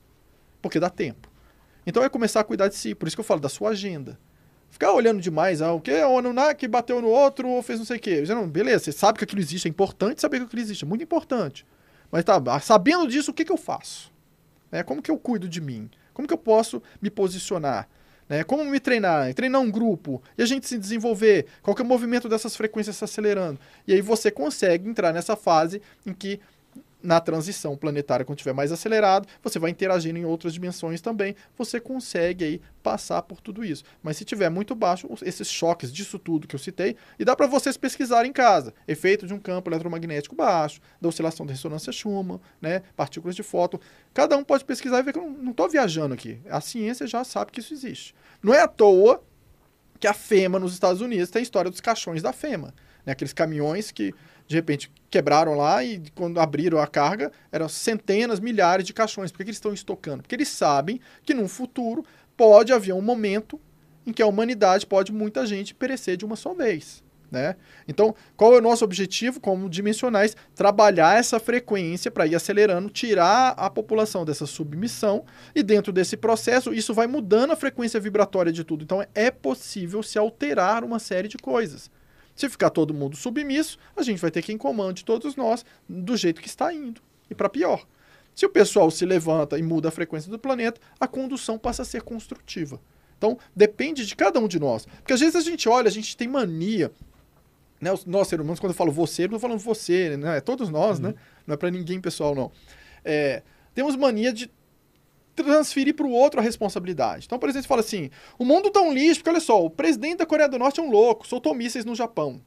porque 0.61 0.79
dá 0.79 0.89
tempo. 0.89 1.29
Então 1.85 2.03
é 2.03 2.09
começar 2.09 2.39
a 2.39 2.43
cuidar 2.43 2.67
de 2.67 2.75
si, 2.75 2.95
por 2.95 3.07
isso 3.07 3.17
que 3.17 3.21
eu 3.21 3.25
falo 3.25 3.41
da 3.41 3.49
sua 3.49 3.69
agenda. 3.69 4.17
Ficar 4.69 4.93
olhando 4.93 5.19
demais, 5.19 5.61
ah, 5.61 5.73
o 5.73 5.81
que? 5.81 5.91
O 5.91 6.17
Anunnaki 6.17 6.65
bateu 6.67 7.01
no 7.01 7.09
outro 7.09 7.49
ou 7.49 7.61
fez 7.61 7.77
não 7.77 7.85
sei 7.85 7.97
o 7.97 7.99
quê. 7.99 8.23
Não, 8.27 8.47
beleza, 8.47 8.85
você 8.85 8.91
sabe 8.93 9.17
que 9.17 9.25
aquilo 9.25 9.41
existe, 9.41 9.67
é 9.67 9.69
importante 9.69 10.21
saber 10.21 10.37
que 10.37 10.45
aquilo 10.45 10.61
existe, 10.61 10.85
é 10.85 10.87
muito 10.87 11.03
importante. 11.03 11.65
Mas 12.09 12.23
tá, 12.23 12.41
sabendo 12.61 13.07
disso, 13.07 13.31
o 13.31 13.33
que, 13.33 13.43
que 13.43 13.51
eu 13.51 13.57
faço? 13.57 14.11
É, 14.71 14.81
como 14.83 15.01
que 15.01 15.11
eu 15.11 15.17
cuido 15.17 15.49
de 15.49 15.59
mim? 15.59 15.89
Como 16.13 16.27
que 16.27 16.33
eu 16.33 16.37
posso 16.37 16.81
me 17.01 17.09
posicionar? 17.09 17.87
Né? 18.27 18.43
Como 18.43 18.63
me 18.63 18.79
treinar? 18.79 19.33
Treinar 19.33 19.61
um 19.61 19.69
grupo 19.69 20.21
e 20.37 20.41
a 20.41 20.45
gente 20.45 20.67
se 20.67 20.77
desenvolver. 20.77 21.47
Qual 21.61 21.75
que 21.75 21.81
é 21.81 21.85
o 21.85 21.87
movimento 21.87 22.29
dessas 22.29 22.55
frequências 22.55 22.95
se 22.95 23.03
acelerando? 23.03 23.59
E 23.85 23.93
aí 23.93 24.01
você 24.01 24.31
consegue 24.31 24.89
entrar 24.89 25.11
nessa 25.13 25.35
fase 25.35 25.81
em 26.05 26.13
que 26.13 26.39
na 27.03 27.19
transição 27.19 27.75
planetária, 27.75 28.25
quando 28.25 28.37
estiver 28.37 28.53
mais 28.53 28.71
acelerado, 28.71 29.27
você 29.41 29.59
vai 29.59 29.71
interagindo 29.71 30.19
em 30.19 30.25
outras 30.25 30.53
dimensões 30.53 31.01
também, 31.01 31.35
você 31.57 31.79
consegue 31.79 32.43
aí 32.43 32.61
passar 32.83 33.21
por 33.21 33.41
tudo 33.41 33.63
isso. 33.63 33.83
Mas 34.01 34.17
se 34.17 34.25
tiver 34.25 34.49
muito 34.49 34.75
baixo, 34.75 35.07
esses 35.23 35.49
choques 35.49 35.91
disso 35.91 36.19
tudo 36.19 36.47
que 36.47 36.55
eu 36.55 36.59
citei, 36.59 36.95
e 37.17 37.25
dá 37.25 37.35
para 37.35 37.47
vocês 37.47 37.77
pesquisarem 37.77 38.29
em 38.29 38.33
casa, 38.33 38.73
efeito 38.87 39.25
de 39.25 39.33
um 39.33 39.39
campo 39.39 39.69
eletromagnético 39.69 40.35
baixo, 40.35 40.81
da 40.99 41.09
oscilação 41.09 41.45
da 41.45 41.53
ressonância 41.53 41.91
Schumann, 41.91 42.39
né, 42.61 42.81
partículas 42.95 43.35
de 43.35 43.43
fóton, 43.43 43.79
cada 44.13 44.37
um 44.37 44.43
pode 44.43 44.65
pesquisar 44.65 44.99
e 44.99 45.03
ver 45.03 45.13
que 45.13 45.19
eu 45.19 45.29
não 45.29 45.51
estou 45.51 45.69
viajando 45.69 46.13
aqui. 46.13 46.39
A 46.49 46.61
ciência 46.61 47.07
já 47.07 47.23
sabe 47.23 47.51
que 47.51 47.59
isso 47.59 47.73
existe. 47.73 48.13
Não 48.41 48.53
é 48.53 48.61
à 48.61 48.67
toa 48.67 49.23
que 49.99 50.07
a 50.07 50.13
FEMA 50.13 50.59
nos 50.59 50.73
Estados 50.73 51.01
Unidos 51.01 51.29
tem 51.29 51.39
a 51.39 51.43
história 51.43 51.69
dos 51.69 51.79
caixões 51.79 52.21
da 52.21 52.33
FEMA, 52.33 52.73
né, 53.05 53.13
aqueles 53.13 53.33
caminhões 53.33 53.91
que 53.91 54.13
de 54.51 54.57
repente 54.57 54.91
quebraram 55.09 55.55
lá 55.55 55.81
e 55.81 56.03
quando 56.13 56.39
abriram 56.39 56.77
a 56.77 56.85
carga, 56.85 57.31
eram 57.51 57.69
centenas, 57.69 58.39
milhares 58.39 58.85
de 58.85 58.93
caixões. 58.93 59.31
Por 59.31 59.37
que, 59.37 59.45
que 59.45 59.49
eles 59.49 59.57
estão 59.57 59.73
estocando? 59.73 60.21
Porque 60.21 60.35
eles 60.35 60.49
sabem 60.49 60.99
que 61.23 61.33
no 61.33 61.47
futuro 61.47 62.03
pode 62.35 62.73
haver 62.73 62.93
um 62.93 63.01
momento 63.01 63.59
em 64.05 64.11
que 64.11 64.21
a 64.21 64.27
humanidade 64.27 64.85
pode 64.85 65.11
muita 65.11 65.45
gente 65.45 65.73
perecer 65.73 66.17
de 66.17 66.25
uma 66.25 66.35
só 66.35 66.53
vez. 66.53 67.01
Né? 67.31 67.55
Então, 67.87 68.13
qual 68.35 68.53
é 68.53 68.57
o 68.57 68.61
nosso 68.61 68.83
objetivo 68.83 69.39
como 69.39 69.69
dimensionais? 69.69 70.35
Trabalhar 70.53 71.17
essa 71.17 71.39
frequência 71.39 72.11
para 72.11 72.27
ir 72.27 72.35
acelerando, 72.35 72.89
tirar 72.89 73.53
a 73.55 73.69
população 73.69 74.25
dessa 74.25 74.45
submissão 74.45 75.23
e 75.55 75.63
dentro 75.63 75.93
desse 75.93 76.17
processo 76.17 76.73
isso 76.73 76.93
vai 76.93 77.07
mudando 77.07 77.51
a 77.51 77.55
frequência 77.55 78.01
vibratória 78.01 78.51
de 78.51 78.65
tudo. 78.65 78.83
Então, 78.83 79.05
é 79.15 79.31
possível 79.31 80.03
se 80.03 80.19
alterar 80.19 80.83
uma 80.83 80.99
série 80.99 81.29
de 81.29 81.37
coisas. 81.37 81.89
Se 82.35 82.49
ficar 82.49 82.69
todo 82.69 82.93
mundo 82.93 83.15
submisso, 83.15 83.77
a 83.95 84.01
gente 84.01 84.19
vai 84.19 84.31
ter 84.31 84.41
quem 84.41 84.57
comande 84.57 85.05
todos 85.05 85.35
nós 85.35 85.65
do 85.87 86.15
jeito 86.15 86.41
que 86.41 86.47
está 86.47 86.73
indo 86.73 87.01
e 87.29 87.35
para 87.35 87.49
pior. 87.49 87.85
Se 88.33 88.45
o 88.45 88.49
pessoal 88.49 88.89
se 88.89 89.05
levanta 89.05 89.57
e 89.57 89.61
muda 89.61 89.89
a 89.89 89.91
frequência 89.91 90.31
do 90.31 90.39
planeta, 90.39 90.79
a 90.99 91.07
condução 91.07 91.57
passa 91.57 91.81
a 91.81 91.85
ser 91.85 92.01
construtiva. 92.01 92.79
Então, 93.17 93.37
depende 93.55 94.05
de 94.05 94.15
cada 94.15 94.39
um 94.39 94.47
de 94.47 94.59
nós. 94.59 94.85
Porque 94.85 95.13
às 95.13 95.19
vezes 95.19 95.35
a 95.35 95.41
gente 95.41 95.69
olha, 95.69 95.87
a 95.87 95.91
gente 95.91 96.17
tem 96.17 96.27
mania. 96.27 96.91
Né, 97.79 97.91
nós, 98.07 98.27
seres 98.27 98.43
humanos, 98.43 98.59
quando 98.59 98.71
eu 98.71 98.75
falo 98.75 98.91
você, 98.91 99.23
eu 99.23 99.27
não 99.27 99.35
estou 99.35 99.49
falando 99.49 99.59
você, 99.59 100.17
né? 100.17 100.37
É 100.37 100.41
todos 100.41 100.69
nós, 100.69 100.97
uhum. 100.97 101.09
né? 101.09 101.15
Não 101.45 101.53
é 101.53 101.57
para 101.57 101.69
ninguém 101.69 101.99
pessoal, 101.99 102.33
não. 102.33 102.51
É, 103.03 103.43
temos 103.73 103.95
mania 103.95 104.31
de 104.31 104.49
transferir 105.43 105.95
para 105.95 106.05
o 106.05 106.11
outro 106.11 106.39
a 106.39 106.43
responsabilidade. 106.43 107.25
Então, 107.25 107.39
por 107.39 107.49
exemplo, 107.49 107.63
você 107.63 107.67
fala 107.67 107.81
assim: 107.81 108.09
o 108.37 108.45
mundo 108.45 108.69
tá 108.69 108.81
um 108.81 108.93
lixo, 108.93 109.19
porque 109.19 109.29
olha 109.29 109.39
só, 109.39 109.63
o 109.63 109.69
presidente 109.69 110.17
da 110.17 110.25
Coreia 110.25 110.49
do 110.49 110.59
Norte 110.59 110.79
é 110.79 110.83
um 110.83 110.89
louco, 110.89 111.27
soltou 111.27 111.53
mísseis 111.53 111.85
no 111.85 111.95
Japão. 111.95 112.41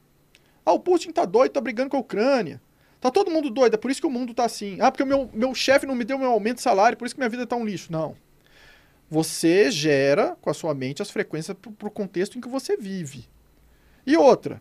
Ah, 0.65 0.73
o 0.73 0.79
Putin 0.79 1.11
tá 1.11 1.25
doido, 1.25 1.51
tá 1.51 1.61
brigando 1.61 1.89
com 1.89 1.97
a 1.97 1.99
Ucrânia. 1.99 2.61
Tá 2.99 3.11
todo 3.11 3.29
mundo 3.29 3.51
doido, 3.51 3.75
é 3.75 3.77
por 3.77 3.91
isso 3.91 4.01
que 4.01 4.07
o 4.07 4.11
mundo 4.11 4.33
tá 4.33 4.45
assim. 4.45 4.77
Ah, 4.81 4.89
porque 4.89 5.03
o 5.03 5.05
meu, 5.05 5.29
meu 5.31 5.53
chefe 5.53 5.85
não 5.85 5.93
me 5.93 6.03
deu 6.03 6.17
meu 6.17 6.31
aumento 6.31 6.55
de 6.55 6.63
salário, 6.63 6.97
por 6.97 7.05
isso 7.05 7.13
que 7.13 7.21
minha 7.21 7.29
vida 7.29 7.45
tá 7.45 7.55
um 7.55 7.65
lixo. 7.65 7.91
Não. 7.91 8.15
Você 9.09 9.69
gera 9.69 10.35
com 10.41 10.49
a 10.49 10.53
sua 10.53 10.73
mente 10.73 11.01
as 11.01 11.11
frequências 11.11 11.55
para 11.77 11.87
o 11.87 11.91
contexto 11.91 12.37
em 12.37 12.41
que 12.41 12.49
você 12.49 12.75
vive. 12.75 13.25
E 14.07 14.17
outra, 14.17 14.59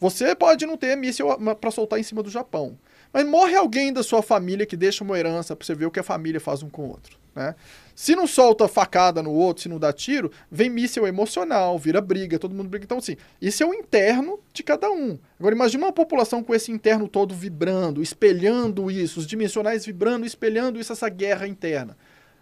você 0.00 0.34
pode 0.34 0.66
não 0.66 0.76
ter 0.76 0.96
míssil 0.96 1.28
para 1.60 1.70
soltar 1.70 1.98
em 1.98 2.02
cima 2.02 2.22
do 2.22 2.30
Japão. 2.30 2.76
Mas 3.16 3.24
morre 3.24 3.56
alguém 3.56 3.94
da 3.94 4.02
sua 4.02 4.20
família 4.20 4.66
que 4.66 4.76
deixa 4.76 5.02
uma 5.02 5.18
herança 5.18 5.56
para 5.56 5.64
você 5.64 5.74
ver 5.74 5.86
o 5.86 5.90
que 5.90 5.98
a 5.98 6.02
família 6.02 6.38
faz 6.38 6.62
um 6.62 6.68
com 6.68 6.82
o 6.82 6.88
outro. 6.90 7.16
Né? 7.34 7.54
Se 7.94 8.14
não 8.14 8.26
solta 8.26 8.68
facada 8.68 9.22
no 9.22 9.32
outro, 9.32 9.62
se 9.62 9.70
não 9.70 9.78
dá 9.78 9.90
tiro, 9.90 10.30
vem 10.50 10.68
míssil 10.68 11.06
emocional, 11.06 11.78
vira 11.78 12.02
briga, 12.02 12.38
todo 12.38 12.54
mundo 12.54 12.68
briga. 12.68 12.84
Então, 12.84 12.98
assim, 12.98 13.16
isso 13.40 13.62
é 13.62 13.66
o 13.66 13.72
interno 13.72 14.38
de 14.52 14.62
cada 14.62 14.90
um. 14.90 15.18
Agora, 15.40 15.54
imagina 15.54 15.86
uma 15.86 15.94
população 15.94 16.42
com 16.42 16.54
esse 16.54 16.70
interno 16.70 17.08
todo 17.08 17.34
vibrando, 17.34 18.02
espelhando 18.02 18.90
isso, 18.90 19.20
os 19.20 19.26
dimensionais 19.26 19.86
vibrando, 19.86 20.26
espelhando 20.26 20.78
isso, 20.78 20.92
essa 20.92 21.08
guerra 21.08 21.48
interna. 21.48 21.96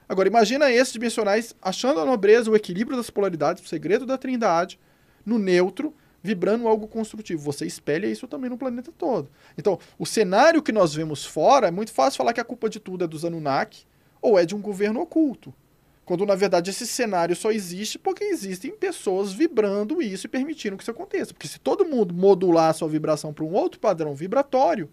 Agora, 0.08 0.26
imagina 0.26 0.72
esses 0.72 0.92
dimensionais 0.92 1.54
achando 1.62 2.00
a 2.00 2.04
nobreza, 2.04 2.50
o 2.50 2.56
equilíbrio 2.56 2.96
das 2.96 3.10
polaridades, 3.10 3.64
o 3.64 3.68
segredo 3.68 4.04
da 4.04 4.18
trindade, 4.18 4.76
no 5.24 5.38
neutro, 5.38 5.94
vibrando 6.24 6.66
algo 6.66 6.88
construtivo. 6.88 7.42
Você 7.42 7.66
espelha 7.66 8.06
isso 8.06 8.26
também 8.26 8.48
no 8.48 8.56
planeta 8.56 8.90
todo. 8.96 9.28
Então, 9.58 9.78
o 9.98 10.06
cenário 10.06 10.62
que 10.62 10.72
nós 10.72 10.94
vemos 10.94 11.22
fora, 11.22 11.68
é 11.68 11.70
muito 11.70 11.92
fácil 11.92 12.16
falar 12.16 12.32
que 12.32 12.40
a 12.40 12.44
culpa 12.44 12.70
de 12.70 12.80
tudo 12.80 13.04
é 13.04 13.06
dos 13.06 13.26
Anunnaki 13.26 13.84
ou 14.22 14.38
é 14.38 14.46
de 14.46 14.54
um 14.54 14.60
governo 14.62 15.02
oculto. 15.02 15.52
Quando, 16.02 16.24
na 16.24 16.34
verdade, 16.34 16.70
esse 16.70 16.86
cenário 16.86 17.36
só 17.36 17.52
existe 17.52 17.98
porque 17.98 18.24
existem 18.24 18.74
pessoas 18.74 19.34
vibrando 19.34 20.00
isso 20.00 20.26
e 20.26 20.28
permitindo 20.28 20.78
que 20.78 20.82
isso 20.82 20.90
aconteça. 20.90 21.34
Porque 21.34 21.46
se 21.46 21.58
todo 21.58 21.84
mundo 21.84 22.14
modular 22.14 22.70
a 22.70 22.72
sua 22.72 22.88
vibração 22.88 23.34
para 23.34 23.44
um 23.44 23.52
outro 23.52 23.78
padrão 23.78 24.14
vibratório, 24.14 24.88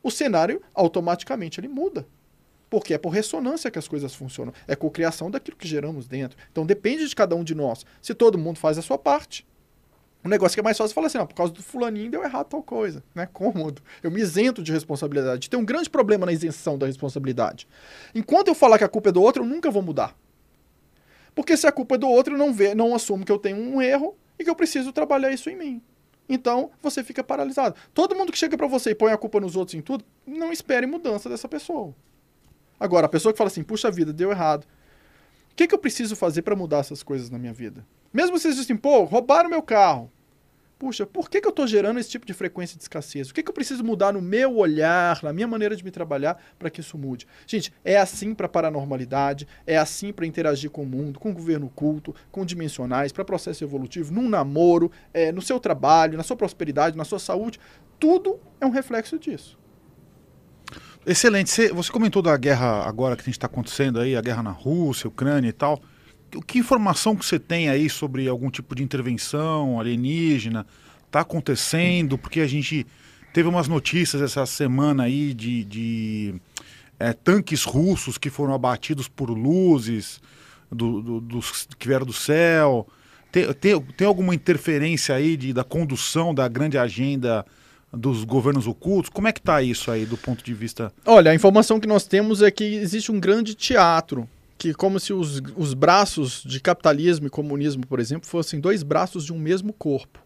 o 0.00 0.12
cenário 0.12 0.62
automaticamente 0.72 1.58
ele 1.58 1.68
muda. 1.68 2.06
Porque 2.70 2.94
é 2.94 2.98
por 2.98 3.10
ressonância 3.10 3.70
que 3.70 3.80
as 3.80 3.88
coisas 3.88 4.14
funcionam. 4.14 4.52
É 4.68 4.76
co-criação 4.76 5.28
daquilo 5.28 5.56
que 5.56 5.66
geramos 5.66 6.06
dentro. 6.06 6.38
Então 6.52 6.64
depende 6.64 7.08
de 7.08 7.16
cada 7.16 7.34
um 7.34 7.42
de 7.42 7.54
nós. 7.54 7.84
Se 8.00 8.14
todo 8.14 8.38
mundo 8.38 8.58
faz 8.60 8.78
a 8.78 8.82
sua 8.82 8.96
parte, 8.96 9.44
o 10.24 10.28
negócio 10.28 10.54
que 10.54 10.60
é 10.60 10.62
mais 10.62 10.78
fácil 10.78 10.94
falar 10.94 11.08
assim, 11.08 11.18
ó, 11.18 11.26
por 11.26 11.34
causa 11.34 11.52
do 11.52 11.62
fulaninho 11.62 12.10
deu 12.10 12.22
errado 12.22 12.46
tal 12.46 12.62
coisa, 12.62 13.02
né? 13.14 13.26
Cômodo. 13.32 13.82
Eu 14.02 14.10
me 14.10 14.20
isento 14.20 14.62
de 14.62 14.70
responsabilidade. 14.70 15.50
Tem 15.50 15.58
um 15.58 15.64
grande 15.64 15.90
problema 15.90 16.26
na 16.26 16.32
isenção 16.32 16.78
da 16.78 16.86
responsabilidade. 16.86 17.66
Enquanto 18.14 18.48
eu 18.48 18.54
falar 18.54 18.78
que 18.78 18.84
a 18.84 18.88
culpa 18.88 19.08
é 19.08 19.12
do 19.12 19.20
outro, 19.20 19.42
eu 19.42 19.46
nunca 19.46 19.70
vou 19.70 19.82
mudar. 19.82 20.16
Porque 21.34 21.56
se 21.56 21.66
a 21.66 21.72
culpa 21.72 21.96
é 21.96 21.98
do 21.98 22.08
outro, 22.08 22.34
eu 22.34 22.38
não, 22.38 22.52
vê, 22.52 22.74
não 22.74 22.94
assumo 22.94 23.24
que 23.24 23.32
eu 23.32 23.38
tenho 23.38 23.56
um 23.56 23.82
erro 23.82 24.16
e 24.38 24.44
que 24.44 24.50
eu 24.50 24.54
preciso 24.54 24.92
trabalhar 24.92 25.32
isso 25.32 25.50
em 25.50 25.56
mim. 25.56 25.82
Então, 26.28 26.70
você 26.80 27.02
fica 27.02 27.24
paralisado. 27.24 27.74
Todo 27.92 28.14
mundo 28.14 28.30
que 28.30 28.38
chega 28.38 28.56
para 28.56 28.66
você 28.66 28.90
e 28.90 28.94
põe 28.94 29.12
a 29.12 29.16
culpa 29.16 29.40
nos 29.40 29.56
outros 29.56 29.74
em 29.74 29.80
tudo, 29.80 30.04
não 30.26 30.52
espere 30.52 30.86
mudança 30.86 31.28
dessa 31.28 31.48
pessoa. 31.48 31.94
Agora, 32.78 33.06
a 33.06 33.08
pessoa 33.08 33.32
que 33.32 33.38
fala 33.38 33.48
assim, 33.48 33.62
puxa 33.62 33.90
vida, 33.90 34.12
deu 34.12 34.30
errado. 34.30 34.64
O 35.50 35.54
que, 35.56 35.66
que 35.66 35.74
eu 35.74 35.78
preciso 35.78 36.14
fazer 36.14 36.42
para 36.42 36.56
mudar 36.56 36.78
essas 36.78 37.02
coisas 37.02 37.28
na 37.28 37.38
minha 37.38 37.52
vida? 37.52 37.84
Mesmo 38.12 38.38
vocês 38.38 38.56
dizem, 38.56 38.76
pô, 38.76 39.04
roubaram 39.04 39.48
meu 39.48 39.62
carro. 39.62 40.10
Puxa, 40.82 41.06
por 41.06 41.30
que, 41.30 41.40
que 41.40 41.46
eu 41.46 41.50
estou 41.50 41.64
gerando 41.64 42.00
esse 42.00 42.10
tipo 42.10 42.26
de 42.26 42.34
frequência 42.34 42.76
de 42.76 42.82
escassez? 42.82 43.30
O 43.30 43.34
que, 43.34 43.40
que 43.40 43.48
eu 43.48 43.54
preciso 43.54 43.84
mudar 43.84 44.12
no 44.12 44.20
meu 44.20 44.56
olhar, 44.56 45.22
na 45.22 45.32
minha 45.32 45.46
maneira 45.46 45.76
de 45.76 45.84
me 45.84 45.92
trabalhar 45.92 46.42
para 46.58 46.68
que 46.68 46.80
isso 46.80 46.98
mude? 46.98 47.24
Gente, 47.46 47.72
é 47.84 47.96
assim 47.96 48.34
para 48.34 48.48
paranormalidade, 48.48 49.46
é 49.64 49.78
assim 49.78 50.12
para 50.12 50.26
interagir 50.26 50.70
com 50.70 50.82
o 50.82 50.86
mundo, 50.86 51.20
com 51.20 51.30
o 51.30 51.32
governo 51.32 51.70
culto, 51.72 52.12
com 52.32 52.44
dimensionais, 52.44 53.12
para 53.12 53.24
processo 53.24 53.62
evolutivo, 53.62 54.12
num 54.12 54.28
namoro, 54.28 54.90
é, 55.14 55.30
no 55.30 55.40
seu 55.40 55.60
trabalho, 55.60 56.16
na 56.16 56.24
sua 56.24 56.36
prosperidade, 56.36 56.96
na 56.96 57.04
sua 57.04 57.20
saúde. 57.20 57.60
Tudo 58.00 58.40
é 58.60 58.66
um 58.66 58.70
reflexo 58.70 59.20
disso. 59.20 59.56
Excelente. 61.06 61.68
Você, 61.68 61.92
comentou 61.92 62.22
da 62.22 62.36
guerra 62.36 62.88
agora 62.88 63.14
que 63.14 63.22
a 63.22 63.24
gente 63.24 63.34
está 63.34 63.46
acontecendo 63.46 64.00
aí, 64.00 64.16
a 64.16 64.20
guerra 64.20 64.42
na 64.42 64.50
Rússia, 64.50 65.06
Ucrânia 65.06 65.48
e 65.48 65.52
tal. 65.52 65.80
Que 66.46 66.58
informação 66.58 67.14
que 67.14 67.24
você 67.24 67.38
tem 67.38 67.68
aí 67.68 67.90
sobre 67.90 68.28
algum 68.28 68.50
tipo 68.50 68.74
de 68.74 68.82
intervenção 68.82 69.78
alienígena? 69.78 70.66
Está 71.06 71.20
acontecendo? 71.20 72.16
Porque 72.16 72.40
a 72.40 72.46
gente 72.46 72.86
teve 73.32 73.48
umas 73.48 73.68
notícias 73.68 74.22
essa 74.22 74.46
semana 74.46 75.04
aí 75.04 75.34
de, 75.34 75.64
de 75.64 76.34
é, 76.98 77.12
tanques 77.12 77.64
russos 77.64 78.16
que 78.16 78.30
foram 78.30 78.54
abatidos 78.54 79.08
por 79.08 79.30
luzes 79.30 80.20
do, 80.70 81.02
do, 81.02 81.20
dos, 81.20 81.68
que 81.78 81.86
vieram 81.86 82.06
do 82.06 82.12
céu. 82.12 82.86
Tem, 83.30 83.52
tem, 83.54 83.80
tem 83.80 84.06
alguma 84.06 84.34
interferência 84.34 85.14
aí 85.14 85.36
de, 85.36 85.52
da 85.52 85.64
condução 85.64 86.34
da 86.34 86.48
grande 86.48 86.78
agenda 86.78 87.44
dos 87.92 88.24
governos 88.24 88.66
ocultos? 88.66 89.10
Como 89.10 89.28
é 89.28 89.32
que 89.32 89.40
está 89.40 89.62
isso 89.62 89.90
aí 89.90 90.06
do 90.06 90.16
ponto 90.16 90.42
de 90.42 90.54
vista? 90.54 90.92
Olha, 91.04 91.30
a 91.30 91.34
informação 91.34 91.78
que 91.78 91.86
nós 91.86 92.06
temos 92.06 92.40
é 92.40 92.50
que 92.50 92.64
existe 92.64 93.12
um 93.12 93.20
grande 93.20 93.54
teatro, 93.54 94.28
que 94.58 94.72
como 94.74 95.00
se 95.00 95.12
os, 95.12 95.40
os 95.56 95.74
braços 95.74 96.42
de 96.44 96.60
capitalismo 96.60 97.26
e 97.26 97.30
comunismo, 97.30 97.86
por 97.86 97.98
exemplo, 98.00 98.28
fossem 98.28 98.60
dois 98.60 98.82
braços 98.82 99.24
de 99.24 99.32
um 99.32 99.38
mesmo 99.38 99.72
corpo, 99.72 100.20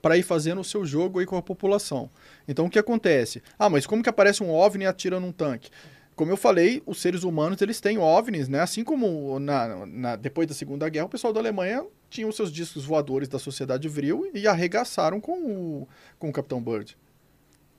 para 0.00 0.16
ir 0.16 0.22
fazendo 0.22 0.60
o 0.60 0.64
seu 0.64 0.84
jogo 0.84 1.18
aí 1.18 1.26
com 1.26 1.36
a 1.36 1.42
população. 1.42 2.10
Então 2.46 2.66
o 2.66 2.70
que 2.70 2.78
acontece? 2.78 3.42
Ah, 3.58 3.68
mas 3.68 3.86
como 3.86 4.02
que 4.02 4.08
aparece 4.08 4.42
um 4.42 4.50
OVNI 4.50 4.84
e 4.84 4.86
atira 4.86 5.20
num 5.20 5.32
tanque? 5.32 5.70
Como 6.16 6.30
eu 6.30 6.36
falei, 6.36 6.82
os 6.84 7.00
seres 7.00 7.22
humanos 7.22 7.62
eles 7.62 7.80
têm 7.80 7.98
OVNIs, 7.98 8.48
né? 8.48 8.60
Assim 8.60 8.84
como 8.84 9.38
na, 9.38 9.86
na, 9.86 10.16
depois 10.16 10.46
da 10.46 10.54
Segunda 10.54 10.88
Guerra, 10.88 11.06
o 11.06 11.08
pessoal 11.08 11.32
da 11.32 11.40
Alemanha 11.40 11.84
tinha 12.10 12.26
os 12.26 12.36
seus 12.36 12.52
discos 12.52 12.84
voadores 12.84 13.28
da 13.28 13.38
sociedade 13.38 13.88
vril 13.88 14.30
e 14.34 14.46
arregaçaram 14.46 15.20
com 15.20 15.32
o, 15.32 15.88
com 16.18 16.28
o 16.28 16.32
Capitão 16.32 16.62
Bird 16.62 16.96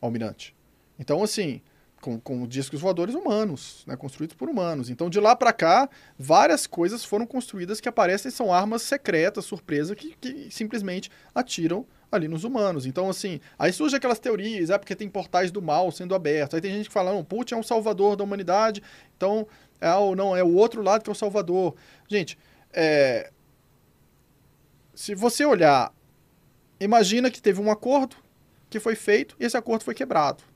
almirante. 0.01 0.55
Então, 0.97 1.21
assim, 1.21 1.61
com, 2.01 2.19
com 2.19 2.45
discos 2.47 2.81
voadores 2.81 3.15
humanos, 3.15 3.83
né, 3.87 3.95
construídos 3.95 4.35
por 4.35 4.49
humanos. 4.49 4.89
Então, 4.89 5.09
de 5.09 5.19
lá 5.19 5.35
para 5.35 5.53
cá, 5.53 5.89
várias 6.17 6.67
coisas 6.67 7.05
foram 7.05 7.25
construídas 7.25 7.79
que 7.79 7.87
aparecem 7.87 8.31
são 8.31 8.51
armas 8.53 8.81
secretas, 8.81 9.45
surpresa, 9.45 9.95
que, 9.95 10.15
que 10.19 10.49
simplesmente 10.51 11.09
atiram 11.33 11.85
ali 12.11 12.27
nos 12.27 12.43
humanos. 12.43 12.85
Então, 12.85 13.09
assim, 13.09 13.39
aí 13.57 13.71
surgem 13.71 13.97
aquelas 13.97 14.19
teorias, 14.19 14.69
é 14.69 14.77
porque 14.77 14.95
tem 14.95 15.07
portais 15.07 15.51
do 15.51 15.61
mal 15.61 15.91
sendo 15.91 16.13
abertos. 16.13 16.55
Aí 16.55 16.61
tem 16.61 16.73
gente 16.73 16.87
que 16.87 16.93
fala, 16.93 17.13
não, 17.13 17.23
Putin 17.23 17.53
é 17.53 17.57
um 17.57 17.63
salvador 17.63 18.15
da 18.15 18.23
humanidade, 18.23 18.83
então, 19.15 19.47
é 19.79 19.93
o, 19.93 20.15
não, 20.15 20.35
é 20.35 20.43
o 20.43 20.53
outro 20.53 20.81
lado 20.81 21.03
que 21.03 21.09
é 21.09 21.13
o 21.13 21.15
salvador. 21.15 21.75
Gente, 22.07 22.37
é, 22.73 23.31
se 24.93 25.15
você 25.15 25.45
olhar, 25.45 25.93
imagina 26.79 27.31
que 27.31 27.41
teve 27.41 27.61
um 27.61 27.71
acordo 27.71 28.15
que 28.69 28.79
foi 28.79 28.95
feito 28.95 29.35
e 29.39 29.45
esse 29.45 29.55
acordo 29.55 29.83
foi 29.83 29.93
quebrado. 29.93 30.50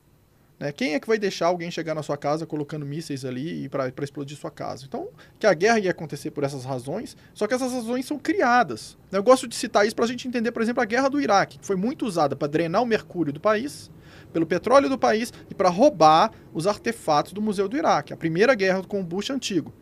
Né? 0.58 0.72
Quem 0.72 0.94
é 0.94 1.00
que 1.00 1.06
vai 1.06 1.18
deixar 1.18 1.46
alguém 1.46 1.70
chegar 1.70 1.94
na 1.94 2.02
sua 2.02 2.16
casa 2.16 2.46
colocando 2.46 2.86
mísseis 2.86 3.24
ali 3.24 3.68
para 3.68 3.92
explodir 4.02 4.36
sua 4.36 4.50
casa? 4.50 4.84
Então, 4.86 5.08
que 5.38 5.46
a 5.46 5.54
guerra 5.54 5.78
ia 5.78 5.90
acontecer 5.90 6.30
por 6.30 6.44
essas 6.44 6.64
razões, 6.64 7.16
só 7.34 7.46
que 7.46 7.54
essas 7.54 7.72
razões 7.72 8.06
são 8.06 8.18
criadas. 8.18 8.96
Eu 9.12 9.22
gosto 9.22 9.46
de 9.46 9.54
citar 9.54 9.86
isso 9.86 9.94
para 9.94 10.04
a 10.04 10.08
gente 10.08 10.26
entender, 10.26 10.52
por 10.52 10.62
exemplo, 10.62 10.82
a 10.82 10.86
guerra 10.86 11.08
do 11.08 11.20
Iraque, 11.20 11.58
que 11.58 11.66
foi 11.66 11.76
muito 11.76 12.06
usada 12.06 12.34
para 12.34 12.48
drenar 12.48 12.82
o 12.82 12.86
mercúrio 12.86 13.32
do 13.32 13.40
país, 13.40 13.90
pelo 14.32 14.46
petróleo 14.46 14.88
do 14.88 14.98
país 14.98 15.32
e 15.50 15.54
para 15.54 15.68
roubar 15.68 16.32
os 16.52 16.66
artefatos 16.66 17.32
do 17.32 17.42
Museu 17.42 17.68
do 17.68 17.76
Iraque. 17.76 18.12
A 18.12 18.16
primeira 18.16 18.54
guerra 18.54 18.82
com 18.82 19.00
o 19.00 19.04
Bush 19.04 19.30
antigo. 19.30 19.72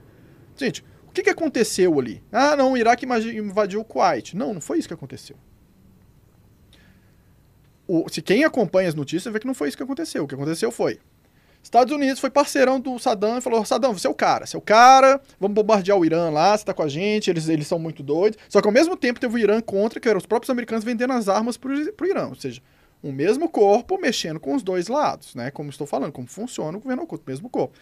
Gente, 0.57 0.85
o 1.07 1.13
que, 1.13 1.23
que 1.23 1.31
aconteceu 1.31 1.99
ali? 1.99 2.23
Ah, 2.31 2.57
não, 2.57 2.73
o 2.73 2.77
Iraque 2.77 3.07
invadiu 3.07 3.81
o 3.81 3.85
Kuwait. 3.85 4.37
Não, 4.37 4.53
não 4.55 4.61
foi 4.61 4.79
isso 4.79 4.89
que 4.89 4.95
aconteceu 4.95 5.37
o, 7.87 8.09
se 8.09 8.23
quem 8.23 8.45
acompanha 8.45 8.89
as 8.89 8.95
notícias 8.95 9.33
vê 9.33 9.39
que 9.39 9.47
não 9.47 9.55
foi 9.55 9.69
isso 9.69 9.77
que 9.77 9.83
aconteceu. 9.83 10.25
O 10.25 10.29
que 10.29 10.35
aconteceu 10.35 10.71
foi. 10.71 10.99
Estados 11.63 11.95
Unidos 11.95 12.21
foi 12.21 12.29
parceirão 12.29 12.79
do 12.79 12.99
Saddam 12.99 13.39
e 13.39 13.41
falou: 13.41 13.65
Saddam, 13.65 13.93
você 13.93 14.07
é 14.07 14.11
o 14.11 14.15
cara, 14.15 14.45
você 14.45 14.55
é 14.55 14.59
o 14.59 14.63
cara, 14.63 15.21
vamos 15.41 15.55
bombardear 15.55 15.97
o 15.99 16.05
Irã 16.05 16.29
lá, 16.29 16.57
você 16.57 16.65
tá 16.65 16.75
com 16.75 16.83
a 16.83 16.89
gente, 16.89 17.31
eles, 17.31 17.49
eles 17.49 17.67
são 17.67 17.79
muito 17.79 18.03
doidos. 18.03 18.39
Só 18.51 18.61
que 18.61 18.69
ao 18.69 18.73
mesmo 18.73 18.97
tempo 18.97 19.19
teve 19.19 19.35
o 19.35 19.39
Irã 19.39 19.61
contra, 19.63 19.99
que 19.99 20.07
eram 20.07 20.19
os 20.19 20.27
próprios 20.27 20.51
americanos 20.51 20.85
vendendo 20.85 21.15
as 21.15 21.27
armas 21.27 21.57
pro, 21.57 21.93
pro 21.95 22.07
Irã. 22.07 22.29
Ou 22.29 22.35
seja, 22.35 22.61
o 23.03 23.11
mesmo 23.11 23.49
corpo 23.49 23.99
mexendo 23.99 24.39
com 24.39 24.55
os 24.55 24.63
dois 24.63 24.89
lados, 24.89 25.35
né? 25.35 25.51
Como 25.51 25.71
estou 25.71 25.87
falando, 25.87 26.13
como 26.13 26.29
funciona 26.29 26.77
o 26.77 26.81
governo 26.81 27.05
oculto, 27.05 27.25
mesmo 27.27 27.49
corpo. 27.49 27.75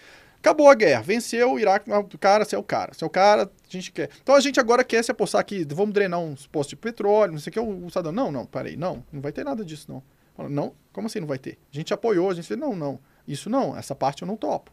Acabou 0.43 0.69
a 0.69 0.75
guerra, 0.75 1.03
venceu 1.03 1.53
o 1.53 1.61
Iraque, 1.61 1.89
o 1.89 2.19
cara, 2.19 2.45
você 2.45 2.57
é 2.57 2.59
o 2.59 2.65
cara, 2.65 2.93
você 2.93 3.05
é 3.05 3.07
o 3.07 3.11
cara, 3.11 3.45
a 3.45 3.49
gente 3.69 3.93
quer. 3.93 4.11
Então 4.21 4.35
a 4.35 4.41
gente 4.41 4.59
agora 4.59 4.83
quer 4.83 5.01
se 5.05 5.09
apostar 5.13 5.41
aqui, 5.41 5.65
vamos 5.71 5.95
drenar 5.95 6.19
uns 6.19 6.49
postos 6.49 6.71
de 6.71 6.77
petróleo, 6.77 7.31
não 7.31 7.39
sei 7.39 7.51
o 7.51 7.53
que, 7.53 7.61
o, 7.61 7.87
o 7.87 7.91
Saddam, 7.91 8.11
não, 8.11 8.33
não, 8.33 8.45
parei, 8.45 8.77
não, 8.77 9.05
não 9.13 9.21
vai 9.21 9.31
ter 9.31 9.45
nada 9.45 9.65
disso, 9.65 9.87
não. 9.89 10.49
Não, 10.49 10.75
como 10.93 11.07
assim 11.07 11.21
não 11.21 11.29
vai 11.29 11.39
ter? 11.39 11.59
A 11.73 11.77
gente 11.77 11.95
apoiou, 11.95 12.29
a 12.29 12.35
gente 12.35 12.43
disse, 12.43 12.57
não, 12.57 12.75
não, 12.75 12.99
isso 13.27 13.49
não, 13.49 13.79
essa 13.79 13.95
parte 13.95 14.23
eu 14.23 14.27
não 14.27 14.37
topo. 14.37 14.73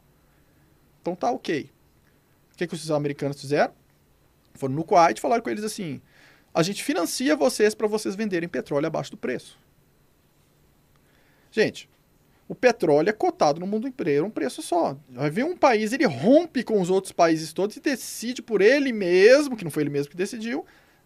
Então 1.04 1.16
tá 1.16 1.30
ok. 1.30 1.70
O 2.52 2.58
que, 2.58 2.66
que 2.66 2.74
os 2.74 2.90
americanos 2.90 3.40
fizeram? 3.40 3.72
Foram 4.56 4.74
no 4.74 4.84
Kuwait 4.84 5.20
e 5.20 5.22
falaram 5.22 5.44
com 5.44 5.52
eles 5.52 5.64
assim, 5.64 6.02
a 6.52 6.64
gente 6.64 6.84
financia 6.84 7.36
vocês 7.36 7.76
para 7.76 7.86
vocês 7.86 8.16
venderem 8.16 8.50
petróleo 8.50 8.88
abaixo 8.88 9.12
do 9.12 9.18
preço. 9.18 9.56
Gente, 11.52 11.88
o 12.50 12.56
petróleo 12.56 13.10
é 13.10 13.14
cotado 13.14 13.60
no 13.60 13.68
mundo 13.68 13.88
inteiro 13.88 14.26
um 14.26 14.30
preço 14.32 14.64
só. 14.64 14.98
Vai 15.08 15.30
ver 15.30 15.46
um 15.46 15.56
país, 15.56 15.94
ele 15.94 16.08
rompe 16.08 16.64
com 16.64 16.82
os 16.82 16.90
outros 16.90 17.14
países 17.14 17.54
todos 17.54 17.78
e 17.78 17.80
decide 17.80 18.42
por 18.42 18.60
ele 18.60 18.92
mesmo, 18.92 19.56
que 19.56 19.64
não 19.64 19.70
foi 19.70 19.84
ele 19.84 19.92
mesmo 19.92 20.10
que 20.10 20.18
decidiu, 20.18 20.66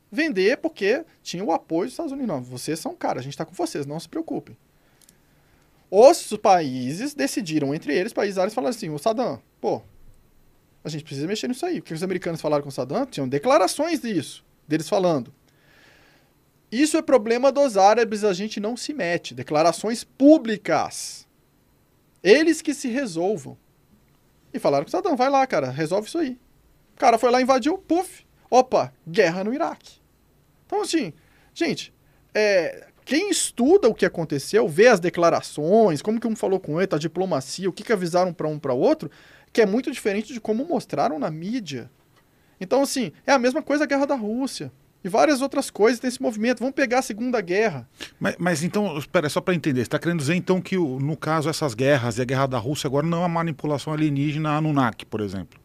vender 0.09 0.57
porque 0.57 1.03
tinha 1.21 1.43
o 1.43 1.51
apoio 1.51 1.83
dos 1.83 1.93
Estados 1.93 2.13
Unidos. 2.13 2.29
Não, 2.29 2.41
vocês 2.41 2.79
são 2.79 2.95
caras, 2.95 3.19
a 3.19 3.23
gente 3.23 3.33
está 3.33 3.43
com 3.43 3.53
vocês, 3.53 3.85
não 3.85 3.99
se 3.99 4.07
preocupem. 4.07 4.57
Os 5.91 6.33
países 6.41 7.13
decidiram 7.13 7.75
entre 7.75 7.93
eles, 7.93 8.13
países 8.13 8.37
árabes, 8.37 8.55
falaram 8.55 8.73
assim, 8.73 8.89
o 8.89 8.97
Saddam, 8.97 9.41
pô, 9.59 9.81
a 10.81 10.87
gente 10.87 11.03
precisa 11.03 11.27
mexer 11.27 11.49
nisso 11.49 11.65
aí. 11.65 11.79
O 11.79 11.83
que 11.83 11.93
os 11.93 12.03
americanos 12.03 12.39
falaram 12.39 12.63
com 12.63 12.69
o 12.69 12.71
Saddam? 12.71 13.05
Tinham 13.05 13.27
declarações 13.27 13.99
disso, 13.99 14.45
deles 14.65 14.87
falando. 14.87 15.33
Isso 16.71 16.95
é 16.95 17.01
problema 17.01 17.51
dos 17.51 17.75
árabes, 17.75 18.23
a 18.23 18.31
gente 18.31 18.61
não 18.61 18.77
se 18.77 18.93
mete. 18.93 19.35
Declarações 19.35 20.05
públicas. 20.05 21.22
Eles 22.23 22.61
que 22.61 22.73
se 22.73 22.87
resolvam. 22.87 23.57
E 24.53 24.59
falaram 24.59 24.85
com 24.85 24.91
Saddam, 24.91 25.15
vai 25.15 25.29
lá, 25.29 25.45
cara, 25.45 25.69
resolve 25.69 26.07
isso 26.07 26.17
aí. 26.17 26.39
O 26.95 26.99
cara 26.99 27.17
foi 27.17 27.31
lá, 27.31 27.41
invadiu, 27.41 27.77
puf, 27.77 28.25
opa, 28.49 28.93
guerra 29.07 29.43
no 29.43 29.53
Iraque. 29.53 29.99
Então, 30.65 30.81
assim, 30.81 31.11
gente, 31.53 31.93
é, 32.33 32.87
quem 33.03 33.29
estuda 33.29 33.89
o 33.89 33.93
que 33.93 34.05
aconteceu, 34.05 34.67
vê 34.67 34.87
as 34.87 34.99
declarações, 34.99 36.01
como 36.01 36.19
que 36.19 36.27
um 36.27 36.35
falou 36.35 36.59
com 36.59 36.73
o 36.73 36.79
outro, 36.79 36.95
a 36.95 36.99
diplomacia, 36.99 37.69
o 37.69 37.73
que, 37.73 37.83
que 37.83 37.91
avisaram 37.91 38.31
para 38.31 38.47
um 38.47 38.57
para 38.57 38.73
o 38.73 38.79
outro, 38.79 39.09
que 39.51 39.61
é 39.61 39.65
muito 39.65 39.91
diferente 39.91 40.33
de 40.33 40.39
como 40.39 40.65
mostraram 40.65 41.19
na 41.19 41.29
mídia. 41.29 41.91
Então, 42.59 42.81
assim, 42.81 43.11
é 43.25 43.33
a 43.33 43.39
mesma 43.39 43.61
coisa 43.61 43.83
a 43.83 43.87
guerra 43.87 44.05
da 44.05 44.15
Rússia. 44.15 44.71
E 45.03 45.09
várias 45.09 45.41
outras 45.41 45.69
coisas 45.69 45.99
tem 45.99 46.07
esse 46.07 46.21
movimento. 46.21 46.59
Vamos 46.59 46.75
pegar 46.75 46.99
a 46.99 47.01
Segunda 47.01 47.41
Guerra. 47.41 47.87
Mas, 48.19 48.35
mas 48.39 48.63
então, 48.63 48.97
espera, 48.97 49.27
só 49.27 49.41
para 49.41 49.53
entender, 49.53 49.81
você 49.81 49.87
está 49.87 49.99
querendo 49.99 50.19
dizer 50.19 50.35
então 50.35 50.61
que, 50.61 50.77
no 50.77 51.17
caso, 51.17 51.49
essas 51.49 51.73
guerras 51.73 52.17
e 52.17 52.21
a 52.21 52.25
guerra 52.25 52.47
da 52.47 52.57
Rússia 52.57 52.87
agora 52.87 53.05
não 53.05 53.17
é 53.17 53.21
uma 53.21 53.29
manipulação 53.29 53.91
alienígena 53.91 54.55
Anunnaki, 54.55 55.05
por 55.05 55.19
exemplo? 55.19 55.59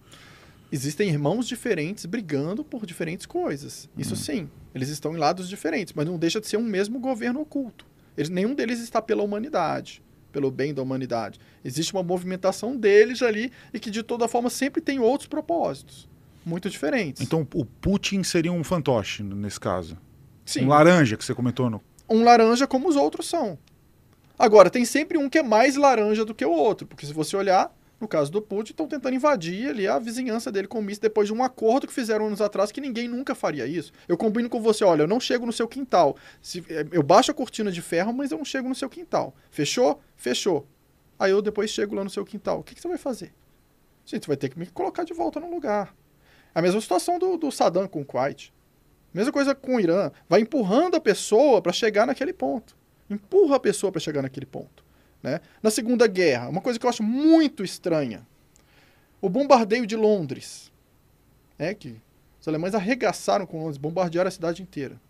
Existem 0.70 1.08
irmãos 1.08 1.46
diferentes 1.46 2.04
brigando 2.04 2.64
por 2.64 2.84
diferentes 2.84 3.26
coisas. 3.26 3.88
Isso 3.96 4.16
sim. 4.16 4.50
Eles 4.74 4.88
estão 4.88 5.14
em 5.14 5.16
lados 5.16 5.48
diferentes, 5.48 5.94
mas 5.94 6.04
não 6.04 6.18
deixa 6.18 6.40
de 6.40 6.46
ser 6.46 6.56
um 6.56 6.62
mesmo 6.62 6.98
governo 6.98 7.40
oculto. 7.40 7.86
Eles, 8.16 8.28
nenhum 8.28 8.54
deles 8.54 8.80
está 8.80 9.00
pela 9.00 9.22
humanidade, 9.22 10.02
pelo 10.32 10.50
bem 10.50 10.74
da 10.74 10.82
humanidade. 10.82 11.38
Existe 11.64 11.92
uma 11.92 12.02
movimentação 12.02 12.76
deles 12.76 13.22
ali 13.22 13.52
e 13.72 13.78
que, 13.78 13.90
de 13.90 14.02
toda 14.02 14.26
forma, 14.26 14.50
sempre 14.50 14.80
tem 14.80 14.98
outros 14.98 15.28
propósitos. 15.28 16.07
Muito 16.48 16.70
diferentes. 16.70 17.20
Então, 17.20 17.46
o 17.54 17.64
Putin 17.64 18.22
seria 18.22 18.50
um 18.50 18.64
fantoche, 18.64 19.22
nesse 19.22 19.60
caso. 19.60 19.98
sim. 20.46 20.64
Um 20.64 20.68
laranja, 20.68 21.16
que 21.16 21.24
você 21.24 21.34
comentou 21.34 21.68
no... 21.68 21.82
um 22.08 22.24
laranja 22.24 22.66
como 22.66 22.88
os 22.88 22.96
outros 22.96 23.28
são. 23.28 23.58
Agora, 24.38 24.70
tem 24.70 24.84
sempre 24.84 25.18
um 25.18 25.28
que 25.28 25.38
é 25.38 25.42
mais 25.42 25.76
laranja 25.76 26.24
do 26.24 26.34
que 26.34 26.44
o 26.44 26.50
outro, 26.50 26.86
porque 26.86 27.04
se 27.04 27.12
você 27.12 27.36
olhar, 27.36 27.70
no 28.00 28.08
caso 28.08 28.32
do 28.32 28.40
Putin, 28.40 28.70
estão 28.70 28.86
tentando 28.86 29.14
invadir 29.14 29.68
ali 29.68 29.86
a 29.86 29.98
vizinhança 29.98 30.50
dele 30.50 30.68
com 30.68 30.78
o 30.78 30.82
míssil 30.82 31.02
depois 31.02 31.28
de 31.28 31.34
um 31.34 31.42
acordo 31.42 31.86
que 31.86 31.92
fizeram 31.92 32.26
anos 32.26 32.40
atrás 32.40 32.72
que 32.72 32.80
ninguém 32.80 33.08
nunca 33.08 33.34
faria 33.34 33.66
isso. 33.66 33.92
Eu 34.06 34.16
combino 34.16 34.48
com 34.48 34.60
você, 34.60 34.84
olha, 34.84 35.02
eu 35.02 35.08
não 35.08 35.20
chego 35.20 35.44
no 35.44 35.52
seu 35.52 35.68
quintal. 35.68 36.16
Se, 36.40 36.64
eh, 36.70 36.86
eu 36.92 37.02
baixo 37.02 37.30
a 37.30 37.34
cortina 37.34 37.70
de 37.70 37.82
ferro, 37.82 38.12
mas 38.12 38.30
eu 38.30 38.38
não 38.38 38.44
chego 38.44 38.68
no 38.68 38.74
seu 38.74 38.88
quintal. 38.88 39.34
Fechou? 39.50 40.00
Fechou. 40.16 40.66
Aí 41.18 41.32
eu 41.32 41.42
depois 41.42 41.70
chego 41.70 41.94
lá 41.94 42.04
no 42.04 42.10
seu 42.10 42.24
quintal. 42.24 42.60
O 42.60 42.62
que, 42.62 42.74
que 42.74 42.80
você 42.80 42.88
vai 42.88 42.98
fazer? 42.98 43.34
Gente, 44.06 44.24
você 44.24 44.28
vai 44.28 44.36
ter 44.36 44.48
que 44.48 44.58
me 44.58 44.66
colocar 44.66 45.04
de 45.04 45.12
volta 45.12 45.40
no 45.40 45.50
lugar. 45.50 45.92
A 46.54 46.62
mesma 46.62 46.80
situação 46.80 47.18
do, 47.18 47.36
do 47.36 47.50
Saddam 47.50 47.86
com 47.86 48.00
o 48.00 48.04
Kuwait. 48.04 48.52
Mesma 49.12 49.32
coisa 49.32 49.54
com 49.54 49.76
o 49.76 49.80
Irã. 49.80 50.10
Vai 50.28 50.40
empurrando 50.40 50.96
a 50.96 51.00
pessoa 51.00 51.62
para 51.62 51.72
chegar 51.72 52.06
naquele 52.06 52.32
ponto. 52.32 52.76
Empurra 53.08 53.56
a 53.56 53.60
pessoa 53.60 53.90
para 53.90 54.00
chegar 54.00 54.22
naquele 54.22 54.46
ponto. 54.46 54.84
Né? 55.22 55.40
Na 55.62 55.70
Segunda 55.70 56.06
Guerra, 56.06 56.48
uma 56.48 56.60
coisa 56.60 56.78
que 56.78 56.86
eu 56.86 56.90
acho 56.90 57.02
muito 57.02 57.64
estranha. 57.64 58.26
O 59.20 59.28
bombardeio 59.28 59.86
de 59.86 59.96
Londres. 59.96 60.70
Né? 61.58 61.74
Que 61.74 62.00
os 62.40 62.46
alemães 62.46 62.74
arregaçaram 62.74 63.46
com 63.46 63.58
Londres, 63.58 63.78
bombardearam 63.78 64.28
a 64.28 64.32
cidade 64.32 64.62
inteira. 64.62 65.00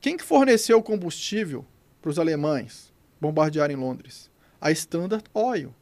Quem 0.00 0.16
que 0.16 0.24
forneceu 0.24 0.78
o 0.78 0.82
combustível 0.82 1.64
para 2.00 2.10
os 2.10 2.18
alemães 2.18 2.92
bombardearem 3.20 3.76
Londres? 3.76 4.30
A 4.60 4.70
Standard 4.70 5.24
Oil, 5.34 5.74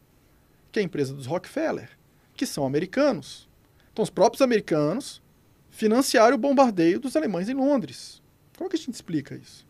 que 0.72 0.78
é 0.78 0.82
a 0.82 0.84
empresa 0.84 1.12
dos 1.12 1.26
Rockefeller, 1.26 1.90
que 2.34 2.46
são 2.46 2.64
americanos. 2.64 3.48
Então, 3.94 4.02
os 4.02 4.10
próprios 4.10 4.42
americanos 4.42 5.22
financiaram 5.70 6.34
o 6.34 6.38
bombardeio 6.38 6.98
dos 6.98 7.14
alemães 7.14 7.48
em 7.48 7.54
Londres. 7.54 8.20
Como 8.58 8.68
que 8.68 8.74
a 8.74 8.78
gente 8.78 8.92
explica 8.92 9.36
isso? 9.36 9.64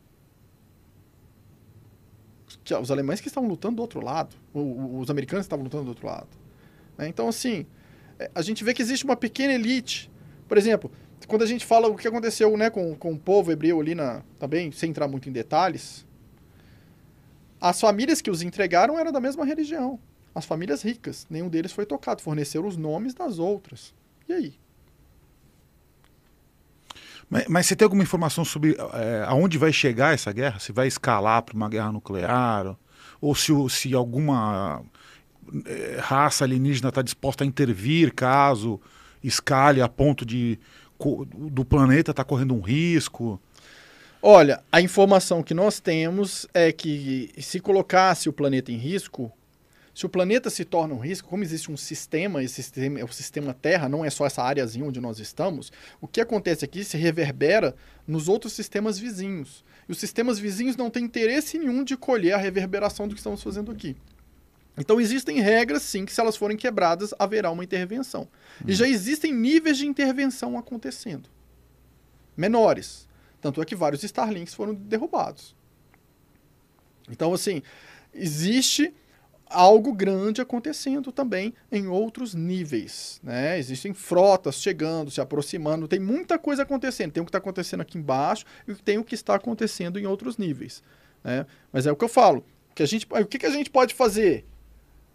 Os 2.80 2.90
alemães 2.90 3.20
que 3.20 3.28
estavam 3.28 3.46
lutando 3.46 3.76
do 3.76 3.82
outro 3.82 4.00
lado, 4.02 4.34
os 4.54 5.10
americanos 5.10 5.44
estavam 5.44 5.62
lutando 5.62 5.84
do 5.84 5.88
outro 5.90 6.06
lado. 6.06 6.28
né? 6.96 7.06
Então, 7.06 7.28
assim, 7.28 7.66
é, 8.18 8.30
a 8.34 8.40
gente 8.40 8.64
vê 8.64 8.72
que 8.72 8.80
existe 8.80 9.04
uma 9.04 9.14
pequena 9.14 9.52
elite. 9.52 10.10
Por 10.48 10.56
exemplo, 10.56 10.90
quando 11.28 11.42
a 11.42 11.46
gente 11.46 11.66
fala 11.66 11.86
o 11.88 11.94
que 11.94 12.08
aconteceu 12.08 12.56
né, 12.56 12.70
com, 12.70 12.96
com 12.96 13.12
o 13.12 13.18
povo 13.18 13.52
hebreu 13.52 13.78
ali, 13.78 13.94
na, 13.94 14.22
também, 14.38 14.72
sem 14.72 14.88
entrar 14.88 15.06
muito 15.06 15.28
em 15.28 15.32
detalhes, 15.32 16.06
as 17.60 17.78
famílias 17.78 18.22
que 18.22 18.30
os 18.30 18.40
entregaram 18.40 18.98
eram 18.98 19.12
da 19.12 19.20
mesma 19.20 19.44
religião. 19.44 20.00
As 20.34 20.46
famílias 20.46 20.80
ricas, 20.80 21.26
nenhum 21.28 21.50
deles 21.50 21.72
foi 21.72 21.84
tocado, 21.84 22.22
forneceram 22.22 22.66
os 22.66 22.78
nomes 22.78 23.12
das 23.12 23.38
outras. 23.38 23.92
E 24.28 24.32
aí? 24.32 24.54
Mas, 27.28 27.46
mas 27.48 27.66
você 27.66 27.76
tem 27.76 27.84
alguma 27.84 28.02
informação 28.02 28.44
sobre 28.44 28.76
é, 28.94 29.24
aonde 29.26 29.58
vai 29.58 29.72
chegar 29.72 30.14
essa 30.14 30.32
guerra? 30.32 30.58
Se 30.58 30.72
vai 30.72 30.86
escalar 30.86 31.42
para 31.42 31.56
uma 31.56 31.68
guerra 31.68 31.92
nuclear? 31.92 32.76
Ou 33.20 33.34
se, 33.34 33.52
se 33.70 33.94
alguma 33.94 34.82
é, 35.66 35.98
raça 36.00 36.44
alienígena 36.44 36.90
está 36.90 37.02
disposta 37.02 37.44
a 37.44 37.46
intervir 37.46 38.14
caso 38.14 38.80
escale 39.22 39.80
a 39.80 39.88
ponto 39.88 40.24
de 40.24 40.58
do 41.36 41.64
planeta 41.64 42.12
estar 42.12 42.24
correndo 42.24 42.54
um 42.54 42.60
risco? 42.60 43.40
Olha, 44.22 44.62
a 44.70 44.80
informação 44.80 45.42
que 45.42 45.52
nós 45.52 45.80
temos 45.80 46.46
é 46.54 46.72
que 46.72 47.30
se 47.38 47.60
colocasse 47.60 48.28
o 48.28 48.32
planeta 48.32 48.72
em 48.72 48.76
risco, 48.76 49.30
se 49.94 50.04
o 50.04 50.08
planeta 50.08 50.50
se 50.50 50.64
torna 50.64 50.92
um 50.92 50.98
risco, 50.98 51.28
como 51.28 51.44
existe 51.44 51.70
um 51.70 51.76
sistema, 51.76 52.42
esse 52.42 52.54
sistema 52.54 52.98
é 52.98 53.04
o 53.04 53.12
sistema 53.12 53.54
Terra, 53.54 53.88
não 53.88 54.04
é 54.04 54.10
só 54.10 54.26
essa 54.26 54.42
áreazinha 54.42 54.84
onde 54.84 55.00
nós 55.00 55.20
estamos, 55.20 55.70
o 56.00 56.08
que 56.08 56.20
acontece 56.20 56.64
aqui 56.64 56.82
se 56.82 56.96
reverbera 56.96 57.76
nos 58.04 58.28
outros 58.28 58.52
sistemas 58.54 58.98
vizinhos. 58.98 59.64
E 59.88 59.92
os 59.92 59.98
sistemas 59.98 60.38
vizinhos 60.38 60.76
não 60.76 60.90
têm 60.90 61.04
interesse 61.04 61.58
nenhum 61.58 61.84
de 61.84 61.96
colher 61.96 62.32
a 62.32 62.38
reverberação 62.38 63.06
do 63.06 63.14
que 63.14 63.20
estamos 63.20 63.40
fazendo 63.40 63.70
aqui. 63.70 63.96
Então 64.76 65.00
existem 65.00 65.40
regras, 65.40 65.82
sim, 65.82 66.04
que 66.04 66.12
se 66.12 66.20
elas 66.20 66.36
forem 66.36 66.56
quebradas, 66.56 67.14
haverá 67.16 67.52
uma 67.52 67.62
intervenção. 67.62 68.28
E 68.66 68.72
já 68.72 68.88
existem 68.88 69.32
níveis 69.32 69.78
de 69.78 69.86
intervenção 69.86 70.58
acontecendo. 70.58 71.28
Menores. 72.36 73.08
Tanto 73.40 73.62
é 73.62 73.64
que 73.64 73.76
vários 73.76 74.02
Starlinks 74.02 74.54
foram 74.54 74.74
derrubados. 74.74 75.54
Então, 77.08 77.32
assim, 77.32 77.62
existe 78.12 78.92
algo 79.54 79.92
grande 79.92 80.40
acontecendo 80.40 81.12
também 81.12 81.54
em 81.70 81.86
outros 81.86 82.34
níveis. 82.34 83.20
Né? 83.22 83.58
Existem 83.58 83.94
frotas 83.94 84.56
chegando, 84.56 85.10
se 85.10 85.20
aproximando, 85.20 85.88
tem 85.88 86.00
muita 86.00 86.38
coisa 86.38 86.62
acontecendo. 86.62 87.12
Tem 87.12 87.22
o 87.22 87.24
que 87.24 87.30
está 87.30 87.38
acontecendo 87.38 87.80
aqui 87.80 87.96
embaixo 87.96 88.44
e 88.66 88.74
tem 88.74 88.98
o 88.98 89.04
que 89.04 89.14
está 89.14 89.34
acontecendo 89.34 89.98
em 89.98 90.06
outros 90.06 90.36
níveis. 90.36 90.82
Né? 91.22 91.46
Mas 91.72 91.86
é 91.86 91.92
o 91.92 91.96
que 91.96 92.04
eu 92.04 92.08
falo. 92.08 92.44
Que 92.74 92.82
a 92.82 92.86
gente, 92.86 93.06
o 93.08 93.26
que, 93.26 93.38
que 93.38 93.46
a 93.46 93.50
gente 93.50 93.70
pode 93.70 93.94
fazer? 93.94 94.44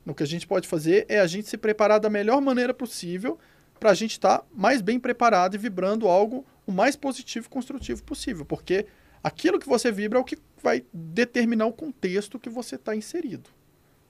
O 0.06 0.14
que 0.14 0.24
a 0.24 0.28
gente 0.28 0.48
pode 0.48 0.68
fazer 0.68 1.06
é 1.10 1.20
a 1.20 1.28
gente 1.28 1.49
se 1.49 1.57
preparar 1.57 1.99
da 1.99 2.10
melhor 2.10 2.41
maneira 2.41 2.74
possível 2.74 3.38
para 3.80 3.91
a 3.91 3.94
gente 3.94 4.11
estar 4.11 4.45
mais 4.53 4.82
bem 4.82 4.99
preparado 4.99 5.56
e 5.56 5.57
vibrando 5.57 6.07
algo 6.07 6.45
o 6.66 6.72
mais 6.72 6.95
positivo 6.95 7.48
e 7.48 7.49
construtivo 7.49 8.03
possível. 8.03 8.45
Porque 8.45 8.86
aquilo 9.24 9.60
que 9.60 9.68
você 9.68 9.91
vibra 9.91 10.18
é 10.18 10.22
o 10.22 10.26
que 10.26 10.38
vai 10.61 10.84
determinar 10.94 11.66
o 11.66 11.74
contexto 11.74 12.40
que 12.40 12.49
você 12.49 12.76
está 12.76 12.95
inserido. 12.95 13.49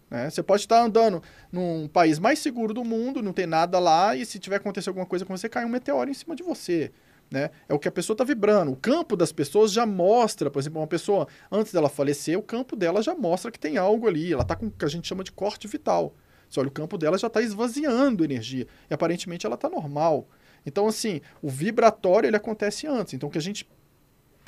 Né? 0.09 0.29
Você 0.29 0.41
pode 0.41 0.63
estar 0.63 0.81
andando 0.81 1.21
num 1.51 1.87
país 1.87 2.19
mais 2.19 2.39
seguro 2.39 2.73
do 2.73 2.83
mundo, 2.83 3.21
não 3.21 3.33
tem 3.33 3.45
nada 3.45 3.79
lá, 3.79 4.15
e 4.15 4.25
se 4.25 4.39
tiver 4.39 4.57
acontecer 4.57 4.89
alguma 4.89 5.05
coisa 5.05 5.25
com 5.25 5.35
você, 5.35 5.47
cai 5.47 5.65
um 5.65 5.69
meteoro 5.69 6.09
em 6.09 6.13
cima 6.13 6.35
de 6.35 6.43
você. 6.43 6.91
Né? 7.29 7.51
É 7.67 7.73
o 7.73 7.79
que 7.79 7.87
a 7.87 7.91
pessoa 7.91 8.15
está 8.15 8.23
vibrando. 8.23 8.71
O 8.71 8.75
campo 8.75 9.15
das 9.15 9.31
pessoas 9.31 9.71
já 9.71 9.85
mostra, 9.85 10.49
por 10.49 10.59
exemplo, 10.59 10.81
uma 10.81 10.87
pessoa, 10.87 11.27
antes 11.51 11.71
dela 11.71 11.87
falecer, 11.87 12.37
o 12.37 12.41
campo 12.41 12.75
dela 12.75 13.03
já 13.03 13.13
mostra 13.13 13.51
que 13.51 13.59
tem 13.59 13.77
algo 13.77 14.07
ali. 14.07 14.33
Ela 14.33 14.41
está 14.41 14.55
com 14.55 14.65
o 14.65 14.71
que 14.71 14.85
a 14.85 14.87
gente 14.87 15.07
chama 15.07 15.23
de 15.23 15.31
corte 15.31 15.67
vital. 15.67 16.15
Você 16.49 16.59
olha, 16.59 16.69
o 16.69 16.71
campo 16.71 16.97
dela 16.97 17.17
já 17.17 17.27
está 17.27 17.39
esvaziando 17.39 18.23
energia. 18.23 18.65
E 18.89 18.93
aparentemente 18.93 19.45
ela 19.45 19.53
está 19.53 19.69
normal. 19.69 20.27
Então, 20.65 20.87
assim, 20.87 21.21
o 21.41 21.49
vibratório 21.49 22.27
ele 22.27 22.35
acontece 22.35 22.87
antes. 22.87 23.13
Então, 23.13 23.29
o 23.29 23.31
que 23.31 23.37
a 23.37 23.41
gente 23.41 23.69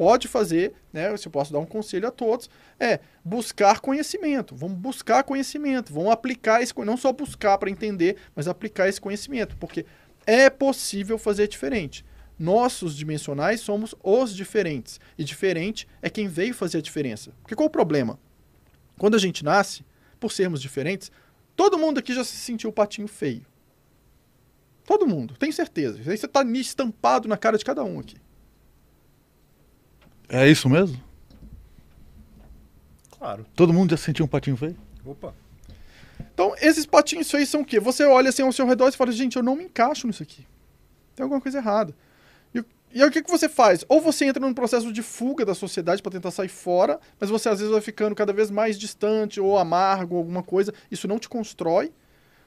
pode 0.01 0.27
fazer, 0.27 0.73
né, 0.91 1.15
se 1.15 1.27
eu 1.27 1.31
posso 1.31 1.53
dar 1.53 1.59
um 1.59 1.65
conselho 1.65 2.07
a 2.07 2.11
todos, 2.11 2.49
é 2.79 2.99
buscar 3.23 3.81
conhecimento. 3.81 4.55
Vamos 4.55 4.79
buscar 4.79 5.23
conhecimento, 5.23 5.93
vamos 5.93 6.11
aplicar 6.11 6.59
esse, 6.59 6.73
não 6.79 6.97
só 6.97 7.13
buscar 7.13 7.55
para 7.59 7.69
entender, 7.69 8.17
mas 8.35 8.47
aplicar 8.47 8.89
esse 8.89 8.99
conhecimento, 8.99 9.55
porque 9.57 9.85
é 10.25 10.49
possível 10.49 11.19
fazer 11.19 11.47
diferente. 11.47 12.03
Nós, 12.39 12.81
os 12.81 12.95
dimensionais, 12.95 13.61
somos 13.61 13.93
os 14.01 14.35
diferentes. 14.35 14.99
E 15.19 15.23
diferente 15.23 15.87
é 16.01 16.09
quem 16.09 16.27
veio 16.27 16.55
fazer 16.55 16.79
a 16.79 16.81
diferença. 16.81 17.31
Porque 17.43 17.53
qual 17.53 17.67
o 17.67 17.69
problema? 17.69 18.19
Quando 18.97 19.13
a 19.13 19.19
gente 19.19 19.45
nasce, 19.45 19.85
por 20.19 20.31
sermos 20.31 20.63
diferentes, 20.63 21.11
todo 21.55 21.77
mundo 21.77 21.99
aqui 21.99 22.15
já 22.15 22.23
se 22.23 22.37
sentiu 22.37 22.71
patinho 22.71 23.07
feio. 23.07 23.45
Todo 24.83 25.07
mundo, 25.07 25.35
tenho 25.37 25.53
certeza. 25.53 25.99
Isso 25.99 26.09
aí 26.09 26.17
você 26.17 26.25
está 26.25 26.43
estampado 26.43 27.27
na 27.27 27.37
cara 27.37 27.55
de 27.55 27.63
cada 27.63 27.83
um 27.83 27.99
aqui. 27.99 28.17
É 30.33 30.47
isso 30.49 30.69
mesmo? 30.69 30.97
Claro. 33.19 33.45
Todo 33.53 33.73
mundo 33.73 33.91
já 33.91 33.97
sentiu 33.97 34.23
um 34.23 34.27
patinho 34.29 34.55
feio? 34.55 34.77
Opa. 35.05 35.35
Então, 36.33 36.55
esses 36.61 36.85
patinhos 36.85 37.29
feios 37.29 37.49
são 37.49 37.61
o 37.61 37.65
quê? 37.65 37.81
Você 37.81 38.05
olha 38.05 38.29
assim 38.29 38.41
ao 38.41 38.51
seu 38.53 38.65
redor 38.65 38.87
e 38.87 38.93
fala, 38.93 39.11
gente, 39.11 39.35
eu 39.35 39.43
não 39.43 39.57
me 39.57 39.65
encaixo 39.65 40.07
nisso 40.07 40.23
aqui. 40.23 40.47
Tem 41.13 41.23
alguma 41.23 41.41
coisa 41.41 41.57
errada. 41.57 41.93
E 42.55 42.63
E 42.93 43.01
aí 43.01 43.07
o 43.09 43.11
que, 43.11 43.21
que 43.21 43.29
você 43.29 43.49
faz? 43.49 43.83
Ou 43.89 43.99
você 43.99 44.23
entra 44.23 44.39
num 44.39 44.53
processo 44.53 44.91
de 44.93 45.01
fuga 45.01 45.43
da 45.43 45.53
sociedade 45.53 46.01
para 46.01 46.13
tentar 46.13 46.31
sair 46.31 46.47
fora, 46.47 46.97
mas 47.19 47.29
você 47.29 47.49
às 47.49 47.59
vezes 47.59 47.71
vai 47.71 47.81
ficando 47.81 48.15
cada 48.15 48.31
vez 48.31 48.49
mais 48.49 48.79
distante 48.79 49.39
ou 49.39 49.57
amargo, 49.57 50.15
alguma 50.15 50.41
coisa, 50.41 50.73
isso 50.89 51.09
não 51.09 51.19
te 51.19 51.27
constrói. 51.27 51.91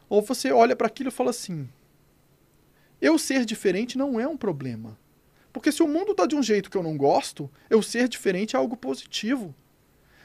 Ou 0.08 0.22
você 0.22 0.50
olha 0.50 0.74
para 0.74 0.86
aquilo 0.86 1.10
e 1.10 1.12
fala 1.12 1.30
assim: 1.30 1.68
eu 3.00 3.18
ser 3.18 3.44
diferente 3.44 3.98
não 3.98 4.18
é 4.18 4.26
um 4.26 4.36
problema. 4.36 4.96
Porque 5.54 5.70
se 5.70 5.84
o 5.84 5.88
mundo 5.88 6.10
está 6.10 6.26
de 6.26 6.34
um 6.34 6.42
jeito 6.42 6.68
que 6.68 6.76
eu 6.76 6.82
não 6.82 6.96
gosto, 6.96 7.48
eu 7.70 7.80
ser 7.80 8.08
diferente 8.08 8.56
é 8.56 8.58
algo 8.58 8.76
positivo. 8.76 9.54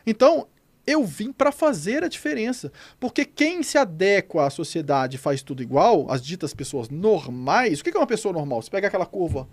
Então, 0.03 0.47
eu 0.87 1.05
vim 1.05 1.31
para 1.31 1.51
fazer 1.51 2.03
a 2.03 2.07
diferença. 2.07 2.71
Porque 2.99 3.23
quem 3.23 3.61
se 3.61 3.77
adequa 3.77 4.47
à 4.47 4.49
sociedade 4.49 5.17
e 5.17 5.19
faz 5.19 5.43
tudo 5.43 5.61
igual, 5.61 6.09
as 6.09 6.25
ditas 6.25 6.51
pessoas 6.51 6.89
normais, 6.89 7.79
o 7.79 7.83
que 7.83 7.91
é 7.91 7.99
uma 7.99 8.07
pessoa 8.07 8.33
normal? 8.33 8.63
Você 8.63 8.71
pega 8.71 8.87
aquela 8.87 9.05
curva 9.05 9.47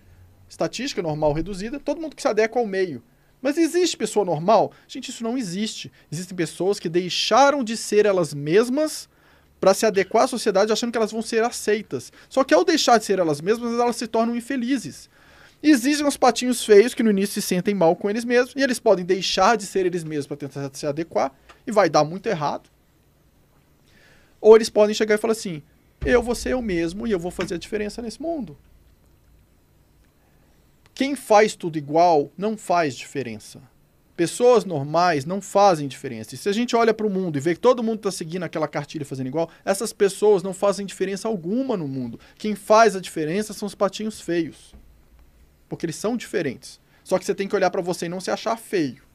estatística 0.49 1.03
normal 1.03 1.35
reduzida, 1.35 1.79
todo 1.79 2.01
mundo 2.01 2.17
que 2.17 2.23
se 2.23 2.29
adequa 2.29 2.59
ao 2.59 2.67
meio. 2.67 3.03
Mas 3.43 3.59
existe 3.59 3.99
pessoa 3.99 4.25
normal? 4.25 4.73
Gente, 4.89 5.11
isso 5.11 5.23
não 5.23 5.37
existe. 5.37 5.93
Existem 6.11 6.35
pessoas 6.35 6.81
que 6.81 6.89
deixaram 6.89 7.63
de 7.63 7.77
ser 7.77 8.07
elas 8.07 8.33
mesmas 8.33 9.11
para 9.61 9.75
se 9.75 9.85
adequar 9.85 10.25
à 10.25 10.27
sociedade 10.27 10.73
achando 10.73 10.91
que 10.91 10.97
elas 10.97 11.13
vão 11.13 11.21
ser 11.21 11.45
aceitas. 11.45 12.11
Só 12.31 12.43
que 12.45 12.55
ao 12.55 12.65
deixar 12.65 12.97
de 12.97 13.05
ser 13.05 13.19
elas 13.19 13.43
mesmas, 13.43 13.79
elas 13.79 13.97
se 13.97 14.07
tornam 14.07 14.35
infelizes. 14.35 15.11
Existem 15.63 16.07
os 16.07 16.17
patinhos 16.17 16.65
feios 16.65 16.95
que 16.95 17.03
no 17.03 17.11
início 17.11 17.41
se 17.41 17.47
sentem 17.47 17.75
mal 17.75 17.97
com 17.97 18.09
eles 18.09 18.25
mesmos 18.25 18.55
e 18.55 18.63
eles 18.63 18.79
podem 18.79 19.05
deixar 19.05 19.57
de 19.57 19.65
ser 19.65 19.87
eles 19.87 20.05
mesmos 20.05 20.27
para 20.27 20.37
tentar 20.37 20.71
se 20.73 20.87
adequar 20.87 21.33
e 21.67 21.73
vai 21.73 21.89
dar 21.89 22.05
muito 22.05 22.27
errado. 22.27 22.71
Ou 24.41 24.55
eles 24.55 24.71
podem 24.71 24.95
chegar 24.95 25.15
e 25.15 25.19
falar 25.19 25.33
assim: 25.33 25.63
eu 26.05 26.23
vou 26.23 26.35
ser 26.35 26.53
eu 26.53 26.63
mesmo 26.63 27.07
e 27.07 27.11
eu 27.11 27.19
vou 27.19 27.31
fazer 27.31 27.55
a 27.55 27.59
diferença 27.59 28.03
nesse 28.03 28.21
mundo. 28.21 28.57
Quem 30.95 31.15
faz 31.15 31.55
tudo 31.55 31.77
igual 31.77 32.31
não 32.39 32.57
faz 32.57 32.95
diferença. 32.95 33.61
Pessoas 34.17 34.65
normais 34.65 35.27
não 35.27 35.43
fazem 35.43 35.87
diferença. 35.87 36.35
E 36.35 36.39
se 36.39 36.49
a 36.49 36.53
gente 36.53 36.75
olha 36.75 36.95
para 36.95 37.07
o 37.07 37.11
mundo 37.11 37.37
e 37.37 37.41
vê 37.41 37.55
que 37.55 37.61
todo 37.61 37.83
mundo 37.83 37.99
está 37.99 38.11
seguindo 38.11 38.45
aquela 38.45 38.67
cartilha 38.67 39.05
fazendo 39.05 39.27
igual, 39.27 39.51
essas 39.63 39.93
pessoas 39.93 40.43
não 40.43 40.55
fazem 40.55 40.87
diferença 40.87 41.29
alguma 41.29 41.77
no 41.77 41.87
mundo. 41.87 42.19
Quem 42.39 42.55
faz 42.55 42.97
a 42.97 43.01
diferença 43.01 43.53
são 43.53 43.67
os 43.67 43.75
patinhos 43.75 44.21
feios. 44.21 44.75
Porque 45.69 45.87
eles 45.87 45.97
são 45.97 46.17
diferentes. 46.17 46.81
Só 47.03 47.19
que 47.19 47.25
você 47.25 47.35
tem 47.35 47.49
que 47.49 47.55
olhar 47.55 47.71
para 47.71 47.83
você 47.83 48.07
e 48.07 48.09
não 48.09 48.21
se 48.21 48.31
achar 48.31 48.57
feio. 48.57 49.07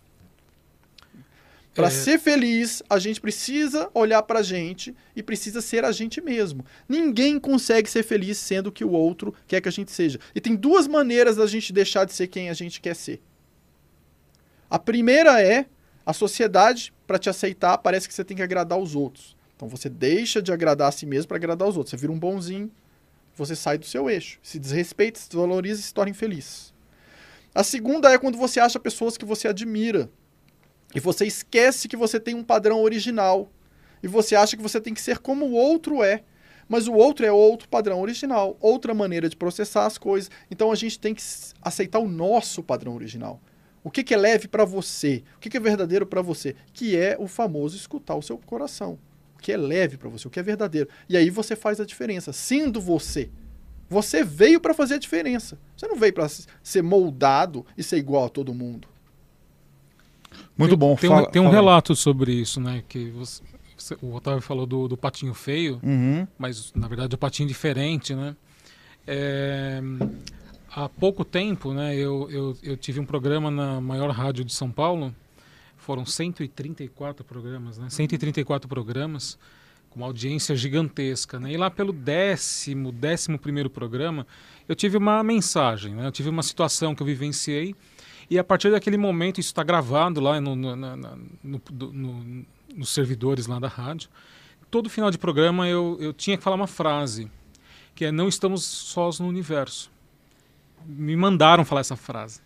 Para 1.73 1.87
é... 1.87 1.89
ser 1.89 2.19
feliz, 2.19 2.83
a 2.89 2.99
gente 2.99 3.21
precisa 3.21 3.89
olhar 3.93 4.21
para 4.23 4.39
a 4.39 4.43
gente 4.43 4.95
e 5.15 5.23
precisa 5.23 5.61
ser 5.61 5.85
a 5.85 5.91
gente 5.91 6.21
mesmo. 6.21 6.65
Ninguém 6.87 7.39
consegue 7.39 7.89
ser 7.89 8.03
feliz 8.03 8.37
sendo 8.37 8.67
o 8.67 8.71
que 8.71 8.83
o 8.83 8.91
outro 8.91 9.33
quer 9.47 9.61
que 9.61 9.69
a 9.69 9.71
gente 9.71 9.91
seja. 9.91 10.19
E 10.35 10.41
tem 10.41 10.55
duas 10.55 10.87
maneiras 10.87 11.37
da 11.37 11.47
gente 11.47 11.71
deixar 11.71 12.05
de 12.05 12.13
ser 12.13 12.27
quem 12.27 12.49
a 12.49 12.53
gente 12.53 12.81
quer 12.81 12.95
ser. 12.95 13.21
A 14.69 14.79
primeira 14.79 15.41
é 15.41 15.65
a 16.05 16.13
sociedade, 16.13 16.93
para 17.05 17.19
te 17.19 17.29
aceitar, 17.29 17.77
parece 17.77 18.07
que 18.07 18.13
você 18.13 18.23
tem 18.23 18.35
que 18.35 18.43
agradar 18.43 18.77
os 18.77 18.95
outros. 18.95 19.35
Então 19.55 19.67
você 19.67 19.89
deixa 19.89 20.41
de 20.41 20.51
agradar 20.51 20.89
a 20.89 20.91
si 20.91 21.05
mesmo 21.05 21.27
para 21.27 21.37
agradar 21.37 21.67
os 21.67 21.77
outros. 21.77 21.91
Você 21.91 21.97
vira 21.97 22.11
um 22.11 22.19
bonzinho, 22.19 22.71
você 23.35 23.55
sai 23.55 23.77
do 23.77 23.85
seu 23.85 24.09
eixo. 24.09 24.39
Se 24.41 24.59
desrespeita, 24.59 25.19
se 25.19 25.35
valoriza 25.35 25.79
e 25.79 25.83
se 25.83 25.93
torna 25.93 26.11
infeliz. 26.11 26.73
A 27.53 27.63
segunda 27.63 28.11
é 28.11 28.17
quando 28.17 28.37
você 28.37 28.59
acha 28.59 28.79
pessoas 28.79 29.17
que 29.17 29.25
você 29.25 29.47
admira 29.47 30.09
e 30.93 30.99
você 30.99 31.25
esquece 31.25 31.87
que 31.87 31.97
você 31.97 32.19
tem 32.19 32.35
um 32.35 32.43
padrão 32.43 32.81
original. 32.81 33.49
E 34.03 34.07
você 34.07 34.35
acha 34.35 34.55
que 34.55 34.63
você 34.63 34.79
tem 34.79 34.93
que 34.93 35.01
ser 35.01 35.19
como 35.19 35.45
o 35.45 35.53
outro 35.53 36.03
é. 36.03 36.23
Mas 36.67 36.87
o 36.87 36.93
outro 36.93 37.25
é 37.25 37.31
outro 37.31 37.67
padrão 37.67 37.99
original, 37.99 38.55
outra 38.61 38.93
maneira 38.93 39.27
de 39.27 39.35
processar 39.35 39.85
as 39.85 39.97
coisas. 39.97 40.31
Então 40.49 40.71
a 40.71 40.75
gente 40.75 40.97
tem 40.97 41.13
que 41.13 41.21
aceitar 41.61 41.99
o 41.99 42.07
nosso 42.07 42.63
padrão 42.63 42.95
original. 42.95 43.41
O 43.83 43.91
que, 43.91 44.03
que 44.03 44.13
é 44.13 44.17
leve 44.17 44.47
para 44.47 44.63
você? 44.63 45.23
O 45.35 45.39
que, 45.39 45.49
que 45.49 45.57
é 45.57 45.59
verdadeiro 45.59 46.05
para 46.05 46.21
você? 46.21 46.55
Que 46.71 46.95
é 46.95 47.17
o 47.19 47.27
famoso 47.27 47.75
escutar 47.75 48.15
o 48.15 48.21
seu 48.21 48.37
coração. 48.37 48.97
O 49.41 49.43
que 49.43 49.51
é 49.51 49.57
leve 49.57 49.97
para 49.97 50.07
você, 50.07 50.27
o 50.27 50.29
que 50.29 50.39
é 50.39 50.43
verdadeiro. 50.43 50.87
E 51.09 51.17
aí 51.17 51.31
você 51.31 51.55
faz 51.55 51.79
a 51.79 51.85
diferença, 51.85 52.31
sendo 52.31 52.79
você. 52.79 53.27
Você 53.89 54.23
veio 54.23 54.61
para 54.61 54.71
fazer 54.71 54.93
a 54.93 54.97
diferença. 54.99 55.57
Você 55.75 55.87
não 55.87 55.95
veio 55.95 56.13
para 56.13 56.29
ser 56.61 56.83
moldado 56.83 57.65
e 57.75 57.81
ser 57.81 57.97
igual 57.97 58.25
a 58.25 58.29
todo 58.29 58.53
mundo. 58.53 58.87
Muito 60.55 60.69
tem, 60.69 60.77
bom. 60.77 60.95
Tem, 60.95 61.09
fala, 61.09 61.27
um, 61.27 61.31
tem 61.31 61.41
um 61.41 61.49
relato 61.49 61.95
sobre 61.95 62.31
isso, 62.31 62.61
né? 62.61 62.83
Que 62.87 63.09
você, 63.09 63.41
você, 63.75 63.97
o 63.99 64.13
Otávio 64.13 64.41
falou 64.41 64.67
do, 64.67 64.87
do 64.87 64.95
patinho 64.95 65.33
feio, 65.33 65.79
uhum. 65.81 66.27
mas 66.37 66.71
na 66.75 66.87
verdade 66.87 67.15
o 67.15 67.17
patinho 67.17 67.49
diferente, 67.49 68.13
né? 68.13 68.35
É, 69.07 69.81
há 70.69 70.87
pouco 70.87 71.25
tempo, 71.25 71.73
né? 71.73 71.95
Eu, 71.95 72.29
eu, 72.29 72.57
eu 72.61 72.77
tive 72.77 72.99
um 72.99 73.05
programa 73.05 73.49
na 73.49 73.81
maior 73.81 74.11
rádio 74.11 74.45
de 74.45 74.53
São 74.53 74.69
Paulo. 74.69 75.11
Foram 75.81 76.05
134 76.05 77.25
programas, 77.25 77.79
né? 77.79 77.89
134 77.89 78.69
programas 78.69 79.37
com 79.89 79.99
uma 79.99 80.05
audiência 80.05 80.55
gigantesca, 80.55 81.39
né? 81.39 81.51
E 81.51 81.57
lá 81.57 81.71
pelo 81.71 81.91
décimo, 81.91 82.91
décimo 82.91 83.39
primeiro 83.39 83.67
programa, 83.67 84.27
eu 84.69 84.75
tive 84.75 84.95
uma 84.95 85.23
mensagem, 85.23 85.95
né? 85.95 86.05
Eu 86.05 86.11
tive 86.11 86.29
uma 86.29 86.43
situação 86.43 86.93
que 86.93 87.01
eu 87.01 87.07
vivenciei 87.07 87.75
e 88.29 88.37
a 88.37 88.43
partir 88.43 88.69
daquele 88.69 88.95
momento, 88.95 89.39
isso 89.39 89.49
está 89.49 89.63
gravado 89.63 90.21
lá 90.21 90.39
no, 90.39 90.55
no, 90.55 90.75
no, 90.75 91.61
no, 91.91 92.45
nos 92.75 92.89
servidores 92.89 93.47
lá 93.47 93.57
da 93.59 93.67
rádio. 93.67 94.07
Todo 94.69 94.87
final 94.87 95.09
de 95.09 95.17
programa 95.17 95.67
eu, 95.67 95.97
eu 95.99 96.13
tinha 96.13 96.37
que 96.37 96.43
falar 96.43 96.57
uma 96.57 96.67
frase, 96.67 97.29
que 97.95 98.05
é 98.05 98.11
não 98.11 98.27
estamos 98.27 98.63
sós 98.63 99.19
no 99.19 99.27
universo. 99.27 99.91
Me 100.85 101.15
mandaram 101.15 101.65
falar 101.65 101.81
essa 101.81 101.95
frase. 101.95 102.39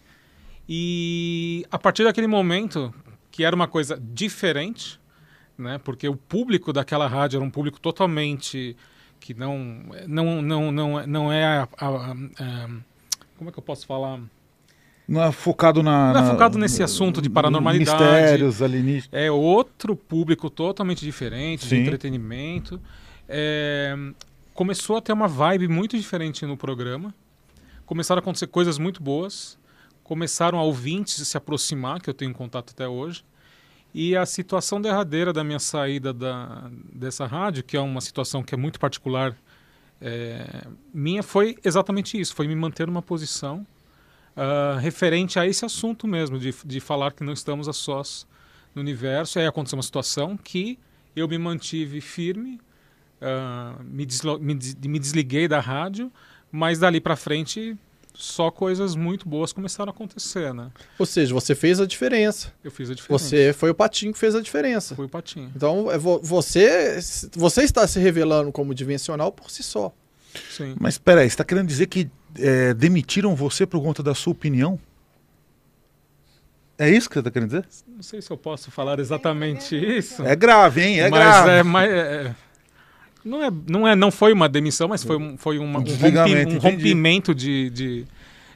E 0.68 1.66
a 1.70 1.78
partir 1.78 2.06
daquele 2.06 2.28
momento, 2.28 2.92
que 3.36 3.44
era 3.44 3.54
uma 3.54 3.68
coisa 3.68 4.02
diferente, 4.02 4.98
né? 5.58 5.78
Porque 5.78 6.08
o 6.08 6.16
público 6.16 6.72
daquela 6.72 7.06
rádio 7.06 7.36
era 7.36 7.44
um 7.44 7.50
público 7.50 7.78
totalmente 7.82 8.78
que 9.20 9.34
não 9.34 9.84
não 10.08 10.42
não 10.42 10.72
não, 10.72 11.06
não 11.06 11.34
é 11.34 11.44
a, 11.44 11.68
a, 11.78 12.12
a, 12.12 12.68
como 13.38 13.50
é 13.50 13.52
que 13.52 13.60
eu 13.60 13.64
posso 13.64 13.86
falar 13.86 14.22
não 15.06 15.22
é 15.22 15.32
focado 15.34 15.84
na. 15.84 16.14
Não 16.14 16.22
é 16.22 16.32
focado 16.32 16.58
nesse 16.58 16.82
assunto 16.82 17.22
de 17.22 17.30
paranormalidade. 17.30 18.02
Mistérios, 18.02 18.62
alienígenas. 18.62 19.10
É 19.12 19.30
outro 19.30 19.98
público 19.98 20.50
totalmente 20.50 21.04
diferente, 21.04 21.66
Sim. 21.66 21.76
de 21.76 21.82
entretenimento. 21.82 22.82
É, 23.28 23.96
começou 24.54 24.96
a 24.96 25.02
ter 25.02 25.12
uma 25.12 25.28
vibe 25.28 25.68
muito 25.68 25.98
diferente 25.98 26.46
no 26.46 26.56
programa. 26.56 27.14
Começaram 27.86 28.20
a 28.20 28.22
acontecer 28.22 28.48
coisas 28.48 28.80
muito 28.80 29.04
boas. 29.04 29.60
Começaram 30.06 30.60
a 30.60 30.64
ouvintes 30.64 31.28
se 31.28 31.36
aproximar, 31.36 32.00
que 32.00 32.08
eu 32.08 32.14
tenho 32.14 32.32
contato 32.32 32.70
até 32.70 32.88
hoje. 32.88 33.26
E 33.92 34.16
a 34.16 34.24
situação 34.24 34.80
derradeira 34.80 35.34
da 35.34 35.44
minha 35.44 35.58
saída 35.58 36.14
da, 36.14 36.70
dessa 36.94 37.26
rádio, 37.26 37.64
que 37.64 37.76
é 37.76 37.82
uma 37.82 38.00
situação 38.02 38.44
que 38.44 38.54
é 38.54 38.58
muito 38.58 38.80
particular 38.80 39.36
é, 40.00 40.68
minha, 40.94 41.24
foi 41.24 41.58
exatamente 41.64 42.20
isso: 42.20 42.36
foi 42.36 42.48
me 42.48 42.56
manter 42.56 42.86
numa 42.86 43.02
posição 43.02 43.66
uh, 44.36 44.78
referente 44.78 45.40
a 45.40 45.48
esse 45.48 45.66
assunto 45.66 46.08
mesmo, 46.08 46.38
de, 46.38 46.54
de 46.64 46.80
falar 46.80 47.14
que 47.14 47.24
não 47.24 47.34
estamos 47.34 47.68
a 47.68 47.74
sós 47.74 48.28
no 48.76 48.82
universo. 48.82 49.40
Aí 49.40 49.48
aconteceu 49.48 49.78
uma 49.78 49.84
situação 49.84 50.38
que 50.38 50.78
eu 51.16 51.28
me 51.28 51.40
mantive 51.40 52.00
firme, 52.00 52.62
uh, 53.22 53.84
me, 53.84 54.06
me, 54.40 54.60
me 54.88 55.00
desliguei 55.00 55.48
da 55.48 55.60
rádio, 55.60 56.12
mas 56.52 56.78
dali 56.78 57.02
para 57.02 57.16
frente 57.16 57.76
só 58.16 58.50
coisas 58.50 58.96
muito 58.96 59.28
boas 59.28 59.54
começaram 59.54 59.92
a 59.92 59.94
acontecer, 59.94 60.54
né? 60.54 60.70
Ou 60.98 61.06
seja, 61.06 61.34
você 61.34 61.54
fez 61.54 61.80
a 61.80 61.86
diferença. 61.86 62.54
Eu 62.64 62.72
fiz 62.72 62.90
a 62.90 62.96
diferença. 62.96 63.26
Você 63.26 63.54
foi 63.54 63.70
o 63.70 63.76
patinho 63.76 64.14
que 64.14 64.20
fez 64.20 64.36
a 64.36 64.42
diferença. 64.42 64.96
Foi 64.96 65.06
o 65.06 65.10
patinho. 65.10 65.52
Então, 65.56 65.92
é 65.92 65.98
você, 65.98 67.00
você 67.36 67.64
está 67.64 67.86
se 67.88 68.00
revelando 68.00 68.52
como 68.52 68.74
dimensional 68.74 69.32
por 69.32 69.52
si 69.52 69.64
só. 69.64 69.94
Sim. 70.50 70.76
Mas 70.80 70.96
espera 70.96 71.22
aí, 71.22 71.30
você 71.30 71.34
está 71.34 71.44
querendo 71.44 71.68
dizer 71.68 71.88
que 71.88 72.10
é, 72.38 72.74
demitiram 72.74 73.36
você 73.36 73.66
por 73.66 73.82
conta 73.82 74.04
da 74.04 74.14
sua 74.14 74.32
opinião? 74.32 74.80
É 76.78 76.90
isso 76.90 77.08
que 77.08 77.14
você 77.14 77.20
está 77.20 77.32
querendo 77.32 77.50
dizer? 77.50 77.66
Não 77.88 78.04
sei 78.04 78.22
se 78.22 78.30
eu 78.30 78.38
posso 78.38 78.70
falar 78.70 79.00
exatamente 79.00 79.76
isso. 79.76 80.22
É 80.24 80.36
grave, 80.36 80.82
hein? 80.82 81.00
É 81.00 81.10
mas 81.10 81.20
grave. 81.20 81.52
É, 81.52 81.64
mas 81.64 81.90
é, 81.90 82.36
não, 83.26 83.44
é, 83.44 83.52
não, 83.68 83.88
é, 83.88 83.96
não 83.96 84.12
foi 84.12 84.32
uma 84.32 84.48
demissão, 84.48 84.88
mas 84.88 85.04
foi, 85.04 85.18
um, 85.18 85.36
foi 85.36 85.58
uma, 85.58 85.80
um, 85.80 85.84
rompi, 85.84 86.56
um 86.56 86.60
rompimento 86.60 87.34
de, 87.34 87.72
de, 87.72 88.06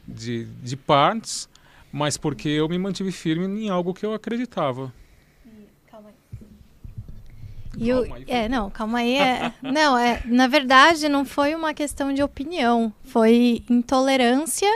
de, 0.07 0.45
de 0.45 0.77
partes, 0.77 1.49
mas 1.91 2.15
porque 2.15 2.47
eu 2.47 2.69
me 2.69 2.77
mantive 2.77 3.11
firme 3.11 3.65
em 3.65 3.69
algo 3.69 3.95
que 3.95 4.05
eu 4.05 4.13
acreditava. 4.13 4.93
E 7.77 7.93
o, 7.93 8.05
é, 8.27 8.49
não, 8.49 8.69
calma 8.69 8.99
aí. 8.99 9.15
É, 9.15 9.53
não, 9.63 9.97
é, 9.97 10.21
na 10.25 10.47
verdade, 10.47 11.07
não 11.07 11.23
foi 11.23 11.55
uma 11.55 11.73
questão 11.73 12.13
de 12.13 12.21
opinião. 12.21 12.93
Foi 13.05 13.63
intolerância 13.69 14.69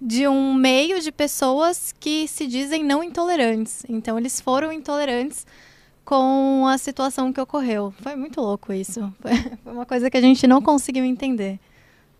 de 0.00 0.26
um 0.26 0.54
meio 0.54 1.00
de 1.00 1.12
pessoas 1.12 1.94
que 2.00 2.26
se 2.26 2.46
dizem 2.46 2.82
não 2.82 3.04
intolerantes. 3.04 3.84
Então, 3.88 4.18
eles 4.18 4.40
foram 4.40 4.72
intolerantes 4.72 5.46
com 6.10 6.66
a 6.66 6.76
situação 6.76 7.32
que 7.32 7.40
ocorreu. 7.40 7.94
Foi 8.00 8.16
muito 8.16 8.40
louco 8.40 8.72
isso. 8.72 9.14
Foi 9.62 9.72
uma 9.72 9.86
coisa 9.86 10.10
que 10.10 10.16
a 10.16 10.20
gente 10.20 10.44
não 10.44 10.60
conseguiu 10.60 11.04
entender. 11.04 11.60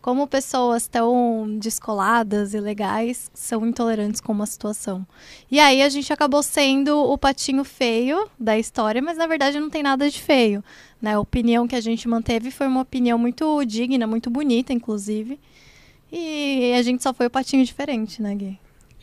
como 0.01 0.29
pessoas 0.29 0.87
tão 0.87 1.59
descoladas 1.59 2.55
e 2.55 2.61
legais 2.61 3.33
são 3.35 3.67
intolerantes 3.67 4.21
com 4.21 4.31
uma 4.31 4.47
situação. 4.47 5.05
E 5.51 5.59
aí 5.59 5.83
a 5.83 5.89
gente 5.89 6.13
acabou 6.13 6.41
sendo 6.41 6.97
o 6.99 7.19
patinho 7.19 7.65
feio 7.65 8.31
da 8.39 8.57
história, 8.57 9.03
mas 9.03 9.19
na 9.19 9.27
verdade 9.27 9.59
não 9.59 9.69
tem 9.69 9.83
nada 9.83 10.09
de 10.09 10.23
feio. 10.23 10.63
Né? 11.03 11.15
A 11.15 11.21
opinião 11.21 11.67
que 11.67 11.75
a 11.75 11.81
gente 11.81 12.07
manteve 12.07 12.53
foi 12.53 12.69
uma 12.69 12.83
opinião 12.83 13.19
muito 13.19 13.65
digna, 13.65 14.07
muito 14.07 14.31
bonita, 14.31 14.73
inclusive. 14.73 15.37
E 16.13 16.73
a 16.79 16.83
gente 16.83 17.03
só 17.03 17.13
foi 17.13 17.27
o 17.27 17.31
patinho 17.31 17.65
diferente, 17.65 18.23
né, 18.23 18.37
Gui? 18.37 18.57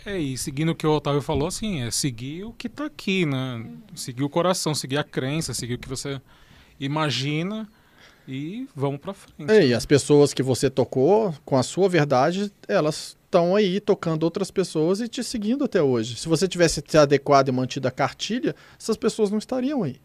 É, 0.08 0.18
e 0.18 0.38
seguindo 0.38 0.70
o 0.70 0.76
que 0.76 0.88
o 0.88 0.92
Otávio 0.92 1.22
falou, 1.22 1.50
assim, 1.50 1.82
é 1.82 1.92
seguir 1.92 2.46
o 2.46 2.54
que 2.54 2.68
está 2.68 2.86
aqui, 2.86 3.26
né? 3.26 3.66
Seguir 3.94 4.24
o 4.24 4.30
coração, 4.30 4.74
seguir 4.74 4.98
a 4.98 5.04
crença, 5.04 5.54
seguir 5.54 5.74
o 5.74 5.78
que 5.78 5.90
você 5.90 6.22
imagina 6.80 7.68
e 8.26 8.70
vamos 8.74 9.02
para 9.02 9.14
frente. 9.14 9.52
É, 9.52 9.68
e 9.68 9.74
as 9.74 9.86
pessoas 9.86 10.34
que 10.34 10.42
você 10.42 10.70
tocou, 10.70 11.36
com 11.44 11.58
a 11.58 11.64
sua 11.64 11.90
verdade, 11.90 12.50
elas 12.70 13.18
estão 13.26 13.54
aí 13.54 13.82
tocando 13.82 14.24
outras 14.24 14.50
pessoas 14.50 15.02
e 15.02 15.10
te 15.10 15.22
seguindo 15.22 15.66
até 15.66 15.84
hoje. 15.84 16.16
Se 16.16 16.30
você 16.30 16.48
tivesse 16.48 16.82
se 16.88 16.98
adequado 16.98 17.50
e 17.50 17.52
mantido 17.52 17.90
a 17.90 17.92
cartilha, 17.92 18.56
essas 18.80 18.96
pessoas 18.96 19.30
não 19.30 19.38
estariam 19.38 19.84
aí. 19.84 20.00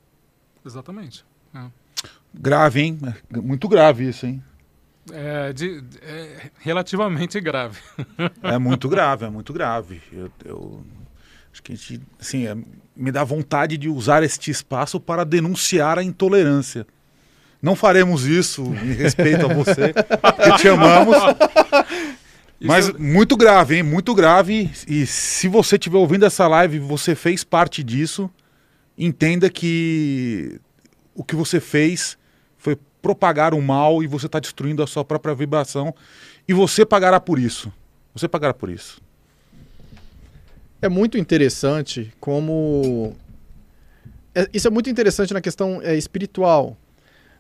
Exatamente. 0.66 1.24
É. 1.54 1.64
Grave, 2.34 2.80
hein? 2.80 2.98
Muito 3.30 3.68
grave 3.68 4.08
isso, 4.08 4.26
hein? 4.26 4.42
É, 5.10 5.52
de, 5.52 5.82
é 6.02 6.50
relativamente 6.60 7.40
grave. 7.40 7.80
é 8.42 8.58
muito 8.58 8.88
grave, 8.88 9.24
é 9.24 9.30
muito 9.30 9.52
grave. 9.52 10.00
Eu, 10.12 10.30
eu 10.44 10.84
acho 11.52 11.62
que 11.62 11.72
a 11.72 11.74
gente, 11.74 12.00
assim, 12.20 12.46
é, 12.46 12.56
me 12.94 13.10
dá 13.10 13.24
vontade 13.24 13.76
de 13.76 13.88
usar 13.88 14.22
este 14.22 14.50
espaço 14.50 15.00
para 15.00 15.24
denunciar 15.24 15.98
a 15.98 16.02
intolerância. 16.02 16.86
Não 17.60 17.76
faremos 17.76 18.26
isso 18.26 18.62
em 18.62 18.92
respeito 18.92 19.46
a 19.46 19.54
você, 19.54 19.92
que 19.92 20.58
te 20.58 20.68
amamos. 20.68 21.16
Mas 22.60 22.92
muito 22.92 23.36
grave, 23.36 23.76
hein? 23.76 23.82
Muito 23.82 24.14
grave. 24.14 24.70
E 24.86 25.04
se 25.06 25.48
você 25.48 25.76
estiver 25.76 25.98
ouvindo 25.98 26.24
essa 26.24 26.46
live, 26.46 26.78
você 26.78 27.14
fez 27.14 27.42
parte 27.42 27.82
disso, 27.82 28.30
entenda 28.96 29.50
que 29.50 30.60
o 31.14 31.24
que 31.24 31.34
você 31.34 31.60
fez 31.60 32.16
propagar 33.02 33.52
o 33.52 33.60
mal 33.60 34.02
e 34.02 34.06
você 34.06 34.26
está 34.26 34.38
destruindo 34.38 34.82
a 34.82 34.86
sua 34.86 35.04
própria 35.04 35.34
vibração 35.34 35.92
e 36.48 36.54
você 36.54 36.86
pagará 36.86 37.18
por 37.20 37.38
isso. 37.38 37.72
Você 38.14 38.28
pagará 38.28 38.54
por 38.54 38.70
isso. 38.70 39.02
É 40.80 40.88
muito 40.88 41.18
interessante 41.18 42.12
como. 42.20 43.14
É, 44.34 44.48
isso 44.54 44.68
é 44.68 44.70
muito 44.70 44.88
interessante 44.88 45.34
na 45.34 45.40
questão 45.40 45.80
é, 45.82 45.96
espiritual. 45.96 46.76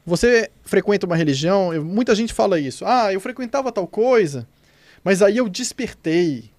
Você 0.04 0.50
frequenta 0.62 1.06
uma 1.06 1.16
religião, 1.16 1.72
eu, 1.72 1.84
muita 1.84 2.14
gente 2.14 2.32
fala 2.32 2.58
isso. 2.58 2.84
Ah, 2.84 3.12
eu 3.12 3.20
frequentava 3.20 3.70
tal 3.70 3.86
coisa, 3.86 4.46
mas 5.04 5.22
aí 5.22 5.36
eu 5.36 5.48
despertei. 5.48 6.50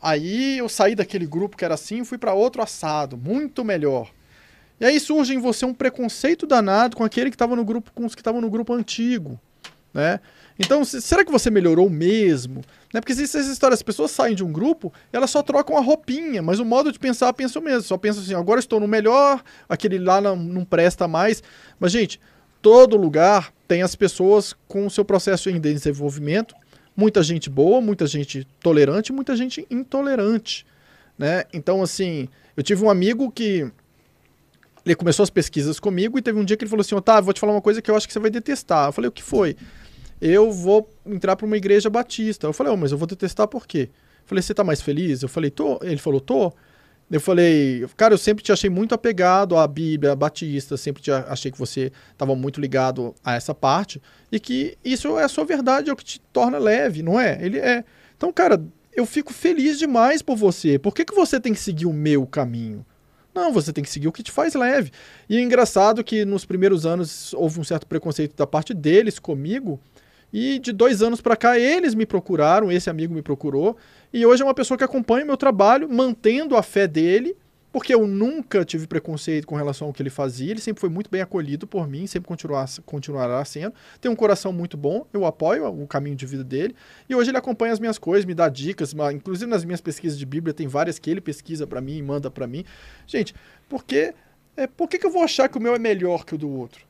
Aí 0.00 0.58
eu 0.58 0.68
saí 0.68 0.94
daquele 0.94 1.26
grupo 1.26 1.56
que 1.56 1.64
era 1.64 1.74
assim 1.74 2.02
e 2.02 2.04
fui 2.04 2.18
para 2.18 2.34
outro 2.34 2.62
assado, 2.62 3.16
muito 3.16 3.64
melhor. 3.64 4.10
E 4.78 4.84
aí 4.84 5.00
surge 5.00 5.34
em 5.34 5.38
você 5.38 5.64
um 5.64 5.74
preconceito 5.74 6.46
danado 6.46 6.96
com 6.96 7.04
aquele 7.04 7.30
que 7.30 7.34
estava 7.34 7.56
no 7.56 7.64
grupo, 7.64 7.90
com 7.94 8.04
os 8.04 8.14
que 8.14 8.20
estavam 8.20 8.40
no 8.40 8.50
grupo 8.50 8.74
antigo, 8.74 9.40
né? 9.92 10.20
Então, 10.58 10.84
será 10.84 11.24
que 11.24 11.30
você 11.30 11.50
melhorou 11.50 11.88
mesmo? 11.90 12.62
Né? 12.92 13.00
Porque 13.00 13.12
existem 13.12 13.40
essas 13.40 13.52
histórias, 13.52 13.78
as 13.78 13.82
pessoas 13.82 14.10
saem 14.10 14.34
de 14.34 14.42
um 14.42 14.50
grupo, 14.50 14.92
elas 15.12 15.30
só 15.30 15.42
trocam 15.42 15.76
a 15.76 15.80
roupinha, 15.80 16.42
mas 16.42 16.58
o 16.58 16.64
modo 16.64 16.90
de 16.90 16.98
pensar 16.98 17.30
pensa 17.34 17.58
o 17.58 17.62
mesmo. 17.62 17.82
Só 17.82 17.98
pensa 17.98 18.20
assim, 18.20 18.34
agora 18.34 18.58
estou 18.58 18.80
no 18.80 18.88
melhor, 18.88 19.42
aquele 19.68 19.98
lá 19.98 20.20
não, 20.20 20.34
não 20.34 20.64
presta 20.64 21.06
mais. 21.06 21.42
Mas, 21.78 21.92
gente, 21.92 22.18
todo 22.62 22.96
lugar 22.96 23.52
tem 23.68 23.82
as 23.82 23.94
pessoas 23.94 24.54
com 24.66 24.86
o 24.86 24.90
seu 24.90 25.04
processo 25.04 25.50
em 25.50 25.60
desenvolvimento. 25.60 26.54
Muita 26.96 27.22
gente 27.22 27.50
boa, 27.50 27.80
muita 27.82 28.06
gente 28.06 28.46
tolerante, 28.60 29.12
muita 29.12 29.36
gente 29.36 29.66
intolerante, 29.70 30.64
né? 31.18 31.44
Então, 31.52 31.82
assim, 31.82 32.28
eu 32.56 32.62
tive 32.62 32.82
um 32.82 32.88
amigo 32.88 33.30
que 33.30 33.70
ele 34.86 34.94
começou 34.94 35.24
as 35.24 35.30
pesquisas 35.30 35.80
comigo 35.80 36.16
e 36.16 36.22
teve 36.22 36.38
um 36.38 36.44
dia 36.44 36.56
que 36.56 36.62
ele 36.62 36.70
falou 36.70 36.80
assim: 36.80 36.94
Otávio, 36.94 37.24
vou 37.24 37.34
te 37.34 37.40
falar 37.40 37.52
uma 37.52 37.60
coisa 37.60 37.82
que 37.82 37.90
eu 37.90 37.96
acho 37.96 38.06
que 38.06 38.12
você 38.12 38.20
vai 38.20 38.30
detestar. 38.30 38.88
Eu 38.88 38.92
falei: 38.92 39.08
O 39.08 39.12
que 39.12 39.22
foi? 39.22 39.56
Eu 40.20 40.52
vou 40.52 40.88
entrar 41.04 41.34
para 41.34 41.44
uma 41.44 41.56
igreja 41.56 41.90
batista. 41.90 42.46
Eu 42.46 42.52
falei: 42.52 42.72
oh, 42.72 42.76
Mas 42.76 42.92
eu 42.92 42.98
vou 42.98 43.06
detestar 43.06 43.48
por 43.48 43.66
quê? 43.66 43.90
Eu 43.92 44.26
falei: 44.26 44.42
Você 44.42 44.54
tá 44.54 44.62
mais 44.62 44.80
feliz? 44.80 45.22
Eu 45.22 45.28
falei: 45.28 45.50
Tô. 45.50 45.80
Ele 45.82 45.98
falou: 45.98 46.20
Tô. 46.20 46.52
Eu 47.10 47.20
falei: 47.20 47.84
Cara, 47.96 48.14
eu 48.14 48.18
sempre 48.18 48.44
te 48.44 48.52
achei 48.52 48.70
muito 48.70 48.94
apegado 48.94 49.56
à 49.56 49.66
Bíblia 49.66 50.14
batista, 50.14 50.76
sempre 50.76 51.02
te 51.02 51.10
achei 51.10 51.50
que 51.50 51.58
você 51.58 51.90
estava 52.12 52.36
muito 52.36 52.60
ligado 52.60 53.12
a 53.24 53.34
essa 53.34 53.52
parte 53.52 54.00
e 54.30 54.38
que 54.38 54.78
isso 54.84 55.18
é 55.18 55.24
a 55.24 55.28
sua 55.28 55.44
verdade, 55.44 55.90
é 55.90 55.92
o 55.92 55.96
que 55.96 56.04
te 56.04 56.20
torna 56.32 56.58
leve, 56.58 57.02
não 57.02 57.18
é? 57.18 57.44
Ele 57.44 57.58
é. 57.58 57.84
Então, 58.16 58.32
cara, 58.32 58.64
eu 58.94 59.04
fico 59.04 59.32
feliz 59.32 59.80
demais 59.80 60.22
por 60.22 60.36
você. 60.36 60.78
Por 60.78 60.94
que, 60.94 61.04
que 61.04 61.14
você 61.14 61.40
tem 61.40 61.52
que 61.52 61.60
seguir 61.60 61.86
o 61.86 61.92
meu 61.92 62.24
caminho? 62.24 62.86
Não, 63.36 63.52
você 63.52 63.70
tem 63.70 63.84
que 63.84 63.90
seguir 63.90 64.08
o 64.08 64.12
que 64.12 64.22
te 64.22 64.32
faz 64.32 64.54
leve. 64.54 64.90
E 65.28 65.36
é 65.36 65.42
engraçado 65.42 66.02
que 66.02 66.24
nos 66.24 66.46
primeiros 66.46 66.86
anos 66.86 67.34
houve 67.34 67.60
um 67.60 67.64
certo 67.64 67.86
preconceito 67.86 68.34
da 68.34 68.46
parte 68.46 68.72
deles 68.72 69.18
comigo. 69.18 69.78
E 70.32 70.58
de 70.58 70.72
dois 70.72 71.02
anos 71.02 71.20
para 71.20 71.36
cá, 71.36 71.58
eles 71.58 71.94
me 71.94 72.06
procuraram, 72.06 72.72
esse 72.72 72.88
amigo 72.88 73.12
me 73.12 73.20
procurou. 73.20 73.76
E 74.10 74.24
hoje 74.24 74.40
é 74.40 74.44
uma 74.44 74.54
pessoa 74.54 74.78
que 74.78 74.84
acompanha 74.84 75.24
o 75.24 75.26
meu 75.26 75.36
trabalho, 75.36 75.86
mantendo 75.86 76.56
a 76.56 76.62
fé 76.62 76.88
dele 76.88 77.36
porque 77.76 77.94
eu 77.94 78.06
nunca 78.06 78.64
tive 78.64 78.86
preconceito 78.86 79.46
com 79.46 79.54
relação 79.54 79.88
ao 79.88 79.92
que 79.92 80.00
ele 80.00 80.08
fazia, 80.08 80.50
ele 80.50 80.62
sempre 80.62 80.80
foi 80.80 80.88
muito 80.88 81.10
bem 81.10 81.20
acolhido 81.20 81.66
por 81.66 81.86
mim, 81.86 82.06
sempre 82.06 82.26
continuar, 82.26 82.66
continuará 82.86 83.44
sendo. 83.44 83.74
Tem 84.00 84.10
um 84.10 84.16
coração 84.16 84.50
muito 84.50 84.78
bom, 84.78 85.06
eu 85.12 85.26
apoio 85.26 85.66
o 85.66 85.86
caminho 85.86 86.16
de 86.16 86.24
vida 86.24 86.42
dele, 86.42 86.74
e 87.06 87.14
hoje 87.14 87.30
ele 87.30 87.36
acompanha 87.36 87.74
as 87.74 87.78
minhas 87.78 87.98
coisas, 87.98 88.24
me 88.24 88.32
dá 88.32 88.48
dicas, 88.48 88.94
inclusive 89.12 89.50
nas 89.50 89.62
minhas 89.62 89.82
pesquisas 89.82 90.18
de 90.18 90.24
Bíblia, 90.24 90.54
tem 90.54 90.66
várias 90.66 90.98
que 90.98 91.10
ele 91.10 91.20
pesquisa 91.20 91.66
para 91.66 91.82
mim 91.82 91.98
e 91.98 92.02
manda 92.02 92.30
para 92.30 92.46
mim. 92.46 92.64
Gente, 93.06 93.34
porque 93.68 94.14
é, 94.56 94.66
por 94.66 94.88
que, 94.88 94.98
que 94.98 95.04
eu 95.04 95.10
vou 95.10 95.22
achar 95.22 95.46
que 95.46 95.58
o 95.58 95.60
meu 95.60 95.74
é 95.74 95.78
melhor 95.78 96.24
que 96.24 96.34
o 96.34 96.38
do 96.38 96.48
outro? 96.48 96.82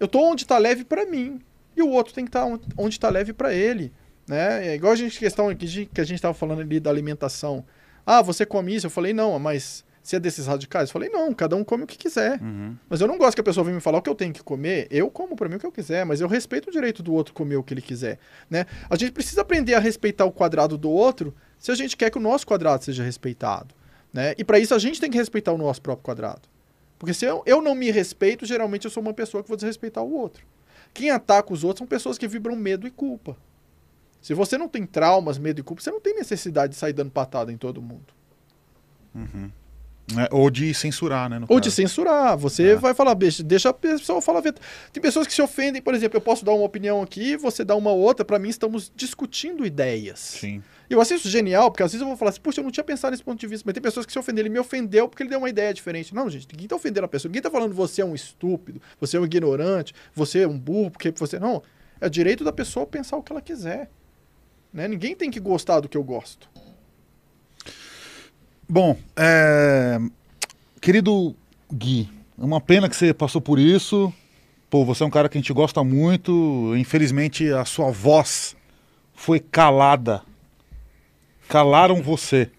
Eu 0.00 0.08
tô 0.08 0.20
onde 0.20 0.44
está 0.44 0.56
leve 0.56 0.84
para 0.84 1.04
mim, 1.04 1.38
e 1.76 1.82
o 1.82 1.90
outro 1.90 2.14
tem 2.14 2.24
que 2.24 2.30
estar 2.30 2.46
tá 2.46 2.60
onde 2.78 2.94
está 2.94 3.10
leve 3.10 3.34
para 3.34 3.52
ele. 3.52 3.92
Né? 4.26 4.68
É 4.68 4.74
igual 4.74 4.94
a 4.94 4.96
gente 4.96 5.18
questão 5.18 5.54
que 5.54 6.00
a 6.00 6.04
gente 6.04 6.14
estava 6.14 6.32
falando 6.32 6.62
ali 6.62 6.80
da 6.80 6.88
alimentação. 6.88 7.62
Ah, 8.06 8.22
você 8.22 8.46
come 8.46 8.74
isso? 8.74 8.86
Eu 8.86 8.90
falei, 8.90 9.12
não, 9.12 9.38
mas 9.38 9.84
se 10.04 10.14
é 10.14 10.20
desses 10.20 10.46
radicais? 10.46 10.90
Eu 10.90 10.92
falei, 10.92 11.08
não, 11.08 11.32
cada 11.32 11.56
um 11.56 11.64
come 11.64 11.84
o 11.84 11.86
que 11.86 11.96
quiser. 11.96 12.38
Uhum. 12.38 12.76
Mas 12.90 13.00
eu 13.00 13.08
não 13.08 13.16
gosto 13.16 13.34
que 13.34 13.40
a 13.40 13.44
pessoa 13.44 13.64
venha 13.64 13.74
me 13.74 13.80
falar 13.80 13.98
o 13.98 14.02
que 14.02 14.10
eu 14.10 14.14
tenho 14.14 14.34
que 14.34 14.42
comer. 14.42 14.86
Eu 14.90 15.10
como 15.10 15.34
para 15.34 15.48
mim 15.48 15.56
o 15.56 15.58
que 15.58 15.64
eu 15.64 15.72
quiser, 15.72 16.04
mas 16.04 16.20
eu 16.20 16.28
respeito 16.28 16.68
o 16.68 16.70
direito 16.70 17.02
do 17.02 17.14
outro 17.14 17.32
comer 17.32 17.56
o 17.56 17.62
que 17.62 17.72
ele 17.72 17.80
quiser. 17.80 18.18
Né? 18.50 18.66
A 18.90 18.96
gente 18.96 19.12
precisa 19.12 19.40
aprender 19.40 19.72
a 19.72 19.78
respeitar 19.78 20.26
o 20.26 20.30
quadrado 20.30 20.76
do 20.76 20.90
outro 20.90 21.34
se 21.58 21.72
a 21.72 21.74
gente 21.74 21.96
quer 21.96 22.10
que 22.10 22.18
o 22.18 22.20
nosso 22.20 22.46
quadrado 22.46 22.84
seja 22.84 23.02
respeitado. 23.02 23.74
Né? 24.12 24.34
E 24.36 24.44
para 24.44 24.58
isso 24.58 24.74
a 24.74 24.78
gente 24.78 25.00
tem 25.00 25.10
que 25.10 25.16
respeitar 25.16 25.52
o 25.52 25.58
nosso 25.58 25.80
próprio 25.80 26.04
quadrado. 26.04 26.42
Porque 26.98 27.14
se 27.14 27.24
eu, 27.24 27.42
eu 27.46 27.62
não 27.62 27.74
me 27.74 27.90
respeito, 27.90 28.44
geralmente 28.44 28.84
eu 28.84 28.90
sou 28.90 29.02
uma 29.02 29.14
pessoa 29.14 29.42
que 29.42 29.48
vou 29.48 29.56
desrespeitar 29.56 30.04
o 30.04 30.12
outro. 30.12 30.44
Quem 30.92 31.08
ataca 31.08 31.50
os 31.50 31.64
outros 31.64 31.78
são 31.78 31.86
pessoas 31.86 32.18
que 32.18 32.28
vibram 32.28 32.54
medo 32.54 32.86
e 32.86 32.90
culpa. 32.90 33.38
Se 34.20 34.34
você 34.34 34.58
não 34.58 34.68
tem 34.68 34.84
traumas, 34.84 35.38
medo 35.38 35.60
e 35.60 35.62
culpa, 35.62 35.80
você 35.80 35.90
não 35.90 36.00
tem 36.00 36.14
necessidade 36.14 36.74
de 36.74 36.78
sair 36.78 36.92
dando 36.92 37.10
patada 37.10 37.50
em 37.50 37.56
todo 37.56 37.80
mundo. 37.80 38.12
Uhum. 39.14 39.50
É, 40.18 40.28
ou 40.30 40.50
de 40.50 40.74
censurar, 40.74 41.30
né? 41.30 41.38
ou 41.40 41.46
caso. 41.46 41.60
de 41.60 41.70
censurar. 41.70 42.36
Você 42.36 42.72
é. 42.72 42.76
vai 42.76 42.92
falar, 42.92 43.14
deixa 43.14 43.70
a 43.70 43.72
pessoa 43.72 44.20
falar. 44.20 44.42
Tem 44.42 45.02
pessoas 45.02 45.26
que 45.26 45.32
se 45.32 45.40
ofendem, 45.40 45.80
por 45.80 45.94
exemplo, 45.94 46.18
eu 46.18 46.20
posso 46.20 46.44
dar 46.44 46.52
uma 46.52 46.64
opinião 46.64 47.00
aqui, 47.00 47.36
você 47.36 47.64
dá 47.64 47.74
uma 47.74 47.90
outra. 47.90 48.24
Para 48.24 48.38
mim, 48.38 48.50
estamos 48.50 48.92
discutindo 48.94 49.64
ideias. 49.64 50.18
Sim. 50.20 50.62
Eu 50.90 51.00
acho 51.00 51.14
isso 51.14 51.28
genial, 51.30 51.70
porque 51.70 51.82
às 51.82 51.92
vezes 51.92 52.02
eu 52.02 52.06
vou 52.06 52.16
falar 52.16 52.30
assim, 52.30 52.40
puxa, 52.40 52.60
eu 52.60 52.64
não 52.64 52.70
tinha 52.70 52.84
pensado 52.84 53.12
nesse 53.12 53.24
ponto 53.24 53.40
de 53.40 53.46
vista, 53.46 53.64
mas 53.66 53.72
tem 53.72 53.82
pessoas 53.82 54.04
que 54.04 54.12
se 54.12 54.18
ofenderam, 54.18 54.46
ele 54.46 54.52
me 54.52 54.58
ofendeu 54.58 55.08
porque 55.08 55.22
ele 55.22 55.30
deu 55.30 55.38
uma 55.38 55.48
ideia 55.48 55.72
diferente. 55.72 56.14
Não, 56.14 56.28
gente, 56.28 56.46
ninguém 56.52 56.68
tá 56.68 56.76
ofendendo 56.76 57.06
a 57.06 57.08
pessoa, 57.08 57.30
ninguém 57.30 57.42
tá 57.42 57.50
falando 57.50 57.74
você 57.74 58.02
é 58.02 58.04
um 58.04 58.14
estúpido, 58.14 58.82
você 59.00 59.16
é 59.16 59.20
um 59.20 59.24
ignorante, 59.24 59.94
você 60.14 60.40
é 60.40 60.48
um 60.48 60.58
burro, 60.58 60.90
porque 60.90 61.10
você. 61.16 61.38
Não. 61.38 61.62
É 62.00 62.08
direito 62.08 62.44
da 62.44 62.52
pessoa 62.52 62.86
pensar 62.86 63.16
o 63.16 63.22
que 63.22 63.32
ela 63.32 63.40
quiser. 63.40 63.88
Né? 64.72 64.86
Ninguém 64.86 65.16
tem 65.16 65.30
que 65.30 65.40
gostar 65.40 65.80
do 65.80 65.88
que 65.88 65.96
eu 65.96 66.04
gosto. 66.04 66.50
Bom, 68.68 68.96
é... 69.16 69.98
querido 70.80 71.34
Gui, 71.72 72.08
é 72.40 72.44
uma 72.44 72.60
pena 72.60 72.88
que 72.88 72.96
você 72.96 73.12
passou 73.12 73.40
por 73.40 73.58
isso. 73.58 74.12
Pô, 74.70 74.84
você 74.84 75.02
é 75.02 75.06
um 75.06 75.10
cara 75.10 75.28
que 75.28 75.38
a 75.38 75.40
gente 75.40 75.52
gosta 75.52 75.84
muito. 75.84 76.74
Infelizmente, 76.76 77.48
a 77.52 77.64
sua 77.64 77.90
voz 77.90 78.56
foi 79.14 79.38
calada. 79.38 80.22
Calaram 81.48 82.02
você. 82.02 82.50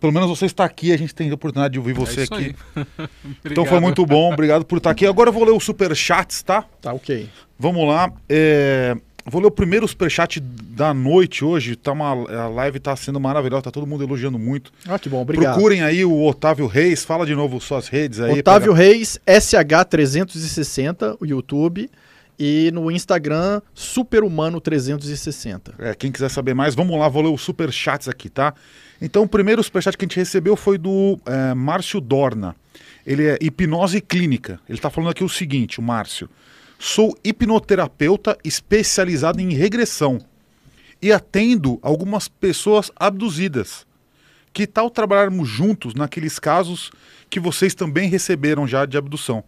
Pelo 0.00 0.12
menos 0.12 0.28
você 0.28 0.46
está 0.46 0.64
aqui, 0.64 0.92
a 0.92 0.96
gente 0.96 1.14
tem 1.14 1.30
a 1.30 1.34
oportunidade 1.34 1.72
de 1.72 1.78
ouvir 1.78 1.92
é 1.92 1.94
você 1.94 2.20
é 2.22 2.24
aqui. 2.24 2.56
então 3.44 3.64
foi 3.64 3.80
muito 3.80 4.04
bom, 4.04 4.32
obrigado 4.32 4.64
por 4.64 4.78
estar 4.78 4.90
aqui. 4.90 5.06
Agora 5.06 5.28
eu 5.28 5.32
vou 5.32 5.44
ler 5.44 5.52
os 5.52 5.64
super 5.64 5.94
chats, 5.94 6.42
tá? 6.42 6.64
Tá, 6.80 6.92
ok. 6.92 7.28
Vamos 7.58 7.86
lá. 7.88 8.12
É... 8.28 8.96
Vou 9.26 9.40
ler 9.40 9.46
o 9.46 9.50
primeiro 9.50 9.88
superchat 9.88 10.38
da 10.38 10.92
noite 10.92 11.44
hoje. 11.44 11.76
Tá 11.76 11.92
uma, 11.92 12.10
a 12.10 12.48
live 12.48 12.78
tá 12.78 12.94
sendo 12.94 13.18
maravilhosa, 13.18 13.62
tá 13.62 13.70
todo 13.70 13.86
mundo 13.86 14.04
elogiando 14.04 14.38
muito. 14.38 14.70
Ah, 14.86 14.98
que 14.98 15.08
bom, 15.08 15.22
obrigado. 15.22 15.54
Procurem 15.54 15.82
aí 15.82 16.04
o 16.04 16.26
Otávio 16.26 16.66
Reis, 16.66 17.04
fala 17.04 17.24
de 17.24 17.34
novo 17.34 17.58
suas 17.60 17.88
redes 17.88 18.20
aí. 18.20 18.38
Otávio 18.40 18.74
pra... 18.74 18.82
Reis, 18.82 19.18
SH360, 19.26 21.16
o 21.20 21.24
YouTube. 21.24 21.88
e 22.38 22.70
no 22.72 22.90
Instagram 22.90 23.60
superhumano360. 23.76 25.74
É, 25.78 25.94
quem 25.94 26.10
quiser 26.12 26.28
saber 26.28 26.54
mais, 26.54 26.74
vamos 26.74 26.98
lá, 26.98 27.08
vou 27.08 27.22
ler 27.22 27.30
os 27.30 27.42
superchats 27.42 28.08
aqui, 28.08 28.28
tá? 28.28 28.54
Então, 29.00 29.22
o 29.22 29.28
primeiro 29.28 29.62
superchat 29.62 29.96
que 29.96 30.04
a 30.04 30.08
gente 30.08 30.16
recebeu 30.16 30.56
foi 30.56 30.78
do 30.78 31.18
é, 31.26 31.54
Márcio 31.54 32.00
Dorna. 32.00 32.54
Ele 33.06 33.26
é 33.26 33.38
hipnose 33.40 34.00
clínica. 34.00 34.58
Ele 34.68 34.78
está 34.78 34.88
falando 34.88 35.10
aqui 35.10 35.22
o 35.22 35.28
seguinte, 35.28 35.78
o 35.78 35.82
Márcio. 35.82 36.28
Sou 36.86 37.16
hipnoterapeuta 37.24 38.36
especializado 38.44 39.40
em 39.40 39.54
regressão 39.54 40.18
e 41.00 41.10
atendo 41.14 41.78
algumas 41.80 42.28
pessoas 42.28 42.92
abduzidas. 42.94 43.86
Que 44.52 44.66
tal 44.66 44.90
trabalharmos 44.90 45.48
juntos 45.48 45.94
naqueles 45.94 46.38
casos 46.38 46.92
que 47.30 47.40
vocês 47.40 47.74
também 47.74 48.10
receberam 48.10 48.68
já 48.68 48.84
de 48.84 48.98
abdução? 48.98 49.42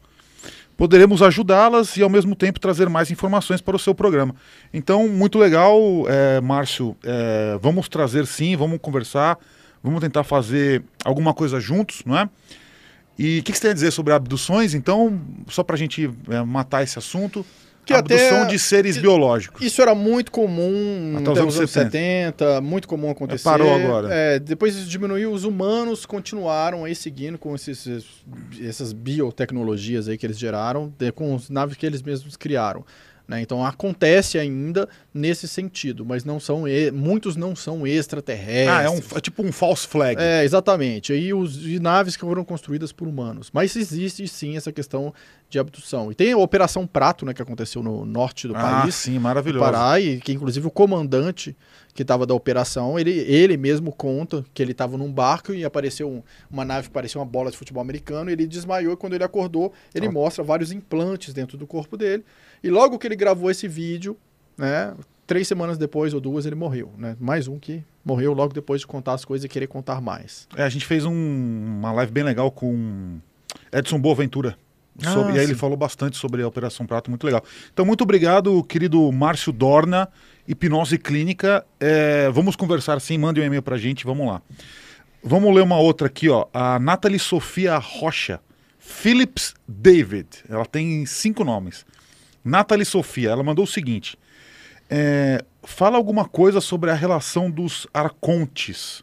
Poderemos 0.79 1.21
ajudá-las 1.21 1.99
e 1.99 2.03
ao 2.03 2.09
mesmo 2.09 2.35
tempo 2.35 2.59
trazer 2.59 2.89
mais 2.89 3.11
informações 3.11 3.61
para 3.61 3.77
o 3.77 3.79
seu 3.79 3.95
programa. 3.95 4.35
Então, 4.73 5.07
muito 5.07 5.39
legal, 5.39 5.79
é, 6.09 6.41
Márcio. 6.41 6.97
É, 7.05 7.59
vamos 7.61 7.87
trazer 7.87 8.27
sim, 8.27 8.57
vamos 8.57 8.79
conversar, 8.81 9.39
vamos 9.85 10.01
tentar 10.01 10.25
fazer 10.25 10.83
alguma 11.05 11.35
coisa 11.35 11.61
juntos, 11.61 12.03
não 12.07 12.17
é? 12.17 12.31
E 13.19 13.39
o 13.39 13.43
que, 13.43 13.53
que 13.53 13.59
você 13.59 13.62
tem 13.62 13.70
a 13.70 13.75
dizer 13.75 13.91
sobre 13.91 14.12
abduções? 14.12 14.75
Então, 14.75 15.20
só 15.49 15.62
para 15.62 15.75
a 15.75 15.78
gente 15.78 16.11
é, 16.28 16.43
matar 16.43 16.83
esse 16.83 16.99
assunto, 16.99 17.45
Que 17.85 17.95
abdução 17.95 18.43
até- 18.43 18.51
de 18.51 18.59
seres 18.59 18.99
biológicos. 18.99 19.65
Isso 19.65 19.81
era 19.81 19.95
muito 19.95 20.31
comum 20.31 21.15
Até 21.19 21.31
os 21.31 21.39
anos 21.39 21.55
os 21.55 21.61
anos 21.61 21.70
70. 21.70 21.91
70, 21.91 22.61
muito 22.61 22.86
comum 22.89 23.11
acontecer. 23.11 23.45
parou 23.45 23.73
agora. 23.75 24.09
É, 24.12 24.39
depois 24.39 24.75
isso 24.77 24.89
diminuiu, 24.89 25.33
os 25.33 25.45
humanos 25.45 26.05
continuaram 26.05 26.85
aí 26.85 26.95
seguindo 26.95 27.39
com 27.39 27.55
esses, 27.55 27.86
essas 28.62 28.93
biotecnologias 28.93 30.09
aí 30.09 30.19
que 30.19 30.27
eles 30.27 30.39
geraram, 30.39 30.93
com 31.15 31.35
as 31.36 31.49
naves 31.49 31.77
que 31.77 31.86
eles 31.86 32.03
mesmos 32.03 32.36
criaram. 32.36 32.85
Né? 33.29 33.41
Então 33.41 33.65
acontece 33.65 34.39
ainda 34.39 34.89
nesse 35.13 35.49
sentido, 35.49 36.05
mas 36.05 36.25
não 36.25 36.39
são 36.39 36.67
e- 36.69 36.91
muitos 36.91 37.37
não 37.37 37.57
são 37.57 37.87
extraterrestres. 37.87 38.69
Ah, 38.69 38.83
é, 38.83 38.91
um, 38.91 39.01
é 39.17 39.21
tipo 39.21 39.43
um 39.43 39.53
false 39.53 39.87
flag. 39.87 40.21
É, 40.21 40.45
exatamente. 40.45 41.13
Aí 41.13 41.33
os 41.35 41.67
e 41.67 41.79
naves 41.81 42.15
que 42.17 42.23
foram 42.23 42.45
construídas 42.45 42.93
por 42.93 43.09
humanos. 43.09 43.51
Mas 43.53 43.75
existe 43.77 44.27
sim 44.29 44.57
essa 44.57 44.73
questão 44.73 45.13
de 45.49 45.59
abdução. 45.59 46.11
E 46.11 46.15
tem 46.15 46.33
a 46.33 46.39
Operação 46.39 46.87
Prato, 46.87 47.25
né, 47.25 47.33
que 47.33 47.41
aconteceu 47.43 47.83
no 47.83 48.05
norte 48.05 48.49
do 48.49 48.57
ah, 48.57 48.61
país. 48.83 48.95
sim, 48.95 49.19
maravilhoso. 49.19 49.65
Pará, 49.65 50.01
e 50.01 50.19
que 50.21 50.33
inclusive 50.33 50.67
o 50.67 50.71
comandante 50.71 51.57
que 51.95 52.03
estava 52.03 52.27
da 52.27 52.35
operação, 52.35 52.99
ele, 52.99 53.11
ele 53.11 53.57
mesmo 53.57 53.91
conta 53.91 54.45
que 54.53 54.63
ele 54.63 54.73
estava 54.73 54.99
num 54.99 55.11
barco 55.11 55.55
e 55.55 55.65
apareceu 55.65 56.11
um- 56.11 56.23
uma 56.51 56.63
nave 56.65 56.89
que 56.89 56.93
parecia 56.93 57.19
uma 57.19 57.25
bola 57.25 57.51
de 57.51 57.57
futebol 57.57 57.81
americano, 57.81 58.29
ele 58.31 58.47
desmaiou 58.47 58.93
e 58.93 58.97
quando 58.97 59.15
ele 59.15 59.25
acordou, 59.25 59.73
ele 59.95 60.07
Ah. 60.07 60.13
mostra 60.13 60.45
vários 60.45 60.73
implantes 60.73 61.33
dentro 61.33 61.57
do 61.57 61.67
corpo 61.67 61.97
dele. 61.97 62.23
E 62.67 62.70
logo 62.70 62.99
que 62.99 63.07
ele 63.07 63.17
gravou 63.17 63.51
esse 63.51 63.69
vídeo, 63.69 64.17
né, 64.57 64.95
três 65.27 65.47
semanas 65.47 65.77
depois 65.78 66.12
ou 66.15 66.20
duas, 66.20 66.47
ele 66.47 66.55
morreu, 66.57 66.91
né? 66.99 67.17
Mais 67.20 67.47
um 67.49 67.59
que 67.59 67.83
morreu 68.05 68.33
logo 68.33 68.53
depois 68.53 68.81
de 68.81 68.86
contar 68.86 69.12
as 69.15 69.25
coisas 69.25 69.45
e 69.45 69.49
querer 69.49 69.67
contar 69.67 70.01
mais. 70.01 70.47
É, 70.57 70.62
a 70.62 70.69
gente 70.69 70.85
fez 70.86 71.05
um- 71.05 71.12
uma 71.78 71.93
live 71.93 72.12
bem 72.12 72.25
legal 72.25 72.51
com 72.51 73.19
Edson 73.73 73.99
Boaventura. 74.01 74.57
sobre- 74.99 75.33
Ah, 75.33 75.36
e 75.36 75.39
aí 75.41 75.45
ele 75.45 75.55
falou 75.55 75.77
bastante 75.77 76.17
sobre 76.17 76.41
a 76.43 76.49
Operação 76.49 76.86
Prato, 76.86 77.11
muito 77.11 77.23
legal. 77.25 77.45
Então, 77.70 77.85
muito 77.85 78.01
obrigado, 78.01 78.65
querido 78.65 79.12
Márcio 79.12 79.53
Dorna, 79.53 80.09
Hipnose 80.49 80.97
Clínica. 80.97 81.67
É, 81.78 82.31
vamos 82.31 82.57
conversar 82.57 82.99
sim, 83.03 83.19
mande 83.19 83.39
um 83.39 83.45
e-mail 83.45 83.61
pra 83.62 83.77
gente, 83.77 84.07
vamos 84.07 84.27
lá. 84.27 84.41
Vamos 85.23 85.55
ler 85.55 85.61
uma 85.62 85.78
outra 85.78 86.07
aqui, 86.07 86.31
ó. 86.31 86.47
A 86.51 86.78
Nathalie 86.78 87.19
Sofia 87.19 87.77
Rocha. 87.77 88.41
Phillips 88.78 89.55
David. 89.69 90.28
Ela 90.49 90.65
tem 90.65 91.05
cinco 91.05 91.45
nomes. 91.45 91.85
Nathalie 92.47 92.84
Sofia, 92.86 93.31
ela 93.31 93.42
mandou 93.42 93.65
o 93.65 93.68
seguinte. 93.68 94.16
é, 94.89 95.44
fala 95.65 95.97
alguma 95.97 96.25
coisa 96.26 96.60
sobre 96.60 96.91
a 96.91 96.94
relação 96.94 97.50
dos 97.50 97.86
Arcontes. 97.92 99.02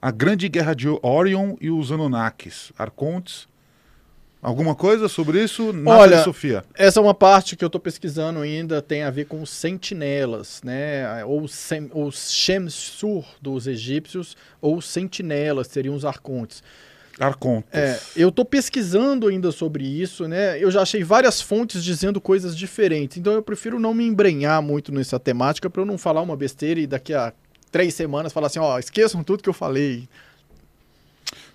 A 0.00 0.10
Grande 0.10 0.48
Guerra 0.48 0.74
de 0.74 0.88
Orion 1.02 1.56
e 1.60 1.70
os 1.70 1.90
Anunnakis. 1.90 2.70
Arcontes. 2.78 3.48
Alguma 4.42 4.74
coisa 4.74 5.08
sobre 5.08 5.42
isso? 5.42 5.72
Nathalie 5.72 6.00
Olha, 6.16 6.24
Sofia. 6.24 6.64
Essa 6.74 6.98
é 6.98 7.02
uma 7.02 7.14
parte 7.14 7.54
que 7.56 7.64
eu 7.64 7.68
estou 7.68 7.80
pesquisando 7.80 8.40
ainda, 8.40 8.82
tem 8.82 9.04
a 9.04 9.10
ver 9.10 9.26
com 9.26 9.40
os 9.40 9.48
sentinelas, 9.50 10.60
né? 10.64 11.24
Ou 11.24 11.42
os 11.42 11.54
sem- 11.54 11.88
os 11.94 12.32
Shemsur 12.32 13.24
dos 13.40 13.68
egípcios, 13.68 14.36
ou 14.60 14.80
sentinelas, 14.82 15.68
seriam 15.68 15.94
os 15.94 16.04
arcontes. 16.04 16.60
Arcontes. 17.18 17.68
É, 17.72 18.00
eu 18.16 18.30
estou 18.30 18.44
pesquisando 18.44 19.28
ainda 19.28 19.52
sobre 19.52 19.84
isso, 19.84 20.26
né? 20.26 20.58
Eu 20.58 20.70
já 20.70 20.82
achei 20.82 21.04
várias 21.04 21.40
fontes 21.40 21.84
dizendo 21.84 22.20
coisas 22.20 22.56
diferentes, 22.56 23.18
então 23.18 23.32
eu 23.32 23.42
prefiro 23.42 23.78
não 23.78 23.92
me 23.92 24.06
embrenhar 24.06 24.62
muito 24.62 24.92
nessa 24.92 25.20
temática 25.20 25.68
para 25.68 25.82
eu 25.82 25.86
não 25.86 25.98
falar 25.98 26.22
uma 26.22 26.36
besteira 26.36 26.80
e 26.80 26.86
daqui 26.86 27.12
a 27.14 27.32
três 27.70 27.94
semanas 27.94 28.32
falar 28.32 28.48
assim, 28.48 28.58
ó, 28.58 28.78
esqueçam 28.78 29.22
tudo 29.22 29.42
que 29.42 29.48
eu 29.48 29.54
falei. 29.54 30.08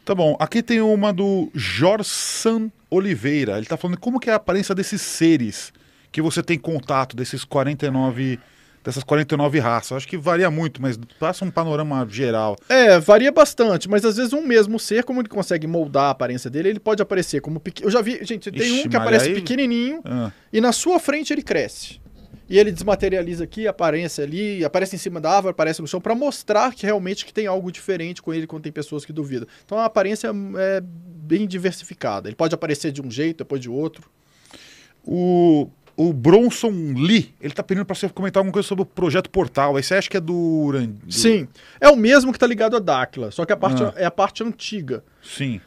Tá 0.03 0.15
bom, 0.15 0.37
aqui 0.39 0.63
tem 0.63 0.79
uma 0.81 1.11
do 1.11 1.49
Jorsan 1.53 2.71
Oliveira. 2.89 3.57
Ele 3.57 3.65
tá 3.65 3.75
falando 3.75 3.99
como 3.99 4.19
que 4.19 4.29
é 4.29 4.33
a 4.33 4.37
aparência 4.37 4.73
desses 4.73 5.01
seres 5.01 5.73
que 6.11 6.21
você 6.21 6.41
tem 6.41 6.57
contato, 6.57 7.15
desses 7.15 7.43
49, 7.43 8.39
dessas 8.87 9.03
49 9.03 9.59
raças. 9.59 9.91
Acho 9.97 10.07
que 10.07 10.17
varia 10.17 10.49
muito, 10.49 10.81
mas 10.81 10.97
passa 11.19 11.43
um 11.43 11.51
panorama 11.51 12.07
geral. 12.09 12.55
É, 12.69 12.97
varia 12.99 13.31
bastante, 13.31 13.89
mas 13.89 14.05
às 14.05 14.15
vezes 14.15 14.31
um 14.31 14.41
mesmo 14.41 14.79
ser, 14.79 15.03
como 15.03 15.19
ele 15.21 15.27
consegue 15.27 15.67
moldar 15.67 16.05
a 16.05 16.09
aparência 16.11 16.49
dele, 16.49 16.69
ele 16.69 16.79
pode 16.79 17.01
aparecer 17.01 17.41
como 17.41 17.59
pequeno. 17.59 17.87
Eu 17.87 17.91
já 17.91 18.01
vi, 18.01 18.23
gente, 18.23 18.49
tem 18.49 18.61
Ixi, 18.61 18.87
um 18.87 18.89
que 18.89 18.95
aparece 18.95 19.27
aí- 19.27 19.35
pequenininho 19.35 20.01
Ah, 20.05 20.31
e 20.53 20.61
na 20.61 20.71
sua 20.71 20.99
frente 20.99 21.33
ele 21.33 21.41
cresce. 21.41 21.99
E 22.49 22.57
ele 22.57 22.71
desmaterializa 22.71 23.43
aqui, 23.43 23.67
aparece 23.67 24.21
ali, 24.21 24.63
aparece 24.63 24.95
em 24.95 24.99
cima 24.99 25.19
da 25.19 25.31
árvore, 25.31 25.51
aparece 25.51 25.81
no 25.81 25.87
chão, 25.87 25.99
pra 25.99 26.15
mostrar 26.15 26.73
que 26.73 26.85
realmente 26.85 27.25
que 27.25 27.33
tem 27.33 27.45
algo 27.45 27.69
diferente 27.69 28.21
com 28.21 28.33
ele 28.33 28.47
quando 28.47 28.63
tem 28.63 28.71
pessoas 28.71 29.03
que 29.03 29.11
duvidam. 29.11 29.45
Então 29.65 29.77
a 29.77 29.83
aparência 29.83 30.29
é 30.57 30.81
bem 30.81 31.45
diversificada. 31.45 32.29
Ele 32.29 32.37
pode 32.37 32.55
aparecer 32.55 32.93
de 32.93 33.01
um 33.01 33.11
jeito, 33.11 33.39
depois 33.39 33.59
de 33.61 33.69
outro. 33.69 34.09
o, 35.03 35.69
o 35.97 36.13
Bronson 36.13 36.69
Lee, 36.95 37.33
ele 37.41 37.53
tá 37.53 37.63
pedindo 37.63 37.83
pra 37.85 37.95
você 37.95 38.07
comentar 38.07 38.39
alguma 38.39 38.53
coisa 38.53 38.67
sobre 38.67 38.83
o 38.83 38.85
Projeto 38.85 39.29
Portal. 39.31 39.75
Aí 39.75 39.81
você 39.83 39.95
acha 39.95 40.07
que 40.09 40.15
é 40.15 40.21
do... 40.21 40.71
Do... 40.71 41.11
Sim, 41.11 41.47
é 41.81 41.89
o 41.89 41.95
mesmo 41.95 42.31
que 42.31 42.37
tá 42.39 42.45
ligado 42.45 42.77
a 42.77 42.79
Dáquila, 42.79 43.31
só 43.31 43.43
que 43.45 43.51
a 43.51 43.57
parte 43.57 43.83
Ah. 43.83 43.93
é 43.95 44.05
a 44.05 44.11
parte 44.11 44.43
antiga. 44.43 45.03
Sim. 45.23 45.59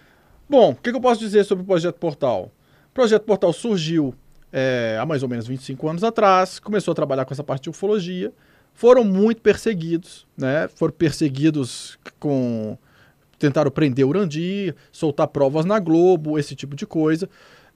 Bom, 0.49 0.70
o 0.70 0.75
que, 0.76 0.91
que 0.91 0.97
eu 0.97 1.00
posso 1.00 1.20
dizer 1.20 1.44
sobre 1.44 1.65
o 1.65 1.67
Projeto 1.67 1.97
Portal? 1.97 2.50
O 2.91 2.94
Projeto 2.94 3.25
Portal 3.25 3.52
surgiu 3.52 4.15
é, 4.52 4.97
há 5.00 5.05
mais 5.05 5.23
ou 5.23 5.28
menos 5.28 5.47
25 5.47 5.89
anos 5.89 6.05
atrás, 6.05 6.59
começou 6.59 6.92
a 6.92 6.94
trabalhar 6.94 7.25
com 7.25 7.34
essa 7.34 7.44
parte 7.44 7.65
de 7.65 7.70
ufologia, 7.70 8.33
foram 8.73 9.05
muito 9.05 9.42
perseguidos, 9.42 10.26
né? 10.36 10.68
Foram 10.75 10.92
perseguidos 10.94 11.99
com. 12.18 12.78
Tentaram 13.39 13.70
prender 13.70 14.07
Urandir, 14.07 14.75
soltar 14.92 15.26
provas 15.28 15.65
na 15.65 15.78
Globo, 15.78 16.39
esse 16.39 16.55
tipo 16.55 16.76
de 16.76 16.86
coisa. 16.86 17.28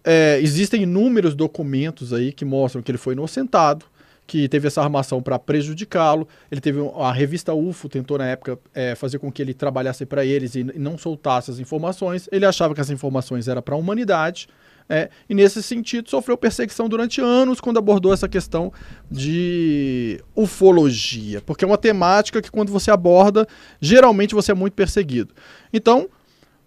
É, 0.04 0.38
existem 0.42 0.82
inúmeros 0.82 1.34
documentos 1.34 2.12
aí 2.12 2.32
que 2.32 2.44
mostram 2.44 2.82
que 2.82 2.90
ele 2.90 2.98
foi 2.98 3.14
inocentado, 3.14 3.86
que 4.26 4.48
teve 4.48 4.68
essa 4.68 4.82
armação 4.82 5.22
para 5.22 5.38
prejudicá-lo. 5.38 6.28
Ele 6.50 6.60
teve 6.60 6.80
a 6.96 7.12
revista 7.12 7.54
UFO 7.54 7.88
tentou 7.88 8.18
na 8.18 8.26
época 8.26 8.58
é, 8.74 8.94
fazer 8.94 9.18
com 9.18 9.30
que 9.32 9.40
ele 9.40 9.54
trabalhasse 9.54 10.06
para 10.06 10.24
eles 10.24 10.54
e, 10.54 10.60
e 10.60 10.78
não 10.78 10.96
soltasse 10.98 11.50
as 11.50 11.58
informações. 11.58 12.28
Ele 12.30 12.46
achava 12.46 12.74
que 12.74 12.80
as 12.80 12.90
informações 12.90 13.48
eram 13.48 13.62
para 13.62 13.74
a 13.74 13.78
humanidade. 13.78 14.48
é, 14.88 15.08
e 15.28 15.34
nesse 15.34 15.62
sentido 15.62 16.10
sofreu 16.10 16.36
perseguição 16.36 16.88
durante 16.88 17.20
anos 17.20 17.60
quando 17.60 17.78
abordou 17.78 18.12
essa 18.12 18.28
questão 18.28 18.72
de 19.10 20.22
ufologia, 20.36 21.40
porque 21.40 21.64
é 21.64 21.68
uma 21.68 21.78
temática 21.78 22.42
que 22.42 22.50
quando 22.50 22.70
você 22.70 22.90
aborda, 22.90 23.46
geralmente 23.80 24.34
você 24.34 24.52
é 24.52 24.54
muito 24.54 24.74
perseguido. 24.74 25.34
Então, 25.72 26.08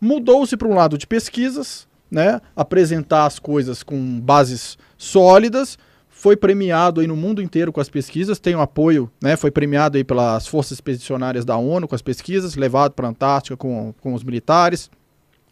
mudou-se 0.01 0.55
para 0.57 0.67
um 0.67 0.73
lado 0.73 0.97
de 0.97 1.05
pesquisas, 1.05 1.86
né, 2.09 2.39
apresentar 2.55 3.25
as 3.25 3.39
coisas 3.39 3.83
com 3.83 4.19
bases 4.19 4.77
sólidas, 4.97 5.77
foi 6.09 6.35
premiado 6.35 6.99
aí 7.01 7.07
no 7.07 7.15
mundo 7.15 7.41
inteiro 7.41 7.71
com 7.71 7.79
as 7.79 7.89
pesquisas, 7.89 8.39
tem 8.39 8.55
um 8.55 8.61
apoio, 8.61 9.11
né, 9.21 9.35
foi 9.35 9.51
premiado 9.51 9.97
aí 9.97 10.03
pelas 10.03 10.47
forças 10.47 10.73
expedicionárias 10.73 11.45
da 11.45 11.55
ONU 11.57 11.87
com 11.87 11.93
as 11.95 12.01
pesquisas, 12.01 12.55
levado 12.55 12.93
para 12.93 13.07
a 13.07 13.09
Antártica 13.11 13.55
com, 13.55 13.93
com 14.01 14.13
os 14.13 14.23
militares, 14.23 14.89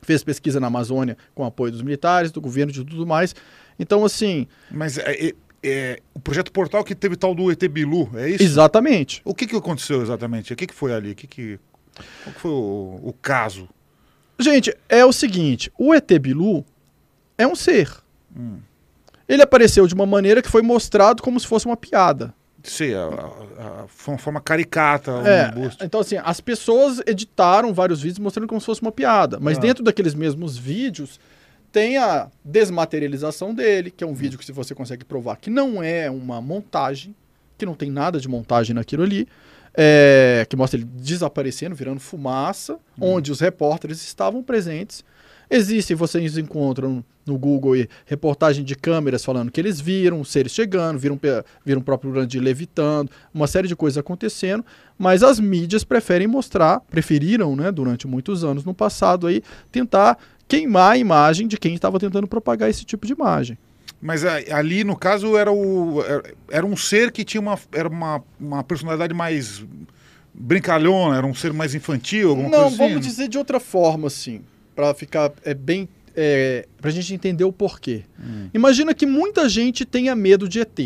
fez 0.01 0.24
pesquisa 0.24 0.59
na 0.59 0.67
Amazônia 0.67 1.17
com 1.34 1.43
apoio 1.45 1.72
dos 1.72 1.82
militares, 1.82 2.32
do 2.32 2.42
governo 2.42 2.72
e 2.72 2.74
de 2.75 2.84
tudo 2.84 3.06
mais. 3.06 3.35
Então, 3.77 4.06
assim, 4.06 4.48
Mas 4.72 4.98
é, 4.98 5.27
é- 5.27 5.34
é 5.64 6.00
o 6.14 6.19
Projeto 6.19 6.51
Portal 6.51 6.84
que 6.84 6.93
teve 6.95 7.16
tal 7.16 7.34
do 7.35 7.51
ET 7.51 7.67
Bilu, 7.67 8.09
é 8.16 8.30
isso? 8.30 8.43
exatamente. 8.43 9.22
O 9.25 9.34
que, 9.34 9.48
que 9.48 9.56
aconteceu 9.56 10.01
exatamente? 10.01 10.53
O 10.53 10.56
que, 10.56 10.67
que 10.67 10.74
foi 10.75 10.93
ali? 10.93 11.11
O 11.11 11.16
que, 11.16 11.25
que, 11.27 11.59
qual 12.24 12.34
que 12.35 12.40
foi 12.42 12.51
o, 12.51 13.00
o 13.03 13.14
caso? 13.22 13.67
Gente, 14.39 14.75
é 14.89 15.05
o 15.05 15.14
seguinte, 15.14 15.72
o 15.77 15.93
ET 15.93 16.11
Bilu 16.19 16.65
é 17.38 17.47
um 17.47 17.55
ser. 17.55 17.89
Hum. 18.35 18.57
Ele 19.27 19.41
apareceu 19.41 19.88
de 19.88 19.93
uma 19.93 20.05
maneira 20.05 20.41
que 20.41 20.49
foi 20.49 20.61
mostrado 20.61 21.23
como 21.23 21.39
se 21.39 21.47
fosse 21.47 21.65
uma 21.65 21.77
piada. 21.77 22.33
Sei, 22.64 22.95
a, 22.95 23.03
a- 23.05 23.83
a- 23.83 23.88
forma 24.17 24.41
caricata, 24.41 25.11
um 25.14 25.25
É, 25.27 25.53
então 25.83 25.99
assim, 25.99 26.17
as 26.23 26.41
pessoas 26.41 26.99
editaram 27.05 27.73
vários 27.73 28.01
vídeos 28.01 28.19
mostrando 28.19 28.47
como 28.47 28.59
se 28.59 28.65
fosse 28.65 28.81
uma 28.81 28.91
piada, 28.91 29.39
mas 29.39 29.57
Ah. 29.57 29.61
dentro 29.61 29.83
daqueles 29.83 30.14
mesmos 30.14 30.57
vídeos 30.57 31.19
Tem 31.72 31.97
a 31.97 32.30
desmaterialização 32.43 33.53
dele, 33.53 33.91
que 33.91 34.01
é 34.01 34.07
um 34.07 34.14
vídeo 34.14 34.39
que 34.39 34.45
se 34.45 34.53
você 34.53 34.73
consegue 34.73 35.03
provar 35.03 35.35
que 35.35 35.49
não 35.49 35.83
é 35.83 36.09
uma 36.09 36.39
montagem, 36.41 37.14
que 37.57 37.65
não 37.65 37.73
tem 37.73 37.91
nada 37.91 38.17
de 38.17 38.30
montagem 38.30 38.73
naquilo 38.73 39.03
ali, 39.03 39.27
é, 39.77 40.45
que 40.49 40.55
mostra 40.55 40.79
ele 40.79 40.85
desaparecendo, 40.85 41.75
virando 41.75 41.99
fumaça, 41.99 42.77
onde 42.99 43.31
os 43.31 43.39
repórteres 43.39 44.03
estavam 44.03 44.41
presentes. 44.41 45.03
Existem, 45.49 45.95
vocês 45.95 46.37
encontram 46.37 47.03
no 47.25 47.37
Google 47.37 47.73
aí, 47.73 47.87
reportagem 48.05 48.63
de 48.63 48.75
câmeras 48.75 49.23
falando 49.23 49.51
que 49.51 49.59
eles 49.59 49.79
viram 49.79 50.23
seres 50.23 50.51
chegando, 50.51 50.97
viram, 50.97 51.19
viram 51.63 51.81
o 51.81 51.83
próprio 51.83 52.11
Grande 52.11 52.39
levitando, 52.39 53.11
uma 53.33 53.47
série 53.47 53.67
de 53.67 53.75
coisas 53.75 53.97
acontecendo, 53.97 54.65
mas 54.97 55.23
as 55.23 55.39
mídias 55.39 55.83
preferem 55.83 56.27
mostrar, 56.27 56.79
preferiram, 56.81 57.55
né, 57.55 57.71
durante 57.71 58.07
muitos 58.07 58.43
anos 58.43 58.63
no 58.63 58.73
passado 58.73 59.27
aí, 59.27 59.41
tentar 59.71 60.17
queimar 60.47 60.93
a 60.93 60.97
imagem 60.97 61.47
de 61.47 61.57
quem 61.57 61.75
estava 61.75 61.99
tentando 61.99 62.27
propagar 62.27 62.69
esse 62.69 62.85
tipo 62.85 63.05
de 63.05 63.13
imagem. 63.13 63.57
Mas 64.01 64.24
a- 64.25 64.38
ali, 64.57 64.83
no 64.83 64.95
caso, 64.95 65.35
era, 65.38 65.51
o, 65.51 66.01
era- 66.49 66.65
um 66.65 66.75
ser 66.77 67.11
que 67.11 67.24
tinha 67.24 67.41
uma, 67.41 67.57
era 67.72 67.88
uma, 67.90 68.24
uma 68.40 68.64
personalidade 68.64 69.14
mais 69.14 69.64
brincalhona, 70.33 71.17
era 71.17 71.25
um 71.25 71.33
ser 71.33 71.53
mais 71.53 71.74
infantil, 71.74 72.30
alguma 72.30 72.49
Não, 72.49 72.59
coisa 72.64 72.75
assim? 72.75 72.77
vamos 72.93 73.06
dizer 73.06 73.27
de 73.27 73.38
outra 73.38 73.59
forma, 73.59 74.07
assim, 74.07 74.41
para 74.75 74.93
ficar 74.93 75.32
é, 75.43 75.53
bem. 75.53 75.88
É, 76.17 76.65
pra 76.80 76.91
gente 76.91 77.14
entender 77.14 77.43
o 77.43 77.51
porquê. 77.51 78.03
Imagina 78.53 78.93
que 78.93 79.06
muita 79.06 79.49
gente 79.49 79.83
tenha 79.83 80.15
medo 80.15 80.48
de 80.48 80.61
ET. 80.61 80.80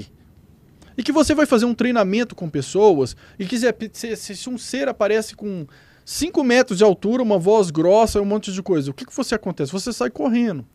E 0.97 1.03
que 1.03 1.11
você 1.11 1.35
vai 1.35 1.45
fazer 1.45 1.65
um 1.65 1.73
treinamento 1.75 2.35
com 2.35 2.49
pessoas 2.49 3.15
e 3.37 3.45
quiser. 3.45 3.75
Se, 3.93 4.15
se- 4.15 4.35
se 4.35 4.49
um 4.49 4.57
ser 4.57 4.87
aparece 4.89 5.35
com 5.35 5.67
5 6.03 6.43
metros 6.43 6.79
de 6.79 6.83
altura, 6.83 7.21
uma 7.21 7.37
voz 7.37 7.69
grossa, 7.69 8.19
um 8.19 8.25
monte 8.25 8.51
de 8.51 8.61
coisa, 8.63 8.89
o 8.89 8.93
que, 8.93 9.05
que 9.05 9.15
você 9.15 9.35
acontece? 9.35 9.71
Você 9.71 9.93
sai 9.93 10.09
correndo. 10.09 10.65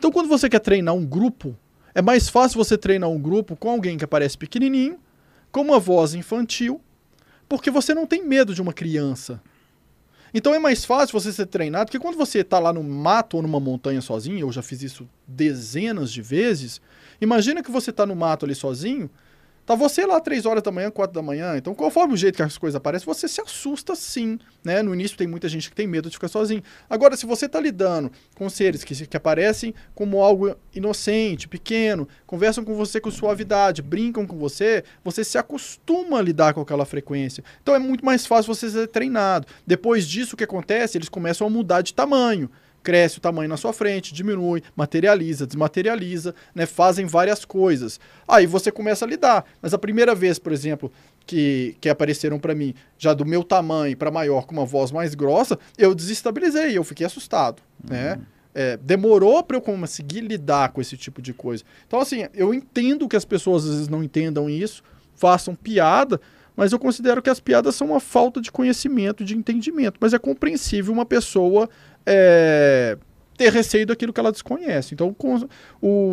Então, 0.00 0.10
quando 0.10 0.30
você 0.30 0.48
quer 0.48 0.60
treinar 0.60 0.94
um 0.94 1.04
grupo, 1.04 1.54
é 1.94 2.00
mais 2.00 2.26
fácil 2.26 2.56
você 2.56 2.78
treinar 2.78 3.10
um 3.10 3.20
grupo 3.20 3.54
com 3.54 3.68
alguém 3.68 3.98
que 3.98 4.04
aparece 4.04 4.38
pequenininho, 4.38 4.98
com 5.52 5.60
uma 5.60 5.78
voz 5.78 6.14
infantil, 6.14 6.80
porque 7.46 7.70
você 7.70 7.92
não 7.92 8.06
tem 8.06 8.24
medo 8.26 8.54
de 8.54 8.62
uma 8.62 8.72
criança. 8.72 9.42
Então 10.32 10.54
é 10.54 10.58
mais 10.58 10.86
fácil 10.86 11.20
você 11.20 11.30
ser 11.30 11.44
treinado, 11.44 11.84
porque 11.84 11.98
quando 11.98 12.16
você 12.16 12.38
está 12.38 12.58
lá 12.58 12.72
no 12.72 12.82
mato 12.82 13.36
ou 13.36 13.42
numa 13.42 13.60
montanha 13.60 14.00
sozinho, 14.00 14.38
eu 14.38 14.50
já 14.50 14.62
fiz 14.62 14.80
isso 14.80 15.06
dezenas 15.28 16.10
de 16.10 16.22
vezes, 16.22 16.80
imagina 17.20 17.62
que 17.62 17.70
você 17.70 17.90
está 17.90 18.06
no 18.06 18.16
mato 18.16 18.46
ali 18.46 18.54
sozinho, 18.54 19.10
tá 19.70 19.76
você 19.76 20.04
lá 20.04 20.18
três 20.18 20.46
horas 20.46 20.64
da 20.64 20.72
manhã, 20.72 20.90
quatro 20.90 21.14
da 21.14 21.22
manhã, 21.22 21.56
então 21.56 21.72
conforme 21.76 22.14
o 22.14 22.16
jeito 22.16 22.34
que 22.34 22.42
as 22.42 22.58
coisas 22.58 22.74
aparecem, 22.74 23.06
você 23.06 23.28
se 23.28 23.40
assusta 23.40 23.94
sim, 23.94 24.36
né? 24.64 24.82
No 24.82 24.92
início 24.92 25.16
tem 25.16 25.28
muita 25.28 25.48
gente 25.48 25.70
que 25.70 25.76
tem 25.76 25.86
medo 25.86 26.08
de 26.08 26.16
ficar 26.16 26.26
sozinho. 26.26 26.60
Agora, 26.88 27.16
se 27.16 27.24
você 27.24 27.46
está 27.46 27.60
lidando 27.60 28.10
com 28.34 28.50
seres 28.50 28.82
que, 28.82 29.06
que 29.06 29.16
aparecem 29.16 29.72
como 29.94 30.20
algo 30.22 30.56
inocente, 30.74 31.46
pequeno, 31.46 32.08
conversam 32.26 32.64
com 32.64 32.74
você 32.74 33.00
com 33.00 33.12
suavidade, 33.12 33.80
brincam 33.80 34.26
com 34.26 34.36
você, 34.36 34.82
você 35.04 35.22
se 35.22 35.38
acostuma 35.38 36.18
a 36.18 36.22
lidar 36.22 36.52
com 36.52 36.60
aquela 36.60 36.84
frequência. 36.84 37.44
Então 37.62 37.72
é 37.72 37.78
muito 37.78 38.04
mais 38.04 38.26
fácil 38.26 38.52
você 38.52 38.68
ser 38.68 38.88
treinado. 38.88 39.46
Depois 39.64 40.04
disso, 40.04 40.34
o 40.34 40.36
que 40.36 40.42
acontece? 40.42 40.98
Eles 40.98 41.08
começam 41.08 41.46
a 41.46 41.50
mudar 41.50 41.82
de 41.82 41.94
tamanho. 41.94 42.50
Cresce 42.82 43.18
o 43.18 43.20
tamanho 43.20 43.48
na 43.48 43.56
sua 43.56 43.72
frente, 43.72 44.14
diminui, 44.14 44.62
materializa, 44.74 45.46
desmaterializa, 45.46 46.34
né? 46.54 46.66
fazem 46.66 47.06
várias 47.06 47.44
coisas. 47.44 48.00
Aí 48.26 48.46
você 48.46 48.70
começa 48.70 49.04
a 49.04 49.08
lidar. 49.08 49.44
Mas 49.60 49.74
a 49.74 49.78
primeira 49.78 50.14
vez, 50.14 50.38
por 50.38 50.52
exemplo, 50.52 50.90
que, 51.26 51.76
que 51.80 51.88
apareceram 51.88 52.38
para 52.38 52.54
mim, 52.54 52.74
já 52.98 53.14
do 53.14 53.24
meu 53.24 53.44
tamanho 53.44 53.96
para 53.96 54.10
maior, 54.10 54.46
com 54.46 54.52
uma 54.52 54.64
voz 54.64 54.90
mais 54.90 55.14
grossa, 55.14 55.58
eu 55.78 55.94
desestabilizei, 55.94 56.76
eu 56.76 56.84
fiquei 56.84 57.06
assustado. 57.06 57.62
Né? 57.88 58.18
É, 58.54 58.76
demorou 58.76 59.42
para 59.44 59.56
eu 59.56 59.60
conseguir 59.60 60.22
lidar 60.22 60.70
com 60.72 60.80
esse 60.80 60.96
tipo 60.96 61.22
de 61.22 61.32
coisa. 61.32 61.62
Então, 61.86 62.00
assim, 62.00 62.26
eu 62.34 62.52
entendo 62.52 63.08
que 63.08 63.16
as 63.16 63.24
pessoas 63.24 63.64
às 63.64 63.70
vezes 63.70 63.88
não 63.88 64.02
entendam 64.02 64.50
isso, 64.50 64.82
façam 65.14 65.54
piada, 65.54 66.20
mas 66.56 66.72
eu 66.72 66.78
considero 66.78 67.22
que 67.22 67.30
as 67.30 67.40
piadas 67.40 67.74
são 67.74 67.88
uma 67.88 68.00
falta 68.00 68.40
de 68.40 68.50
conhecimento, 68.50 69.24
de 69.24 69.36
entendimento. 69.36 69.98
Mas 70.00 70.12
é 70.12 70.18
compreensível 70.18 70.92
uma 70.92 71.06
pessoa 71.06 71.68
é, 72.10 72.98
ter 73.36 73.52
receio 73.52 73.86
daquilo 73.86 74.12
que 74.12 74.20
ela 74.20 74.32
desconhece. 74.32 74.92
Então, 74.94 75.14
o 75.18 75.48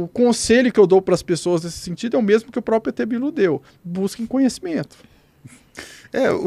o 0.03 0.07
conselho 0.13 0.71
que 0.71 0.79
eu 0.79 0.87
dou 0.87 1.01
para 1.01 1.15
as 1.15 1.23
pessoas 1.23 1.63
nesse 1.63 1.79
sentido 1.79 2.15
é 2.15 2.19
o 2.19 2.23
mesmo 2.23 2.51
que 2.51 2.59
o 2.59 2.61
próprio 2.61 2.91
ET 2.91 3.05
Bilu 3.07 3.31
deu: 3.31 3.61
busquem 3.83 4.25
conhecimento. 4.25 4.95
É, 6.13 6.31
o. 6.31 6.45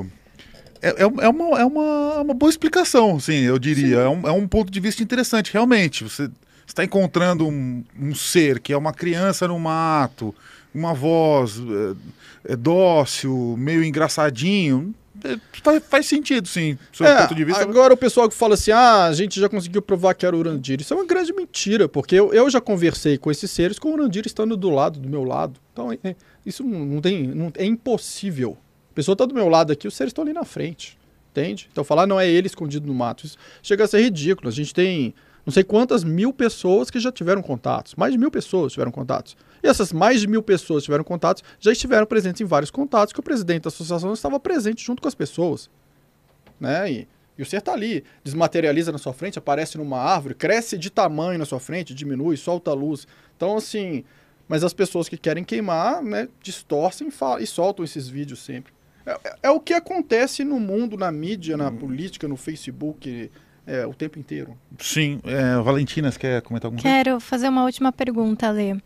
o- 0.00 0.06
É, 0.82 0.90
é, 0.90 1.02
é 1.02 1.28
uma, 1.28 1.60
é 1.60 1.64
uma, 1.64 2.20
uma 2.20 2.34
boa 2.34 2.50
explicação, 2.50 3.18
sim, 3.18 3.40
eu 3.40 3.58
diria. 3.58 4.00
É 4.00 4.08
um, 4.08 4.28
é 4.28 4.32
um 4.32 4.46
ponto 4.46 4.70
de 4.70 4.78
vista 4.80 5.02
interessante, 5.02 5.50
realmente. 5.52 6.04
Você 6.04 6.28
está 6.66 6.84
encontrando 6.84 7.48
um, 7.48 7.82
um 7.98 8.14
ser 8.14 8.60
que 8.60 8.70
é 8.72 8.76
uma 8.76 8.92
criança 8.92 9.48
no 9.48 9.58
mato, 9.58 10.34
uma 10.74 10.92
voz 10.92 11.58
é, 12.46 12.52
é 12.52 12.56
dócil, 12.56 13.56
meio 13.58 13.82
engraçadinho. 13.82 14.94
É, 15.22 15.38
faz, 15.62 15.82
faz 15.88 16.06
sentido, 16.06 16.48
sim, 16.48 16.76
É, 17.00 17.22
ponto 17.22 17.34
de 17.34 17.44
vista. 17.44 17.62
Agora 17.62 17.94
o 17.94 17.96
pessoal 17.96 18.28
que 18.28 18.34
fala 18.34 18.54
assim: 18.54 18.72
ah, 18.72 19.04
a 19.04 19.12
gente 19.12 19.38
já 19.38 19.48
conseguiu 19.48 19.80
provar 19.80 20.14
que 20.14 20.26
era 20.26 20.34
o 20.34 20.38
Urandir. 20.38 20.80
Isso 20.80 20.92
é 20.92 20.96
uma 20.96 21.06
grande 21.06 21.32
mentira, 21.32 21.88
porque 21.88 22.16
eu, 22.16 22.32
eu 22.32 22.50
já 22.50 22.60
conversei 22.60 23.16
com 23.16 23.30
esses 23.30 23.50
seres 23.50 23.78
com 23.78 23.90
o 23.90 23.92
Urandir 23.92 24.24
estando 24.26 24.56
do 24.56 24.70
lado, 24.70 24.98
do 24.98 25.08
meu 25.08 25.22
lado. 25.22 25.60
Então, 25.72 25.92
é- 25.92 25.98
é- 26.02 26.16
isso 26.44 26.64
não, 26.64 26.84
não 26.84 27.00
tem. 27.00 27.26
não- 27.28 27.52
é 27.56 27.64
impossível. 27.64 28.56
A 28.90 28.94
pessoa 28.94 29.14
está 29.14 29.24
do 29.24 29.34
meu 29.34 29.48
lado 29.48 29.72
aqui, 29.72 29.86
os 29.86 29.94
seres 29.94 30.10
estão 30.10 30.24
ali 30.24 30.32
na 30.32 30.44
frente. 30.44 30.98
Entende? 31.30 31.68
Então 31.72 31.82
falar 31.82 32.06
não 32.06 32.20
é 32.20 32.28
ele 32.28 32.46
escondido 32.46 32.86
no 32.86 32.94
mato. 32.94 33.26
Isso 33.26 33.36
chega 33.60 33.82
a 33.84 33.88
ser 33.88 34.00
ridículo. 34.00 34.48
A 34.48 34.52
gente 34.52 34.72
tem 34.72 35.12
não 35.44 35.52
sei 35.52 35.62
quantas 35.64 36.02
mil 36.04 36.32
pessoas 36.32 36.90
que 36.90 36.98
já 36.98 37.12
tiveram 37.12 37.42
contatos. 37.42 37.94
Mais 37.96 38.12
de 38.12 38.18
mil 38.18 38.30
pessoas 38.30 38.72
tiveram 38.72 38.90
contatos. 38.90 39.36
E 39.62 39.66
essas 39.68 39.92
mais 39.92 40.20
de 40.20 40.26
mil 40.26 40.42
pessoas 40.42 40.82
que 40.82 40.86
tiveram 40.86 41.04
contatos 41.04 41.42
já 41.60 41.72
estiveram 41.72 42.06
presentes 42.06 42.40
em 42.40 42.44
vários 42.44 42.70
contatos 42.70 43.12
que 43.12 43.20
o 43.20 43.22
presidente 43.22 43.62
da 43.64 43.68
associação 43.68 44.12
estava 44.12 44.38
presente 44.40 44.84
junto 44.84 45.02
com 45.02 45.08
as 45.08 45.14
pessoas 45.14 45.68
né? 46.58 46.90
E, 46.90 47.08
e 47.36 47.42
o 47.42 47.46
ser 47.46 47.60
tá 47.60 47.72
ali, 47.72 48.04
desmaterializa 48.22 48.92
na 48.92 48.98
sua 48.98 49.12
frente, 49.12 49.38
aparece 49.38 49.76
numa 49.76 49.98
árvore, 49.98 50.34
cresce 50.34 50.78
de 50.78 50.90
tamanho 50.90 51.38
na 51.38 51.44
sua 51.44 51.60
frente, 51.60 51.94
diminui, 51.94 52.36
solta 52.36 52.70
a 52.70 52.74
luz. 52.74 53.06
Então, 53.36 53.56
assim, 53.56 54.04
mas 54.48 54.62
as 54.62 54.72
pessoas 54.72 55.08
que 55.08 55.16
querem 55.16 55.42
queimar, 55.42 56.02
né, 56.02 56.28
distorcem 56.42 57.08
e, 57.08 57.42
e 57.42 57.46
soltam 57.46 57.84
esses 57.84 58.08
vídeos 58.08 58.38
sempre. 58.38 58.72
É, 59.04 59.12
é- 59.12 59.36
é 59.44 59.50
o 59.50 59.60
que 59.60 59.74
acontece 59.74 60.44
no 60.44 60.58
mundo, 60.60 60.96
na 60.96 61.10
mídia, 61.10 61.56
na 61.56 61.70
política, 61.70 62.28
no 62.28 62.36
Facebook, 62.36 63.30
é, 63.66 63.86
o 63.86 63.94
tempo 63.94 64.18
inteiro. 64.18 64.56
Sim, 64.78 65.20
é, 65.24 65.60
Valentina, 65.62 66.10
você 66.10 66.18
quer 66.18 66.42
comentar 66.42 66.66
alguma 66.66 66.82
coisa? 66.82 66.96
Quero 66.96 67.20
fazer 67.20 67.48
uma 67.48 67.64
última 67.64 67.92
pergunta, 67.92 68.50
Lê. 68.50 68.76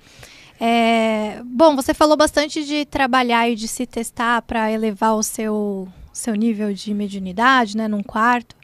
É, 0.60 1.40
bom, 1.44 1.76
você 1.76 1.94
falou 1.94 2.16
bastante 2.16 2.64
de 2.64 2.84
trabalhar 2.84 3.48
e 3.48 3.54
de 3.54 3.68
se 3.68 3.86
testar 3.86 4.42
para 4.42 4.70
elevar 4.72 5.14
o 5.14 5.22
seu, 5.22 5.88
seu 6.12 6.34
nível 6.34 6.72
de 6.72 6.92
mediunidade, 6.92 7.76
né, 7.76 7.86
num 7.86 8.02
quarto. 8.02 8.56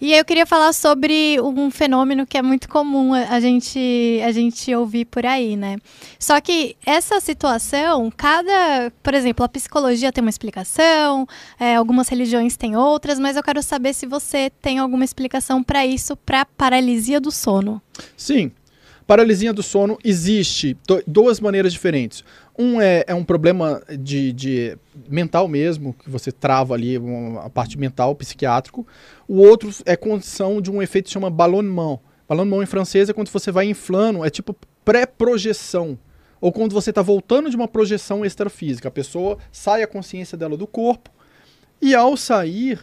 E 0.00 0.12
eu 0.12 0.24
queria 0.24 0.46
falar 0.46 0.72
sobre 0.72 1.40
um 1.40 1.70
fenômeno 1.70 2.26
que 2.26 2.38
é 2.38 2.42
muito 2.42 2.68
comum 2.68 3.12
a 3.14 3.30
a 3.30 3.38
gente, 3.38 4.20
a 4.24 4.32
gente 4.32 4.74
ouvir 4.74 5.04
por 5.06 5.24
aí, 5.24 5.56
né? 5.56 5.78
Só 6.18 6.40
que 6.40 6.76
essa 6.84 7.20
situação, 7.20 8.10
cada. 8.14 8.92
Por 9.02 9.14
exemplo, 9.14 9.44
a 9.44 9.48
psicologia 9.48 10.12
tem 10.12 10.22
uma 10.22 10.30
explicação, 10.30 11.26
é, 11.58 11.76
algumas 11.76 12.08
religiões 12.08 12.56
têm 12.56 12.76
outras, 12.76 13.18
mas 13.18 13.36
eu 13.36 13.42
quero 13.42 13.62
saber 13.62 13.94
se 13.94 14.06
você 14.06 14.50
tem 14.60 14.78
alguma 14.78 15.04
explicação 15.04 15.62
para 15.62 15.86
isso, 15.86 16.16
para 16.16 16.44
paralisia 16.44 17.20
do 17.20 17.30
sono. 17.30 17.80
Sim. 18.16 18.50
Paralisia 19.10 19.52
do 19.52 19.60
sono 19.60 19.98
existe 20.04 20.78
duas 21.04 21.40
maneiras 21.40 21.72
diferentes. 21.72 22.22
Um 22.56 22.80
é, 22.80 23.02
é 23.08 23.12
um 23.12 23.24
problema 23.24 23.82
de, 23.98 24.32
de 24.32 24.78
mental 25.08 25.48
mesmo, 25.48 25.94
que 25.94 26.08
você 26.08 26.30
trava 26.30 26.74
ali 26.74 26.94
a 27.42 27.50
parte 27.50 27.76
mental, 27.76 28.14
psiquiátrico. 28.14 28.86
O 29.26 29.38
outro 29.38 29.68
é 29.84 29.96
condição 29.96 30.62
de 30.62 30.70
um 30.70 30.80
efeito 30.80 31.06
que 31.06 31.10
chama 31.10 31.28
ballonnement. 31.28 31.98
Ballonnement 32.28 32.62
em 32.62 32.66
francês 32.66 33.08
é 33.08 33.12
quando 33.12 33.30
você 33.30 33.50
vai 33.50 33.66
inflando, 33.66 34.24
é 34.24 34.30
tipo 34.30 34.54
pré-projeção. 34.84 35.98
Ou 36.40 36.52
quando 36.52 36.72
você 36.72 36.90
está 36.90 37.02
voltando 37.02 37.50
de 37.50 37.56
uma 37.56 37.66
projeção 37.66 38.24
extrafísica. 38.24 38.86
A 38.86 38.92
pessoa 38.92 39.38
sai 39.50 39.82
a 39.82 39.88
consciência 39.88 40.38
dela 40.38 40.56
do 40.56 40.68
corpo 40.68 41.10
e 41.82 41.96
ao 41.96 42.16
sair 42.16 42.78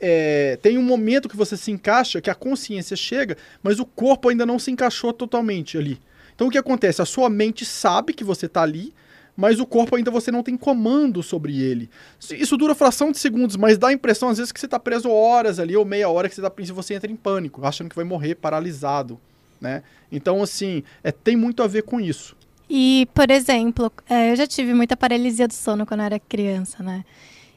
é, 0.00 0.58
tem 0.62 0.78
um 0.78 0.82
momento 0.82 1.28
que 1.28 1.36
você 1.36 1.56
se 1.56 1.70
encaixa, 1.70 2.20
que 2.20 2.30
a 2.30 2.34
consciência 2.34 2.96
chega, 2.96 3.36
mas 3.62 3.78
o 3.78 3.84
corpo 3.84 4.28
ainda 4.28 4.46
não 4.46 4.58
se 4.58 4.70
encaixou 4.70 5.12
totalmente 5.12 5.76
ali. 5.76 6.00
Então 6.34 6.48
o 6.48 6.50
que 6.50 6.58
acontece? 6.58 7.02
A 7.02 7.04
sua 7.04 7.28
mente 7.28 7.64
sabe 7.64 8.14
que 8.14 8.24
você 8.24 8.46
está 8.46 8.62
ali, 8.62 8.94
mas 9.36 9.60
o 9.60 9.66
corpo 9.66 9.96
ainda 9.96 10.10
você 10.10 10.30
não 10.30 10.42
tem 10.42 10.56
comando 10.56 11.22
sobre 11.22 11.60
ele. 11.60 11.90
Isso 12.32 12.56
dura 12.56 12.74
fração 12.74 13.12
de 13.12 13.18
segundos, 13.18 13.56
mas 13.56 13.78
dá 13.78 13.88
a 13.88 13.92
impressão 13.92 14.28
às 14.28 14.38
vezes 14.38 14.52
que 14.52 14.58
você 14.58 14.66
está 14.66 14.78
preso 14.78 15.10
horas 15.10 15.58
ali, 15.58 15.76
ou 15.76 15.84
meia 15.84 16.08
hora 16.08 16.28
que 16.28 16.34
você, 16.34 16.42
tá, 16.42 16.52
você 16.72 16.94
entra 16.94 17.10
em 17.10 17.16
pânico, 17.16 17.64
achando 17.64 17.88
que 17.88 17.96
vai 17.96 18.04
morrer 18.04 18.34
paralisado. 18.34 19.20
Né? 19.60 19.82
Então, 20.10 20.42
assim, 20.42 20.82
é, 21.04 21.12
tem 21.12 21.36
muito 21.36 21.62
a 21.62 21.66
ver 21.66 21.82
com 21.82 22.00
isso. 22.00 22.34
E, 22.68 23.08
por 23.12 23.30
exemplo, 23.30 23.92
é, 24.08 24.30
eu 24.30 24.36
já 24.36 24.46
tive 24.46 24.72
muita 24.72 24.96
paralisia 24.96 25.48
do 25.48 25.54
sono 25.54 25.84
quando 25.84 26.00
eu 26.00 26.06
era 26.06 26.20
criança, 26.20 26.82
né? 26.82 27.04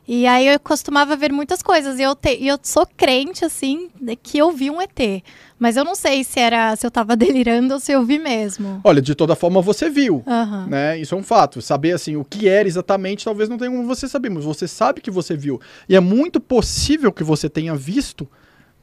E 0.07 0.27
aí 0.27 0.47
eu 0.47 0.59
costumava 0.59 1.15
ver 1.15 1.31
muitas 1.31 1.61
coisas. 1.61 1.97
E 1.97 2.01
eu, 2.03 2.13
te, 2.15 2.35
e 2.37 2.47
eu 2.47 2.59
sou 2.61 2.85
crente, 2.85 3.45
assim, 3.45 3.89
de 3.99 4.15
que 4.17 4.37
eu 4.37 4.51
vi 4.51 4.69
um 4.69 4.81
ET. 4.81 5.23
Mas 5.57 5.77
eu 5.77 5.85
não 5.85 5.95
sei 5.95 6.25
se 6.25 6.39
era 6.41 6.75
se 6.75 6.85
eu 6.85 6.91
tava 6.91 7.15
delirando 7.17 7.73
ou 7.75 7.79
se 7.79 7.93
eu 7.93 8.03
vi 8.03 8.19
mesmo. 8.19 8.81
Olha, 8.83 9.01
de 9.01 9.15
toda 9.15 9.33
forma 9.35 9.61
você 9.61 9.89
viu. 9.89 10.21
Aham. 10.27 10.67
Né? 10.67 10.99
Isso 10.99 11.15
é 11.15 11.17
um 11.17 11.23
fato. 11.23 11.61
Saber 11.61 11.93
assim 11.93 12.17
o 12.17 12.25
que 12.25 12.49
era 12.49 12.67
exatamente, 12.67 13.23
talvez 13.23 13.47
não 13.47 13.57
tenha 13.57 13.71
como 13.71 13.85
você 13.85 14.07
saber, 14.07 14.29
mas 14.29 14.43
você 14.43 14.67
sabe 14.67 14.99
que 14.99 15.09
você 15.09 15.37
viu. 15.37 15.61
E 15.87 15.95
é 15.95 15.99
muito 16.01 16.39
possível 16.41 17.11
que 17.11 17.23
você 17.23 17.49
tenha 17.49 17.73
visto, 17.73 18.27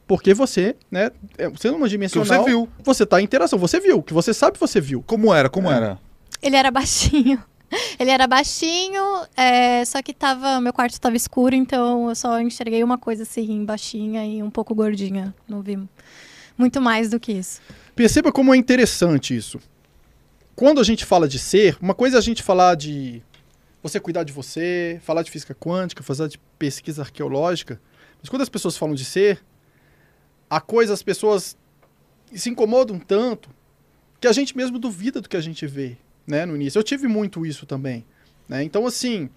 porque 0.07 0.33
você, 0.33 0.75
né, 0.89 1.11
é, 1.37 1.47
você 1.49 1.69
numa 1.69 1.85
Que 1.85 1.91
dimensional, 1.91 2.43
você 2.43 2.49
viu. 2.49 2.67
você 2.83 3.05
tá 3.05 3.21
em 3.21 3.25
interação, 3.25 3.59
você 3.59 3.79
viu, 3.79 4.01
que 4.01 4.13
você 4.13 4.33
sabe 4.33 4.53
que 4.53 4.59
você 4.59 4.81
viu. 4.81 5.03
Como 5.05 5.31
era? 5.33 5.49
Como 5.49 5.71
É. 5.71 5.75
era? 5.75 5.99
Ele 6.41 6.55
era 6.55 6.71
baixinho. 6.71 7.41
Ele 7.99 8.09
era 8.11 8.27
baixinho, 8.27 9.01
é, 9.35 9.83
só 9.85 10.01
que 10.01 10.13
tava. 10.13 10.59
Meu 10.59 10.73
quarto 10.73 10.99
tava 10.99 11.15
escuro, 11.15 11.55
então 11.55 12.09
eu 12.09 12.15
só 12.15 12.39
enxerguei 12.39 12.83
uma 12.83 12.97
coisa 12.97 13.23
assim, 13.23 13.63
baixinha 13.63 14.25
e 14.25 14.43
um 14.43 14.49
pouco 14.49 14.75
gordinha. 14.75 15.33
Não 15.47 15.61
vi 15.61 15.79
muito 16.57 16.81
mais 16.81 17.09
do 17.09 17.19
que 17.19 17.31
isso. 17.31 17.61
Perceba 17.95 18.31
como 18.31 18.53
é 18.53 18.57
interessante 18.57 19.35
isso. 19.35 19.59
Quando 20.55 20.79
a 20.79 20.83
gente 20.83 21.05
fala 21.05 21.27
de 21.27 21.39
ser, 21.39 21.77
uma 21.81 21.95
coisa 21.95 22.17
é 22.17 22.19
a 22.19 22.21
gente 22.21 22.43
falar 22.43 22.75
de 22.75 23.23
você 23.81 23.99
cuidar 23.99 24.23
de 24.23 24.31
você, 24.31 24.99
falar 25.03 25.23
de 25.23 25.31
física 25.31 25.55
quântica, 25.55 26.03
fazer 26.03 26.27
de 26.27 26.37
pesquisa 26.59 27.01
arqueológica. 27.01 27.81
Mas 28.19 28.29
quando 28.29 28.43
as 28.43 28.49
pessoas 28.49 28.77
falam 28.77 28.93
de 28.93 29.03
ser, 29.03 29.43
a 30.49 30.61
coisa, 30.61 30.93
as 30.93 31.01
pessoas 31.01 31.57
se 32.33 32.49
incomodam 32.49 32.99
tanto 32.99 33.49
que 34.19 34.27
a 34.27 34.31
gente 34.31 34.55
mesmo 34.55 34.77
duvida 34.77 35.19
do 35.19 35.27
que 35.27 35.35
a 35.35 35.41
gente 35.41 35.65
vê, 35.65 35.97
né, 36.25 36.45
no 36.45 36.55
início. 36.55 36.79
Eu 36.79 36.83
tive 36.83 37.07
muito 37.07 37.45
isso 37.45 37.65
também, 37.65 38.05
né? 38.47 38.63
Então, 38.63 38.85
assim, 38.85 39.29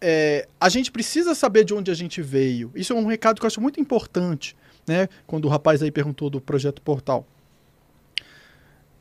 é, 0.00 0.48
a 0.60 0.68
gente 0.68 0.90
precisa 0.90 1.34
saber 1.34 1.64
de 1.64 1.74
onde 1.74 1.90
a 1.90 1.94
gente 1.94 2.20
veio. 2.22 2.70
Isso 2.74 2.92
é 2.92 2.96
um 2.96 3.06
recado 3.06 3.40
que 3.40 3.44
eu 3.44 3.48
acho 3.48 3.60
muito 3.60 3.80
importante, 3.80 4.56
né? 4.86 5.08
Quando 5.26 5.46
o 5.46 5.48
rapaz 5.48 5.82
aí 5.82 5.90
perguntou 5.90 6.30
do 6.30 6.40
projeto 6.40 6.82
Portal. 6.82 7.26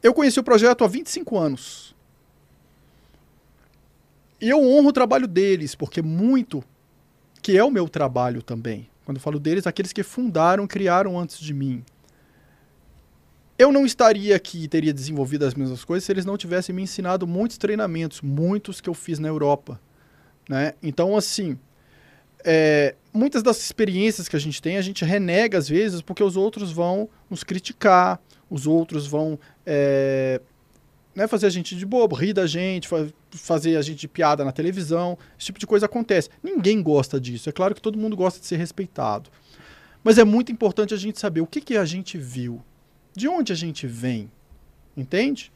Eu 0.02 0.14
conheci 0.14 0.40
o 0.40 0.44
projeto 0.44 0.84
há 0.84 0.88
25 0.88 1.38
anos. 1.38 1.96
E 4.40 4.50
eu 4.50 4.62
honro 4.62 4.90
o 4.90 4.94
trabalho 4.94 5.28
deles, 5.28 5.74
porque 5.76 6.02
muito 6.02 6.64
que 7.42 7.58
é 7.58 7.64
o 7.64 7.72
meu 7.72 7.88
trabalho 7.88 8.42
também. 8.42 8.90
Quando 9.06 9.18
eu 9.18 9.22
falo 9.22 9.40
deles, 9.40 9.68
aqueles 9.68 9.94
que 9.94 10.02
fundaram, 10.02 10.66
criaram 10.66 11.20
antes 11.20 11.40
de 11.40 11.54
mim. 11.54 11.84
Eu 13.58 13.72
não 13.72 13.86
estaria 13.86 14.36
aqui 14.36 14.64
e 14.64 14.68
teria 14.68 14.94
desenvolvido 14.94 15.46
as 15.46 15.54
mesmas 15.54 15.86
coisas 15.86 16.04
se 16.04 16.12
eles 16.12 16.26
não 16.26 16.38
tivessem 16.38 16.76
me 16.76 16.82
ensinado 16.82 17.26
muitos 17.26 17.58
treinamentos, 17.58 18.22
muitos 18.22 18.82
que 18.82 18.90
eu 18.90 18.94
fiz 18.94 19.18
na 19.18 19.30
Europa. 19.30 19.80
Né? 20.50 20.74
Então, 20.84 21.16
assim, 21.16 21.58
é, 22.44 22.96
muitas 23.14 23.42
das 23.42 23.58
experiências 23.62 24.28
que 24.28 24.36
a 24.36 24.40
gente 24.40 24.62
tem, 24.62 24.78
a 24.78 24.82
gente 24.82 25.06
renega 25.06 25.58
às 25.58 25.70
vezes 25.70 26.02
porque 26.02 26.24
os 26.24 26.36
outros 26.36 26.72
vão 26.72 27.10
nos 27.30 27.44
criticar, 27.44 28.20
os 28.50 28.68
outros 28.68 29.08
vão 29.08 29.40
é, 29.66 30.42
né, 31.16 31.26
fazer 31.26 31.48
a 31.48 31.50
gente 31.50 31.78
de 31.78 31.86
bobo, 31.86 32.14
rir 32.14 32.34
da 32.34 32.46
gente, 32.46 32.90
fa- 32.90 33.08
fazer 33.32 33.78
a 33.78 33.82
gente 33.82 34.02
de 34.02 34.08
piada 34.10 34.44
na 34.44 34.52
televisão. 34.52 35.18
Esse 35.40 35.46
tipo 35.46 35.60
de 35.60 35.66
coisa 35.66 35.86
acontece. 35.86 36.30
Ninguém 36.44 36.84
gosta 36.84 37.20
disso. 37.22 37.50
É 37.50 37.54
claro 37.54 37.74
que 37.74 37.82
todo 37.82 37.98
mundo 37.98 38.18
gosta 38.18 38.38
de 38.38 38.46
ser 38.46 38.58
respeitado. 38.58 39.30
Mas 40.04 40.18
é 40.18 40.26
muito 40.26 40.52
importante 40.52 40.94
a 40.94 40.98
gente 40.98 41.20
saber 41.20 41.40
o 41.40 41.48
que, 41.48 41.62
que 41.62 41.78
a 41.78 41.86
gente 41.86 42.18
viu, 42.18 42.62
de 43.16 43.28
onde 43.28 43.54
a 43.54 43.56
gente 43.56 43.88
vem. 43.88 44.30
Entende? 44.96 45.52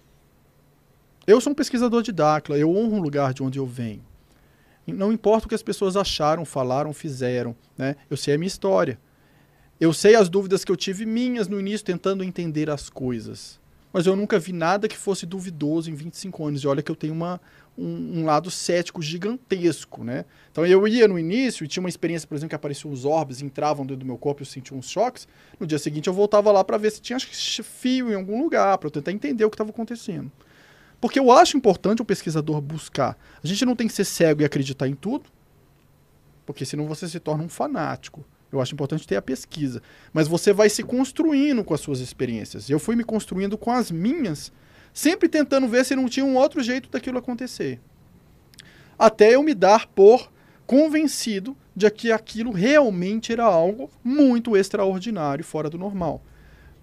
Eu 1.28 1.40
sou 1.40 1.52
um 1.52 1.56
pesquisador 1.56 2.02
de 2.02 2.12
Dáquila, 2.12 2.58
eu 2.58 2.76
honro 2.76 2.98
o 2.98 3.02
lugar 3.02 3.34
de 3.34 3.44
onde 3.44 3.60
eu 3.60 3.66
venho. 3.66 4.04
Não 4.88 5.14
importa 5.14 5.46
o 5.46 5.50
que 5.50 5.56
as 5.56 5.62
pessoas 5.62 5.96
acharam, 5.96 6.44
falaram, 6.44 6.94
fizeram. 6.94 7.56
Né? 7.78 7.96
Eu 8.10 8.18
sei 8.18 8.34
a 8.34 8.38
minha 8.38 8.48
história. 8.48 9.00
Eu 9.80 9.94
sei 9.94 10.16
as 10.16 10.28
dúvidas 10.28 10.66
que 10.66 10.72
eu 10.72 10.76
tive 10.76 11.06
minhas 11.06 11.48
no 11.48 11.60
início 11.60 11.86
tentando 11.86 12.24
entender 12.24 12.70
as 12.70 12.90
coisas. 12.90 13.60
Mas 13.94 14.06
eu 14.06 14.16
nunca 14.16 14.38
vi 14.40 14.52
nada 14.52 14.88
que 14.88 14.98
fosse 14.98 15.26
duvidoso 15.26 15.90
em 15.90 15.96
25 15.96 16.46
anos. 16.46 16.64
E 16.64 16.68
olha 16.68 16.82
que 16.82 16.92
eu 16.92 16.96
tenho 16.96 17.14
uma, 17.14 17.40
um, 17.80 18.20
um 18.20 18.26
lado 18.26 18.52
cético 18.52 19.02
gigantesco, 19.02 20.04
né? 20.04 20.26
Então 20.52 20.66
eu 20.66 20.86
ia 20.88 21.08
no 21.08 21.18
início 21.18 21.64
e 21.64 21.68
tinha 21.68 21.82
uma 21.82 21.90
experiência, 21.90 22.28
por 22.28 22.36
exemplo, 22.36 22.50
que 22.50 22.56
apareciam 22.56 22.92
os 22.92 23.06
orbes, 23.06 23.42
entravam 23.42 23.86
dentro 23.86 24.02
do 24.02 24.06
meu 24.06 24.18
corpo 24.18 24.42
e 24.42 24.44
eu 24.44 24.48
sentia 24.48 24.76
uns 24.76 24.90
choques. 24.90 25.28
No 25.60 25.66
dia 25.66 25.80
seguinte 25.80 26.08
eu 26.08 26.14
voltava 26.14 26.52
lá 26.52 26.64
para 26.64 26.78
ver 26.78 26.92
se 26.92 27.02
tinha 27.02 27.18
fio 27.20 28.12
em 28.12 28.16
algum 28.16 28.42
lugar, 28.42 28.78
para 28.78 28.88
eu 28.88 28.92
tentar 28.92 29.12
entender 29.12 29.46
o 29.46 29.50
que 29.50 29.56
estava 29.56 29.70
acontecendo. 29.70 30.30
Porque 31.00 31.18
eu 31.18 31.32
acho 31.32 31.56
importante 31.56 32.02
o 32.02 32.06
pesquisador 32.06 32.60
buscar. 32.60 33.18
A 33.42 33.48
gente 33.48 33.66
não 33.66 33.76
tem 33.76 33.88
que 33.88 33.94
ser 33.94 34.04
cego 34.04 34.42
e 34.42 34.46
acreditar 34.46 34.88
em 34.88 34.96
tudo, 34.96 35.30
porque 36.46 36.66
senão 36.66 36.86
você 36.86 37.08
se 37.08 37.20
torna 37.20 37.44
um 37.44 37.50
fanático. 37.50 38.26
Eu 38.52 38.60
acho 38.60 38.74
importante 38.74 39.08
ter 39.08 39.16
a 39.16 39.22
pesquisa. 39.22 39.82
Mas 40.12 40.28
você 40.28 40.52
vai 40.52 40.70
se 40.70 40.84
construindo 40.84 41.64
com 41.64 41.74
as 41.74 41.80
suas 41.80 42.00
experiências. 42.00 42.70
Eu 42.70 42.80
fui 42.80 42.96
me 42.96 43.04
construindo 43.04 43.58
com 43.58 43.72
as 43.72 43.92
minhas, 43.92 44.52
sempre 44.94 45.30
tentando 45.30 45.68
ver 45.68 45.86
se 45.86 45.96
não 45.96 46.10
tinha 46.10 46.26
um 46.26 46.38
outro 46.38 46.62
jeito 46.62 46.90
daquilo 46.90 47.18
acontecer. 47.18 47.80
Até 48.98 49.36
eu 49.36 49.44
me 49.44 49.54
dar 49.54 49.88
por 49.88 50.30
convencido 50.66 51.56
de 51.76 51.90
que 51.90 52.12
aquilo 52.12 52.52
realmente 52.52 53.32
era 53.32 53.44
algo 53.44 53.90
muito 54.04 54.58
extraordinário, 54.58 55.44
fora 55.44 55.70
do 55.70 55.78
normal. 55.78 56.22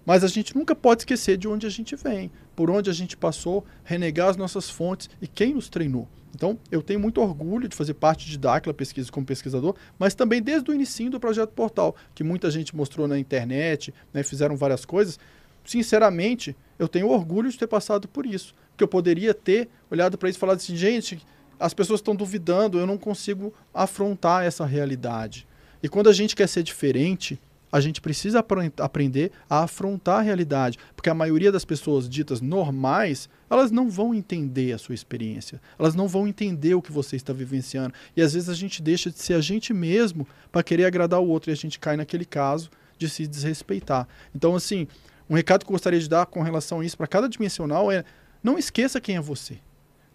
Mas 0.05 0.23
a 0.23 0.27
gente 0.27 0.55
nunca 0.55 0.75
pode 0.75 1.01
esquecer 1.01 1.37
de 1.37 1.47
onde 1.47 1.67
a 1.67 1.69
gente 1.69 1.95
vem, 1.95 2.31
por 2.55 2.69
onde 2.69 2.89
a 2.89 2.93
gente 2.93 3.15
passou, 3.15 3.65
renegar 3.83 4.29
as 4.29 4.37
nossas 4.37 4.69
fontes 4.69 5.09
e 5.21 5.27
quem 5.27 5.53
nos 5.53 5.69
treinou. 5.69 6.07
Então, 6.33 6.57
eu 6.71 6.81
tenho 6.81 6.99
muito 6.99 7.21
orgulho 7.21 7.67
de 7.67 7.75
fazer 7.75 7.93
parte 7.93 8.27
de 8.27 8.37
Dáquila 8.37 8.73
Pesquisa 8.73 9.11
como 9.11 9.25
pesquisador, 9.25 9.75
mas 9.97 10.13
também 10.13 10.41
desde 10.41 10.69
o 10.69 10.73
início 10.73 11.09
do 11.09 11.19
projeto 11.19 11.49
Portal, 11.51 11.95
que 12.13 12.23
muita 12.23 12.51
gente 12.51 12.75
mostrou 12.75 13.07
na 13.07 13.17
internet, 13.17 13.93
né, 14.13 14.23
fizeram 14.23 14.55
várias 14.55 14.85
coisas. 14.85 15.19
Sinceramente, 15.67 16.55
eu 16.79 16.87
tenho 16.87 17.09
orgulho 17.09 17.51
de 17.51 17.57
ter 17.57 17.67
passado 17.67 18.07
por 18.07 18.25
isso, 18.25 18.55
porque 18.71 18.83
eu 18.83 18.87
poderia 18.87 19.33
ter 19.33 19.67
olhado 19.91 20.17
para 20.17 20.29
isso 20.29 20.37
e 20.37 20.39
falado 20.39 20.55
assim, 20.55 20.77
gente, 20.77 21.19
as 21.59 21.73
pessoas 21.73 21.99
estão 21.99 22.15
duvidando, 22.15 22.79
eu 22.79 22.87
não 22.87 22.97
consigo 22.97 23.53
afrontar 23.73 24.45
essa 24.45 24.65
realidade. 24.65 25.45
E 25.83 25.89
quando 25.89 26.09
a 26.09 26.13
gente 26.13 26.37
quer 26.37 26.47
ser 26.47 26.63
diferente, 26.63 27.37
a 27.69 27.81
gente 27.81 27.99
precisa 27.99 28.39
apre- 28.39 28.71
aprender 28.79 29.29
a 29.49 29.63
afrontar 29.63 30.19
a 30.19 30.21
realidade, 30.21 30.79
porque 30.95 31.09
a 31.09 31.13
maioria 31.13 31.51
das 31.51 31.65
pessoas 31.65 32.07
ditas 32.07 32.39
normais, 32.39 33.27
elas 33.49 33.69
não 33.69 33.89
vão 33.89 34.15
entender 34.15 34.71
a 34.71 34.77
sua 34.77 34.95
experiência, 34.95 35.61
elas 35.77 35.95
não 35.95 36.07
vão 36.07 36.25
entender 36.29 36.75
o 36.75 36.81
que 36.81 36.93
você 36.93 37.17
está 37.17 37.33
vivenciando. 37.33 37.93
E 38.15 38.21
às 38.21 38.33
vezes 38.33 38.47
a 38.47 38.53
gente 38.53 38.81
deixa 38.81 39.11
de 39.11 39.19
ser 39.19 39.33
a 39.33 39.41
gente 39.41 39.73
mesmo 39.73 40.25
para 40.49 40.63
querer 40.63 40.85
agradar 40.85 41.19
o 41.19 41.27
outro 41.27 41.51
e 41.51 41.53
a 41.53 41.57
gente 41.57 41.77
cai 41.77 41.97
naquele 41.97 42.23
caso 42.23 42.69
de 42.97 43.09
se 43.09 43.27
desrespeitar. 43.27 44.07
Então, 44.33 44.55
assim, 44.55 44.87
um 45.29 45.35
recado 45.35 45.65
que 45.65 45.71
eu 45.71 45.73
gostaria 45.73 45.99
de 45.99 46.07
dar 46.07 46.25
com 46.25 46.41
relação 46.41 46.79
a 46.79 46.85
isso 46.85 46.97
para 46.97 47.07
cada 47.07 47.27
dimensional 47.27 47.91
é: 47.91 48.03
não 48.43 48.57
esqueça 48.57 49.01
quem 49.01 49.15
é 49.15 49.21
você. 49.21 49.59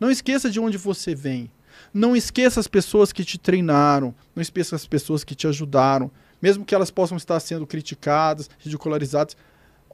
Não 0.01 0.11
esqueça 0.11 0.51
de 0.51 0.59
onde 0.59 0.77
você 0.77 1.15
vem. 1.15 1.51
Não 1.93 2.17
esqueça 2.17 2.61
as 2.61 2.67
pessoas 2.67 3.13
que 3.13 3.25
te 3.25 3.39
treinaram. 3.39 4.15
Não 4.35 4.43
esqueça 4.43 4.75
as 4.75 4.87
pessoas 4.87 5.23
que 5.25 5.35
te 5.35 5.47
ajudaram. 5.47 6.11
Mesmo 6.41 6.65
que 6.65 6.75
elas 6.75 6.91
possam 6.91 7.17
estar 7.17 7.39
sendo 7.41 7.67
criticadas, 7.67 8.51
ridicularizadas. 8.59 9.37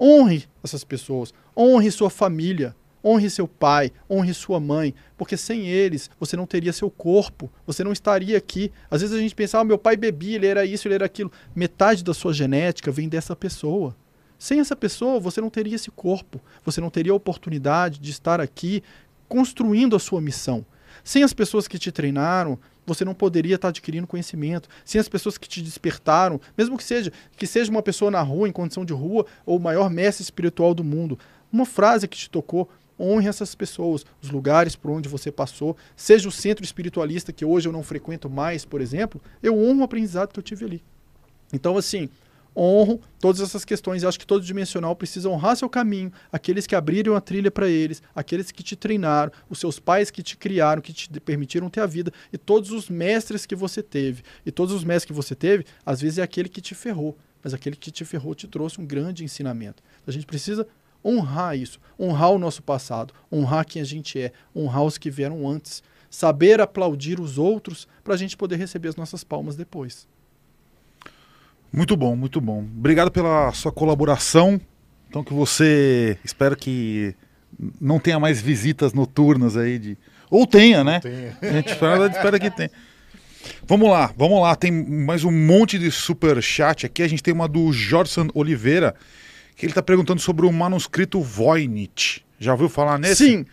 Honre 0.01 0.47
essas 0.63 0.85
pessoas. 0.85 1.35
Honre 1.57 1.91
sua 1.91 2.09
família. 2.09 2.75
Honre 3.05 3.29
seu 3.29 3.47
pai. 3.47 3.93
Honre 4.09 4.33
sua 4.33 4.59
mãe. 4.59 4.95
Porque 5.17 5.37
sem 5.37 5.67
eles, 5.67 6.11
você 6.19 6.37
não 6.37 6.47
teria 6.47 6.73
seu 6.73 6.91
corpo. 6.91 7.51
Você 7.67 7.85
não 7.85 7.93
estaria 7.93 8.39
aqui. 8.39 8.73
Às 8.91 9.03
vezes 9.03 9.17
a 9.17 9.21
gente 9.21 9.35
pensa, 9.35 9.59
ah, 9.59 9.65
meu 9.65 9.79
pai 9.79 9.97
bebia, 9.97 10.37
ele 10.37 10.47
era 10.47 10.65
isso, 10.65 10.89
ele 10.89 10.95
era 10.95 11.07
aquilo. 11.07 11.31
Metade 11.55 12.03
da 12.03 12.15
sua 12.15 12.33
genética 12.33 12.91
vem 12.91 13.09
dessa 13.09 13.37
pessoa. 13.37 13.95
Sem 14.39 14.61
essa 14.61 14.77
pessoa, 14.77 15.19
você 15.19 15.41
não 15.41 15.51
teria 15.51 15.75
esse 15.75 15.91
corpo. 15.91 16.41
Você 16.65 16.81
não 16.81 16.91
teria 16.91 17.13
a 17.13 17.17
oportunidade 17.17 17.99
de 17.99 18.11
estar 18.11 18.41
aqui 18.41 18.83
construindo 19.29 19.97
a 19.97 19.99
sua 19.99 20.21
missão. 20.21 20.65
Sem 21.03 21.23
as 21.23 21.33
pessoas 21.33 21.67
que 21.67 21.79
te 21.79 21.91
treinaram, 21.91 22.59
você 22.87 23.05
não 23.05 23.15
poderia 23.15 23.57
estar 23.57 23.69
adquirindo 23.69 24.07
conhecimento. 24.07 24.69
Sem 24.85 25.01
as 25.01 25.09
pessoas 25.09 25.37
que 25.37 25.49
te 25.49 25.61
despertaram, 25.61 26.41
mesmo 26.57 26.77
que 26.77 26.85
seja 26.85 27.13
que 27.37 27.47
seja 27.47 27.71
uma 27.71 27.83
pessoa 27.83 28.11
na 28.11 28.23
rua, 28.23 28.49
em 28.49 28.53
condição 28.53 28.85
de 28.85 28.93
rua, 28.93 29.27
ou 29.45 29.59
o 29.59 29.61
maior 29.61 29.91
mestre 29.91 30.23
espiritual 30.23 30.73
do 30.73 30.85
mundo, 30.85 31.19
uma 31.53 31.67
frase 31.67 32.07
que 32.07 32.17
te 32.17 32.31
tocou, 32.31 32.69
honre 32.99 33.29
essas 33.29 33.55
pessoas, 33.55 34.05
os 34.21 34.31
lugares 34.31 34.75
por 34.75 34.91
onde 34.91 35.09
você 35.09 35.31
passou, 35.31 35.77
seja 35.97 36.29
o 36.29 36.33
centro 36.33 36.65
espiritualista 36.65 37.33
que 37.33 37.45
hoje 37.45 37.69
eu 37.69 37.73
não 37.73 37.83
frequento 37.83 38.29
mais, 38.29 38.65
por 38.65 38.81
exemplo, 38.81 39.21
eu 39.43 39.57
honro 39.57 39.81
o 39.81 39.85
aprendizado 39.85 40.33
que 40.33 40.39
eu 40.39 40.43
tive 40.43 40.65
ali. 40.65 40.83
Então, 41.53 41.77
assim, 41.77 42.09
honro 42.59 43.01
todas 43.21 43.41
essas 43.41 43.65
questões. 43.65 44.03
Eu 44.03 44.09
acho 44.09 44.19
que 44.19 44.27
todo 44.27 44.45
dimensional 44.45 44.97
precisa 44.97 45.29
honrar 45.29 45.57
seu 45.57 45.69
caminho, 45.69 46.13
aqueles 46.33 46.67
que 46.67 46.75
abriram 46.75 47.15
a 47.15 47.21
trilha 47.21 47.51
para 47.51 47.69
eles, 47.69 48.03
aqueles 48.15 48.51
que 48.51 48.63
te 48.63 48.75
treinaram, 48.75 49.31
os 49.49 49.61
seus 49.61 49.79
pais 49.79 50.11
que 50.11 50.23
te 50.23 50.37
criaram, 50.37 50.83
que 50.83 50.93
te 50.93 51.09
permitiram 51.21 51.71
ter 51.71 51.81
a 51.81 51.87
vida, 51.87 52.13
e 52.33 52.37
todos 52.37 52.73
os 52.73 52.91
mestres 52.91 53.47
que 53.47 53.55
você 53.55 53.83
teve. 53.83 54.23
E 54.45 54.51
todos 54.51 54.75
os 54.75 54.83
mestres 54.83 55.07
que 55.07 55.13
você 55.13 55.35
teve, 55.35 55.65
às 55.87 56.01
vezes 56.01 56.19
é 56.19 56.23
aquele 56.23 56.49
que 56.49 56.61
te 56.61 56.75
ferrou, 56.75 57.17
mas 57.43 57.55
aquele 57.55 57.77
que 57.77 57.91
te 57.91 58.05
ferrou 58.05 58.35
te 58.35 58.49
trouxe 58.49 58.81
um 58.81 58.87
grande 58.87 59.23
ensinamento. 59.23 59.83
A 60.07 60.11
gente 60.11 60.27
precisa 60.27 60.67
honrar 61.05 61.57
isso, 61.57 61.79
honrar 61.99 62.33
o 62.33 62.39
nosso 62.39 62.63
passado, 62.63 63.15
honrar 63.33 63.65
quem 63.65 63.81
a 63.81 63.85
gente 63.85 64.21
é, 64.21 64.33
honrar 64.55 64.83
os 64.83 64.99
que 64.99 65.11
vieram 65.11 65.49
antes. 65.49 65.83
saber 66.11 66.61
aplaudir 66.61 67.21
os 67.21 67.39
outros 67.39 67.87
para 68.03 68.15
a 68.15 68.17
gente 68.17 68.37
poder 68.37 68.57
receber 68.57 68.89
as 68.89 68.97
nossas 68.97 69.23
palmas 69.23 69.57
depois. 69.57 70.09
Muito 71.73 71.97
bom, 71.97 72.17
muito 72.17 72.41
bom. 72.41 72.61
Obrigado 72.61 73.11
pela 73.11 73.53
sua 73.53 73.71
colaboração. 73.73 74.61
Então 75.09 75.23
que 75.25 75.33
você 75.33 76.19
espero 76.25 76.57
que 76.57 77.15
não 77.81 77.99
tenha 77.99 78.19
mais 78.21 78.41
visitas 78.41 78.93
noturnas 78.93 79.57
aí 79.57 79.79
de 79.79 79.99
ou 80.31 80.47
tenha, 80.47 80.85
né? 80.85 81.01
Tem- 81.01 81.31
A 81.43 81.53
gente 81.55 81.73
espera, 81.73 82.07
espera 82.07 82.39
que 82.39 82.51
tenha. 82.51 82.71
Vamos 83.67 83.89
lá, 83.89 84.13
vamos 84.17 84.41
lá. 84.43 84.55
Tem 84.55 84.71
mais 84.71 85.25
um 85.25 85.31
monte 85.33 85.79
de 85.79 85.91
super 85.91 86.43
chat 86.43 86.85
aqui. 86.85 87.03
A 87.03 87.09
gente 87.09 87.23
tem 87.23 87.33
uma 87.33 87.49
do 87.49 87.73
Jorson 87.73 88.29
Oliveira 88.35 88.95
que 89.57 89.65
ele 89.65 89.71
está 89.73 89.83
perguntando 89.83 90.21
sobre 90.21 90.45
o 90.45 90.53
manuscrito 90.53 91.21
Voynich. 91.23 92.23
Já 92.39 92.53
ouviu 92.53 92.69
falar 92.69 92.99
nesse? 92.99 93.27
Sim. 93.27 93.47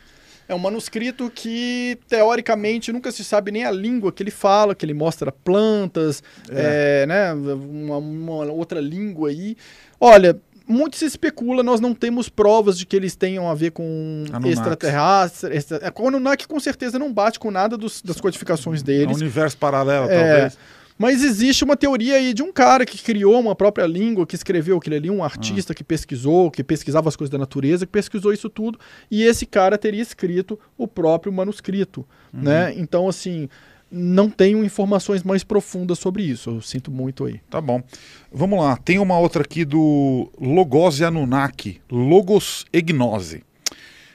É 0.48 0.54
um 0.54 0.60
manuscrito 0.60 1.32
que, 1.34 1.98
teoricamente, 2.08 2.92
nunca 2.92 3.12
se 3.12 3.24
sabe 3.24 3.52
nem 3.52 3.66
a 3.66 3.72
língua 3.72 4.12
que 4.12 4.22
ele 4.22 4.32
fala, 4.32 4.76
que 4.76 4.86
ele 4.86 4.94
mostra 4.94 5.32
plantas, 5.32 6.22
é, 6.50 7.06
né, 7.08 7.34
uma, 7.34 7.98
uma 7.98 8.52
outra 8.52 8.80
língua 8.80 9.30
aí. 9.30 9.58
Olha, 10.00 10.38
muito 10.68 10.98
se 10.98 11.06
especula, 11.06 11.64
nós 11.64 11.80
não 11.80 11.94
temos 11.94 12.30
provas 12.30 12.78
de 12.78 12.86
que 12.86 12.96
eles 12.96 13.16
tenham 13.16 13.50
a 13.50 13.54
ver 13.56 13.72
com 13.72 14.24
Anunnakis. 14.30 14.52
extraterrestre. 14.58 15.56
Extra, 15.56 15.78
é, 15.78 15.92
o 15.96 16.08
Anunnaki 16.08 16.48
com 16.48 16.60
certeza 16.60 16.98
não 17.00 17.12
bate 17.14 17.40
com 17.40 17.50
nada 17.52 17.76
dos- 17.78 18.02
das 18.02 18.20
codificações 18.22 18.80
É 18.82 18.84
um 18.84 18.86
deles. 18.86 19.18
universo 19.18 19.58
paralelo, 19.58 20.10
É, 20.10 20.16
talvez. 20.32 20.58
Mas 20.98 21.24
existe 21.24 21.64
uma 21.64 21.76
teoria 21.76 22.16
aí 22.16 22.34
de 22.34 22.42
um 22.42 22.54
cara 22.54 22.86
que 22.86 22.98
criou 22.98 23.40
uma 23.40 23.54
própria 23.54 23.86
língua, 23.86 24.26
que 24.26 24.36
escreveu 24.36 24.78
aquilo 24.78 24.96
ali, 24.96 25.10
um 25.10 25.24
artista 25.24 25.74
que 25.74 25.84
pesquisou, 25.84 26.50
que 26.50 26.64
pesquisava 26.64 27.10
as 27.10 27.16
coisas 27.16 27.32
da 27.32 27.38
natureza, 27.38 27.86
que 27.86 27.92
pesquisou 27.92 28.32
isso 28.32 28.50
tudo, 28.50 28.80
e 29.12 29.24
esse 29.24 29.46
cara 29.46 29.78
teria 29.78 30.02
escrito 30.02 30.58
o 30.78 30.88
próprio 30.88 31.34
manuscrito, 31.34 32.08
né? 32.32 32.74
Então, 32.78 33.10
assim, 33.10 33.50
não 33.92 34.30
tenho 34.30 34.64
informações 34.64 35.24
mais 35.24 35.44
profundas 35.44 36.00
sobre 36.00 36.24
isso. 36.24 36.50
Eu 36.50 36.62
sinto 36.62 36.90
muito 36.90 37.26
aí. 37.26 37.42
Tá 37.50 37.60
bom. 37.60 37.84
Vamos 38.32 38.60
lá. 38.60 38.78
Tem 38.78 38.98
uma 38.98 39.20
outra 39.20 39.44
aqui 39.44 39.66
do 39.66 40.32
Logose 40.40 41.04
Anunnaki, 41.04 41.82
Logos 41.92 42.66
Egnose. 42.72 43.44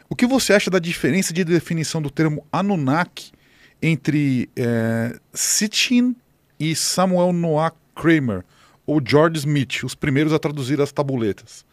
O 0.09 0.17
que 0.17 0.27
você 0.27 0.55
acha 0.55 0.71
da 0.71 0.79
diferença 0.79 1.33
de 1.33 1.45
definição 1.45 2.03
do 2.03 2.11
termo 2.11 2.45
Anunnaki 2.51 3.33
entre 3.81 4.51
é, 4.57 5.17
Sitchin 5.33 6.17
e 6.61 6.77
Samuel 6.77 7.33
Noah 7.33 7.73
Kramer 7.95 8.45
ou 8.87 9.01
George 9.05 9.39
Smith, 9.39 9.83
os 9.83 9.95
primeiros 9.95 10.33
a 10.33 10.39
traduzir 10.39 10.81
as 10.81 10.93
tabuletas? 10.93 11.65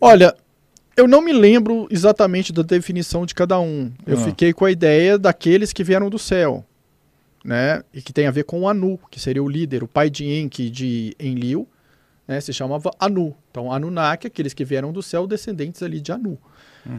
Olha, 0.00 0.34
eu 0.96 1.06
não 1.06 1.20
me 1.22 1.32
lembro 1.32 1.86
exatamente 1.90 2.52
da 2.52 2.62
definição 2.62 3.26
de 3.26 3.34
cada 3.34 3.58
um. 3.60 3.92
Eu 4.06 4.16
Ah. 4.18 4.20
fiquei 4.20 4.52
com 4.52 4.64
a 4.64 4.70
ideia 4.70 5.18
daqueles 5.18 5.72
que 5.72 5.84
vieram 5.84 6.08
do 6.10 6.18
céu, 6.18 6.64
né? 7.44 7.82
E 7.92 8.00
que 8.00 8.12
tem 8.12 8.26
a 8.26 8.30
ver 8.30 8.44
com 8.44 8.60
o 8.60 8.68
Anu, 8.68 8.98
que 9.10 9.20
seria 9.20 9.42
o 9.42 9.48
líder, 9.48 9.82
o 9.82 9.88
pai 9.88 10.08
de 10.10 10.24
Enki 10.24 10.70
de 10.70 11.16
Enlil, 11.18 11.68
né? 12.26 12.40
Se 12.40 12.52
chamava 12.52 12.90
Anu. 12.98 13.34
Então, 13.50 13.72
Anunnaki, 13.72 14.26
aqueles 14.26 14.54
que 14.54 14.64
vieram 14.64 14.92
do 14.92 15.02
céu, 15.02 15.26
descendentes 15.26 15.82
ali 15.82 16.00
de 16.00 16.12
Anu. 16.12 16.38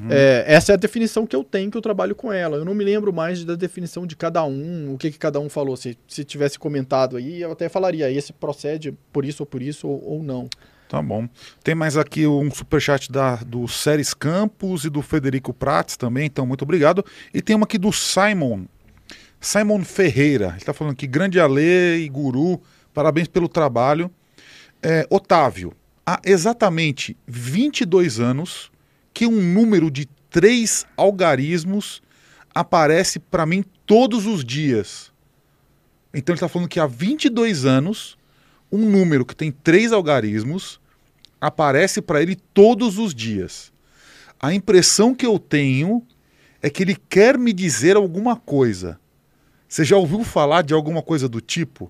É, 0.10 0.44
essa 0.48 0.72
é 0.72 0.74
a 0.74 0.78
definição 0.78 1.26
que 1.28 1.36
eu 1.36 1.44
tenho, 1.44 1.70
que 1.70 1.78
eu 1.78 1.82
trabalho 1.82 2.16
com 2.16 2.32
ela. 2.32 2.58
Eu 2.58 2.66
não 2.66 2.74
me 2.74 2.84
lembro 2.84 3.14
mais 3.14 3.44
da 3.44 3.56
definição 3.56 4.06
de 4.08 4.16
cada 4.16 4.44
um, 4.44 4.94
o 4.94 4.98
que, 4.98 5.12
que 5.12 5.20
cada 5.20 5.40
um 5.40 5.50
falou. 5.50 5.78
Se, 5.78 5.98
se 6.08 6.24
tivesse 6.24 6.58
comentado 6.58 7.18
aí, 7.18 7.42
eu 7.42 7.52
até 7.52 7.70
falaria, 7.70 8.12
esse 8.12 8.34
procede 8.34 8.94
por 9.12 9.26
isso 9.26 9.44
ou 9.44 9.48
por 9.48 9.62
isso 9.62 9.88
ou, 9.88 10.04
ou 10.04 10.24
não. 10.24 10.50
Tá 10.88 11.02
bom. 11.02 11.28
Tem 11.64 11.74
mais 11.74 11.98
aqui 11.98 12.28
um 12.28 12.50
superchat 12.52 13.12
da, 13.12 13.38
do 13.38 13.68
Séries 13.68 14.14
Campos 14.14 14.86
e 14.86 14.90
do 14.90 15.02
Federico 15.02 15.54
Prats 15.54 15.98
também, 15.98 16.26
então 16.26 16.46
muito 16.46 16.62
obrigado. 16.62 17.04
E 17.34 17.42
tem 17.42 17.56
uma 17.56 17.66
aqui 17.66 17.78
do 17.78 17.92
Simon, 17.92 18.66
Simon 19.40 19.84
Ferreira. 19.84 20.50
Ele 20.50 20.58
está 20.58 20.74
falando 20.74 20.96
que 20.96 21.08
grande 21.08 21.40
alê 21.40 21.98
e 22.00 22.10
guru, 22.10 22.62
parabéns 22.94 23.28
pelo 23.28 23.50
trabalho. 23.50 24.12
É, 24.82 25.08
Otávio, 25.10 25.74
há 26.06 26.20
exatamente 26.24 27.18
22 27.28 28.20
anos 28.20 28.72
que 29.16 29.26
um 29.26 29.42
número 29.42 29.90
de 29.90 30.06
três 30.30 30.86
algarismos 30.98 32.04
aparece 32.54 33.18
para 33.18 33.46
mim 33.46 33.64
todos 33.86 34.28
os 34.28 34.44
dias. 34.44 35.10
Então 36.14 36.34
ele 36.34 36.38
está 36.38 36.50
falando 36.50 36.68
que 36.68 36.82
há 36.82 36.86
22 36.86 37.66
anos 37.66 38.18
um 38.70 38.80
número 38.90 39.26
que 39.26 39.36
tem 39.36 39.54
três 39.54 39.94
algarismos 39.94 40.82
aparece 41.40 42.02
para 42.02 42.22
ele 42.22 42.36
todos 42.36 42.98
os 43.00 43.16
dias. 43.16 43.72
A 44.38 44.54
impressão 44.54 45.16
que 45.16 45.26
eu 45.26 45.40
tenho 45.40 46.06
é 46.62 46.70
que 46.70 46.84
ele 46.84 46.98
quer 47.08 47.38
me 47.38 47.54
dizer 47.54 47.96
alguma 47.96 48.36
coisa. 48.36 49.00
Você 49.66 49.86
já 49.86 49.96
ouviu 49.96 50.26
falar 50.26 50.62
de 50.62 50.74
alguma 50.74 51.02
coisa 51.02 51.30
do 51.30 51.40
tipo? 51.40 51.90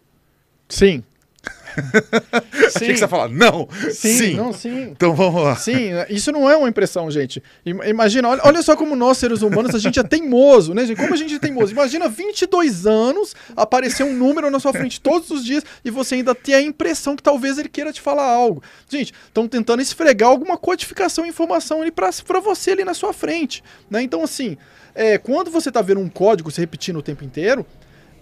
Sim. 1.75 1.75
Achei 2.75 2.87
que 2.93 2.97
você 2.97 3.07
falar, 3.07 3.27
não, 3.27 3.67
sim. 3.91 4.17
Sim, 4.17 4.33
não, 4.35 4.53
sim. 4.53 4.81
Então 4.91 5.13
vamos 5.13 5.43
lá. 5.43 5.55
Sim, 5.57 5.89
isso 6.09 6.31
não 6.31 6.49
é 6.49 6.55
uma 6.55 6.69
impressão, 6.69 7.11
gente. 7.11 7.43
Im- 7.65 7.83
Imagina, 7.89 8.29
olha, 8.29 8.41
olha 8.45 8.61
só 8.61 8.77
como 8.77 8.95
nós, 8.95 9.17
seres 9.17 9.41
humanos, 9.41 9.75
a 9.75 9.79
gente 9.79 9.99
é 9.99 10.03
teimoso, 10.03 10.73
né, 10.73 10.85
gente? 10.85 10.97
Como 10.97 11.13
a 11.13 11.17
gente 11.17 11.35
é 11.35 11.39
teimoso. 11.39 11.73
Imagina 11.73 12.07
22 12.07 12.85
anos, 12.87 13.35
aparecer 13.57 14.03
um 14.03 14.13
número 14.13 14.49
na 14.49 14.59
sua 14.59 14.71
frente 14.71 15.01
todos 15.01 15.29
os 15.31 15.43
dias 15.43 15.63
e 15.83 15.91
você 15.91 16.15
ainda 16.15 16.33
ter 16.33 16.53
a 16.53 16.61
impressão 16.61 17.13
que 17.15 17.23
talvez 17.23 17.57
ele 17.57 17.67
queira 17.67 17.91
te 17.91 17.99
falar 17.99 18.25
algo. 18.25 18.63
Gente, 18.89 19.13
estão 19.27 19.45
tentando 19.45 19.81
esfregar 19.81 20.29
alguma 20.29 20.57
codificação 20.57 21.25
e 21.25 21.29
informação 21.29 21.81
ali 21.81 21.91
pra, 21.91 22.09
pra 22.25 22.39
você 22.39 22.71
ali 22.71 22.85
na 22.85 22.93
sua 22.93 23.11
frente, 23.11 23.61
né? 23.89 24.01
Então, 24.01 24.23
assim, 24.23 24.57
é, 24.93 25.17
quando 25.17 25.51
você 25.51 25.69
tá 25.69 25.81
vendo 25.81 25.99
um 25.99 26.07
código 26.09 26.49
se 26.51 26.61
repetindo 26.61 26.97
o 26.99 27.01
tempo 27.03 27.23
inteiro, 27.25 27.65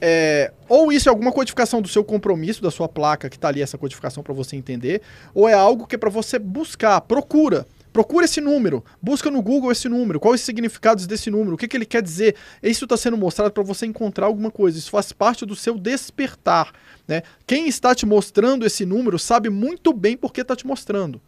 é, 0.06 0.51
ou 0.67 0.91
isso 0.91 1.07
é 1.07 1.09
alguma 1.09 1.32
codificação 1.32 1.82
do 1.82 1.88
seu 1.88 2.03
compromisso, 2.03 2.61
da 2.61 2.69
sua 2.69 2.90
placa, 2.90 3.30
que 3.30 3.40
tá 3.40 3.48
ali 3.48 3.61
essa 3.61 3.77
codificação 3.77 4.22
para 4.22 4.33
você 4.33 4.57
entender, 4.57 5.01
ou 5.33 5.48
é 5.48 5.53
algo 5.53 5.88
que 5.88 5.95
é 5.95 5.98
para 5.98 6.09
você 6.09 6.38
buscar, 6.38 6.99
procura. 6.99 7.65
Procura 7.93 8.25
esse 8.25 8.41
número, 8.41 8.83
busca 9.01 9.32
no 9.32 9.41
Google 9.41 9.72
esse 9.72 9.88
número, 9.88 10.19
quais 10.19 10.41
os 10.41 10.45
significados 10.45 11.07
desse 11.07 11.30
número, 11.32 11.53
o 11.53 11.57
que, 11.57 11.69
que 11.69 11.77
ele 11.77 11.85
quer 11.85 12.01
dizer. 12.01 12.35
Isso 12.61 12.83
está 12.83 12.98
sendo 12.98 13.15
mostrado 13.15 13.53
para 13.53 13.64
você 13.64 13.85
encontrar 13.85 14.25
alguma 14.25 14.51
coisa, 14.51 14.77
isso 14.77 14.91
faz 14.91 15.14
parte 15.14 15.45
do 15.45 15.56
seu 15.56 15.77
despertar. 15.77 16.73
Né? 17.07 17.22
Quem 17.48 17.69
está 17.69 17.95
te 17.95 18.06
mostrando 18.06 18.65
esse 18.65 18.85
número 18.85 19.17
sabe 19.17 19.49
muito 19.49 19.93
bem 19.93 20.17
por 20.17 20.33
que 20.33 20.41
está 20.41 20.53
te 20.53 20.67
mostrando. 20.67 21.22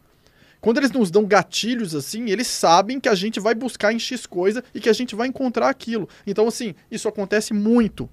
Quando 0.59 0.79
eles 0.79 0.91
nos 0.91 1.09
dão 1.09 1.23
gatilhos 1.23 1.95
assim, 1.95 2.29
eles 2.29 2.47
sabem 2.47 2.99
que 2.99 3.07
a 3.07 3.15
gente 3.15 3.39
vai 3.39 3.55
buscar 3.55 3.93
em 3.93 3.99
X 3.99 4.25
coisa 4.25 4.61
e 4.73 4.81
que 4.81 4.89
a 4.89 4.93
gente 4.93 5.15
vai 5.15 5.29
encontrar 5.29 5.69
aquilo. 5.69 6.09
Então, 6.27 6.45
assim, 6.45 6.75
isso 6.91 7.07
acontece 7.07 7.53
muito. 7.53 8.09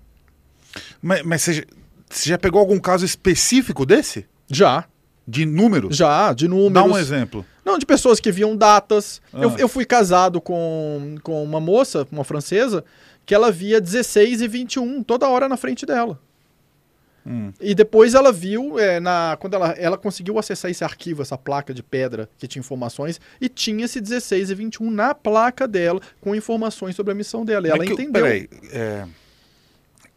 Mas, 1.01 1.23
mas 1.23 1.43
você, 1.43 1.53
já- 1.55 1.63
você 2.11 2.29
já 2.31 2.39
pegou 2.39 2.61
algum 2.61 2.79
caso 2.79 3.05
específico 3.05 3.85
desse? 3.87 4.27
Já, 4.51 4.85
De 5.27 5.47
números? 5.47 5.97
já, 5.97 6.33
de 6.33 6.47
números. 6.49 6.73
Dá 6.73 6.85
um 6.85 6.99
exemplo. 6.99 7.45
Não, 7.65 7.79
de 7.79 7.87
pessoas 7.87 8.19
que 8.21 8.31
viam 8.33 8.57
datas. 8.57 9.21
Ah. 9.33 9.39
Eu, 9.43 9.57
eu 9.59 9.69
fui 9.69 9.85
casado 9.85 10.41
com, 10.41 11.15
com 11.23 11.43
uma 11.45 11.61
moça, 11.61 12.07
uma 12.11 12.25
francesa, 12.25 12.85
que 13.25 13.35
ela 13.35 13.51
via 13.53 13.81
16 13.81 14.41
e 14.43 14.49
21 14.49 15.03
toda 15.03 15.29
hora 15.29 15.49
na 15.49 15.57
frente 15.57 15.87
dela. 15.87 16.19
Hum. 17.25 17.53
E 17.61 17.73
depois 17.73 18.15
ela 18.15 18.33
viu, 18.33 18.81
é, 18.81 18.99
na, 18.99 19.37
quando 19.39 19.55
ela, 19.55 19.69
ela 19.79 19.97
conseguiu 19.97 20.41
acessar 20.41 20.69
esse 20.73 20.83
arquivo, 20.83 21.23
essa 21.23 21.39
placa 21.39 21.73
de 21.73 21.81
pedra 21.81 22.29
que 22.37 22.49
tinha 22.49 22.59
informações, 22.59 23.21
e 23.41 23.49
tinha 23.49 23.85
esse 23.85 24.01
16 24.01 24.51
e 24.51 24.55
21 24.57 24.91
na 24.91 25.15
placa 25.15 25.69
dela, 25.69 26.01
com 26.21 26.35
informações 26.35 26.97
sobre 26.97 27.13
a 27.13 27.15
missão 27.15 27.45
dela. 27.45 27.69
E 27.69 27.71
ela 27.71 27.79
Mas 27.79 27.87
que- 27.87 27.93
entendeu. 27.95 28.25
Peraí, 28.25 28.49
é, 28.73 29.05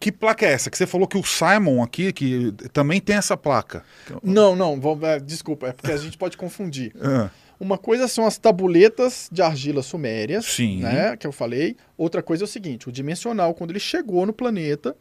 que 0.05 0.11
placa 0.11 0.45
é 0.45 0.51
essa? 0.53 0.69
Que 0.69 0.77
você 0.77 0.85
falou 0.85 1.07
que 1.07 1.17
o 1.17 1.23
Simon 1.23 1.81
aqui, 1.81 2.13
que 2.13 2.51
também 2.71 3.01
tem 3.01 3.15
essa 3.15 3.35
placa. 3.35 3.83
Não, 4.21 4.55
não, 4.55 4.79
vou- 4.79 4.99
é, 5.03 5.19
desculpa, 5.19 5.67
é 5.69 5.71
porque 5.73 5.91
a 5.91 5.97
gente 5.97 6.17
pode 6.17 6.37
confundir. 6.37 6.93
Ah, 7.01 7.29
Uma 7.59 7.77
coisa 7.77 8.07
são 8.07 8.27
as 8.27 8.37
tabuletas 8.37 9.29
de 9.31 9.41
argila 9.41 9.81
sumérias, 9.81 10.45
Sim. 10.45 10.81
né, 10.81 11.15
que 11.17 11.25
eu 11.25 11.31
falei. 11.31 11.75
Outra 11.97 12.21
coisa 12.21 12.43
é 12.43 12.45
o 12.45 12.47
seguinte, 12.47 12.87
o 12.89 12.91
dimensional, 12.91 13.53
quando 13.53 13.71
ele 13.71 13.79
chegou 13.79 14.25
no 14.25 14.33
planeta, 14.33 14.95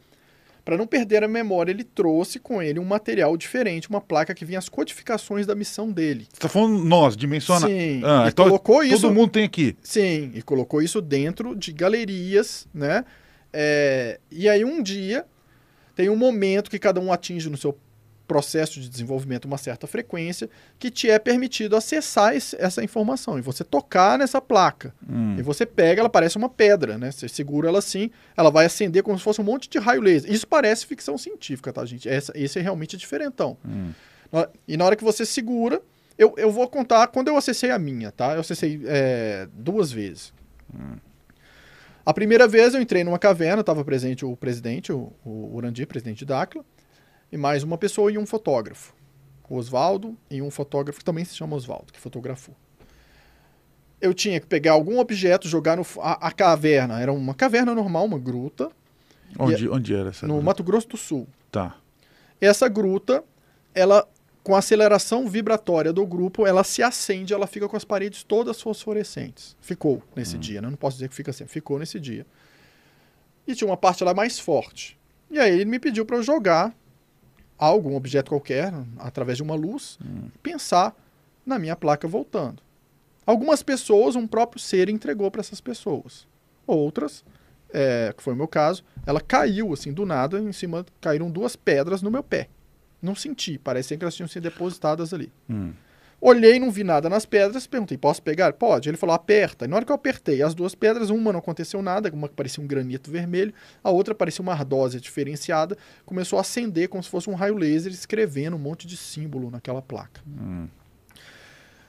para 0.63 0.75
não 0.77 0.87
perder 0.87 1.23
a 1.23 1.27
memória, 1.27 1.71
ele 1.71 1.83
trouxe 1.83 2.39
com 2.39 2.59
ele 2.63 2.79
um 2.79 2.85
material 2.85 3.37
diferente, 3.37 3.87
uma 3.89 4.01
placa 4.01 4.33
que 4.33 4.43
vinha 4.45 4.57
as 4.57 4.67
codificações 4.69 5.45
da 5.45 5.53
missão 5.53 5.91
dele. 5.91 6.27
Você 6.33 6.39
tá 6.39 6.49
falando 6.49 6.83
nós, 6.83 7.15
dimensionar. 7.15 7.69
Sim, 7.69 8.01
Ah, 8.03 8.23
e 8.25 8.29
então 8.29 8.45
colocou 8.45 8.77
todo 8.77 8.85
isso... 8.95 9.11
mundo 9.11 9.29
tem 9.29 9.43
aqui. 9.43 9.75
Sim, 9.83 10.31
e 10.33 10.41
colocou 10.41 10.81
isso 10.81 10.99
dentro 11.01 11.55
de 11.55 11.71
galerias, 11.71 12.67
né? 12.73 13.05
É, 13.57 14.19
e 14.29 14.49
aí 14.49 14.65
um 14.65 14.83
dia 14.83 15.25
tem 15.95 16.09
um 16.09 16.15
momento 16.17 16.69
que 16.69 16.77
cada 16.77 16.99
um 16.99 17.11
atinge 17.13 17.49
no 17.49 17.55
seu 17.55 17.77
processo 18.27 18.81
de 18.81 18.89
desenvolvimento 18.89 19.45
uma 19.45 19.57
certa 19.57 19.85
frequência 19.85 20.49
que 20.79 20.89
te 20.89 21.07
é 21.09 21.17
permitido 21.19 21.75
acessar 21.75 22.35
esse- 22.35 22.55
essa 22.59 22.83
informação 22.83 23.37
e 23.37 23.41
você 23.41 23.63
tocar 23.63 24.17
nessa 24.17 24.41
placa. 24.41 24.93
Hum. 25.07 25.35
E 25.37 25.43
você 25.43 25.63
pega, 25.65 26.01
ela 26.01 26.09
parece 26.09 26.35
uma 26.35 26.49
pedra, 26.49 26.97
né? 26.97 27.11
Você 27.11 27.29
segura 27.29 27.69
ela 27.69 27.77
assim, 27.79 28.09
ela 28.35 28.49
vai 28.49 28.65
acender 28.65 29.03
como 29.03 29.15
se 29.17 29.23
fosse 29.23 29.39
um 29.39 29.43
monte 29.43 29.69
de 29.69 29.77
raio 29.77 30.01
laser. 30.01 30.29
Isso 30.31 30.47
parece 30.47 30.85
ficção 30.87 31.17
científica, 31.19 31.71
tá, 31.71 31.85
gente? 31.85 32.09
Essa, 32.09 32.33
esse 32.35 32.57
é 32.59 32.61
realmente 32.63 32.97
diferentão. 32.97 33.57
Hum. 33.63 33.91
E 34.67 34.75
na 34.75 34.85
hora 34.85 34.95
que 34.95 35.03
você 35.03 35.23
segura, 35.23 35.79
eu, 36.17 36.33
eu 36.35 36.51
vou 36.51 36.67
contar 36.67 37.07
quando 37.07 37.27
eu 37.27 37.37
acessei 37.37 37.69
a 37.69 37.77
minha, 37.77 38.11
tá? 38.11 38.33
Eu 38.33 38.39
acessei 38.41 38.81
é, 38.85 39.47
duas 39.53 39.91
vezes. 39.91 40.33
A 42.05 42.13
primeira 42.13 42.47
vez 42.47 42.75
eu 42.75 42.81
entrei 42.81 43.03
numa 43.03 43.17
caverna, 43.17 43.61
estava 43.61 43.83
presente 43.83 44.23
o 44.23 44.37
presidente, 44.37 44.93
o, 44.93 45.11
o 45.25 45.55
Urandir, 45.55 45.87
presidente 45.87 46.23
de 46.23 46.33
e 47.31 47.37
mais 47.37 47.63
uma 47.63 47.77
pessoa 47.77 48.11
e 48.11 48.17
um 48.17 48.25
fotógrafo. 48.25 48.93
O 49.49 49.55
Oswaldo 49.57 50.15
e 50.29 50.41
um 50.41 50.51
fotógrafo 50.51 50.99
que 50.99 51.05
também 51.05 51.25
se 51.25 51.35
chama 51.35 51.55
Oswaldo, 51.55 51.91
que 51.91 51.99
fotografou. 51.99 52.55
Eu 53.99 54.13
tinha 54.13 54.39
que 54.39 54.45
pegar 54.45 54.73
algum 54.73 54.99
objeto, 54.99 55.47
jogar 55.47 55.75
no. 55.77 55.85
A, 55.99 56.27
a 56.27 56.31
caverna 56.31 56.99
era 57.01 57.11
uma 57.11 57.33
caverna 57.33 57.73
normal, 57.73 58.05
uma 58.05 58.19
gruta, 58.19 58.69
Onde, 59.39 59.67
onde 59.67 59.95
era 59.95 60.09
essa? 60.09 60.27
no 60.27 60.33
gruta? 60.35 60.45
Mato 60.45 60.63
Grosso 60.63 60.87
do 60.89 60.97
Sul. 60.97 61.27
Tá. 61.51 61.75
Essa 62.39 62.67
gruta, 62.67 63.23
ela 63.73 64.07
com 64.45 64.53
a 64.53 64.59
aceleração 64.59 65.27
vibratória 65.27 65.91
do 65.91 66.05
grupo, 66.05 66.45
ela 66.45 66.63
se 66.63 66.83
acende, 66.83 67.33
ela 67.33 67.47
fica 67.47 67.67
com 67.67 67.75
as 67.75 67.83
paredes 67.83 68.21
todas 68.21 68.61
fosforescentes. 68.61 69.57
Ficou 69.59 70.03
nesse 70.15 70.37
dia, 70.37 70.61
né? 70.61 70.69
Não 70.69 70.77
posso 70.77 70.97
dizer 70.97 71.09
que 71.09 71.15
fica 71.15 71.31
assim, 71.31 71.47
ficou 71.47 71.79
nesse 71.79 71.99
dia. 71.99 72.27
E 73.47 73.55
tinha 73.55 73.67
uma 73.67 73.75
parte 73.75 74.03
lá 74.03 74.13
mais 74.13 74.37
forte. 74.37 74.99
E 75.31 75.39
aí 75.39 75.51
ele 75.51 75.65
me 75.65 75.79
pediu 75.79 76.05
para 76.05 76.17
eu 76.17 76.21
jogar 76.21 76.75
algum 77.57 77.95
objeto 77.95 78.29
qualquer 78.29 78.71
através 78.99 79.37
de 79.37 79.41
uma 79.41 79.55
luz, 79.55 79.97
pensar 80.43 80.95
na 81.43 81.57
minha 81.57 81.75
placa 81.75 82.07
voltando. 82.07 82.61
Algumas 83.25 83.63
pessoas, 83.63 84.15
um 84.15 84.27
próprio 84.27 84.61
ser 84.61 84.89
entregou 84.89 85.31
para 85.31 85.41
essas 85.41 85.59
pessoas. 85.59 86.27
Outras, 86.67 87.25
é, 87.73 88.13
que 88.15 88.21
foi 88.21 88.33
o 88.33 88.37
meu 88.37 88.47
caso, 88.47 88.83
ela 89.07 89.19
caiu 89.19 89.73
assim 89.73 89.91
do 89.91 90.05
nada, 90.05 90.39
em 90.39 90.51
cima 90.51 90.85
caíram 91.01 91.31
duas 91.31 91.55
pedras 91.55 92.03
no 92.03 92.11
meu 92.11 92.21
pé. 92.21 92.47
Não 93.05 93.15
senti, 93.15 93.57
parecia 93.57 93.95
que 93.95 94.03
elas 94.03 94.15
tinham 94.15 94.27
sido 94.27 94.43
depositadas 94.43 95.13
ali. 95.13 95.31
Hum. 95.49 95.71
Olhei, 96.19 96.57
não 96.57 96.71
vi 96.71 96.83
nada 96.83 97.07
nas 97.07 97.25
pedras, 97.25 97.67
perguntei, 97.67 97.97
posso 97.97 98.21
pegar? 98.21 98.53
Pode. 98.53 98.89
Ele 98.89 98.97
falou, 98.97 99.15
aperta. 99.15 99.65
E 99.65 99.67
na 99.67 99.75
hora 99.75 99.85
que 99.85 99.91
eu 99.91 99.95
apertei 99.95 100.41
as 100.41 100.55
duas 100.55 100.73
pedras, 100.73 101.09
uma 101.09 101.31
não 101.31 101.39
aconteceu 101.39 101.81
nada, 101.81 102.09
uma 102.11 102.27
que 102.27 102.33
parecia 102.33 102.63
um 102.63 102.67
granito 102.67 103.11
vermelho, 103.11 103.53
a 103.83 103.91
outra 103.91 104.15
parecia 104.15 104.41
uma 104.41 104.53
ardósia 104.53 104.99
diferenciada, 104.99 105.77
começou 106.05 106.37
a 106.37 106.41
acender 106.41 106.89
como 106.89 107.03
se 107.03 107.09
fosse 107.09 107.29
um 107.29 107.35
raio 107.35 107.55
laser, 107.55 107.91
escrevendo 107.91 108.55
um 108.55 108.59
monte 108.59 108.87
de 108.87 108.97
símbolo 108.97 109.51
naquela 109.51 109.81
placa. 109.81 110.21
Hum. 110.25 110.67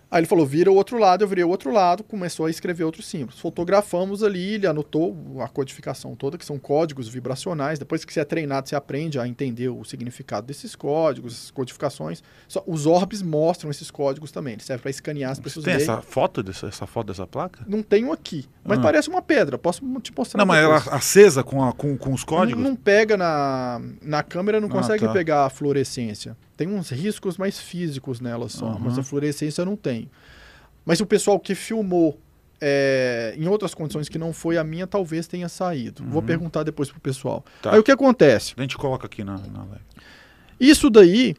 Aí 0.08 0.20
ele 0.20 0.26
falou, 0.28 0.46
vira 0.46 0.70
o 0.70 0.74
outro 0.76 0.98
lado, 0.98 1.24
eu 1.24 1.28
virei 1.28 1.42
o 1.42 1.48
outro 1.48 1.72
lado, 1.72 2.04
começou 2.04 2.46
a 2.46 2.50
escrever 2.50 2.84
outros 2.84 3.06
símbolos. 3.08 3.40
Fotografamos 3.40 4.22
ali, 4.22 4.54
ele 4.54 4.66
anotou 4.66 5.16
a 5.42 5.48
codificação 5.48 6.14
toda, 6.14 6.38
que 6.38 6.44
são 6.44 6.58
códigos 6.60 7.08
vibracionais. 7.08 7.78
Depois 7.78 8.04
que 8.04 8.12
você 8.12 8.20
é 8.20 8.24
treinado, 8.24 8.68
você 8.68 8.76
aprende 8.76 9.18
a 9.18 9.26
entender 9.26 9.68
o 9.68 9.82
significado 9.84 10.46
desses 10.46 10.76
códigos, 10.76 11.34
essas 11.34 11.50
codificações. 11.50 12.22
Só, 12.46 12.62
os 12.68 12.86
orbes 12.86 13.20
mostram 13.20 13.68
esses 13.68 13.90
códigos 13.90 14.30
também, 14.30 14.52
eles 14.52 14.64
servem 14.64 14.82
para 14.82 14.90
escanear 14.90 15.32
as 15.32 15.40
pessoas. 15.40 15.64
tem 15.64 15.74
verem. 15.76 15.90
essa 15.92 16.00
foto, 16.00 16.40
dessa, 16.40 16.68
essa 16.68 16.86
foto 16.86 17.08
dessa 17.08 17.26
placa? 17.26 17.64
Não 17.66 17.82
tenho 17.82 18.12
aqui, 18.12 18.46
mas 18.64 18.78
Ah. 18.78 18.82
parece 18.82 19.08
uma 19.08 19.20
pedra, 19.22 19.58
posso 19.58 19.82
te 20.00 20.12
mostrar 20.16 20.38
Não, 20.38 20.46
mas 20.46 20.62
ela 20.62 20.76
acesa 20.92 21.42
com, 21.42 21.64
a- 21.64 21.72
com, 21.72 21.96
com 21.98 22.12
os 22.14 22.22
códigos? 22.22 22.62
Não, 22.62 22.70
não 22.70 22.76
pega 22.76 23.16
na, 23.16 23.80
na 24.00 24.22
câmera, 24.22 24.60
não 24.60 24.68
Ah, 24.68 24.72
consegue 24.72 25.04
tá. 25.04 25.12
pegar 25.12 25.46
a 25.46 25.50
fluorescência. 25.50 26.36
Tem 26.56 26.68
uns 26.68 26.90
riscos 26.90 27.36
mais 27.36 27.58
físicos 27.60 28.20
nela 28.20 28.48
só, 28.48 28.66
Aham. 28.66 28.78
mas 28.80 28.98
a 28.98 29.02
fluorescência 29.02 29.64
não 29.64 29.76
tem. 29.76 30.10
Mas 30.84 31.00
o 31.00 31.06
pessoal 31.06 31.38
que 31.38 31.54
filmou 31.54 32.18
é, 32.60 33.34
em 33.36 33.46
outras 33.48 33.74
condições 33.74 34.08
que 34.08 34.16
não 34.18 34.32
foi 34.32 34.56
a 34.56 34.64
minha, 34.64 34.86
talvez 34.86 35.26
tenha 35.26 35.48
saído. 35.48 36.02
Vou 36.04 36.20
Uhum. 36.22 36.26
perguntar 36.26 36.62
depois 36.62 36.90
pro 36.90 36.98
pessoal. 37.00 37.44
Tá. 37.60 37.74
Aí 37.74 37.78
o 37.78 37.82
que 37.82 37.92
acontece? 37.92 38.54
A 38.56 38.62
gente 38.62 38.78
coloca 38.78 39.04
aqui 39.06 39.22
na, 39.22 39.36
na 39.36 39.64
live. 39.64 39.84
Isso 40.58 40.88
daí, 40.88 41.36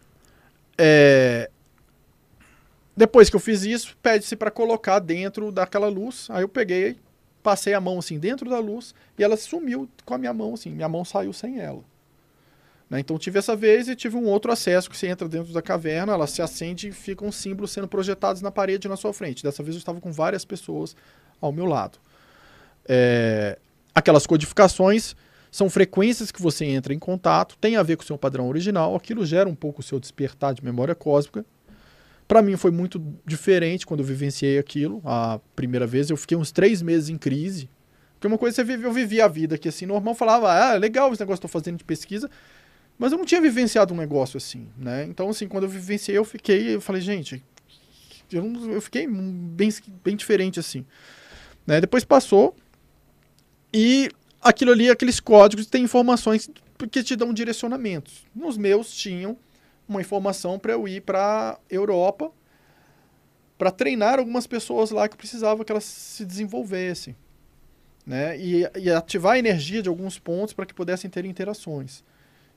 é, 0.77 1.49
depois 2.95 3.29
que 3.29 3.35
eu 3.35 3.39
fiz 3.39 3.63
isso, 3.63 3.97
pede-se 4.01 4.35
para 4.35 4.51
colocar 4.51 4.99
dentro 4.99 5.51
daquela 5.51 5.87
luz. 5.87 6.27
Aí 6.29 6.43
eu 6.43 6.49
peguei, 6.49 6.97
passei 7.41 7.73
a 7.73 7.81
mão 7.81 7.97
assim 7.97 8.19
dentro 8.19 8.47
da 8.49 8.59
luz 8.59 8.93
e 9.17 9.23
ela 9.23 9.37
sumiu 9.37 9.89
com 10.05 10.13
a 10.13 10.17
minha 10.19 10.33
mão 10.33 10.53
assim. 10.53 10.69
Minha 10.69 10.89
mão 10.89 11.03
saiu 11.03 11.33
sem 11.33 11.59
ela. 11.59 11.83
Né? 12.89 12.99
Então 12.99 13.17
tive 13.17 13.39
essa 13.39 13.55
vez 13.55 13.87
e 13.87 13.95
tive 13.95 14.15
um 14.15 14.25
outro 14.25 14.51
acesso 14.51 14.89
que 14.89 14.97
você 14.97 15.07
entra 15.07 15.27
dentro 15.27 15.53
da 15.53 15.61
caverna, 15.61 16.13
ela 16.13 16.27
se 16.27 16.41
acende 16.41 16.89
e 16.89 16.91
ficam 16.91 17.31
símbolos 17.31 17.71
sendo 17.71 17.87
projetados 17.87 18.41
na 18.41 18.51
parede 18.51 18.87
na 18.87 18.95
sua 18.95 19.13
frente. 19.13 19.43
Dessa 19.43 19.61
vez 19.61 19.75
eu 19.75 19.79
estava 19.79 19.99
com 19.99 20.11
várias 20.11 20.45
pessoas 20.45 20.95
ao 21.41 21.51
meu 21.51 21.65
lado. 21.65 21.99
É, 22.87 23.57
aquelas 23.93 24.25
codificações 24.25 25.15
são 25.51 25.69
frequências 25.69 26.31
que 26.31 26.41
você 26.41 26.65
entra 26.65 26.93
em 26.93 26.99
contato, 26.99 27.57
tem 27.59 27.75
a 27.75 27.83
ver 27.83 27.97
com 27.97 28.03
o 28.03 28.05
seu 28.05 28.17
padrão 28.17 28.47
original, 28.47 28.95
aquilo 28.95 29.25
gera 29.25 29.49
um 29.49 29.55
pouco 29.55 29.81
o 29.81 29.83
seu 29.83 29.99
despertar 29.99 30.53
de 30.53 30.63
memória 30.63 30.95
cósmica. 30.95 31.45
Para 32.27 32.41
mim 32.41 32.57
foi 32.57 32.71
muito 32.71 33.01
diferente 33.25 33.85
quando 33.85 34.01
eu 34.01 34.05
vivenciei 34.05 34.59
aquilo. 34.59 35.01
A 35.05 35.39
primeira 35.55 35.87
vez 35.87 36.09
eu 36.09 36.17
fiquei 36.17 36.37
uns 36.37 36.51
três 36.51 36.81
meses 36.81 37.09
em 37.09 37.17
crise. 37.17 37.69
Porque 38.15 38.27
uma 38.27 38.37
coisa 38.37 38.55
você 38.55 38.63
vive, 38.63 38.83
eu 38.83 38.91
vivia 38.91 39.25
a 39.25 39.27
vida 39.27 39.55
aqui 39.55 39.69
assim, 39.69 39.85
normal, 39.85 40.13
falava, 40.15 40.51
ah, 40.51 40.73
legal 40.73 41.11
esse 41.13 41.21
negócio 41.21 41.39
que 41.39 41.47
tô 41.47 41.47
fazendo 41.47 41.77
de 41.77 41.83
pesquisa, 41.83 42.29
mas 42.97 43.11
eu 43.11 43.17
não 43.17 43.25
tinha 43.25 43.41
vivenciado 43.41 43.93
um 43.93 43.97
negócio 43.97 44.37
assim, 44.37 44.67
né? 44.77 45.03
Então, 45.05 45.29
assim, 45.29 45.47
quando 45.47 45.63
eu 45.65 45.69
vivenciei, 45.69 46.17
eu 46.17 46.25
fiquei, 46.25 46.75
eu 46.75 46.81
falei, 46.81 47.01
gente, 47.01 47.43
eu, 48.31 48.43
não- 48.43 48.71
eu 48.71 48.81
fiquei 48.81 49.07
bem, 49.07 49.69
bem 50.03 50.15
diferente 50.15 50.59
assim. 50.59 50.85
Né? 51.65 51.79
Depois 51.81 52.03
passou 52.03 52.55
e 53.73 54.09
aquilo 54.41 54.71
ali, 54.71 54.89
aqueles 54.89 55.19
códigos, 55.19 55.65
tem 55.67 55.83
informações 55.83 56.49
que 56.91 57.03
te 57.03 57.15
dão 57.15 57.33
direcionamentos. 57.33 58.25
Nos 58.35 58.57
meus 58.57 58.91
tinham 58.93 59.37
uma 59.87 60.01
informação 60.01 60.59
para 60.59 60.73
eu 60.73 60.87
ir 60.87 61.01
para 61.01 61.59
Europa 61.69 62.31
para 63.57 63.71
treinar 63.71 64.19
algumas 64.19 64.45
pessoas 64.45 64.91
lá 64.91 65.07
que 65.07 65.17
precisava 65.17 65.65
que 65.65 65.71
elas 65.71 65.83
se 65.83 66.23
desenvolvessem, 66.23 67.15
né? 68.05 68.37
E, 68.39 68.69
e 68.75 68.91
ativar 68.91 69.33
a 69.33 69.39
energia 69.39 69.81
de 69.81 69.89
alguns 69.89 70.19
pontos 70.19 70.53
para 70.53 70.65
que 70.65 70.73
pudessem 70.73 71.09
ter 71.09 71.25
interações. 71.25 72.03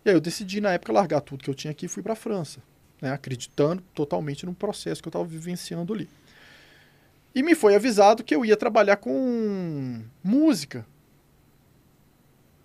E 0.05 0.09
aí 0.09 0.17
eu 0.17 0.21
decidi 0.21 0.61
na 0.61 0.73
época 0.73 0.93
largar 0.93 1.21
tudo 1.21 1.45
que 1.45 1.51
eu 1.51 1.55
tinha 1.55 1.71
aqui 1.71 1.87
e 1.87 1.89
fui 1.89 2.03
para 2.03 2.15
a 2.15 2.17
França, 2.17 2.63
né? 3.01 3.13
Acreditando 3.13 3.83
totalmente 3.95 4.47
no 4.47 4.55
processo 4.55 5.03
que 5.03 5.09
eu 5.09 5.11
estava 5.11 5.25
vivenciando 5.25 5.93
ali. 5.93 6.09
E 7.35 7.43
me 7.43 7.55
foi 7.55 7.75
avisado 7.75 8.25
que 8.25 8.35
eu 8.35 8.45
ia 8.45 8.57
trabalhar 8.57 8.97
com 8.97 10.03
música. 10.23 10.87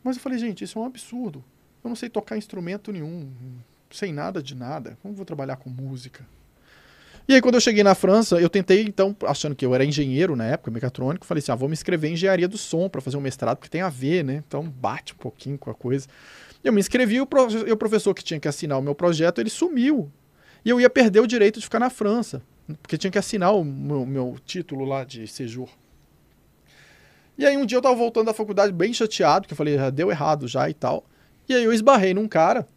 Mas 0.04 0.16
eu 0.18 0.22
falei, 0.22 0.38
gente, 0.38 0.64
isso 0.64 0.80
é 0.80 0.82
um 0.82 0.86
absurdo. 0.86 1.44
Eu 1.84 1.90
não 1.90 1.96
sei 1.96 2.10
tocar 2.10 2.38
instrumento 2.38 2.92
nenhum, 2.92 3.32
sem 3.92 4.12
nada 4.12 4.42
de 4.42 4.56
nada. 4.56 4.98
Como 5.02 5.14
vou 5.14 5.26
trabalhar 5.26 5.58
com 5.58 5.70
música? 5.70 6.26
E 7.28 7.34
aí, 7.34 7.42
quando 7.42 7.56
eu 7.56 7.62
cheguei 7.62 7.84
na 7.84 7.96
França, 7.96 8.40
eu 8.40 8.50
tentei, 8.50 8.84
então, 8.84 9.16
achando 9.24 9.56
que 9.56 9.66
eu 9.66 9.74
era 9.74 9.84
engenheiro 9.84 10.36
na 10.36 10.46
época, 10.46 10.70
mecatrônico, 10.70 11.26
falei 11.26 11.40
assim: 11.40 11.52
ah, 11.52 11.56
vou 11.56 11.68
me 11.68 11.74
inscrever 11.74 12.10
em 12.10 12.14
engenharia 12.14 12.48
do 12.48 12.58
som 12.58 12.88
para 12.88 13.02
fazer 13.02 13.18
um 13.18 13.22
mestrado, 13.22 13.58
porque 13.58 13.70
tem 13.70 13.82
a 13.82 13.90
ver, 13.90 14.24
né? 14.24 14.44
Então, 14.48 14.64
bate 14.64 15.14
um 15.14 15.18
pouquinho 15.18 15.58
com 15.58 15.72
a 15.72 15.74
coisa. 15.74 16.08
Eu 16.66 16.74
me 16.74 16.80
inscrevi 16.80 17.18
e 17.18 17.22
o, 17.22 17.28
pro- 17.28 17.46
o 17.46 17.78
professor 17.78 18.12
que 18.16 18.24
tinha 18.24 18.40
que 18.40 18.48
assinar 18.48 18.80
o 18.80 18.82
meu 18.82 18.96
projeto, 18.96 19.40
ele 19.40 19.52
sumiu. 19.52 20.12
E 20.66 20.70
eu 20.72 20.82
ia 20.82 20.90
perder 20.90 21.20
o 21.20 21.28
direito 21.28 21.60
de 21.60 21.66
ficar 21.66 21.80
na 21.80 21.92
França, 21.92 22.42
porque 22.82 22.98
tinha 22.98 23.12
que 23.12 23.20
assinar 23.20 23.54
o 23.56 23.64
meu, 23.64 24.04
meu 24.04 24.36
título 24.44 24.84
lá 24.84 25.04
de 25.04 25.28
séjour. 25.28 25.70
E 27.38 27.46
aí 27.46 27.56
um 27.56 27.68
dia 27.68 27.78
eu 27.78 27.82
tava 27.84 27.94
voltando 27.96 28.26
da 28.26 28.34
faculdade 28.34 28.74
bem 28.74 28.92
chateado, 28.92 29.42
porque 29.42 29.54
eu 29.54 29.58
falei, 29.58 29.76
já 29.78 29.92
deu 29.92 30.10
errado 30.10 30.48
já 30.48 30.68
e 30.68 30.74
tal. 30.74 31.06
E 31.48 31.54
aí 31.54 31.64
eu 31.64 31.72
esbarrei 31.72 32.16
num 32.16 32.28
cara, 32.28 32.68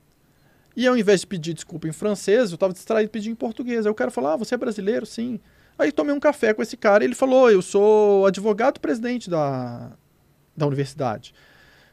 e 0.76 0.86
ao 0.86 0.94
invés 0.94 1.22
de 1.22 1.26
pedir 1.26 1.54
desculpa 1.54 1.88
em 1.88 1.92
francês, 1.92 2.52
eu 2.52 2.58
tava 2.58 2.74
distraído 2.74 3.08
e 3.08 3.10
pedi 3.10 3.30
em 3.30 3.34
português. 3.34 3.86
Aí 3.86 3.90
o 3.90 3.94
cara 3.94 4.10
falou, 4.10 4.30
ah, 4.32 4.36
você 4.36 4.54
é 4.54 4.58
brasileiro? 4.58 5.06
Sim. 5.06 5.40
Aí 5.78 5.90
tomei 5.90 6.14
um 6.14 6.20
café 6.20 6.52
com 6.52 6.60
esse 6.62 6.76
cara 6.76 7.02
e 7.02 7.06
ele 7.06 7.14
falou, 7.14 7.50
eu 7.50 7.62
sou 7.62 8.26
advogado-presidente 8.26 9.30
da, 9.30 9.92
da 10.54 10.66
universidade. 10.66 11.32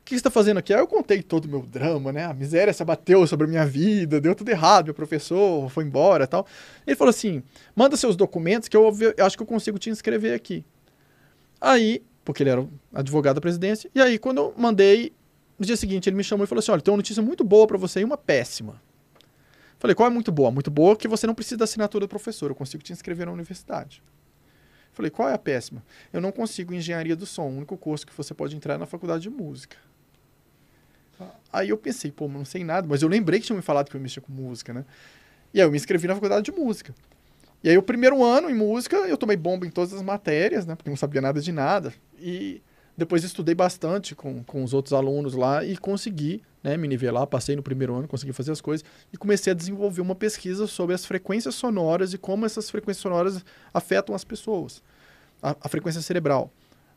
Que 0.06 0.11
você 0.11 0.17
está 0.17 0.30
fazendo 0.30 0.59
aqui? 0.59 0.72
Aí 0.72 0.80
eu 0.80 0.85
contei 0.85 1.24
todo 1.24 1.45
o 1.45 1.50
meu 1.50 1.64
drama, 1.64 2.14
né? 2.14 2.25
A 2.25 2.34
miséria 2.34 2.72
se 2.72 2.82
abateu 2.84 3.25
sobre 3.25 3.48
a 3.48 3.50
minha 3.50 3.66
vida, 3.66 4.22
deu 4.22 4.35
tudo 4.35 4.50
errado, 4.50 4.85
meu 4.85 4.93
professor 4.93 5.67
foi 5.69 5.84
embora 5.84 6.27
tal. 6.27 6.45
Ele 6.85 6.95
falou 6.95 7.09
assim: 7.09 7.42
manda 7.75 7.98
seus 7.98 8.16
documentos 8.16 8.69
que 8.69 8.77
eu, 8.77 8.95
eu 9.17 9.25
acho 9.25 9.35
que 9.35 9.42
eu 9.42 9.48
consigo 9.48 9.80
te 9.80 9.90
inscrever 9.90 10.35
aqui. 10.35 10.64
Aí, 11.59 12.03
porque 12.24 12.43
ele 12.43 12.51
era 12.51 12.67
advogado 12.93 13.35
da 13.35 13.42
presidência, 13.42 13.90
e 13.95 14.00
aí 14.00 14.19
quando 14.19 14.38
eu 14.38 14.53
mandei, 14.56 15.11
no 15.58 15.66
dia 15.66 15.75
seguinte 15.75 16.08
ele 16.08 16.16
me 16.16 16.24
chamou 16.24 16.43
e 16.43 16.48
falou 16.48 16.59
assim: 16.59 16.72
olha, 16.72 16.82
tem 16.82 16.92
uma 16.92 16.98
notícia 16.98 17.24
muito 17.24 17.43
boa 17.43 17.66
para 17.66 17.77
você 17.77 18.01
e 18.01 18.03
uma 18.03 18.17
péssima. 18.17 18.80
Falei, 19.80 19.93
qual 19.95 20.08
é 20.08 20.11
muito 20.11 20.32
boa? 20.32 20.51
Muito 20.51 20.72
boa 20.72 20.95
que 20.95 21.08
você 21.08 21.27
não 21.27 21.35
precisa 21.35 21.58
da 21.58 21.64
assinatura 21.66 22.06
do 22.06 22.09
professor, 22.09 22.50
eu 22.51 22.56
consigo 22.56 22.84
te 22.84 22.93
inscrever 22.93 23.25
na 23.25 23.32
universidade. 23.32 24.01
Falei, 24.93 25.11
qual 25.11 25.27
é 25.27 25.34
a 25.34 25.38
péssima? 25.38 25.84
Eu 26.14 26.22
não 26.22 26.32
consigo 26.32 26.74
engenharia 26.74 27.16
do 27.16 27.25
som, 27.25 27.50
o 27.50 27.58
único 27.58 27.75
curso 27.77 28.08
que 28.08 28.16
você 28.16 28.34
pode 28.34 28.56
entrar 28.56 28.75
é 28.75 28.77
na 28.77 28.85
faculdade 28.85 29.24
de 29.24 29.30
música. 29.30 29.77
Aí 31.52 31.69
eu 31.69 31.77
pensei, 31.77 32.11
pô, 32.11 32.27
mas 32.27 32.38
não 32.38 32.45
sei 32.45 32.64
nada, 32.64 32.88
mas 32.88 33.02
eu 33.02 33.08
lembrei 33.08 33.40
que 33.40 33.45
tinha 33.45 33.56
me 33.56 33.61
falado 33.61 33.90
que 33.90 33.95
eu 33.95 34.02
mexia 34.02 34.22
com 34.22 34.32
música, 34.32 34.74
né? 34.74 34.85
E 35.53 35.61
aí 35.61 35.66
eu 35.66 35.72
me 35.72 35.77
inscrevi 35.77 36.08
na 36.08 36.14
faculdade 36.14 36.44
de 36.44 36.52
música. 36.52 36.94
E 37.64 37.69
aí 37.69 37.77
o 37.77 37.82
primeiro 37.82 38.24
ano 38.24 38.50
em 38.50 38.53
música, 38.53 38.98
eu 38.98 39.18
tomei 39.18 39.38
bomba 39.38 39.66
em 39.66 39.69
todas 39.69 39.94
as 39.94 40.02
matérias, 40.02 40.66
né? 40.66 40.76
Porque 40.76 40.90
não 40.90 40.98
sabia 40.98 41.22
nada 41.22 41.42
de 41.42 41.52
nada. 41.52 41.94
E 42.19 42.61
depois 42.98 43.24
estudei 43.24 43.56
bastante 43.56 44.16
com, 44.16 44.44
com 44.44 44.64
os 44.64 44.74
outros 44.74 44.94
alunos 44.94 45.34
lá 45.34 45.64
e 45.66 45.76
consegui 45.76 46.42
né, 46.64 46.77
me 46.77 46.88
nivelar, 46.88 47.27
passei 47.27 47.56
no 47.56 47.61
primeiro 47.61 47.94
ano, 47.94 48.08
consegui 48.08 48.34
fazer 48.34 48.52
as 48.52 48.61
coisas 48.61 48.85
e 49.11 49.18
comecei 49.18 49.52
a 49.52 49.56
desenvolver 49.56 50.02
uma 50.02 50.16
pesquisa 50.16 50.66
sobre 50.66 50.95
as 50.95 51.06
frequências 51.06 51.56
sonoras 51.56 52.14
e 52.14 52.18
como 52.18 52.45
essas 52.45 52.69
frequências 52.69 53.02
sonoras 53.02 53.44
afetam 53.74 54.16
as 54.16 54.24
pessoas, 54.24 54.82
a, 55.44 55.56
a 55.61 55.69
frequência 55.69 56.02
cerebral. 56.02 56.52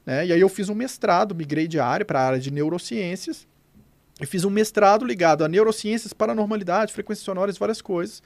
Né? 0.06 0.26
E 0.26 0.32
aí 0.32 0.40
eu 0.40 0.48
fiz 0.48 0.68
um 0.68 0.74
mestrado, 0.74 1.34
migrei 1.34 1.66
de 1.68 1.78
área 1.78 2.06
para 2.06 2.20
a 2.20 2.26
área 2.26 2.38
de 2.38 2.50
neurociências, 2.50 3.46
e 4.20 4.26
fiz 4.26 4.44
um 4.44 4.50
mestrado 4.50 5.04
ligado 5.04 5.44
a 5.44 5.48
neurociências, 5.48 6.12
paranormalidade, 6.12 6.92
frequências 6.92 7.24
sonoras, 7.24 7.58
várias 7.58 7.80
coisas. 7.80 8.22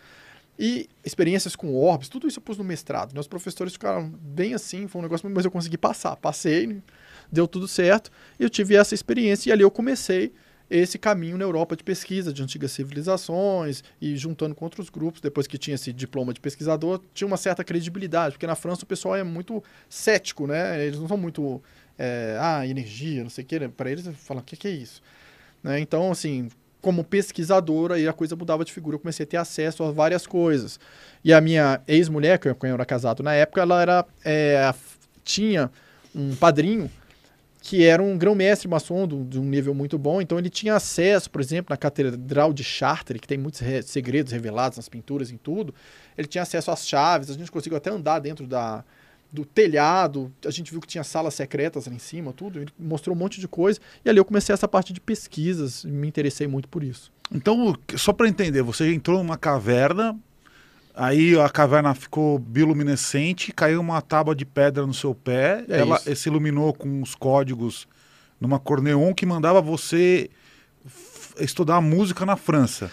E 0.59 0.89
experiências 1.05 1.57
com 1.57 1.75
orbes, 1.75 2.09
tudo 2.09 2.29
isso 2.29 2.39
eu 2.39 2.43
pus 2.43 2.59
no 2.59 2.65
mestrado. 2.65 3.13
Meus 3.15 3.27
professores 3.27 3.73
ficaram 3.73 4.09
bem 4.11 4.55
assim, 4.55 4.87
foi 4.87 5.01
um 5.01 5.03
negócio, 5.03 5.29
mas 5.29 5.45
eu 5.45 5.51
consegui 5.51 5.79
passar. 5.79 6.17
Passei, 6.17 6.83
deu 7.31 7.49
tudo 7.49 7.67
certo, 7.67 8.11
e 8.39 8.43
eu 8.43 8.51
tive 8.51 8.77
essa 8.77 8.95
experiência, 8.95 9.51
e 9.51 9.53
ali 9.53 9.63
eu 9.63 9.71
comecei 9.71 10.33
esse 10.71 10.99
caminho 10.99 11.37
na 11.37 11.45
Europa 11.45 11.77
de 11.77 11.85
pesquisa 11.85 12.33
de 12.33 12.43
antigas 12.43 12.73
civilizações 12.73 13.85
e 14.01 14.17
juntando 14.17 14.55
com 14.55 14.65
outros 14.65 14.89
grupos, 14.89 15.21
depois 15.21 15.47
que 15.47 15.59
tinha 15.59 15.75
esse 15.75 15.93
diploma 15.93 16.33
de 16.33 16.41
pesquisador, 16.41 17.01
tinha 17.13 17.27
uma 17.27 17.37
certa 17.37 17.63
credibilidade, 17.63 18.35
porque 18.35 18.47
na 18.47 18.55
França 18.55 18.85
o 18.85 18.87
pessoal 18.87 19.15
é 19.17 19.23
muito 19.23 19.63
cético, 19.89 20.47
né? 20.47 20.83
Eles 20.87 20.99
não 20.99 21.09
são 21.09 21.19
muito, 21.19 21.63
é, 21.99 22.39
ah, 22.41 22.67
energia, 22.67 23.23
não 23.23 23.29
sei 23.29 23.45
o 23.45 23.47
que, 23.47 23.59
né? 23.59 23.69
para 23.69 23.91
eles 23.91 24.09
falam, 24.17 24.43
o 24.43 24.47
que, 24.47 24.57
que 24.57 24.67
é 24.67 24.71
isso? 24.71 25.03
Né? 25.63 25.81
Então, 25.81 26.11
assim, 26.11 26.49
como 26.81 27.05
pesquisador, 27.05 27.93
aí 27.93 28.09
a 28.09 28.13
coisa 28.13 28.35
mudava 28.35 28.65
de 28.65 28.73
figura, 28.73 28.97
eu 28.97 29.01
comecei 29.01 29.25
a 29.25 29.27
ter 29.27 29.37
acesso 29.37 29.85
a 29.85 29.93
várias 29.93 30.27
coisas. 30.27 30.81
E 31.25 31.33
a 31.33 31.41
minha 31.41 31.81
ex-mulher, 31.87 32.39
que 32.39 32.49
eu 32.49 32.57
era 32.63 32.85
casado 32.85 33.23
na 33.23 33.33
época, 33.33 33.63
ela 33.63 33.81
era, 33.81 34.07
é, 34.25 34.75
tinha 35.25 35.71
um 36.15 36.35
padrinho 36.35 36.91
que 37.63 37.85
era 37.85 38.03
um 38.03 38.19
grão-mestre 38.19 38.67
maçom 38.67 39.07
de 39.07 39.39
um 39.39 39.45
nível 39.45 39.73
muito 39.73 39.97
bom, 39.97 40.21
então 40.21 40.37
ele 40.37 40.51
tinha 40.51 40.75
acesso, 40.75 41.31
por 41.31 41.41
exemplo, 41.41 41.69
na 41.71 41.77
Catedral 41.77 42.53
de 42.53 42.65
Chartres, 42.65 43.21
que 43.21 43.29
tem 43.29 43.39
muitos 43.39 43.61
re 43.61 43.81
segredos 43.83 44.33
revelados 44.33 44.77
nas 44.79 44.89
pinturas 44.89 45.31
em 45.31 45.37
tudo, 45.37 45.73
ele 46.19 46.27
tinha 46.27 46.43
acesso 46.43 46.73
às 46.73 46.85
chaves, 46.85 47.31
a 47.31 47.35
gente 47.35 47.53
conseguiu 47.53 47.77
até 47.77 47.89
andar 47.89 48.19
dentro 48.19 48.49
da, 48.49 48.85
do 49.33 49.45
telhado, 49.47 50.31
a 50.45 50.51
gente 50.51 50.71
viu 50.71 50.81
que 50.81 50.87
tinha 50.87 51.03
salas 51.03 51.33
secretas 51.33 51.87
lá 51.87 51.95
em 51.95 51.99
cima, 51.99 52.33
tudo, 52.33 52.61
ele 52.61 52.71
mostrou 52.79 53.17
um 53.17 53.19
monte 53.19 53.41
de 53.41 53.49
coisa, 53.49 53.81
e 54.05 54.11
ali 54.11 54.19
eu 54.19 54.25
comecei 54.25 54.53
essa 54.53 54.69
parte 54.69 54.93
de 54.93 55.01
pesquisas, 55.01 55.85
e 55.85 55.89
me 55.89 56.07
interessei 56.07 56.47
muito 56.47 56.69
por 56.69 56.85
isso. 56.85 57.11
Então, 57.33 57.75
só 57.97 58.13
para 58.13 58.29
entender, 58.29 58.63
você 58.63 58.93
entrou 58.93 59.19
numa 59.19 59.39
caverna, 59.39 60.17
Aí 60.95 61.39
a 61.41 61.49
caverna 61.49 61.95
ficou 61.95 62.39
bioluminescente, 62.39 63.51
caiu 63.51 63.81
uma 63.81 64.03
tábua 64.03 64.35
de 64.35 64.45
pedra 64.45 64.87
no 64.87 64.93
seu 64.93 65.15
pé, 65.15 65.65
É 65.69 65.81
ela 65.81 65.97
isso. 65.97 66.17
se 66.17 66.29
iluminou 66.29 66.73
com 66.75 67.01
os 67.01 67.15
códigos 67.15 67.89
numa 68.39 68.59
cor 68.59 68.83
neon 68.83 69.15
que 69.15 69.25
mandava 69.25 69.63
você 69.63 70.29
estudar 71.41 71.81
música 71.81 72.27
na 72.27 72.37
França. 72.37 72.91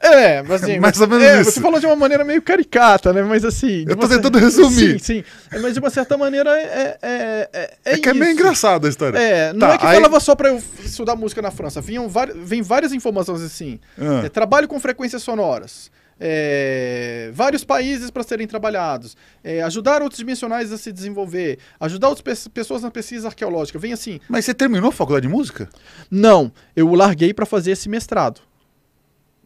É, 0.00 0.42
mas 0.42 0.62
assim, 0.62 0.78
Mais 0.80 1.00
ou 1.00 1.08
menos 1.08 1.24
é, 1.24 1.40
isso. 1.40 1.50
Você 1.52 1.60
falou 1.60 1.80
de 1.80 1.86
uma 1.86 1.96
maneira 1.96 2.24
meio 2.24 2.40
caricata, 2.40 3.12
né? 3.12 3.22
Mas 3.22 3.44
assim. 3.44 3.84
Eu 3.88 3.96
tô 3.96 4.06
uma 4.06 4.08
tentando 4.14 4.38
resumir. 4.38 4.98
Sim, 4.98 4.98
sim. 4.98 5.24
É, 5.50 5.58
Mas 5.58 5.74
de 5.74 5.80
uma 5.80 5.90
certa 5.90 6.16
maneira 6.16 6.50
é. 6.50 6.98
É, 7.02 7.48
é, 7.52 7.74
É, 7.84 7.98
que 7.98 8.08
é 8.08 8.14
meio 8.14 8.30
isso. 8.30 8.40
engraçado 8.40 8.86
a 8.86 8.90
história. 8.90 9.18
É, 9.18 9.52
não 9.52 9.60
Tá, 9.60 9.74
é 9.74 9.78
que 9.78 9.86
aí- 9.86 9.94
falava 9.96 10.20
só 10.20 10.34
pra 10.36 10.48
eu 10.50 10.62
estudar 10.84 11.16
música 11.16 11.42
na 11.42 11.50
França. 11.50 11.80
Vinham 11.80 12.08
vari- 12.08 12.32
vem 12.36 12.62
várias 12.62 12.92
informações 12.92 13.42
assim. 13.42 13.80
Ah. 13.98 14.22
É, 14.24 14.28
trabalho 14.28 14.68
com 14.68 14.78
frequências 14.78 15.22
sonoras. 15.22 15.90
É, 16.20 17.30
vários 17.32 17.64
países 17.64 18.10
para 18.10 18.22
serem 18.22 18.46
trabalhados. 18.46 19.16
É, 19.42 19.62
ajudar 19.62 20.02
outros 20.02 20.18
dimensionais 20.18 20.72
a 20.72 20.78
se 20.78 20.92
desenvolver. 20.92 21.58
Ajudar 21.80 22.08
outras 22.08 22.44
pe- 22.44 22.50
pessoas 22.50 22.82
na 22.82 22.90
pesquisa 22.90 23.28
arqueológica. 23.28 23.78
Vem 23.78 23.92
assim. 23.92 24.20
Mas 24.28 24.44
você 24.44 24.54
terminou 24.54 24.90
a 24.90 24.92
faculdade 24.92 25.26
de 25.26 25.32
música? 25.32 25.68
Não, 26.10 26.52
eu 26.76 26.92
larguei 26.94 27.32
para 27.34 27.46
fazer 27.46 27.72
esse 27.72 27.88
mestrado. 27.88 28.40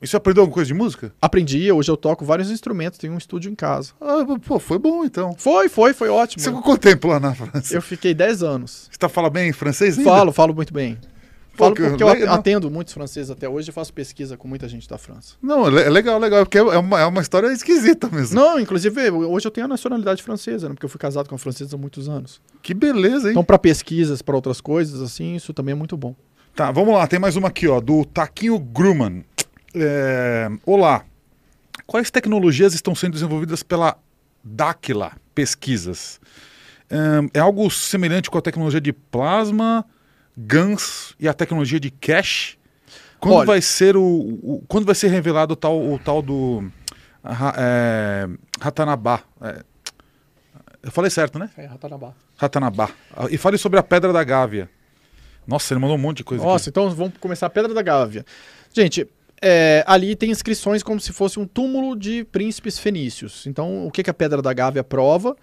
E 0.02 0.06
você 0.06 0.16
aprendeu 0.16 0.42
alguma 0.42 0.55
coisa 0.55 0.66
de 0.66 0.74
música? 0.74 1.12
Aprendi, 1.22 1.70
hoje 1.70 1.89
eu 1.90 1.97
toco 1.97 2.24
vários 2.24 2.50
instrumentos, 2.50 2.98
tenho 2.98 3.12
um 3.12 3.18
estúdio 3.18 3.50
em 3.50 3.55
casa. 3.55 3.92
Ah, 4.00 4.26
pô, 4.44 4.58
foi 4.58 4.78
bom 4.78 5.05
então. 5.05 5.34
Foi, 5.39 5.68
foi, 5.68 5.92
foi 5.92 6.08
ótimo. 6.08 6.42
Você 6.42 6.48
ficou 6.48 6.62
quanto 6.62 6.81
tempo 6.81 7.06
lá 7.06 7.20
na 7.20 7.32
França? 7.34 7.72
Eu 7.72 7.81
fiquei 7.81 8.12
10 8.12 8.42
anos. 8.42 8.89
Você 8.90 8.98
tá 8.98 9.08
falando 9.08 9.32
bem 9.32 9.52
francês 9.52 9.97
ainda? 9.97 10.10
Falo, 10.10 10.32
falo 10.32 10.52
muito 10.52 10.74
bem. 10.74 10.98
Pô, 11.56 11.64
Falo 11.64 11.76
que 11.76 11.82
porque 11.82 12.02
eu 12.02 12.08
legal. 12.08 12.34
atendo 12.34 12.70
muitos 12.70 12.94
franceses 12.94 13.31
até 13.31 13.48
hoje 13.48 13.68
e 13.68 13.72
faço 13.72 13.92
pesquisa 13.92 14.36
com 14.36 14.48
muita 14.48 14.66
gente 14.66 14.89
da 14.89 14.97
França. 14.97 15.34
Não, 15.40 15.68
é 15.68 15.82
é 15.82 15.90
legal, 15.90 16.18
legal, 16.18 16.44
porque 16.47 16.56
é 16.58 16.62
uma, 16.62 17.00
é 17.00 17.05
uma 17.05 17.20
história 17.20 17.52
esquisita 17.52 18.08
mesmo. 18.10 18.34
Não, 18.34 18.58
inclusive, 18.58 19.10
hoje 19.10 19.47
eu 19.47 19.50
tenho 19.50 19.66
a 19.66 19.68
nacionalidade 19.68 20.22
francesa, 20.22 20.68
né? 20.68 20.74
Porque 20.74 20.86
eu 20.86 20.90
fui 20.90 20.98
casado 20.98 21.28
com 21.28 21.34
uma 21.34 21.39
francesa 21.39 21.76
há 21.76 21.78
muitos 21.78 22.08
anos. 22.08 22.40
Que 22.62 22.72
beleza, 22.72 23.28
hein? 23.28 23.32
Então, 23.32 23.44
para 23.44 23.58
pesquisas, 23.58 24.22
para 24.22 24.34
outras 24.34 24.62
coisas, 24.62 25.02
assim, 25.02 25.36
isso 25.36 25.52
também 25.52 25.72
é 25.72 25.76
muito 25.76 25.97
bom. 25.97 26.14
Tá, 26.55 26.70
vamos 26.70 26.92
lá, 26.94 27.06
tem 27.06 27.18
mais 27.18 27.34
uma 27.34 27.48
aqui, 27.48 27.66
ó, 27.66 27.81
do 27.81 28.05
Taquinho 28.05 28.58
Grumman. 28.58 29.24
É, 29.75 30.49
Olá, 30.67 31.05
quais 31.86 32.10
tecnologias 32.10 32.75
estão 32.75 32.94
sendo 32.94 33.15
desenvolvidas 33.15 33.62
pela 33.62 33.97
Dáquila 34.44 35.12
Pesquisas? 35.34 36.20
Ahn, 36.91 37.28
É 37.33 37.41
algo 37.41 37.70
semelhante 37.70 38.31
com 38.31 38.36
a 38.39 38.42
tecnologia 38.42 38.81
de 38.81 38.92
plasma, 38.92 39.84
GANs 40.36 41.15
e 41.18 41.26
a 41.28 41.33
tecnologia 41.34 41.81
de 41.81 41.91
cache? 41.91 42.59
Quando 43.18 43.34
Olha- 43.36 43.47
vai 43.47 43.62
ser 43.62 43.97
o, 43.97 44.02
o- 44.02 44.65
quando 44.68 44.84
vai 44.84 44.94
ser 44.94 45.09
revelado 45.09 45.55
o 45.55 45.57
tal, 45.57 45.78
o 45.81 45.99
tal 45.99 46.20
do 46.20 46.65
é, 47.57 48.28
Ratanabá? 48.60 49.23
É, 49.41 49.62
eu 50.83 50.91
falei 50.91 51.10
certo, 51.10 51.39
né? 51.39 51.49
É, 51.57 51.65
Ratanabá. 51.67 52.12
Ratanabá. 52.36 52.91
Ah, 53.17 53.26
E 53.31 53.39
fale 53.39 53.57
sobre 53.57 53.78
a 53.78 53.83
Pedra 53.83 54.12
da 54.12 54.23
Gávea. 54.25 54.68
Nossa, 55.47 55.73
ele 55.73 55.81
mandou 55.81 55.97
um 55.97 56.01
monte 56.01 56.18
de 56.18 56.25
coisa 56.25 56.44
Nossa, 56.44 56.68
então 56.68 56.91
vamos 56.91 57.15
começar 57.18 57.47
a 57.47 57.51
Pedra 57.51 57.73
da 57.73 57.83
Gávea. 57.83 58.25
Gente, 58.73 59.09
é, 59.42 59.82
ali 59.88 60.14
tem 60.14 60.30
inscrições 60.30 60.84
como 60.84 61.00
se 61.00 61.12
fosse 61.12 61.40
um 61.40 61.46
túmulo 61.46 61.96
de 61.96 62.22
príncipes 62.24 62.78
fenícios. 62.78 63.44
Então, 63.46 63.84
o 63.84 63.90
que, 63.90 64.04
que 64.04 64.10
a 64.10 64.14
Pedra 64.14 64.40
da 64.40 64.52
Gávea 64.52 64.84
prova? 64.84 65.36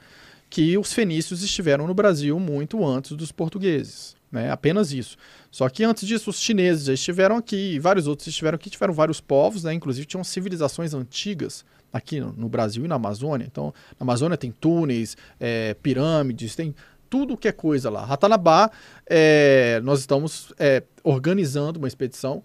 Que 0.49 0.77
os 0.77 0.93
fenícios 0.93 1.43
estiveram 1.43 1.85
no 1.85 1.93
Brasil 1.93 2.39
muito 2.39 2.83
antes 2.85 3.11
dos 3.11 3.31
portugueses. 3.31 4.15
Né? 4.31 4.49
Apenas 4.49 4.93
isso. 4.93 5.17
Só 5.51 5.67
que 5.67 5.83
antes 5.83 6.07
disso, 6.07 6.29
os 6.29 6.39
chineses 6.39 6.85
já 6.85 6.93
estiveram 6.93 7.35
aqui, 7.35 7.77
vários 7.77 8.07
outros 8.07 8.27
estiveram 8.27 8.55
aqui, 8.55 8.69
tiveram 8.69 8.93
vários 8.93 9.19
povos, 9.19 9.65
né? 9.65 9.73
inclusive 9.73 10.07
tinham 10.07 10.23
civilizações 10.23 10.93
antigas 10.93 11.65
aqui 11.91 12.21
no, 12.21 12.31
no 12.31 12.47
Brasil 12.47 12.85
e 12.85 12.87
na 12.87 12.95
Amazônia. 12.95 13.45
Então, 13.45 13.73
na 13.99 14.03
Amazônia 14.05 14.37
tem 14.37 14.51
túneis, 14.51 15.17
é, 15.39 15.73
pirâmides, 15.73 16.55
tem 16.55 16.73
tudo 17.09 17.35
que 17.35 17.49
é 17.49 17.51
coisa 17.51 17.89
lá. 17.89 18.05
Ratanabá, 18.05 18.71
é, 19.05 19.81
nós 19.83 19.99
estamos 19.99 20.53
é, 20.57 20.83
organizando 21.03 21.79
uma 21.79 21.87
expedição 21.87 22.41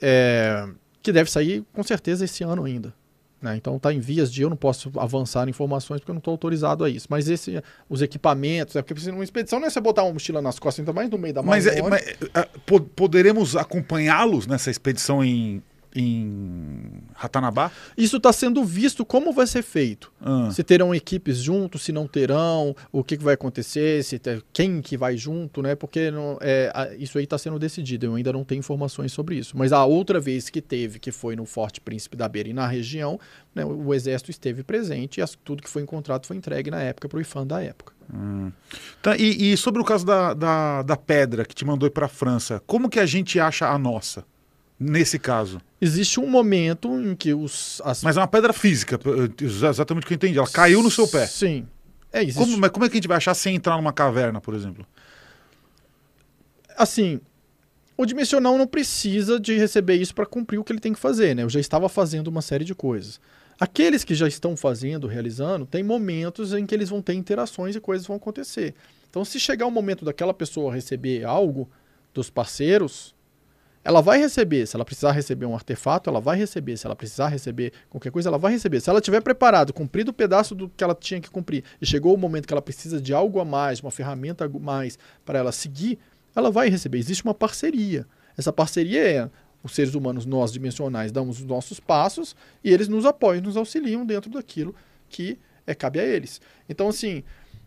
é, 0.00 0.68
que 1.02 1.12
deve 1.12 1.30
sair 1.30 1.64
com 1.72 1.82
certeza 1.82 2.24
esse 2.24 2.42
ano 2.44 2.64
ainda. 2.64 2.92
né? 3.40 3.56
Então 3.56 3.76
está 3.76 3.90
em 3.92 4.00
vias 4.00 4.30
de 4.30 4.42
eu 4.42 4.50
não 4.50 4.56
posso 4.56 4.92
avançar 4.98 5.48
informações 5.48 6.00
porque 6.00 6.10
eu 6.10 6.14
não 6.14 6.18
estou 6.18 6.32
autorizado 6.32 6.84
a 6.84 6.90
isso. 6.90 7.06
Mas 7.08 7.26
esse, 7.28 7.62
os 7.88 8.02
equipamentos, 8.02 8.74
né? 8.74 8.82
porque 8.82 8.92
precisa- 8.92 9.14
uma 9.14 9.24
expedição 9.24 9.58
não 9.58 9.66
é 9.66 9.70
você 9.70 9.80
botar 9.80 10.02
uma 10.02 10.12
mochila 10.12 10.42
nas 10.42 10.58
costas, 10.58 10.80
ainda 10.82 10.92
mais 10.92 11.08
no 11.08 11.16
meio 11.16 11.32
da 11.32 11.42
Mas, 11.42 11.66
é- 11.66 11.80
Amazônia. 11.80 12.04
mas, 12.20 12.30
é, 12.44 12.48
po- 12.66 12.80
poderemos 12.82 13.56
acompanhá-los 13.56 14.46
nessa 14.46 14.70
expedição 14.70 15.24
em, 15.24 15.62
em 15.94 17.02
Ratanabá? 17.14 17.70
Isso 17.96 18.16
está 18.16 18.32
sendo 18.32 18.64
visto 18.64 19.04
como 19.04 19.32
vai 19.32 19.46
ser 19.46 19.62
feito. 19.62 20.12
Ah, 20.20 20.50
Se 20.52 20.62
terão 20.62 20.94
equipes 20.94 21.38
juntos, 21.38 21.82
se 21.82 21.92
não 21.92 22.06
terão, 22.06 22.74
o 22.92 23.02
que, 23.04 23.16
que 23.16 23.24
vai 23.24 23.34
acontecer, 23.34 24.02
se 24.04 24.18
ter- 24.18 24.42
quem 24.52 24.80
que 24.80 24.96
vai 24.96 25.16
junto, 25.16 25.62
né? 25.62 25.74
Porque 25.74 26.10
não, 26.10 26.38
é, 26.40 26.96
isso 26.98 27.18
aí 27.18 27.24
está 27.24 27.36
sendo 27.38 27.58
decidido. 27.58 28.06
Eu 28.06 28.14
ainda 28.14 28.32
não 28.32 28.44
tenho 28.44 28.58
informações 28.60 29.12
sobre 29.12 29.36
isso. 29.36 29.56
Mas 29.56 29.72
a 29.72 29.84
outra 29.84 30.20
vez 30.20 30.48
que 30.48 30.60
teve, 30.60 30.98
que 30.98 31.10
foi 31.12 31.34
no 31.36 31.44
Forte 31.44 31.80
Príncipe 31.80 32.16
da 32.16 32.28
Beira 32.28 32.48
e 32.48 32.52
na 32.52 32.66
região, 32.66 33.18
né, 33.54 33.64
o, 33.64 33.86
o 33.88 33.94
exército 33.94 34.30
esteve 34.30 34.62
presente 34.62 35.18
e 35.18 35.22
as- 35.22 35.36
tudo 35.44 35.62
que 35.62 35.68
foi 35.70 35.82
encontrado 35.82 36.26
foi 36.26 36.36
entregue 36.36 36.70
na 36.70 36.80
época 36.80 37.08
para 37.08 37.18
o 37.18 37.20
IFAM 37.20 37.46
da 37.46 37.62
época. 37.62 37.92
tá, 39.02 39.16
e, 39.16 39.52
e 39.52 39.56
sobre 39.56 39.80
o 39.80 39.84
caso 39.84 40.04
da, 40.04 40.34
da, 40.34 40.82
da 40.82 40.96
pedra 40.96 41.44
que 41.44 41.54
te 41.54 41.64
mandou 41.64 41.86
ir 41.86 41.90
para 41.92 42.06
a 42.06 42.08
França, 42.08 42.60
como 42.66 42.88
que 42.88 42.98
a 42.98 43.06
gente 43.06 43.38
acha 43.38 43.68
a 43.68 43.78
nossa, 43.78 44.24
nesse 44.80 45.18
caso? 45.18 45.60
Existe 45.80 46.18
um 46.18 46.26
momento 46.26 46.98
em 46.98 47.14
que 47.14 47.34
os 47.34 47.80
as 47.84 48.02
Mas 48.02 48.16
é 48.16 48.20
uma 48.20 48.26
pedra 48.26 48.52
física, 48.52 48.98
eh, 49.04 49.44
exatamente 49.44 50.04
o 50.04 50.06
que 50.06 50.14
eu 50.14 50.16
entendi. 50.16 50.38
Ela 50.38 50.48
caiu 50.48 50.82
no 50.82 50.90
seu 50.90 51.06
pé. 51.06 51.26
Sim. 51.26 51.68
É, 52.12 52.22
existe 52.22 52.38
Como, 52.38 52.58
mas 52.58 52.70
como 52.70 52.84
é 52.86 52.88
que 52.88 52.94
a 52.94 52.98
gente 52.98 53.06
vai 53.06 53.18
achar 53.18 53.34
sem 53.34 53.54
entrar 53.54 53.76
numa 53.76 53.92
caverna, 53.92 54.40
por 54.40 54.54
exemplo? 54.54 54.84
assim, 56.80 57.20
o 57.96 58.06
dimensional 58.06 58.56
não 58.56 58.66
precisa 58.66 59.38
de 59.38 59.56
receber 59.56 59.96
isso 59.96 60.14
para 60.14 60.24
cumprir 60.24 60.58
o 60.58 60.64
que 60.64 60.72
ele 60.72 60.80
tem 60.80 60.92
que 60.92 60.98
fazer, 60.98 61.34
né? 61.34 61.42
Eu 61.42 61.50
já 61.50 61.60
estava 61.60 61.88
fazendo 61.88 62.28
uma 62.28 62.40
série 62.40 62.64
de 62.64 62.74
coisas. 62.74 63.20
Aqueles 63.58 64.02
que 64.02 64.14
já 64.14 64.26
estão 64.26 64.56
fazendo, 64.56 65.06
realizando, 65.06 65.66
tem 65.66 65.82
momentos 65.82 66.54
em 66.54 66.64
que 66.64 66.74
eles 66.74 66.88
vão 66.88 67.02
ter 67.02 67.12
interações 67.12 67.76
e 67.76 67.80
coisas 67.80 68.06
vão 68.06 68.16
acontecer. 68.16 68.74
Então, 69.10 69.22
se 69.24 69.38
chegar 69.38 69.66
o 69.66 69.70
momento 69.70 70.04
daquela 70.04 70.32
pessoa 70.32 70.72
receber 70.72 71.24
algo 71.24 71.68
dos 72.14 72.30
parceiros, 72.30 73.14
ela 73.82 74.00
vai 74.02 74.18
receber. 74.18 74.66
Se 74.66 74.76
ela 74.76 74.84
precisar 74.84 75.12
receber 75.12 75.46
um 75.46 75.54
artefato, 75.54 76.10
ela 76.10 76.20
vai 76.20 76.36
receber. 76.36 76.76
Se 76.76 76.86
ela 76.86 76.94
precisar 76.94 77.28
receber 77.28 77.72
qualquer 77.88 78.10
coisa, 78.12 78.28
ela 78.28 78.38
vai 78.38 78.52
receber. 78.52 78.80
Se 78.80 78.90
ela 78.90 79.00
tiver 79.00 79.20
preparado, 79.22 79.72
cumprido 79.72 80.10
o 80.10 80.14
pedaço 80.14 80.54
do 80.54 80.68
que 80.68 80.84
ela 80.84 80.94
tinha 80.94 81.20
que 81.20 81.30
cumprir, 81.30 81.64
e 81.80 81.86
chegou 81.86 82.14
o 82.14 82.18
momento 82.18 82.46
que 82.46 82.52
ela 82.52 82.62
precisa 82.62 83.00
de 83.00 83.14
algo 83.14 83.40
a 83.40 83.44
mais, 83.44 83.80
uma 83.80 83.90
ferramenta 83.90 84.44
a 84.44 84.48
mais 84.48 84.98
para 85.24 85.38
ela 85.38 85.52
seguir, 85.52 85.98
ela 86.36 86.50
vai 86.50 86.68
receber. 86.68 86.98
Existe 86.98 87.24
uma 87.24 87.34
parceria. 87.34 88.06
Essa 88.36 88.52
parceria 88.52 89.02
é 89.02 89.30
os 89.62 89.72
seres 89.72 89.94
humanos, 89.94 90.24
nós 90.24 90.52
dimensionais, 90.52 91.10
damos 91.12 91.40
os 91.40 91.44
nossos 91.44 91.80
passos 91.80 92.34
e 92.64 92.72
eles 92.72 92.88
nos 92.88 93.04
apoiam, 93.04 93.42
nos 93.42 93.56
auxiliam 93.56 94.06
dentro 94.06 94.30
daquilo 94.30 94.74
que 95.08 95.38
é, 95.66 95.74
cabe 95.74 96.00
a 96.00 96.04
eles. 96.04 96.40
Então, 96.68 96.88
assim, 96.88 97.22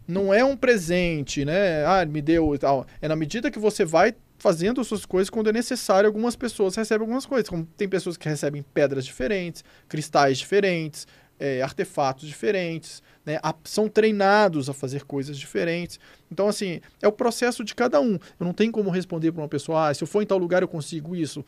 Não 0.08 0.34
é 0.34 0.44
um 0.44 0.58
presente, 0.58 1.46
né? 1.46 1.86
Ah, 1.86 2.06
me 2.06 2.22
deu 2.22 2.54
e 2.54 2.58
tal. 2.58 2.86
É 3.02 3.08
na 3.08 3.16
medida 3.16 3.50
que 3.50 3.60
você 3.60 3.86
vai 3.86 4.14
fazendo 4.44 4.82
as 4.82 4.88
suas 4.88 5.06
coisas 5.06 5.30
quando 5.30 5.50
é 5.50 5.54
necessário. 5.54 6.06
Algumas 6.06 6.36
pessoas 6.36 6.76
recebem 6.76 7.04
algumas 7.06 7.26
coisas. 7.26 7.48
Como 7.48 7.66
tem 7.78 7.88
pessoas 7.88 8.18
que 8.18 8.28
recebem 8.28 8.62
pedras 8.74 9.06
diferentes, 9.06 9.64
cristais 9.88 10.38
diferentes, 10.38 11.08
é, 11.40 11.62
artefatos 11.62 12.28
diferentes, 12.28 13.02
né? 13.26 13.40
A- 13.42 13.56
são 13.64 13.88
treinados 13.88 14.70
a 14.70 14.74
fazer 14.74 15.06
coisas 15.06 15.38
diferentes. 15.38 15.98
Então, 16.30 16.50
assim, 16.50 16.82
é 17.02 17.08
o 17.08 17.12
processo 17.12 17.64
de 17.64 17.74
cada 17.74 18.02
um. 18.02 18.16
Eu 18.38 18.46
não 18.46 18.52
tenho 18.52 18.70
como 18.74 18.90
responder 18.90 19.32
para 19.32 19.42
uma 19.42 19.48
pessoa, 19.48 19.88
ah, 19.88 19.94
se 19.94 20.04
eu 20.04 20.08
for 20.08 20.22
em 20.22 20.26
tal 20.26 20.38
lugar 20.38 20.62
eu 20.62 20.68
consigo 20.68 21.16
isso. 21.16 21.46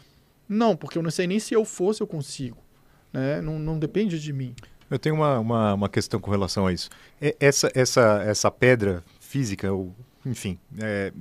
Não, 0.47 0.73
porque 0.73 0.97
eu 0.97 1.03
não 1.03 1.11
sei 1.11 1.27
nem 1.27 1.37
se 1.39 1.53
eu 1.53 1.65
for, 1.65 1.93
se 1.93 2.01
eu 2.01 2.07
consigo. 2.07 2.57
Né? 3.11 3.41
Não, 3.41 3.59
não 3.59 3.77
depende 3.77 4.21
de 4.21 4.31
mim. 4.31 4.55
Eu 4.89 4.97
tenho 4.97 5.15
uma, 5.15 5.37
uma, 5.39 5.73
uma 5.73 5.89
questão 5.89 6.17
com 6.19 6.31
relação 6.31 6.65
a 6.65 6.71
isso. 6.71 6.89
Essa, 7.39 7.69
essa, 7.75 8.23
essa 8.25 8.49
pedra 8.49 9.03
física, 9.19 9.67
enfim, 10.25 10.57
é, 10.79 11.13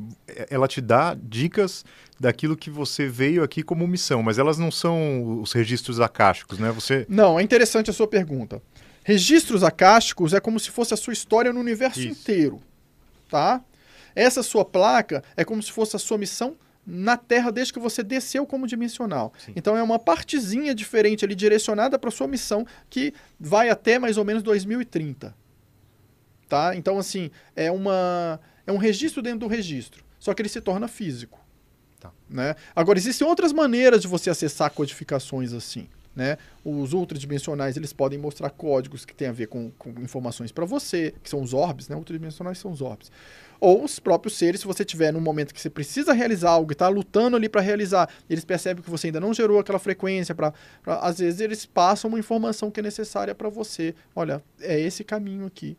ela 0.48 0.66
te 0.66 0.80
dá 0.80 1.14
dicas 1.20 1.84
daquilo 2.18 2.56
que 2.56 2.70
você 2.70 3.06
veio 3.06 3.42
aqui 3.42 3.62
como 3.62 3.86
missão, 3.86 4.22
mas 4.22 4.38
elas 4.38 4.56
não 4.56 4.70
são 4.70 5.40
os 5.40 5.52
registros 5.52 6.00
acásticos, 6.00 6.58
né? 6.58 6.70
Você. 6.72 7.04
Não, 7.08 7.38
é 7.38 7.42
interessante 7.42 7.90
a 7.90 7.92
sua 7.92 8.06
pergunta. 8.06 8.62
Registros 9.04 9.62
acásticos 9.62 10.32
é 10.32 10.40
como 10.40 10.58
se 10.58 10.70
fosse 10.70 10.94
a 10.94 10.96
sua 10.96 11.12
história 11.12 11.52
no 11.52 11.60
universo 11.60 12.00
Isso. 12.00 12.08
inteiro, 12.08 12.62
tá? 13.28 13.62
Essa 14.14 14.42
sua 14.42 14.64
placa 14.64 15.22
é 15.36 15.44
como 15.44 15.62
se 15.62 15.70
fosse 15.70 15.94
a 15.94 15.98
sua 15.98 16.16
missão 16.16 16.56
na 16.86 17.16
Terra 17.16 17.50
desde 17.50 17.72
que 17.72 17.78
você 17.78 18.02
desceu 18.02 18.46
como 18.46 18.66
dimensional. 18.66 19.32
Sim. 19.38 19.52
Então 19.56 19.76
é 19.76 19.82
uma 19.82 19.98
partezinha 19.98 20.74
diferente 20.74 21.24
ali 21.24 21.34
direcionada 21.34 21.98
para 21.98 22.10
sua 22.10 22.28
missão 22.28 22.66
que 22.88 23.12
vai 23.38 23.68
até 23.68 23.98
mais 23.98 24.16
ou 24.16 24.24
menos 24.24 24.42
2030. 24.42 25.34
Tá? 26.48 26.76
Então 26.76 26.98
assim, 26.98 27.30
é 27.56 27.70
uma 27.70 28.40
é 28.66 28.72
um 28.72 28.76
registro 28.76 29.22
dentro 29.22 29.40
do 29.40 29.46
registro, 29.46 30.04
só 30.18 30.32
que 30.34 30.42
ele 30.42 30.48
se 30.48 30.60
torna 30.60 30.88
físico. 30.88 31.40
Tá. 32.00 32.12
Né? 32.28 32.54
Agora 32.74 32.98
existem 32.98 33.26
outras 33.26 33.52
maneiras 33.52 34.02
de 34.02 34.08
você 34.08 34.30
acessar 34.30 34.70
codificações 34.70 35.52
assim. 35.52 35.88
Né? 36.14 36.38
Os 36.64 36.92
ultradimensionais 36.92 37.76
eles 37.76 37.92
podem 37.92 38.18
mostrar 38.18 38.50
códigos 38.50 39.04
que 39.04 39.14
têm 39.14 39.26
a 39.26 39.32
ver 39.32 39.48
com, 39.48 39.72
com 39.72 39.90
informações 40.00 40.52
para 40.52 40.64
você, 40.64 41.12
que 41.22 41.28
são 41.28 41.42
os 41.42 41.52
orbes, 41.52 41.88
né? 41.88 41.96
Ultradimensionais 41.96 42.58
são 42.58 42.70
os 42.70 42.80
orbes. 42.80 43.10
Ou 43.58 43.82
os 43.82 43.98
próprios 43.98 44.36
seres, 44.36 44.60
se 44.60 44.66
você 44.66 44.84
tiver 44.84 45.12
num 45.12 45.20
momento 45.20 45.52
que 45.52 45.60
você 45.60 45.70
precisa 45.70 46.12
realizar 46.12 46.50
algo 46.50 46.70
e 46.70 46.74
está 46.74 46.86
lutando 46.86 47.36
ali 47.36 47.48
para 47.48 47.60
realizar, 47.60 48.08
eles 48.30 48.44
percebem 48.44 48.84
que 48.84 48.90
você 48.90 49.08
ainda 49.08 49.18
não 49.18 49.34
gerou 49.34 49.58
aquela 49.58 49.78
frequência, 49.78 50.34
para 50.34 50.52
às 50.86 51.18
vezes 51.18 51.40
eles 51.40 51.66
passam 51.66 52.08
uma 52.08 52.18
informação 52.18 52.70
que 52.70 52.78
é 52.78 52.82
necessária 52.82 53.34
para 53.34 53.48
você. 53.48 53.94
Olha, 54.14 54.40
é 54.60 54.78
esse 54.78 55.02
caminho 55.02 55.46
aqui. 55.46 55.76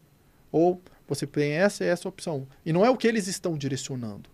Ou 0.52 0.82
você 1.08 1.28
tem 1.28 1.52
essa 1.52 1.84
e 1.84 1.88
essa 1.88 2.08
opção. 2.08 2.48
E 2.66 2.74
não 2.74 2.86
é 2.86 2.90
o 2.90 2.98
que 2.98 3.08
eles 3.08 3.28
estão 3.28 3.58
direcionando. 3.58 4.30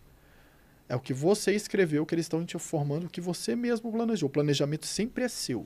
É 0.88 0.96
o 0.96 1.00
que 1.00 1.14
você 1.14 1.54
escreveu, 1.54 2.06
que 2.06 2.14
eles 2.16 2.26
estão 2.26 2.46
te 2.46 2.58
informando, 2.58 3.08
o 3.08 3.10
que 3.10 3.22
você 3.22 3.56
mesmo 3.56 3.92
planejou. 3.92 4.28
O 4.28 4.32
planejamento 4.32 4.86
sempre 4.86 5.24
é 5.24 5.28
seu. 5.28 5.66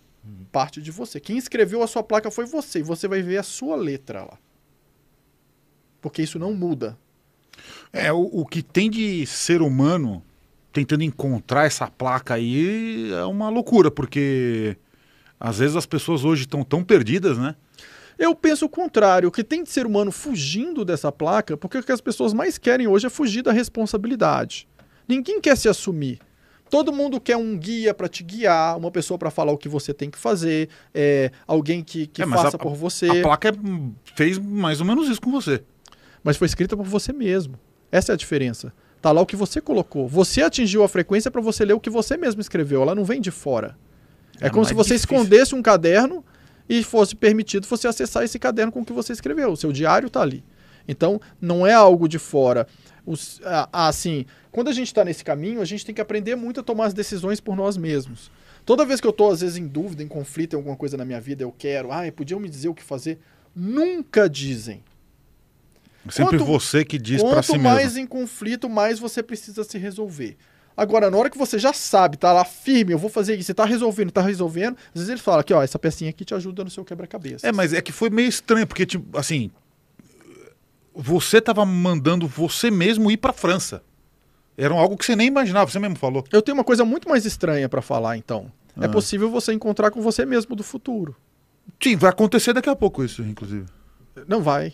Parte 0.52 0.82
de 0.82 0.92
você. 0.92 1.20
Quem 1.20 1.38
escreveu 1.38 1.84
a 1.84 1.88
sua 1.88 2.04
placa 2.04 2.32
foi 2.32 2.46
você. 2.46 2.80
E 2.80 2.84
você 2.84 3.08
vai 3.08 3.22
ver 3.22 3.38
a 3.38 3.44
sua 3.44 3.76
letra 3.76 4.24
lá. 4.24 4.38
Porque 6.02 6.22
isso 6.22 6.40
não 6.40 6.54
muda. 6.54 6.98
É, 7.94 8.12
o, 8.12 8.22
o 8.22 8.46
que 8.46 8.62
tem 8.62 8.90
de 8.90 9.26
ser 9.26 9.62
humano 9.62 10.24
tentando 10.72 11.04
encontrar 11.04 11.66
essa 11.66 11.88
placa 11.88 12.34
aí 12.34 13.12
é 13.14 13.26
uma 13.26 13.50
loucura, 13.50 13.90
porque 13.90 14.76
às 15.40 15.60
vezes 15.60 15.76
as 15.76 15.86
pessoas 15.86 16.26
hoje 16.26 16.44
estão 16.44 16.64
tão 16.64 16.84
perdidas, 16.84 17.38
né? 17.38 17.56
Eu 18.18 18.34
penso 18.34 18.66
o 18.66 18.70
contrário. 18.70 19.28
O 19.30 19.32
que 19.32 19.44
tem 19.44 19.64
de 19.64 19.70
ser 19.70 19.86
humano 19.86 20.12
fugindo 20.12 20.86
dessa 20.86 21.12
placa, 21.12 21.58
porque 21.58 21.78
o 21.78 21.84
que 21.84 21.92
as 21.92 22.02
pessoas 22.02 22.34
mais 22.34 22.58
querem 22.58 22.88
hoje 22.88 23.08
é 23.08 23.10
fugir 23.10 23.42
da 23.42 23.52
responsabilidade. 23.52 24.68
Ninguém 25.08 25.40
quer 25.40 25.56
se 25.58 25.68
assumir. 25.70 26.20
Todo 26.70 26.92
mundo 26.92 27.22
quer 27.22 27.38
um 27.38 27.56
guia 27.58 27.94
para 27.94 28.08
te 28.08 28.24
guiar, 28.24 28.76
uma 28.78 28.90
pessoa 28.90 29.18
para 29.20 29.30
falar 29.30 29.52
o 29.52 29.58
que 29.58 29.70
você 29.70 29.94
tem 29.94 30.10
que 30.10 30.18
fazer, 30.18 30.68
é, 30.94 31.32
alguém 31.46 31.84
que, 31.84 32.08
que 32.08 32.24
É, 32.24 32.28
faça 32.28 32.56
a- 32.56 32.60
por 32.60 32.74
você. 32.74 33.08
A 33.08 33.22
placa 33.22 33.50
é- 33.50 33.54
fez 34.16 34.40
mais 34.40 34.80
ou 34.82 34.86
menos 34.88 35.08
isso 35.08 35.22
com 35.22 35.32
você. 35.32 35.64
mas 36.24 36.38
foi 36.38 36.48
escrita 36.48 36.76
por 36.76 36.86
você 36.88 37.14
mesmo. 37.14 37.54
Essa 37.92 38.12
é 38.12 38.14
a 38.14 38.18
diferença. 38.18 38.74
Tá 39.00 39.12
lá 39.12 39.22
o 39.22 39.28
que 39.28 39.36
você 39.36 39.62
colocou. 39.62 40.08
Você 40.08 40.42
atingiu 40.42 40.84
a 40.84 40.88
frequência 40.90 41.30
para 41.30 41.40
você 41.40 41.64
ler 41.64 41.74
o 41.74 41.80
que 41.80 41.88
você 41.92 42.18
mesmo 42.18 42.42
escreveu. 42.42 42.82
Ela 42.82 42.96
não 42.96 43.06
vem 43.06 43.22
de 43.22 43.30
fora. 43.30 43.78
É, 44.42 44.48
É 44.48 44.50
como 44.50 44.66
se 44.66 44.74
você 44.74 44.96
difícil. 44.96 45.16
escondesse 45.16 45.54
um 45.54 45.62
caderno 45.62 46.26
e 46.68 46.84
fosse 46.84 47.16
permitido 47.16 47.66
você 47.68 47.88
acessar 47.88 48.24
esse 48.24 48.40
caderno 48.40 48.72
com 48.72 48.82
o 48.82 48.86
que 48.86 48.94
você 48.94 49.14
escreveu. 49.14 49.52
O 49.52 49.58
seu 49.58 49.72
diário 49.72 50.10
tá 50.10 50.22
ali. 50.22 50.44
Então, 50.88 51.20
não 51.42 51.66
é 51.66 51.74
algo 51.74 52.08
de 52.08 52.20
fora. 52.20 52.68
Os, 53.06 53.40
assim, 53.72 54.26
quando 54.52 54.70
a 54.70 54.74
gente 54.74 54.88
está 54.88 55.04
nesse 55.04 55.24
caminho, 55.24 55.62
a 55.62 55.66
gente 55.66 55.86
tem 55.86 55.94
que 55.94 56.02
aprender 56.02 56.36
muito 56.36 56.60
a 56.60 56.64
tomar 56.64 56.86
as 56.88 56.94
decisões 56.94 57.40
por 57.40 57.56
nós 57.56 57.78
mesmos. 57.78 58.32
Toda 58.66 58.86
vez 58.86 59.00
que 59.00 59.06
eu 59.06 59.12
estou, 59.12 59.32
às 59.32 59.42
vezes, 59.42 59.58
em 59.58 59.68
dúvida, 59.68 60.02
em 60.02 60.08
conflito 60.08 60.54
em 60.54 60.58
alguma 60.58 60.76
coisa 60.76 60.98
na 60.98 61.06
minha 61.06 61.22
vida, 61.22 61.44
eu 61.44 61.54
quero, 61.56 61.92
ah, 61.92 62.02
podiam 62.16 62.40
me 62.40 62.50
dizer 62.50 62.68
o 62.70 62.74
que 62.74 62.82
fazer. 62.84 63.20
Nunca 63.56 64.28
dizem. 64.28 64.84
Sempre 66.10 66.38
Quanto- 66.38 66.46
você 66.46 66.86
que 66.86 66.98
diz 67.00 67.22
Quanto 67.22 67.44
si 67.46 67.58
mais 67.58 67.94
mesmo. 67.94 68.00
em 68.00 68.08
conflito, 68.08 68.70
mais 68.70 69.00
você 69.00 69.24
precisa 69.24 69.64
se 69.64 69.78
resolver. 69.78 70.38
Agora, 70.78 71.10
na 71.10 71.18
hora 71.18 71.30
que 71.30 71.38
você 71.38 71.58
já 71.58 71.72
sabe, 71.72 72.18
tá 72.18 72.34
lá 72.34 72.44
firme, 72.44 72.92
eu 72.92 72.98
vou 72.98 73.10
fazer 73.10 73.36
isso, 73.36 73.48
você 73.48 73.54
tá 73.54 73.64
resolvendo, 73.64 74.12
tá 74.12 74.22
resolvendo, 74.22 74.76
às 74.90 74.94
vezes 74.96 75.10
ele 75.10 75.22
fala 75.22 75.40
aqui, 75.42 75.54
ó, 75.54 75.64
essa 75.64 75.80
pecinha 75.80 76.10
aqui 76.10 76.26
te 76.26 76.34
ajuda 76.34 76.64
no 76.66 76.70
seu 76.70 76.84
quebra-cabeça. 76.84 77.48
É, 77.48 77.52
mas 77.52 77.72
é 77.74 77.82
que 77.82 77.94
foi 77.94 78.10
meio 78.10 78.28
estranho, 78.28 78.68
porque, 78.68 78.86
tipo, 78.86 79.18
assim, 79.18 79.50
você 80.94 81.42
tava 81.42 81.66
mandando 81.66 82.28
você 82.28 82.70
mesmo 82.72 83.10
ir 83.12 83.18
pra 83.18 83.34
França. 83.34 83.82
Era 84.58 84.74
algo 84.74 84.96
que 84.98 85.06
você 85.06 85.16
nem 85.16 85.28
imaginava, 85.28 85.70
você 85.70 85.80
mesmo 85.80 85.98
falou. 85.98 86.24
Eu 86.32 86.42
tenho 86.42 86.58
uma 86.58 86.64
coisa 86.64 86.86
muito 86.86 87.10
mais 87.10 87.26
estranha 87.26 87.68
pra 87.68 87.82
falar, 87.82 88.16
então. 88.18 88.52
É 88.80 88.86
Ah. 88.86 88.90
possível 88.90 89.30
você 89.30 89.54
encontrar 89.54 89.92
com 89.92 90.02
você 90.02 90.26
mesmo 90.26 90.56
do 90.56 90.64
futuro. 90.64 91.16
Sim, 91.82 91.96
vai 91.96 92.10
acontecer 92.10 92.54
daqui 92.54 92.70
a 92.70 92.76
pouco 92.76 93.04
isso, 93.04 93.22
inclusive. 93.24 93.66
Não 94.28 94.42
vai. 94.42 94.74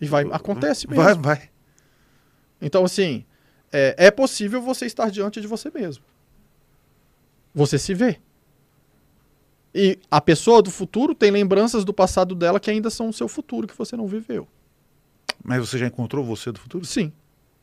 E 0.00 0.06
vai. 0.06 0.26
Acontece 0.32 0.88
mesmo. 0.88 1.02
Vai, 1.02 1.14
vai. 1.14 1.50
Então, 2.60 2.84
assim, 2.84 3.24
é, 3.72 3.94
é 4.06 4.10
possível 4.10 4.60
você 4.60 4.86
estar 4.86 5.10
diante 5.10 5.40
de 5.40 5.46
você 5.46 5.70
mesmo. 5.70 6.04
Você 7.54 7.78
se 7.78 7.94
vê. 7.94 8.20
E 9.74 9.98
a 10.10 10.20
pessoa 10.20 10.60
do 10.62 10.70
futuro 10.70 11.14
tem 11.14 11.30
lembranças 11.30 11.84
do 11.84 11.92
passado 11.94 12.34
dela 12.34 12.58
que 12.58 12.70
ainda 12.70 12.90
são 12.90 13.08
o 13.08 13.12
seu 13.12 13.28
futuro, 13.28 13.66
que 13.68 13.76
você 13.76 13.96
não 13.96 14.06
viveu. 14.06 14.46
Mas 15.42 15.60
você 15.60 15.78
já 15.78 15.86
encontrou 15.86 16.24
você 16.24 16.50
do 16.50 16.58
futuro? 16.58 16.84
Sim. 16.84 17.12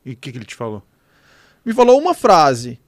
E 0.04 0.12
o 0.12 0.16
que, 0.16 0.32
que 0.32 0.38
ele 0.38 0.44
te 0.44 0.54
falou? 0.54 0.82
Me 1.64 1.72
falou 1.74 2.00
uma 2.00 2.14
frase 2.14 2.80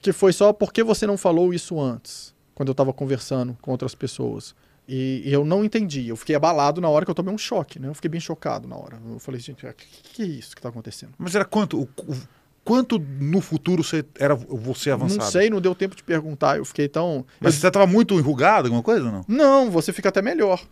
que 0.00 0.12
foi 0.12 0.32
só 0.32 0.52
porque 0.52 0.82
você 0.82 1.06
não 1.06 1.16
falou 1.16 1.54
isso 1.54 1.80
antes, 1.80 2.34
quando 2.54 2.68
eu 2.68 2.72
estava 2.72 2.92
conversando 2.92 3.56
com 3.62 3.70
outras 3.70 3.94
pessoas. 3.94 4.54
E, 4.86 5.22
e 5.24 5.32
eu 5.32 5.44
não 5.44 5.64
entendi. 5.64 6.08
Eu 6.08 6.16
fiquei 6.16 6.34
abalado 6.36 6.80
na 6.80 6.88
hora 6.88 7.04
que 7.04 7.10
eu 7.10 7.14
tomei 7.14 7.32
um 7.32 7.38
choque, 7.38 7.78
né? 7.78 7.88
Eu 7.88 7.94
fiquei 7.94 8.10
bem 8.10 8.20
chocado 8.20 8.68
na 8.68 8.76
hora. 8.76 9.00
Eu 9.08 9.18
falei, 9.18 9.40
gente, 9.40 9.64
o 9.64 9.72
que, 9.74 9.86
que 10.02 10.22
é 10.22 10.26
isso 10.26 10.54
que 10.54 10.58
está 10.58 10.68
acontecendo? 10.68 11.14
Mas 11.16 11.34
era 11.34 11.44
quanto? 11.44 11.80
O, 11.80 11.84
o- 11.84 12.41
quanto 12.64 12.98
no 12.98 13.40
futuro 13.40 13.82
você 13.84 14.04
era 14.18 14.34
você 14.34 14.90
avançado? 14.90 15.20
Não 15.22 15.30
sei, 15.30 15.50
não 15.50 15.60
deu 15.60 15.74
tempo 15.74 15.94
de 15.96 16.02
perguntar. 16.02 16.56
Eu 16.58 16.64
fiquei 16.64 16.88
tão. 16.88 17.24
Mas 17.40 17.54
eu- 17.54 17.60
você 17.60 17.70
tava 17.70 17.86
muito 17.86 18.14
enrugado, 18.18 18.66
alguma 18.68 18.82
coisa 18.82 19.06
ou 19.06 19.12
não? 19.12 19.24
Não, 19.28 19.70
você 19.70 19.92
fica 19.92 20.08
até 20.08 20.22
melhor. 20.22 20.64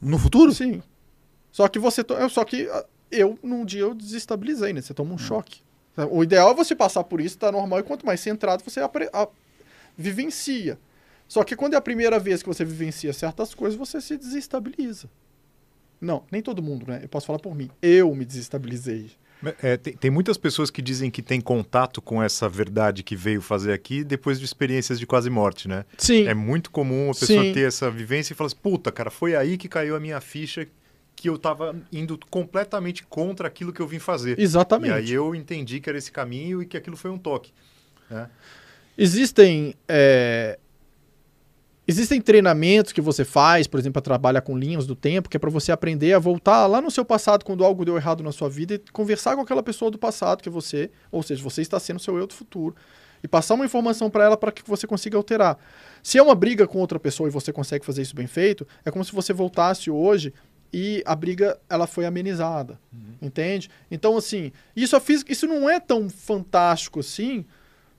No 0.00 0.18
futuro? 0.18 0.52
Sim. 0.52 0.82
Só 1.50 1.66
que 1.68 1.78
você. 1.78 2.04
to- 2.04 2.14
Só 2.30 2.44
que 2.44 2.68
ah, 2.70 2.84
eu, 3.10 3.38
num 3.42 3.64
dia, 3.64 3.80
eu 3.80 3.94
desestabilizei, 3.94 4.72
né? 4.72 4.80
Você 4.80 4.92
toma 4.94 5.10
um 5.12 5.14
Hum. 5.14 5.18
choque. 5.18 5.60
O 6.10 6.22
ideal 6.22 6.50
é 6.52 6.54
você 6.54 6.76
passar 6.76 7.02
por 7.02 7.20
isso, 7.20 7.36
tá 7.38 7.50
normal, 7.50 7.80
e 7.80 7.82
quanto 7.82 8.06
mais 8.06 8.20
centrado 8.20 8.62
você 8.62 8.78
apre- 8.78 9.10
a- 9.12 9.26
vivencia. 9.96 10.78
Só 11.26 11.42
que 11.44 11.56
quando 11.56 11.74
é 11.74 11.76
a 11.76 11.80
primeira 11.80 12.18
vez 12.18 12.42
que 12.42 12.48
você 12.48 12.64
vivencia 12.64 13.12
certas 13.12 13.54
coisas, 13.54 13.76
você 13.78 14.00
se 14.00 14.16
desestabiliza. 14.16 15.08
Não, 16.00 16.22
nem 16.30 16.40
todo 16.40 16.62
mundo, 16.62 16.86
né? 16.86 17.00
Eu 17.02 17.08
posso 17.08 17.26
falar 17.26 17.40
por 17.40 17.54
mim. 17.54 17.68
Eu 17.82 18.14
me 18.14 18.24
desestabilizei. 18.24 19.10
É, 19.62 19.76
tem, 19.76 19.92
tem 19.94 20.10
muitas 20.10 20.36
pessoas 20.36 20.70
que 20.70 20.82
dizem 20.82 21.10
que 21.10 21.22
tem 21.22 21.40
contato 21.40 22.02
com 22.02 22.22
essa 22.22 22.48
verdade 22.48 23.02
que 23.02 23.14
veio 23.14 23.40
fazer 23.40 23.72
aqui 23.72 24.02
depois 24.02 24.38
de 24.38 24.44
experiências 24.44 24.98
de 24.98 25.06
quase 25.06 25.30
morte, 25.30 25.68
né? 25.68 25.84
Sim. 25.96 26.26
É 26.26 26.34
muito 26.34 26.70
comum 26.70 27.10
a 27.10 27.14
pessoa 27.14 27.42
Sim. 27.42 27.52
ter 27.52 27.66
essa 27.66 27.90
vivência 27.90 28.32
e 28.32 28.36
falar 28.36 28.48
assim, 28.48 28.56
puta, 28.60 28.90
cara, 28.90 29.10
foi 29.10 29.36
aí 29.36 29.56
que 29.56 29.68
caiu 29.68 29.94
a 29.94 30.00
minha 30.00 30.20
ficha 30.20 30.66
que 31.14 31.28
eu 31.28 31.36
tava 31.36 31.74
indo 31.92 32.18
completamente 32.30 33.04
contra 33.04 33.48
aquilo 33.48 33.72
que 33.72 33.80
eu 33.80 33.88
vim 33.88 33.98
fazer. 33.98 34.38
Exatamente. 34.38 34.90
E 34.90 34.94
aí 34.94 35.12
eu 35.12 35.34
entendi 35.34 35.80
que 35.80 35.88
era 35.88 35.98
esse 35.98 36.12
caminho 36.12 36.62
e 36.62 36.66
que 36.66 36.76
aquilo 36.76 36.96
foi 36.96 37.10
um 37.10 37.18
toque. 37.18 37.52
né? 38.08 38.28
Existem. 38.96 39.74
é, 39.88 40.58
Existem 41.90 42.20
treinamentos 42.20 42.92
que 42.92 43.00
você 43.00 43.24
faz, 43.24 43.66
por 43.66 43.80
exemplo, 43.80 43.94
para 43.94 44.02
trabalhar 44.02 44.42
com 44.42 44.58
linhas 44.58 44.86
do 44.86 44.94
tempo, 44.94 45.26
que 45.26 45.38
é 45.38 45.40
para 45.40 45.48
você 45.48 45.72
aprender 45.72 46.12
a 46.12 46.18
voltar 46.18 46.66
lá 46.66 46.82
no 46.82 46.90
seu 46.90 47.02
passado 47.02 47.46
quando 47.46 47.64
algo 47.64 47.82
deu 47.82 47.96
errado 47.96 48.22
na 48.22 48.30
sua 48.30 48.50
vida 48.50 48.74
e 48.74 48.78
conversar 48.92 49.34
com 49.34 49.40
aquela 49.40 49.62
pessoa 49.62 49.90
do 49.90 49.96
passado 49.96 50.42
que 50.42 50.50
é 50.50 50.52
você, 50.52 50.90
ou 51.10 51.22
seja, 51.22 51.42
você 51.42 51.62
está 51.62 51.80
sendo 51.80 51.98
seu 51.98 52.18
eu 52.18 52.26
do 52.26 52.34
futuro, 52.34 52.76
e 53.22 53.26
passar 53.26 53.54
uma 53.54 53.64
informação 53.64 54.10
para 54.10 54.22
ela 54.22 54.36
para 54.36 54.52
que 54.52 54.62
você 54.68 54.86
consiga 54.86 55.16
alterar. 55.16 55.58
Se 56.02 56.18
é 56.18 56.22
uma 56.22 56.34
briga 56.34 56.66
com 56.68 56.78
outra 56.78 57.00
pessoa 57.00 57.26
e 57.26 57.32
você 57.32 57.54
consegue 57.54 57.86
fazer 57.86 58.02
isso 58.02 58.14
bem 58.14 58.26
feito, 58.26 58.68
é 58.84 58.90
como 58.90 59.02
se 59.02 59.12
você 59.12 59.32
voltasse 59.32 59.90
hoje 59.90 60.34
e 60.70 61.02
a 61.06 61.16
briga 61.16 61.58
ela 61.70 61.86
foi 61.86 62.04
amenizada, 62.04 62.78
entende? 63.22 63.70
Então 63.90 64.14
assim, 64.14 64.52
isso 64.76 64.94
a 64.94 65.00
física, 65.00 65.32
isso 65.32 65.46
não 65.46 65.70
é 65.70 65.80
tão 65.80 66.10
fantástico 66.10 67.00
assim, 67.00 67.46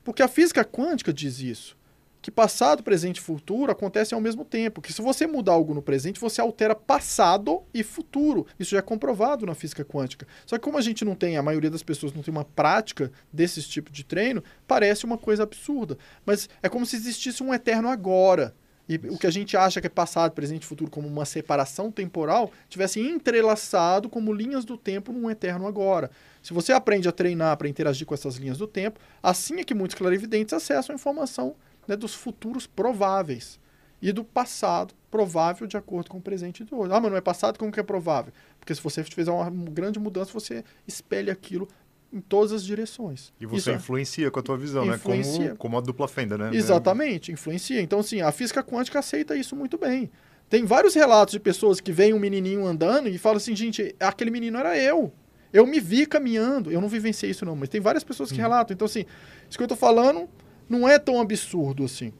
porque 0.04 0.22
a 0.22 0.28
física 0.28 0.64
quântica 0.64 1.12
diz 1.12 1.40
isso, 1.40 1.76
que 2.22 2.30
passado, 2.30 2.84
presente 2.84 3.18
e 3.18 3.22
futuro 3.22 3.72
acontecem 3.72 4.16
ao 4.16 4.22
mesmo 4.22 4.44
tempo, 4.44 4.82
que 4.82 4.92
se 4.92 5.02
você 5.02 5.26
mudar 5.26 5.54
algo 5.54 5.74
no 5.74 5.82
presente, 5.82 6.20
você 6.20 6.42
altera 6.42 6.76
passado 6.76 7.64
e 7.74 7.82
futuro. 7.82 8.46
Isso 8.60 8.72
já 8.72 8.80
é 8.80 8.82
comprovado 8.82 9.46
na 9.46 9.56
física 9.56 9.86
quântica. 9.86 10.28
Só 10.46 10.58
que 10.58 10.64
como 10.64 10.78
a 10.78 10.82
gente 10.82 11.06
não 11.06 11.16
tem, 11.16 11.38
a 11.38 11.44
maioria 11.44 11.70
das 11.70 11.84
pessoas 11.84 12.14
não 12.14 12.22
tem 12.22 12.32
uma 12.32 12.44
prática 12.44 13.12
desses 13.32 13.68
tipos 13.68 13.94
de 13.94 14.04
treino, 14.04 14.44
parece 14.68 15.06
uma 15.06 15.18
coisa 15.18 15.44
absurda, 15.44 15.98
mas 16.26 16.50
é 16.62 16.68
como 16.68 16.86
se 16.86 16.98
existisse 16.98 17.42
um 17.42 17.54
eterno 17.54 17.88
agora. 17.88 18.54
E 18.90 18.96
o 18.96 19.20
que 19.20 19.28
a 19.28 19.32
gente 19.32 19.56
acha 19.56 19.80
que 19.80 19.86
é 19.86 19.90
passado, 19.90 20.32
presente 20.32 20.64
e 20.64 20.66
futuro 20.66 20.90
como 20.90 21.08
uma 21.08 21.24
separação 21.24 21.92
temporal, 21.92 22.52
tivesse 22.68 23.00
entrelaçado 23.00 24.10
como 24.10 24.34
linhas 24.34 24.66
do 24.66 24.76
tempo 24.76 25.14
num 25.14 25.30
eterno 25.30 25.68
agora. 25.68 26.10
Se 26.42 26.56
você 26.56 26.74
aprende 26.74 27.08
a 27.08 27.12
treinar 27.12 27.56
para 27.56 27.70
interagir 27.70 28.08
com 28.08 28.16
essas 28.16 28.38
linhas 28.38 28.58
do 28.58 28.66
tempo, 28.66 29.00
assim 29.22 29.60
é 29.60 29.64
que 29.64 29.76
muitos 29.76 29.96
clarividentes 29.96 30.54
acessam 30.54 30.94
a 30.94 30.98
informação 30.98 31.56
né, 31.90 31.98
dos 31.98 32.14
futuros 32.14 32.68
prováveis 32.68 33.60
e 34.00 34.12
do 34.14 34.24
passado 34.24 34.94
provável 35.10 35.66
de 35.66 35.76
acordo 35.76 36.10
com 36.10 36.20
o 36.20 36.22
presente 36.22 36.64
de 36.64 36.74
hoje. 36.74 36.94
Ah, 36.94 37.00
mas 37.02 37.10
não 37.12 37.18
é 37.18 37.22
passado, 37.22 37.58
como 37.58 37.72
que 37.72 37.80
é 37.80 37.84
provável? 37.84 38.32
Porque 38.60 38.74
se 38.76 38.82
você 38.82 39.04
fizer 39.04 39.32
uma 39.32 39.50
grande 39.50 40.00
mudança, 40.00 40.32
você 40.32 40.64
espelha 40.88 41.34
aquilo 41.34 41.68
em 42.14 42.22
todas 42.22 42.52
as 42.54 42.64
direções. 42.64 43.34
E 43.40 43.46
você 43.46 43.58
Isso 43.58 43.70
é- 43.72 43.74
influencia 43.74 44.30
com 44.32 44.40
a 44.40 44.44
tua 44.44 44.56
visão, 44.58 44.86
Influencia. 44.86 45.40
né? 45.40 45.46
Como, 45.48 45.58
como 45.58 45.78
a 45.80 45.82
dupla 45.82 46.08
fenda, 46.08 46.38
né? 46.38 46.52
Exatamente, 46.54 47.32
influencia. 47.32 47.82
Então, 47.82 48.00
assim, 48.00 48.22
a 48.22 48.32
física 48.32 48.64
quântica 48.64 49.00
aceita 49.00 49.36
isso 49.36 49.56
muito 49.56 49.78
bem. 49.78 50.10
Tem 50.48 50.66
vários 50.66 50.94
relatos 50.94 51.32
de 51.34 51.40
pessoas 51.40 51.80
que 51.80 51.92
veem 51.92 52.14
um 52.14 52.20
menininho 52.20 52.66
andando 52.66 53.10
e 53.10 53.18
falam 53.18 53.38
assim, 53.38 53.56
gente, 53.56 53.96
aquele 54.00 54.32
menino 54.32 54.58
era 54.58 54.78
eu. 54.78 55.12
Eu 55.52 55.66
me 55.68 55.80
vi 55.80 56.06
caminhando. 56.06 56.72
Eu 56.72 56.82
não 56.82 56.88
vivenciei 56.88 57.32
isso 57.32 57.46
não, 57.46 57.56
mas 57.56 57.70
tem 57.70 57.82
várias 57.82 58.04
pessoas 58.04 58.32
que 58.32 58.38
relatam. 58.38 58.74
Então, 58.74 58.86
assim, 58.86 59.06
isso 59.48 59.58
que 59.58 59.64
eu 59.64 59.68
tô 59.68 59.76
falando 59.76 60.28
não 60.70 60.88
é 60.88 61.00
tão 61.00 61.20
absurdo 61.20 61.84
assim. 61.84 62.14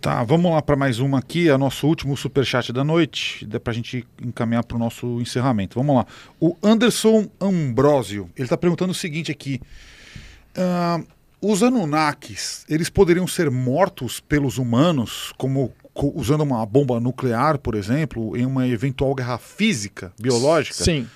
Tá, 0.00 0.22
vamos 0.22 0.52
lá 0.52 0.62
para 0.62 0.76
mais 0.76 0.98
uma 1.00 1.18
aqui, 1.18 1.48
é 1.48 1.56
nosso 1.56 1.86
último 1.86 2.16
superchat 2.16 2.72
da 2.72 2.84
noite, 2.84 3.44
dá 3.46 3.58
pra 3.58 3.72
gente 3.72 4.06
encaminhar 4.22 4.62
para 4.64 4.76
o 4.76 4.78
nosso 4.78 5.20
encerramento. 5.20 5.78
Vamos 5.80 5.96
lá. 5.96 6.06
O 6.40 6.56
Anderson 6.62 7.28
Ambrosio, 7.40 8.30
ele 8.36 8.44
está 8.46 8.56
perguntando 8.56 8.92
o 8.92 8.94
seguinte 8.94 9.32
aqui. 9.32 9.60
ah, 10.56 11.00
os 11.40 11.62
Anunnakis, 11.62 12.64
eles 12.68 12.88
poderiam 12.88 13.26
ser 13.26 13.50
mortos 13.50 14.20
pelos 14.20 14.58
humanos, 14.58 15.32
como 15.36 15.72
co- 15.92 16.12
usando 16.14 16.42
uma 16.42 16.64
bomba 16.64 16.98
nuclear, 17.00 17.58
por 17.58 17.74
exemplo, 17.74 18.36
em 18.36 18.46
uma 18.46 18.66
eventual 18.66 19.14
guerra 19.14 19.38
física, 19.38 20.12
biológica? 20.20 20.82
Sim. 20.84 21.06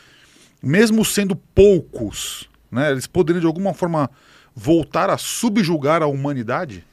Mesmo 0.62 1.04
sendo 1.04 1.34
poucos, 1.36 2.48
né, 2.70 2.90
eles 2.90 3.06
poderiam 3.06 3.40
de 3.40 3.46
alguma 3.46 3.72
forma 3.72 4.10
voltar 4.54 5.10
a 5.10 5.18
subjugar 5.18 6.02
a 6.02 6.06
humanidade? 6.06 6.84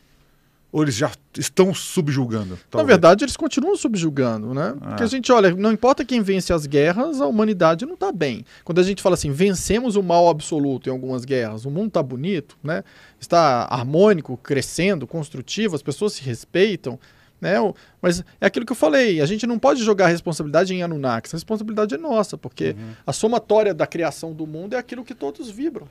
Ou 0.69 0.84
eles 0.84 0.95
já 0.95 1.10
estão 1.36 1.74
subjugando? 1.74 2.52
Na 2.56 2.58
talvez? 2.69 2.88
verdade, 2.90 3.24
eles 3.24 3.38
continuam 3.38 3.76
subjugando, 3.77 4.53
né? 4.53 4.76
Porque 4.80 5.02
Ah. 5.02 5.06
a 5.06 5.10
gente 5.10 5.32
olha, 5.32 5.56
não 5.56 5.72
importa 5.72 6.03
quem 6.03 6.22
vence 6.22 6.52
as 6.52 6.66
guerras, 6.66 7.22
a 7.22 7.26
humanidade 7.26 7.86
não 7.86 7.94
está 7.94 8.11
bem. 8.11 8.45
Quando 8.66 8.80
a 8.80 8.84
gente 8.84 9.02
fala 9.02 9.14
assim, 9.16 9.32
vencemos 9.32 9.95
o 9.95 10.03
mal 10.03 10.27
absoluto 10.27 10.90
em 10.90 10.92
algumas 10.92 11.24
guerras, 11.24 11.64
o 11.64 11.72
mundo 11.72 11.88
está 11.88 12.03
bonito, 12.03 12.58
né? 12.61 12.84
Está 13.19 13.64
harmônico, 13.72 14.36
crescendo, 14.38 15.08
construtivo, 15.08 15.74
as 15.74 15.82
pessoas 15.82 16.14
se 16.14 16.22
respeitam, 16.22 17.00
né? 17.40 17.53
Mas 18.02 18.22
é 18.42 18.45
aquilo 18.48 18.66
que 18.66 18.72
eu 18.74 18.76
falei, 18.76 19.22
a 19.22 19.26
gente 19.26 19.48
não 19.48 19.58
pode 19.58 19.82
jogar 19.84 20.06
a 20.06 20.10
responsabilidade 20.10 20.74
em 20.74 20.84
Anunnakis, 20.84 21.34
a 21.34 21.38
responsabilidade 21.38 21.95
é 21.95 21.98
nossa, 21.98 22.38
porque 22.38 22.76
Uhum. 22.77 22.92
a 23.08 23.14
somatória 23.14 23.74
da 23.74 23.88
criação 23.88 24.34
do 24.34 24.45
mundo 24.45 24.74
é 24.74 24.77
aquilo 24.77 25.03
que 25.06 25.16
todos 25.16 25.50
vibram. 25.50 25.88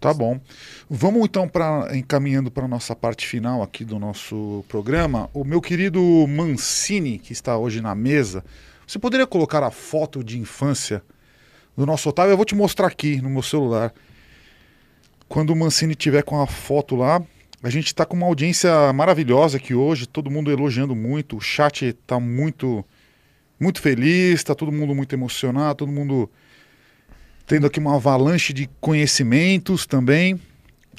Tá 0.00 0.12
bom. 0.12 0.38
Vamos 0.88 1.24
então 1.24 1.48
para 1.48 1.96
encaminhando 1.96 2.50
para 2.50 2.64
a 2.64 2.68
nossa 2.68 2.94
parte 2.94 3.26
final 3.26 3.62
aqui 3.62 3.84
do 3.84 3.98
nosso 3.98 4.64
programa. 4.68 5.30
O 5.32 5.44
meu 5.44 5.60
querido 5.60 6.00
Mancini, 6.28 7.18
que 7.18 7.32
está 7.32 7.56
hoje 7.56 7.80
na 7.80 7.94
mesa, 7.94 8.44
você 8.86 8.98
poderia 8.98 9.26
colocar 9.26 9.62
a 9.62 9.70
foto 9.70 10.22
de 10.22 10.38
infância 10.38 11.02
do 11.76 11.86
nosso 11.86 12.08
Otávio? 12.08 12.32
Eu 12.32 12.36
vou 12.36 12.44
te 12.44 12.54
mostrar 12.54 12.86
aqui 12.86 13.20
no 13.22 13.30
meu 13.30 13.42
celular. 13.42 13.92
Quando 15.28 15.50
o 15.50 15.56
Mancini 15.56 15.94
tiver 15.94 16.22
com 16.22 16.40
a 16.40 16.46
foto 16.46 16.94
lá, 16.94 17.22
a 17.62 17.70
gente 17.70 17.86
está 17.86 18.04
com 18.04 18.16
uma 18.16 18.26
audiência 18.26 18.92
maravilhosa 18.92 19.56
aqui 19.56 19.74
hoje, 19.74 20.06
todo 20.06 20.30
mundo 20.30 20.52
elogiando 20.52 20.94
muito, 20.94 21.36
o 21.36 21.40
chat 21.40 21.86
está 21.86 22.20
muito 22.20 22.84
muito 23.58 23.80
feliz, 23.80 24.34
está 24.34 24.54
todo 24.54 24.70
mundo 24.70 24.94
muito 24.94 25.14
emocionado, 25.14 25.78
todo 25.78 25.90
mundo 25.90 26.30
tendo 27.46 27.66
aqui 27.66 27.78
uma 27.78 27.94
avalanche 27.94 28.52
de 28.52 28.68
conhecimentos 28.80 29.86
também. 29.86 30.40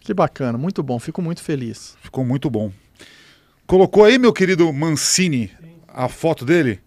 Que 0.01 0.13
bacana, 0.13 0.57
muito 0.57 0.81
bom, 0.81 0.97
fico 0.97 1.21
muito 1.21 1.43
feliz. 1.43 1.97
Ficou 2.01 2.23
muito 2.25 2.49
bom. 2.49 2.71
Colocou 3.65 4.05
aí, 4.05 4.17
meu 4.17 4.31
querido 4.31 4.71
Mancini, 4.71 5.51
a 5.87 6.07
foto 6.07 6.45
dele? 6.45 6.79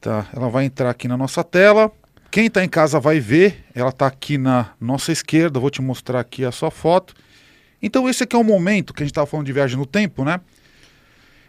Tá, 0.00 0.28
ela 0.34 0.48
vai 0.48 0.64
entrar 0.64 0.90
aqui 0.90 1.06
na 1.06 1.16
nossa 1.16 1.44
tela. 1.44 1.90
Quem 2.30 2.46
está 2.46 2.64
em 2.64 2.68
casa 2.68 2.98
vai 2.98 3.20
ver, 3.20 3.64
ela 3.72 3.90
está 3.90 4.08
aqui 4.08 4.36
na 4.36 4.72
nossa 4.80 5.12
esquerda. 5.12 5.60
Vou 5.60 5.70
te 5.70 5.80
mostrar 5.80 6.18
aqui 6.18 6.44
a 6.44 6.50
sua 6.50 6.70
foto. 6.70 7.14
Então, 7.80 8.08
esse 8.08 8.24
aqui 8.24 8.34
é 8.34 8.38
o 8.38 8.42
momento 8.42 8.92
que 8.92 9.02
a 9.02 9.06
gente 9.06 9.12
estava 9.12 9.26
falando 9.26 9.46
de 9.46 9.52
viagem 9.52 9.78
no 9.78 9.86
tempo, 9.86 10.24
né? 10.24 10.40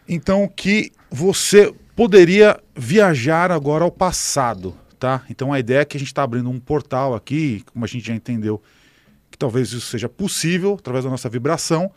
Então, 0.08 0.48
que 0.48 0.92
você 1.10 1.74
poderia 1.96 2.62
viajar 2.76 3.52
agora 3.52 3.84
ao 3.84 3.92
passado, 3.92 4.78
tá? 4.96 5.24
Então, 5.30 5.54
a 5.54 5.60
ideia 5.60 5.80
é 5.80 5.86
que 5.86 5.98
a 5.98 6.00
gente 6.00 6.10
está 6.10 6.24
abrindo 6.24 6.50
um 6.50 6.60
portal 6.60 7.14
aqui, 7.14 7.64
como 7.72 7.86
a 7.86 7.88
gente 7.88 8.08
já 8.08 8.14
entendeu, 8.14 8.62
que 9.30 9.38
talvez 9.38 9.72
isso 9.72 9.88
seja 9.88 10.10
possível 10.10 10.76
através 10.80 11.04
da 11.04 11.10
nossa 11.10 11.30
vibração. 11.30 11.92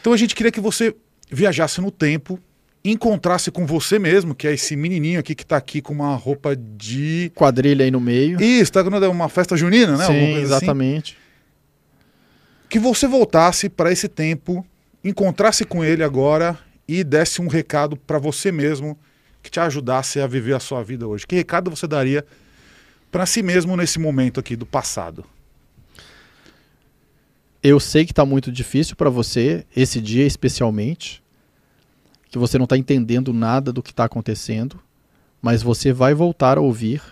Então, 0.00 0.12
a 0.12 0.16
gente 0.16 0.34
queria 0.34 0.50
que 0.50 0.60
você 0.60 0.94
viajasse 1.30 1.80
no 1.80 1.90
tempo, 1.90 2.38
encontrasse 2.84 3.50
com 3.50 3.66
você 3.66 3.98
mesmo, 3.98 4.34
que 4.34 4.46
é 4.46 4.54
esse 4.54 4.74
menininho 4.74 5.20
aqui 5.20 5.34
que 5.34 5.42
está 5.42 5.56
aqui 5.56 5.80
com 5.80 5.92
uma 5.92 6.14
roupa 6.16 6.56
de. 6.56 7.30
Quadrilha 7.34 7.84
aí 7.84 7.90
no 7.90 8.00
meio. 8.00 8.42
Isso, 8.42 8.72
tá 8.72 8.82
vendo 8.82 9.10
uma 9.10 9.28
festa 9.28 9.56
junina, 9.56 9.96
né? 9.96 10.06
Sim, 10.06 10.12
assim 10.12 10.40
exatamente. 10.40 11.18
que 12.68 12.78
você 12.78 13.06
voltasse 13.06 13.68
para 13.68 13.92
esse 13.92 14.08
tempo, 14.08 14.64
encontrasse 15.04 15.64
com 15.64 15.84
ele 15.84 16.02
agora 16.02 16.58
e 16.86 17.04
desse 17.04 17.42
um 17.42 17.48
recado 17.48 17.96
para 17.96 18.18
você 18.18 18.50
mesmo 18.50 18.98
que 19.42 19.50
te 19.50 19.60
ajudasse 19.60 20.20
a 20.20 20.26
viver 20.26 20.54
a 20.54 20.60
sua 20.60 20.82
vida 20.82 21.06
hoje. 21.06 21.26
Que 21.26 21.36
recado 21.36 21.70
você 21.70 21.86
daria 21.86 22.24
para 23.10 23.26
si 23.26 23.42
mesmo 23.42 23.76
nesse 23.76 23.98
momento 23.98 24.40
aqui 24.40 24.56
do 24.56 24.66
passado? 24.66 25.24
Eu 27.62 27.78
sei 27.78 28.06
que 28.06 28.12
está 28.12 28.24
muito 28.24 28.50
difícil 28.50 28.96
para 28.96 29.10
você, 29.10 29.66
esse 29.76 30.00
dia 30.00 30.24
especialmente, 30.26 31.22
que 32.30 32.38
você 32.38 32.56
não 32.56 32.64
está 32.64 32.76
entendendo 32.76 33.32
nada 33.32 33.72
do 33.72 33.82
que 33.82 33.90
está 33.90 34.04
acontecendo, 34.04 34.80
mas 35.42 35.62
você 35.62 35.92
vai 35.92 36.14
voltar 36.14 36.56
a 36.56 36.60
ouvir, 36.60 37.02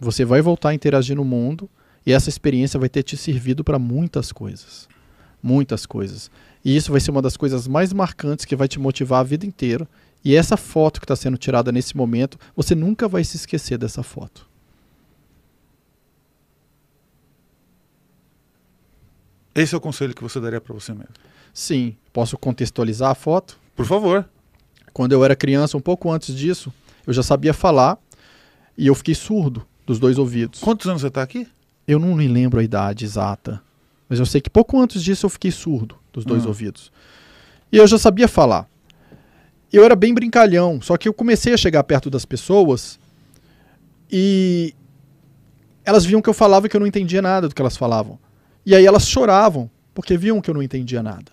você 0.00 0.24
vai 0.24 0.40
voltar 0.40 0.70
a 0.70 0.74
interagir 0.74 1.16
no 1.16 1.24
mundo 1.24 1.68
e 2.06 2.12
essa 2.12 2.28
experiência 2.28 2.78
vai 2.78 2.88
ter 2.88 3.02
te 3.02 3.16
servido 3.16 3.64
para 3.64 3.78
muitas 3.78 4.30
coisas. 4.30 4.88
Muitas 5.42 5.84
coisas. 5.84 6.30
E 6.64 6.74
isso 6.74 6.90
vai 6.90 7.00
ser 7.00 7.10
uma 7.10 7.22
das 7.22 7.36
coisas 7.36 7.68
mais 7.68 7.92
marcantes 7.92 8.44
que 8.44 8.56
vai 8.56 8.68
te 8.68 8.78
motivar 8.78 9.20
a 9.20 9.24
vida 9.24 9.44
inteira. 9.44 9.88
E 10.26 10.34
essa 10.34 10.56
foto 10.56 10.98
que 10.98 11.04
está 11.04 11.14
sendo 11.14 11.38
tirada 11.38 11.70
nesse 11.70 11.96
momento, 11.96 12.36
você 12.56 12.74
nunca 12.74 13.06
vai 13.06 13.22
se 13.22 13.36
esquecer 13.36 13.78
dessa 13.78 14.02
foto. 14.02 14.44
Esse 19.54 19.72
é 19.72 19.78
o 19.78 19.80
conselho 19.80 20.12
que 20.12 20.22
você 20.24 20.40
daria 20.40 20.60
para 20.60 20.74
você 20.74 20.92
mesmo. 20.92 21.14
Sim, 21.54 21.96
posso 22.12 22.36
contextualizar 22.36 23.12
a 23.12 23.14
foto? 23.14 23.56
Por 23.76 23.86
favor. 23.86 24.28
Quando 24.92 25.12
eu 25.12 25.24
era 25.24 25.36
criança, 25.36 25.76
um 25.76 25.80
pouco 25.80 26.10
antes 26.10 26.34
disso, 26.34 26.72
eu 27.06 27.12
já 27.12 27.22
sabia 27.22 27.54
falar 27.54 27.96
e 28.76 28.88
eu 28.88 28.96
fiquei 28.96 29.14
surdo 29.14 29.64
dos 29.86 30.00
dois 30.00 30.18
ouvidos. 30.18 30.58
Quantos 30.58 30.88
anos 30.88 31.02
você 31.02 31.06
está 31.06 31.22
aqui? 31.22 31.46
Eu 31.86 32.00
não 32.00 32.16
me 32.16 32.26
lembro 32.26 32.58
a 32.58 32.64
idade 32.64 33.04
exata, 33.04 33.62
mas 34.08 34.18
eu 34.18 34.26
sei 34.26 34.40
que 34.40 34.50
pouco 34.50 34.76
antes 34.80 35.04
disso 35.04 35.24
eu 35.26 35.30
fiquei 35.30 35.52
surdo 35.52 35.94
dos 36.12 36.24
dois 36.24 36.44
Ah. 36.44 36.48
ouvidos. 36.48 36.90
E 37.70 37.76
eu 37.76 37.86
já 37.86 37.96
sabia 37.96 38.26
falar. 38.26 38.68
Eu 39.72 39.84
era 39.84 39.96
bem 39.96 40.14
brincalhão, 40.14 40.80
só 40.80 40.96
que 40.96 41.08
eu 41.08 41.12
comecei 41.12 41.52
a 41.52 41.56
chegar 41.56 41.82
perto 41.84 42.08
das 42.08 42.24
pessoas 42.24 42.98
e 44.10 44.74
elas 45.84 46.04
viam 46.04 46.22
que 46.22 46.28
eu 46.28 46.34
falava 46.34 46.66
e 46.66 46.68
que 46.68 46.76
eu 46.76 46.80
não 46.80 46.86
entendia 46.86 47.20
nada 47.20 47.48
do 47.48 47.54
que 47.54 47.60
elas 47.60 47.76
falavam. 47.76 48.18
E 48.64 48.74
aí 48.74 48.84
elas 48.84 49.06
choravam, 49.08 49.70
porque 49.94 50.16
viam 50.16 50.40
que 50.40 50.50
eu 50.50 50.54
não 50.54 50.62
entendia 50.62 51.02
nada. 51.02 51.32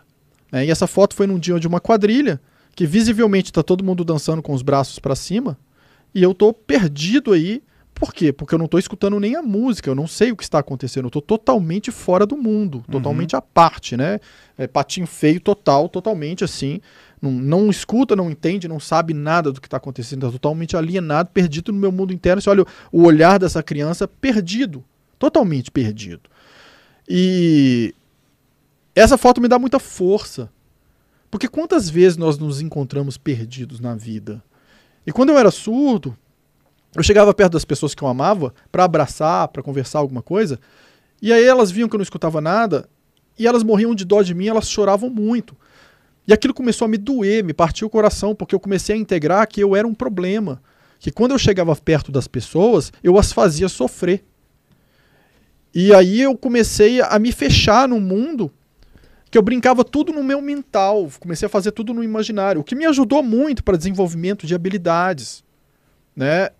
né? 0.51 0.65
E 0.65 0.71
essa 0.71 0.85
foto 0.87 1.15
foi 1.15 1.25
num 1.25 1.39
dia 1.39 1.59
de 1.59 1.67
uma 1.67 1.79
quadrilha, 1.79 2.39
que 2.75 2.85
visivelmente 2.85 3.51
está 3.51 3.63
todo 3.63 3.83
mundo 3.83 4.03
dançando 4.03 4.41
com 4.41 4.53
os 4.53 4.61
braços 4.61 4.99
para 4.99 5.15
cima, 5.15 5.57
e 6.13 6.21
eu 6.21 6.33
tô 6.33 6.53
perdido 6.53 7.33
aí. 7.33 7.61
Por 7.93 8.11
quê? 8.11 8.33
Porque 8.33 8.55
eu 8.55 8.59
não 8.59 8.67
tô 8.67 8.79
escutando 8.79 9.19
nem 9.19 9.35
a 9.35 9.41
música, 9.43 9.89
eu 9.89 9.95
não 9.95 10.07
sei 10.07 10.31
o 10.31 10.35
que 10.35 10.43
está 10.43 10.57
acontecendo, 10.59 11.05
eu 11.05 11.11
tô 11.11 11.21
totalmente 11.21 11.91
fora 11.91 12.25
do 12.25 12.35
mundo, 12.35 12.83
totalmente 12.91 13.35
à 13.35 13.41
parte, 13.41 13.95
né? 13.95 14.19
É, 14.57 14.65
patinho 14.67 15.05
feio 15.05 15.39
total, 15.39 15.87
totalmente 15.87 16.43
assim, 16.43 16.81
não, 17.23 17.31
não 17.31 17.69
escuta, 17.69 18.17
não 18.17 18.29
entende, 18.29 18.67
não 18.67 18.81
sabe 18.81 19.13
nada 19.13 19.49
do 19.49 19.61
que 19.61 19.67
está 19.67 19.77
acontecendo, 19.77 20.25
está 20.25 20.33
totalmente 20.33 20.75
alienado, 20.75 21.29
perdido 21.29 21.71
no 21.71 21.79
meu 21.79 21.89
mundo 21.89 22.11
interno. 22.11 22.41
Você 22.41 22.49
olha 22.49 22.65
o 22.91 23.03
olhar 23.03 23.39
dessa 23.39 23.63
criança 23.63 24.05
perdido, 24.05 24.83
totalmente 25.17 25.71
perdido. 25.71 26.29
E 27.07 27.95
essa 28.93 29.17
foto 29.17 29.39
me 29.39 29.47
dá 29.47 29.57
muita 29.57 29.79
força. 29.79 30.51
Porque 31.31 31.47
quantas 31.47 31.89
vezes 31.89 32.17
nós 32.17 32.37
nos 32.37 32.59
encontramos 32.59 33.17
perdidos 33.17 33.79
na 33.79 33.95
vida? 33.95 34.43
E 35.07 35.11
quando 35.13 35.29
eu 35.29 35.37
era 35.37 35.49
surdo, 35.49 36.17
eu 36.93 37.01
chegava 37.01 37.33
perto 37.33 37.53
das 37.53 37.63
pessoas 37.63 37.95
que 37.95 38.03
eu 38.03 38.07
amava 38.09 38.53
para 38.69 38.83
abraçar, 38.83 39.47
para 39.47 39.63
conversar 39.63 39.99
alguma 39.99 40.21
coisa, 40.21 40.59
e 41.21 41.31
aí 41.31 41.45
elas 41.45 41.71
viam 41.71 41.87
que 41.87 41.95
eu 41.95 41.99
não 41.99 42.03
escutava 42.03 42.41
nada, 42.41 42.87
e 43.39 43.47
elas 43.47 43.63
morriam 43.63 43.95
de 43.95 44.03
dó 44.03 44.21
de 44.21 44.33
mim, 44.33 44.47
elas 44.47 44.69
choravam 44.69 45.09
muito. 45.09 45.55
E 46.27 46.33
aquilo 46.33 46.53
começou 46.53 46.85
a 46.85 46.87
me 46.87 46.97
doer, 46.97 47.43
me 47.43 47.53
partiu 47.53 47.87
o 47.87 47.89
coração, 47.89 48.33
porque 48.33 48.55
eu 48.55 48.59
comecei 48.59 48.95
a 48.95 48.97
integrar 48.97 49.47
que 49.47 49.61
eu 49.61 49.75
era 49.75 49.87
um 49.87 49.93
problema. 49.93 50.61
Que 50.99 51.11
quando 51.11 51.31
eu 51.31 51.37
chegava 51.37 51.75
perto 51.75 52.11
das 52.11 52.27
pessoas, 52.27 52.91
eu 53.03 53.17
as 53.17 53.33
fazia 53.33 53.67
sofrer. 53.67 54.23
E 55.73 55.93
aí 55.93 56.21
eu 56.21 56.37
comecei 56.37 57.01
a 57.01 57.17
me 57.19 57.31
fechar 57.31 57.87
no 57.87 57.99
mundo 57.99 58.51
que 59.29 59.37
eu 59.37 59.41
brincava 59.41 59.83
tudo 59.83 60.13
no 60.13 60.23
meu 60.23 60.39
mental, 60.39 61.09
comecei 61.19 61.47
a 61.47 61.49
fazer 61.49 61.71
tudo 61.71 61.91
no 61.91 62.03
imaginário, 62.03 62.61
o 62.61 62.63
que 62.63 62.75
me 62.75 62.85
ajudou 62.85 63.23
muito 63.23 63.63
para 63.63 63.75
desenvolvimento 63.75 64.45
de 64.45 64.53
habilidades, 64.53 65.43
né? 66.15 66.51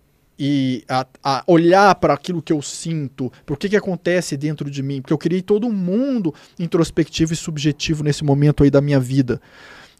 E 0.46 0.84
a, 0.90 1.08
a 1.24 1.44
olhar 1.48 1.96
para 1.96 2.14
aquilo 2.14 2.42
que 2.42 2.52
eu 2.52 2.62
sinto, 2.62 3.32
para 3.46 3.54
o 3.54 3.58
que, 3.58 3.70
que 3.70 3.78
acontece 3.78 4.36
dentro 4.36 4.70
de 4.70 4.84
mim, 4.84 5.02
porque 5.02 5.14
eu 5.14 5.18
criei 5.18 5.42
todo 5.42 5.66
um 5.66 5.72
mundo 5.72 6.36
introspectivo 6.60 7.32
e 7.32 7.36
subjetivo 7.38 8.04
nesse 8.04 8.26
momento 8.26 8.62
aí 8.62 8.70
da 8.70 8.82
minha 8.82 9.00
vida. 9.00 9.40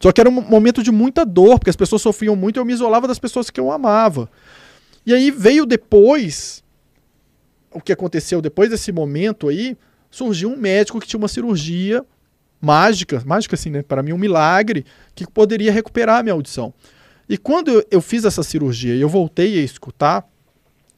Só 0.02 0.12
que 0.12 0.20
era 0.20 0.30
um 0.30 0.42
momento 0.42 0.84
de 0.84 0.92
muita 0.92 1.26
dor, 1.26 1.60
porque 1.60 1.70
as 1.70 1.78
pessoas 1.78 2.02
sofriam 2.02 2.36
muito 2.36 2.58
e 2.58 2.60
eu 2.60 2.66
me 2.66 2.74
isolava 2.74 3.08
das 3.08 3.18
pessoas 3.18 3.50
que 3.50 3.58
eu 3.58 3.72
amava. 3.72 4.30
E 5.06 5.14
aí 5.14 5.32
veio 5.32 5.66
depois, 5.66 6.62
o 7.72 7.80
que 7.80 7.94
aconteceu 7.94 8.42
depois 8.42 8.70
desse 8.70 8.92
momento 8.92 9.48
aí, 9.48 9.78
surgiu 10.12 10.50
um 10.50 10.58
médico 10.58 11.00
que 11.00 11.08
tinha 11.08 11.18
uma 11.18 11.30
cirurgia 11.30 12.06
mágica, 12.60 13.24
mágica 13.26 13.56
assim, 13.56 13.70
né? 13.70 13.82
Para 13.82 14.04
mim 14.04 14.12
um 14.12 14.18
milagre 14.18 14.86
que 15.16 15.26
poderia 15.26 15.72
recuperar 15.72 16.20
a 16.20 16.24
minha 16.24 16.34
audição. 16.34 16.74
E 17.30 17.38
quando 17.38 17.72
eu, 17.72 17.86
eu 17.90 18.02
fiz 18.02 18.26
essa 18.26 18.44
cirurgia 18.44 18.94
e 18.94 19.00
eu 19.00 19.08
voltei 19.08 19.58
a 19.58 19.64
escutar, 19.64 20.28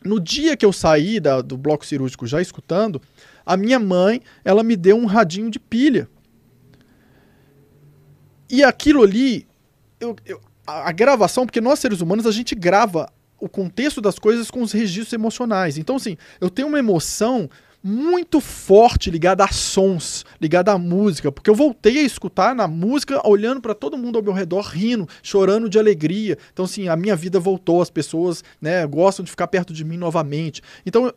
no 0.06 0.20
dia 0.20 0.56
que 0.56 0.66
eu 0.66 0.72
saí 0.72 1.20
da, 1.20 1.42
do 1.42 1.58
bloco 1.58 1.86
cirúrgico 1.86 2.28
já 2.28 2.42
escutando, 2.42 3.02
a 3.46 3.58
minha 3.58 3.80
mãe, 3.80 4.22
ela 4.44 4.64
me 4.64 4.76
deu 4.76 4.96
um 4.96 5.06
radinho 5.06 5.50
de 5.50 5.60
pilha. 5.60 6.08
E 8.50 8.64
aquilo 8.64 9.04
ali, 9.04 9.48
eu, 10.00 10.16
eu, 10.26 10.40
a, 10.66 10.90
a 10.90 10.92
gravação, 10.92 11.46
porque 11.46 11.60
nós 11.60 11.80
seres 11.80 12.02
humanos, 12.02 12.26
a 12.28 12.32
gente 12.32 12.54
grava 12.54 13.12
o 13.40 13.50
contexto 13.50 14.00
das 14.00 14.18
coisas 14.18 14.50
com 14.50 14.62
os 14.62 14.72
registros 14.72 15.14
emocionais. 15.14 15.78
Então, 15.78 15.96
assim, 15.96 16.18
eu 16.40 16.50
tenho 16.50 16.68
uma 16.68 16.80
emoção 16.80 17.50
muito 17.88 18.42
forte 18.42 19.12
ligada 19.12 19.44
a 19.44 19.48
sons, 19.50 20.26
ligada 20.42 20.72
à 20.72 20.78
música, 20.78 21.32
porque 21.32 21.52
eu 21.52 21.54
voltei 21.54 22.00
a 22.00 22.02
escutar 22.02 22.56
na 22.56 22.68
música, 22.68 23.22
olhando 23.24 23.62
para 23.62 23.76
todo 23.76 23.96
mundo 23.96 24.18
ao 24.18 24.24
meu 24.24 24.34
redor, 24.34 24.62
rindo, 24.62 25.08
chorando 25.22 25.70
de 25.70 25.78
alegria. 25.78 26.36
Então, 26.52 26.66
assim, 26.66 26.88
a 26.88 26.96
minha 26.96 27.16
vida 27.16 27.40
voltou, 27.40 27.84
as 27.84 27.92
pessoas 27.92 28.44
né, 28.60 28.88
gostam 28.88 29.24
de 29.24 29.30
ficar 29.30 29.46
perto 29.46 29.72
de 29.72 29.86
mim 29.86 29.98
novamente. 29.98 30.64
Então, 30.84 31.14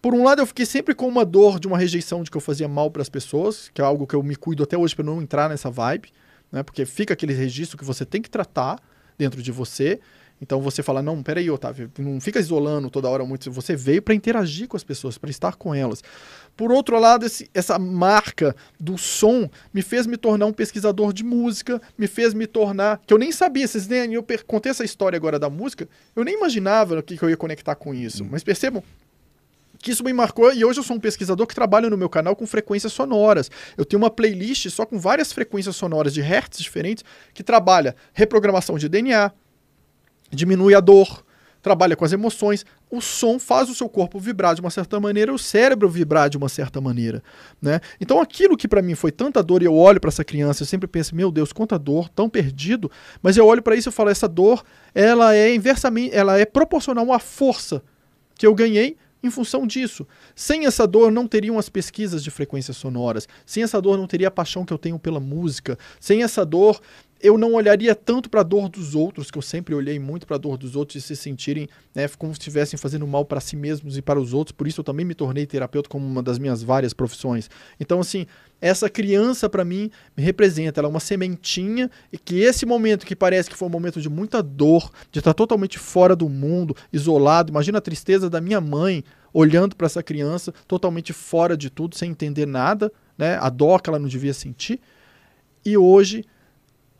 por 0.00 0.14
um 0.14 0.24
lado, 0.24 0.40
eu 0.40 0.46
fiquei 0.46 0.64
sempre 0.64 0.94
com 0.94 1.06
uma 1.06 1.22
dor 1.22 1.60
de 1.60 1.66
uma 1.66 1.76
rejeição 1.76 2.22
de 2.22 2.30
que 2.30 2.36
eu 2.38 2.40
fazia 2.40 2.66
mal 2.66 2.90
para 2.90 3.02
as 3.02 3.10
pessoas, 3.10 3.70
que 3.74 3.82
é 3.82 3.84
algo 3.84 4.06
que 4.06 4.16
eu 4.16 4.22
me 4.22 4.36
cuido 4.36 4.62
até 4.62 4.78
hoje 4.78 4.96
para 4.96 5.04
não 5.04 5.20
entrar 5.20 5.50
nessa 5.50 5.70
vibe, 5.70 6.08
né, 6.50 6.62
porque 6.62 6.86
fica 6.86 7.12
aquele 7.12 7.34
registro 7.34 7.76
que 7.76 7.84
você 7.84 8.06
tem 8.06 8.22
que 8.22 8.30
tratar 8.30 8.80
dentro 9.18 9.42
de 9.42 9.52
você. 9.52 10.00
Então 10.40 10.60
você 10.60 10.82
fala, 10.82 11.02
não, 11.02 11.22
peraí, 11.22 11.50
Otávio, 11.50 11.90
não 11.98 12.20
fica 12.20 12.40
isolando 12.40 12.88
toda 12.88 13.08
hora 13.08 13.24
muito. 13.24 13.50
Você 13.52 13.76
veio 13.76 14.00
para 14.00 14.14
interagir 14.14 14.66
com 14.66 14.76
as 14.76 14.82
pessoas, 14.82 15.18
para 15.18 15.28
estar 15.28 15.56
com 15.56 15.74
elas. 15.74 16.02
Por 16.56 16.72
outro 16.72 16.98
lado, 16.98 17.26
esse, 17.26 17.50
essa 17.52 17.78
marca 17.78 18.56
do 18.78 18.96
som 18.96 19.48
me 19.72 19.82
fez 19.82 20.06
me 20.06 20.16
tornar 20.16 20.46
um 20.46 20.52
pesquisador 20.52 21.12
de 21.12 21.22
música, 21.22 21.80
me 21.96 22.06
fez 22.06 22.32
me 22.32 22.46
tornar. 22.46 23.00
que 23.06 23.12
eu 23.12 23.18
nem 23.18 23.32
sabia, 23.32 23.66
vocês 23.66 23.86
nem. 23.86 24.14
Eu 24.14 24.24
contei 24.46 24.70
essa 24.70 24.84
história 24.84 25.16
agora 25.16 25.38
da 25.38 25.50
música, 25.50 25.88
eu 26.16 26.24
nem 26.24 26.34
imaginava 26.34 27.02
que, 27.02 27.16
que 27.16 27.22
eu 27.22 27.30
ia 27.30 27.36
conectar 27.36 27.74
com 27.74 27.94
isso. 27.94 28.24
Hum. 28.24 28.28
Mas 28.30 28.42
percebam, 28.42 28.82
que 29.80 29.90
isso 29.90 30.04
me 30.04 30.12
marcou 30.12 30.52
e 30.52 30.64
hoje 30.64 30.78
eu 30.78 30.84
sou 30.84 30.96
um 30.96 31.00
pesquisador 31.00 31.46
que 31.46 31.54
trabalha 31.54 31.88
no 31.88 31.96
meu 31.96 32.08
canal 32.08 32.36
com 32.36 32.46
frequências 32.46 32.92
sonoras. 32.92 33.50
Eu 33.76 33.84
tenho 33.84 34.02
uma 34.02 34.10
playlist 34.10 34.68
só 34.68 34.84
com 34.84 34.98
várias 34.98 35.32
frequências 35.32 35.74
sonoras 35.76 36.12
de 36.12 36.20
hertz 36.20 36.60
diferentes 36.60 37.04
que 37.32 37.42
trabalha 37.42 37.96
reprogramação 38.12 38.76
de 38.76 38.88
DNA, 38.88 39.32
diminui 40.30 40.74
a 40.74 40.80
dor, 40.80 41.24
trabalha 41.62 41.94
com 41.96 42.04
as 42.04 42.12
emoções. 42.12 42.64
O 42.90 43.00
som 43.00 43.38
faz 43.38 43.68
o 43.68 43.74
seu 43.74 43.88
corpo 43.88 44.18
vibrar 44.18 44.54
de 44.54 44.60
uma 44.60 44.70
certa 44.70 44.98
maneira, 44.98 45.32
o 45.32 45.38
cérebro 45.38 45.88
vibrar 45.88 46.28
de 46.28 46.36
uma 46.36 46.48
certa 46.48 46.80
maneira, 46.80 47.22
né? 47.60 47.80
Então 48.00 48.20
aquilo 48.20 48.56
que 48.56 48.66
para 48.66 48.82
mim 48.82 48.94
foi 48.94 49.12
tanta 49.12 49.42
dor 49.42 49.62
e 49.62 49.66
eu 49.66 49.74
olho 49.74 50.00
para 50.00 50.08
essa 50.08 50.24
criança, 50.24 50.62
eu 50.62 50.66
sempre 50.66 50.88
penso, 50.88 51.14
meu 51.14 51.30
Deus, 51.30 51.52
quanta 51.52 51.78
dor, 51.78 52.08
tão 52.08 52.28
perdido, 52.28 52.90
mas 53.22 53.36
eu 53.36 53.46
olho 53.46 53.62
para 53.62 53.76
isso 53.76 53.88
e 53.88 53.92
falo, 53.92 54.10
essa 54.10 54.28
dor, 54.28 54.64
ela 54.94 55.34
é 55.34 55.54
inversamente, 55.54 56.14
ela 56.14 56.38
é 56.38 56.44
proporcional 56.44 57.12
à 57.12 57.18
força 57.18 57.82
que 58.36 58.46
eu 58.46 58.54
ganhei 58.54 58.96
em 59.22 59.30
função 59.30 59.66
disso. 59.66 60.06
Sem 60.34 60.66
essa 60.66 60.86
dor 60.86 61.12
não 61.12 61.26
teriam 61.26 61.58
as 61.58 61.68
pesquisas 61.68 62.24
de 62.24 62.30
frequências 62.30 62.76
sonoras. 62.76 63.28
Sem 63.44 63.62
essa 63.62 63.80
dor 63.80 63.98
não 63.98 64.06
teria 64.06 64.28
a 64.28 64.30
paixão 64.30 64.64
que 64.64 64.72
eu 64.72 64.78
tenho 64.78 64.98
pela 64.98 65.20
música. 65.20 65.78
Sem 66.00 66.22
essa 66.22 66.44
dor 66.44 66.80
eu 67.22 67.36
não 67.36 67.52
olharia 67.54 67.94
tanto 67.94 68.30
para 68.30 68.40
a 68.40 68.44
dor 68.44 68.68
dos 68.68 68.94
outros, 68.94 69.30
que 69.30 69.36
eu 69.36 69.42
sempre 69.42 69.74
olhei 69.74 69.98
muito 69.98 70.26
para 70.26 70.36
a 70.36 70.38
dor 70.38 70.56
dos 70.56 70.74
outros 70.74 70.96
e 70.96 71.06
se 71.06 71.14
sentirem 71.14 71.68
né, 71.94 72.08
como 72.18 72.32
se 72.32 72.40
estivessem 72.40 72.78
fazendo 72.78 73.06
mal 73.06 73.24
para 73.24 73.40
si 73.40 73.56
mesmos 73.56 73.96
e 73.96 74.02
para 74.02 74.18
os 74.18 74.32
outros. 74.32 74.52
Por 74.52 74.66
isso 74.66 74.80
eu 74.80 74.84
também 74.84 75.04
me 75.04 75.14
tornei 75.14 75.46
terapeuta 75.46 75.88
como 75.88 76.06
uma 76.06 76.22
das 76.22 76.38
minhas 76.38 76.62
várias 76.62 76.94
profissões. 76.94 77.50
Então, 77.78 78.00
assim, 78.00 78.26
essa 78.60 78.88
criança 78.88 79.50
para 79.50 79.64
mim 79.64 79.90
me 80.16 80.22
representa, 80.22 80.80
ela 80.80 80.88
é 80.88 80.90
uma 80.90 81.00
sementinha 81.00 81.90
e 82.10 82.16
que 82.16 82.40
esse 82.40 82.64
momento 82.64 83.04
que 83.04 83.14
parece 83.14 83.50
que 83.50 83.56
foi 83.56 83.68
um 83.68 83.72
momento 83.72 84.00
de 84.00 84.08
muita 84.08 84.42
dor, 84.42 84.90
de 85.12 85.18
estar 85.18 85.34
totalmente 85.34 85.78
fora 85.78 86.16
do 86.16 86.28
mundo, 86.28 86.74
isolado. 86.90 87.50
Imagina 87.50 87.78
a 87.78 87.82
tristeza 87.82 88.30
da 88.30 88.40
minha 88.40 88.60
mãe 88.60 89.04
olhando 89.32 89.76
para 89.76 89.86
essa 89.86 90.02
criança 90.02 90.52
totalmente 90.66 91.12
fora 91.12 91.56
de 91.56 91.68
tudo, 91.68 91.96
sem 91.96 92.10
entender 92.10 92.46
nada, 92.46 92.90
né? 93.16 93.38
A 93.40 93.50
dor 93.50 93.82
que 93.82 93.90
ela 93.90 93.98
não 93.98 94.08
devia 94.08 94.34
sentir. 94.34 94.80
E 95.64 95.76
hoje 95.76 96.24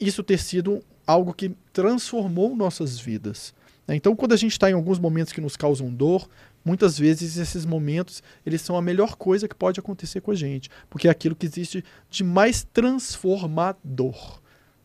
isso 0.00 0.22
ter 0.22 0.38
sido 0.38 0.82
algo 1.06 1.34
que 1.34 1.54
transformou 1.72 2.56
nossas 2.56 2.98
vidas. 2.98 3.52
Né? 3.86 3.96
Então, 3.96 4.14
quando 4.16 4.32
a 4.32 4.36
gente 4.36 4.52
está 4.52 4.70
em 4.70 4.74
alguns 4.74 4.98
momentos 4.98 5.32
que 5.32 5.40
nos 5.40 5.56
causam 5.56 5.92
dor, 5.92 6.28
muitas 6.64 6.98
vezes 6.98 7.36
esses 7.36 7.66
momentos 7.66 8.22
eles 8.46 8.62
são 8.62 8.76
a 8.76 8.82
melhor 8.82 9.16
coisa 9.16 9.48
que 9.48 9.54
pode 9.54 9.80
acontecer 9.80 10.20
com 10.20 10.30
a 10.30 10.34
gente, 10.34 10.70
porque 10.88 11.08
é 11.08 11.10
aquilo 11.10 11.36
que 11.36 11.46
existe 11.46 11.84
de 12.08 12.24
mais 12.24 12.64
transformador. 12.72 14.40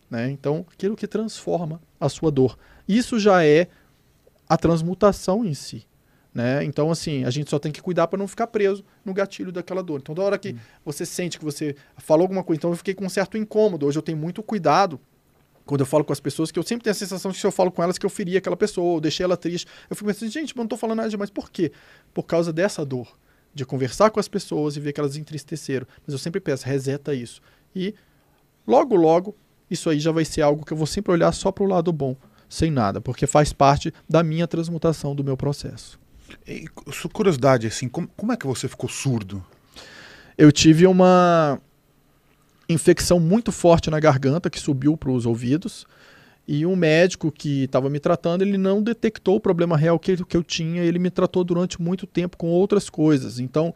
Né? 0.10 0.30
Então, 0.32 0.66
aquilo 0.72 0.96
que 0.96 1.08
transforma 1.08 1.82
a 2.00 2.10
sua 2.10 2.32
dor. 2.32 2.58
Isso 2.88 3.20
já 3.20 3.44
é 3.44 3.68
a 4.48 4.58
transmutação 4.58 5.46
em 5.46 5.54
si. 5.54 5.86
Né? 6.36 6.66
Então, 6.66 6.92
assim, 6.92 7.24
a 7.24 7.30
gente 7.30 7.50
só 7.50 7.58
tem 7.58 7.72
que 7.72 7.82
cuidar 7.82 8.08
para 8.08 8.20
não 8.20 8.28
ficar 8.28 8.48
preso 8.48 8.84
no 9.06 9.14
gatilho 9.14 9.54
daquela 9.54 9.82
dor. 9.82 10.02
Então, 10.02 10.14
da 10.14 10.22
hora 10.22 10.38
que 10.38 10.50
hum. 10.50 10.58
você 10.84 11.06
sente 11.06 11.40
que 11.40 11.46
você 11.46 11.78
falou 11.98 12.24
alguma 12.24 12.44
coisa, 12.44 12.58
então 12.58 12.72
eu 12.72 12.76
fiquei 12.76 12.94
com 12.94 13.06
um 13.06 13.10
certo 13.10 13.38
incômodo. 13.38 13.86
Hoje 13.86 13.98
eu 13.98 14.02
tenho 14.02 14.18
muito 14.18 14.44
cuidado 14.44 15.00
quando 15.66 15.80
eu 15.80 15.86
falo 15.86 16.04
com 16.04 16.12
as 16.12 16.20
pessoas, 16.20 16.52
que 16.52 16.60
eu 16.60 16.64
sempre 16.64 16.84
tenho 16.84 16.92
a 16.92 16.96
sensação 16.96 17.32
de 17.32 17.36
que 17.36 17.42
se 17.42 17.48
eu 17.48 17.54
falo 17.54 17.72
com 17.72 17.82
elas 17.82 17.98
que 17.98 18.06
eu 18.06 18.10
feri 18.10 18.36
aquela 18.36 18.58
pessoa, 18.58 18.86
ou 18.86 19.02
deixei 19.02 19.24
ela 19.24 19.38
triste. 19.38 19.66
Eu 19.90 19.96
fico 19.96 20.08
pensando, 20.10 20.30
gente, 20.30 20.54
mas 20.54 20.58
não 20.58 20.66
estou 20.66 20.78
falando 20.78 20.98
nada 20.98 21.10
demais. 21.10 21.30
Por 21.30 21.50
quê? 21.50 21.72
Por 22.14 22.24
causa 22.24 22.52
dessa 22.52 22.86
dor. 22.86 23.18
De 23.54 23.66
conversar 23.66 24.12
com 24.12 24.20
as 24.20 24.28
pessoas 24.28 24.76
e 24.76 24.82
ver 24.82 24.92
que 24.92 25.00
elas 25.00 25.16
entristeceram. 25.16 25.88
Mas 26.06 26.12
eu 26.12 26.20
sempre 26.20 26.42
peço, 26.42 26.66
reseta 26.66 27.14
isso. 27.16 27.42
E 27.74 27.96
logo, 28.68 28.94
logo, 28.94 29.34
isso 29.72 29.90
aí 29.90 30.00
já 30.00 30.12
vai 30.12 30.26
ser 30.26 30.42
algo 30.42 30.66
que 30.66 30.74
eu 30.74 30.78
vou 30.78 30.86
sempre 30.86 31.14
olhar 31.14 31.32
só 31.32 31.50
para 31.50 31.64
o 31.64 31.68
lado 31.68 31.94
bom, 31.94 32.18
sem 32.50 32.70
nada, 32.70 33.00
porque 33.00 33.26
faz 33.26 33.54
parte 33.54 33.94
da 34.08 34.22
minha 34.22 34.46
transmutação, 34.46 35.16
do 35.16 35.24
meu 35.24 35.38
processo. 35.38 35.98
E, 36.48 36.68
curiosidade, 37.12 37.68
assim, 37.68 37.88
como, 37.88 38.08
como 38.16 38.32
é 38.32 38.38
que 38.38 38.48
você 38.48 38.68
ficou 38.68 38.90
surdo? 38.90 39.44
Eu 40.38 40.52
tive 40.52 40.86
uma 40.86 41.60
infecção 42.68 43.20
muito 43.20 43.52
forte 43.52 43.90
na 43.90 44.00
garganta 44.00 44.50
que 44.50 44.60
subiu 44.60 44.98
para 44.98 45.12
os 45.12 45.26
ouvidos. 45.26 45.86
E 46.48 46.66
um 46.66 46.76
médico 46.76 47.32
que 47.32 47.64
estava 47.64 47.90
me 47.90 48.00
tratando, 48.00 48.44
ele 48.44 48.58
não 48.58 48.82
detectou 48.82 49.38
o 49.38 49.40
problema 49.40 49.76
real 49.76 49.98
que, 49.98 50.24
que 50.24 50.38
eu 50.38 50.44
tinha, 50.44 50.84
ele 50.84 51.00
me 51.00 51.10
tratou 51.10 51.44
durante 51.44 51.82
muito 51.82 52.06
tempo 52.06 52.38
com 52.38 52.48
outras 52.48 52.90
coisas. 52.90 53.40
Então, 53.40 53.74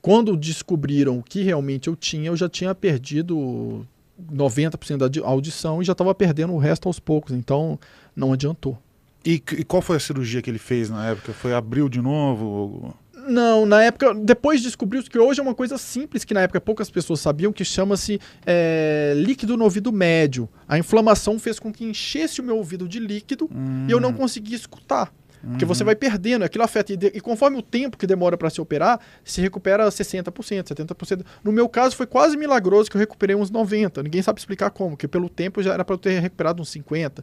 quando 0.00 0.36
descobriram 0.36 1.18
o 1.18 1.22
que 1.22 1.42
realmente 1.42 1.88
eu 1.88 1.96
tinha, 1.96 2.28
eu 2.28 2.36
já 2.36 2.48
tinha 2.48 2.72
perdido 2.74 3.84
90% 4.32 5.08
da 5.08 5.26
audição 5.26 5.82
e 5.82 5.84
já 5.84 5.92
estava 5.92 6.14
perdendo 6.14 6.52
o 6.52 6.58
resto 6.58 6.88
aos 6.88 7.00
poucos. 7.00 7.32
Então, 7.32 7.78
não 8.14 8.32
adiantou. 8.32 8.78
E, 9.24 9.34
e, 9.52 9.64
qual 9.64 9.80
foi 9.80 9.96
a 9.96 10.00
cirurgia 10.00 10.42
que 10.42 10.50
ele 10.50 10.58
fez 10.58 10.90
na 10.90 11.06
época? 11.10 11.32
Foi 11.32 11.54
abril 11.54 11.88
de 11.88 12.00
novo? 12.00 12.94
Não, 13.26 13.64
na 13.64 13.82
época, 13.82 14.12
depois 14.14 14.60
descobriu 14.60 15.02
que 15.02 15.18
hoje 15.18 15.40
é 15.40 15.42
uma 15.42 15.54
coisa 15.54 15.78
simples 15.78 16.24
que 16.24 16.34
na 16.34 16.42
época 16.42 16.60
poucas 16.60 16.90
pessoas 16.90 17.20
sabiam, 17.20 17.52
que 17.54 17.64
chama-se 17.64 18.20
é, 18.44 19.14
líquido 19.16 19.56
no 19.56 19.64
ouvido 19.64 19.90
médio. 19.90 20.46
A 20.68 20.76
inflamação 20.76 21.38
fez 21.38 21.58
com 21.58 21.72
que 21.72 21.84
enchesse 21.86 22.42
o 22.42 22.44
meu 22.44 22.56
ouvido 22.58 22.86
de 22.86 22.98
líquido 23.00 23.48
e 23.88 23.90
eu 23.92 23.98
não 23.98 24.12
conseguia 24.12 24.56
escutar. 24.56 25.10
Porque 25.46 25.64
você 25.66 25.84
vai 25.84 25.94
perdendo, 25.94 26.42
aquilo 26.42 26.64
afeta. 26.64 26.94
E, 26.94 26.96
de- 26.96 27.12
e 27.14 27.20
conforme 27.20 27.58
o 27.58 27.62
tempo 27.62 27.98
que 27.98 28.06
demora 28.06 28.34
para 28.34 28.48
se 28.48 28.62
operar, 28.62 28.98
se 29.22 29.42
recupera 29.42 29.86
60%, 29.90 30.64
70%. 30.68 31.22
No 31.42 31.52
meu 31.52 31.68
caso, 31.68 31.94
foi 31.96 32.06
quase 32.06 32.34
milagroso 32.34 32.90
que 32.90 32.96
eu 32.96 32.98
recuperei 33.00 33.36
uns 33.36 33.50
90%. 33.50 34.02
Ninguém 34.02 34.22
sabe 34.22 34.38
explicar 34.40 34.70
como, 34.70 34.90
porque 34.92 35.06
pelo 35.06 35.28
tempo 35.28 35.62
já 35.62 35.74
era 35.74 35.84
para 35.84 35.92
eu 35.94 35.98
ter 35.98 36.18
recuperado 36.18 36.62
uns 36.62 36.70
50%. 36.74 37.22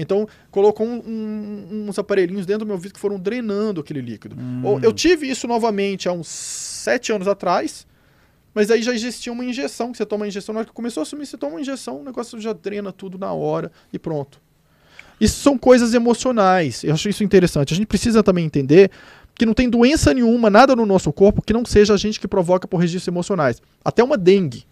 Então, 0.00 0.26
colocou 0.50 0.86
um- 0.86 1.02
um- 1.06 1.86
uns 1.88 1.98
aparelhinhos 1.98 2.46
dentro 2.46 2.60
do 2.60 2.66
meu 2.66 2.74
ouvido 2.76 2.94
que 2.94 3.00
foram 3.00 3.18
drenando 3.18 3.80
aquele 3.80 4.00
líquido. 4.00 4.36
Ou- 4.64 4.80
Eu 4.80 4.92
tive 4.92 5.28
isso 5.28 5.46
novamente 5.46 6.08
há 6.08 6.12
uns 6.12 6.28
7 6.28 7.12
anos 7.12 7.28
atrás. 7.28 7.86
Mas 8.52 8.68
aí 8.70 8.82
já 8.82 8.92
existia 8.92 9.32
uma 9.32 9.44
injeção, 9.44 9.92
que 9.92 9.98
você 9.98 10.04
toma 10.04 10.24
a 10.24 10.28
injeção, 10.28 10.52
na 10.52 10.60
hora 10.60 10.66
que 10.66 10.72
começou 10.74 11.02
a 11.02 11.06
sumir, 11.06 11.24
você 11.24 11.36
toma 11.36 11.52
uma 11.52 11.60
injeção, 11.60 12.00
o 12.00 12.04
negócio 12.04 12.40
já 12.40 12.52
drena 12.52 12.90
tudo 12.90 13.16
na 13.16 13.32
hora 13.32 13.70
e 13.92 13.98
pronto. 13.98 14.40
Isso 15.20 15.40
são 15.40 15.56
coisas 15.56 15.94
emocionais. 15.94 16.82
Eu 16.82 16.94
acho 16.94 17.08
isso 17.08 17.22
interessante. 17.22 17.72
A 17.72 17.76
gente 17.76 17.86
precisa 17.86 18.22
também 18.22 18.44
entender 18.44 18.90
que 19.36 19.46
não 19.46 19.54
tem 19.54 19.68
doença 19.70 20.12
nenhuma, 20.12 20.50
nada 20.50 20.74
no 20.74 20.84
nosso 20.84 21.12
corpo 21.12 21.40
que 21.42 21.52
não 21.52 21.64
seja 21.64 21.94
a 21.94 21.96
gente 21.96 22.18
que 22.18 22.26
provoca 22.26 22.66
por 22.66 22.78
registros 22.78 23.06
emocionais. 23.08 23.62
Até 23.84 24.02
uma 24.02 24.16
dengue. 24.18 24.64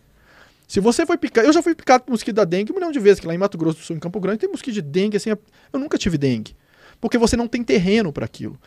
Se 0.68 0.80
você 0.80 1.06
foi 1.06 1.16
picado. 1.16 1.46
Eu 1.46 1.52
já 1.52 1.62
fui 1.62 1.74
picado 1.74 2.04
por 2.04 2.10
mosquito 2.12 2.36
da 2.36 2.44
dengue 2.44 2.70
um 2.70 2.74
milhão 2.74 2.92
de 2.92 3.00
vezes, 3.00 3.18
que 3.18 3.26
lá 3.26 3.34
em 3.34 3.38
Mato 3.38 3.56
Grosso 3.56 3.78
do 3.78 3.84
Sul, 3.84 3.96
em 3.96 3.98
Campo 3.98 4.20
Grande, 4.20 4.40
tem 4.40 4.50
mosquito 4.50 4.74
de 4.74 4.82
dengue, 4.82 5.16
assim. 5.16 5.30
Eu 5.30 5.80
nunca 5.80 5.96
tive 5.96 6.18
dengue. 6.18 6.54
Porque 7.00 7.16
você 7.16 7.36
não 7.36 7.48
tem 7.48 7.64
terreno 7.64 8.12
para 8.12 8.26
aquilo. 8.26 8.60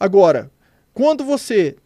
Agora, 0.00 0.50
quando 0.94 1.22
você 1.22 1.76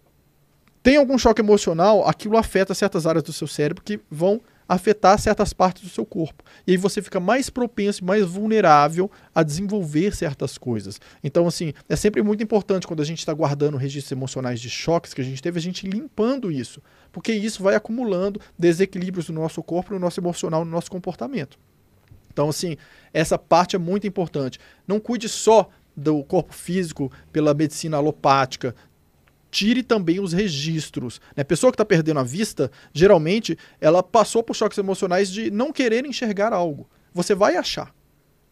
tem 0.84 0.96
algum 0.96 1.18
choque 1.18 1.40
emocional, 1.40 2.08
aquilo 2.08 2.36
afeta 2.36 2.74
certas 2.74 3.08
áreas 3.08 3.24
do 3.24 3.32
seu 3.32 3.48
cérebro 3.48 3.82
que 3.82 4.00
vão 4.08 4.40
afetar 4.68 5.18
certas 5.18 5.52
partes 5.52 5.82
do 5.82 5.88
seu 5.88 6.04
corpo. 6.04 6.42
E 6.66 6.72
aí 6.72 6.76
você 6.76 7.00
fica 7.00 7.20
mais 7.20 7.48
propenso, 7.50 8.02
e 8.02 8.04
mais 8.04 8.24
vulnerável 8.24 9.10
a 9.34 9.42
desenvolver 9.42 10.14
certas 10.14 10.58
coisas. 10.58 11.00
Então, 11.22 11.46
assim, 11.46 11.72
é 11.88 11.96
sempre 11.96 12.22
muito 12.22 12.42
importante 12.42 12.86
quando 12.86 13.02
a 13.02 13.04
gente 13.04 13.18
está 13.18 13.32
guardando 13.32 13.76
registros 13.76 14.12
emocionais 14.12 14.60
de 14.60 14.68
choques 14.68 15.14
que 15.14 15.20
a 15.20 15.24
gente 15.24 15.42
teve, 15.42 15.58
a 15.58 15.62
gente 15.62 15.86
limpando 15.86 16.50
isso. 16.50 16.82
Porque 17.12 17.32
isso 17.32 17.62
vai 17.62 17.74
acumulando 17.74 18.40
desequilíbrios 18.58 19.28
no 19.28 19.40
nosso 19.40 19.62
corpo, 19.62 19.94
no 19.94 20.00
nosso 20.00 20.20
emocional, 20.20 20.64
no 20.64 20.70
nosso 20.70 20.90
comportamento. 20.90 21.58
Então, 22.32 22.48
assim, 22.50 22.76
essa 23.14 23.38
parte 23.38 23.76
é 23.76 23.78
muito 23.78 24.06
importante. 24.06 24.58
Não 24.86 25.00
cuide 25.00 25.28
só 25.28 25.70
do 25.96 26.22
corpo 26.24 26.52
físico 26.52 27.10
pela 27.32 27.54
medicina 27.54 27.96
alopática. 27.96 28.74
Tire 29.50 29.82
também 29.82 30.20
os 30.20 30.32
registros. 30.32 31.20
Né? 31.36 31.42
A 31.42 31.44
pessoa 31.44 31.70
que 31.70 31.74
está 31.74 31.84
perdendo 31.84 32.20
a 32.20 32.24
vista, 32.24 32.70
geralmente, 32.92 33.56
ela 33.80 34.02
passou 34.02 34.42
por 34.42 34.54
choques 34.54 34.78
emocionais 34.78 35.30
de 35.30 35.50
não 35.50 35.72
querer 35.72 36.04
enxergar 36.04 36.52
algo. 36.52 36.88
Você 37.12 37.34
vai 37.34 37.56
achar 37.56 37.94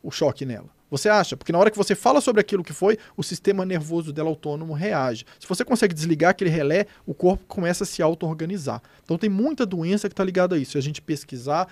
o 0.02 0.10
choque 0.10 0.44
nela. 0.44 0.74
Você 0.90 1.08
acha, 1.08 1.36
porque 1.36 1.50
na 1.50 1.58
hora 1.58 1.70
que 1.72 1.76
você 1.76 1.94
fala 1.94 2.20
sobre 2.20 2.40
aquilo 2.40 2.62
que 2.62 2.72
foi, 2.72 2.96
o 3.16 3.22
sistema 3.22 3.64
nervoso 3.64 4.12
dela 4.12 4.28
autônomo 4.28 4.72
reage. 4.74 5.24
Se 5.40 5.48
você 5.48 5.64
consegue 5.64 5.92
desligar 5.92 6.30
aquele 6.30 6.50
relé, 6.50 6.86
o 7.04 7.12
corpo 7.12 7.44
começa 7.46 7.82
a 7.82 7.86
se 7.86 8.00
auto-organizar. 8.00 8.80
Então 9.02 9.18
tem 9.18 9.28
muita 9.28 9.66
doença 9.66 10.08
que 10.08 10.12
está 10.12 10.22
ligada 10.22 10.54
a 10.54 10.58
isso. 10.58 10.72
Se 10.72 10.78
a 10.78 10.80
gente 10.80 11.02
pesquisar, 11.02 11.68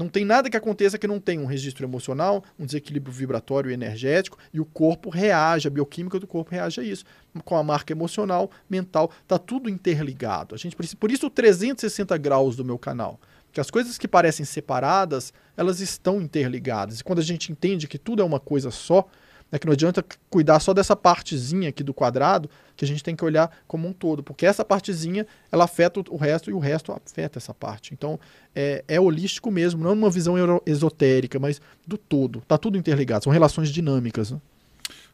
não 0.00 0.08
tem 0.08 0.24
nada 0.24 0.48
que 0.48 0.56
aconteça 0.56 0.96
que 0.96 1.06
não 1.06 1.20
tenha 1.20 1.42
um 1.42 1.46
registro 1.46 1.84
emocional, 1.84 2.42
um 2.58 2.64
desequilíbrio 2.64 3.12
vibratório 3.12 3.70
e 3.70 3.74
energético, 3.74 4.38
e 4.50 4.58
o 4.58 4.64
corpo 4.64 5.10
reage, 5.10 5.68
a 5.68 5.70
bioquímica 5.70 6.18
do 6.18 6.26
corpo 6.26 6.50
reage 6.50 6.80
a 6.80 6.82
isso. 6.82 7.04
Com 7.44 7.54
a 7.54 7.62
marca 7.62 7.92
emocional, 7.92 8.50
mental, 8.68 9.10
tá 9.28 9.38
tudo 9.38 9.68
interligado. 9.68 10.54
A 10.54 10.58
gente 10.58 10.74
precisa, 10.74 10.96
por 10.96 11.10
isso 11.10 11.26
o 11.26 11.30
360 11.30 12.16
graus 12.16 12.56
do 12.56 12.64
meu 12.64 12.78
canal. 12.78 13.20
Que 13.52 13.60
as 13.60 13.70
coisas 13.70 13.98
que 13.98 14.08
parecem 14.08 14.46
separadas, 14.46 15.34
elas 15.54 15.80
estão 15.80 16.18
interligadas. 16.18 17.00
E 17.00 17.04
quando 17.04 17.18
a 17.18 17.22
gente 17.22 17.52
entende 17.52 17.86
que 17.86 17.98
tudo 17.98 18.22
é 18.22 18.24
uma 18.24 18.40
coisa 18.40 18.70
só, 18.70 19.06
né, 19.50 19.58
que 19.58 19.66
não 19.66 19.72
adianta 19.72 20.04
cuidar 20.28 20.60
só 20.60 20.72
dessa 20.72 20.94
partezinha 20.94 21.68
aqui 21.68 21.82
do 21.82 21.92
quadrado, 21.92 22.48
que 22.76 22.84
a 22.84 22.88
gente 22.88 23.02
tem 23.02 23.16
que 23.16 23.24
olhar 23.24 23.50
como 23.66 23.88
um 23.88 23.92
todo, 23.92 24.22
porque 24.22 24.46
essa 24.46 24.64
partezinha 24.64 25.26
ela 25.50 25.64
afeta 25.64 26.00
o 26.08 26.16
resto 26.16 26.50
e 26.50 26.52
o 26.52 26.58
resto 26.58 26.92
afeta 26.92 27.38
essa 27.38 27.52
parte. 27.52 27.92
Então 27.92 28.18
é, 28.54 28.84
é 28.88 29.00
holístico 29.00 29.50
mesmo, 29.50 29.82
não 29.82 29.94
numa 29.94 30.10
visão 30.10 30.38
euro- 30.38 30.62
esotérica, 30.64 31.38
mas 31.38 31.60
do 31.86 31.98
todo. 31.98 32.42
Tá 32.46 32.56
tudo 32.56 32.78
interligado, 32.78 33.24
são 33.24 33.32
relações 33.32 33.70
dinâmicas. 33.70 34.30
Né? 34.30 34.40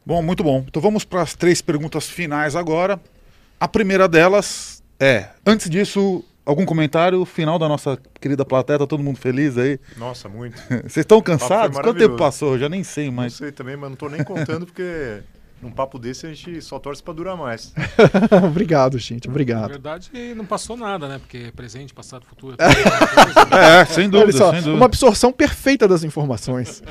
Bom, 0.05 0.21
muito 0.21 0.43
bom. 0.43 0.63
Então 0.67 0.81
vamos 0.81 1.03
para 1.03 1.21
as 1.21 1.35
três 1.35 1.61
perguntas 1.61 2.07
finais 2.07 2.55
agora. 2.55 2.99
A 3.59 3.67
primeira 3.67 4.07
delas 4.07 4.81
é: 4.99 5.29
antes 5.45 5.69
disso, 5.69 6.23
algum 6.47 6.65
comentário 6.65 7.23
final 7.25 7.59
da 7.59 7.67
nossa 7.67 7.99
querida 8.19 8.45
plateia? 8.45 8.79
Tá 8.79 8.87
todo 8.87 9.03
mundo 9.03 9.17
feliz 9.19 9.57
aí? 9.57 9.79
Nossa, 9.97 10.29
muito. 10.29 10.57
Vocês 10.83 10.97
estão 10.97 11.21
cansados? 11.21 11.77
Quanto 11.77 11.97
tempo 11.97 12.15
passou? 12.15 12.53
Eu 12.53 12.59
já 12.59 12.69
nem 12.69 12.83
sei 12.83 13.07
Não 13.07 13.13
mais. 13.13 13.33
sei 13.33 13.51
também, 13.51 13.75
mas 13.75 13.89
não 13.89 13.97
tô 13.97 14.07
nem 14.09 14.23
contando 14.23 14.65
porque 14.65 15.19
num 15.61 15.71
papo 15.71 15.97
desse 15.99 16.25
a 16.25 16.29
gente 16.29 16.61
só 16.61 16.79
torce 16.79 17.03
pra 17.03 17.13
durar 17.13 17.35
mais. 17.35 17.73
obrigado, 18.45 18.97
gente, 18.97 19.27
Na 19.27 19.31
obrigado. 19.31 19.69
verdade, 19.69 20.09
não 20.35 20.45
passou 20.45 20.77
nada, 20.77 21.07
né? 21.07 21.19
Porque 21.19 21.51
presente, 21.55 21.93
passado, 21.93 22.25
futuro. 22.25 22.55
é 22.59 22.65
né? 23.55 23.81
É, 23.81 23.85
sem 23.85 24.05
Olha 24.05 24.11
dúvida, 24.11 24.37
só, 24.37 24.51
sem 24.51 24.59
dúvida. 24.61 24.75
uma 24.77 24.85
absorção 24.85 25.31
perfeita 25.33 25.87
das 25.87 26.03
informações. 26.03 26.81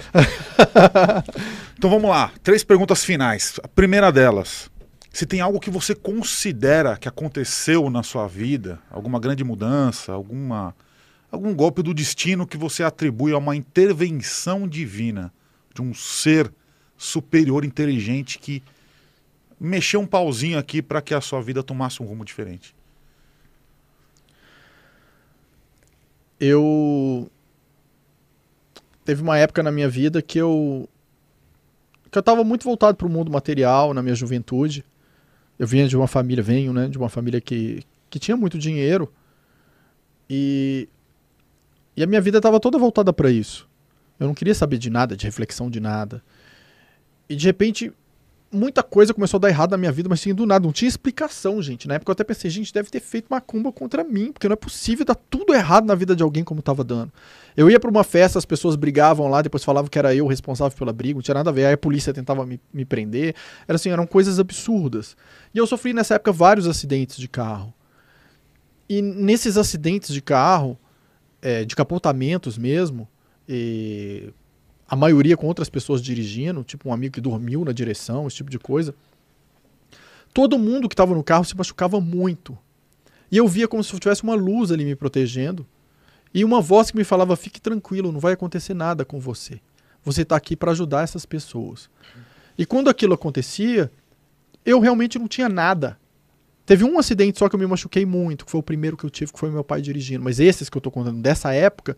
Então 1.78 1.91
vamos 1.91 2.10
lá, 2.10 2.31
três 2.43 2.65
perguntas 2.65 3.05
finais. 3.05 3.59
A 3.62 3.68
primeira 3.68 4.10
delas: 4.10 4.70
se 5.17 5.25
tem 5.25 5.41
algo 5.41 5.59
que 5.59 5.70
você 5.70 5.95
considera 5.95 6.99
que 6.99 7.09
aconteceu 7.09 7.89
na 7.89 8.03
sua 8.03 8.27
vida, 8.28 8.78
alguma 8.91 9.19
grande 9.19 9.43
mudança, 9.43 10.12
alguma 10.12 10.77
algum 11.33 11.55
golpe 11.55 11.83
do 11.83 11.95
destino 11.95 12.47
que 12.47 12.59
você 12.59 12.83
atribui 12.83 13.33
a 13.33 13.39
uma 13.39 13.57
intervenção 13.57 14.69
divina 14.69 15.33
de 15.75 15.81
um 15.81 15.95
ser 15.95 16.53
superior 16.99 17.65
inteligente 17.65 18.39
que 18.39 18.62
mexeu 19.59 20.01
um 20.01 20.07
pauzinho 20.07 20.59
aqui 20.59 20.83
para 20.83 21.01
que 21.01 21.15
a 21.15 21.20
sua 21.23 21.41
vida 21.41 21.62
tomasse 21.62 22.03
um 22.03 22.07
rumo 22.07 22.23
diferente. 22.23 22.77
eu 26.39 27.31
teve 29.03 29.23
uma 29.23 29.39
época 29.39 29.62
na 29.62 29.73
minha 29.73 29.89
vida 29.89 30.20
que 30.20 30.39
eu 30.39 30.86
que 32.11 32.19
eu 32.19 32.20
estava 32.20 32.45
muito 32.45 32.65
voltado 32.65 32.99
para 32.99 33.07
o 33.07 33.11
mundo 33.11 33.31
material 33.31 33.95
na 33.95 34.03
minha 34.03 34.15
juventude. 34.15 34.85
Eu 35.59 35.67
vinha 35.67 35.89
de 35.89 35.97
uma 35.97 36.07
família, 36.07 36.43
venho, 36.43 36.73
né, 36.73 36.89
de 36.89 36.99
uma 36.99 37.09
família 37.09 37.41
que 37.41 37.83
que 38.09 38.18
tinha 38.18 38.36
muito 38.36 38.59
dinheiro 38.59 39.12
e 40.31 40.89
e 41.97 42.02
a 42.02 42.07
minha 42.07 42.20
vida 42.20 42.39
estava 42.39 42.60
toda 42.60 42.78
voltada 42.78 43.12
para 43.12 43.31
isso. 43.31 43.68
Eu 44.20 44.26
não 44.26 44.35
queria 44.35 44.55
saber 44.55 44.78
de 44.78 44.91
nada, 44.91 45.17
de 45.17 45.25
reflexão 45.25 45.70
de 45.70 45.81
nada. 45.81 46.23
E 47.28 47.35
de 47.35 47.47
repente 47.47 47.93
muita 48.51 48.83
coisa 48.83 49.12
começou 49.12 49.39
a 49.39 49.41
dar 49.41 49.49
errado 49.49 49.73
na 49.73 49.76
minha 49.76 49.93
vida, 49.93 50.09
mas 50.09 50.20
assim, 50.20 50.35
do 50.35 50.47
nada, 50.47 50.65
não 50.65 50.73
tinha 50.73 50.89
explicação, 50.89 51.60
gente. 51.60 51.89
Na 51.89 51.94
época 51.94 52.10
eu 52.10 52.12
até 52.12 52.25
pensei, 52.25 52.51
gente, 52.51 52.73
deve 52.73 52.91
ter 52.91 53.01
feito 53.01 53.26
macumba 53.28 53.73
contra 53.73 54.05
mim, 54.05 54.33
porque 54.33 54.49
não 54.49 54.55
é 54.55 54.57
possível 54.57 55.05
dar 55.05 55.15
tudo 55.15 55.55
errado 55.55 55.86
na 55.86 55.94
vida 55.94 56.15
de 56.15 56.23
alguém 56.23 56.44
como 56.44 56.62
tava 56.62 56.85
dando. 56.85 57.12
Eu 57.57 57.70
ia 57.70 57.81
pra 57.81 57.91
uma 57.91 58.05
festa, 58.05 58.39
as 58.39 58.44
pessoas 58.44 58.76
brigavam 58.76 59.28
lá, 59.28 59.41
depois 59.41 59.65
falavam 59.65 59.89
que 59.89 59.99
era 59.99 60.15
eu 60.15 60.26
o 60.26 60.28
responsável 60.28 60.76
pela 60.76 60.93
briga, 60.93 61.15
não 61.15 61.23
tinha 61.23 61.35
nada 61.35 61.49
a 61.49 61.52
ver. 61.52 61.67
Aí 61.67 61.73
a 61.73 61.78
polícia 61.78 62.12
tentava 62.12 62.44
me, 62.44 62.60
me 62.73 62.85
prender. 62.85 63.35
Era 63.67 63.76
assim, 63.76 63.89
eram 63.89 64.07
coisas 64.07 64.39
absurdas. 64.39 65.17
E 65.55 65.59
eu 65.59 65.67
sofri 65.67 65.94
nessa 65.94 66.15
época 66.17 66.33
vários 66.33 66.67
acidentes 66.67 67.17
de 67.17 67.28
carro. 67.28 67.73
E 68.89 69.01
nesses 69.01 69.57
acidentes 69.57 70.12
de 70.12 70.20
carro, 70.20 70.78
é, 71.41 71.65
de 71.65 71.75
capotamentos 71.75 72.59
mesmo, 72.59 73.09
a 74.89 74.94
maioria 74.94 75.36
com 75.36 75.47
outras 75.47 75.68
pessoas 75.68 76.02
dirigindo, 76.02 76.62
tipo 76.62 76.89
um 76.89 76.93
amigo 76.93 77.15
que 77.15 77.20
dormiu 77.20 77.65
na 77.65 77.73
direção, 77.73 78.26
esse 78.26 78.36
tipo 78.36 78.51
de 78.51 78.59
coisa. 78.59 78.94
Todo 80.35 80.59
mundo 80.59 80.89
que 80.89 80.94
estava 80.94 81.15
no 81.15 81.25
carro 81.25 81.44
se 81.44 81.57
machucava 81.57 82.01
muito. 82.01 82.57
E 83.33 83.39
eu 83.39 83.49
via 83.49 83.67
como 83.67 83.83
se 83.83 83.99
tivesse 83.99 84.23
uma 84.23 84.35
luz 84.35 84.70
ali 84.70 84.85
me 84.85 84.94
protegendo. 84.94 85.67
E 86.36 86.44
uma 86.44 86.60
voz 86.60 86.90
que 86.90 86.98
me 86.98 87.02
falava: 87.02 87.34
fique 87.34 87.58
tranquilo, 87.58 88.12
não 88.12 88.20
vai 88.20 88.34
acontecer 88.34 88.74
nada 88.74 89.06
com 89.06 89.18
você. 89.18 89.58
Você 90.05 90.20
está 90.20 90.36
aqui 90.36 90.55
para 90.55 90.70
ajudar 90.70 91.02
essas 91.02 91.24
pessoas. 91.24 91.89
E 92.58 92.66
quando 92.66 92.90
aquilo 92.90 93.15
acontecia, 93.15 93.90
eu 94.62 94.78
realmente 94.78 95.18
não 95.18 95.26
tinha 95.26 95.48
nada. 95.48 95.98
Teve 96.66 96.84
um 96.84 96.98
acidente 96.98 97.39
só 97.39 97.48
que 97.48 97.55
eu 97.55 97.58
me 97.58 97.66
machuquei 97.66 98.05
muito, 98.05 98.44
que 98.44 98.50
foi 98.50 98.60
o 98.60 98.62
primeiro 98.62 98.98
que 98.98 99.05
eu 99.05 99.08
tive, 99.08 99.32
que 99.32 99.39
foi 99.39 99.50
meu 99.50 99.65
pai 99.65 99.81
dirigindo. 99.81 100.23
Mas 100.23 100.39
esses 100.39 100.68
que 100.68 100.76
eu 100.76 100.81
estou 100.81 100.92
contando 100.92 101.23
dessa 101.23 101.55
época, 101.55 101.97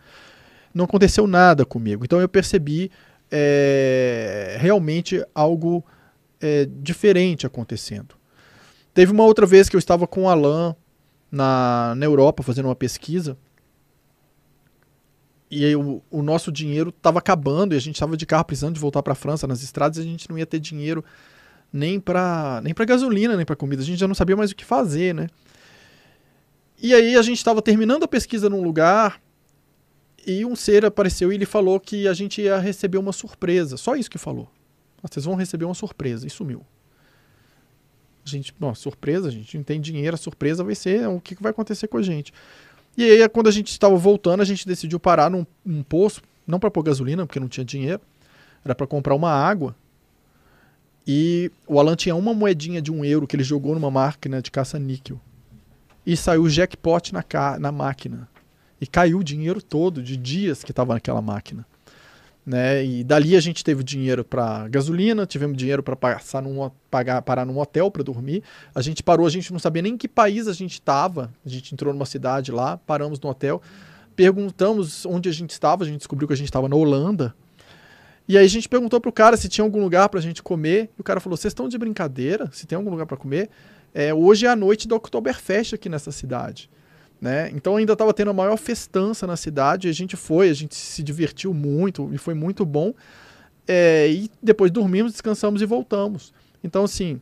não 0.73 0.85
aconteceu 0.85 1.27
nada 1.27 1.65
comigo. 1.65 2.05
Então 2.05 2.21
eu 2.21 2.29
percebi 2.29 2.93
é, 3.33 4.57
realmente 4.61 5.21
algo 5.35 5.85
é, 6.41 6.65
diferente 6.81 7.45
acontecendo. 7.45 8.15
Teve 8.95 9.11
uma 9.11 9.25
outra 9.25 9.47
vez 9.47 9.69
que 9.69 9.75
eu 9.75 9.81
estava 9.81 10.07
com 10.07 10.23
o 10.23 10.29
Alan 10.29 10.77
na, 11.29 11.95
na 11.97 12.07
Europa 12.07 12.45
fazendo 12.45 12.67
uma 12.67 12.77
pesquisa. 12.77 13.37
E 15.51 15.65
aí 15.65 15.75
o, 15.75 16.03
o 16.11 16.23
nosso 16.23 16.53
dinheiro 16.53 16.91
estava 16.91 17.19
acabando 17.19 17.75
e 17.75 17.77
a 17.77 17.81
gente 17.81 17.95
estava 17.95 18.17
de 18.17 18.27
carro 18.27 18.45
precisando 18.45 18.75
de 18.75 18.81
voltar 18.81 19.03
para 19.03 19.13
a 19.13 19.17
França 19.17 19.47
nas 19.47 19.63
estradas 19.63 19.99
a 19.99 20.03
gente 20.03 20.29
não 20.29 20.37
ia 20.37 20.45
ter 20.45 20.59
dinheiro 20.59 21.03
nem 21.73 21.99
para 21.99 22.61
nem 22.63 22.75
para 22.75 22.85
gasolina, 22.85 23.37
nem 23.37 23.47
para 23.47 23.57
comida. 23.57 23.83
A 23.83 23.85
gente 23.85 23.99
já 23.99 24.09
não 24.09 24.15
sabia 24.15 24.37
mais 24.37 24.51
o 24.51 24.57
que 24.57 24.65
fazer, 24.65 25.15
né? 25.15 25.29
E 26.81 26.95
aí 26.95 27.17
a 27.17 27.23
gente 27.23 27.39
estava 27.39 27.61
terminando 27.61 28.05
a 28.05 28.09
pesquisa 28.09 28.49
num 28.49 28.63
lugar 28.63 29.21
e 30.27 30.45
um 30.45 30.55
ser 30.55 30.85
apareceu 30.85 31.33
e 31.33 31.35
ele 31.35 31.47
falou 31.47 31.81
que 31.81 32.07
a 32.07 32.13
gente 32.13 32.43
ia 32.43 32.59
receber 32.59 32.99
uma 32.99 33.13
surpresa. 33.13 33.77
Só 33.77 33.97
isso 33.97 34.11
que 34.11 34.19
falou. 34.19 34.51
Vocês 35.03 35.25
vão 35.25 35.35
receber 35.35 35.65
uma 35.65 35.75
surpresa. 35.75 36.27
E 36.27 36.31
sumiu. 36.31 36.65
A 38.25 38.29
gente, 38.29 38.55
bom, 38.59 38.75
surpresa, 38.75 39.29
a 39.29 39.31
gente 39.31 39.57
não 39.57 39.65
tem 39.65 39.81
dinheiro, 39.81 40.15
a 40.15 40.19
surpresa 40.19 40.63
vai 40.63 40.75
ser 40.75 41.09
o 41.09 41.19
que 41.19 41.35
vai 41.41 41.51
acontecer 41.51 41.89
com 41.89 41.97
a 41.97 42.03
gente. 42.03 42.33
E 42.99 43.05
aí, 43.05 43.29
quando 43.29 43.47
a 43.47 43.53
gente 43.53 43.69
estava 43.69 43.95
voltando, 43.95 44.41
a 44.41 44.45
gente 44.45 44.67
decidiu 44.67 44.99
parar 44.99 45.31
num, 45.31 45.47
num 45.65 45.85
poço, 45.85 46.21
não 46.45 46.59
para 46.59 46.69
pôr 46.69 46.83
gasolina, 46.83 47.25
porque 47.25 47.39
não 47.39 47.47
tinha 47.47 47.65
dinheiro, 47.65 48.01
era 48.65 48.75
para 48.75 48.89
comprar 48.89 49.15
uma 49.15 49.31
água. 49.31 49.77
E 51.07 51.49
o 51.65 51.79
Alan 51.79 51.95
tinha 51.95 52.17
uma 52.17 52.35
moedinha 52.35 52.83
de 52.83 52.91
um 52.91 53.05
euro 53.05 53.25
que 53.25 53.37
ele 53.37 53.45
jogou 53.45 53.73
numa 53.73 53.89
máquina 53.89 54.43
de 54.43 54.51
caça-níquel. 54.51 55.21
E 56.05 56.17
saiu 56.17 56.43
o 56.43 56.51
jackpot 56.51 57.13
na, 57.15 57.25
na 57.61 57.71
máquina. 57.71 58.29
E 58.81 58.87
caiu 58.87 59.21
o 59.21 59.25
dinheiro 59.25 59.63
todo 59.63 60.03
de 60.03 60.17
dias 60.17 60.65
que 60.65 60.73
estava 60.73 60.95
naquela 60.95 61.23
máquina. 61.23 61.65
Né? 62.49 62.83
E 62.83 63.05
dali 63.05 63.37
a 63.37 63.41
gente 63.41 63.63
teve 63.63 63.85
dinheiro 63.85 64.25
para 64.25 64.67
gasolina, 64.69 65.27
tivemos 65.27 65.55
dinheiro 65.55 65.83
para 65.83 65.95
passar 65.95 66.41
num, 66.41 66.71
pagar, 66.91 67.21
parar 67.21 67.45
num 67.45 67.59
hotel 67.59 67.91
para 67.91 68.03
dormir. 68.03 68.43
A 68.75 68.81
gente 68.81 69.03
parou, 69.03 69.27
a 69.27 69.31
gente 69.31 69.53
não 69.53 69.59
sabia 69.59 69.83
nem 69.83 69.93
em 69.93 69.97
que 69.99 70.09
país 70.09 70.49
a 70.49 70.55
gente 70.55 70.73
estava. 70.73 71.31
A 71.45 71.49
gente 71.49 71.75
entrou 71.75 71.93
numa 71.93 72.07
cidade 72.07 72.51
lá, 72.51 72.79
paramos 72.79 73.21
no 73.21 73.29
hotel, 73.29 73.61
perguntamos 74.17 75.05
onde 75.05 75.29
a 75.29 75.33
gente 75.33 75.51
estava, 75.51 75.85
a 75.85 75.87
gente 75.87 75.99
descobriu 75.99 76.27
que 76.27 76.33
a 76.33 76.37
gente 76.39 76.47
estava 76.47 76.71
na 76.71 76.75
Holanda. 76.75 77.35
E 78.27 78.39
aí 78.39 78.47
a 78.47 78.49
gente 78.49 78.67
perguntou 78.67 78.99
pro 78.99 79.13
cara 79.13 79.37
se 79.37 79.47
tinha 79.47 79.63
algum 79.63 79.83
lugar 79.83 80.09
pra 80.09 80.19
gente 80.19 80.43
comer. 80.43 80.89
E 80.97 81.03
o 81.03 81.05
cara 81.05 81.21
falou: 81.21 81.37
"Vocês 81.37 81.51
estão 81.51 81.69
de 81.69 81.77
brincadeira? 81.77 82.49
Se 82.51 82.67
tem 82.67 82.77
algum 82.77 82.89
lugar 82.91 83.05
para 83.05 83.19
comer? 83.19 83.51
É, 83.93 84.15
hoje 84.15 84.47
é 84.47 84.49
a 84.49 84.57
noite 84.57 84.89
do 84.89 84.95
Oktoberfest 84.95 85.75
aqui 85.75 85.91
nessa 85.91 86.11
cidade." 86.11 86.71
Né? 87.21 87.51
Então 87.53 87.77
ainda 87.77 87.95
estava 87.95 88.15
tendo 88.15 88.31
a 88.31 88.35
maior 88.35 88.57
festança 88.57 89.27
na 89.27 89.37
cidade, 89.37 89.89
a 89.89 89.93
gente 89.93 90.17
foi, 90.17 90.51
a 90.51 90.55
gente 90.55 90.77
se 90.77 91.03
divertiu 91.03 91.53
muito 91.53 92.11
e 92.13 92.19
foi 92.19 92.35
muito 92.35 92.65
bom. 92.65 92.95
É, 93.67 94.09
e 94.09 94.31
depois 94.43 94.71
dormimos, 94.71 95.13
descansamos 95.13 95.61
e 95.61 95.67
voltamos. 95.67 96.33
Então, 96.65 96.85
assim, 96.85 97.21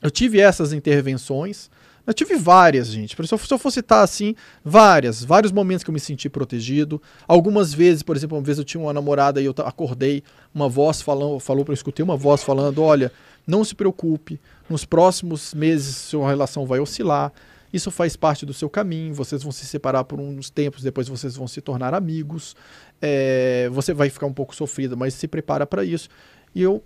eu 0.00 0.10
tive 0.10 0.40
essas 0.40 0.72
intervenções. 0.72 1.70
Eu 2.06 2.14
tive 2.14 2.36
várias, 2.36 2.86
gente. 2.86 3.16
Se 3.16 3.34
eu, 3.34 3.38
se 3.38 3.52
eu 3.52 3.58
for 3.58 3.70
citar 3.70 4.04
assim, 4.04 4.34
várias, 4.64 5.24
vários 5.24 5.50
momentos 5.50 5.82
que 5.82 5.90
eu 5.90 5.92
me 5.92 5.98
senti 5.98 6.30
protegido. 6.30 7.02
Algumas 7.26 7.74
vezes, 7.74 8.02
por 8.02 8.16
exemplo, 8.16 8.38
uma 8.38 8.44
vez 8.44 8.58
eu 8.58 8.64
tinha 8.64 8.80
uma 8.80 8.92
namorada 8.92 9.42
e 9.42 9.44
eu 9.44 9.54
acordei, 9.58 10.22
uma 10.54 10.68
voz 10.68 11.02
falando, 11.02 11.40
falou 11.40 11.64
para 11.64 11.72
eu 11.72 11.74
escutei 11.74 12.04
uma 12.04 12.16
voz 12.16 12.44
falando: 12.44 12.80
olha, 12.80 13.10
não 13.44 13.64
se 13.64 13.74
preocupe, 13.74 14.40
nos 14.70 14.84
próximos 14.84 15.52
meses 15.52 15.96
sua 15.96 16.28
relação 16.28 16.64
vai 16.64 16.78
oscilar. 16.78 17.32
Isso 17.76 17.90
faz 17.90 18.16
parte 18.16 18.46
do 18.46 18.54
seu 18.54 18.70
caminho, 18.70 19.12
vocês 19.12 19.42
vão 19.42 19.52
se 19.52 19.66
separar 19.66 20.04
por 20.04 20.18
uns 20.18 20.48
tempos, 20.48 20.82
depois 20.82 21.08
vocês 21.08 21.36
vão 21.36 21.46
se 21.46 21.60
tornar 21.60 21.92
amigos. 21.92 22.56
É, 23.00 23.68
você 23.70 23.92
vai 23.92 24.08
ficar 24.08 24.26
um 24.26 24.32
pouco 24.32 24.56
sofrido, 24.56 24.96
mas 24.96 25.12
se 25.12 25.28
prepara 25.28 25.66
para 25.66 25.84
isso. 25.84 26.08
E 26.54 26.62
eu 26.62 26.82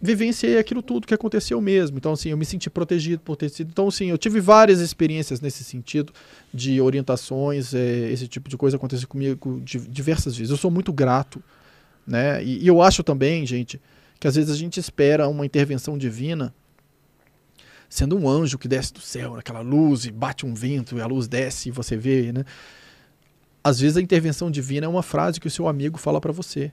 vivenciei 0.00 0.58
aquilo 0.58 0.80
tudo 0.80 1.06
que 1.06 1.14
aconteceu 1.14 1.60
mesmo. 1.60 1.98
Então, 1.98 2.12
assim, 2.12 2.30
eu 2.30 2.36
me 2.36 2.44
senti 2.44 2.70
protegido 2.70 3.20
por 3.20 3.34
ter 3.34 3.48
sido. 3.48 3.70
Então, 3.70 3.88
assim, 3.88 4.06
eu 4.06 4.16
tive 4.16 4.40
várias 4.40 4.78
experiências 4.78 5.40
nesse 5.40 5.64
sentido 5.64 6.12
de 6.54 6.80
orientações, 6.80 7.74
é, 7.74 8.10
esse 8.12 8.28
tipo 8.28 8.48
de 8.48 8.56
coisa 8.56 8.76
aconteceu 8.76 9.08
comigo 9.08 9.60
diversas 9.64 10.36
vezes. 10.36 10.52
Eu 10.52 10.56
sou 10.56 10.70
muito 10.70 10.92
grato, 10.92 11.42
né? 12.06 12.42
E, 12.44 12.62
e 12.62 12.66
eu 12.68 12.80
acho 12.80 13.02
também, 13.02 13.44
gente, 13.44 13.80
que 14.20 14.28
às 14.28 14.36
vezes 14.36 14.50
a 14.52 14.56
gente 14.56 14.78
espera 14.78 15.28
uma 15.28 15.44
intervenção 15.44 15.98
divina 15.98 16.54
sendo 17.92 18.16
um 18.16 18.26
anjo 18.26 18.56
que 18.56 18.66
desce 18.66 18.90
do 18.90 19.02
céu, 19.02 19.36
aquela 19.36 19.60
luz, 19.60 20.06
e 20.06 20.10
bate 20.10 20.46
um 20.46 20.54
vento, 20.54 20.96
e 20.96 21.02
a 21.02 21.06
luz 21.06 21.28
desce 21.28 21.68
e 21.68 21.72
você 21.72 21.94
vê, 21.94 22.32
né? 22.32 22.42
Às 23.62 23.80
vezes 23.80 23.98
a 23.98 24.00
intervenção 24.00 24.50
divina 24.50 24.86
é 24.86 24.88
uma 24.88 25.02
frase 25.02 25.38
que 25.38 25.46
o 25.46 25.50
seu 25.50 25.68
amigo 25.68 25.98
fala 25.98 26.18
para 26.18 26.32
você. 26.32 26.72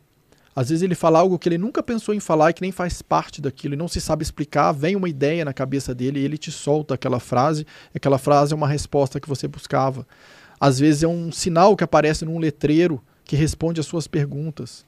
Às 0.56 0.70
vezes 0.70 0.82
ele 0.82 0.96
fala 0.96 1.20
algo 1.20 1.38
que 1.38 1.50
ele 1.50 1.58
nunca 1.58 1.84
pensou 1.84 2.16
em 2.16 2.22
falar 2.22 2.52
e 2.52 2.54
que 2.54 2.62
nem 2.62 2.72
faz 2.72 3.02
parte 3.02 3.42
daquilo 3.42 3.74
e 3.74 3.78
não 3.78 3.90
se 3.90 4.00
sabe 4.00 4.24
explicar, 4.24 4.72
vem 4.72 4.96
uma 4.96 5.10
ideia 5.10 5.44
na 5.44 5.52
cabeça 5.52 5.94
dele 5.94 6.22
e 6.22 6.24
ele 6.24 6.38
te 6.38 6.54
solta 6.54 6.94
aquela 6.94 7.20
frase, 7.20 7.68
aquela 7.94 8.18
frase 8.18 8.54
é 8.54 8.56
uma 8.56 8.68
resposta 8.68 9.20
que 9.20 9.28
você 9.28 9.46
buscava. 9.46 10.08
Às 10.58 10.80
vezes 10.80 11.04
é 11.04 11.08
um 11.08 11.34
sinal 11.34 11.76
que 11.76 11.84
aparece 11.84 12.24
num 12.24 12.40
letreiro 12.40 13.04
que 13.26 13.36
responde 13.36 13.82
às 13.82 13.86
suas 13.86 14.08
perguntas. 14.08 14.86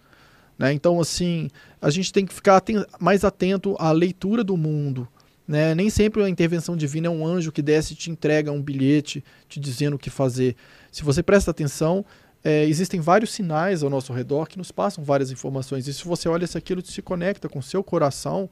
Né? 0.58 0.72
Então, 0.72 0.98
assim, 1.01 1.50
a 1.82 1.90
gente 1.90 2.14
tem 2.14 2.26
que 2.26 2.34
ficar 2.34 2.64
mais 3.01 3.26
atento 3.26 3.76
à 3.77 3.92
leitura 3.92 4.45
do 4.45 4.56
mundo, 4.56 5.06
né? 5.52 5.76
Nem 5.76 5.90
sempre 5.90 6.24
a 6.24 6.30
intervenção 6.30 6.78
divina 6.78 7.08
é 7.08 7.10
um 7.10 7.28
anjo 7.28 7.52
que 7.52 7.62
desce 7.62 7.92
e 7.92 7.96
te 7.98 8.10
entrega 8.10 8.54
um 8.54 8.62
bilhete 8.62 9.22
te 9.50 9.60
dizendo 9.60 9.98
o 9.98 10.00
que 10.00 10.10
fazer. 10.10 10.56
Se 10.90 11.04
você 11.04 11.22
presta 11.22 11.52
atenção, 11.52 12.06
é, 12.42 12.64
existem 12.64 13.02
vários 13.02 13.34
sinais 13.34 13.84
ao 13.84 13.90
nosso 13.90 14.14
redor 14.14 14.48
que 14.48 14.58
nos 14.58 14.72
passam 14.72 15.04
várias 15.04 15.30
informações. 15.30 15.90
E 15.90 15.94
se 15.94 16.06
você 16.06 16.30
olha 16.30 16.48
se 16.48 16.58
aquilo 16.58 16.82
se 16.86 17.02
conecta 17.02 17.50
com 17.50 17.60
o 17.60 17.62
seu 17.62 17.84
coração, 17.84 18.50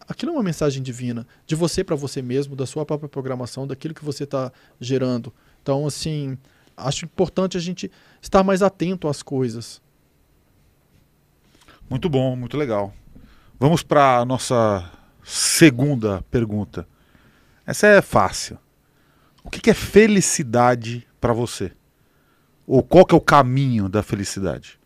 aquilo 0.00 0.32
é 0.32 0.34
uma 0.34 0.42
mensagem 0.42 0.82
divina, 0.82 1.24
de 1.46 1.54
você 1.54 1.84
para 1.84 1.94
você 1.94 2.20
mesmo, 2.20 2.56
da 2.56 2.66
sua 2.66 2.84
própria 2.84 3.08
programação, 3.08 3.64
daquilo 3.64 3.94
que 3.94 4.04
você 4.04 4.24
está 4.24 4.50
gerando. 4.80 5.32
Então, 5.62 5.86
assim, 5.86 6.36
acho 6.76 7.04
importante 7.04 7.56
a 7.56 7.60
gente 7.60 7.88
estar 8.20 8.42
mais 8.42 8.62
atento 8.62 9.06
às 9.06 9.22
coisas. 9.22 9.80
Muito 11.88 12.08
bom, 12.08 12.34
muito 12.34 12.56
legal. 12.56 12.92
Vamos 13.60 13.84
para 13.84 14.18
a 14.18 14.24
nossa 14.24 14.90
Segunda 15.28 16.22
pergunta. 16.30 16.86
Essa 17.66 17.88
é 17.88 18.00
fácil. 18.00 18.56
O 19.42 19.50
que 19.50 19.68
é 19.68 19.74
felicidade 19.74 21.04
para 21.20 21.32
você? 21.32 21.72
Ou 22.64 22.80
qual 22.80 23.04
que 23.04 23.12
é 23.12 23.18
o 23.18 23.20
caminho 23.20 23.88
da 23.88 24.04
felicidade? 24.04 24.78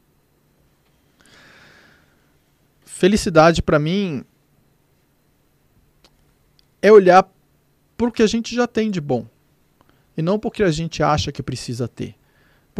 Felicidade 2.87 3.61
para 3.61 3.79
mim 3.79 4.25
é 6.81 6.91
olhar 6.91 7.31
para 7.95 8.11
que 8.11 8.23
a 8.23 8.27
gente 8.27 8.55
já 8.55 8.67
tem 8.67 8.91
de 8.91 9.01
bom 9.01 9.29
e 10.17 10.23
não 10.23 10.39
porque 10.39 10.63
a 10.63 10.71
gente 10.71 11.03
acha 11.03 11.31
que 11.31 11.43
precisa 11.43 11.87
ter. 11.87 12.15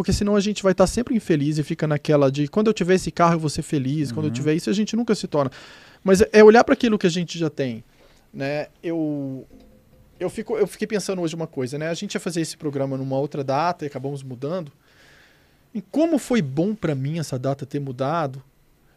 Porque 0.01 0.11
senão 0.11 0.35
a 0.35 0.39
gente 0.39 0.63
vai 0.63 0.71
estar 0.71 0.87
sempre 0.87 1.15
infeliz 1.15 1.59
e 1.59 1.63
fica 1.63 1.85
naquela 1.85 2.31
de 2.31 2.47
quando 2.47 2.65
eu 2.65 2.73
tiver 2.73 2.95
esse 2.95 3.11
carro 3.11 3.35
eu 3.35 3.39
vou 3.39 3.51
ser 3.51 3.61
feliz, 3.61 4.09
uhum. 4.09 4.15
quando 4.15 4.25
eu 4.25 4.29
uhum. 4.29 4.33
tiver 4.33 4.55
isso 4.55 4.67
a 4.67 4.73
gente 4.73 4.95
nunca 4.95 5.13
se 5.13 5.27
torna. 5.27 5.51
Mas 6.03 6.23
é 6.33 6.43
olhar 6.43 6.63
para 6.63 6.73
aquilo 6.73 6.97
que 6.97 7.05
a 7.05 7.09
gente 7.09 7.37
já 7.37 7.51
tem. 7.51 7.83
Né? 8.33 8.65
Eu, 8.81 9.47
eu, 10.19 10.27
fico, 10.27 10.57
eu 10.57 10.65
fiquei 10.65 10.87
pensando 10.87 11.21
hoje 11.21 11.35
uma 11.35 11.45
coisa, 11.45 11.77
né? 11.77 11.87
A 11.87 11.93
gente 11.93 12.15
ia 12.15 12.19
fazer 12.19 12.41
esse 12.41 12.57
programa 12.57 12.97
numa 12.97 13.15
outra 13.15 13.43
data 13.43 13.85
e 13.85 13.87
acabamos 13.87 14.23
mudando. 14.23 14.71
E 15.71 15.83
como 15.83 16.17
foi 16.17 16.41
bom 16.41 16.73
para 16.73 16.95
mim 16.95 17.19
essa 17.19 17.37
data 17.37 17.63
ter 17.63 17.79
mudado. 17.79 18.43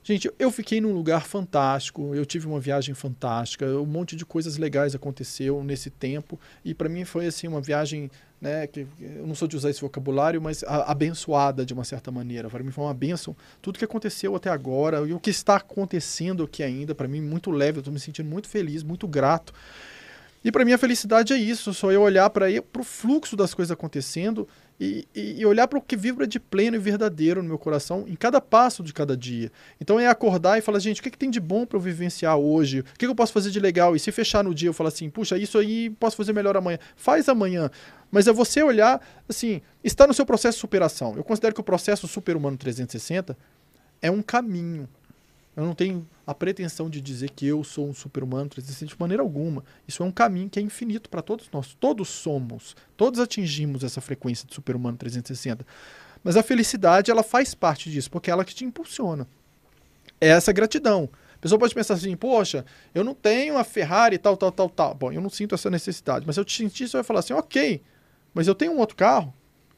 Gente, 0.07 0.31
eu 0.39 0.51
fiquei 0.51 0.83
num 0.83 0.93
lugar 0.93 1.25
fantástico, 1.27 2.15
eu 2.15 2.27
tive 2.27 2.47
uma 2.47 2.61
viagem 2.61 2.95
fantástica, 2.95 3.65
um 3.65 3.87
monte 3.87 4.15
de 4.15 4.27
coisas 4.27 4.59
legais 4.59 4.95
aconteceu 4.95 5.65
nesse 5.65 5.89
tempo 5.89 6.39
e 6.63 6.75
para 6.75 6.91
mim 6.91 7.07
foi 7.07 7.25
assim 7.25 7.49
uma 7.49 7.63
viagem 7.63 8.11
né, 8.39 8.67
que 8.67 8.87
eu 9.01 9.27
não 9.27 9.35
sou 9.35 9.49
de 9.49 9.57
usar 9.57 9.71
esse 9.71 9.81
vocabulário, 9.81 10.43
mas 10.43 10.63
a, 10.65 10.91
abençoada 10.93 11.65
de 11.65 11.73
uma 11.73 11.85
certa 11.85 12.11
maneira. 12.11 12.51
Para 12.51 12.63
mim 12.63 12.71
foi 12.71 12.85
uma 12.85 12.93
benção 12.93 13.35
tudo 13.63 13.79
que 13.79 13.85
aconteceu 13.87 14.37
até 14.37 14.51
agora 14.51 15.09
e 15.09 15.15
o 15.15 15.19
que 15.19 15.31
está 15.31 15.57
acontecendo 15.57 16.43
aqui 16.43 16.63
ainda, 16.63 16.95
para 16.95 17.09
mim 17.09 17.23
muito 17.23 17.51
leve, 17.51 17.79
eu 17.79 17.81
estou 17.81 17.95
me 17.95 17.99
sentindo 17.99 18.29
muito 18.29 18.47
feliz, 18.47 18.83
muito 18.83 19.09
grato. 19.09 19.55
E 20.45 20.53
para 20.53 20.67
mim 20.67 20.75
a 20.75 20.79
felicidade 20.79 21.33
é 21.33 21.39
isso, 21.39 21.73
só 21.73 21.91
eu 21.91 22.03
olhar 22.03 22.29
para 22.29 22.47
o 22.79 22.85
fluxo 22.85 23.35
das 23.35 23.55
coisas 23.55 23.73
acontecendo 23.73 24.47
e, 24.79 25.07
e, 25.15 25.47
olhar 25.47 25.69
para 25.69 25.79
o 25.79 25.83
que 25.83 25.97
vibra 25.97 26.27
de 26.27 26.41
pleno 26.41 26.77
e 26.77 26.81
verdadeiro 26.81 27.43
no 27.43 27.49
meu 27.49 27.59
coração 27.59 28.05
em 28.09 28.17
cada 28.17 28.41
passo 28.41 28.83
de 28.83 28.93
cada 28.93 29.17
dia. 29.17 29.51
Então 29.81 30.01
é 30.01 30.09
acordar 30.09 30.59
e 30.59 30.61
falar, 30.61 30.81
gente, 30.81 31.01
o 31.01 31.03
que, 31.03 31.11
que 31.11 31.19
tem 31.19 31.31
de 31.31 31.39
bom 31.39 31.65
para 31.65 31.77
eu 31.77 31.81
vivenciar 31.81 32.37
hoje? 32.37 32.81
O 32.81 32.85
que, 32.85 32.99
que 32.99 33.07
eu 33.07 33.15
posso 33.15 33.33
fazer 33.33 33.51
de 33.51 33.61
legal? 33.61 33.95
E 33.95 34.01
se 34.01 34.11
fechar 34.11 34.43
no 34.43 34.55
dia 34.55 34.69
eu 34.69 34.73
falar 34.73 34.89
assim, 34.89 35.09
puxa, 35.09 35.39
isso 35.39 35.59
aí 35.59 35.91
posso 35.91 36.17
fazer 36.17 36.33
melhor 36.33 36.57
amanhã. 36.57 36.79
Faz 36.97 37.29
amanhã. 37.29 37.71
Mas 38.11 38.27
é 38.27 38.33
você 38.33 38.63
olhar, 38.63 39.01
assim, 39.29 39.63
está 39.83 40.07
no 40.07 40.15
seu 40.15 40.27
processo 40.27 40.57
de 40.57 40.61
superação. 40.61 41.17
Eu 41.17 41.25
considero 41.25 41.55
que 41.55 41.61
o 41.61 41.65
processo 41.65 42.09
Super-Humano 42.09 42.57
360 42.57 43.37
é 44.03 44.11
um 44.11 44.23
caminho. 44.23 44.89
Eu 45.57 45.65
não 45.65 45.75
tenho 45.75 46.07
a 46.27 46.35
pretensão 46.35 46.91
de 46.91 47.01
dizer 47.01 47.31
que 47.31 47.47
eu 47.47 47.63
sou 47.63 47.89
um 47.89 47.95
super-humano 47.95 48.51
de 48.51 48.97
maneira 48.99 49.23
alguma. 49.23 49.65
Isso 49.87 50.03
é 50.03 50.07
um 50.07 50.11
caminho 50.11 50.51
que 50.51 50.59
é 50.59 50.63
infinito 50.63 51.09
para 51.09 51.23
todos 51.23 51.49
nós. 51.53 51.77
Todos 51.79 52.09
somos, 52.09 52.75
todos 52.97 53.21
atingimos 53.21 53.85
essa 53.85 54.01
frequência 54.01 54.47
de 54.49 54.55
super-humano 54.55 54.97
360. 54.97 55.65
Mas 56.25 56.37
a 56.37 56.43
felicidade, 56.43 57.11
ela 57.11 57.23
faz 57.23 57.55
parte 57.55 57.91
disso, 57.91 58.11
porque 58.11 58.31
é 58.31 58.33
ela 58.33 58.45
que 58.45 58.55
te 58.55 58.65
impulsiona. 58.65 59.29
É 60.21 60.29
essa 60.29 60.53
gratidão. 60.53 61.09
A 61.35 61.39
pessoa 61.39 61.59
pode 61.59 61.75
pensar 61.75 61.95
assim, 61.95 62.17
poxa, 62.17 62.65
eu 62.95 63.05
não 63.05 63.15
tenho 63.15 63.59
a 63.59 63.63
Ferrari 63.63 64.17
tal, 64.17 64.37
tal, 64.37 64.51
tal, 64.51 64.71
tal. 64.71 64.95
Bom, 64.95 65.13
eu 65.13 65.21
não 65.21 65.29
sinto 65.29 65.55
essa 65.55 65.71
necessidade. 65.71 66.27
Mas 66.27 66.35
se 66.37 66.41
eu 66.41 66.45
te 66.45 66.57
sentir, 66.57 66.89
você 66.89 66.97
vai 66.97 67.05
falar 67.05 67.21
assim, 67.21 67.35
ok, 67.35 67.83
mas 68.33 68.49
eu 68.49 68.55
tenho 68.55 68.73
um 68.73 68.79
outro 68.79 68.97
carro. 68.97 69.33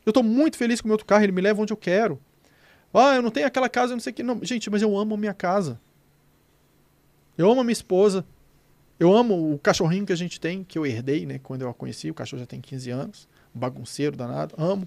Eu 0.06 0.10
estou 0.10 0.22
muito 0.22 0.56
feliz 0.56 0.80
com 0.80 0.86
o 0.86 0.88
meu 0.88 0.94
outro 0.94 1.06
carro, 1.06 1.24
ele 1.24 1.32
me 1.32 1.40
leva 1.42 1.60
onde 1.60 1.72
eu 1.72 1.76
quero. 1.76 2.20
Ah, 2.98 3.16
eu 3.16 3.22
não 3.22 3.30
tenho 3.30 3.46
aquela 3.46 3.68
casa, 3.68 3.92
eu 3.92 3.96
não 3.96 4.00
sei 4.00 4.12
o 4.12 4.14
que. 4.14 4.22
Não, 4.22 4.40
gente, 4.42 4.70
mas 4.70 4.82
eu 4.82 4.96
amo 4.96 5.16
minha 5.16 5.34
casa. 5.34 5.78
Eu 7.36 7.50
amo 7.50 7.60
a 7.60 7.64
minha 7.64 7.72
esposa. 7.72 8.24
Eu 8.98 9.14
amo 9.14 9.52
o 9.54 9.58
cachorrinho 9.58 10.06
que 10.06 10.12
a 10.12 10.16
gente 10.16 10.40
tem, 10.40 10.64
que 10.64 10.78
eu 10.78 10.86
herdei, 10.86 11.26
né? 11.26 11.38
Quando 11.42 11.62
eu 11.62 11.68
a 11.68 11.74
conheci, 11.74 12.10
o 12.10 12.14
cachorro 12.14 12.40
já 12.40 12.46
tem 12.46 12.60
15 12.60 12.90
anos, 12.90 13.28
bagunceiro 13.54 14.16
danado, 14.16 14.54
amo. 14.56 14.86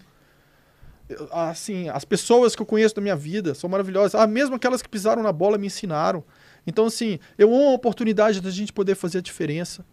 Eu- 1.08 1.28
Assim, 1.32 1.90
as 1.90 2.06
pessoas 2.06 2.56
que 2.56 2.62
eu 2.62 2.66
conheço 2.66 2.96
da 2.96 3.02
minha 3.02 3.16
vida 3.16 3.54
são 3.54 3.70
maravilhosas. 3.70 4.16
Ah, 4.16 4.26
mesmo 4.26 4.56
aquelas 4.56 4.82
que 4.82 4.90
pisaram 4.90 5.22
na 5.22 5.32
bola 5.32 5.58
me 5.58 5.68
ensinaram. 5.68 6.24
Então, 6.66 6.86
assim, 6.86 7.20
eu 7.38 7.54
amo 7.54 7.70
a 7.70 7.74
oportunidade 7.74 8.42
da 8.42 8.50
gente 8.50 8.74
poder 8.74 8.96
fazer 8.96 9.20
a 9.20 9.22
diferença. 9.22 9.86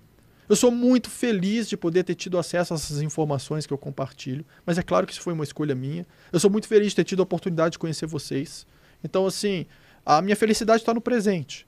Eu 0.49 0.55
sou 0.57 0.71
muito 0.71 1.11
feliz 1.11 1.69
de 1.69 1.77
poder 1.77 2.05
ter 2.05 2.15
tido 2.15 2.39
acesso 2.39 2.73
a 2.73 2.77
essas 2.77 3.03
informações 3.03 3.67
que 3.67 3.73
eu 3.73 3.79
compartilho, 3.79 4.45
mas 4.65 4.79
é 4.79 4.83
claro 4.83 5.07
que 5.07 5.13
isso 5.13 5.23
foi 5.23 5.33
uma 5.33 5.45
escolha 5.45 5.75
minha. 5.75 6.07
Eu 6.33 6.39
sou 6.39 6.51
muito 6.51 6.69
feliz 6.69 6.91
de 6.91 6.97
ter 6.97 7.05
tido 7.05 7.21
a 7.21 7.25
oportunidade 7.25 7.73
de 7.73 7.79
conhecer 7.79 8.07
vocês. 8.07 8.67
Então, 9.03 9.27
assim, 9.27 9.67
a 10.05 10.23
minha 10.23 10.37
felicidade 10.37 10.83
está 10.83 10.95
no 10.95 11.01
presente. 11.01 11.67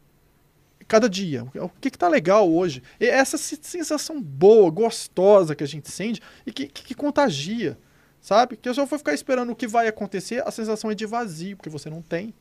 Cada 0.86 1.08
dia. 1.08 1.44
O 1.56 1.68
que 1.68 1.88
está 1.88 2.08
legal 2.08 2.50
hoje? 2.50 2.82
E 2.98 3.06
essa 3.06 3.36
se- 3.36 3.58
sensação 3.60 4.22
boa, 4.22 4.70
gostosa 4.70 5.54
que 5.54 5.64
a 5.64 5.66
gente 5.66 5.90
sente 5.90 6.20
e 6.46 6.52
que, 6.52 6.66
que, 6.68 6.82
que 6.84 6.94
contagia, 6.94 7.76
sabe? 8.20 8.56
Que 8.56 8.68
eu 8.68 8.74
só 8.74 8.86
for 8.86 8.96
ficar 8.96 9.12
esperando 9.12 9.50
o 9.52 9.56
que 9.56 9.66
vai 9.66 9.86
acontecer, 9.88 10.42
a 10.46 10.50
sensação 10.50 10.90
é 10.90 10.94
de 10.94 11.04
vazio, 11.04 11.56
porque 11.56 11.68
você 11.68 11.90
não 11.90 12.00
tem. 12.00 12.32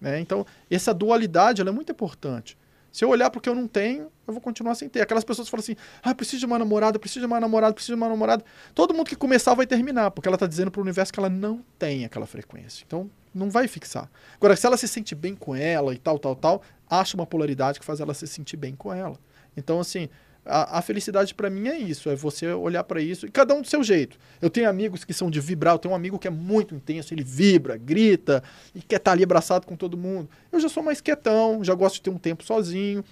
né? 0.00 0.20
Então, 0.20 0.44
essa 0.70 0.92
dualidade 0.92 1.62
é 1.62 1.70
muito 1.70 1.90
importante. 1.92 2.58
Se 2.98 3.04
eu 3.04 3.10
olhar 3.10 3.30
para 3.30 3.38
o 3.38 3.40
que 3.40 3.48
eu 3.48 3.54
não 3.54 3.68
tenho, 3.68 4.10
eu 4.26 4.34
vou 4.34 4.40
continuar 4.40 4.74
sem 4.74 4.88
ter. 4.88 5.00
Aquelas 5.00 5.22
pessoas 5.22 5.46
que 5.46 5.52
falam 5.52 5.60
assim: 5.62 5.76
ah, 6.02 6.12
preciso 6.12 6.40
de 6.40 6.46
uma 6.46 6.58
namorada, 6.58 6.98
preciso 6.98 7.20
de 7.20 7.26
uma 7.26 7.38
namorada, 7.38 7.72
preciso 7.72 7.94
de 7.94 8.02
uma 8.02 8.08
namorada. 8.08 8.44
Todo 8.74 8.92
mundo 8.92 9.06
que 9.06 9.14
começar 9.14 9.54
vai 9.54 9.68
terminar, 9.68 10.10
porque 10.10 10.26
ela 10.26 10.34
está 10.34 10.48
dizendo 10.48 10.68
para 10.68 10.80
o 10.80 10.82
universo 10.82 11.12
que 11.12 11.20
ela 11.20 11.30
não 11.30 11.64
tem 11.78 12.04
aquela 12.04 12.26
frequência. 12.26 12.82
Então, 12.84 13.08
não 13.32 13.50
vai 13.50 13.68
fixar. 13.68 14.10
Agora, 14.34 14.56
se 14.56 14.66
ela 14.66 14.76
se 14.76 14.88
sente 14.88 15.14
bem 15.14 15.36
com 15.36 15.54
ela 15.54 15.94
e 15.94 15.96
tal, 15.96 16.18
tal, 16.18 16.34
tal, 16.34 16.60
acha 16.90 17.16
uma 17.16 17.24
polaridade 17.24 17.78
que 17.78 17.86
faz 17.86 18.00
ela 18.00 18.12
se 18.12 18.26
sentir 18.26 18.56
bem 18.56 18.74
com 18.74 18.92
ela. 18.92 19.16
Então, 19.56 19.78
assim, 19.78 20.08
a, 20.48 20.78
a 20.78 20.82
felicidade 20.82 21.34
para 21.34 21.50
mim 21.50 21.68
é 21.68 21.78
isso, 21.78 22.08
é 22.08 22.16
você 22.16 22.52
olhar 22.52 22.82
para 22.82 23.00
isso 23.00 23.26
e 23.26 23.30
cada 23.30 23.54
um 23.54 23.60
do 23.60 23.68
seu 23.68 23.82
jeito. 23.82 24.18
Eu 24.40 24.48
tenho 24.48 24.68
amigos 24.68 25.04
que 25.04 25.12
são 25.12 25.30
de 25.30 25.40
vibrar, 25.40 25.74
eu 25.74 25.78
tenho 25.78 25.92
um 25.92 25.96
amigo 25.96 26.18
que 26.18 26.26
é 26.26 26.30
muito 26.30 26.74
intenso, 26.74 27.12
ele 27.12 27.22
vibra, 27.22 27.76
grita 27.76 28.42
e 28.74 28.80
quer 28.80 28.96
estar 28.96 29.12
ali 29.12 29.22
abraçado 29.22 29.66
com 29.66 29.76
todo 29.76 29.96
mundo. 29.96 30.28
Eu 30.50 30.58
já 30.58 30.68
sou 30.68 30.82
mais 30.82 31.00
quietão, 31.00 31.62
já 31.62 31.74
gosto 31.74 31.96
de 31.96 32.02
ter 32.02 32.10
um 32.10 32.18
tempo 32.18 32.42
sozinho. 32.42 33.04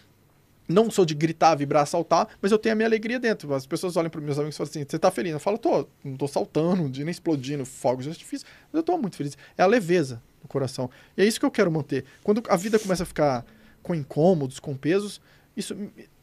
Não 0.69 0.91
sou 0.91 1.05
de 1.05 1.15
gritar, 1.15 1.55
vibrar, 1.55 1.87
saltar, 1.87 2.29
mas 2.43 2.51
eu 2.51 2.59
tenho 2.59 2.73
a 2.73 2.77
minha 2.77 2.89
alegria 2.89 3.21
dentro. 3.21 3.55
As 3.55 3.67
pessoas 3.67 3.97
olham 3.97 4.11
para 4.11 4.21
meus 4.21 4.37
amigos 4.37 4.57
e 4.57 4.59
falam 4.59 4.71
assim: 4.71 4.85
Você 4.89 4.99
tá 4.99 5.13
feliz? 5.13 5.33
Eu 5.33 5.39
falo: 5.39 5.59
Tô, 5.59 5.87
não 6.03 6.17
tô 6.17 6.27
saltando, 6.27 6.89
nem 6.89 7.09
explodindo, 7.09 7.65
fogos 7.65 8.05
de 8.05 8.11
artifício, 8.11 8.45
mas 8.73 8.81
eu 8.81 8.83
tô 8.83 8.99
muito 8.99 9.17
feliz. 9.17 9.39
É 9.57 9.63
a 9.63 9.67
leveza 9.67 10.21
no 10.43 10.49
coração. 10.49 10.91
E 11.17 11.23
é 11.23 11.25
isso 11.25 11.39
que 11.39 11.47
eu 11.47 11.53
quero 11.53 11.71
manter. 11.71 12.05
Quando 12.25 12.43
a 12.49 12.57
vida 12.57 12.81
começa 12.81 13.05
a 13.05 13.07
ficar 13.07 13.45
com 13.81 13.95
incômodos, 13.95 14.59
com 14.59 14.77
pesos, 14.77 15.21
isso, 15.57 15.75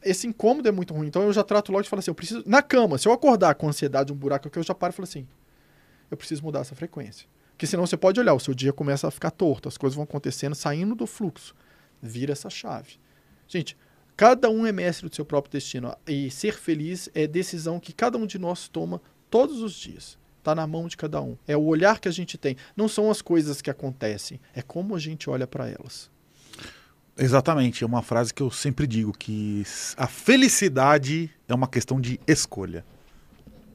esse 0.02 0.26
incômodo 0.26 0.68
é 0.68 0.72
muito 0.72 0.94
ruim. 0.94 1.08
Então 1.08 1.22
eu 1.22 1.32
já 1.32 1.42
trato 1.42 1.72
logo 1.72 1.84
e 1.84 1.88
falo 1.88 1.98
assim: 1.98 2.10
Eu 2.10 2.14
preciso. 2.14 2.42
Na 2.46 2.62
cama, 2.62 2.96
se 2.96 3.08
eu 3.08 3.12
acordar 3.12 3.54
com 3.56 3.68
ansiedade, 3.68 4.12
um 4.12 4.16
buraco 4.16 4.46
aqui, 4.46 4.58
eu 4.58 4.62
já 4.62 4.74
paro 4.74 4.92
e 4.92 4.96
falo 4.96 5.04
assim: 5.04 5.26
Eu 6.10 6.16
preciso 6.16 6.42
mudar 6.42 6.60
essa 6.60 6.74
frequência. 6.74 7.26
Porque 7.52 7.66
senão 7.66 7.86
você 7.86 7.96
pode 7.96 8.18
olhar, 8.18 8.34
o 8.34 8.40
seu 8.40 8.54
dia 8.54 8.72
começa 8.72 9.06
a 9.06 9.10
ficar 9.10 9.30
torto, 9.30 9.68
as 9.68 9.76
coisas 9.76 9.94
vão 9.94 10.04
acontecendo, 10.04 10.54
saindo 10.54 10.94
do 10.94 11.06
fluxo. 11.06 11.54
Vira 12.00 12.32
essa 12.32 12.50
chave. 12.50 12.98
Gente, 13.46 13.76
cada 14.16 14.50
um 14.50 14.66
é 14.66 14.72
mestre 14.72 15.08
do 15.08 15.14
seu 15.14 15.24
próprio 15.24 15.52
destino. 15.52 15.94
E 16.06 16.30
ser 16.30 16.54
feliz 16.54 17.08
é 17.14 17.26
decisão 17.26 17.80
que 17.80 17.92
cada 17.92 18.18
um 18.18 18.26
de 18.26 18.38
nós 18.38 18.68
toma 18.68 19.00
todos 19.30 19.62
os 19.62 19.72
dias. 19.72 20.18
Está 20.38 20.54
na 20.54 20.66
mão 20.66 20.86
de 20.86 20.96
cada 20.96 21.22
um. 21.22 21.38
É 21.46 21.56
o 21.56 21.64
olhar 21.64 22.00
que 22.00 22.08
a 22.08 22.12
gente 22.12 22.36
tem. 22.36 22.56
Não 22.76 22.88
são 22.88 23.10
as 23.10 23.22
coisas 23.22 23.62
que 23.62 23.70
acontecem, 23.70 24.40
é 24.52 24.60
como 24.60 24.94
a 24.94 24.98
gente 24.98 25.30
olha 25.30 25.46
para 25.46 25.68
elas. 25.68 26.10
Exatamente, 27.16 27.84
é 27.84 27.86
uma 27.86 28.02
frase 28.02 28.34
que 28.34 28.42
eu 28.42 28.50
sempre 28.50 28.86
digo, 28.86 29.12
que 29.12 29.62
a 29.96 30.06
felicidade 30.06 31.30
é 31.48 31.54
uma 31.54 31.68
questão 31.68 32.00
de 32.00 32.18
escolha. 32.26 32.84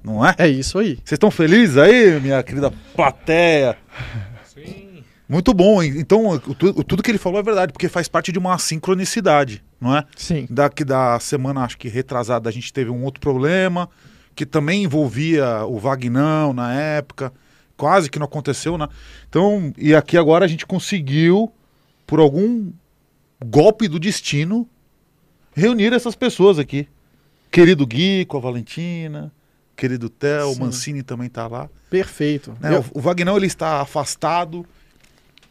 Não 0.04 0.26
é? 0.26 0.36
É 0.38 0.48
isso 0.48 0.78
aí. 0.78 0.96
Vocês 0.96 1.14
estão 1.14 1.32
felizes 1.32 1.78
aí, 1.78 2.20
minha 2.20 2.42
querida 2.44 2.72
plateia? 2.96 3.78
Sim. 4.46 5.04
Muito 5.28 5.54
bom. 5.54 5.84
Então, 5.84 6.40
tudo 6.40 7.04
que 7.04 7.12
ele 7.12 7.18
falou 7.18 7.40
é 7.40 7.44
verdade, 7.44 7.72
porque 7.72 7.88
faz 7.88 8.08
parte 8.08 8.32
de 8.32 8.40
uma 8.40 8.58
sincronicidade, 8.58 9.64
não 9.80 9.96
é? 9.96 10.04
Sim. 10.16 10.48
Daqui 10.50 10.84
da 10.84 11.20
semana, 11.20 11.62
acho 11.62 11.78
que 11.78 11.88
retrasada, 11.88 12.50
a 12.50 12.52
gente 12.52 12.74
teve 12.74 12.90
um 12.90 13.04
outro 13.04 13.22
problema, 13.22 13.90
que 14.36 14.46
também 14.46 14.84
envolvia 14.84 15.66
o 15.66 15.78
Vagnão 15.78 16.52
na 16.52 16.74
época, 16.74 17.32
quase 17.78 18.10
que 18.10 18.18
não 18.18 18.26
aconteceu, 18.26 18.78
né? 18.78 18.88
Então, 19.30 19.74
e 19.78 19.94
aqui 19.94 20.18
agora 20.18 20.46
a 20.46 20.48
gente 20.48 20.66
conseguiu, 20.66 21.52
por 22.08 22.20
algum 22.20 22.72
golpe 23.46 23.88
do 23.88 24.00
destino, 24.00 24.68
reunir 25.56 25.94
essas 25.94 26.16
pessoas 26.16 26.60
aqui. 26.60 26.88
Querido 27.52 27.86
Gui 27.88 28.26
com 28.26 28.38
a 28.38 28.40
Valentina, 28.40 29.32
querido 29.76 30.10
Theo, 30.10 30.50
o 30.50 30.54
Sim. 30.54 30.60
Mancini 30.62 31.04
também 31.04 31.30
tá 31.30 31.48
lá. 31.48 31.70
Perfeito. 31.90 32.56
né? 32.60 32.76
Eu- 32.76 32.86
O, 32.94 33.00
Vagnão 33.02 33.38
ele 33.38 33.48
está 33.48 33.82
afastado, 33.82 34.66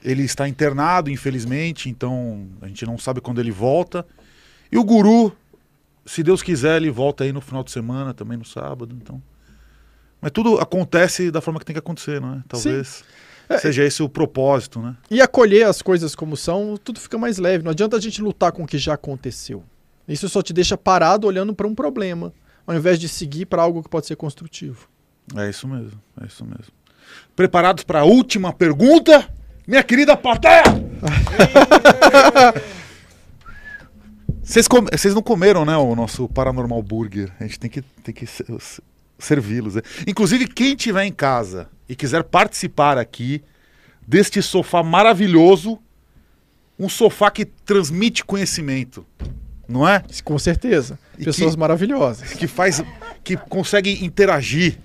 ele 0.04 0.22
está 0.22 0.48
internado, 0.48 1.10
infelizmente, 1.10 1.88
então 1.88 2.46
a 2.62 2.68
gente 2.68 2.84
não 2.86 2.96
sabe 2.98 3.20
quando 3.20 3.40
ele 3.40 3.50
volta. 3.50 4.06
E 4.70 4.78
o 4.78 4.84
Guru, 4.84 5.32
se 6.06 6.22
Deus 6.22 6.42
quiser, 6.42 6.76
ele 6.76 6.90
volta 6.90 7.24
aí 7.24 7.32
no 7.32 7.40
final 7.40 7.64
de 7.64 7.70
semana, 7.70 8.14
também 8.14 8.38
no 8.38 8.44
sábado, 8.44 8.96
então. 9.00 9.20
Mas 10.20 10.30
tudo 10.30 10.58
acontece 10.58 11.30
da 11.30 11.40
forma 11.40 11.58
que 11.58 11.66
tem 11.66 11.74
que 11.74 11.78
acontecer, 11.80 12.20
não 12.20 12.34
é? 12.34 12.42
Talvez 12.48 13.02
seja 13.60 13.84
esse 13.84 14.02
o 14.02 14.08
propósito, 14.08 14.80
né? 14.80 14.96
E 15.10 15.20
acolher 15.20 15.66
as 15.66 15.80
coisas 15.80 16.14
como 16.14 16.36
são, 16.36 16.76
tudo 16.76 17.00
fica 17.00 17.16
mais 17.16 17.38
leve. 17.38 17.64
Não 17.64 17.70
adianta 17.70 17.96
a 17.96 18.00
gente 18.00 18.20
lutar 18.20 18.52
com 18.52 18.64
o 18.64 18.66
que 18.66 18.78
já 18.78 18.94
aconteceu. 18.94 19.62
Isso 20.06 20.28
só 20.28 20.42
te 20.42 20.52
deixa 20.52 20.76
parado 20.76 21.26
olhando 21.26 21.54
para 21.54 21.66
um 21.66 21.74
problema, 21.74 22.32
ao 22.66 22.74
invés 22.74 22.98
de 22.98 23.08
seguir 23.08 23.46
para 23.46 23.62
algo 23.62 23.82
que 23.82 23.88
pode 23.88 24.06
ser 24.06 24.16
construtivo. 24.16 24.88
É 25.36 25.48
isso 25.48 25.68
mesmo, 25.68 26.00
é 26.20 26.26
isso 26.26 26.44
mesmo. 26.44 26.72
Preparados 27.36 27.84
para 27.84 28.00
a 28.00 28.04
última 28.04 28.52
pergunta? 28.52 29.28
Minha 29.66 29.82
querida 29.82 30.16
plateia! 30.16 30.64
Vocês 34.48 34.66
vocês 34.66 35.14
não 35.14 35.20
comeram, 35.20 35.66
né, 35.66 35.76
o 35.76 35.94
nosso 35.94 36.26
Paranormal 36.26 36.82
Burger. 36.82 37.30
A 37.38 37.42
gente 37.42 37.60
tem 37.60 37.68
que, 37.68 37.82
tem 37.82 38.14
que 38.14 38.24
servi-los. 39.18 39.74
né? 39.76 39.82
Inclusive, 40.06 40.46
quem 40.46 40.72
estiver 40.74 41.04
em 41.04 41.12
casa 41.12 41.68
e 41.88 41.94
quiser 41.96 42.22
participar 42.24 42.96
aqui 42.98 43.42
deste 44.06 44.40
sofá 44.42 44.82
maravilhoso, 44.82 45.78
um 46.78 46.88
sofá 46.88 47.30
que 47.30 47.44
transmite 47.44 48.24
conhecimento, 48.24 49.04
não 49.68 49.86
é? 49.86 50.02
Com 50.24 50.38
certeza. 50.38 50.98
E 51.18 51.24
Pessoas 51.24 51.54
que- 51.54 51.60
maravilhosas. 51.60 52.32
que 52.34 52.46
faz 52.46 52.82
que 53.24 53.36
consegue 53.36 54.04
interagir, 54.04 54.78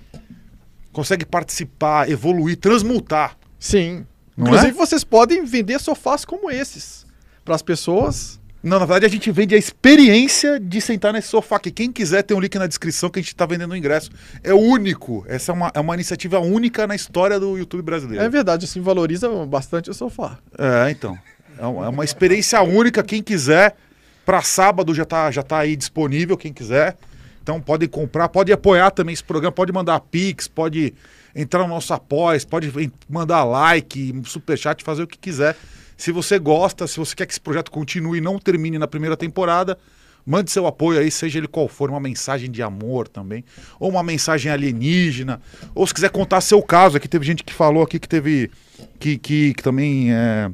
consegue 0.92 1.24
participar, 1.24 2.10
evoluir, 2.10 2.56
transmutar. 2.56 3.36
Sim. 3.58 4.04
Não 4.36 4.46
Inclusive, 4.46 4.70
é? 4.70 4.74
vocês 4.74 5.04
podem 5.04 5.44
vender 5.44 5.78
sofás 5.80 6.24
como 6.24 6.50
esses 6.50 7.06
para 7.44 7.54
as 7.54 7.62
pessoas. 7.62 8.40
Não, 8.64 8.78
na 8.78 8.86
verdade 8.86 9.04
a 9.04 9.08
gente 9.10 9.30
vende 9.30 9.54
a 9.54 9.58
experiência 9.58 10.58
de 10.58 10.80
sentar 10.80 11.12
nesse 11.12 11.28
sofá 11.28 11.56
aqui. 11.56 11.70
Quem 11.70 11.92
quiser 11.92 12.22
tem 12.22 12.34
um 12.34 12.40
link 12.40 12.58
na 12.58 12.66
descrição 12.66 13.10
que 13.10 13.18
a 13.18 13.22
gente 13.22 13.34
está 13.34 13.44
vendendo 13.44 13.72
o 13.72 13.76
ingresso. 13.76 14.10
É 14.42 14.54
único. 14.54 15.22
Essa 15.28 15.52
é 15.52 15.54
uma, 15.54 15.70
é 15.74 15.80
uma 15.80 15.92
iniciativa 15.92 16.38
única 16.40 16.86
na 16.86 16.94
história 16.94 17.38
do 17.38 17.58
YouTube 17.58 17.82
brasileiro. 17.82 18.24
É 18.24 18.28
verdade, 18.30 18.64
assim, 18.64 18.80
valoriza 18.80 19.28
bastante 19.44 19.90
o 19.90 19.94
sofá. 19.94 20.38
É, 20.58 20.90
então. 20.90 21.18
É 21.58 21.66
uma, 21.66 21.84
é 21.84 21.88
uma 21.90 22.04
experiência 22.04 22.58
única. 22.62 23.02
Quem 23.02 23.22
quiser, 23.22 23.76
para 24.24 24.40
sábado 24.40 24.94
já 24.94 25.04
tá, 25.04 25.30
já 25.30 25.42
tá 25.42 25.58
aí 25.58 25.76
disponível, 25.76 26.34
quem 26.34 26.50
quiser. 26.52 26.96
Então 27.42 27.60
pode 27.60 27.86
comprar, 27.86 28.30
pode 28.30 28.50
apoiar 28.50 28.90
também 28.90 29.12
esse 29.12 29.22
programa, 29.22 29.52
pode 29.52 29.70
mandar 29.70 30.00
Pix, 30.00 30.48
pode 30.48 30.94
entrar 31.36 31.60
no 31.64 31.68
nosso 31.68 31.92
apoio, 31.92 32.40
pode 32.46 32.72
mandar 33.06 33.44
like, 33.44 34.22
superchat, 34.24 34.82
fazer 34.82 35.02
o 35.02 35.06
que 35.06 35.18
quiser. 35.18 35.54
Se 35.96 36.12
você 36.12 36.38
gosta, 36.38 36.86
se 36.86 36.98
você 36.98 37.14
quer 37.14 37.26
que 37.26 37.32
esse 37.32 37.40
projeto 37.40 37.70
continue 37.70 38.18
e 38.18 38.20
não 38.20 38.38
termine 38.38 38.78
na 38.78 38.86
primeira 38.86 39.16
temporada, 39.16 39.78
mande 40.26 40.50
seu 40.50 40.66
apoio 40.66 41.00
aí, 41.00 41.10
seja 41.10 41.38
ele 41.38 41.46
qual 41.46 41.68
for, 41.68 41.90
uma 41.90 42.00
mensagem 42.00 42.50
de 42.50 42.62
amor 42.62 43.06
também, 43.08 43.44
ou 43.78 43.90
uma 43.90 44.02
mensagem 44.02 44.50
alienígena, 44.50 45.40
ou 45.74 45.86
se 45.86 45.94
quiser 45.94 46.10
contar 46.10 46.40
seu 46.40 46.62
caso, 46.62 46.96
aqui 46.96 47.06
teve 47.06 47.24
gente 47.24 47.44
que 47.44 47.52
falou 47.52 47.82
aqui 47.82 47.98
que 47.98 48.08
teve, 48.08 48.50
que, 48.98 49.18
que, 49.18 49.54
que 49.54 49.62
também 49.62 50.12
é, 50.12 50.50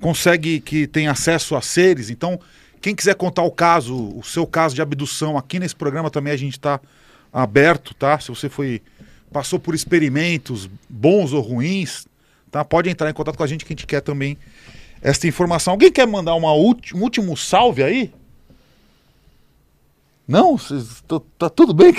consegue, 0.00 0.60
que 0.60 0.86
tem 0.86 1.08
acesso 1.08 1.56
a 1.56 1.62
seres, 1.62 2.10
então 2.10 2.38
quem 2.80 2.94
quiser 2.94 3.14
contar 3.14 3.42
o 3.42 3.50
caso, 3.50 3.96
o 4.18 4.22
seu 4.22 4.46
caso 4.46 4.74
de 4.74 4.82
abdução, 4.82 5.38
aqui 5.38 5.58
nesse 5.58 5.74
programa 5.74 6.10
também 6.10 6.32
a 6.32 6.36
gente 6.36 6.54
está 6.54 6.80
aberto, 7.32 7.94
tá? 7.94 8.18
Se 8.18 8.28
você 8.28 8.48
foi 8.48 8.82
passou 9.32 9.58
por 9.58 9.74
experimentos 9.74 10.68
bons 10.90 11.32
ou 11.32 11.40
ruins, 11.40 12.06
tá? 12.52 12.64
Pode 12.64 12.88
entrar 12.88 13.10
em 13.10 13.14
contato 13.14 13.36
com 13.36 13.42
a 13.42 13.46
gente 13.48 13.64
que 13.64 13.72
a 13.72 13.74
gente 13.74 13.86
quer 13.86 14.00
também 14.02 14.38
esta 15.00 15.26
informação. 15.26 15.72
Alguém 15.72 15.90
quer 15.90 16.06
mandar 16.06 16.36
uma 16.36 16.52
ulti- 16.54 16.94
um 16.96 17.00
último 17.02 17.36
salve 17.36 17.82
aí? 17.82 18.12
Não? 20.26 20.56
Cês- 20.56 21.02
tá, 21.08 21.20
tá 21.38 21.50
tudo 21.50 21.74
bem? 21.74 21.94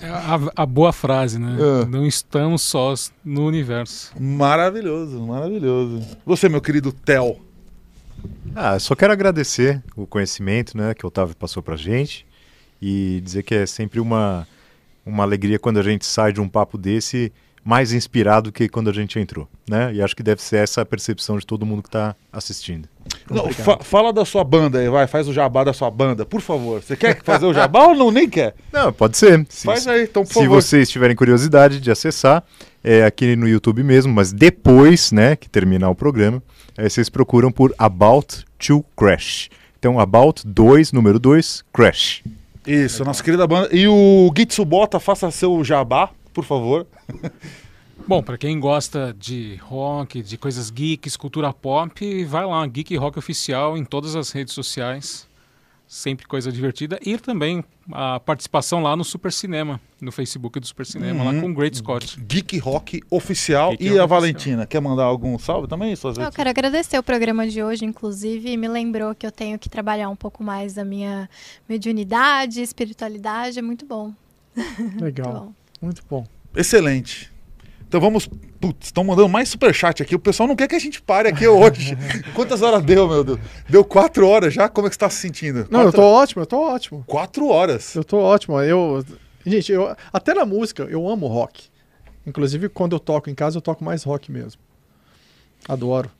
É 0.00 0.08
a, 0.08 0.62
a 0.62 0.66
boa 0.66 0.92
frase, 0.92 1.38
né? 1.38 1.56
É. 1.82 1.86
Não 1.86 2.06
estamos 2.06 2.62
sós 2.62 3.12
no 3.24 3.46
universo. 3.46 4.12
Maravilhoso, 4.20 5.20
maravilhoso. 5.20 6.02
Você, 6.24 6.48
meu 6.48 6.60
querido 6.60 6.92
Theo. 6.92 7.38
Ah, 8.54 8.78
só 8.78 8.94
quero 8.94 9.12
agradecer 9.12 9.82
o 9.96 10.06
conhecimento 10.06 10.76
né, 10.76 10.92
que 10.94 11.04
o 11.04 11.08
Otávio 11.08 11.36
passou 11.36 11.62
pra 11.62 11.76
gente 11.76 12.26
e 12.80 13.20
dizer 13.22 13.42
que 13.42 13.54
é 13.54 13.66
sempre 13.66 14.00
uma, 14.00 14.46
uma 15.06 15.22
alegria 15.22 15.58
quando 15.58 15.78
a 15.78 15.82
gente 15.82 16.04
sai 16.06 16.32
de 16.32 16.40
um 16.40 16.48
papo 16.48 16.76
desse 16.76 17.32
mais 17.68 17.92
inspirado 17.92 18.50
que 18.50 18.66
quando 18.66 18.88
a 18.88 18.92
gente 18.94 19.18
entrou, 19.18 19.46
né? 19.68 19.92
E 19.92 20.00
acho 20.00 20.16
que 20.16 20.22
deve 20.22 20.40
ser 20.42 20.56
essa 20.56 20.80
a 20.80 20.86
percepção 20.86 21.36
de 21.38 21.44
todo 21.44 21.66
mundo 21.66 21.82
que 21.82 21.88
está 21.88 22.16
assistindo. 22.32 22.88
Não, 23.30 23.52
fa- 23.52 23.78
fala 23.82 24.10
da 24.10 24.24
sua 24.24 24.42
banda 24.42 24.78
aí, 24.78 24.88
vai, 24.88 25.06
faz 25.06 25.28
o 25.28 25.34
jabá 25.34 25.64
da 25.64 25.74
sua 25.74 25.90
banda, 25.90 26.24
por 26.24 26.40
favor. 26.40 26.82
Você 26.82 26.96
quer 26.96 27.22
fazer 27.22 27.44
o 27.44 27.52
jabá 27.52 27.88
ou 27.88 27.94
não 27.94 28.10
nem 28.10 28.26
quer? 28.26 28.54
Não, 28.72 28.90
pode 28.90 29.18
ser. 29.18 29.44
Se, 29.50 29.66
Faz 29.66 29.86
aí, 29.86 30.04
então, 30.04 30.22
por 30.24 30.28
se 30.28 30.34
favor. 30.40 30.48
vocês 30.62 30.88
tiverem 30.88 31.14
curiosidade 31.14 31.78
de 31.78 31.90
acessar, 31.90 32.42
é 32.82 33.04
aqui 33.04 33.36
no 33.36 33.46
YouTube 33.46 33.82
mesmo, 33.82 34.14
mas 34.14 34.32
depois, 34.32 35.12
né, 35.12 35.36
que 35.36 35.46
terminar 35.50 35.90
o 35.90 35.94
programa, 35.94 36.42
aí 36.74 36.88
vocês 36.88 37.10
procuram 37.10 37.52
por 37.52 37.74
About 37.76 38.46
to 38.58 38.82
Crash. 38.96 39.50
Então, 39.78 40.00
About 40.00 40.42
2, 40.46 40.90
número 40.92 41.18
2, 41.18 41.64
Crash. 41.70 42.22
Isso, 42.66 43.02
nossa 43.04 43.22
querida 43.22 43.46
banda. 43.46 43.68
E 43.74 43.88
o 43.88 44.30
Gitsubota, 44.36 45.00
faça 45.00 45.30
seu 45.30 45.64
jabá, 45.64 46.10
por 46.38 46.44
favor. 46.44 46.86
Bom, 48.06 48.22
pra 48.22 48.38
quem 48.38 48.60
gosta 48.60 49.12
de 49.18 49.56
rock, 49.56 50.22
de 50.22 50.38
coisas 50.38 50.70
geeks, 50.70 51.16
cultura 51.16 51.52
pop, 51.52 52.24
vai 52.26 52.46
lá, 52.46 52.64
Geek 52.64 52.96
Rock 52.96 53.18
Oficial 53.18 53.76
em 53.76 53.84
todas 53.84 54.14
as 54.14 54.30
redes 54.30 54.54
sociais. 54.54 55.26
Sempre 55.84 56.26
coisa 56.28 56.52
divertida. 56.52 57.00
E 57.04 57.18
também 57.18 57.64
a 57.90 58.20
participação 58.20 58.82
lá 58.82 58.94
no 58.94 59.02
Super 59.02 59.32
Cinema, 59.32 59.80
no 60.00 60.12
Facebook 60.12 60.60
do 60.60 60.66
Super 60.66 60.86
Cinema, 60.86 61.24
lá 61.24 61.30
Uhum. 61.32 61.40
com 61.40 61.50
o 61.50 61.54
Great 61.54 61.76
Scott. 61.78 62.20
Geek 62.20 62.58
Rock 62.58 63.02
Oficial. 63.10 63.70
Geek 63.72 63.82
e 63.84 63.88
Rock 63.88 63.98
a 63.98 64.04
Oficial. 64.04 64.08
Valentina, 64.20 64.66
quer 64.66 64.80
mandar 64.80 65.04
algum 65.04 65.36
salve 65.38 65.66
também? 65.66 65.96
Suas 65.96 66.16
Eu 66.18 66.22
redes- 66.24 66.36
quero 66.36 66.50
agradecer 66.50 66.98
o 66.98 67.02
programa 67.02 67.48
de 67.48 67.62
hoje, 67.64 67.84
inclusive, 67.84 68.56
me 68.56 68.68
lembrou 68.68 69.12
que 69.14 69.26
eu 69.26 69.32
tenho 69.32 69.58
que 69.58 69.68
trabalhar 69.68 70.08
um 70.08 70.16
pouco 70.16 70.44
mais 70.44 70.78
a 70.78 70.84
minha 70.84 71.28
mediunidade, 71.68 72.60
espiritualidade, 72.62 73.58
é 73.58 73.62
muito 73.62 73.84
bom. 73.84 74.12
Muito 74.78 75.02
Legal. 75.04 75.32
bom. 75.32 75.52
Muito 75.80 76.02
bom. 76.08 76.26
Excelente. 76.56 77.30
Então 77.86 78.00
vamos. 78.00 78.28
Putz, 78.60 78.86
estão 78.88 79.04
mandando 79.04 79.28
mais 79.28 79.48
superchat 79.48 80.02
aqui. 80.02 80.14
O 80.14 80.18
pessoal 80.18 80.46
não 80.48 80.56
quer 80.56 80.66
que 80.68 80.74
a 80.74 80.78
gente 80.80 81.00
pare 81.00 81.28
aqui 81.28 81.46
hoje. 81.46 81.96
Quantas 82.34 82.60
horas 82.60 82.82
deu, 82.82 83.08
meu 83.08 83.22
Deus? 83.24 83.38
Deu 83.68 83.84
quatro 83.84 84.26
horas 84.26 84.52
já? 84.52 84.68
Como 84.68 84.86
é 84.86 84.90
que 84.90 84.94
você 84.96 85.00
tá 85.00 85.08
se 85.08 85.16
sentindo? 85.20 85.66
Não, 85.70 85.80
eu 85.80 85.86
Quatro- 85.86 86.00
tô 86.00 86.06
ótimo, 86.06 86.42
eu 86.42 86.46
tô 86.46 86.60
ótimo. 86.60 87.04
Quatro 87.06 87.46
horas. 87.48 87.94
Eu 87.94 88.02
tô 88.04 88.18
ótimo. 88.18 88.60
Eu, 88.60 89.04
gente, 89.46 89.70
eu, 89.72 89.94
até 90.12 90.34
na 90.34 90.44
música, 90.44 90.82
eu 90.84 91.08
amo 91.08 91.26
rock. 91.28 91.68
Inclusive, 92.26 92.68
quando 92.68 92.94
eu 92.96 93.00
toco 93.00 93.30
em 93.30 93.34
casa, 93.34 93.56
eu 93.56 93.62
toco 93.62 93.82
mais 93.84 94.02
rock 94.02 94.30
mesmo. 94.30 94.60
Adoro. 95.68 96.10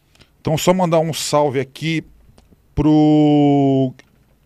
Então, 0.41 0.57
só 0.57 0.73
mandar 0.73 1.01
um 1.01 1.13
salve 1.13 1.59
aqui 1.61 2.03
pro 2.75 3.93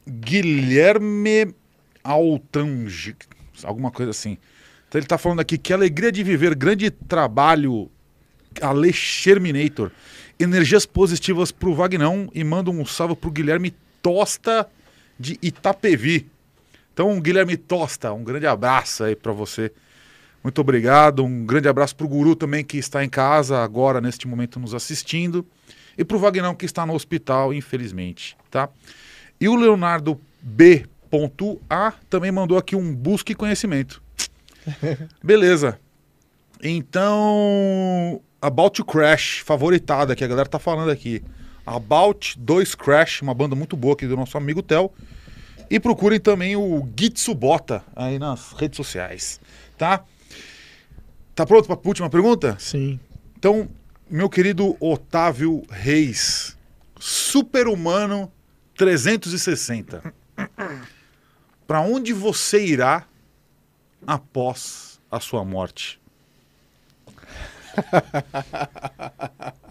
Guilherme 0.08 1.54
Altange, 2.02 3.14
alguma 3.62 3.90
coisa 3.90 4.10
assim. 4.10 4.38
Então, 4.92 4.98
ele 4.98 5.06
tá 5.06 5.16
falando 5.16 5.40
aqui 5.40 5.56
que 5.56 5.72
alegria 5.72 6.12
de 6.12 6.22
viver, 6.22 6.54
grande 6.54 6.90
trabalho, 6.90 7.90
Ale 8.60 8.92
Sherminator. 8.92 9.90
Energias 10.38 10.84
positivas 10.84 11.50
pro 11.50 11.74
Vagnão 11.74 12.28
e 12.34 12.44
manda 12.44 12.70
um 12.70 12.84
salve 12.84 13.16
pro 13.16 13.30
Guilherme 13.30 13.74
Tosta 14.02 14.68
de 15.18 15.38
Itapevi. 15.40 16.28
Então, 16.92 17.18
Guilherme 17.22 17.56
Tosta, 17.56 18.12
um 18.12 18.22
grande 18.22 18.46
abraço 18.46 19.04
aí 19.04 19.16
pra 19.16 19.32
você. 19.32 19.72
Muito 20.44 20.60
obrigado. 20.60 21.24
Um 21.24 21.46
grande 21.46 21.68
abraço 21.68 21.96
pro 21.96 22.06
Guru 22.06 22.36
também 22.36 22.62
que 22.62 22.76
está 22.76 23.02
em 23.02 23.08
casa 23.08 23.64
agora, 23.64 23.98
neste 23.98 24.28
momento, 24.28 24.60
nos 24.60 24.74
assistindo. 24.74 25.42
E 25.96 26.04
pro 26.04 26.18
Vagnão 26.18 26.54
que 26.54 26.66
está 26.66 26.84
no 26.84 26.92
hospital, 26.92 27.54
infelizmente, 27.54 28.36
tá? 28.50 28.68
E 29.40 29.48
o 29.48 29.56
Leonardo 29.56 30.20
B.A. 30.42 31.94
também 32.10 32.30
mandou 32.30 32.58
aqui 32.58 32.76
um 32.76 32.94
busque 32.94 33.34
conhecimento. 33.34 34.01
Beleza. 35.22 35.78
Então, 36.62 38.20
About 38.40 38.76
to 38.76 38.84
Crash, 38.84 39.42
favoritada 39.44 40.16
que 40.16 40.24
a 40.24 40.28
galera 40.28 40.48
tá 40.48 40.58
falando 40.58 40.90
aqui. 40.90 41.22
About 41.64 42.36
2 42.38 42.74
Crash, 42.74 43.22
uma 43.22 43.34
banda 43.34 43.54
muito 43.54 43.76
boa 43.76 43.94
aqui 43.94 44.06
do 44.06 44.16
nosso 44.16 44.36
amigo 44.36 44.62
Tel. 44.62 44.92
E 45.70 45.78
procurem 45.80 46.20
também 46.20 46.56
o 46.56 46.88
Gitsubota 46.98 47.84
aí 47.94 48.18
nas 48.18 48.52
redes 48.52 48.76
sociais, 48.76 49.40
tá? 49.78 50.04
Tá 51.34 51.46
pronto 51.46 51.66
para 51.66 51.76
a 51.76 51.88
última 51.88 52.10
pergunta? 52.10 52.56
Sim. 52.58 53.00
Então, 53.38 53.68
meu 54.10 54.28
querido 54.28 54.76
Otávio 54.78 55.62
Reis, 55.70 56.58
super-humano 56.98 58.30
360. 58.76 60.12
Para 61.66 61.80
onde 61.80 62.12
você 62.12 62.64
irá 62.64 63.06
após 64.06 65.00
a 65.10 65.18
sua 65.20 65.44
morte? 65.44 66.00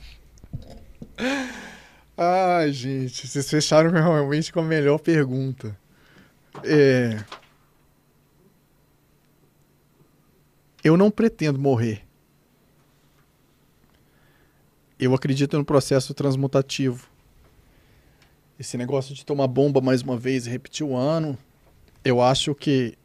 Ai, 2.18 2.72
gente, 2.72 3.27
vocês 3.27 3.50
fecharam 3.50 3.90
realmente 3.93 4.51
com 4.51 4.60
a 4.60 4.64
melhor 4.64 5.00
pergunta. 5.00 5.76
É... 6.64 7.24
Eu 10.84 10.98
não 10.98 11.10
pretendo 11.11 11.60
morrer. 11.60 12.03
Eu 15.00 15.16
acredito 15.16 15.58
no 15.58 15.66
processo 15.66 16.14
transmutativo. 16.14 17.08
Esse 18.60 18.77
negócio 18.77 19.16
de 19.16 19.26
tomar 19.26 19.48
bomba 19.48 19.82
mais 19.82 20.03
uma 20.03 20.16
vez 20.16 20.45
e 20.45 20.50
repetir 20.50 20.85
o 20.85 20.95
ano, 20.95 21.35
eu 22.06 22.22
acho 22.22 22.53
que 22.53 22.95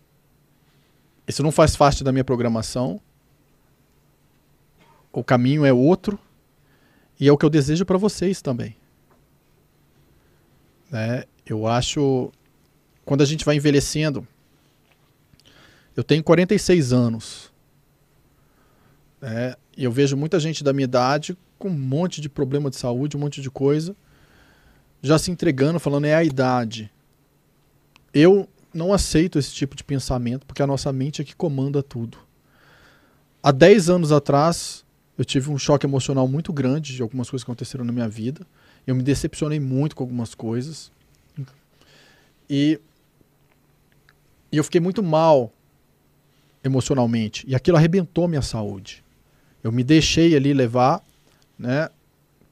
isso 1.27 1.43
não 1.43 1.53
faz 1.53 1.77
parte 1.77 2.05
da 2.05 2.13
minha 2.13 2.25
programação. 2.25 3.01
O 5.13 5.25
caminho 5.25 5.65
é 5.65 5.73
outro 5.73 6.19
e 7.19 7.27
é 7.27 7.33
o 7.33 7.39
que 7.39 7.45
eu 7.45 7.51
desejo 7.51 7.85
para 7.85 7.97
vocês 7.97 8.43
também. 8.43 8.77
Né? 10.91 11.25
Eu 11.45 11.67
acho 11.67 12.31
quando 13.07 13.23
a 13.23 13.25
gente 13.25 13.45
vai 13.45 13.55
envelhecendo, 13.57 14.27
eu 15.97 16.03
tenho 16.03 16.23
46 16.23 16.93
anos. 16.93 17.53
Né? 19.21 19.55
E 19.77 19.85
eu 19.85 19.93
vejo 19.93 20.17
muita 20.17 20.41
gente 20.41 20.65
da 20.65 20.73
minha 20.73 20.85
idade 20.85 21.39
com 21.59 21.69
um 21.69 21.79
monte 21.79 22.21
de 22.21 22.29
problema 22.29 22.69
de 22.69 22.77
saúde, 22.77 23.17
um 23.17 23.21
monte 23.21 23.41
de 23.41 23.51
coisa, 23.51 23.97
já 25.01 25.19
se 25.19 25.31
entregando, 25.31 25.79
falando 25.79 26.07
é 26.07 26.15
a 26.15 26.25
idade. 26.25 26.91
Eu 28.13 28.49
não 28.77 28.93
aceito 28.93 29.39
esse 29.39 29.53
tipo 29.53 29.75
de 29.75 29.83
pensamento, 29.83 30.47
porque 30.47 30.63
a 30.63 30.67
nossa 30.67 30.93
mente 30.93 31.23
é 31.23 31.25
que 31.25 31.35
comanda 31.35 31.83
tudo. 31.83 32.19
Há 33.43 33.51
10 33.51 33.91
anos 33.91 34.13
atrás, 34.13 34.85
eu 35.17 35.25
tive 35.25 35.51
um 35.51 35.59
choque 35.59 35.87
emocional 35.87 36.29
muito 36.29 36.53
grande 36.53 36.95
de 36.95 37.03
algumas 37.03 37.31
coisas 37.31 37.45
que 37.45 37.51
aconteceram 37.51 37.85
na 37.85 37.93
minha 37.93 38.09
vida. 38.09 38.47
Eu 38.87 38.95
me 38.95 39.03
decepcionei 39.03 39.59
muito 39.59 39.97
com 39.97 40.05
algumas 40.05 40.35
coisas. 40.35 40.93
E, 42.49 42.81
e 44.53 44.57
eu 44.57 44.65
fiquei 44.65 44.81
muito 44.81 45.03
mal 45.03 45.53
emocionalmente. 46.63 47.45
E 47.49 47.55
aquilo 47.55 47.77
arrebentou 47.77 48.29
minha 48.29 48.43
saúde. 48.43 49.05
Eu 49.63 49.73
me 49.73 49.83
deixei 49.83 50.37
ali 50.37 50.53
levar, 50.53 51.03
né? 51.59 51.89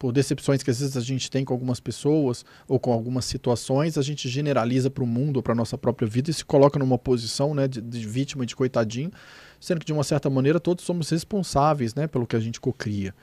Por 0.05 0.13
decepções 0.13 0.63
que 0.63 0.71
às 0.71 0.81
vezes 0.81 0.99
a 0.99 1.01
gente 1.01 1.31
tem 1.31 1.47
com 1.47 1.55
algumas 1.55 1.81
pessoas 1.81 2.45
ou 2.69 2.79
com 2.79 2.93
algumas 2.93 3.25
situações, 3.25 3.97
a 3.97 4.03
gente 4.03 4.29
generaliza 4.29 4.91
para 4.91 5.03
o 5.03 5.07
mundo 5.07 5.43
para 5.43 5.55
nossa 5.55 5.79
própria 5.79 6.07
vida 6.07 6.31
e 6.31 6.35
se 6.35 6.45
coloca 6.45 6.79
numa 6.79 6.99
posição 6.99 7.55
né, 7.55 7.67
de, 7.67 7.81
de 7.81 8.07
vítima, 8.07 8.45
de 8.45 8.55
coitadinho, 8.55 9.11
sendo 9.59 9.81
que 9.81 9.87
de 9.87 9.95
uma 9.95 10.05
certa 10.05 10.29
maneira 10.29 10.61
todos 10.61 10.85
somos 10.85 11.09
responsáveis 11.09 11.95
né, 11.95 12.07
pelo 12.07 12.27
que 12.27 12.37
a 12.37 12.39
gente 12.39 12.61
cocria. 12.61 13.15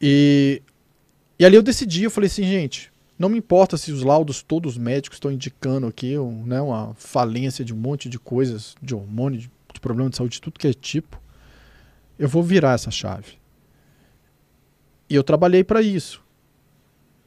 E, 0.00 0.62
e 1.36 1.44
ali 1.44 1.56
eu 1.56 1.64
decidi, 1.64 2.04
eu 2.04 2.12
falei 2.12 2.28
assim, 2.28 2.44
gente, 2.44 2.92
não 3.18 3.28
me 3.28 3.38
importa 3.38 3.76
se 3.76 3.90
os 3.90 4.04
laudos 4.04 4.40
todos 4.40 4.78
médicos 4.78 5.16
estão 5.16 5.32
indicando 5.32 5.88
aqui 5.88 6.16
um, 6.16 6.46
né, 6.46 6.60
uma 6.60 6.94
falência 6.94 7.64
de 7.64 7.74
um 7.74 7.76
monte 7.76 8.08
de 8.08 8.20
coisas, 8.20 8.76
de 8.80 8.94
hormônio, 8.94 9.40
de, 9.40 9.50
de 9.72 9.80
problema 9.80 10.08
de 10.08 10.16
saúde, 10.16 10.34
de 10.34 10.40
tudo 10.40 10.60
que 10.60 10.68
é 10.68 10.72
tipo. 10.72 11.20
Eu 12.16 12.28
vou 12.28 12.40
virar 12.40 12.74
essa 12.74 12.92
chave. 12.92 13.42
E 15.08 15.14
eu 15.14 15.22
trabalhei 15.22 15.62
para 15.62 15.82
isso. 15.82 16.22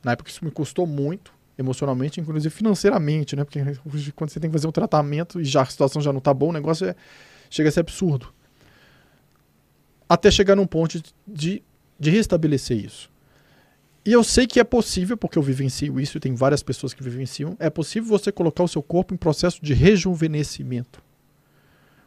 Na 0.03 0.13
época 0.13 0.29
isso 0.29 0.43
me 0.43 0.51
custou 0.51 0.87
muito, 0.87 1.33
emocionalmente, 1.57 2.19
inclusive 2.19 2.53
financeiramente, 2.53 3.35
né? 3.35 3.43
Porque 3.43 3.59
quando 4.15 4.29
você 4.29 4.39
tem 4.39 4.49
que 4.49 4.55
fazer 4.55 4.67
um 4.67 4.71
tratamento 4.71 5.39
e 5.41 5.45
já 5.45 5.61
a 5.61 5.65
situação 5.65 6.01
já 6.01 6.13
não 6.13 6.19
tá 6.19 6.33
boa, 6.33 6.51
o 6.51 6.53
negócio 6.53 6.87
é, 6.87 6.95
chega 7.49 7.69
a 7.69 7.71
ser 7.71 7.81
absurdo. 7.81 8.33
Até 10.07 10.31
chegar 10.31 10.55
num 10.55 10.67
ponto 10.67 11.01
de, 11.27 11.63
de 11.99 12.09
restabelecer 12.09 12.77
isso. 12.77 13.09
E 14.05 14.13
eu 14.13 14.23
sei 14.23 14.47
que 14.47 14.57
é 14.57 14.63
possível, 14.63 15.17
porque 15.17 15.37
eu 15.37 15.43
vivencio 15.43 15.99
isso 15.99 16.15
e 16.15 16.21
tem 16.21 16.33
várias 16.33 16.63
pessoas 16.63 16.93
que 16.93 17.03
vivenciam, 17.03 17.57
é 17.59 17.69
possível 17.69 18.07
você 18.07 18.31
colocar 18.31 18.63
o 18.63 18.67
seu 18.67 18.81
corpo 18.81 19.13
em 19.13 19.17
processo 19.17 19.61
de 19.61 19.73
rejuvenescimento. 19.73 21.03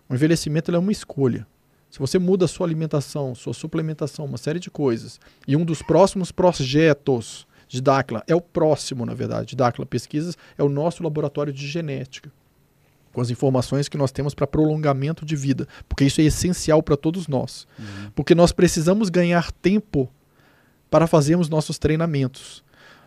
O 0.09 0.15
envelhecimento 0.15 0.75
é 0.75 0.79
uma 0.79 0.93
escolha. 0.93 1.47
Se 1.91 1.99
você 1.99 2.19
muda 2.19 2.45
a 2.45 2.49
sua 2.49 2.67
alimentação, 2.67 3.35
sua 3.35 3.53
suplementação, 3.53 4.25
uma 4.25 4.39
série 4.39 4.61
de 4.61 4.71
coisas, 4.71 5.19
e 5.47 5.57
um 5.57 5.65
dos 5.65 5.83
próximos 5.83 6.31
projetos 6.31 7.47
de 7.67 7.81
Dacla 7.81 8.23
é 8.29 8.35
o 8.35 8.41
próximo, 8.41 9.05
na 9.05 9.13
verdade. 9.13 9.57
Dacla 9.57 9.85
Pesquisas 9.85 10.39
é 10.57 10.63
o 10.63 10.69
nosso 10.69 11.03
laboratório 11.03 11.53
de 11.53 11.67
genética, 11.67 12.31
com 13.13 13.21
as 13.21 13.29
informações 13.29 13.89
que 13.89 13.99
nós 13.99 14.13
temos 14.13 14.35
para 14.35 14.47
prolongamento 14.47 15.27
de 15.27 15.35
vida, 15.35 15.67
porque 15.89 16.05
isso 16.05 16.21
é 16.21 16.25
essencial 16.25 16.81
para 16.81 16.97
todos 16.97 17.27
nós. 17.27 17.67
Uhum. 17.77 18.11
Porque 18.15 18.37
nós 18.37 18.53
precisamos 18.53 19.09
ganhar 19.09 19.51
tempo 19.51 20.09
para 20.89 21.09
fazermos 21.09 21.49
nossos 21.49 21.77
treinamentos. 21.77 22.63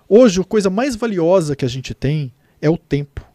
Hoje, 0.10 0.42
a 0.42 0.44
coisa 0.44 0.70
mais 0.70 0.96
valiosa 0.96 1.56
que 1.56 1.64
a 1.64 1.70
gente 1.70 1.94
tem 1.94 2.34
é 2.62 2.70
o 2.70 2.78
tempo. 2.78 3.26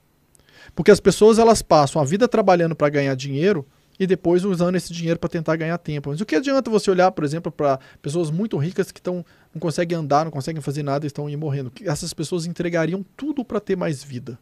Porque 0.75 0.91
as 0.91 1.01
pessoas 1.01 1.39
elas 1.39 1.63
passam 1.63 2.01
a 2.01 2.05
vida 2.05 2.29
trabalhando 2.29 2.77
para 2.77 2.89
ganhar 2.91 3.15
dinheiro 3.15 3.67
e 3.99 4.07
depois 4.07 4.45
usando 4.45 4.77
esse 4.77 4.93
dinheiro 4.93 5.19
para 5.19 5.29
tentar 5.29 5.57
ganhar 5.57 5.77
tempo. 5.79 6.11
Mas 6.11 6.21
o 6.21 6.27
que 6.27 6.37
adianta 6.37 6.71
você 6.71 6.91
olhar, 6.91 7.11
por 7.11 7.25
exemplo, 7.25 7.51
para 7.51 7.79
pessoas 8.01 8.31
muito 8.31 8.57
ricas 8.57 8.93
que 8.93 9.01
estão 9.01 9.25
não 9.53 9.61
conseguem 9.61 9.99
andar, 9.99 10.25
não 10.25 10.31
conseguem 10.31 10.63
fazer 10.63 10.83
nada 10.83 11.05
e 11.05 11.09
estão 11.09 11.29
morrendo? 11.37 11.73
Essas 11.83 12.15
pessoas 12.15 12.47
entregariam 12.47 13.05
tudo 13.17 13.45
para 13.45 13.59
ter 13.59 13.77
mais 13.77 14.05
vida. 14.05 14.39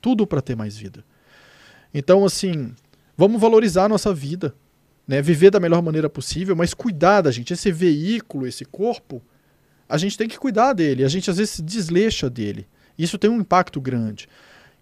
Tudo 0.00 0.26
para 0.26 0.40
ter 0.40 0.56
mais 0.56 0.76
vida. 0.76 1.04
Então, 1.92 2.24
assim, 2.24 2.72
vamos 3.16 3.40
valorizar 3.40 3.84
a 3.84 3.88
nossa 3.88 4.14
vida, 4.14 4.54
né? 5.06 5.20
Viver 5.20 5.50
da 5.50 5.58
melhor 5.58 5.82
maneira 5.82 6.08
possível, 6.08 6.54
mas 6.54 6.72
cuidar 6.72 7.22
da 7.22 7.32
gente. 7.32 7.52
Esse 7.52 7.72
veículo, 7.72 8.46
esse 8.46 8.64
corpo, 8.64 9.20
a 9.88 9.98
gente 9.98 10.16
tem 10.16 10.28
que 10.28 10.38
cuidar 10.38 10.72
dele. 10.72 11.04
A 11.04 11.08
gente 11.08 11.28
às 11.28 11.36
vezes 11.36 11.54
se 11.54 11.62
desleixa 11.62 12.30
dele. 12.30 12.66
Isso 12.96 13.18
tem 13.18 13.28
um 13.28 13.40
impacto 13.40 13.80
grande. 13.80 14.28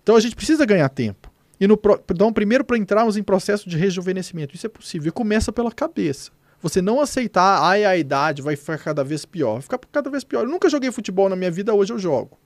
Então 0.03 0.17
a 0.17 0.21
gente 0.21 0.37
precisa 0.37 0.67
ganhar 0.67 0.89
tempo. 0.91 1.28
E 1.61 1.67
no 1.67 1.79
então, 2.11 2.33
primeiro 2.33 2.65
para 2.65 2.79
entrarmos 2.79 3.17
em 3.17 3.23
processo 3.23 3.69
de 3.69 3.77
rejuvenescimento. 3.77 4.55
Isso 4.55 4.67
é 4.67 4.69
possível. 4.69 5.09
E 5.09 5.13
começa 5.13 5.53
pela 5.53 5.73
cabeça. 5.73 6.31
Você 6.61 6.81
não 6.83 7.01
aceitar, 7.01 7.63
ai, 7.63 7.85
a 7.85 7.97
idade 7.97 8.43
vai 8.43 8.57
ficar 8.57 8.79
cada 8.79 9.05
vez 9.05 9.25
pior. 9.25 9.55
Vai 9.55 9.63
ficar 9.63 9.79
cada 9.93 10.11
vez 10.11 10.25
pior. 10.25 10.45
Eu 10.45 10.51
nunca 10.51 10.69
joguei 10.69 10.91
futebol 10.91 11.29
na 11.29 11.37
minha 11.37 11.51
vida, 11.51 11.75
hoje 11.75 11.93
eu 11.93 11.99
jogo. 11.99 12.39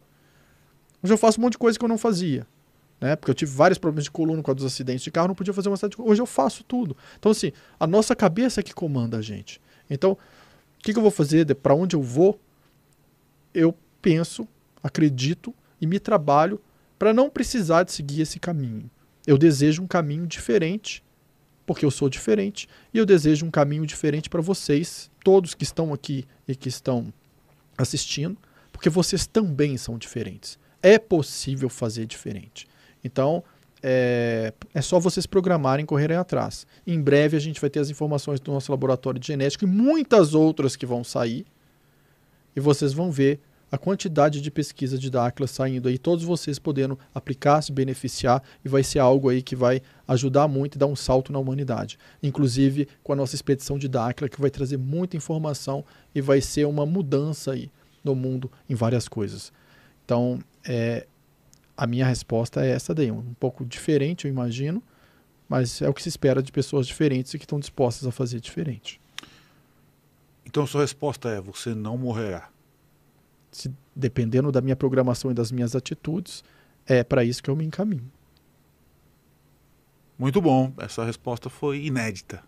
Hoje 1.03 1.13
eu 1.13 1.19
faço 1.19 1.39
um 1.39 1.43
monte 1.43 1.53
de 1.53 1.59
coisa 1.59 1.79
que 1.79 1.85
eu 1.85 1.89
não 1.89 1.99
fazia. 1.99 2.47
Né? 3.01 3.17
Porque 3.17 3.31
eu 3.31 3.35
tive 3.35 3.51
vários 3.51 3.79
problemas 3.79 4.05
de 4.05 4.11
coluna 4.11 4.43
com 4.43 4.55
dos 4.55 4.65
acidentes 4.65 5.03
de 5.03 5.11
carro, 5.11 5.29
não 5.29 5.35
podia 5.35 5.53
fazer 5.53 5.69
uma 5.69 5.77
cidade 5.77 5.97
de 5.97 6.03
Hoje 6.03 6.23
eu 6.23 6.27
faço 6.27 6.63
tudo. 6.63 6.97
Então, 7.19 7.33
assim, 7.33 7.53
a 7.79 7.87
nossa 7.87 8.15
cabeça 8.15 8.61
é 8.61 8.63
que 8.63 8.73
comanda 8.73 9.19
a 9.19 9.23
gente. 9.23 9.61
Então, 9.91 10.13
o 10.13 10.19
que, 10.79 10.93
que 10.93 10.99
eu 10.99 11.03
vou 11.03 11.11
fazer? 11.11 11.53
Para 11.57 11.75
onde 11.75 11.97
eu 11.97 12.03
vou? 12.03 12.39
Eu 13.53 13.77
penso, 14.01 14.47
acredito 14.83 15.53
e 15.81 15.87
me 15.87 15.99
trabalho 15.99 16.61
para 16.97 17.13
não 17.13 17.29
precisar 17.29 17.83
de 17.83 17.93
seguir 17.93 18.21
esse 18.21 18.39
caminho. 18.39 18.89
Eu 19.27 19.39
desejo 19.39 19.83
um 19.83 19.87
caminho 19.87 20.27
diferente, 20.27 21.03
porque 21.65 21.85
eu 21.85 21.91
sou 21.91 22.09
diferente, 22.09 22.69
e 22.93 22.99
eu 22.99 23.07
desejo 23.07 23.47
um 23.47 23.51
caminho 23.51 23.87
diferente 23.87 24.29
para 24.29 24.41
vocês, 24.41 25.11
todos 25.25 25.55
que 25.55 25.65
estão 25.65 25.93
aqui 25.93 26.27
e 26.47 26.57
que 26.57 26.69
estão 26.69 27.13
assistindo, 27.79 28.37
porque 28.73 28.91
vocês 28.91 29.27
também 29.27 29.77
são 29.77 29.97
diferentes. 29.97 30.59
É 30.83 30.99
possível 30.99 31.69
fazer 31.69 32.07
diferente. 32.07 32.67
Então, 33.05 33.45
é, 33.83 34.53
é 34.73 34.81
só 34.81 34.99
vocês 35.01 35.27
programarem 35.27 35.83
e 35.83 35.87
correrem 35.87 36.17
atrás. 36.17 36.67
Em 36.87 37.01
breve 37.01 37.37
a 37.37 37.41
gente 37.41 37.61
vai 37.61 37.69
ter 37.69 37.81
as 37.81 37.91
informações 37.91 38.41
do 38.41 38.53
nosso 38.53 38.71
laboratório 38.71 39.19
de 39.21 39.27
genética 39.27 39.65
e 39.65 39.69
muitas 39.69 40.35
outras 40.35 40.77
que 40.77 40.87
vão 40.87 41.03
sair. 41.03 41.45
E 42.55 42.61
vocês 42.61 42.93
vão 42.93 43.11
ver 43.11 43.41
a 43.73 43.79
quantidade 43.79 44.43
de 44.43 44.51
pesquisa 44.51 44.99
de 44.99 45.09
Dáquila 45.09 45.49
saindo 45.49 45.89
aí, 45.89 45.97
todos 45.97 46.27
vocês 46.27 46.59
podendo 46.59 46.99
aplicar, 47.15 47.63
se 47.63 47.73
beneficiar, 47.73 48.43
e 48.63 48.69
vai 48.69 48.83
ser 48.83 48.99
algo 48.99 49.31
aí 49.31 49.41
que 49.41 49.57
vai 49.57 49.81
ajudar 50.07 50.47
muito 50.47 50.75
e 50.75 50.79
dar 50.79 50.87
um 50.87 50.95
salto 50.95 51.33
na 51.33 51.39
humanidade. 51.39 51.99
Inclusive 52.23 52.87
com 53.03 53.15
a 53.15 53.17
nossa 53.17 53.35
expedição 53.35 53.79
de 53.79 53.89
Dáquila, 53.89 54.29
que 54.29 54.39
vai 54.39 54.51
trazer 54.51 54.77
muita 54.77 55.17
informação 55.17 55.83
e 56.15 56.21
vai 56.21 56.43
ser 56.43 56.67
uma 56.67 56.85
mudança 56.85 57.53
aí 57.53 57.71
no 58.05 58.15
mundo 58.15 58.53
em 58.69 58.75
várias 58.75 59.09
coisas. 59.09 59.51
Então, 60.05 60.39
é, 60.69 61.07
a 61.75 61.87
minha 61.87 62.05
resposta 62.05 62.63
é 62.63 62.73
essa 62.73 62.95
daí, 62.95 63.11
um 63.11 63.33
pouco 63.41 63.65
diferente, 63.65 64.27
eu 64.27 64.31
imagino, 64.31 64.83
mas 65.49 65.81
é 65.81 65.89
o 65.89 65.95
que 65.95 66.03
se 66.03 66.11
espera 66.11 66.43
de 66.43 66.53
pessoas 66.53 66.87
diferentes 66.87 67.33
e 67.33 67.39
que 67.39 67.47
estão 67.47 67.59
dispostas 67.59 68.07
a 68.07 68.13
fazer 68.13 68.39
diferente. 68.39 69.01
Então, 70.45 70.67
sua 70.67 70.83
resposta 70.83 71.31
é: 71.31 71.41
você 71.41 71.75
não 71.75 71.97
morrerá 71.97 72.52
se, 73.53 73.71
dependendo 73.95 74.51
da 74.51 74.61
minha 74.61 74.75
programação 74.75 75.31
e 75.31 75.35
das 75.35 75.53
minhas 75.53 75.77
atitudes, 75.77 76.43
é 76.87 77.05
para 77.05 77.23
isso 77.23 77.43
que 77.43 77.51
eu 77.51 77.55
me 77.55 77.65
encaminho. 77.65 78.11
Muito 80.19 80.41
bom, 80.41 80.73
essa 80.79 81.05
resposta 81.05 81.51
foi 81.51 81.85
inédita. 81.85 82.43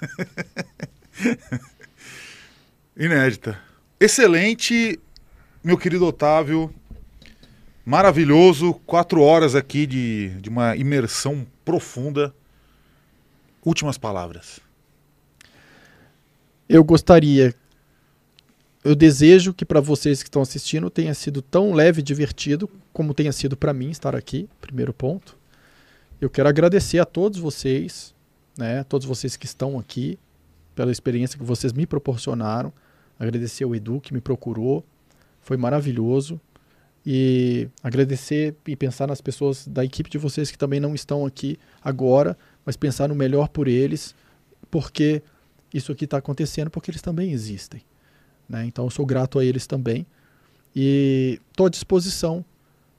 inédita. 2.96 3.60
Excelente, 4.00 4.98
meu 5.62 5.76
querido 5.76 6.06
Otávio. 6.06 6.72
Maravilhoso, 7.84 8.74
quatro 8.86 9.22
horas 9.22 9.54
aqui 9.54 9.86
de, 9.86 10.30
de 10.40 10.48
uma 10.48 10.74
imersão 10.76 11.46
profunda. 11.64 12.34
Últimas 13.64 13.98
palavras. 13.98 14.60
Eu 16.68 16.82
gostaria 16.82 17.54
eu 18.86 18.94
desejo 18.94 19.52
que 19.52 19.64
para 19.64 19.80
vocês 19.80 20.22
que 20.22 20.28
estão 20.28 20.42
assistindo 20.42 20.88
tenha 20.88 21.12
sido 21.12 21.42
tão 21.42 21.72
leve 21.72 22.00
e 22.00 22.04
divertido 22.04 22.70
como 22.92 23.12
tenha 23.12 23.32
sido 23.32 23.56
para 23.56 23.72
mim 23.72 23.90
estar 23.90 24.14
aqui, 24.14 24.48
primeiro 24.60 24.92
ponto. 24.92 25.36
Eu 26.20 26.30
quero 26.30 26.48
agradecer 26.48 27.00
a 27.00 27.04
todos 27.04 27.40
vocês, 27.40 28.14
né, 28.56 28.84
todos 28.84 29.04
vocês 29.04 29.36
que 29.36 29.44
estão 29.44 29.76
aqui, 29.76 30.16
pela 30.72 30.92
experiência 30.92 31.36
que 31.36 31.44
vocês 31.44 31.72
me 31.72 31.84
proporcionaram. 31.84 32.72
Agradecer 33.18 33.64
ao 33.64 33.74
Edu 33.74 34.00
que 34.00 34.14
me 34.14 34.20
procurou, 34.20 34.84
foi 35.40 35.56
maravilhoso. 35.56 36.40
E 37.04 37.68
agradecer 37.82 38.54
e 38.66 38.76
pensar 38.76 39.08
nas 39.08 39.20
pessoas 39.20 39.66
da 39.66 39.84
equipe 39.84 40.08
de 40.08 40.18
vocês 40.18 40.50
que 40.50 40.58
também 40.58 40.78
não 40.78 40.94
estão 40.94 41.26
aqui 41.26 41.58
agora, 41.82 42.38
mas 42.64 42.76
pensar 42.76 43.08
no 43.08 43.14
melhor 43.16 43.48
por 43.48 43.66
eles, 43.66 44.14
porque 44.70 45.22
isso 45.74 45.90
aqui 45.90 46.04
está 46.04 46.18
acontecendo, 46.18 46.70
porque 46.70 46.90
eles 46.90 47.02
também 47.02 47.32
existem. 47.32 47.82
Né? 48.48 48.66
Então 48.66 48.84
eu 48.84 48.90
sou 48.90 49.06
grato 49.06 49.38
a 49.38 49.44
eles 49.44 49.66
também. 49.66 50.06
E 50.74 51.40
estou 51.50 51.66
à 51.66 51.70
disposição 51.70 52.44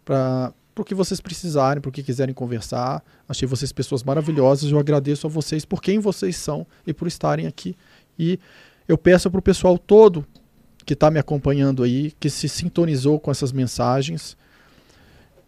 para 0.03 0.53
o 0.77 0.83
que 0.83 0.95
vocês 0.95 1.21
precisarem, 1.21 1.81
para 1.81 1.89
o 1.89 1.91
que 1.91 2.03
quiserem 2.03 2.33
conversar. 2.33 3.03
Achei 3.27 3.47
vocês 3.47 3.71
pessoas 3.71 4.03
maravilhosas. 4.03 4.71
Eu 4.71 4.79
agradeço 4.79 5.27
a 5.27 5.29
vocês 5.29 5.65
por 5.65 5.81
quem 5.81 5.99
vocês 5.99 6.35
são 6.35 6.65
e 6.85 6.93
por 6.93 7.07
estarem 7.07 7.47
aqui. 7.47 7.75
E 8.17 8.39
eu 8.87 8.97
peço 8.97 9.29
para 9.29 9.39
o 9.39 9.43
pessoal 9.43 9.77
todo 9.77 10.25
que 10.85 10.93
está 10.93 11.11
me 11.11 11.19
acompanhando 11.19 11.83
aí, 11.83 12.13
que 12.17 12.29
se 12.29 12.47
sintonizou 12.47 13.19
com 13.19 13.29
essas 13.29 13.51
mensagens, 13.51 14.37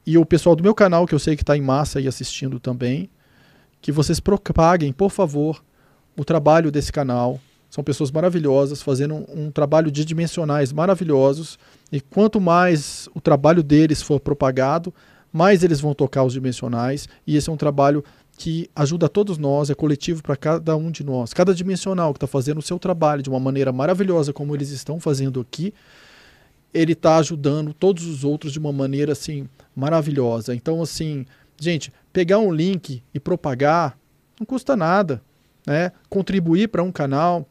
e 0.06 0.18
o 0.18 0.26
pessoal 0.26 0.54
do 0.54 0.64
meu 0.64 0.76
canal, 0.76 1.06
que 1.06 1.16
eu 1.16 1.20
sei 1.20 1.36
que 1.36 1.44
está 1.44 1.56
em 1.56 1.62
massa 1.62 2.00
aí 2.00 2.08
assistindo 2.08 2.60
também, 2.60 3.10
que 3.82 3.92
vocês 3.92 4.20
propaguem, 4.20 4.92
por 4.92 5.12
favor, 5.12 5.64
o 6.18 6.26
trabalho 6.26 6.72
desse 6.72 6.92
canal, 6.92 7.40
são 7.70 7.84
pessoas 7.84 8.12
maravilhosas, 8.12 8.82
fazendo 8.82 9.16
um, 9.16 9.46
um 9.46 9.52
trabalho 9.52 9.92
de 9.92 10.04
dimensionais 10.04 10.74
maravilhosos. 10.74 11.60
E 11.92 12.02
quanto 12.02 12.42
mais 12.42 13.08
o 13.14 13.22
trabalho 13.22 13.62
deles 13.62 14.02
for 14.02 14.20
propagado, 14.20 14.94
mais 15.32 15.64
eles 15.64 15.80
vão 15.80 15.94
tocar 15.94 16.24
os 16.24 16.34
dimensionais. 16.34 17.08
E 17.28 17.38
esse 17.38 17.50
é 17.50 17.54
um 17.54 17.58
trabalho 17.58 18.04
que 18.38 18.70
ajuda 18.76 19.10
todos 19.10 19.38
nós, 19.38 19.70
é 19.70 19.76
coletivo 19.76 20.24
para 20.24 20.36
cada 20.36 20.76
um 20.76 20.90
de 20.90 21.04
nós. 21.04 21.34
Cada 21.34 21.54
dimensional 21.54 22.14
que 22.14 22.18
está 22.18 22.26
fazendo 22.28 22.60
o 22.60 22.62
seu 22.62 22.80
trabalho 22.80 23.22
de 23.22 23.30
uma 23.30 23.40
maneira 23.40 23.72
maravilhosa, 23.72 24.32
como 24.32 24.56
eles 24.56 24.70
estão 24.70 25.00
fazendo 25.00 25.42
aqui, 25.42 25.74
ele 26.74 26.94
está 26.94 27.18
ajudando 27.18 27.74
todos 27.74 28.06
os 28.06 28.24
outros 28.24 28.54
de 28.54 28.60
uma 28.60 28.72
maneira 28.72 29.12
assim 29.12 29.48
maravilhosa. 29.76 30.56
Então, 30.56 30.82
assim, 30.82 31.26
gente, 31.60 31.92
pegar 32.14 32.40
um 32.40 32.52
link 32.52 33.04
e 33.14 33.20
propagar 33.20 33.98
não 34.40 34.46
custa 34.46 34.76
nada, 34.76 35.22
né? 35.68 35.92
Contribuir 36.10 36.70
para 36.70 36.82
um 36.82 36.92
canal 36.92 37.46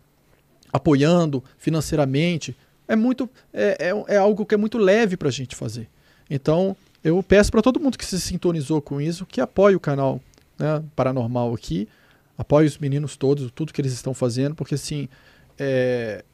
apoiando 0.73 1.43
financeiramente, 1.59 2.57
é 2.87 2.97
muito 2.97 3.29
é, 3.53 3.91
é, 3.91 4.15
é 4.15 4.17
algo 4.17 4.47
que 4.47 4.55
é 4.55 4.59
muito 4.59 4.79
leve 4.79 5.17
para 5.17 5.29
a 5.29 5.33
gente 5.33 5.55
fazer. 5.55 5.89
Então, 6.31 6.77
eu 7.03 7.23
peço 7.23 7.51
para 7.51 7.63
todo 7.63 7.81
mundo 7.81 7.97
que 7.97 8.05
se 8.05 8.21
sintonizou 8.21 8.81
com 8.83 9.01
isso 9.01 9.25
que 9.25 9.41
apoie 9.41 9.75
o 9.75 9.81
canal 9.81 10.21
né, 10.59 10.83
Paranormal 10.97 11.55
aqui, 11.55 11.89
apoie 12.37 12.67
os 12.67 12.79
meninos 12.79 13.17
todos, 13.17 13.51
tudo 13.53 13.73
que 13.73 13.81
eles 13.81 13.93
estão 13.93 14.13
fazendo, 14.13 14.55
porque 14.55 14.75
assim, 14.75 15.09
é, 15.59 16.25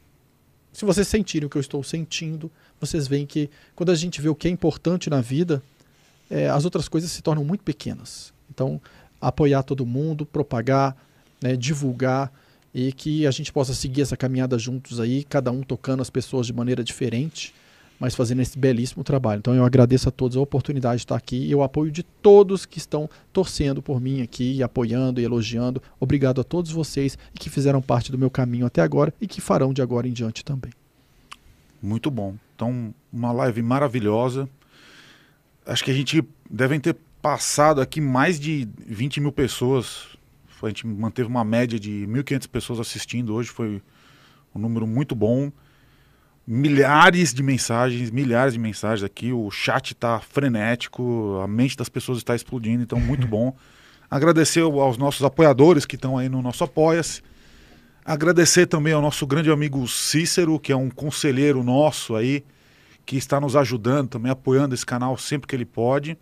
se 0.72 0.84
vocês 0.84 1.06
sentirem 1.06 1.46
o 1.46 1.50
que 1.50 1.56
eu 1.56 1.60
estou 1.60 1.82
sentindo, 1.82 2.50
vocês 2.80 3.06
veem 3.06 3.26
que 3.26 3.48
quando 3.74 3.90
a 3.90 3.94
gente 3.94 4.20
vê 4.20 4.28
o 4.28 4.34
que 4.34 4.48
é 4.48 4.50
importante 4.50 5.08
na 5.08 5.20
vida, 5.20 5.62
é, 6.30 6.48
as 6.48 6.64
outras 6.64 6.88
coisas 6.88 7.10
se 7.10 7.22
tornam 7.22 7.44
muito 7.44 7.62
pequenas. 7.62 8.32
Então, 8.50 8.80
apoiar 9.20 9.62
todo 9.62 9.86
mundo, 9.86 10.26
propagar, 10.26 10.96
né, 11.40 11.56
divulgar, 11.56 12.32
e 12.74 12.92
que 12.92 13.26
a 13.26 13.30
gente 13.30 13.52
possa 13.52 13.72
seguir 13.72 14.02
essa 14.02 14.16
caminhada 14.16 14.58
juntos 14.58 14.98
aí, 14.98 15.22
cada 15.24 15.52
um 15.52 15.62
tocando 15.62 16.00
as 16.00 16.10
pessoas 16.10 16.46
de 16.46 16.52
maneira 16.52 16.82
diferente, 16.82 17.54
mas 18.00 18.16
fazendo 18.16 18.42
esse 18.42 18.58
belíssimo 18.58 19.04
trabalho. 19.04 19.38
Então 19.38 19.54
eu 19.54 19.64
agradeço 19.64 20.08
a 20.08 20.12
todos 20.12 20.36
a 20.36 20.40
oportunidade 20.40 20.96
de 20.96 21.04
estar 21.04 21.14
aqui 21.14 21.36
e 21.36 21.54
o 21.54 21.62
apoio 21.62 21.92
de 21.92 22.02
todos 22.02 22.66
que 22.66 22.78
estão 22.78 23.08
torcendo 23.32 23.80
por 23.80 24.00
mim 24.00 24.22
aqui, 24.22 24.60
apoiando 24.62 25.20
e 25.20 25.24
elogiando. 25.24 25.80
Obrigado 26.00 26.40
a 26.40 26.44
todos 26.44 26.72
vocês 26.72 27.16
que 27.38 27.48
fizeram 27.48 27.80
parte 27.80 28.10
do 28.10 28.18
meu 28.18 28.30
caminho 28.30 28.66
até 28.66 28.82
agora 28.82 29.14
e 29.20 29.28
que 29.28 29.40
farão 29.40 29.72
de 29.72 29.80
agora 29.80 30.08
em 30.08 30.12
diante 30.12 30.44
também. 30.44 30.72
Muito 31.80 32.10
bom. 32.10 32.34
Então, 32.56 32.92
uma 33.12 33.30
live 33.30 33.62
maravilhosa. 33.62 34.48
Acho 35.64 35.84
que 35.84 35.90
a 35.90 35.94
gente 35.94 36.24
devem 36.50 36.80
ter 36.80 36.96
passado 37.22 37.80
aqui 37.80 38.00
mais 38.00 38.40
de 38.40 38.68
20 38.86 39.20
mil 39.20 39.32
pessoas. 39.32 40.13
A 40.64 40.68
gente 40.68 40.86
manteve 40.86 41.28
uma 41.28 41.44
média 41.44 41.78
de 41.78 42.06
1.500 42.08 42.48
pessoas 42.48 42.80
assistindo. 42.80 43.34
Hoje 43.34 43.50
foi 43.50 43.82
um 44.54 44.58
número 44.58 44.86
muito 44.86 45.14
bom. 45.14 45.50
Milhares 46.46 47.32
de 47.32 47.42
mensagens, 47.42 48.10
milhares 48.10 48.54
de 48.54 48.58
mensagens 48.58 49.02
aqui. 49.02 49.32
O 49.32 49.50
chat 49.50 49.92
está 49.92 50.20
frenético, 50.20 51.40
a 51.42 51.48
mente 51.48 51.76
das 51.76 51.88
pessoas 51.88 52.18
está 52.18 52.34
explodindo, 52.34 52.82
então 52.82 53.00
muito 53.00 53.26
bom. 53.26 53.54
Agradecer 54.10 54.60
aos 54.60 54.98
nossos 54.98 55.24
apoiadores 55.24 55.84
que 55.86 55.96
estão 55.96 56.18
aí 56.18 56.28
no 56.28 56.42
nosso 56.42 56.62
Apoia-se. 56.62 57.22
Agradecer 58.04 58.66
também 58.66 58.92
ao 58.92 59.00
nosso 59.00 59.26
grande 59.26 59.50
amigo 59.50 59.88
Cícero, 59.88 60.60
que 60.60 60.70
é 60.70 60.76
um 60.76 60.90
conselheiro 60.90 61.64
nosso 61.64 62.14
aí, 62.14 62.44
que 63.06 63.16
está 63.16 63.40
nos 63.40 63.56
ajudando, 63.56 64.10
também 64.10 64.30
apoiando 64.30 64.74
esse 64.74 64.84
canal 64.84 65.16
sempre 65.16 65.48
que 65.48 65.56
ele 65.56 65.64
pode. 65.64 66.16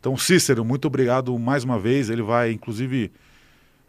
Então, 0.00 0.16
Cícero, 0.18 0.64
muito 0.64 0.86
obrigado 0.86 1.38
mais 1.38 1.62
uma 1.64 1.78
vez. 1.78 2.10
Ele 2.10 2.20
vai, 2.20 2.50
inclusive, 2.52 3.12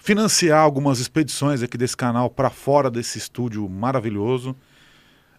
financiar 0.06 0.60
algumas 0.60 1.00
expedições 1.00 1.64
aqui 1.64 1.80
desse 1.80 1.98
canal 1.98 2.30
para 2.30 2.52
fora 2.52 2.92
desse 2.92 3.18
estúdio 3.18 3.68
maravilhoso. 3.68 4.56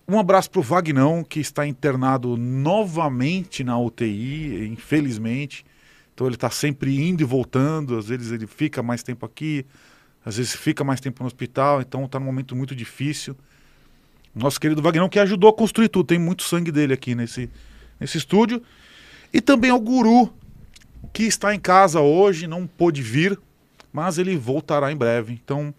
Um 0.08 0.18
abraço 0.18 0.50
para 0.50 0.58
o 0.58 0.62
Vagnão, 0.62 1.22
que 1.22 1.38
está 1.38 1.64
internado 1.64 2.36
novamente 2.36 3.62
na 3.62 3.78
UTI, 3.78 4.66
infelizmente. 4.66 5.64
Então 6.12 6.26
ele 6.26 6.34
está 6.34 6.50
sempre 6.50 7.00
indo 7.00 7.20
e 7.20 7.24
voltando, 7.24 7.96
às 7.96 8.08
vezes 8.08 8.32
ele 8.32 8.44
fica 8.48 8.82
mais 8.82 9.04
tempo 9.04 9.24
aqui, 9.24 9.64
às 10.24 10.36
vezes 10.36 10.56
fica 10.56 10.82
mais 10.82 11.00
tempo 11.00 11.22
no 11.22 11.28
hospital, 11.28 11.80
então 11.80 12.04
está 12.04 12.18
num 12.18 12.26
momento 12.26 12.56
muito 12.56 12.74
difícil. 12.74 13.36
Nosso 14.34 14.60
querido 14.60 14.82
Vagnão, 14.82 15.08
que 15.08 15.20
ajudou 15.20 15.48
a 15.48 15.52
construir 15.52 15.90
tudo, 15.90 16.08
tem 16.08 16.18
muito 16.18 16.42
sangue 16.42 16.72
dele 16.72 16.92
aqui 16.92 17.14
nesse, 17.14 17.48
nesse 18.00 18.18
estúdio. 18.18 18.60
E 19.32 19.40
também 19.40 19.70
ao 19.70 19.78
Guru, 19.78 20.34
que 21.12 21.22
está 21.22 21.54
em 21.54 21.60
casa 21.60 22.00
hoje, 22.00 22.48
não 22.48 22.66
pôde 22.66 23.00
vir, 23.00 23.38
mas 23.96 24.18
ele 24.18 24.36
voltará 24.36 24.92
em 24.92 24.96
breve. 24.96 25.32
Então, 25.32 25.72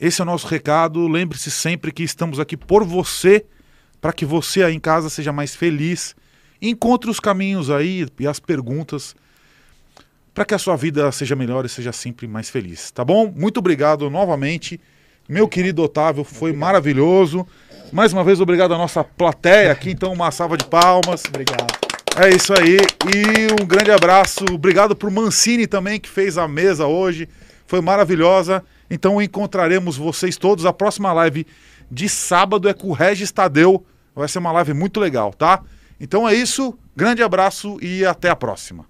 esse 0.00 0.20
é 0.20 0.24
o 0.24 0.26
nosso 0.26 0.48
recado. 0.48 1.06
Lembre-se 1.06 1.48
sempre 1.48 1.92
que 1.92 2.02
estamos 2.02 2.40
aqui 2.40 2.56
por 2.56 2.82
você, 2.82 3.46
para 4.00 4.12
que 4.12 4.24
você 4.24 4.64
aí 4.64 4.74
em 4.74 4.80
casa 4.80 5.08
seja 5.08 5.32
mais 5.32 5.54
feliz. 5.54 6.16
Encontre 6.60 7.08
os 7.08 7.20
caminhos 7.20 7.70
aí 7.70 8.04
e 8.18 8.26
as 8.26 8.40
perguntas 8.40 9.14
para 10.34 10.44
que 10.44 10.54
a 10.54 10.58
sua 10.58 10.74
vida 10.74 11.10
seja 11.12 11.36
melhor 11.36 11.64
e 11.64 11.68
seja 11.68 11.92
sempre 11.92 12.26
mais 12.26 12.50
feliz, 12.50 12.90
tá 12.90 13.02
bom? 13.02 13.32
Muito 13.34 13.58
obrigado 13.58 14.10
novamente, 14.10 14.78
meu 15.26 15.48
querido 15.48 15.82
Otávio, 15.82 16.24
foi 16.24 16.50
obrigado. 16.50 16.60
maravilhoso. 16.60 17.46
Mais 17.90 18.12
uma 18.12 18.22
vez, 18.22 18.38
obrigado 18.38 18.74
à 18.74 18.76
nossa 18.76 19.02
plateia 19.02 19.72
aqui, 19.72 19.92
então 19.92 20.12
uma 20.12 20.30
salva 20.30 20.58
de 20.58 20.66
palmas. 20.66 21.22
Obrigado. 21.26 21.85
É 22.18 22.30
isso 22.30 22.54
aí, 22.58 22.78
e 23.14 23.62
um 23.62 23.66
grande 23.66 23.90
abraço. 23.90 24.42
Obrigado 24.50 24.96
pro 24.96 25.10
Mancini 25.10 25.66
também, 25.66 26.00
que 26.00 26.08
fez 26.08 26.38
a 26.38 26.48
mesa 26.48 26.86
hoje, 26.86 27.28
foi 27.66 27.82
maravilhosa. 27.82 28.64
Então 28.90 29.20
encontraremos 29.20 29.98
vocês 29.98 30.38
todos. 30.38 30.64
A 30.64 30.72
próxima 30.72 31.12
live 31.12 31.46
de 31.90 32.08
sábado 32.08 32.70
é 32.70 32.74
com 32.74 32.88
o 32.88 32.92
Regis 32.94 33.30
Tadeu. 33.30 33.84
Vai 34.14 34.28
ser 34.28 34.38
uma 34.38 34.50
live 34.52 34.72
muito 34.72 34.98
legal, 34.98 35.30
tá? 35.30 35.62
Então 36.00 36.26
é 36.26 36.34
isso, 36.34 36.78
grande 36.96 37.22
abraço 37.22 37.76
e 37.82 38.02
até 38.06 38.30
a 38.30 38.36
próxima. 38.36 38.86